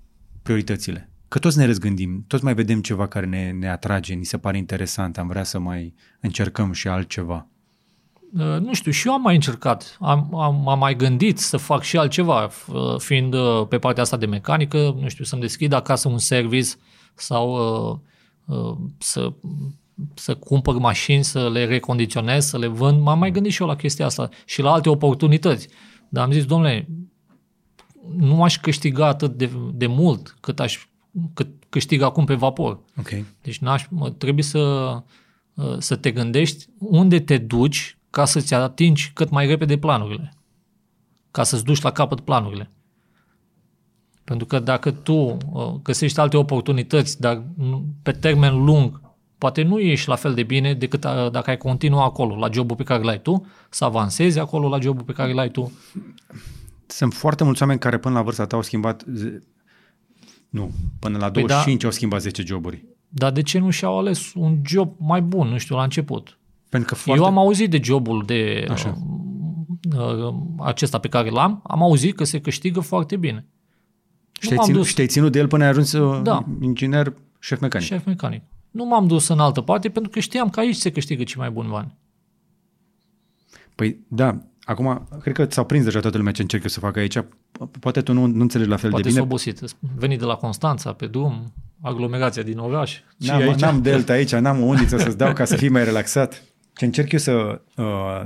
prioritățile? 0.42 1.09
Că 1.30 1.38
toți 1.38 1.58
ne 1.58 1.64
răzgândim, 1.66 2.24
toți 2.26 2.44
mai 2.44 2.54
vedem 2.54 2.80
ceva 2.80 3.06
care 3.06 3.26
ne, 3.26 3.50
ne 3.50 3.70
atrage, 3.70 4.14
ni 4.14 4.24
se 4.24 4.38
pare 4.38 4.56
interesant, 4.56 5.18
am 5.18 5.26
vrea 5.28 5.42
să 5.44 5.58
mai 5.58 5.94
încercăm 6.20 6.72
și 6.72 6.88
altceva. 6.88 7.46
Uh, 8.32 8.58
Nu 8.60 8.74
știu, 8.74 8.90
și 8.90 9.06
eu 9.06 9.12
am 9.12 9.20
mai 9.20 9.34
încercat, 9.34 9.96
am, 10.00 10.36
am, 10.36 10.68
am 10.68 10.78
mai 10.78 10.96
gândit 10.96 11.38
să 11.38 11.56
fac 11.56 11.82
și 11.82 11.96
altceva, 11.96 12.48
f- 12.48 12.66
uh, 12.72 12.98
fiind 12.98 13.34
uh, 13.34 13.66
pe 13.68 13.78
partea 13.78 14.02
asta 14.02 14.16
de 14.16 14.26
mecanică, 14.26 14.96
nu 15.00 15.08
știu, 15.08 15.24
să-mi 15.24 15.40
deschid 15.40 15.72
acasă 15.72 16.08
un 16.08 16.18
service 16.18 16.70
sau 17.14 17.52
uh, 17.52 18.56
uh, 18.56 18.76
să, 18.98 19.32
să 20.14 20.34
cumpăr 20.34 20.74
mașini, 20.74 21.24
să 21.24 21.50
le 21.50 21.64
recondiționez, 21.64 22.46
să 22.46 22.58
le 22.58 22.66
vând. 22.66 23.00
M-am 23.02 23.18
mai 23.18 23.30
gândit 23.30 23.52
și 23.52 23.62
eu 23.62 23.68
la 23.68 23.76
chestia 23.76 24.06
asta 24.06 24.28
și 24.44 24.62
la 24.62 24.72
alte 24.72 24.88
oportunități. 24.88 25.68
Dar 26.08 26.24
am 26.24 26.32
zis, 26.32 26.44
domnule, 26.44 26.88
nu 28.16 28.42
aș 28.42 28.58
câștiga 28.58 29.06
atât 29.06 29.36
de, 29.36 29.50
de 29.74 29.86
mult 29.86 30.36
cât 30.40 30.60
aș 30.60 30.88
cât 31.34 31.48
câștig 31.68 32.02
acum 32.02 32.24
pe 32.24 32.34
vapor. 32.34 32.80
Ok. 32.98 33.08
Deci 33.42 33.58
n-aș, 33.58 33.86
mă, 33.90 34.10
trebuie 34.10 34.44
să, 34.44 34.58
uh, 35.54 35.76
să 35.78 35.96
te 35.96 36.10
gândești 36.10 36.66
unde 36.78 37.20
te 37.20 37.38
duci 37.38 37.98
ca 38.10 38.24
să-ți 38.24 38.54
atingi 38.54 39.10
cât 39.14 39.30
mai 39.30 39.46
repede 39.46 39.78
planurile. 39.78 40.34
Ca 41.30 41.42
să-ți 41.42 41.64
duci 41.64 41.80
la 41.80 41.90
capăt 41.90 42.20
planurile. 42.20 42.70
Pentru 44.24 44.46
că 44.46 44.58
dacă 44.58 44.90
tu 44.90 45.12
uh, 45.12 45.36
găsești 45.82 46.20
alte 46.20 46.36
oportunități, 46.36 47.20
dar 47.20 47.42
nu- 47.56 47.84
pe 48.02 48.12
termen 48.12 48.64
lung, 48.64 49.00
poate 49.38 49.62
nu 49.62 49.78
ești 49.78 50.08
la 50.08 50.14
fel 50.14 50.34
de 50.34 50.42
bine 50.42 50.74
decât 50.74 51.04
uh, 51.04 51.30
dacă 51.30 51.50
ai 51.50 51.56
continua 51.56 52.04
acolo, 52.04 52.36
la 52.36 52.50
jobul 52.50 52.76
pe 52.76 52.82
care 52.82 53.02
l-ai 53.02 53.20
tu, 53.20 53.46
să 53.70 53.84
avansezi 53.84 54.38
acolo 54.38 54.68
la 54.68 54.80
jobul 54.80 55.04
pe 55.04 55.12
care 55.12 55.32
l-ai 55.32 55.50
tu. 55.50 55.72
Sunt 56.86 57.14
foarte 57.14 57.44
mulți 57.44 57.62
oameni 57.62 57.80
care 57.80 57.98
până 57.98 58.14
la 58.14 58.22
vârsta 58.22 58.46
ta 58.46 58.56
au 58.56 58.62
schimbat, 58.62 59.04
ze- 59.14 59.42
nu, 60.50 60.70
până 60.98 61.18
la 61.18 61.30
Păi 61.30 61.42
25 61.42 61.84
au 61.84 61.90
schimbat 61.90 62.20
10 62.20 62.42
joburi. 62.46 62.84
Dar 63.08 63.32
de 63.32 63.42
ce 63.42 63.58
nu 63.58 63.70
și-au 63.70 63.98
ales 63.98 64.34
un 64.34 64.58
job 64.66 64.94
mai 64.98 65.22
bun, 65.22 65.48
nu 65.48 65.58
știu, 65.58 65.76
la 65.76 65.82
început? 65.82 66.38
Pentru 66.68 66.88
că 66.88 66.94
foarte... 66.94 67.20
Eu 67.22 67.26
am 67.26 67.38
auzit 67.38 67.70
de 67.70 67.80
jobul 67.82 68.22
de 68.26 68.66
Așa. 68.70 68.98
uh, 69.96 70.14
uh, 70.14 70.34
acesta 70.58 70.98
pe 70.98 71.08
care 71.08 71.30
l-am, 71.30 71.60
am 71.66 71.82
auzit 71.82 72.16
că 72.16 72.24
se 72.24 72.40
câștigă 72.40 72.80
foarte 72.80 73.16
bine. 73.16 73.46
Și 74.32 74.40
Nu 74.42 74.48
te-ai 74.48 74.56
m-am 74.56 74.66
ținut, 74.66 74.80
dus 74.80 74.88
și 74.88 74.94
te-ai 74.94 75.06
ținut 75.06 75.32
de 75.32 75.38
el 75.38 75.46
până 75.48 75.62
ai 75.62 75.68
ajuns 75.68 75.92
uh, 75.92 76.20
Da. 76.22 76.44
inginer 76.60 77.14
șef 77.38 77.60
mecanic. 77.60 77.86
șef 77.86 78.04
mecanic. 78.04 78.42
Nu 78.70 78.84
m-am 78.84 79.06
dus 79.06 79.28
în 79.28 79.38
altă 79.38 79.60
parte 79.60 79.88
pentru 79.88 80.10
că 80.10 80.20
știam 80.20 80.50
că 80.50 80.60
aici 80.60 80.74
se 80.76 80.92
câștigă 80.92 81.22
cei 81.22 81.36
mai 81.40 81.50
buni 81.50 81.68
bani. 81.68 81.96
Păi 83.74 83.98
da, 84.08 84.38
acum 84.70 85.08
cred 85.20 85.34
că 85.34 85.46
ți-au 85.46 85.64
prins 85.64 85.84
deja 85.84 86.00
toată 86.00 86.16
lumea 86.16 86.32
ce 86.32 86.42
încerc 86.42 86.62
eu 86.62 86.68
să 86.68 86.80
fac 86.80 86.96
aici. 86.96 87.18
Poate 87.80 88.00
tu 88.00 88.12
nu, 88.12 88.26
nu 88.26 88.40
înțelegi 88.40 88.68
la 88.70 88.76
fel 88.76 88.90
Poate 88.90 89.04
de 89.04 89.10
s-a 89.14 89.20
bine. 89.20 89.30
obosit. 89.30 89.60
Venit 89.96 90.18
de 90.18 90.24
la 90.24 90.34
Constanța, 90.34 90.92
pe 90.92 91.06
drum, 91.06 91.52
aglomerația 91.80 92.42
din 92.42 92.58
oraș. 92.58 92.92
Și 92.92 93.28
N-am, 93.28 93.40
aici. 93.40 93.60
n-am 93.60 93.82
delta 93.82 94.12
aici, 94.18 94.34
n-am 94.34 94.60
o 94.62 94.64
undiță 94.64 94.96
să-ți 94.98 95.16
dau 95.16 95.32
ca 95.32 95.44
să 95.44 95.56
fii 95.56 95.68
mai 95.68 95.84
relaxat. 95.84 96.42
Ce 96.74 96.84
încerc 96.84 97.12
eu 97.12 97.18
să 97.18 97.60
uh, 97.76 98.22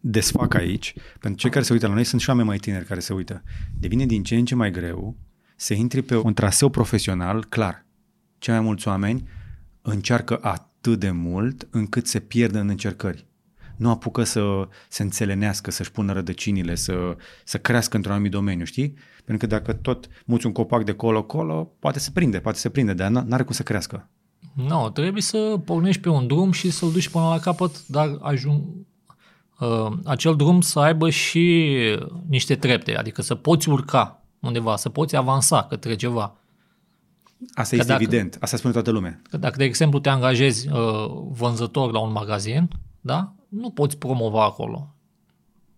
desfac 0.00 0.54
aici, 0.54 0.94
pentru 1.20 1.40
cei 1.40 1.50
care 1.50 1.64
se 1.64 1.72
uită 1.72 1.86
la 1.86 1.94
noi, 1.94 2.04
sunt 2.04 2.20
și 2.20 2.28
oameni 2.28 2.48
mai 2.48 2.58
tineri 2.58 2.84
care 2.84 3.00
se 3.00 3.12
uită. 3.12 3.42
Devine 3.78 4.06
din 4.06 4.22
ce 4.22 4.34
în 4.36 4.44
ce 4.44 4.54
mai 4.54 4.70
greu 4.70 5.16
să 5.56 5.74
intri 5.74 6.02
pe 6.02 6.16
un 6.16 6.34
traseu 6.34 6.68
profesional 6.68 7.44
clar. 7.44 7.86
Cei 8.38 8.54
mai 8.54 8.62
mulți 8.62 8.88
oameni 8.88 9.28
încearcă 9.82 10.38
atât 10.40 10.98
de 10.98 11.10
mult 11.10 11.68
încât 11.70 12.06
se 12.06 12.18
pierd 12.20 12.54
în 12.54 12.68
încercări. 12.68 13.26
Nu 13.78 13.90
apucă 13.90 14.24
să 14.24 14.68
se 14.88 15.02
înțelenească, 15.02 15.70
să-și 15.70 15.90
pună 15.90 16.12
rădăcinile, 16.12 16.74
să, 16.74 17.16
să 17.44 17.58
crească 17.58 17.96
într-un 17.96 18.14
anumit 18.14 18.32
domeniu, 18.32 18.64
știi? 18.64 18.94
Pentru 19.24 19.46
că 19.48 19.54
dacă 19.54 19.72
tot 19.72 20.08
muți 20.24 20.46
un 20.46 20.52
copac 20.52 20.84
de 20.84 20.92
colo-colo, 20.92 21.72
poate 21.78 21.98
se 21.98 22.10
prinde, 22.12 22.38
poate 22.38 22.58
se 22.58 22.68
prinde, 22.68 22.92
dar 22.94 23.08
n- 23.10 23.24
n-are 23.26 23.42
cum 23.42 23.54
să 23.54 23.62
crească. 23.62 24.08
Nu, 24.68 24.90
trebuie 24.90 25.22
să 25.22 25.60
pornești 25.64 26.00
pe 26.00 26.08
un 26.08 26.26
drum 26.26 26.52
și 26.52 26.70
să-l 26.70 26.92
duci 26.92 27.08
până 27.08 27.24
la 27.24 27.38
capăt, 27.38 27.86
dar 27.86 28.16
ajung, 28.20 28.62
uh, 29.60 29.92
acel 30.04 30.36
drum 30.36 30.60
să 30.60 30.78
aibă 30.78 31.10
și 31.10 31.66
niște 32.28 32.54
trepte, 32.54 32.96
adică 32.96 33.22
să 33.22 33.34
poți 33.34 33.68
urca 33.68 34.22
undeva, 34.40 34.76
să 34.76 34.88
poți 34.88 35.16
avansa 35.16 35.62
către 35.64 35.94
ceva. 35.96 36.36
Asta 37.54 37.74
este 37.74 37.88
dacă- 37.88 38.02
evident, 38.02 38.36
asta 38.40 38.56
spune 38.56 38.72
toată 38.72 38.90
lumea. 38.90 39.20
Că 39.30 39.36
dacă, 39.36 39.56
de 39.56 39.64
exemplu, 39.64 39.98
te 39.98 40.08
angajezi 40.08 40.68
uh, 40.68 40.76
vânzător 41.30 41.92
la 41.92 41.98
un 41.98 42.12
magazin, 42.12 42.68
da? 43.00 43.32
Nu 43.48 43.70
poți 43.70 43.98
promova 43.98 44.44
acolo. 44.44 44.94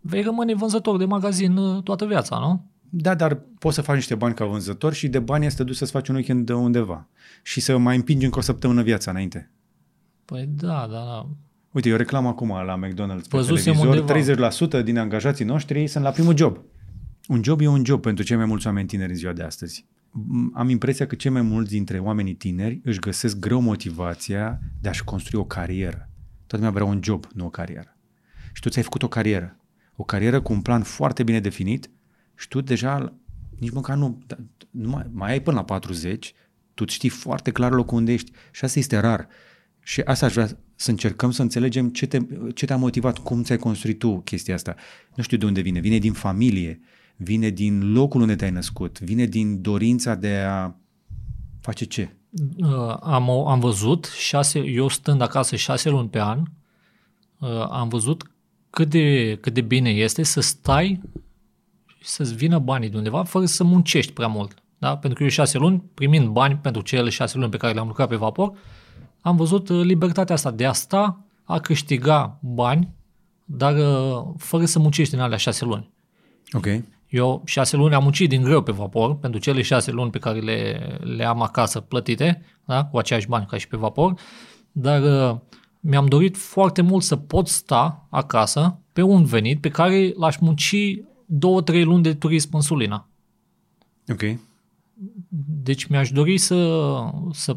Vei 0.00 0.22
rămâne 0.22 0.54
vânzător 0.54 0.98
de 0.98 1.04
magazin 1.04 1.56
uh, 1.56 1.82
toată 1.82 2.06
viața, 2.06 2.38
nu? 2.38 2.64
Da, 2.90 3.14
dar 3.14 3.42
poți 3.58 3.74
să 3.74 3.82
faci 3.82 3.94
niște 3.94 4.14
bani 4.14 4.34
ca 4.34 4.44
vânzător 4.44 4.92
și 4.92 5.08
de 5.08 5.18
bani 5.18 5.46
este 5.46 5.64
dus 5.64 5.76
să-ți 5.76 5.90
faci 5.90 6.08
un 6.08 6.14
weekend 6.14 6.46
de 6.46 6.52
undeva 6.52 7.08
și 7.42 7.60
să 7.60 7.78
mai 7.78 7.96
împingi 7.96 8.24
încă 8.24 8.38
o 8.38 8.42
săptămână 8.42 8.82
viața 8.82 9.10
înainte. 9.10 9.50
Păi 10.24 10.48
da, 10.56 10.86
da, 10.90 11.04
da. 11.04 11.28
Uite, 11.70 11.88
eu 11.88 11.96
reclam 11.96 12.26
acum 12.26 12.48
la 12.48 12.78
McDonald's 12.78 13.28
pe 13.28 13.36
Văzusem 13.36 13.74
televizor, 13.74 14.80
30% 14.80 14.84
din 14.84 14.98
angajații 14.98 15.44
noștri 15.44 15.86
sunt 15.86 16.04
la 16.04 16.10
primul 16.10 16.36
job. 16.36 16.58
Un 17.28 17.42
job 17.42 17.60
e 17.60 17.66
un 17.66 17.84
job 17.84 18.00
pentru 18.00 18.24
cei 18.24 18.36
mai 18.36 18.44
mulți 18.46 18.66
oameni 18.66 18.86
tineri 18.86 19.10
în 19.10 19.16
ziua 19.16 19.32
de 19.32 19.42
astăzi. 19.42 19.86
M- 20.10 20.52
Am 20.54 20.68
impresia 20.68 21.06
că 21.06 21.14
cei 21.14 21.30
mai 21.30 21.42
mulți 21.42 21.70
dintre 21.70 21.98
oamenii 21.98 22.34
tineri 22.34 22.80
își 22.84 22.98
găsesc 22.98 23.38
greu 23.38 23.60
motivația 23.60 24.60
de 24.80 24.88
a-și 24.88 25.04
construi 25.04 25.40
o 25.40 25.44
carieră. 25.44 26.09
Toată 26.50 26.64
lumea 26.64 26.80
vrea 26.80 26.94
un 26.94 27.00
job, 27.02 27.26
nu 27.34 27.44
o 27.44 27.50
carieră. 27.50 27.96
Și 28.52 28.62
tu 28.62 28.68
ți-ai 28.68 28.84
făcut 28.84 29.02
o 29.02 29.08
carieră. 29.08 29.56
O 29.96 30.04
carieră 30.04 30.40
cu 30.40 30.52
un 30.52 30.60
plan 30.60 30.82
foarte 30.82 31.22
bine 31.22 31.40
definit 31.40 31.90
și 32.36 32.48
tu 32.48 32.60
deja 32.60 33.14
nici 33.58 33.70
măcar 33.70 33.96
nu, 33.96 34.22
da, 34.26 34.36
nu 34.70 34.88
mai, 34.88 35.06
mai 35.12 35.30
ai 35.30 35.40
până 35.40 35.56
la 35.56 35.64
40, 35.64 36.34
tu 36.74 36.86
știi 36.86 37.08
foarte 37.08 37.50
clar 37.50 37.72
locul 37.72 37.98
unde 37.98 38.12
ești 38.12 38.32
și 38.50 38.64
asta 38.64 38.78
este 38.78 38.98
rar. 38.98 39.28
Și 39.82 40.00
asta 40.00 40.26
aș 40.26 40.32
vrea 40.32 40.58
să 40.74 40.90
încercăm 40.90 41.30
să 41.30 41.42
înțelegem 41.42 41.88
ce, 41.88 42.06
te, 42.06 42.18
ce 42.54 42.66
te-a 42.66 42.76
motivat, 42.76 43.18
cum 43.18 43.42
ți-ai 43.42 43.58
construit 43.58 43.98
tu 43.98 44.20
chestia 44.20 44.54
asta. 44.54 44.74
Nu 45.14 45.22
știu 45.22 45.36
de 45.36 45.44
unde 45.44 45.60
vine, 45.60 45.80
vine 45.80 45.98
din 45.98 46.12
familie, 46.12 46.80
vine 47.16 47.48
din 47.48 47.92
locul 47.92 48.20
unde 48.20 48.36
te-ai 48.36 48.50
născut, 48.50 49.00
vine 49.00 49.24
din 49.24 49.62
dorința 49.62 50.14
de 50.14 50.36
a 50.36 50.74
face 51.60 51.84
ce? 51.84 52.14
Uh, 52.58 52.96
am, 53.00 53.30
am 53.30 53.60
văzut, 53.60 54.04
șase, 54.18 54.58
eu 54.58 54.88
stând 54.88 55.20
acasă 55.20 55.56
șase 55.56 55.88
luni 55.88 56.08
pe 56.08 56.20
an, 56.20 56.42
uh, 57.38 57.66
am 57.70 57.88
văzut 57.88 58.30
cât 58.70 58.88
de, 58.88 59.36
cât 59.40 59.54
de 59.54 59.60
bine 59.60 59.90
este 59.90 60.22
să 60.22 60.40
stai 60.40 61.00
și 61.98 62.08
să-ți 62.08 62.34
vină 62.34 62.58
banii 62.58 62.88
de 62.88 62.96
undeva 62.96 63.22
fără 63.24 63.44
să 63.44 63.64
muncești 63.64 64.12
prea 64.12 64.26
mult. 64.26 64.54
Da? 64.78 64.96
Pentru 64.96 65.18
că 65.18 65.22
eu 65.22 65.28
șase 65.28 65.58
luni, 65.58 65.82
primind 65.94 66.28
bani 66.28 66.56
pentru 66.56 66.82
cele 66.82 67.10
șase 67.10 67.38
luni 67.38 67.50
pe 67.50 67.56
care 67.56 67.72
le-am 67.72 67.86
lucrat 67.86 68.08
pe 68.08 68.16
vapor, 68.16 68.52
am 69.20 69.36
văzut 69.36 69.68
uh, 69.68 69.84
libertatea 69.84 70.34
asta 70.34 70.50
de 70.50 70.66
a 70.66 70.72
sta, 70.72 71.24
a 71.44 71.58
câștiga 71.58 72.38
bani, 72.40 72.88
dar 73.44 73.76
uh, 73.76 74.34
fără 74.36 74.64
să 74.64 74.78
muncești 74.78 75.14
în 75.14 75.20
alea 75.20 75.36
șase 75.36 75.64
luni. 75.64 75.90
Ok. 76.52 76.66
Eu 77.10 77.42
șase 77.44 77.76
luni 77.76 77.94
am 77.94 78.02
muncit 78.02 78.28
din 78.28 78.42
greu 78.42 78.62
pe 78.62 78.72
vapor, 78.72 79.16
pentru 79.16 79.40
cele 79.40 79.62
șase 79.62 79.90
luni 79.90 80.10
pe 80.10 80.18
care 80.18 80.38
le, 80.38 80.80
le 81.00 81.24
am 81.24 81.42
acasă 81.42 81.80
plătite, 81.80 82.42
da? 82.64 82.84
cu 82.84 82.98
aceiași 82.98 83.28
bani 83.28 83.46
ca 83.46 83.56
și 83.56 83.68
pe 83.68 83.76
vapor, 83.76 84.14
dar 84.72 85.30
uh, 85.32 85.38
mi-am 85.80 86.06
dorit 86.06 86.36
foarte 86.36 86.82
mult 86.82 87.02
să 87.02 87.16
pot 87.16 87.48
sta 87.48 88.06
acasă 88.10 88.78
pe 88.92 89.02
un 89.02 89.24
venit 89.24 89.60
pe 89.60 89.68
care 89.68 90.12
l-aș 90.16 90.36
munci 90.38 91.00
două, 91.26 91.62
trei 91.62 91.84
luni 91.84 92.02
de 92.02 92.14
turism 92.14 92.50
în 92.52 92.60
Sulina. 92.60 93.08
Ok. 94.08 94.22
Deci 95.62 95.86
mi-aș 95.86 96.10
dori 96.10 96.38
să, 96.38 96.90
să 97.32 97.56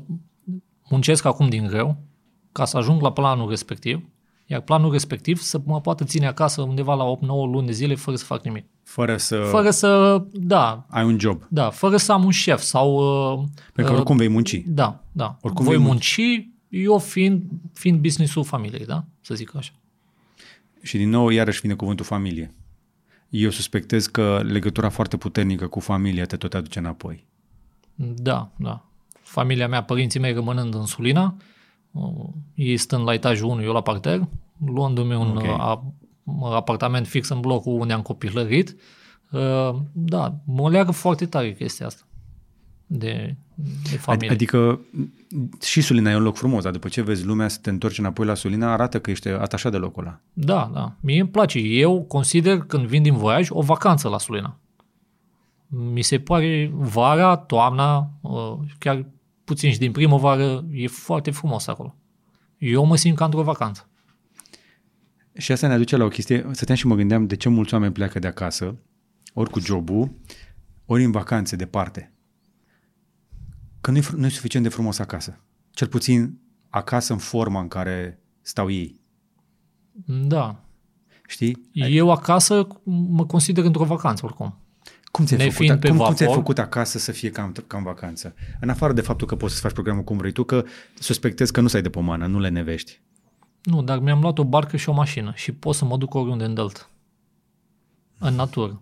muncesc 0.89 1.25
acum 1.25 1.49
din 1.49 1.67
greu 1.67 1.97
ca 2.51 2.65
să 2.65 2.77
ajung 2.77 3.01
la 3.01 3.11
planul 3.11 3.49
respectiv, 3.49 4.07
iar 4.53 4.61
planul 4.61 4.91
respectiv 4.91 5.39
să 5.39 5.61
mă 5.65 5.81
poată 5.81 6.03
ține 6.03 6.27
acasă 6.27 6.61
undeva 6.61 6.93
la 6.93 7.17
8-9 7.17 7.19
luni 7.27 7.65
de 7.65 7.71
zile 7.71 7.95
fără 7.95 8.17
să 8.17 8.25
fac 8.25 8.43
nimic. 8.43 8.65
Fără 8.83 9.17
să 9.17 9.47
Fără 9.51 9.69
să, 9.69 10.21
da, 10.31 10.85
ai 10.89 11.03
un 11.03 11.19
job. 11.19 11.43
Da, 11.49 11.69
fără 11.69 11.97
să 11.97 12.11
am 12.11 12.23
un 12.23 12.31
șef 12.31 12.61
sau... 12.61 12.95
Uh, 13.33 13.43
Pentru 13.73 13.93
că 13.93 13.99
oricum 13.99 14.17
vei 14.17 14.27
munci. 14.27 14.63
Da, 14.65 15.03
da. 15.11 15.37
Oricum 15.41 15.65
Voi 15.65 15.75
vei 15.75 15.85
munci, 15.85 16.19
eu 16.69 16.97
fiind, 16.97 17.43
fiind 17.73 17.99
business-ul 17.99 18.43
familiei, 18.43 18.85
da? 18.85 19.05
Să 19.21 19.35
zic 19.35 19.55
așa. 19.55 19.71
Și 20.81 20.97
din 20.97 21.09
nou, 21.09 21.29
iarăși 21.29 21.61
vine 21.61 21.73
cuvântul 21.73 22.05
familie. 22.05 22.53
Eu 23.29 23.49
suspectez 23.49 24.05
că 24.05 24.41
legătura 24.43 24.89
foarte 24.89 25.17
puternică 25.17 25.67
cu 25.67 25.79
familia 25.79 26.25
te 26.25 26.35
tot 26.35 26.53
aduce 26.53 26.79
înapoi. 26.79 27.25
Da, 27.95 28.51
da. 28.55 28.85
Familia 29.21 29.67
mea, 29.67 29.83
părinții 29.83 30.19
mei 30.19 30.33
rămânând 30.33 30.73
în 30.73 30.85
Sulina, 30.85 31.35
uh, 31.37 31.43
ei 32.53 32.77
stând 32.77 33.03
la 33.03 33.13
etajul 33.13 33.49
1, 33.49 33.61
eu 33.61 33.73
la 33.73 33.81
parter, 33.81 34.27
luându-mi 34.65 35.15
un 35.15 35.27
Ok. 35.27 35.37
okay. 35.37 35.55
a, 35.57 35.83
apartament 36.55 37.07
fix 37.07 37.29
în 37.29 37.39
blocul 37.39 37.79
unde 37.79 37.93
am 37.93 38.01
copilărit. 38.01 38.75
Uh, 39.31 39.75
Da, 39.91 40.35
mă 40.45 40.69
leagă 40.69 40.91
foarte 40.91 41.25
tare 41.25 41.53
chestia 41.53 41.85
asta 41.85 42.03
de, 42.97 43.35
de 43.89 43.97
familie. 43.97 44.29
Adică 44.29 44.79
și 45.61 45.81
Sulina 45.81 46.11
e 46.11 46.15
un 46.15 46.21
loc 46.21 46.35
frumos, 46.35 46.63
dar 46.63 46.71
după 46.71 46.87
ce 46.87 47.01
vezi 47.01 47.25
lumea 47.25 47.47
să 47.47 47.59
te 47.61 47.69
întorci 47.69 47.97
înapoi 47.97 48.25
la 48.25 48.33
Sulina, 48.33 48.71
arată 48.71 48.99
că 48.99 49.11
ești 49.11 49.27
atașat 49.27 49.71
de 49.71 49.77
locul 49.77 50.03
ăla. 50.03 50.19
Da, 50.33 50.71
da. 50.73 50.95
Mie 50.99 51.19
îmi 51.19 51.29
place. 51.29 51.59
Eu 51.59 52.01
consider 52.01 52.59
când 52.59 52.85
vin 52.85 53.01
din 53.01 53.15
voiaj 53.15 53.47
o 53.49 53.61
vacanță 53.61 54.07
la 54.07 54.17
Sulina. 54.17 54.57
Mi 55.67 56.01
se 56.01 56.19
pare 56.19 56.71
vara, 56.73 57.35
toamna, 57.35 58.09
uh, 58.21 58.53
chiar 58.77 59.05
puțin 59.43 59.71
și 59.71 59.77
din 59.77 59.91
primăvară, 59.91 60.65
e 60.71 60.87
foarte 60.87 61.31
frumos 61.31 61.67
acolo. 61.67 61.95
Eu 62.57 62.85
mă 62.85 62.95
simt 62.95 63.17
ca 63.17 63.25
într-o 63.25 63.43
vacanță. 63.43 63.89
Și 65.37 65.51
asta 65.51 65.67
ne 65.67 65.73
aduce 65.73 65.97
la 65.97 66.03
o 66.03 66.07
chestie, 66.07 66.47
stăteam 66.51 66.77
și 66.77 66.87
mă 66.87 66.95
gândeam 66.95 67.27
de 67.27 67.35
ce 67.35 67.49
mulți 67.49 67.73
oameni 67.73 67.93
pleacă 67.93 68.19
de 68.19 68.27
acasă, 68.27 68.75
ori 69.33 69.49
cu 69.49 69.59
jobul, 69.59 70.15
ori 70.85 71.03
în 71.03 71.11
vacanțe, 71.11 71.55
departe. 71.55 72.13
Că 73.81 73.91
nu 73.91 73.97
e, 73.97 74.01
fr- 74.01 74.15
nu 74.15 74.25
e 74.25 74.29
suficient 74.29 74.65
de 74.65 74.71
frumos 74.71 74.99
acasă. 74.99 75.39
Cel 75.71 75.87
puțin 75.87 76.39
acasă 76.69 77.13
în 77.13 77.19
forma 77.19 77.59
în 77.59 77.67
care 77.67 78.19
stau 78.41 78.69
ei. 78.69 79.01
Da. 80.05 80.63
Știi? 81.27 81.69
Eu 81.71 82.11
acasă 82.11 82.67
mă 82.83 83.25
consider 83.25 83.63
într-o 83.63 83.83
vacanță 83.83 84.25
oricum. 84.25 84.62
Cum 85.17 85.25
ți-ai, 85.25 85.39
făcut, 85.39 85.53
Nefiind 85.53 85.79
pe 85.79 85.87
cum, 85.87 85.97
cum 85.97 86.13
ți-ai 86.13 86.27
vapor. 86.27 86.41
făcut 86.41 86.59
acasă 86.59 86.97
să 86.97 87.11
fie 87.11 87.29
ca, 87.29 87.43
în- 87.43 87.51
ca 87.67 87.77
în 87.77 87.83
vacanță? 87.83 88.33
În 88.59 88.69
afară 88.69 88.93
de 88.93 89.01
faptul 89.01 89.27
că 89.27 89.35
poți 89.35 89.53
să 89.53 89.59
faci 89.61 89.71
programul 89.71 90.03
cum 90.03 90.17
vrei 90.17 90.31
tu, 90.31 90.43
că 90.43 90.63
suspectezi 90.99 91.51
că 91.51 91.61
nu 91.61 91.67
stai 91.67 91.81
de 91.81 91.89
pomană, 91.89 92.25
nu 92.25 92.39
le 92.39 92.49
nevești. 92.49 92.99
Nu, 93.63 93.81
dar 93.83 93.99
mi-am 93.99 94.21
luat 94.21 94.37
o 94.37 94.43
barcă 94.43 94.77
și 94.77 94.89
o 94.89 94.93
mașină 94.93 95.31
și 95.35 95.51
pot 95.51 95.75
să 95.75 95.85
mă 95.85 95.97
duc 95.97 96.13
oriunde 96.13 96.43
în 96.43 96.53
Delta. 96.53 96.89
În 98.19 98.35
natură. 98.35 98.81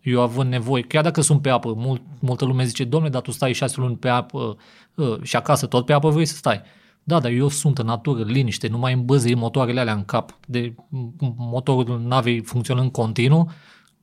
Eu 0.00 0.20
având 0.20 0.50
nevoie, 0.50 0.82
chiar 0.82 1.02
dacă 1.02 1.20
sunt 1.20 1.42
pe 1.42 1.48
apă, 1.48 1.72
mult, 1.76 2.02
multă 2.18 2.44
lume 2.44 2.64
zice, 2.64 2.84
domne, 2.84 3.08
dar 3.08 3.20
tu 3.22 3.30
stai 3.30 3.52
șase 3.52 3.80
luni 3.80 3.96
pe 3.96 4.08
apă 4.08 4.56
uh, 4.94 5.22
și 5.22 5.36
acasă 5.36 5.66
tot 5.66 5.84
pe 5.86 5.92
apă 5.92 6.08
vrei 6.10 6.26
să 6.26 6.36
stai. 6.36 6.62
Da, 7.02 7.20
dar 7.20 7.30
eu 7.30 7.48
sunt 7.48 7.78
în 7.78 7.86
natură, 7.86 8.22
liniște, 8.24 8.68
nu 8.68 8.78
mai 8.78 8.92
îmbăzăi 8.92 9.34
motoarele 9.34 9.80
alea 9.80 9.94
în 9.94 10.04
cap, 10.04 10.38
de 10.46 10.74
m- 10.74 11.34
motorul 11.36 12.00
navei 12.00 12.40
funcționând 12.40 12.90
continuu, 12.90 13.50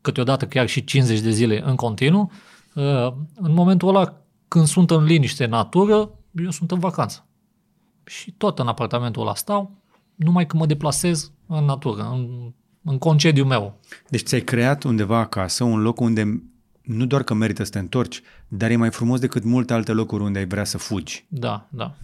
câteodată 0.01 0.45
chiar 0.45 0.67
și 0.67 0.83
50 0.83 1.19
de 1.19 1.29
zile 1.29 1.61
în 1.65 1.75
continuu. 1.75 2.31
Uh, 2.73 2.83
În 3.35 3.53
momentul 3.53 3.87
ăla, 3.87 4.21
când 4.47 4.65
sunt 4.65 4.91
în 4.91 5.03
liniște, 5.03 5.45
natură, 5.45 6.09
eu 6.43 6.49
sunt 6.49 6.71
în 6.71 6.79
vacanță. 6.79 7.25
Și 8.05 8.31
tot 8.31 8.59
în 8.59 8.67
apartamentul 8.67 9.21
ăla 9.21 9.35
stau, 9.35 9.71
numai 10.15 10.45
când 10.45 10.61
mă 10.61 10.67
deplasez 10.67 11.31
în 11.47 11.65
natură, 11.65 12.09
în, 12.11 12.53
în 12.83 12.97
concediu 12.97 13.45
meu. 13.45 13.79
Deci 14.09 14.21
ți-ai 14.21 14.41
creat 14.41 14.83
undeva 14.83 15.17
acasă 15.17 15.63
un 15.63 15.81
loc 15.81 15.99
unde 15.99 16.43
nu 16.81 17.05
doar 17.05 17.23
că 17.23 17.33
merită 17.33 17.63
să 17.63 17.71
te 17.71 17.79
întorci, 17.79 18.21
dar 18.47 18.69
e 18.69 18.75
mai 18.75 18.91
frumos 18.91 19.19
decât 19.19 19.43
multe 19.43 19.73
alte 19.73 19.91
locuri 19.91 20.23
unde 20.23 20.39
ai 20.39 20.45
vrea 20.45 20.63
să 20.63 20.77
fugi. 20.77 21.25
Da, 21.27 21.67
da. 21.69 21.95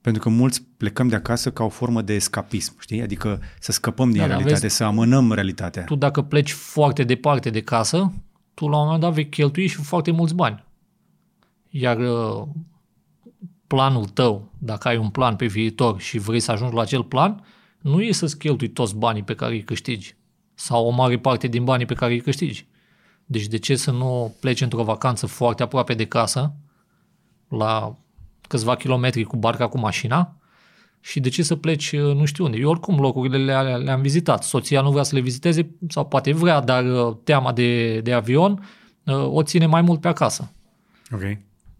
Pentru 0.00 0.22
că 0.22 0.28
mulți 0.28 0.62
plecăm 0.76 1.08
de 1.08 1.14
acasă 1.14 1.50
ca 1.50 1.64
o 1.64 1.68
formă 1.68 2.02
de 2.02 2.14
escapism, 2.14 2.80
știi? 2.80 3.02
Adică 3.02 3.40
să 3.58 3.72
scăpăm 3.72 4.10
din 4.10 4.20
Da, 4.20 4.26
dar 4.26 4.36
realitate, 4.36 4.60
vezi, 4.60 4.74
să 4.74 4.84
amânăm 4.84 5.32
realitatea. 5.32 5.84
Tu 5.84 5.94
dacă 5.94 6.22
pleci 6.22 6.52
foarte 6.52 7.04
departe 7.04 7.50
de 7.50 7.62
casă, 7.62 8.12
tu 8.54 8.68
la 8.68 8.76
un 8.76 8.84
moment 8.84 9.00
dat 9.00 9.12
vei 9.12 9.28
cheltui 9.28 9.66
și 9.66 9.76
foarte 9.76 10.10
mulți 10.10 10.34
bani. 10.34 10.64
Iar 11.68 11.98
uh, 11.98 12.46
planul 13.66 14.04
tău, 14.04 14.50
dacă 14.58 14.88
ai 14.88 14.96
un 14.96 15.10
plan 15.10 15.36
pe 15.36 15.46
viitor 15.46 16.00
și 16.00 16.18
vrei 16.18 16.40
să 16.40 16.50
ajungi 16.50 16.74
la 16.74 16.80
acel 16.80 17.04
plan, 17.04 17.44
nu 17.78 18.02
e 18.02 18.12
să-ți 18.12 18.38
cheltui 18.38 18.68
toți 18.68 18.96
banii 18.96 19.22
pe 19.22 19.34
care 19.34 19.52
îi 19.52 19.62
câștigi 19.62 20.16
sau 20.54 20.86
o 20.86 20.90
mare 20.90 21.18
parte 21.18 21.46
din 21.46 21.64
banii 21.64 21.86
pe 21.86 21.94
care 21.94 22.12
îi 22.12 22.20
câștigi. 22.20 22.66
Deci 23.24 23.46
de 23.46 23.58
ce 23.58 23.76
să 23.76 23.90
nu 23.90 24.34
pleci 24.40 24.60
într-o 24.60 24.84
vacanță 24.84 25.26
foarte 25.26 25.62
aproape 25.62 25.94
de 25.94 26.06
casă, 26.06 26.54
la 27.48 27.96
câțiva 28.50 28.76
kilometri 28.76 29.22
cu 29.22 29.36
barca, 29.36 29.68
cu 29.68 29.78
mașina, 29.78 30.36
și 31.00 31.20
de 31.20 31.28
ce 31.28 31.42
să 31.42 31.56
pleci 31.56 31.92
uh, 31.92 32.14
nu 32.14 32.24
știu 32.24 32.44
unde. 32.44 32.56
Eu 32.56 32.68
oricum 32.68 33.00
locurile 33.00 33.38
le, 33.38 33.76
le-am 33.76 34.00
vizitat. 34.00 34.42
Soția 34.42 34.80
nu 34.80 34.90
vrea 34.90 35.02
să 35.02 35.14
le 35.14 35.20
viziteze, 35.20 35.70
sau 35.88 36.06
poate 36.06 36.32
vrea, 36.32 36.60
dar 36.60 36.84
uh, 36.84 37.16
teama 37.24 37.52
de, 37.52 38.00
de 38.00 38.12
avion 38.12 38.68
uh, 39.04 39.26
o 39.26 39.42
ține 39.42 39.66
mai 39.66 39.80
mult 39.80 40.00
pe 40.00 40.08
acasă. 40.08 40.52
Ok. 41.12 41.22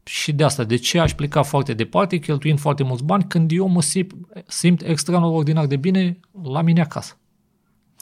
Și 0.05 0.33
de 0.33 0.45
asta, 0.45 0.65
de 0.65 0.77
ce 0.77 0.99
aș 0.99 1.15
pleca 1.15 1.43
foarte 1.43 1.75
departe, 1.75 2.17
cheltuind 2.17 2.59
foarte 2.59 2.83
mulți 2.83 3.05
bani, 3.05 3.25
când 3.29 3.51
eu 3.53 3.67
mă 3.67 3.83
simt, 3.83 4.13
simt 4.47 4.83
extraordinar 4.83 5.67
de 5.67 5.77
bine 5.77 6.21
la 6.43 6.63
mine 6.63 6.81
acasă. 6.81 7.17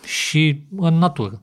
Și 0.04 0.62
în 0.76 0.94
natură. 0.94 1.42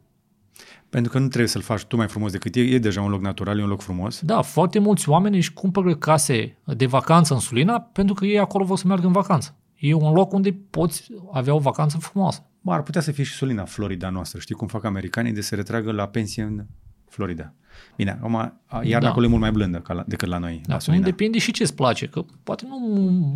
Pentru 0.96 1.12
că 1.14 1.20
nu 1.20 1.28
trebuie 1.28 1.50
să-l 1.50 1.62
faci 1.62 1.84
tu 1.84 1.96
mai 1.96 2.08
frumos 2.08 2.32
decât 2.32 2.56
e, 2.56 2.60
e 2.60 2.80
deja 2.80 3.02
un 3.02 3.10
loc 3.10 3.22
natural, 3.22 3.60
e 3.60 3.64
un 3.64 3.70
loc 3.70 3.82
frumos. 3.82 4.22
Da, 4.22 4.42
foarte 4.42 4.80
mulți 4.80 5.10
oameni 5.10 5.36
își 5.36 5.54
cumpără 5.54 5.96
case 5.96 6.58
de 6.66 6.86
vacanță 6.86 7.34
în 7.34 7.40
Sulina 7.40 7.80
pentru 7.80 8.14
că 8.14 8.26
ei 8.26 8.40
acolo 8.40 8.66
vor 8.66 8.78
să 8.78 8.88
meargă 8.88 9.06
în 9.06 9.12
vacanță. 9.12 9.56
E 9.76 9.94
un 9.94 10.14
loc 10.14 10.34
unde 10.34 10.58
poți 10.70 11.08
avea 11.32 11.54
o 11.54 11.60
vacanță 11.60 11.98
frumoasă. 11.98 12.46
Bă, 12.62 12.74
ar 12.74 12.82
putea 12.84 13.02
să 13.02 13.12
fie 13.12 13.24
și 13.24 13.34
Solina, 13.34 13.64
Florida 13.66 14.10
noastră. 14.10 14.40
Știi 14.40 14.56
cum 14.56 14.68
fac 14.68 14.84
americanii 14.84 15.32
de 15.32 15.42
se 15.42 15.56
retragă 15.56 15.92
la 15.92 16.08
pensie 16.08 16.44
în 16.44 16.66
Florida. 17.10 17.54
Bine, 17.96 18.12
acum, 18.12 18.36
a- 18.36 18.54
iarna 18.84 19.00
Da. 19.00 19.10
acolo 19.10 19.26
e 19.26 19.30
mult 19.30 19.42
mai 19.42 19.52
blândă 19.52 19.78
ca 19.78 19.94
la, 19.94 20.04
decât 20.08 20.28
la 20.28 20.38
noi, 20.38 20.62
Da, 20.68 20.74
la 20.74 20.80
Solina. 20.80 21.04
depinde 21.04 21.38
și 21.38 21.52
ce 21.52 21.64
îți 21.64 21.76
place, 21.76 22.06
că 22.08 22.26
poate 22.44 22.66
nu 22.68 22.78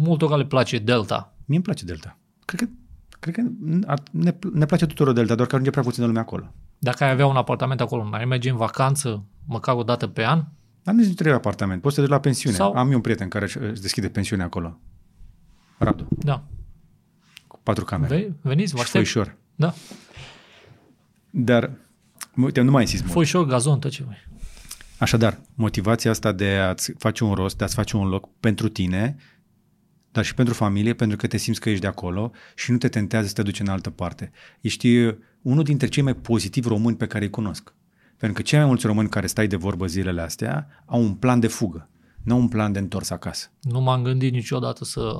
multora 0.05 0.35
le 0.35 0.45
place 0.45 0.77
Delta. 0.77 1.35
Mie 1.45 1.55
îmi 1.55 1.63
place 1.65 1.85
Delta. 1.85 2.17
Cred 2.45 2.59
că, 2.59 2.67
cred 3.19 3.33
că 3.35 3.41
ar, 3.85 3.99
ne, 4.11 4.35
ne 4.53 4.65
place 4.65 4.85
tuturor 4.85 5.13
Delta, 5.13 5.35
doar 5.35 5.47
că 5.47 5.53
ajunge 5.53 5.71
prea 5.71 5.83
puțină 5.83 6.05
lume 6.05 6.19
acolo. 6.19 6.53
Dacă 6.79 7.03
ai 7.03 7.09
avea 7.09 7.25
un 7.25 7.35
apartament 7.35 7.81
acolo, 7.81 8.09
n-ai 8.09 8.25
merge 8.25 8.49
în 8.49 8.55
vacanță 8.55 9.23
măcar 9.47 9.75
o 9.75 9.83
dată 9.83 10.07
pe 10.07 10.25
an? 10.25 10.43
Dar 10.83 10.93
nu 10.95 11.03
trebuie 11.03 11.35
apartament, 11.35 11.81
poți 11.81 11.95
să 11.95 12.01
te 12.01 12.07
duci 12.07 12.15
la 12.15 12.21
pensiune. 12.21 12.55
Sau- 12.55 12.73
Am 12.73 12.89
eu 12.89 12.95
un 12.95 13.01
prieten 13.01 13.27
care 13.27 13.45
își 13.45 13.57
își 13.57 13.81
deschide 13.81 14.09
pensiunea 14.09 14.45
acolo. 14.45 14.79
Radu, 15.77 16.07
Da. 16.09 16.43
cu 17.47 17.59
patru 17.63 17.83
camere. 17.85 18.15
Ve- 18.15 18.31
veniți, 18.41 18.71
vă 18.71 18.77
și 18.77 18.83
aștept. 18.83 19.07
foișor. 19.07 19.35
Da. 19.55 19.73
Dar, 21.29 21.71
uite, 22.35 22.61
nu 22.61 22.71
mai 22.71 22.81
insist 22.81 23.01
mult. 23.01 23.13
Foișor, 23.13 23.45
gazon, 23.45 23.79
tot 23.79 23.91
ce 23.91 24.03
vrei. 24.03 24.27
Așadar, 24.97 25.39
motivația 25.53 26.11
asta 26.11 26.31
de 26.31 26.49
a-ți 26.49 26.93
face 26.97 27.23
un 27.23 27.33
rost, 27.33 27.57
de 27.57 27.63
a-ți 27.63 27.75
face 27.75 27.97
un 27.97 28.07
loc 28.07 28.29
pentru 28.39 28.69
tine, 28.69 29.15
dar 30.11 30.25
și 30.25 30.33
pentru 30.33 30.53
familie, 30.53 30.93
pentru 30.93 31.17
că 31.17 31.27
te 31.27 31.37
simți 31.37 31.59
că 31.59 31.69
ești 31.69 31.81
de 31.81 31.87
acolo 31.87 32.31
și 32.55 32.71
nu 32.71 32.77
te 32.77 32.87
tentează 32.89 33.27
să 33.27 33.33
te 33.33 33.41
duci 33.43 33.59
în 33.59 33.67
altă 33.67 33.89
parte. 33.89 34.31
Ești 34.61 34.97
uh, 34.97 35.15
unul 35.41 35.63
dintre 35.63 35.87
cei 35.87 36.03
mai 36.03 36.13
pozitivi 36.13 36.67
români 36.67 36.95
pe 36.95 37.07
care 37.07 37.23
îi 37.23 37.29
cunosc. 37.29 37.73
Pentru 38.17 38.37
că 38.37 38.43
cei 38.43 38.57
mai 38.57 38.67
mulți 38.67 38.85
români 38.85 39.09
care 39.09 39.27
stai 39.27 39.47
de 39.47 39.55
vorbă 39.55 39.85
zilele 39.85 40.21
astea 40.21 40.67
au 40.85 41.01
un 41.01 41.13
plan 41.13 41.39
de 41.39 41.47
fugă, 41.47 41.89
nu 42.23 42.37
un 42.37 42.47
plan 42.47 42.71
de 42.71 42.79
întors 42.79 43.09
acasă. 43.09 43.51
Nu 43.61 43.81
m-am 43.81 44.03
gândit 44.03 44.33
niciodată 44.33 44.85
să, 44.85 45.15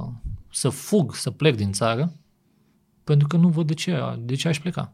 să 0.51 0.69
fug, 0.69 1.15
să 1.15 1.31
plec 1.31 1.55
din 1.55 1.71
țară, 1.71 2.11
pentru 3.03 3.27
că 3.27 3.37
nu 3.37 3.47
văd 3.47 3.67
de 3.67 3.73
ce, 3.73 3.97
de 4.19 4.35
ce 4.35 4.47
aș 4.47 4.59
pleca. 4.59 4.93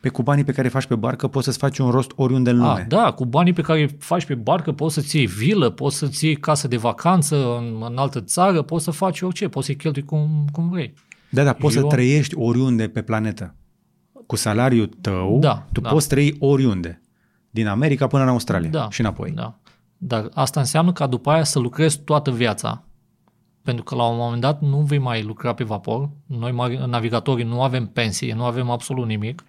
Pe 0.00 0.08
cu 0.08 0.22
banii 0.22 0.44
pe 0.44 0.52
care 0.52 0.66
îi 0.66 0.72
faci 0.72 0.86
pe 0.86 0.94
barcă 0.94 1.28
poți 1.28 1.44
să-ți 1.44 1.58
faci 1.58 1.78
un 1.78 1.90
rost 1.90 2.12
oriunde 2.16 2.50
în 2.50 2.56
lume. 2.56 2.80
A, 2.80 2.84
da, 2.84 3.12
cu 3.12 3.24
banii 3.24 3.52
pe 3.52 3.62
care 3.62 3.80
îi 3.80 3.96
faci 3.98 4.24
pe 4.24 4.34
barcă 4.34 4.72
poți 4.72 4.94
să-ți 4.94 5.16
iei 5.16 5.26
vilă, 5.26 5.70
poți 5.70 5.96
să-ți 5.96 6.24
iei 6.24 6.36
casă 6.36 6.68
de 6.68 6.76
vacanță 6.76 7.56
în, 7.56 7.82
în 7.90 7.96
altă 7.96 8.20
țară, 8.20 8.62
poți 8.62 8.84
să 8.84 8.90
faci 8.90 9.20
orice, 9.20 9.48
poți 9.48 9.66
să-i 9.66 9.76
cheltui 9.76 10.04
cum, 10.04 10.46
cum 10.52 10.68
vrei. 10.68 10.94
Da, 11.30 11.44
da, 11.44 11.52
poți 11.52 11.76
Eu- 11.76 11.82
să 11.82 11.88
trăiești 11.88 12.34
oriunde 12.36 12.88
pe 12.88 13.02
planetă. 13.02 13.54
Cu 14.26 14.36
salariul 14.36 14.86
tău, 15.00 15.38
Da, 15.38 15.66
tu 15.72 15.80
da. 15.80 15.88
poți 15.90 16.08
trăi 16.08 16.36
oriunde. 16.38 17.00
Din 17.50 17.66
America 17.66 18.06
până 18.06 18.22
în 18.22 18.28
Australia 18.28 18.70
Da. 18.70 18.90
și 18.90 19.00
înapoi. 19.00 19.30
Da. 19.30 19.58
Dar 19.96 20.28
asta 20.34 20.60
înseamnă 20.60 20.92
ca 20.92 21.06
după 21.06 21.30
aia 21.30 21.44
să 21.44 21.58
lucrezi 21.58 21.98
toată 22.00 22.30
viața. 22.30 22.82
Pentru 23.62 23.84
că 23.84 23.94
la 23.94 24.08
un 24.08 24.16
moment 24.16 24.40
dat 24.40 24.60
nu 24.60 24.80
vei 24.80 24.98
mai 24.98 25.22
lucra 25.22 25.54
pe 25.54 25.64
vapor. 25.64 26.10
Noi 26.26 26.52
mari- 26.52 26.84
navigatorii 26.86 27.44
nu 27.44 27.62
avem 27.62 27.86
pensie, 27.86 28.34
nu 28.34 28.44
avem 28.44 28.70
absolut 28.70 29.06
nimic. 29.06 29.44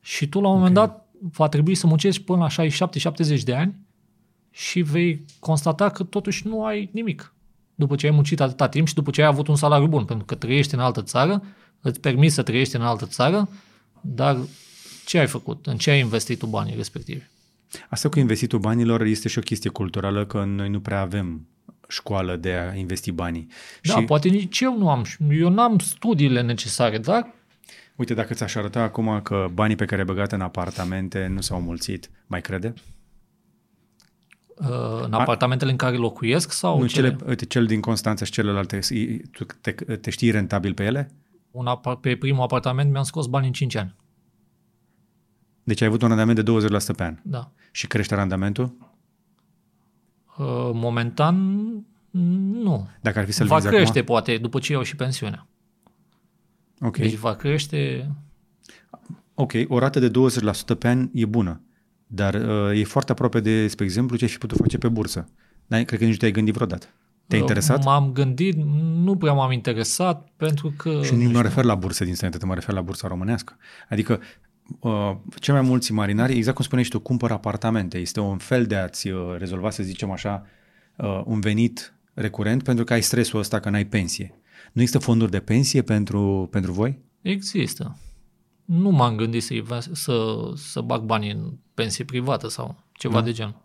Și 0.00 0.28
tu 0.28 0.40
la 0.40 0.48
un 0.48 0.56
moment 0.56 0.74
dat 0.74 1.06
va 1.20 1.48
trebui 1.48 1.74
să 1.74 1.86
muncești 1.86 2.22
până 2.22 2.38
la 2.38 2.48
67-70 2.48 3.42
de 3.44 3.54
ani 3.54 3.74
și 4.50 4.80
vei 4.80 5.24
constata 5.38 5.88
că 5.88 6.02
totuși 6.02 6.46
nu 6.46 6.64
ai 6.64 6.90
nimic. 6.92 7.34
După 7.74 7.94
ce 7.96 8.06
ai 8.06 8.12
muncit 8.12 8.40
atâta 8.40 8.68
timp 8.68 8.86
și 8.86 8.94
după 8.94 9.10
ce 9.10 9.20
ai 9.22 9.26
avut 9.28 9.48
un 9.48 9.56
salariu 9.56 9.86
bun, 9.86 10.04
pentru 10.04 10.24
că 10.24 10.34
trăiești 10.34 10.74
în 10.74 10.80
altă 10.80 11.02
țară, 11.02 11.42
îți 11.80 12.00
permiți 12.00 12.34
să 12.34 12.42
trăiești 12.42 12.76
în 12.76 12.82
altă 12.82 13.06
țară, 13.06 13.48
dar 14.02 14.36
ce 15.06 15.18
ai 15.18 15.26
făcut? 15.26 15.66
În 15.66 15.76
ce 15.76 15.90
ai 15.90 16.00
investit 16.00 16.38
tu 16.38 16.46
banii 16.46 16.76
respectivi? 16.76 17.22
Asta 17.88 18.08
cu 18.08 18.18
investitul 18.18 18.58
banilor 18.58 19.00
este 19.00 19.28
și 19.28 19.38
o 19.38 19.42
chestie 19.42 19.70
culturală, 19.70 20.26
că 20.26 20.44
noi 20.44 20.68
nu 20.68 20.80
prea 20.80 21.00
avem 21.00 21.46
școală 21.88 22.36
de 22.36 22.52
a 22.52 22.74
investi 22.74 23.10
banii. 23.10 23.46
Da, 23.82 23.94
și 23.94 24.04
poate 24.04 24.28
nici 24.28 24.60
eu 24.60 24.78
nu 24.78 24.90
am, 24.90 25.04
eu 25.30 25.48
n-am 25.48 25.78
studiile 25.78 26.42
necesare, 26.42 26.98
dar 26.98 27.34
uite, 27.96 28.14
dacă 28.14 28.34
ți-aș 28.34 28.54
arăta 28.54 28.80
acum 28.80 29.20
că 29.22 29.46
banii 29.54 29.76
pe 29.76 29.84
care 29.84 30.00
ai 30.00 30.06
băgat 30.06 30.32
în 30.32 30.40
apartamente 30.40 31.26
nu 31.26 31.40
s-au 31.40 31.60
mulțit, 31.60 32.10
mai 32.26 32.40
crede? 32.40 32.74
uh, 34.68 35.04
în 35.04 35.12
apartamentele 35.12 35.70
în 35.70 35.76
care 35.76 35.96
locuiesc 35.96 36.52
sau 36.52 36.78
nu, 36.78 36.86
cele, 36.86 37.08
cele, 37.08 37.28
uite, 37.28 37.44
cel 37.44 37.66
din 37.66 37.80
Constanța 37.80 38.24
și 38.24 38.30
celelalte, 38.30 38.78
tu 39.30 39.44
te, 39.60 39.72
te 39.72 40.10
știi 40.10 40.30
rentabil 40.30 40.74
pe 40.74 40.84
ele? 40.84 41.10
Un 41.52 41.66
apar- 41.66 41.96
pe 42.00 42.16
primul 42.16 42.42
apartament 42.42 42.90
mi-am 42.90 43.02
scos 43.02 43.26
bani 43.26 43.46
în 43.46 43.52
5 43.52 43.74
ani. 43.74 43.94
Deci 45.64 45.80
ai 45.80 45.86
avut 45.86 46.02
un 46.02 46.08
randament 46.08 46.44
de 46.44 46.52
20% 46.52 46.96
pe 46.96 47.02
an. 47.02 47.18
Da. 47.22 47.50
Și 47.70 47.86
crește 47.86 48.14
randamentul? 48.14 48.76
Uh, 50.38 50.70
momentan 50.72 51.36
nu. 52.10 52.88
Dacă 53.00 53.18
ar 53.18 53.24
fi 53.24 53.32
să-l 53.32 53.46
Va 53.46 53.58
vinzi 53.58 53.74
crește 53.74 53.98
acum? 53.98 54.14
poate 54.14 54.38
după 54.38 54.58
ce 54.58 54.72
iau 54.72 54.82
și 54.82 54.96
pensiunea. 54.96 55.46
Ok. 56.80 56.96
Deci 56.96 57.14
va 57.14 57.34
crește 57.34 58.10
Ok, 59.34 59.52
o 59.68 59.78
rată 59.78 59.98
de 59.98 60.10
20% 60.10 60.78
pe 60.78 60.88
an 60.88 61.08
e 61.12 61.26
bună, 61.26 61.60
dar 62.06 62.34
uh, 62.34 62.78
e 62.80 62.84
foarte 62.84 63.12
aproape 63.12 63.40
de, 63.40 63.68
spre 63.68 63.84
exemplu, 63.84 64.16
ce 64.16 64.24
ai 64.24 64.30
fi 64.30 64.38
putut 64.38 64.56
face 64.56 64.78
pe 64.78 64.88
bursă. 64.88 65.28
Dar 65.66 65.82
cred 65.82 65.98
că 65.98 66.04
nici 66.04 66.12
nu 66.12 66.18
te-ai 66.18 66.32
gândit 66.32 66.54
vreodată. 66.54 66.86
Te-ai 67.26 67.40
Uh, 67.40 67.48
interesat? 67.48 67.84
M-am 67.84 68.12
gândit, 68.12 68.56
nu 68.94 69.16
prea 69.16 69.32
m-am 69.32 69.52
interesat 69.52 70.28
pentru 70.36 70.74
că... 70.76 71.00
Și 71.02 71.14
nu 71.14 71.30
mă 71.30 71.42
refer 71.42 71.64
la 71.64 71.74
bursă 71.74 72.04
din 72.04 72.14
străinătate, 72.14 72.46
mă 72.46 72.54
refer 72.54 72.74
la 72.74 72.80
bursa 72.80 73.08
românească. 73.08 73.56
Adică 73.88 74.20
uh, 74.80 75.16
cei 75.40 75.54
mai 75.54 75.62
mulți 75.62 75.92
marinari, 75.92 76.36
exact 76.36 76.56
cum 76.56 76.64
spuneai 76.64 76.84
și 76.84 76.90
tu, 76.90 77.00
cumpără 77.00 77.32
apartamente. 77.32 77.98
Este 77.98 78.20
un 78.20 78.38
fel 78.38 78.66
de 78.66 78.76
a-ți 78.76 79.08
uh, 79.08 79.34
rezolva, 79.38 79.70
să 79.70 79.82
zicem 79.82 80.10
așa, 80.10 80.46
uh, 80.96 81.22
un 81.24 81.40
venit 81.40 81.94
recurent 82.14 82.62
pentru 82.62 82.84
că 82.84 82.92
ai 82.92 83.02
stresul 83.02 83.38
ăsta 83.38 83.60
că 83.60 83.70
n-ai 83.70 83.86
pensie. 83.86 84.34
Nu 84.72 84.80
există 84.80 84.98
fonduri 85.04 85.30
de 85.30 85.40
pensie 85.40 85.82
pentru, 85.82 86.48
pentru 86.50 86.72
voi? 86.72 86.98
Există. 87.22 87.98
Nu 88.64 88.90
m-am 88.90 89.16
gândit 89.16 89.42
să, 89.42 89.54
să, 89.92 90.36
să 90.54 90.80
bag 90.80 91.02
bani 91.02 91.30
în 91.30 91.52
pensie 91.74 92.04
privată 92.04 92.48
sau 92.48 92.76
ceva 92.92 93.14
Da. 93.14 93.22
de 93.22 93.32
genul. 93.32 93.61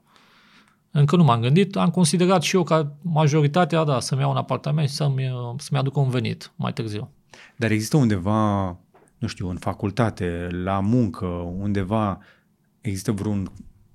Încă 0.91 1.15
nu 1.15 1.23
m-am 1.23 1.41
gândit, 1.41 1.75
am 1.75 1.89
considerat 1.89 2.41
și 2.41 2.55
eu 2.55 2.63
ca 2.63 2.93
majoritatea, 3.01 3.83
da, 3.83 3.99
să-mi 3.99 4.21
iau 4.21 4.31
un 4.31 4.37
apartament 4.37 4.89
și 4.89 4.95
să-mi, 4.95 5.31
să-mi 5.57 5.79
aducă 5.79 5.99
un 5.99 6.09
venit 6.09 6.51
mai 6.55 6.73
târziu. 6.73 7.09
Dar 7.55 7.71
există 7.71 7.97
undeva, 7.97 8.65
nu 9.17 9.27
știu, 9.27 9.49
în 9.49 9.57
facultate, 9.57 10.47
la 10.51 10.79
muncă, 10.79 11.25
undeva, 11.59 12.19
există 12.81 13.11
vreun, 13.11 13.51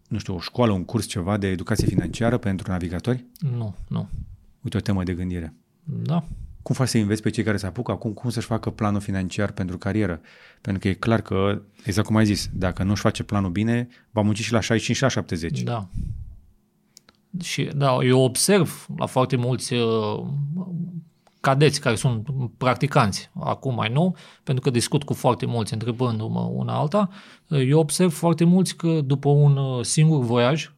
nu 0.09 0.19
știu, 0.19 0.35
o 0.35 0.39
școală, 0.39 0.73
un 0.73 0.85
curs, 0.85 1.07
ceva 1.07 1.37
de 1.37 1.47
educație 1.47 1.87
financiară 1.87 2.39
pentru 2.39 2.71
navigatori? 2.71 3.25
Nu, 3.57 3.75
nu. 3.89 4.09
Uite 4.61 4.77
o 4.77 4.81
temă 4.81 5.03
de 5.03 5.13
gândire. 5.13 5.55
Da. 5.85 6.25
Cum 6.63 6.75
faci 6.75 6.89
să 6.89 6.99
înveți 6.99 7.23
pe 7.23 7.31
cei 7.31 7.45
care 7.45 7.57
se 7.57 7.67
apucă 7.67 7.93
acum, 7.93 8.13
cum 8.13 8.31
să-și 8.31 8.47
facă 8.47 8.71
planul 8.71 9.01
financiar 9.01 9.51
pentru 9.51 9.79
carieră? 9.79 10.21
Pentru 10.61 10.83
că 10.83 10.89
e 10.89 10.93
clar 10.93 11.21
că, 11.21 11.63
exact 11.85 12.07
cum 12.07 12.17
ai 12.17 12.25
zis, 12.25 12.49
dacă 12.53 12.83
nu-și 12.83 13.03
face 13.03 13.23
planul 13.23 13.51
bine, 13.51 13.89
va 14.11 14.21
munci 14.21 14.41
și 14.41 14.53
la 14.53 14.61
65 14.61 14.97
și 14.97 15.03
la 15.03 15.09
70. 15.09 15.63
Da. 15.63 15.89
Și 17.41 17.65
da, 17.75 17.99
eu 18.03 18.21
observ 18.21 18.87
la 18.97 19.07
foarte 19.07 19.37
mulți 19.37 19.75
uh, 19.75 20.23
cadeți 21.41 21.81
care 21.81 21.95
sunt 21.95 22.29
practicanți 22.57 23.31
acum 23.41 23.75
mai 23.75 23.89
nou, 23.89 24.17
pentru 24.43 24.65
că 24.65 24.71
discut 24.71 25.03
cu 25.03 25.15
foarte 25.15 25.47
mulți 25.47 25.73
întrebându-mă 25.73 26.41
una 26.41 26.75
alta, 26.75 27.09
eu 27.49 27.79
observ 27.79 28.13
foarte 28.13 28.45
mulți 28.45 28.77
că 28.77 29.01
după 29.01 29.29
un 29.29 29.57
uh, 29.57 29.85
singur 29.85 30.25
voiaj 30.25 30.73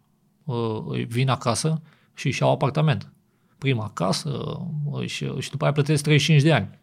uh, 0.45 1.07
vin 1.07 1.29
acasă 1.29 1.83
și 2.15 2.27
își 2.27 2.43
iau 2.43 2.51
apartament. 2.51 3.13
Prima 3.59 3.91
casă 3.95 4.61
și, 5.05 5.33
și 5.39 5.51
după 5.51 5.65
aia 5.65 5.73
plătesc 5.73 6.03
35 6.03 6.43
de 6.43 6.53
ani 6.53 6.79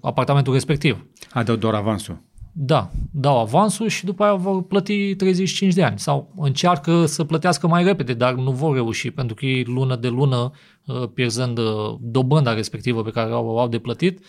apartamentul 0.00 0.52
respectiv. 0.52 1.06
A, 1.30 1.42
dau 1.42 1.56
doar 1.56 1.74
avansul. 1.74 2.20
Da, 2.60 2.90
dau 3.10 3.38
avansul 3.38 3.88
și 3.88 4.04
după 4.04 4.22
aia 4.22 4.34
vor 4.34 4.62
plăti 4.62 5.14
35 5.14 5.74
de 5.74 5.82
ani. 5.82 5.98
Sau 5.98 6.32
încearcă 6.36 7.06
să 7.06 7.24
plătească 7.24 7.66
mai 7.66 7.84
repede, 7.84 8.14
dar 8.14 8.34
nu 8.34 8.50
vor 8.50 8.74
reuși, 8.74 9.10
pentru 9.10 9.34
că 9.34 9.46
ei 9.46 9.64
lună 9.64 9.96
de 9.96 10.08
lună, 10.08 10.50
uh, 10.86 11.08
pierzând 11.14 11.58
uh, 11.58 11.96
dobânda 12.00 12.54
respectivă 12.54 13.02
pe 13.02 13.10
care 13.10 13.30
au, 13.30 13.58
au 13.58 13.68
de 13.68 13.78
plătit, 13.78 14.24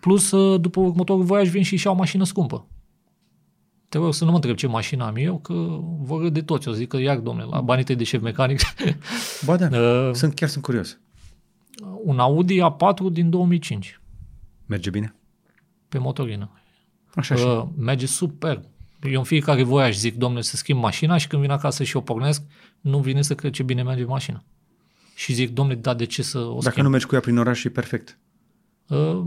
plus 0.00 0.30
uh, 0.30 0.60
după 0.60 0.80
următorul 0.80 1.22
voiaj 1.22 1.48
vin 1.48 1.62
și 1.62 1.76
și-au 1.76 1.94
mașină 1.94 2.24
scumpă. 2.24 2.68
Te 3.88 3.98
rog 3.98 4.14
să 4.14 4.24
nu 4.24 4.30
mă 4.30 4.36
întreb 4.36 4.56
ce 4.56 4.66
mașină 4.66 5.04
am 5.04 5.16
eu, 5.16 5.38
că 5.38 5.80
vor 6.00 6.28
de 6.28 6.42
toți. 6.42 6.68
O 6.68 6.72
zic 6.72 6.88
că 6.88 6.96
iar, 6.96 7.18
domnule, 7.18 7.48
la 7.50 7.60
banii 7.60 7.84
tăi 7.84 7.96
de 7.96 8.04
șef 8.04 8.22
mecanic. 8.22 8.60
Ba 9.44 9.56
da, 9.56 9.68
uh, 9.78 10.10
sunt, 10.12 10.34
chiar 10.34 10.48
sunt 10.48 10.64
curios. 10.64 10.98
Un 12.04 12.18
Audi 12.18 12.58
A4 12.60 13.12
din 13.12 13.30
2005. 13.30 14.00
Merge 14.66 14.90
bine? 14.90 15.14
Pe 15.88 15.98
motorină. 15.98 16.50
Așa 17.16 17.34
uh, 17.34 17.40
și. 17.40 17.80
Merge 17.80 18.06
super. 18.06 18.60
Eu 19.02 19.18
în 19.18 19.24
fiecare 19.24 19.62
voiaj 19.62 19.96
zic, 19.96 20.14
domnule, 20.16 20.42
să 20.42 20.56
schimb 20.56 20.80
mașina 20.80 21.16
și 21.16 21.26
când 21.26 21.42
vin 21.42 21.50
acasă 21.50 21.84
și 21.84 21.96
o 21.96 22.00
pornesc, 22.00 22.42
nu 22.80 22.98
vine 22.98 23.22
să 23.22 23.34
cred 23.34 23.52
ce 23.52 23.62
bine 23.62 23.82
merge 23.82 24.04
mașina. 24.04 24.44
Și 25.14 25.32
zic, 25.32 25.50
domnule, 25.50 25.78
da, 25.78 25.94
de 25.94 26.04
ce 26.04 26.22
să 26.22 26.38
o 26.38 26.52
Dacă 26.52 26.68
schimb? 26.68 26.84
nu 26.84 26.90
mergi 26.90 27.06
cu 27.06 27.14
ea 27.14 27.20
prin 27.20 27.38
oraș, 27.38 27.64
e 27.64 27.68
perfect. 27.68 28.18
Uh, 28.88 29.22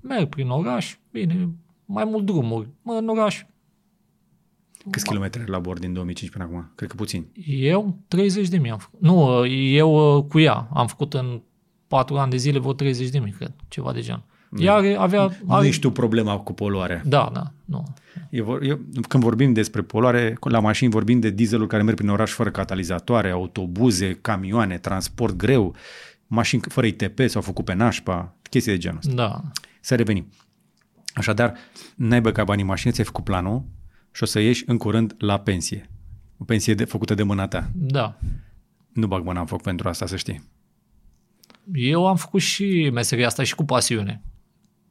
merg 0.00 0.28
prin 0.28 0.48
oraș, 0.48 0.96
bine, 1.10 1.48
mai 1.84 2.04
mult 2.04 2.24
drumuri. 2.24 2.68
Mă, 2.82 2.92
în 2.92 3.08
oraș. 3.08 3.42
Câți 4.90 5.04
kilometri 5.04 5.48
la 5.48 5.58
bord 5.58 5.80
din 5.80 5.92
2005 5.92 6.32
până 6.32 6.44
acum? 6.44 6.72
Cred 6.74 6.88
că 6.88 6.94
puțin. 6.94 7.26
Eu 7.46 7.98
30 8.08 8.48
de 8.48 8.58
mii 8.58 8.70
am 8.70 8.78
făcut. 8.78 9.00
Nu, 9.00 9.46
eu 9.46 10.16
uh, 10.16 10.24
cu 10.24 10.38
ea 10.38 10.68
am 10.72 10.86
făcut 10.86 11.14
în 11.14 11.42
4 11.86 12.16
ani 12.18 12.30
de 12.30 12.36
zile 12.36 12.58
vreo 12.58 12.72
30 12.72 13.08
de 13.08 13.18
mii, 13.18 13.32
cred, 13.32 13.54
ceva 13.68 13.92
de 13.92 14.00
genul. 14.00 14.24
Ea 14.56 14.74
are, 14.74 14.94
avea... 14.94 15.22
Are... 15.22 15.38
Nu 15.46 15.64
ești 15.64 15.80
tu 15.80 15.90
problema 15.90 16.38
cu 16.38 16.52
poluarea. 16.52 17.02
Da, 17.04 17.30
da, 17.32 17.52
nu. 17.64 17.94
Eu, 18.30 18.58
eu, 18.62 18.80
când 19.08 19.22
vorbim 19.22 19.52
despre 19.52 19.82
poluare, 19.82 20.36
la 20.40 20.60
mașini 20.60 20.90
vorbim 20.90 21.20
de 21.20 21.30
dieselul 21.30 21.66
care 21.66 21.82
merg 21.82 21.96
prin 21.96 22.08
oraș 22.08 22.30
fără 22.30 22.50
catalizatoare, 22.50 23.30
autobuze, 23.30 24.12
camioane, 24.12 24.78
transport 24.78 25.36
greu, 25.36 25.74
mașini 26.26 26.62
fără 26.68 26.86
ITP 26.86 27.20
s-au 27.26 27.42
făcut 27.42 27.64
pe 27.64 27.74
nașpa, 27.74 28.36
chestii 28.50 28.72
de 28.72 28.78
genul 28.78 28.98
ăsta. 28.98 29.14
Da. 29.14 29.42
Să 29.80 29.94
revenim. 29.94 30.26
Așadar, 31.14 31.54
n-ai 31.94 32.20
băgat 32.20 32.46
banii 32.46 32.64
mașină, 32.64 32.92
ți-ai 32.92 33.06
făcut 33.06 33.24
planul 33.24 33.64
și 34.12 34.22
o 34.22 34.26
să 34.26 34.40
ieși 34.40 34.64
în 34.66 34.76
curând 34.76 35.14
la 35.18 35.38
pensie. 35.38 35.90
O 36.38 36.44
pensie 36.44 36.74
de, 36.74 36.84
făcută 36.84 37.14
de 37.14 37.22
mâna 37.22 37.46
ta. 37.46 37.70
Da. 37.74 38.18
Nu 38.92 39.06
bag 39.06 39.24
mâna 39.24 39.40
în 39.40 39.46
foc 39.46 39.62
pentru 39.62 39.88
asta, 39.88 40.06
să 40.06 40.16
știi. 40.16 40.42
Eu 41.72 42.06
am 42.06 42.16
făcut 42.16 42.40
și 42.40 42.90
meseria 42.92 43.26
asta 43.26 43.42
și 43.42 43.54
cu 43.54 43.64
pasiune 43.64 44.22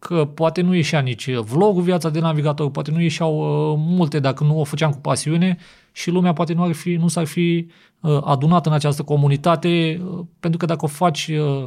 că 0.03 0.25
poate 0.25 0.61
nu 0.61 0.75
ieșea 0.75 0.99
nici 0.99 1.34
vlogul 1.34 1.81
Viața 1.81 2.09
de 2.09 2.19
Navigator, 2.19 2.71
poate 2.71 2.91
nu 2.91 3.01
ieșeau 3.01 3.38
uh, 3.38 3.77
multe 3.77 4.19
dacă 4.19 4.43
nu 4.43 4.59
o 4.59 4.63
făceam 4.63 4.91
cu 4.91 4.97
pasiune 4.97 5.57
și 5.91 6.09
lumea 6.09 6.34
poate 6.34 6.53
nu, 6.53 6.63
ar 6.63 6.71
fi, 6.71 6.95
nu 6.95 7.07
s-ar 7.07 7.25
fi 7.25 7.67
uh, 7.99 8.19
adunat 8.23 8.65
în 8.65 8.73
această 8.73 9.03
comunitate, 9.03 10.01
uh, 10.03 10.25
pentru 10.39 10.59
că 10.59 10.65
dacă 10.65 10.85
o 10.85 10.88
faci, 10.88 11.27
uh, 11.27 11.63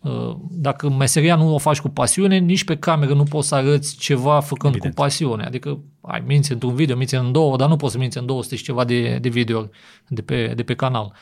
uh, 0.00 0.36
dacă 0.50 0.90
meseria 0.90 1.36
nu 1.36 1.54
o 1.54 1.58
faci 1.58 1.80
cu 1.80 1.88
pasiune, 1.88 2.38
nici 2.38 2.64
pe 2.64 2.76
cameră 2.76 3.14
nu 3.14 3.22
poți 3.22 3.48
să 3.48 3.54
arăți 3.54 3.96
ceva 3.96 4.40
făcând 4.40 4.74
Evident. 4.74 4.94
cu 4.94 5.00
pasiune. 5.00 5.44
Adică 5.44 5.80
ai 6.00 6.22
minți 6.26 6.52
într-un 6.52 6.74
video, 6.74 6.96
minți 6.96 7.14
în 7.14 7.32
două, 7.32 7.56
dar 7.56 7.68
nu 7.68 7.76
poți 7.76 7.92
să 7.92 7.98
minți 7.98 8.18
în 8.18 8.26
200 8.26 8.56
și 8.56 8.64
ceva 8.64 8.84
de, 8.84 9.18
de 9.20 9.28
video 9.28 9.68
de 10.08 10.22
pe, 10.22 10.52
de 10.56 10.62
pe 10.62 10.74
canal. 10.74 11.12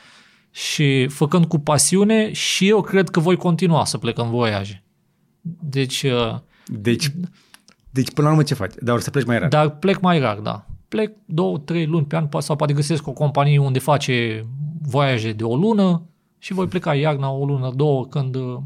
Și 0.51 1.07
făcând 1.07 1.45
cu 1.45 1.59
pasiune 1.59 2.31
și 2.31 2.69
eu 2.69 2.81
cred 2.81 3.09
că 3.09 3.19
voi 3.19 3.35
continua 3.35 3.85
să 3.85 3.97
plec 3.97 4.17
în 4.17 4.29
voiaje. 4.29 4.82
Deci... 5.59 6.03
Uh, 6.03 6.39
deci, 6.65 7.11
deci 7.89 8.11
până 8.11 8.27
la 8.27 8.33
urmă 8.33 8.43
ce 8.43 8.53
faci? 8.53 8.73
Dar 8.79 8.99
să 8.99 9.09
pleci 9.09 9.25
mai 9.25 9.39
rar. 9.39 9.47
Dar 9.47 9.69
plec 9.69 9.99
mai 10.01 10.19
rar, 10.19 10.37
da. 10.37 10.65
Plec 10.87 11.15
două, 11.25 11.57
trei 11.57 11.85
luni 11.85 12.05
pe 12.05 12.15
an 12.15 12.27
sau 12.37 12.55
poate 12.55 12.73
găsesc 12.73 13.07
o 13.07 13.11
companie 13.11 13.57
unde 13.57 13.79
face 13.79 14.45
voiaje 14.81 15.33
de 15.33 15.43
o 15.43 15.55
lună 15.55 16.07
și 16.37 16.53
voi 16.53 16.67
pleca 16.67 16.95
iarna 16.95 17.31
o 17.31 17.45
lună, 17.45 17.71
două, 17.75 18.07
când 18.07 18.35
uh, 18.35 18.57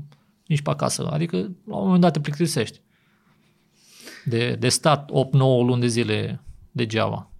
nici 0.47 0.61
pe 0.61 0.69
acasă. 0.69 1.07
Adică 1.11 1.37
la 1.65 1.75
un 1.75 1.83
moment 1.83 2.01
dat 2.01 2.13
te 2.13 2.19
plictisești. 2.19 2.81
De, 4.25 4.55
de 4.59 4.69
stat 4.69 5.11
8-9 5.11 5.11
luni 5.37 5.81
de 5.81 5.87
zile 5.87 6.43
degeaba. 6.71 7.31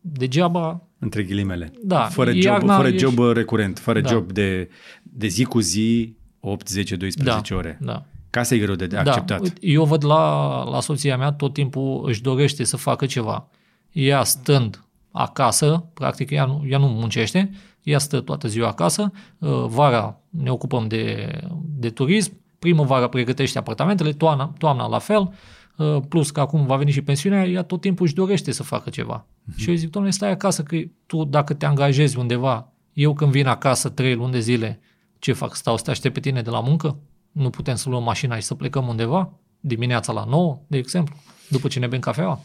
Degeaba 0.00 0.88
între 0.98 1.22
ghilimele. 1.22 1.72
Da, 1.82 2.04
fără 2.04 2.32
job, 2.32 2.66
fără 2.66 2.88
ești... 2.88 2.98
job 2.98 3.18
recurent, 3.32 3.78
fără 3.78 4.00
da. 4.00 4.08
job 4.08 4.32
de, 4.32 4.68
de 5.02 5.26
zi 5.26 5.44
cu 5.44 5.60
zi, 5.60 6.16
8, 6.40 6.68
10, 6.68 6.96
12 6.96 7.52
da, 7.54 7.58
ore. 7.58 7.78
Da. 7.80 8.04
Ca 8.30 8.42
să 8.42 8.54
e 8.54 8.58
greu 8.58 8.74
de, 8.74 8.86
de 8.86 8.96
da. 8.96 9.10
acceptat. 9.10 9.52
Eu 9.60 9.84
văd 9.84 10.04
la, 10.04 10.62
la 10.70 10.80
soția 10.80 11.16
mea 11.16 11.32
tot 11.32 11.52
timpul 11.52 12.02
își 12.06 12.22
dorește 12.22 12.64
să 12.64 12.76
facă 12.76 13.06
ceva. 13.06 13.48
Ea 13.92 14.22
stând 14.22 14.82
acasă, 15.10 15.84
practic 15.94 16.30
ea 16.30 16.44
nu, 16.44 16.64
ea 16.68 16.78
nu 16.78 16.86
muncește, 16.86 17.50
ea 17.82 17.98
stă 17.98 18.20
toată 18.20 18.48
ziua 18.48 18.68
acasă, 18.68 19.12
uh, 19.38 19.64
vara 19.66 20.20
ne 20.30 20.50
ocupăm 20.50 20.88
de, 20.88 21.30
de 21.78 21.90
turism, 21.90 22.32
primăvara 22.58 23.08
pregătește 23.08 23.58
apartamentele, 23.58 24.12
toamna, 24.12 24.54
toamna 24.58 24.86
la 24.86 24.98
fel, 24.98 25.32
uh, 25.76 25.96
plus 26.08 26.30
că 26.30 26.40
acum 26.40 26.66
va 26.66 26.76
veni 26.76 26.90
și 26.90 27.02
pensiunea, 27.02 27.46
ea 27.46 27.62
tot 27.62 27.80
timpul 27.80 28.06
își 28.06 28.14
dorește 28.14 28.52
să 28.52 28.62
facă 28.62 28.90
ceva. 28.90 29.26
Uh-huh. 29.26 29.56
Și 29.56 29.68
eu 29.68 29.74
zic, 29.74 29.90
domnule, 29.90 30.14
stai 30.14 30.30
acasă, 30.30 30.62
că 30.62 30.76
tu 31.06 31.24
dacă 31.24 31.54
te 31.54 31.66
angajezi 31.66 32.18
undeva, 32.18 32.72
eu 32.92 33.14
când 33.14 33.30
vin 33.30 33.46
acasă 33.46 33.88
trei 33.88 34.14
luni 34.14 34.32
de 34.32 34.40
zile, 34.40 34.80
ce 35.18 35.32
fac? 35.32 35.54
Stau 35.54 35.76
să 35.76 35.82
te 35.82 35.90
aștept 35.90 36.14
pe 36.14 36.20
tine 36.20 36.42
de 36.42 36.50
la 36.50 36.60
muncă? 36.60 36.98
Nu 37.32 37.50
putem 37.50 37.74
să 37.74 37.88
luăm 37.88 38.02
mașina 38.02 38.36
și 38.36 38.42
să 38.42 38.54
plecăm 38.54 38.88
undeva? 38.88 39.32
Dimineața 39.60 40.12
la 40.12 40.24
9, 40.24 40.60
de 40.66 40.76
exemplu, 40.76 41.16
după 41.48 41.68
ce 41.68 41.78
ne 41.78 41.86
bem 41.86 42.00
cafeaua? 42.00 42.40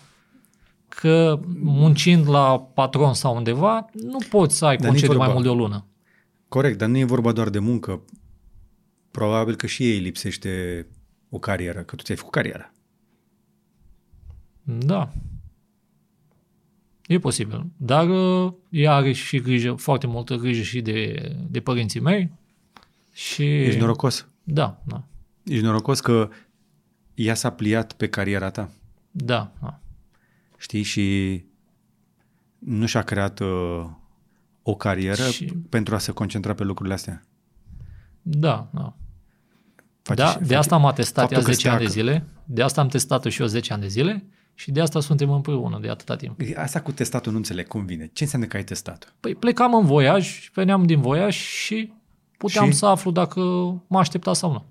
Că 0.87 1.39
muncind 1.61 2.29
la 2.29 2.59
patron 2.59 3.13
sau 3.13 3.35
undeva, 3.35 3.85
nu 3.93 4.17
poți 4.29 4.57
să 4.57 4.65
ai 4.65 4.77
dar 4.77 4.87
concediu 4.87 5.17
mai 5.17 5.31
mult 5.31 5.43
de 5.43 5.49
o 5.49 5.55
lună. 5.55 5.85
Corect, 6.47 6.77
dar 6.77 6.89
nu 6.89 6.97
e 6.97 7.03
vorba 7.03 7.31
doar 7.31 7.49
de 7.49 7.59
muncă. 7.59 8.01
Probabil 9.11 9.55
că 9.55 9.67
și 9.67 9.91
ei 9.91 9.99
lipsește 9.99 10.85
o 11.29 11.39
carieră, 11.39 11.81
că 11.81 11.95
tu 11.95 12.03
ți-ai 12.03 12.17
făcut 12.17 12.31
carieră. 12.31 12.73
Da. 14.63 15.13
E 17.07 17.19
posibil. 17.19 17.65
Dar 17.77 18.09
uh, 18.09 18.53
ea 18.69 18.93
are 18.93 19.11
și 19.11 19.39
grijă, 19.39 19.73
foarte 19.73 20.07
multă 20.07 20.35
grijă 20.35 20.61
și 20.61 20.81
de, 20.81 21.29
de 21.49 21.59
părinții 21.59 21.99
mei, 21.99 22.31
și... 23.13 23.61
Ești 23.61 23.79
norocos. 23.79 24.27
Da, 24.43 24.81
da. 24.85 25.03
Ești 25.43 25.63
norocos 25.63 25.99
că 25.99 26.29
ea 27.13 27.33
s-a 27.33 27.51
pliat 27.51 27.93
pe 27.93 28.07
cariera 28.07 28.49
ta. 28.49 28.69
Da, 29.11 29.51
da. 29.61 29.79
Știi? 30.57 30.83
Și 30.83 31.45
nu 32.59 32.85
și-a 32.85 33.01
creat 33.01 33.39
uh, 33.39 33.85
o 34.61 34.75
carieră 34.75 35.29
și... 35.29 35.45
pentru 35.45 35.95
a 35.95 35.97
se 35.97 36.11
concentra 36.11 36.53
pe 36.53 36.63
lucrurile 36.63 36.95
astea. 36.95 37.23
Da, 38.21 38.69
da. 38.73 38.95
Face 40.01 40.21
da, 40.21 40.27
și, 40.29 40.37
de 40.37 40.55
asta 40.55 40.75
am 40.75 40.91
testat 40.95 41.31
ea 41.31 41.39
10 41.39 41.69
ani 41.69 41.79
de 41.79 41.87
zile, 41.87 42.25
de 42.45 42.61
asta 42.61 42.81
am 42.81 42.87
testat-o 42.87 43.29
și 43.29 43.41
eu 43.41 43.47
10 43.47 43.73
ani 43.73 43.81
de 43.81 43.87
zile 43.87 44.25
și 44.53 44.71
de 44.71 44.81
asta 44.81 44.99
suntem 44.99 45.29
împreună 45.29 45.79
de 45.81 45.89
atâta 45.89 46.15
timp. 46.15 46.39
Asta 46.55 46.81
cu 46.81 46.91
testatul 46.91 47.31
nu 47.31 47.37
înțeleg 47.37 47.67
cum 47.67 47.85
vine. 47.85 48.09
Ce 48.13 48.23
înseamnă 48.23 48.47
că 48.47 48.57
ai 48.57 48.63
testat? 48.63 49.13
Păi 49.19 49.35
plecam 49.35 49.73
în 49.73 49.85
voiaj, 49.85 50.49
veneam 50.53 50.83
din 50.83 51.01
voiaj 51.01 51.35
și 51.35 51.93
puteam 52.47 52.69
și? 52.69 52.77
să 52.77 52.85
aflu 52.85 53.11
dacă 53.11 53.39
mă 53.87 53.99
aștepta 53.99 54.33
sau 54.33 54.51
nu. 54.51 54.63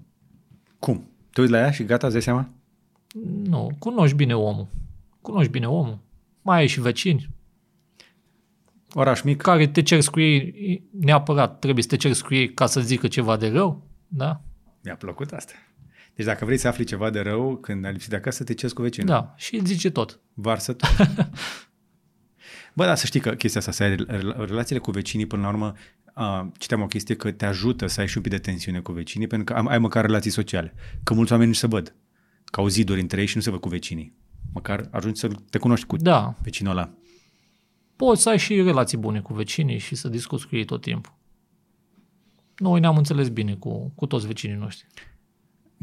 Cum? 0.78 1.04
Te 1.30 1.40
uiți 1.40 1.52
la 1.52 1.58
ea 1.58 1.70
și 1.70 1.84
gata, 1.84 2.06
îți 2.06 2.14
dai 2.14 2.24
seama? 2.24 2.48
Nu, 3.42 3.70
cunoști 3.78 4.16
bine 4.16 4.34
omul. 4.34 4.66
Cunoști 5.20 5.50
bine 5.50 5.66
omul. 5.66 5.98
Mai 6.42 6.58
ai 6.58 6.66
și 6.66 6.80
vecini. 6.80 7.28
Oraș 8.94 9.22
mic. 9.22 9.42
Care 9.42 9.66
te 9.66 9.82
ceri 9.82 10.06
cu 10.06 10.20
ei, 10.20 10.82
neapărat 11.00 11.58
trebuie 11.58 11.82
să 11.82 11.88
te 11.88 11.96
ceri 11.96 12.22
cu 12.22 12.34
ei 12.34 12.54
ca 12.54 12.66
să 12.66 12.80
zică 12.80 13.08
ceva 13.08 13.36
de 13.36 13.48
rău, 13.48 13.82
da? 14.08 14.40
Mi-a 14.82 14.96
plăcut 14.96 15.32
asta. 15.32 15.52
Deci 16.14 16.26
dacă 16.26 16.44
vrei 16.44 16.58
să 16.58 16.68
afli 16.68 16.84
ceva 16.84 17.10
de 17.10 17.20
rău, 17.20 17.56
când 17.56 17.84
ai 17.84 17.92
lipsit 17.92 18.10
de 18.10 18.16
acasă, 18.16 18.44
te 18.44 18.54
ceri 18.54 18.72
cu 18.72 18.82
vecinul. 18.82 19.08
Da, 19.08 19.34
și 19.36 19.56
îți 19.56 19.72
zice 19.72 19.90
tot. 19.90 20.20
Varsă 20.34 20.72
tot. 20.72 20.90
Bă, 22.72 22.84
da, 22.84 22.94
să 22.94 23.06
știi 23.06 23.20
că 23.20 23.30
chestia 23.30 23.60
asta, 23.60 23.72
să 23.72 23.82
ai 23.82 23.96
relațiile 24.36 24.80
cu 24.80 24.90
vecinii, 24.90 25.26
până 25.26 25.42
la 25.42 25.48
urmă, 25.48 25.74
uh, 26.16 26.46
citeam 26.58 26.82
o 26.82 26.86
chestie 26.86 27.14
că 27.14 27.30
te 27.30 27.46
ajută 27.46 27.86
să 27.86 28.00
ai 28.00 28.08
și 28.08 28.16
un 28.16 28.22
pic 28.22 28.32
de 28.32 28.38
tensiune 28.38 28.80
cu 28.80 28.92
vecinii, 28.92 29.26
pentru 29.26 29.54
că 29.54 29.60
ai 29.68 29.78
măcar 29.78 30.04
relații 30.04 30.30
sociale. 30.30 30.74
Că 31.02 31.14
mulți 31.14 31.32
oameni 31.32 31.50
nu 31.50 31.56
se 31.56 31.66
văd, 31.66 31.94
că 32.44 32.60
au 32.60 32.68
ziduri 32.68 33.00
între 33.00 33.20
ei 33.20 33.26
și 33.26 33.36
nu 33.36 33.42
se 33.42 33.50
văd 33.50 33.60
cu 33.60 33.68
vecinii. 33.68 34.14
Măcar 34.52 34.88
ajungi 34.90 35.20
să 35.20 35.28
te 35.50 35.58
cunoști 35.58 35.86
cu 35.86 35.96
da. 35.96 36.34
vecinul 36.42 36.72
ăla. 36.72 36.94
Poți 37.96 38.22
să 38.22 38.28
ai 38.28 38.38
și 38.38 38.62
relații 38.62 38.98
bune 38.98 39.20
cu 39.20 39.34
vecinii 39.34 39.78
și 39.78 39.94
să 39.94 40.08
discuți 40.08 40.48
cu 40.48 40.56
ei 40.56 40.64
tot 40.64 40.80
timpul. 40.80 41.14
noi 42.56 42.80
ne-am 42.80 42.96
înțeles 42.96 43.28
bine 43.28 43.54
cu, 43.54 43.92
cu 43.94 44.06
toți 44.06 44.26
vecinii 44.26 44.56
noștri. 44.56 44.86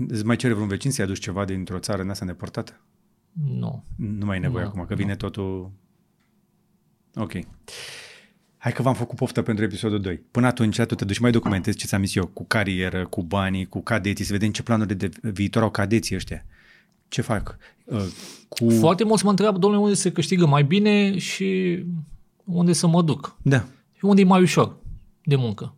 Îți 0.07 0.25
mai 0.25 0.35
cere 0.35 0.53
vreun 0.53 0.67
vecin 0.67 0.91
să-i 0.91 1.03
aduci 1.03 1.19
ceva 1.19 1.45
dintr-o 1.45 1.79
țară 1.79 2.01
în 2.01 2.09
asta 2.09 2.25
îndepărtată? 2.25 2.81
Nu. 3.31 3.83
Nu 3.95 4.25
mai 4.25 4.37
e 4.37 4.39
nevoie 4.39 4.63
Nu, 4.63 4.69
acum, 4.69 4.85
că 4.85 4.95
vine 4.95 5.15
totul... 5.15 5.71
Ok. 7.15 7.31
Hai 8.57 8.71
că 8.71 8.81
v-am 8.81 8.93
făcut 8.93 9.17
poftă 9.17 9.41
pentru 9.41 9.63
episodul 9.63 10.01
2. 10.01 10.21
Până 10.31 10.47
atunci, 10.47 10.81
tu 10.81 10.95
te 10.95 11.05
duci 11.05 11.19
mai 11.19 11.31
documentezi 11.31 11.77
ce 11.77 11.85
ți-am 11.85 12.03
zis 12.03 12.15
eu, 12.15 12.25
cu 12.25 12.45
carieră, 12.47 13.05
cu 13.05 13.23
banii, 13.23 13.65
cu 13.65 13.81
cadeții, 13.81 14.25
să 14.25 14.33
vedem 14.33 14.51
ce 14.51 14.63
planuri 14.63 14.95
de 14.95 15.09
viitor 15.21 15.63
au 15.63 15.69
cadeții 15.69 16.15
ăștia. 16.15 16.45
Ce 17.07 17.21
fac? 17.21 17.57
Uh, 17.83 18.05
Cu... 18.47 18.69
Foarte 18.69 19.03
mulți 19.03 19.23
mă 19.23 19.29
întreabă, 19.29 19.57
domnule, 19.57 19.83
unde 19.83 19.95
se 19.95 20.11
câștigă 20.11 20.45
mai 20.45 20.63
bine 20.63 21.17
și 21.17 21.79
unde 22.43 22.73
să 22.73 22.87
mă 22.87 23.01
duc. 23.01 23.37
Da. 23.41 23.65
Și 23.93 24.05
unde 24.05 24.21
e 24.21 24.25
mai 24.25 24.41
ușor 24.41 24.75
de 25.23 25.35
muncă. 25.35 25.75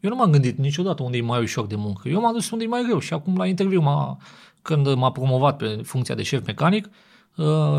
Eu 0.00 0.10
nu 0.10 0.16
m-am 0.16 0.30
gândit 0.30 0.58
niciodată 0.58 1.02
unde 1.02 1.16
e 1.16 1.20
mai 1.20 1.42
ușor 1.42 1.66
de 1.66 1.76
muncă. 1.76 2.08
Eu 2.08 2.20
m-am 2.20 2.32
dus 2.32 2.50
unde 2.50 2.64
e 2.64 2.68
mai 2.68 2.82
greu 2.82 2.98
și 2.98 3.12
acum 3.12 3.36
la 3.36 3.46
interviu, 3.46 3.80
m-a, 3.80 4.18
când 4.62 4.94
m-a 4.94 5.12
promovat 5.12 5.56
pe 5.56 5.80
funcția 5.82 6.14
de 6.14 6.22
șef 6.22 6.46
mecanic, 6.46 6.84
uh, 6.84 6.92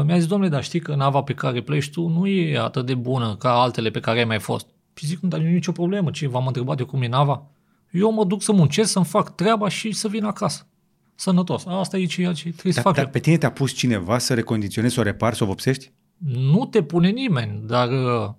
mi-a 0.05 0.17
zis, 0.17 0.27
domnule, 0.27 0.49
dar 0.49 0.63
știi 0.63 0.79
că 0.79 0.95
nava 0.95 1.21
pe 1.21 1.33
care 1.33 1.61
pleci 1.61 1.89
tu 1.89 2.07
nu 2.07 2.27
e 2.27 2.57
atât 2.57 2.85
de 2.85 2.95
bună 2.95 3.35
ca 3.39 3.51
altele 3.51 3.89
pe 3.89 3.99
care 3.99 4.19
ai 4.19 4.25
mai 4.25 4.39
fost. 4.39 4.67
Și 4.93 5.05
zic, 5.05 5.19
nu, 5.19 5.29
dar 5.29 5.39
nu 5.39 5.47
e 5.47 5.51
nicio 5.51 5.71
problemă, 5.71 6.11
ce 6.11 6.27
v-am 6.27 6.47
întrebat 6.47 6.79
eu 6.79 6.85
cum 6.85 7.01
e 7.01 7.07
nava? 7.07 7.47
Eu 7.91 8.11
mă 8.11 8.25
duc 8.25 8.41
să 8.41 8.51
muncesc, 8.51 8.91
să-mi 8.91 9.05
fac 9.05 9.35
treaba 9.35 9.69
și 9.69 9.91
să 9.91 10.07
vin 10.07 10.23
acasă. 10.23 10.67
Sănătos. 11.15 11.65
Asta 11.65 11.97
e 11.97 12.05
ceea 12.05 12.33
ce 12.33 12.49
trebuie 12.49 12.73
să 12.73 12.81
Dar, 12.81 12.83
fac 12.83 12.95
dar 12.95 13.03
eu. 13.03 13.09
pe 13.11 13.19
tine 13.19 13.37
te-a 13.37 13.51
pus 13.51 13.71
cineva 13.71 14.17
să 14.17 14.33
recondiționezi, 14.33 14.93
să 14.93 14.99
o 14.99 15.03
reparți, 15.03 15.37
să 15.37 15.43
o 15.43 15.47
vopsești? 15.47 15.91
Nu 16.27 16.65
te 16.65 16.83
pune 16.83 17.09
nimeni, 17.09 17.61
dar 17.65 17.87
uh, 17.87 18.29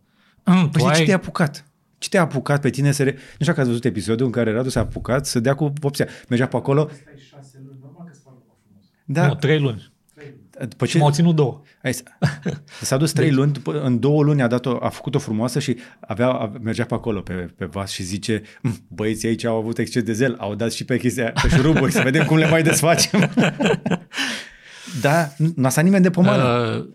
Păi 0.45 0.69
tu 0.73 0.79
și 0.79 0.85
ce 0.85 0.91
ai... 0.91 1.05
te-a 1.05 1.15
apucat? 1.15 1.65
Ce 1.99 2.09
te-a 2.09 2.21
apucat 2.21 2.61
pe 2.61 2.71
tine 2.71 2.93
să... 2.93 3.03
Re... 3.03 3.11
Nu 3.11 3.19
știu 3.19 3.47
dacă 3.47 3.61
ați 3.61 3.69
văzut 3.69 3.85
episodul 3.85 4.27
în 4.27 4.33
care 4.33 4.53
Radu 4.53 4.69
s-a 4.69 4.81
apucat 4.81 5.27
să 5.27 5.41
dea 5.41 5.55
cu 5.55 5.73
vopsea. 5.81 6.07
Mergea 6.29 6.47
pe 6.47 6.57
acolo... 6.57 6.89
Da, 9.05 9.27
Nu, 9.27 9.35
trei 9.35 9.61
luni. 9.61 9.93
După 10.69 10.85
Și 10.87 10.93
ce... 10.93 10.99
m-au 10.99 11.11
ținut 11.11 11.35
două. 11.35 11.61
Hai, 11.83 11.93
să- 11.95 12.03
s-a 12.81 12.97
dus 12.97 13.13
trei 13.13 13.31
luni, 13.39 13.53
după, 13.53 13.81
în 13.81 14.01
două 14.01 14.23
luni 14.23 14.43
a, 14.43 14.47
dat-o, 14.47 14.77
a 14.81 14.89
făcut-o 14.89 15.19
frumoasă 15.19 15.59
și 15.59 15.77
avea, 16.01 16.29
a, 16.31 16.53
mergea 16.63 16.85
pe 16.85 16.95
acolo, 16.95 17.21
pe, 17.21 17.33
pe 17.57 17.65
vas 17.65 17.91
și 17.91 18.03
zice 18.03 18.43
"Mm, 18.63 18.77
băieții 18.89 19.29
aici 19.29 19.45
au 19.45 19.57
avut 19.57 19.79
exces 19.79 20.03
de 20.03 20.13
zel, 20.13 20.37
au 20.39 20.55
dat 20.55 20.73
și 20.73 20.85
pe 20.85 20.99
chestia, 20.99 21.33
pe 21.43 21.49
șuruburi, 21.49 21.93
să 21.93 22.01
vedem 22.03 22.27
cum 22.27 22.37
le 22.37 22.49
mai 22.49 22.63
desfacem. 22.63 23.31
da, 25.03 25.29
nu 25.55 25.67
a 25.67 25.69
stat 25.69 25.85
nimeni 25.85 26.03
de 26.03 26.11
pomană. 26.11 26.45
Uh, 26.79 26.87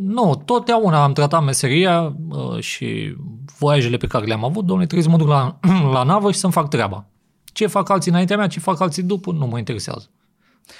nu, 0.00 0.42
totdeauna 0.44 1.02
am 1.02 1.12
tratat 1.12 1.44
meseria 1.44 2.16
uh, 2.28 2.58
și 2.60 3.16
voiajele 3.58 3.96
pe 3.96 4.06
care 4.06 4.24
le-am 4.26 4.44
avut, 4.44 4.64
domnule, 4.64 4.86
trebuie 4.86 5.08
să 5.08 5.16
mă 5.16 5.22
duc 5.24 5.28
la, 5.28 5.58
la 5.96 6.02
navă 6.02 6.32
și 6.32 6.38
să-mi 6.38 6.52
fac 6.52 6.68
treaba. 6.68 7.06
Ce 7.52 7.66
fac 7.66 7.88
alții 7.90 8.10
înaintea 8.10 8.36
mea, 8.36 8.46
ce 8.46 8.60
fac 8.60 8.80
alții 8.80 9.02
după, 9.02 9.32
nu 9.32 9.46
mă 9.46 9.58
interesează. 9.58 10.10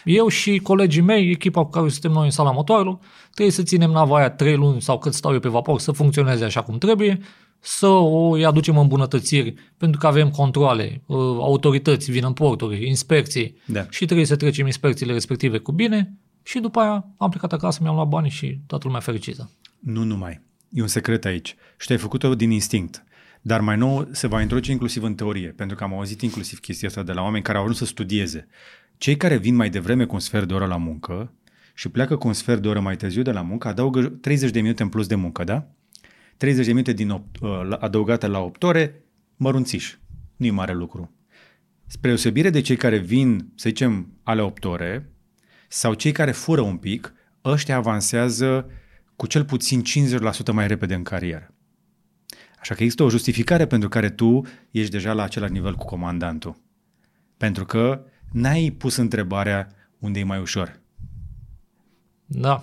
Eu 0.04 0.28
și 0.28 0.58
colegii 0.58 1.02
mei, 1.02 1.30
echipa 1.30 1.64
cu 1.64 1.70
care 1.70 1.88
suntem 1.88 2.10
noi 2.10 2.24
în 2.24 2.30
sala 2.30 2.52
motoarelor, 2.52 2.98
trebuie 3.32 3.54
să 3.54 3.62
ținem 3.62 3.90
nava 3.90 4.16
aia 4.16 4.30
trei 4.30 4.56
luni 4.56 4.82
sau 4.82 4.98
cât 4.98 5.14
stau 5.14 5.32
eu 5.32 5.40
pe 5.40 5.48
vapor 5.48 5.80
să 5.80 5.92
funcționeze 5.92 6.44
așa 6.44 6.62
cum 6.62 6.78
trebuie, 6.78 7.20
să 7.60 7.86
o 7.86 8.30
îi 8.30 8.44
aducem 8.44 8.78
îmbunătățiri, 8.78 9.54
pentru 9.76 10.00
că 10.00 10.06
avem 10.06 10.30
controle, 10.30 11.02
uh, 11.06 11.16
autorități 11.40 12.10
vin 12.10 12.24
în 12.24 12.32
porturi, 12.32 12.86
inspecții 12.86 13.56
Da. 13.66 13.86
și 13.90 14.04
trebuie 14.04 14.26
să 14.26 14.36
trecem 14.36 14.66
inspecțiile 14.66 15.12
respective 15.12 15.58
cu 15.58 15.72
bine 15.72 16.14
și 16.42 16.58
după 16.58 16.80
aia 16.80 17.06
am 17.16 17.30
plecat 17.30 17.52
acasă, 17.52 17.78
mi-am 17.82 17.94
luat 17.94 18.08
banii 18.08 18.30
și 18.30 18.58
toată 18.66 18.84
lumea 18.86 19.00
fericită. 19.00 19.50
Nu 19.78 20.02
numai. 20.02 20.40
E 20.70 20.80
un 20.80 20.86
secret 20.86 21.24
aici. 21.24 21.56
Și 21.78 21.86
tu 21.86 21.92
ai 21.92 21.98
făcut-o 21.98 22.34
din 22.34 22.50
instinct. 22.50 23.04
Dar 23.40 23.60
mai 23.60 23.76
nou 23.76 24.08
se 24.12 24.26
va 24.26 24.40
introduce 24.40 24.70
inclusiv 24.70 25.02
în 25.02 25.14
teorie, 25.14 25.48
pentru 25.48 25.76
că 25.76 25.84
am 25.84 25.94
auzit 25.94 26.22
inclusiv 26.22 26.58
chestia 26.58 26.88
asta 26.88 27.02
de 27.02 27.12
la 27.12 27.22
oameni 27.22 27.44
care 27.44 27.58
au 27.58 27.64
vrut 27.64 27.76
să 27.76 27.84
studieze. 27.84 28.48
Cei 28.96 29.16
care 29.16 29.36
vin 29.36 29.54
mai 29.54 29.70
devreme 29.70 30.04
cu 30.04 30.14
un 30.14 30.20
sfert 30.20 30.48
de 30.48 30.54
oră 30.54 30.66
la 30.66 30.76
muncă 30.76 31.32
și 31.74 31.88
pleacă 31.88 32.16
cu 32.16 32.26
un 32.26 32.32
sfert 32.32 32.62
de 32.62 32.68
oră 32.68 32.80
mai 32.80 32.96
târziu 32.96 33.22
de 33.22 33.32
la 33.32 33.42
muncă, 33.42 33.68
adaugă 33.68 34.02
30 34.02 34.50
de 34.50 34.60
minute 34.60 34.82
în 34.82 34.88
plus 34.88 35.06
de 35.06 35.14
muncă, 35.14 35.44
da? 35.44 35.66
30 36.36 36.66
de 36.66 36.72
minute 36.72 36.92
din 36.92 37.10
8, 37.10 37.38
adăugate 37.78 38.26
la 38.26 38.38
8 38.38 38.62
ore, 38.62 39.04
mărunțiș. 39.36 39.96
Nu 40.36 40.46
e 40.46 40.50
mare 40.50 40.72
lucru. 40.72 41.12
Spre 41.86 42.08
deosebire 42.08 42.50
de 42.50 42.60
cei 42.60 42.76
care 42.76 42.98
vin, 42.98 43.52
să 43.54 43.68
zicem, 43.68 44.12
ale 44.22 44.42
8 44.42 44.64
ore, 44.64 45.12
sau 45.68 45.94
cei 45.94 46.12
care 46.12 46.32
fură 46.32 46.60
un 46.60 46.76
pic, 46.76 47.14
ăștia 47.44 47.76
avansează 47.76 48.70
cu 49.16 49.26
cel 49.26 49.44
puțin 49.44 49.82
50% 50.18 50.52
mai 50.52 50.66
repede 50.66 50.94
în 50.94 51.02
carieră. 51.02 51.54
Așa 52.60 52.74
că 52.74 52.82
există 52.82 53.02
o 53.02 53.10
justificare 53.10 53.66
pentru 53.66 53.88
care 53.88 54.10
tu 54.10 54.40
ești 54.70 54.90
deja 54.90 55.12
la 55.12 55.22
același 55.22 55.52
nivel 55.52 55.74
cu 55.74 55.84
comandantul. 55.84 56.56
Pentru 57.36 57.64
că 57.64 58.04
n-ai 58.34 58.70
pus 58.78 58.96
întrebarea 58.96 59.68
unde 59.98 60.18
e 60.18 60.24
mai 60.24 60.40
ușor. 60.40 60.80
Da, 62.26 62.62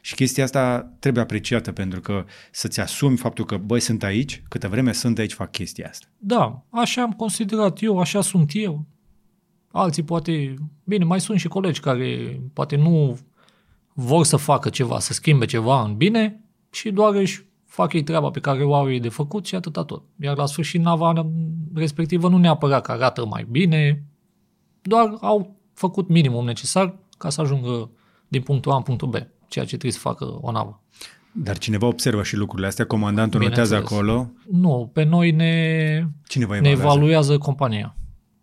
Și 0.00 0.14
chestia 0.14 0.44
asta 0.44 0.92
trebuie 0.98 1.22
apreciată 1.22 1.72
pentru 1.72 2.00
că 2.00 2.24
să-ți 2.50 2.80
asumi 2.80 3.16
faptul 3.16 3.44
că, 3.44 3.56
băi, 3.56 3.80
sunt 3.80 4.02
aici, 4.02 4.42
câtă 4.48 4.68
vreme 4.68 4.92
sunt 4.92 5.18
aici, 5.18 5.32
fac 5.32 5.50
chestia 5.50 5.88
asta. 5.88 6.06
da, 6.18 6.64
așa 6.70 7.02
am 7.02 7.12
considerat 7.12 7.82
eu, 7.82 7.98
așa 7.98 8.20
sunt 8.20 8.50
eu. 8.54 8.86
Alții 9.70 10.02
poate, 10.02 10.54
bine, 10.84 11.04
mai 11.04 11.20
sunt 11.20 11.38
și 11.38 11.48
colegi 11.48 11.80
care 11.80 12.40
poate 12.52 12.76
nu 12.76 13.18
vor 13.94 14.24
să 14.24 14.36
facă 14.36 14.68
ceva, 14.68 14.98
să 14.98 15.12
schimbe 15.12 15.44
ceva 15.44 15.82
în 15.82 15.96
bine 15.96 16.44
și 16.70 16.90
doar 16.90 17.14
își 17.14 17.45
fac 17.76 17.92
ei 17.92 18.02
treaba 18.02 18.30
pe 18.30 18.40
care 18.40 18.64
o 18.64 18.74
au 18.74 18.90
ei 18.90 19.00
de 19.00 19.08
făcut 19.08 19.46
și 19.46 19.54
atâta 19.54 19.84
tot. 19.84 20.02
Iar 20.20 20.36
la 20.36 20.46
sfârșit 20.46 20.80
nava 20.80 21.26
respectivă 21.74 22.28
nu 22.28 22.38
neapărat 22.38 22.82
că 22.82 22.92
arată 22.92 23.26
mai 23.26 23.46
bine, 23.50 24.04
doar 24.82 25.16
au 25.20 25.56
făcut 25.74 26.08
minimum 26.08 26.44
necesar 26.44 26.94
ca 27.18 27.28
să 27.30 27.40
ajungă 27.40 27.90
din 28.28 28.42
punctul 28.42 28.72
A 28.72 28.76
în 28.76 28.82
punctul 28.82 29.08
B, 29.08 29.14
ceea 29.48 29.64
ce 29.64 29.70
trebuie 29.70 29.92
să 29.92 29.98
facă 29.98 30.38
o 30.40 30.50
navă. 30.50 30.82
Dar 31.32 31.58
cineva 31.58 31.86
observă 31.86 32.22
și 32.22 32.36
lucrurile 32.36 32.66
astea, 32.66 32.86
comandantul 32.86 33.40
notează 33.40 33.74
Bineînțeles. 33.74 34.00
acolo, 34.00 34.30
Nu, 34.50 34.90
pe 34.92 35.04
noi 35.04 35.30
ne, 35.30 36.06
cineva 36.28 36.52
ne 36.60 36.68
evaluează. 36.68 36.82
evaluează 36.82 37.38
compania. 37.38 37.96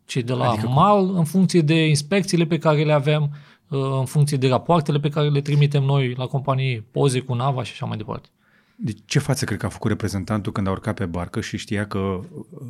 Cei 0.05 0.23
de 0.23 0.33
la 0.33 0.37
Adică 0.49 0.53
adică 0.53 0.65
cum? 0.67 0.75
MAL, 0.75 1.15
în 1.15 1.23
funcție 1.23 1.61
de 1.61 1.87
inspecțiile 1.87 2.45
pe 2.45 2.57
care 2.57 2.83
le 2.83 2.93
avem, 2.93 3.35
uh, 3.69 3.79
în 3.99 4.05
funcție 4.05 4.37
de 4.37 4.47
rapoartele 4.47 4.99
pe 4.99 5.09
care 5.09 5.29
le 5.29 5.41
trimitem 5.41 5.83
noi 5.83 6.13
la 6.17 6.25
companie, 6.25 6.85
poze 6.91 7.19
cu 7.19 7.33
nava 7.33 7.63
și 7.63 7.71
așa 7.71 7.85
mai 7.85 7.97
departe. 7.97 8.27
Deci 8.75 8.97
ce 9.05 9.19
față 9.19 9.45
cred 9.45 9.57
că 9.59 9.65
a 9.65 9.69
făcut 9.69 9.89
reprezentantul 9.89 10.51
când 10.51 10.67
a 10.67 10.71
urcat 10.71 10.95
pe 10.95 11.05
barcă 11.05 11.41
și 11.41 11.57
știa 11.57 11.87
că 11.87 11.97
uh, 11.99 12.23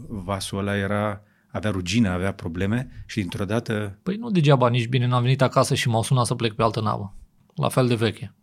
vasul 0.07 0.57
ăla 0.57 0.75
era, 0.77 1.21
avea 1.47 1.71
rugină, 1.71 2.09
avea 2.09 2.33
probleme 2.33 3.03
și 3.05 3.19
dintr-o 3.19 3.45
dată 3.45 3.97
Păi 4.03 4.15
nu 4.15 4.29
degeaba 4.29 4.69
nici 4.69 4.87
bine 4.87 5.07
n-am 5.07 5.21
venit 5.21 5.41
acasă 5.41 5.75
și 5.75 5.89
m-au 5.89 6.03
sunat 6.03 6.25
să 6.25 6.35
plec 6.35 6.53
pe 6.53 6.63
altă 6.63 6.81
navă. 6.81 7.15
La 7.55 7.69
fel 7.69 7.87
de 7.87 7.95
veche. 7.95 8.33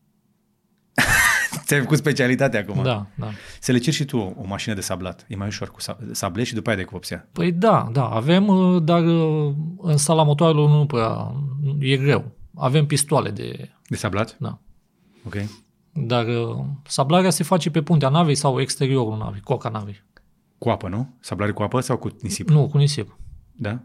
ți-ai 1.65 1.81
făcut 1.81 1.97
specialitatea 1.99 2.61
acum. 2.61 2.82
Da, 2.82 3.07
da. 3.15 3.28
Să 3.61 3.73
le 3.73 3.78
ceri 3.78 3.97
și 3.97 4.05
tu 4.05 4.16
o, 4.16 4.32
o 4.37 4.47
mașină 4.47 4.74
de 4.74 4.81
sablat. 4.81 5.24
E 5.28 5.37
mai 5.37 5.47
ușor 5.47 5.70
cu 5.70 5.81
sa- 5.81 5.99
sable 6.12 6.43
și 6.45 6.55
după 6.55 6.69
aia 6.69 6.78
de 6.78 6.85
cu 6.85 6.91
vopsea. 6.93 7.28
Păi 7.32 7.53
da, 7.53 7.89
da, 7.93 8.05
avem, 8.09 8.47
uh, 8.49 8.82
dar 8.82 9.05
uh, 9.05 9.55
în 9.78 9.97
sala 9.97 10.23
motoarelor 10.23 10.69
nu 10.69 10.87
prea, 10.87 11.35
e 11.78 11.97
greu. 11.97 12.32
Avem 12.55 12.87
pistoale 12.87 13.31
de, 13.31 13.70
De 13.89 13.97
sablat? 13.97 14.37
da. 14.39 14.59
Ok. 15.27 15.35
Dar 16.07 16.27
uh, 16.27 16.65
sablarea 16.87 17.31
se 17.31 17.43
face 17.43 17.71
pe 17.71 17.83
puntea 17.83 18.09
navei 18.09 18.35
sau 18.35 18.61
exteriorul 18.61 19.17
navei, 19.17 19.41
coca 19.41 19.69
navei. 19.69 20.03
Cu 20.59 20.69
apă, 20.69 20.89
nu? 20.89 21.15
Sablare 21.21 21.53
cu 21.53 21.63
apă 21.63 21.81
sau 21.81 21.97
cu 21.97 22.09
nisip? 22.21 22.49
Nu, 22.49 22.69
cu 22.69 22.79
nisip. 22.79 23.19
Da? 23.53 23.83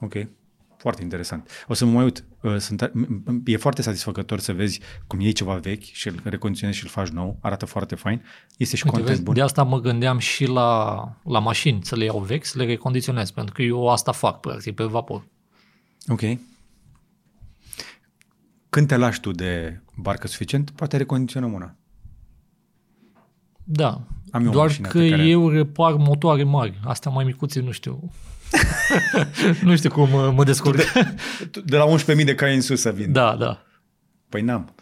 Ok. 0.00 0.14
Foarte 0.76 1.02
interesant. 1.02 1.64
O 1.68 1.74
să 1.74 1.84
mă 1.84 1.92
mai 1.92 2.04
uit. 2.04 2.24
Uh, 2.40 2.56
Sunt, 2.58 2.92
e 3.44 3.56
foarte 3.56 3.82
satisfăcător 3.82 4.38
să 4.38 4.52
vezi 4.52 4.80
cum 5.06 5.20
iei 5.20 5.32
ceva 5.32 5.54
vechi 5.54 5.82
și 5.82 6.08
îl 6.08 6.20
recondiționezi 6.24 6.78
și 6.78 6.84
îl 6.84 6.90
faci 6.90 7.08
nou. 7.08 7.38
Arată 7.40 7.66
foarte 7.66 7.94
fain. 7.94 8.22
Este 8.56 8.76
și 8.76 8.82
Uite, 8.84 8.96
content 8.96 9.14
vezi, 9.16 9.22
bun. 9.22 9.34
de 9.34 9.40
asta 9.40 9.62
mă 9.62 9.80
gândeam 9.80 10.18
și 10.18 10.46
la, 10.46 11.08
la 11.24 11.38
mașini, 11.38 11.84
să 11.84 11.96
le 11.96 12.04
iau 12.04 12.18
vechi, 12.18 12.44
să 12.44 12.58
le 12.58 12.64
recondiționez, 12.64 13.30
pentru 13.30 13.54
că 13.54 13.62
eu 13.62 13.88
asta 13.88 14.12
fac, 14.12 14.40
practic, 14.40 14.74
pe 14.74 14.84
vapor. 14.84 15.26
Ok. 16.08 16.20
Când 18.70 18.86
te 18.86 18.96
lași 18.96 19.20
tu 19.20 19.30
de 19.30 19.80
barcă 19.96 20.26
suficient, 20.26 20.70
poate 20.70 20.96
recondiționăm 20.96 21.52
una. 21.52 21.76
Da, 23.64 24.06
Am 24.30 24.42
eu 24.42 24.48
o 24.48 24.52
doar 24.52 24.66
mașină 24.66 24.88
că 24.88 24.98
pe 24.98 25.08
care- 25.08 25.22
eu 25.26 25.48
repar 25.48 25.94
motoare 25.94 26.42
mari, 26.42 26.80
astea 26.84 27.10
mai 27.10 27.24
micuțe 27.24 27.60
nu 27.60 27.70
știu. 27.70 28.10
nu 29.62 29.76
știu 29.76 29.90
cum 29.90 30.12
uh, 30.12 30.32
mă 30.34 30.44
descurc. 30.44 30.80
De 31.64 31.76
la 31.76 31.84
11.000 32.18 32.24
de 32.24 32.34
cai 32.34 32.54
în 32.54 32.60
sus 32.60 32.80
să 32.80 32.92
vin. 32.92 33.12
da, 33.12 33.36
da. 33.36 33.62
Păi 34.28 34.42
n-am. 34.42 34.74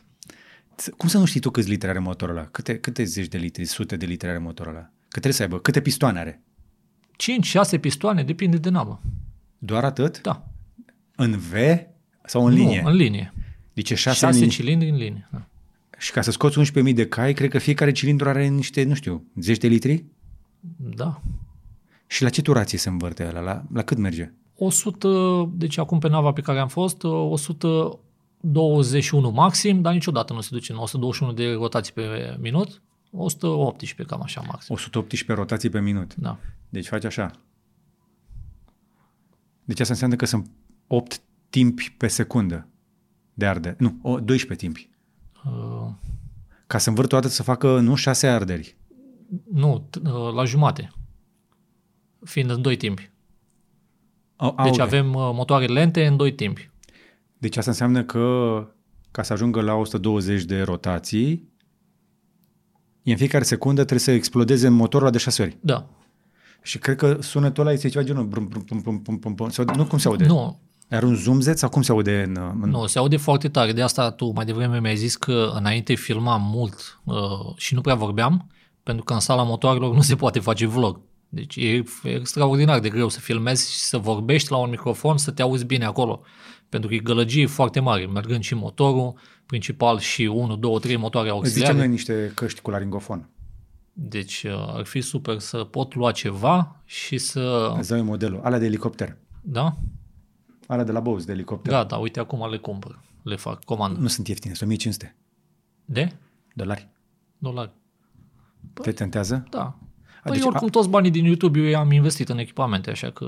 Cum 0.97 1.09
să 1.09 1.19
nu 1.19 1.25
știi 1.25 1.41
tu 1.41 1.51
câți 1.51 1.69
litri 1.69 1.89
are 1.89 1.99
motorul 1.99 2.37
ăla? 2.37 2.47
Câte, 2.47 2.79
câte 2.79 3.05
zeci 3.05 3.27
de 3.29 3.39
litri, 3.39 3.65
sute 3.65 3.97
de 3.97 4.07
litri 4.07 4.29
are 4.29 4.39
motorul 4.39 4.73
ăla? 4.75 4.83
Că 4.83 4.91
trebuie 5.09 5.33
să 5.33 5.43
aibă. 5.43 5.59
Câte 5.59 5.81
pistoane 5.81 6.19
are? 6.19 6.43
5-6 7.77 7.81
pistoane, 7.81 8.23
depinde 8.23 8.57
de 8.57 8.69
navă. 8.69 9.01
Doar 9.59 9.85
atât? 9.85 10.21
Da. 10.21 10.49
În 11.17 11.37
V 11.39 11.53
sau 12.25 12.47
în 12.47 12.53
linie? 12.53 12.81
Nu, 12.83 12.89
în 12.89 12.95
linie. 12.95 13.33
Deci 13.75 13.91
e 13.91 13.95
6 13.95 14.19
6 14.19 14.27
în 14.27 14.33
linie. 14.33 14.49
cilindri 14.49 14.89
în 14.89 14.97
linie. 14.97 15.29
Da. 15.33 15.47
Și 15.99 16.13
ca 16.13 16.21
să 16.21 16.31
scoți 16.31 16.61
11.000 16.61 16.95
de 16.95 17.07
cai, 17.07 17.33
cred 17.33 17.51
că 17.51 17.59
fiecare 17.59 17.93
cilindru 17.93 18.29
are 18.29 18.47
niște, 18.47 18.85
nu 18.85 18.95
știu, 18.95 19.25
zeci 19.41 19.59
de 19.59 19.69
litri? 19.69 20.05
da. 20.77 21.21
Și 22.07 22.23
la 22.23 22.29
ce 22.29 22.43
turație 22.43 22.79
se 22.79 22.89
învârte 22.89 23.27
ăla? 23.29 23.41
La, 23.41 23.65
la 23.73 23.83
cât 23.83 23.99
merge? 23.99 24.33
100, 24.57 25.51
deci 25.55 25.79
acum 25.79 25.99
pe 25.99 26.09
nava 26.09 26.33
pe 26.33 26.41
care 26.41 26.59
am 26.59 26.69
fost, 26.69 27.05
121 27.05 29.31
maxim, 29.31 29.81
dar 29.81 29.93
niciodată 29.93 30.33
nu 30.33 30.41
se 30.41 30.49
duce 30.51 30.73
în 30.73 30.79
121 30.79 31.33
de 31.33 31.53
rotații 31.53 31.93
pe 31.93 32.37
minut, 32.41 32.83
118 33.11 34.15
cam 34.15 34.23
așa 34.23 34.41
maxim. 34.41 34.75
118 34.75 35.41
rotații 35.41 35.71
pe 35.71 35.81
minut. 35.81 36.15
Da. 36.15 36.39
Deci 36.69 36.87
faci 36.87 37.05
așa. 37.05 37.31
Deci 39.65 39.81
asta 39.81 39.93
înseamnă 39.93 40.17
că 40.17 40.25
sunt 40.25 40.51
8 40.87 41.21
timpi 41.51 41.95
pe 41.97 42.07
secundă 42.07 42.67
de 43.35 43.47
arde. 43.47 43.75
Nu, 43.79 43.99
o, 44.03 44.21
12 44.21 44.67
timpi. 44.67 44.89
Uh, 45.47 45.89
Ca 46.67 46.79
să 46.79 46.89
învârt 46.89 47.13
o 47.13 47.17
dată 47.17 47.29
să 47.29 47.43
facă, 47.43 47.81
nu, 47.81 47.95
6 47.95 48.27
arderi. 48.27 48.77
nu, 49.53 49.89
t- 49.91 50.03
uh, 50.03 50.33
la 50.35 50.45
jumate, 50.45 50.93
fiind 52.25 52.51
în 52.51 52.63
doi 52.63 52.77
timpi. 52.77 53.11
Au, 54.37 54.55
Deci 54.63 54.79
avem 54.79 55.07
uh, 55.15 55.31
motoare 55.35 55.67
lente 55.67 56.07
în 56.07 56.17
doi 56.17 56.33
timpi. 56.35 56.71
Deci 57.39 57.57
asta 57.57 57.71
înseamnă 57.71 58.05
că 58.05 58.67
ca 59.11 59.23
să 59.23 59.33
ajungă 59.33 59.61
la 59.61 59.75
120 59.75 60.45
de 60.45 60.63
rotații, 60.63 61.51
în 63.05 63.17
fiecare 63.17 63.45
secundă 63.45 63.81
trebuie 63.81 63.99
să 64.01 64.11
explodeze 64.11 64.69
motorul 64.69 65.07
ăla 65.07 65.13
de 65.17 65.19
6 65.23 65.43
ori. 65.43 65.57
Da. 65.61 65.89
Și 66.63 66.79
cred 66.79 66.97
că 66.97 67.19
sunetul 67.21 67.63
ăla 67.63 67.73
este 67.73 67.89
ceva 67.89 68.05
genul 68.05 68.25
brum, 68.27 68.49
brum, 68.49 68.65
brum, 68.67 68.81
brum, 68.81 69.01
brum, 69.03 69.17
brum, 69.19 69.35
brum. 69.35 69.49
Se 69.51 69.61
aude- 69.61 69.73
Nu 69.77 69.87
cum 69.87 69.99
se 69.99 70.09
aude? 70.09 70.27
Nu, 70.27 70.61
Are 70.97 71.07
un 71.07 71.15
zumzet 71.15 71.59
sau 71.59 71.69
cum 71.69 71.83
se 71.83 71.93
aude 71.93 72.23
în... 72.23 72.37
în... 72.63 72.71
nu, 72.71 72.87
se 72.87 72.99
aude 72.99 73.17
foarte 73.17 73.49
tare. 73.49 73.73
De 73.73 73.83
asta 73.83 74.11
tu 74.11 74.31
mai 74.31 74.45
devreme 74.45 74.81
mi-ai 74.81 74.97
zis 74.97 75.17
că 75.17 75.53
înainte 75.55 75.95
filmam 75.95 76.43
mult 76.55 77.01
uh, 77.05 77.15
și 77.57 77.75
nu 77.75 77.81
prea 77.81 77.95
vorbeam, 77.95 78.51
pentru 78.83 79.05
că 79.05 79.13
în 79.13 79.21
sala 79.21 79.43
motoarelor 79.43 79.95
nu 79.95 80.01
se 80.01 80.15
poate 80.15 80.41
face 80.41 80.67
vlog. 80.67 81.01
Deci 81.29 81.57
e 81.57 81.85
extraordinar 82.03 82.81
de 82.81 82.89
greu 82.89 83.09
să 83.09 83.21
filmezi 83.21 83.73
și 83.73 83.79
să 83.79 83.99
vorbești 83.99 84.51
la 84.51 84.57
un 84.57 84.71
microfon, 84.71 85.19
să 85.19 85.31
te 85.31 85.43
auzi 85.43 85.65
bine 85.65 85.85
acolo. 85.85 86.23
Pentru 86.69 86.89
că 86.89 86.95
e 86.95 86.99
gălăgie 86.99 87.47
foarte 87.47 87.81
mare, 87.81 88.07
mergând 88.07 88.43
și 88.43 88.55
motorul 88.55 89.15
principal 89.47 89.99
și 89.99 90.23
1, 90.23 90.57
2, 90.57 90.79
3 90.81 90.97
motoare 90.97 91.29
Îți 91.29 91.37
auxiliare. 91.37 91.73
zicem 91.73 91.77
noi 91.77 91.89
niște 91.89 92.33
căști 92.35 92.61
cu 92.61 92.71
laringofon. 92.71 93.29
Deci 93.93 94.43
uh, 94.43 94.75
ar 94.77 94.85
fi 94.85 95.01
super 95.01 95.39
să 95.39 95.57
pot 95.57 95.95
lua 95.95 96.11
ceva 96.11 96.83
și 96.85 97.19
să... 97.19 97.75
Îți 97.79 97.89
dau 97.89 98.05
modelul. 98.05 98.41
Alea 98.43 98.59
de 98.59 98.65
elicopter. 98.65 99.17
Da? 99.41 99.77
Alea 100.67 100.85
de 100.85 100.93
la 100.93 101.01
Bose 101.01 101.25
de 101.25 101.33
elicopter. 101.33 101.73
Gata, 101.73 101.97
uite, 101.97 102.21
acum 102.21 102.51
le 102.51 102.57
cumpăr. 102.57 103.01
Le 103.23 103.37
fac 103.37 103.65
comandă. 103.65 104.01
Nu 104.01 104.07
sunt 104.09 104.29
ieftine, 104.29 104.55
sunt 104.55 104.69
1500 104.71 105.17
De? 105.85 106.13
dolari. 106.55 106.89
Dolari. 107.39 107.71
Te 108.83 108.93
tentează? 108.93 109.47
Da. 109.51 109.61
A, 109.61 109.79
Păi 110.23 110.33
deci- 110.33 110.45
oricum 110.45 110.69
toți 110.69 110.89
banii 110.89 111.11
din 111.11 111.25
YouTube 111.25 111.59
eu 111.59 111.65
i-am 111.65 111.91
investit 111.93 112.29
în 112.29 112.39
echipamente, 112.39 112.91
așa 112.91 113.11
că 113.11 113.25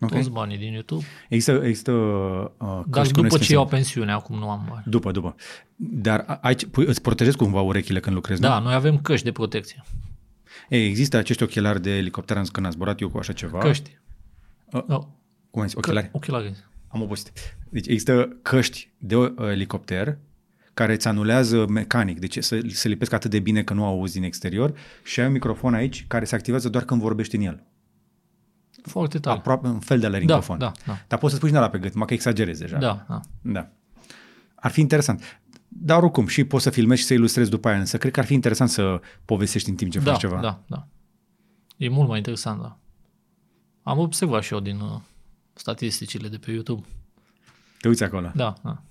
Ok. 0.00 0.10
toți 0.10 0.30
banii 0.30 0.58
din 0.58 0.72
YouTube. 0.72 1.04
Există, 1.28 1.52
există 1.64 1.92
uh, 1.92 2.48
Dar 2.58 2.84
căști 2.90 3.12
cu 3.12 3.20
după 3.20 3.20
ce 3.20 3.22
nesfințenie. 3.22 3.56
iau 3.56 3.66
pensiune, 3.66 4.12
acum 4.12 4.38
nu 4.38 4.50
am 4.50 4.66
bani. 4.70 4.82
După, 4.86 5.10
după. 5.10 5.34
Dar 5.76 6.24
a- 6.26 6.38
aici 6.42 6.66
pui, 6.66 6.86
îți 6.86 7.02
protejezi 7.02 7.36
cumva 7.36 7.60
urechile 7.60 8.00
când 8.00 8.14
lucrezi, 8.14 8.40
Da, 8.40 8.58
nu? 8.58 8.64
noi 8.64 8.74
avem 8.74 8.98
căști 9.00 9.24
de 9.24 9.32
protecție. 9.32 9.84
Ei, 10.68 10.86
există 10.86 11.16
acești 11.16 11.42
ochelari 11.42 11.82
de 11.82 11.96
elicopter, 11.96 12.36
am 12.36 12.42
zis 12.42 12.52
că 12.52 12.60
n-am 12.60 12.70
zburat 12.70 13.00
eu 13.00 13.08
cu 13.08 13.18
așa 13.18 13.32
ceva. 13.32 13.58
Căști. 13.58 13.98
Uh, 14.72 14.84
Da. 14.86 15.08
Cum 15.58 15.66
ai 15.66 15.72
zis? 15.72 15.82
Că- 15.82 15.90
Ochelari? 15.90 16.10
Ochelari. 16.12 16.64
Am 16.88 17.02
obosit. 17.02 17.32
Deci 17.70 17.86
există 17.86 18.36
căști 18.42 18.90
de 18.98 19.16
uh, 19.16 19.30
elicopter 19.38 20.18
care 20.74 20.92
îți 20.92 21.08
anulează 21.08 21.66
mecanic, 21.66 22.18
deci 22.18 22.38
să 22.42 22.60
se 22.68 22.88
lipesc 22.88 23.12
atât 23.12 23.30
de 23.30 23.38
bine 23.38 23.62
că 23.62 23.74
nu 23.74 23.84
auzi 23.84 24.12
din 24.12 24.22
exterior 24.22 24.74
și 25.04 25.20
ai 25.20 25.26
un 25.26 25.32
microfon 25.32 25.74
aici 25.74 26.04
care 26.06 26.24
se 26.24 26.34
activează 26.34 26.68
doar 26.68 26.84
când 26.84 27.00
vorbești 27.00 27.36
în 27.36 27.42
el. 27.42 27.62
Foarte 28.82 29.18
tare. 29.18 29.36
Aproape 29.38 29.66
un 29.66 29.78
fel 29.80 29.98
de 29.98 30.06
Da, 30.06 30.12
laringofon. 30.12 30.58
da, 30.58 30.72
da. 30.86 30.98
Dar 31.08 31.18
poți 31.18 31.30
să 31.32 31.36
spui 31.36 31.48
și 31.48 31.54
de 31.54 31.60
la 31.60 31.68
pe 31.70 31.78
gât, 31.78 31.94
mă 31.94 32.04
că 32.04 32.14
exagerezi 32.14 32.60
deja. 32.60 32.78
Da, 32.78 33.04
da. 33.08 33.20
Da. 33.42 33.68
Ar 34.54 34.70
fi 34.70 34.80
interesant. 34.80 35.40
Dar 35.68 36.02
oricum, 36.02 36.26
și 36.26 36.44
poți 36.44 36.62
să 36.62 36.70
filmezi 36.70 37.00
și 37.00 37.06
să 37.06 37.14
ilustrezi 37.14 37.50
după 37.50 37.68
aia, 37.68 37.78
însă 37.78 37.98
cred 37.98 38.12
că 38.12 38.20
ar 38.20 38.26
fi 38.26 38.34
interesant 38.34 38.70
să 38.70 39.00
povestești 39.24 39.68
în 39.70 39.74
timp 39.76 39.90
ce 39.90 39.98
Da, 39.98 40.10
faci 40.10 40.20
ceva. 40.20 40.40
da, 40.40 40.62
da. 40.66 40.86
E 41.76 41.88
mult 41.88 42.08
mai 42.08 42.16
interesant, 42.16 42.60
da. 42.60 42.78
Am 43.82 43.98
observat 43.98 44.42
și 44.42 44.52
eu 44.52 44.60
din 44.60 44.80
uh, 44.80 45.00
statisticile 45.58 46.28
de 46.28 46.36
pe 46.36 46.50
YouTube. 46.50 46.86
Te 47.80 47.88
uiți 47.88 48.02
acolo. 48.04 48.30
Da, 48.34 48.54
da. 48.62 48.82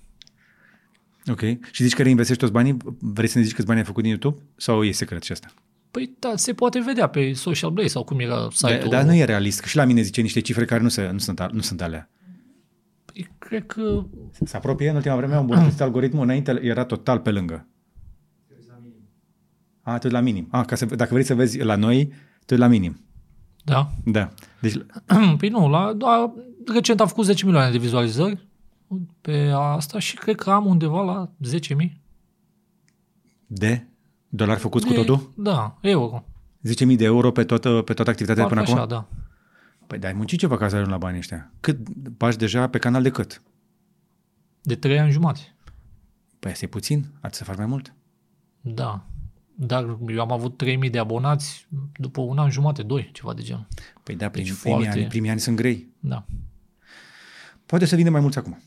Ok. 1.30 1.40
Și 1.70 1.82
zici 1.82 1.94
că 1.94 2.02
reinvestești 2.02 2.40
toți 2.42 2.52
banii? 2.54 2.76
Vrei 2.98 3.28
să 3.28 3.38
ne 3.38 3.44
zici 3.44 3.54
câți 3.54 3.66
bani 3.66 3.78
ai 3.78 3.84
făcut 3.84 4.02
din 4.02 4.10
YouTube? 4.10 4.42
Sau 4.56 4.84
e 4.84 4.92
secret 4.92 5.22
și 5.22 5.32
asta? 5.32 5.48
Păi 5.90 6.16
da, 6.18 6.32
se 6.36 6.52
poate 6.54 6.80
vedea 6.80 7.06
pe 7.06 7.32
Social 7.32 7.70
Blade 7.70 7.88
sau 7.88 8.04
cum 8.04 8.18
era 8.20 8.36
Da, 8.40 8.48
site-ul. 8.50 8.90
dar 8.90 9.04
nu 9.04 9.14
e 9.14 9.24
realist, 9.24 9.60
că 9.60 9.66
și 9.66 9.76
la 9.76 9.84
mine 9.84 10.00
zice 10.02 10.20
niște 10.20 10.40
cifre 10.40 10.64
care 10.64 10.82
nu, 10.82 10.88
se, 10.88 11.08
nu, 11.10 11.18
sunt, 11.18 11.40
a- 11.40 11.48
nu 11.52 11.60
sunt 11.60 11.80
alea. 11.82 12.10
Păi, 13.04 13.28
cred 13.38 13.66
că 13.66 14.04
Se 14.44 14.56
apropie 14.56 14.88
în 14.88 14.94
ultima 14.96 15.16
vreme, 15.16 15.34
au 15.34 15.40
îmbunătățit 15.40 15.80
algoritmul, 15.88 16.22
înainte 16.22 16.58
era 16.62 16.84
total 16.84 17.18
pe 17.18 17.30
lângă. 17.30 17.66
A, 19.82 19.92
atât 19.92 20.10
la 20.10 20.20
minim. 20.20 20.48
A, 20.50 20.64
ca 20.64 20.74
să, 20.74 20.84
dacă 20.84 21.10
vrei 21.12 21.24
să 21.24 21.34
vezi 21.34 21.58
la 21.62 21.76
noi, 21.76 22.12
tot 22.46 22.58
la 22.58 22.66
minim. 22.66 23.00
Da. 23.64 23.90
Da. 24.04 24.30
Deci, 24.60 24.74
Păi 25.38 25.48
nu, 25.48 25.68
la, 25.68 25.92
da, 25.92 26.34
recent 26.72 27.00
am 27.00 27.06
făcut 27.06 27.24
10 27.24 27.44
milioane 27.44 27.70
de 27.70 27.78
vizualizări 27.78 28.46
pe 29.20 29.50
asta 29.54 29.98
și 29.98 30.16
cred 30.16 30.34
că 30.34 30.50
am 30.50 30.66
undeva 30.66 31.02
la 31.02 31.30
10.000. 31.84 31.92
de 33.46 33.86
dolari 34.28 34.60
făcuți 34.60 34.86
de, 34.86 34.94
cu 34.94 35.00
totul? 35.04 35.32
Da, 35.36 35.78
euro. 35.80 36.24
10.000 36.90 36.96
de 36.96 37.04
euro 37.04 37.32
pe 37.32 37.44
toată, 37.44 37.82
pe 37.84 37.92
toată 37.92 38.10
activitatea 38.10 38.46
de 38.48 38.54
Parcă 38.54 38.70
până 38.72 38.80
așa, 38.82 38.94
acum? 38.94 39.08
da. 39.10 39.16
Păi 39.86 39.98
dar 39.98 40.10
ai 40.10 40.16
muncit 40.16 40.38
ceva 40.38 40.56
ca 40.56 40.68
să 40.68 40.74
ajungi 40.74 40.92
la 40.92 40.98
banii 40.98 41.18
ăștia. 41.18 41.52
Cât 41.60 41.88
bagi 41.98 42.36
deja 42.36 42.68
pe 42.68 42.78
canal 42.78 43.02
de 43.02 43.10
cât? 43.10 43.42
De 44.62 44.74
3 44.74 44.98
ani 44.98 45.10
jumate. 45.10 45.40
Păi 46.38 46.50
asta 46.50 46.64
e 46.64 46.68
puțin, 46.68 47.06
ar 47.20 47.32
să 47.32 47.44
faci 47.44 47.56
mai 47.56 47.66
mult. 47.66 47.92
Da. 48.60 49.06
Dar 49.54 49.98
eu 50.08 50.20
am 50.20 50.32
avut 50.32 50.56
3000 50.56 50.90
de 50.90 50.98
abonați 50.98 51.66
după 51.96 52.20
un 52.20 52.38
an 52.38 52.50
jumate, 52.50 52.82
doi, 52.82 53.10
ceva 53.12 53.34
de 53.34 53.42
genul. 53.42 53.66
Păi 54.02 54.16
da, 54.16 54.28
primii, 54.28 54.50
Deci 54.50 54.60
primii, 54.60 54.80
foarte- 54.82 54.98
ani, 55.00 55.08
primii 55.08 55.30
ani 55.30 55.40
sunt 55.40 55.56
grei. 55.56 55.88
Da. 56.00 56.24
Poate 57.68 57.84
să 57.84 57.96
vină 57.96 58.10
mai 58.10 58.20
mulți 58.20 58.38
acum. 58.38 58.58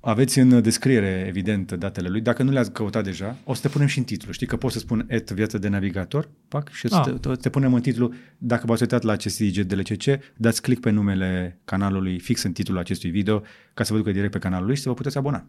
Aveți 0.00 0.38
în 0.38 0.62
descriere, 0.62 1.24
evident, 1.26 1.72
datele 1.72 2.08
lui. 2.08 2.20
Dacă 2.20 2.42
nu 2.42 2.50
le-ați 2.50 2.72
căutat 2.72 3.04
deja, 3.04 3.36
o 3.44 3.54
să 3.54 3.60
te 3.60 3.68
punem 3.68 3.86
și 3.86 3.98
în 3.98 4.04
titlu. 4.04 4.32
Știi 4.32 4.46
că 4.46 4.56
poți 4.56 4.72
să 4.72 4.78
spun 4.78 5.04
et 5.08 5.30
viață 5.30 5.58
de 5.58 5.68
navigator, 5.68 6.28
pac, 6.48 6.70
și 6.72 6.86
Ah. 6.90 7.02
te, 7.04 7.10
te, 7.10 7.34
te 7.34 7.50
punem 7.50 7.74
în 7.74 7.80
titlu. 7.80 8.12
Dacă 8.38 8.66
v-ați 8.66 8.82
uitat 8.82 9.02
la 9.02 9.12
acest 9.12 9.38
IG 9.38 9.56
de 9.60 9.74
LCC, 9.74 10.20
dați 10.36 10.62
click 10.62 10.80
pe 10.80 10.90
numele 10.90 11.60
canalului 11.64 12.18
fix 12.18 12.42
în 12.42 12.52
titlul 12.52 12.78
acestui 12.78 13.10
video 13.10 13.42
ca 13.74 13.84
să 13.84 13.92
vă 13.92 13.98
ducă 13.98 14.10
direct 14.12 14.32
pe 14.32 14.38
canalul 14.38 14.66
lui 14.66 14.76
și 14.76 14.82
să 14.82 14.88
vă 14.88 14.94
puteți 14.94 15.16
abona. 15.18 15.46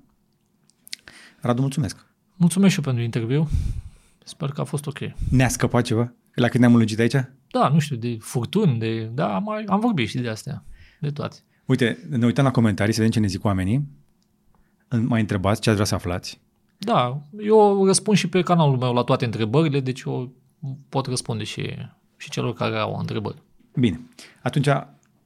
Radu, 1.39 1.61
mulțumesc. 1.61 2.05
Mulțumesc 2.35 2.71
și 2.71 2.77
eu 2.79 2.83
pentru 2.85 3.03
interviu. 3.03 3.49
Sper 4.23 4.49
că 4.49 4.61
a 4.61 4.63
fost 4.63 4.85
ok. 4.87 4.99
Ne-a 5.29 5.47
scăpat 5.47 5.83
ceva? 5.83 6.13
La 6.33 6.47
cât 6.47 6.59
ne-am 6.59 6.75
lungit 6.75 6.99
aici? 6.99 7.15
Da, 7.51 7.67
nu 7.73 7.79
știu, 7.79 7.95
de 7.95 8.17
furtuni, 8.19 8.79
de... 8.79 9.09
Da, 9.13 9.35
am, 9.35 9.43
mai, 9.43 9.63
am 9.67 9.79
vorbit 9.79 10.07
și 10.09 10.17
de 10.17 10.29
astea. 10.29 10.63
De 10.99 11.09
toate. 11.09 11.35
Uite, 11.65 11.99
ne 12.09 12.25
uităm 12.25 12.43
la 12.43 12.51
comentarii 12.51 12.93
să 12.93 12.99
vedem 12.99 13.13
ce 13.13 13.19
ne 13.19 13.27
zic 13.27 13.43
oamenii. 13.43 13.87
Mai 15.01 15.19
întrebați 15.19 15.61
ce 15.61 15.69
ați 15.69 15.75
vrea 15.77 15.87
să 15.89 15.95
aflați. 15.95 16.39
Da, 16.77 17.21
eu 17.39 17.85
răspund 17.85 18.17
și 18.17 18.29
pe 18.29 18.41
canalul 18.41 18.77
meu 18.77 18.93
la 18.93 19.01
toate 19.03 19.25
întrebările, 19.25 19.79
deci 19.79 20.01
eu 20.01 20.31
pot 20.89 21.05
răspunde 21.05 21.43
și, 21.43 21.75
și 22.17 22.29
celor 22.29 22.53
care 22.53 22.77
au 22.77 22.97
întrebări. 22.99 23.41
Bine, 23.75 23.99
atunci 24.41 24.67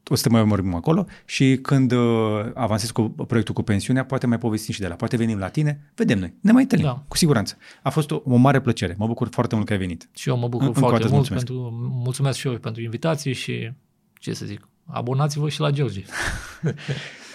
o 0.08 0.16
să 0.16 0.24
te 0.24 0.30
mai 0.30 0.42
urmărim 0.42 0.74
acolo 0.76 1.06
și 1.26 1.60
când 1.62 1.92
uh, 1.92 2.52
avansezi 2.54 2.92
cu 2.92 3.02
proiectul 3.10 3.54
cu 3.54 3.62
pensiunea, 3.62 4.06
poate 4.06 4.28
mai 4.28 4.38
povestim 4.38 4.74
și 4.74 4.80
de 4.80 4.88
la. 4.88 4.96
Poate 4.96 5.18
venim 5.18 5.38
la 5.38 5.48
tine, 5.50 5.92
vedem 5.96 6.20
noi, 6.20 6.34
ne 6.42 6.52
mai 6.52 6.62
întâlnim, 6.62 6.88
Da. 6.88 7.04
cu 7.08 7.18
siguranță. 7.18 7.58
A 7.84 7.90
fost 7.90 8.12
o, 8.12 8.22
o 8.26 8.36
mare 8.36 8.62
plăcere, 8.62 8.96
mă 8.98 9.08
bucur 9.08 9.28
foarte 9.32 9.56
mult 9.56 9.68
că 9.68 9.74
ai 9.74 9.80
venit. 9.80 10.10
Și 10.14 10.30
eu 10.30 10.38
mă 10.38 10.48
bucur 10.48 10.68
În- 10.68 10.74
încă 10.76 10.80
o 10.80 10.88
foarte 10.90 11.04
dată 11.04 11.16
mult 11.16 11.30
îți 11.30 11.36
pentru... 11.46 11.70
Mulțumesc 12.04 12.38
și 12.38 12.48
eu 12.48 12.54
pentru 12.58 12.82
invitație 12.82 13.32
și, 13.34 13.72
ce 14.14 14.34
să 14.34 14.46
zic, 14.46 14.68
abonați-vă 14.92 15.50
și 15.50 15.60
la 15.60 15.70
George. 15.70 16.04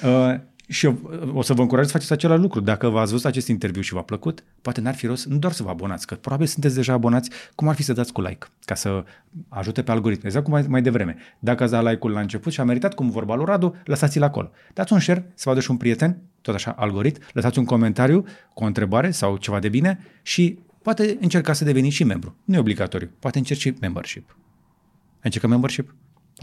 Uh, 0.02 0.34
și 0.68 0.86
eu 0.86 0.98
uh, 1.02 1.34
o 1.34 1.42
să 1.42 1.52
vă 1.52 1.60
încurajez 1.60 1.90
să 1.90 1.96
faceți 1.96 2.12
același 2.12 2.40
lucru. 2.40 2.60
Dacă 2.60 2.88
v-ați 2.88 3.10
văzut 3.10 3.26
acest 3.26 3.48
interviu 3.48 3.80
și 3.80 3.92
v-a 3.92 4.02
plăcut, 4.02 4.44
poate 4.62 4.80
n-ar 4.80 4.94
fi 4.94 5.06
rost 5.06 5.26
nu 5.26 5.36
doar 5.36 5.52
să 5.52 5.62
vă 5.62 5.70
abonați, 5.70 6.06
că 6.06 6.14
probabil 6.14 6.46
sunteți 6.46 6.74
deja 6.74 6.92
abonați, 6.92 7.30
cum 7.54 7.68
ar 7.68 7.74
fi 7.74 7.82
să 7.82 7.92
dați 7.92 8.12
cu 8.12 8.20
like, 8.20 8.46
ca 8.64 8.74
să 8.74 9.04
ajute 9.48 9.82
pe 9.82 9.90
algoritm. 9.90 10.26
Exact 10.26 10.44
cum 10.44 10.52
mai, 10.52 10.64
mai 10.68 10.82
devreme. 10.82 11.16
Dacă 11.38 11.62
ați 11.62 11.72
dat 11.72 11.84
like-ul 11.84 12.10
la 12.10 12.20
început 12.20 12.52
și 12.52 12.60
a 12.60 12.64
meritat, 12.64 12.94
cum 12.94 13.10
vorba 13.10 13.34
lui 13.34 13.44
Radu, 13.44 13.76
lăsați-l 13.84 14.22
acolo. 14.22 14.50
Dați 14.74 14.92
un 14.92 15.00
share, 15.00 15.32
să 15.34 15.48
vadă 15.48 15.60
și 15.60 15.70
un 15.70 15.76
prieten, 15.76 16.18
tot 16.40 16.54
așa, 16.54 16.70
algoritm, 16.70 17.22
lăsați 17.32 17.58
un 17.58 17.64
comentariu 17.64 18.24
cu 18.54 18.62
o 18.62 18.66
întrebare 18.66 19.10
sau 19.10 19.36
ceva 19.36 19.58
de 19.58 19.68
bine 19.68 19.98
și 20.22 20.58
poate 20.82 21.16
încercați 21.20 21.58
să 21.58 21.64
deveniți 21.64 21.94
și 21.94 22.04
membru. 22.04 22.36
Nu 22.44 22.54
e 22.54 22.58
obligatoriu, 22.58 23.10
poate 23.18 23.38
încerci 23.38 23.60
și 23.60 23.74
membership. 23.80 24.36
Ai 25.10 25.20
încercat 25.22 25.50
membership? 25.50 25.94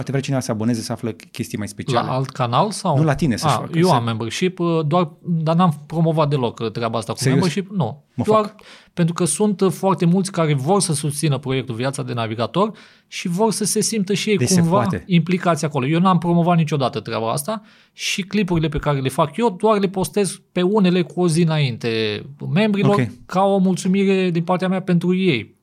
Poate 0.02 0.16
vrea 0.18 0.26
cineva 0.26 0.46
să 0.46 0.52
aboneze 0.52 0.82
să 0.82 0.92
află 0.92 1.12
chestii 1.12 1.58
mai 1.58 1.68
speciale. 1.68 2.08
La 2.08 2.14
alt 2.14 2.30
canal 2.30 2.72
sau? 2.72 2.98
Nu 2.98 3.04
la 3.04 3.16
tine 3.16 3.36
să 3.36 3.48
A, 3.48 3.50
facă. 3.50 3.78
Eu 3.78 3.88
să... 3.88 3.94
am 3.94 4.04
membership, 4.04 4.60
uh, 4.60 4.80
doar, 4.88 5.12
dar 5.22 5.56
n-am 5.56 5.84
promovat 5.88 6.30
deloc 6.30 6.60
uh, 6.60 6.72
treaba 6.72 6.98
asta 6.98 7.12
cu 7.12 7.18
Serios? 7.18 7.40
membership. 7.40 7.72
Nu. 7.72 8.04
Mă 8.14 8.24
doar 8.28 8.42
fac. 8.46 8.56
pentru 8.94 9.14
că 9.14 9.26
sunt 9.26 9.62
uh, 9.62 9.72
foarte 9.72 10.06
mulți 10.06 10.32
care 10.32 10.54
vor 10.54 10.82
să 10.82 10.94
susțină 10.94 11.38
proiectul 11.38 11.76
Viața 11.76 12.04
de 12.04 12.14
Navigator 12.14 12.72
și 13.08 13.28
vor 13.28 13.52
să 13.52 13.64
se 13.66 13.82
simtă 13.82 14.14
și 14.14 14.30
ei 14.30 14.38
Deci 14.38 14.48
se 14.48 14.60
cumva 14.60 14.76
poate. 14.76 15.04
implicați 15.08 15.66
acolo. 15.66 15.88
Eu 15.88 16.00
n-am 16.00 16.18
promovat 16.18 16.58
niciodată 16.58 17.00
treaba 17.00 17.32
asta 17.32 17.62
și 17.94 18.22
clipurile 18.22 18.68
pe 18.70 18.78
care 18.78 19.00
le 19.00 19.10
fac 19.10 19.38
eu 19.38 19.50
doar 19.60 19.80
le 19.80 19.88
postez 19.88 20.42
pe 20.52 20.62
unele 20.62 21.02
cu 21.02 21.22
o 21.22 21.28
zi 21.28 21.42
înainte 21.42 22.22
membrilor 22.54 23.00
Ok. 23.00 23.08
ca 23.26 23.42
o 23.44 23.58
mulțumire 23.58 24.30
din 24.30 24.44
partea 24.44 24.68
mea 24.68 24.82
pentru 24.82 25.16
ei. 25.16 25.60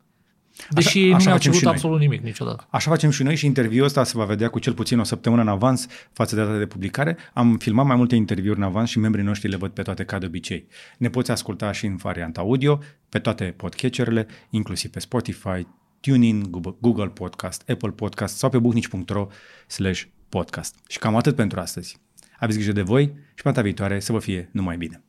Deși 0.70 0.88
Așa- 0.88 0.98
ei 0.98 1.08
nu 1.08 1.14
așa 1.14 1.24
mi-au 1.24 1.36
facem 1.36 1.52
și 1.52 1.58
cerut 1.58 1.62
noi. 1.62 1.72
absolut 1.82 2.00
nimic 2.00 2.22
niciodată. 2.22 2.66
Așa 2.70 2.90
facem 2.90 3.10
și 3.10 3.22
noi 3.22 3.36
și 3.36 3.46
interviul 3.46 3.84
ăsta 3.84 4.04
se 4.04 4.12
va 4.16 4.24
vedea 4.24 4.48
cu 4.48 4.58
cel 4.58 4.72
puțin 4.74 4.98
o 4.98 5.04
săptămână 5.04 5.42
în 5.42 5.48
avans 5.48 5.86
față 6.12 6.34
de 6.34 6.42
data 6.42 6.58
de 6.58 6.66
publicare. 6.66 7.16
Am 7.34 7.56
filmat 7.56 7.86
mai 7.86 7.96
multe 7.96 8.14
interviuri 8.14 8.58
în 8.58 8.64
avans 8.64 8.88
și 8.90 8.98
membrii 8.98 9.24
noștri 9.24 9.48
le 9.48 9.56
văd 9.56 9.70
pe 9.70 9.82
toate 9.82 10.04
ca 10.04 10.18
de 10.18 10.26
obicei. 10.26 10.66
Ne 10.98 11.08
poți 11.08 11.30
asculta 11.30 11.72
și 11.72 11.86
în 11.86 11.96
varianta 11.96 12.40
audio, 12.40 12.80
pe 13.08 13.18
toate 13.18 13.54
podcatcherele, 13.56 14.26
inclusiv 14.50 14.90
pe 14.90 14.98
Spotify, 15.00 15.66
TuneIn, 16.00 16.50
Google- 16.50 16.74
Google 16.80 17.06
Podcast, 17.08 17.68
Apple 17.70 17.90
Podcast 17.90 18.36
sau 18.36 18.50
pe 18.50 18.58
buhnici.ro 18.58 19.26
slash 19.66 20.02
podcast. 20.28 20.74
Și 20.88 20.98
cam 20.98 21.16
atât 21.16 21.34
pentru 21.36 21.60
astăzi. 21.60 21.98
Aveți 22.38 22.56
grijă 22.58 22.72
de 22.72 22.82
voi 22.82 23.02
și 23.34 23.42
pe 23.42 23.48
data 23.48 23.62
viitoare 23.62 24.00
să 24.00 24.12
vă 24.12 24.18
fie 24.18 24.48
numai 24.52 24.76
bine. 24.76 25.02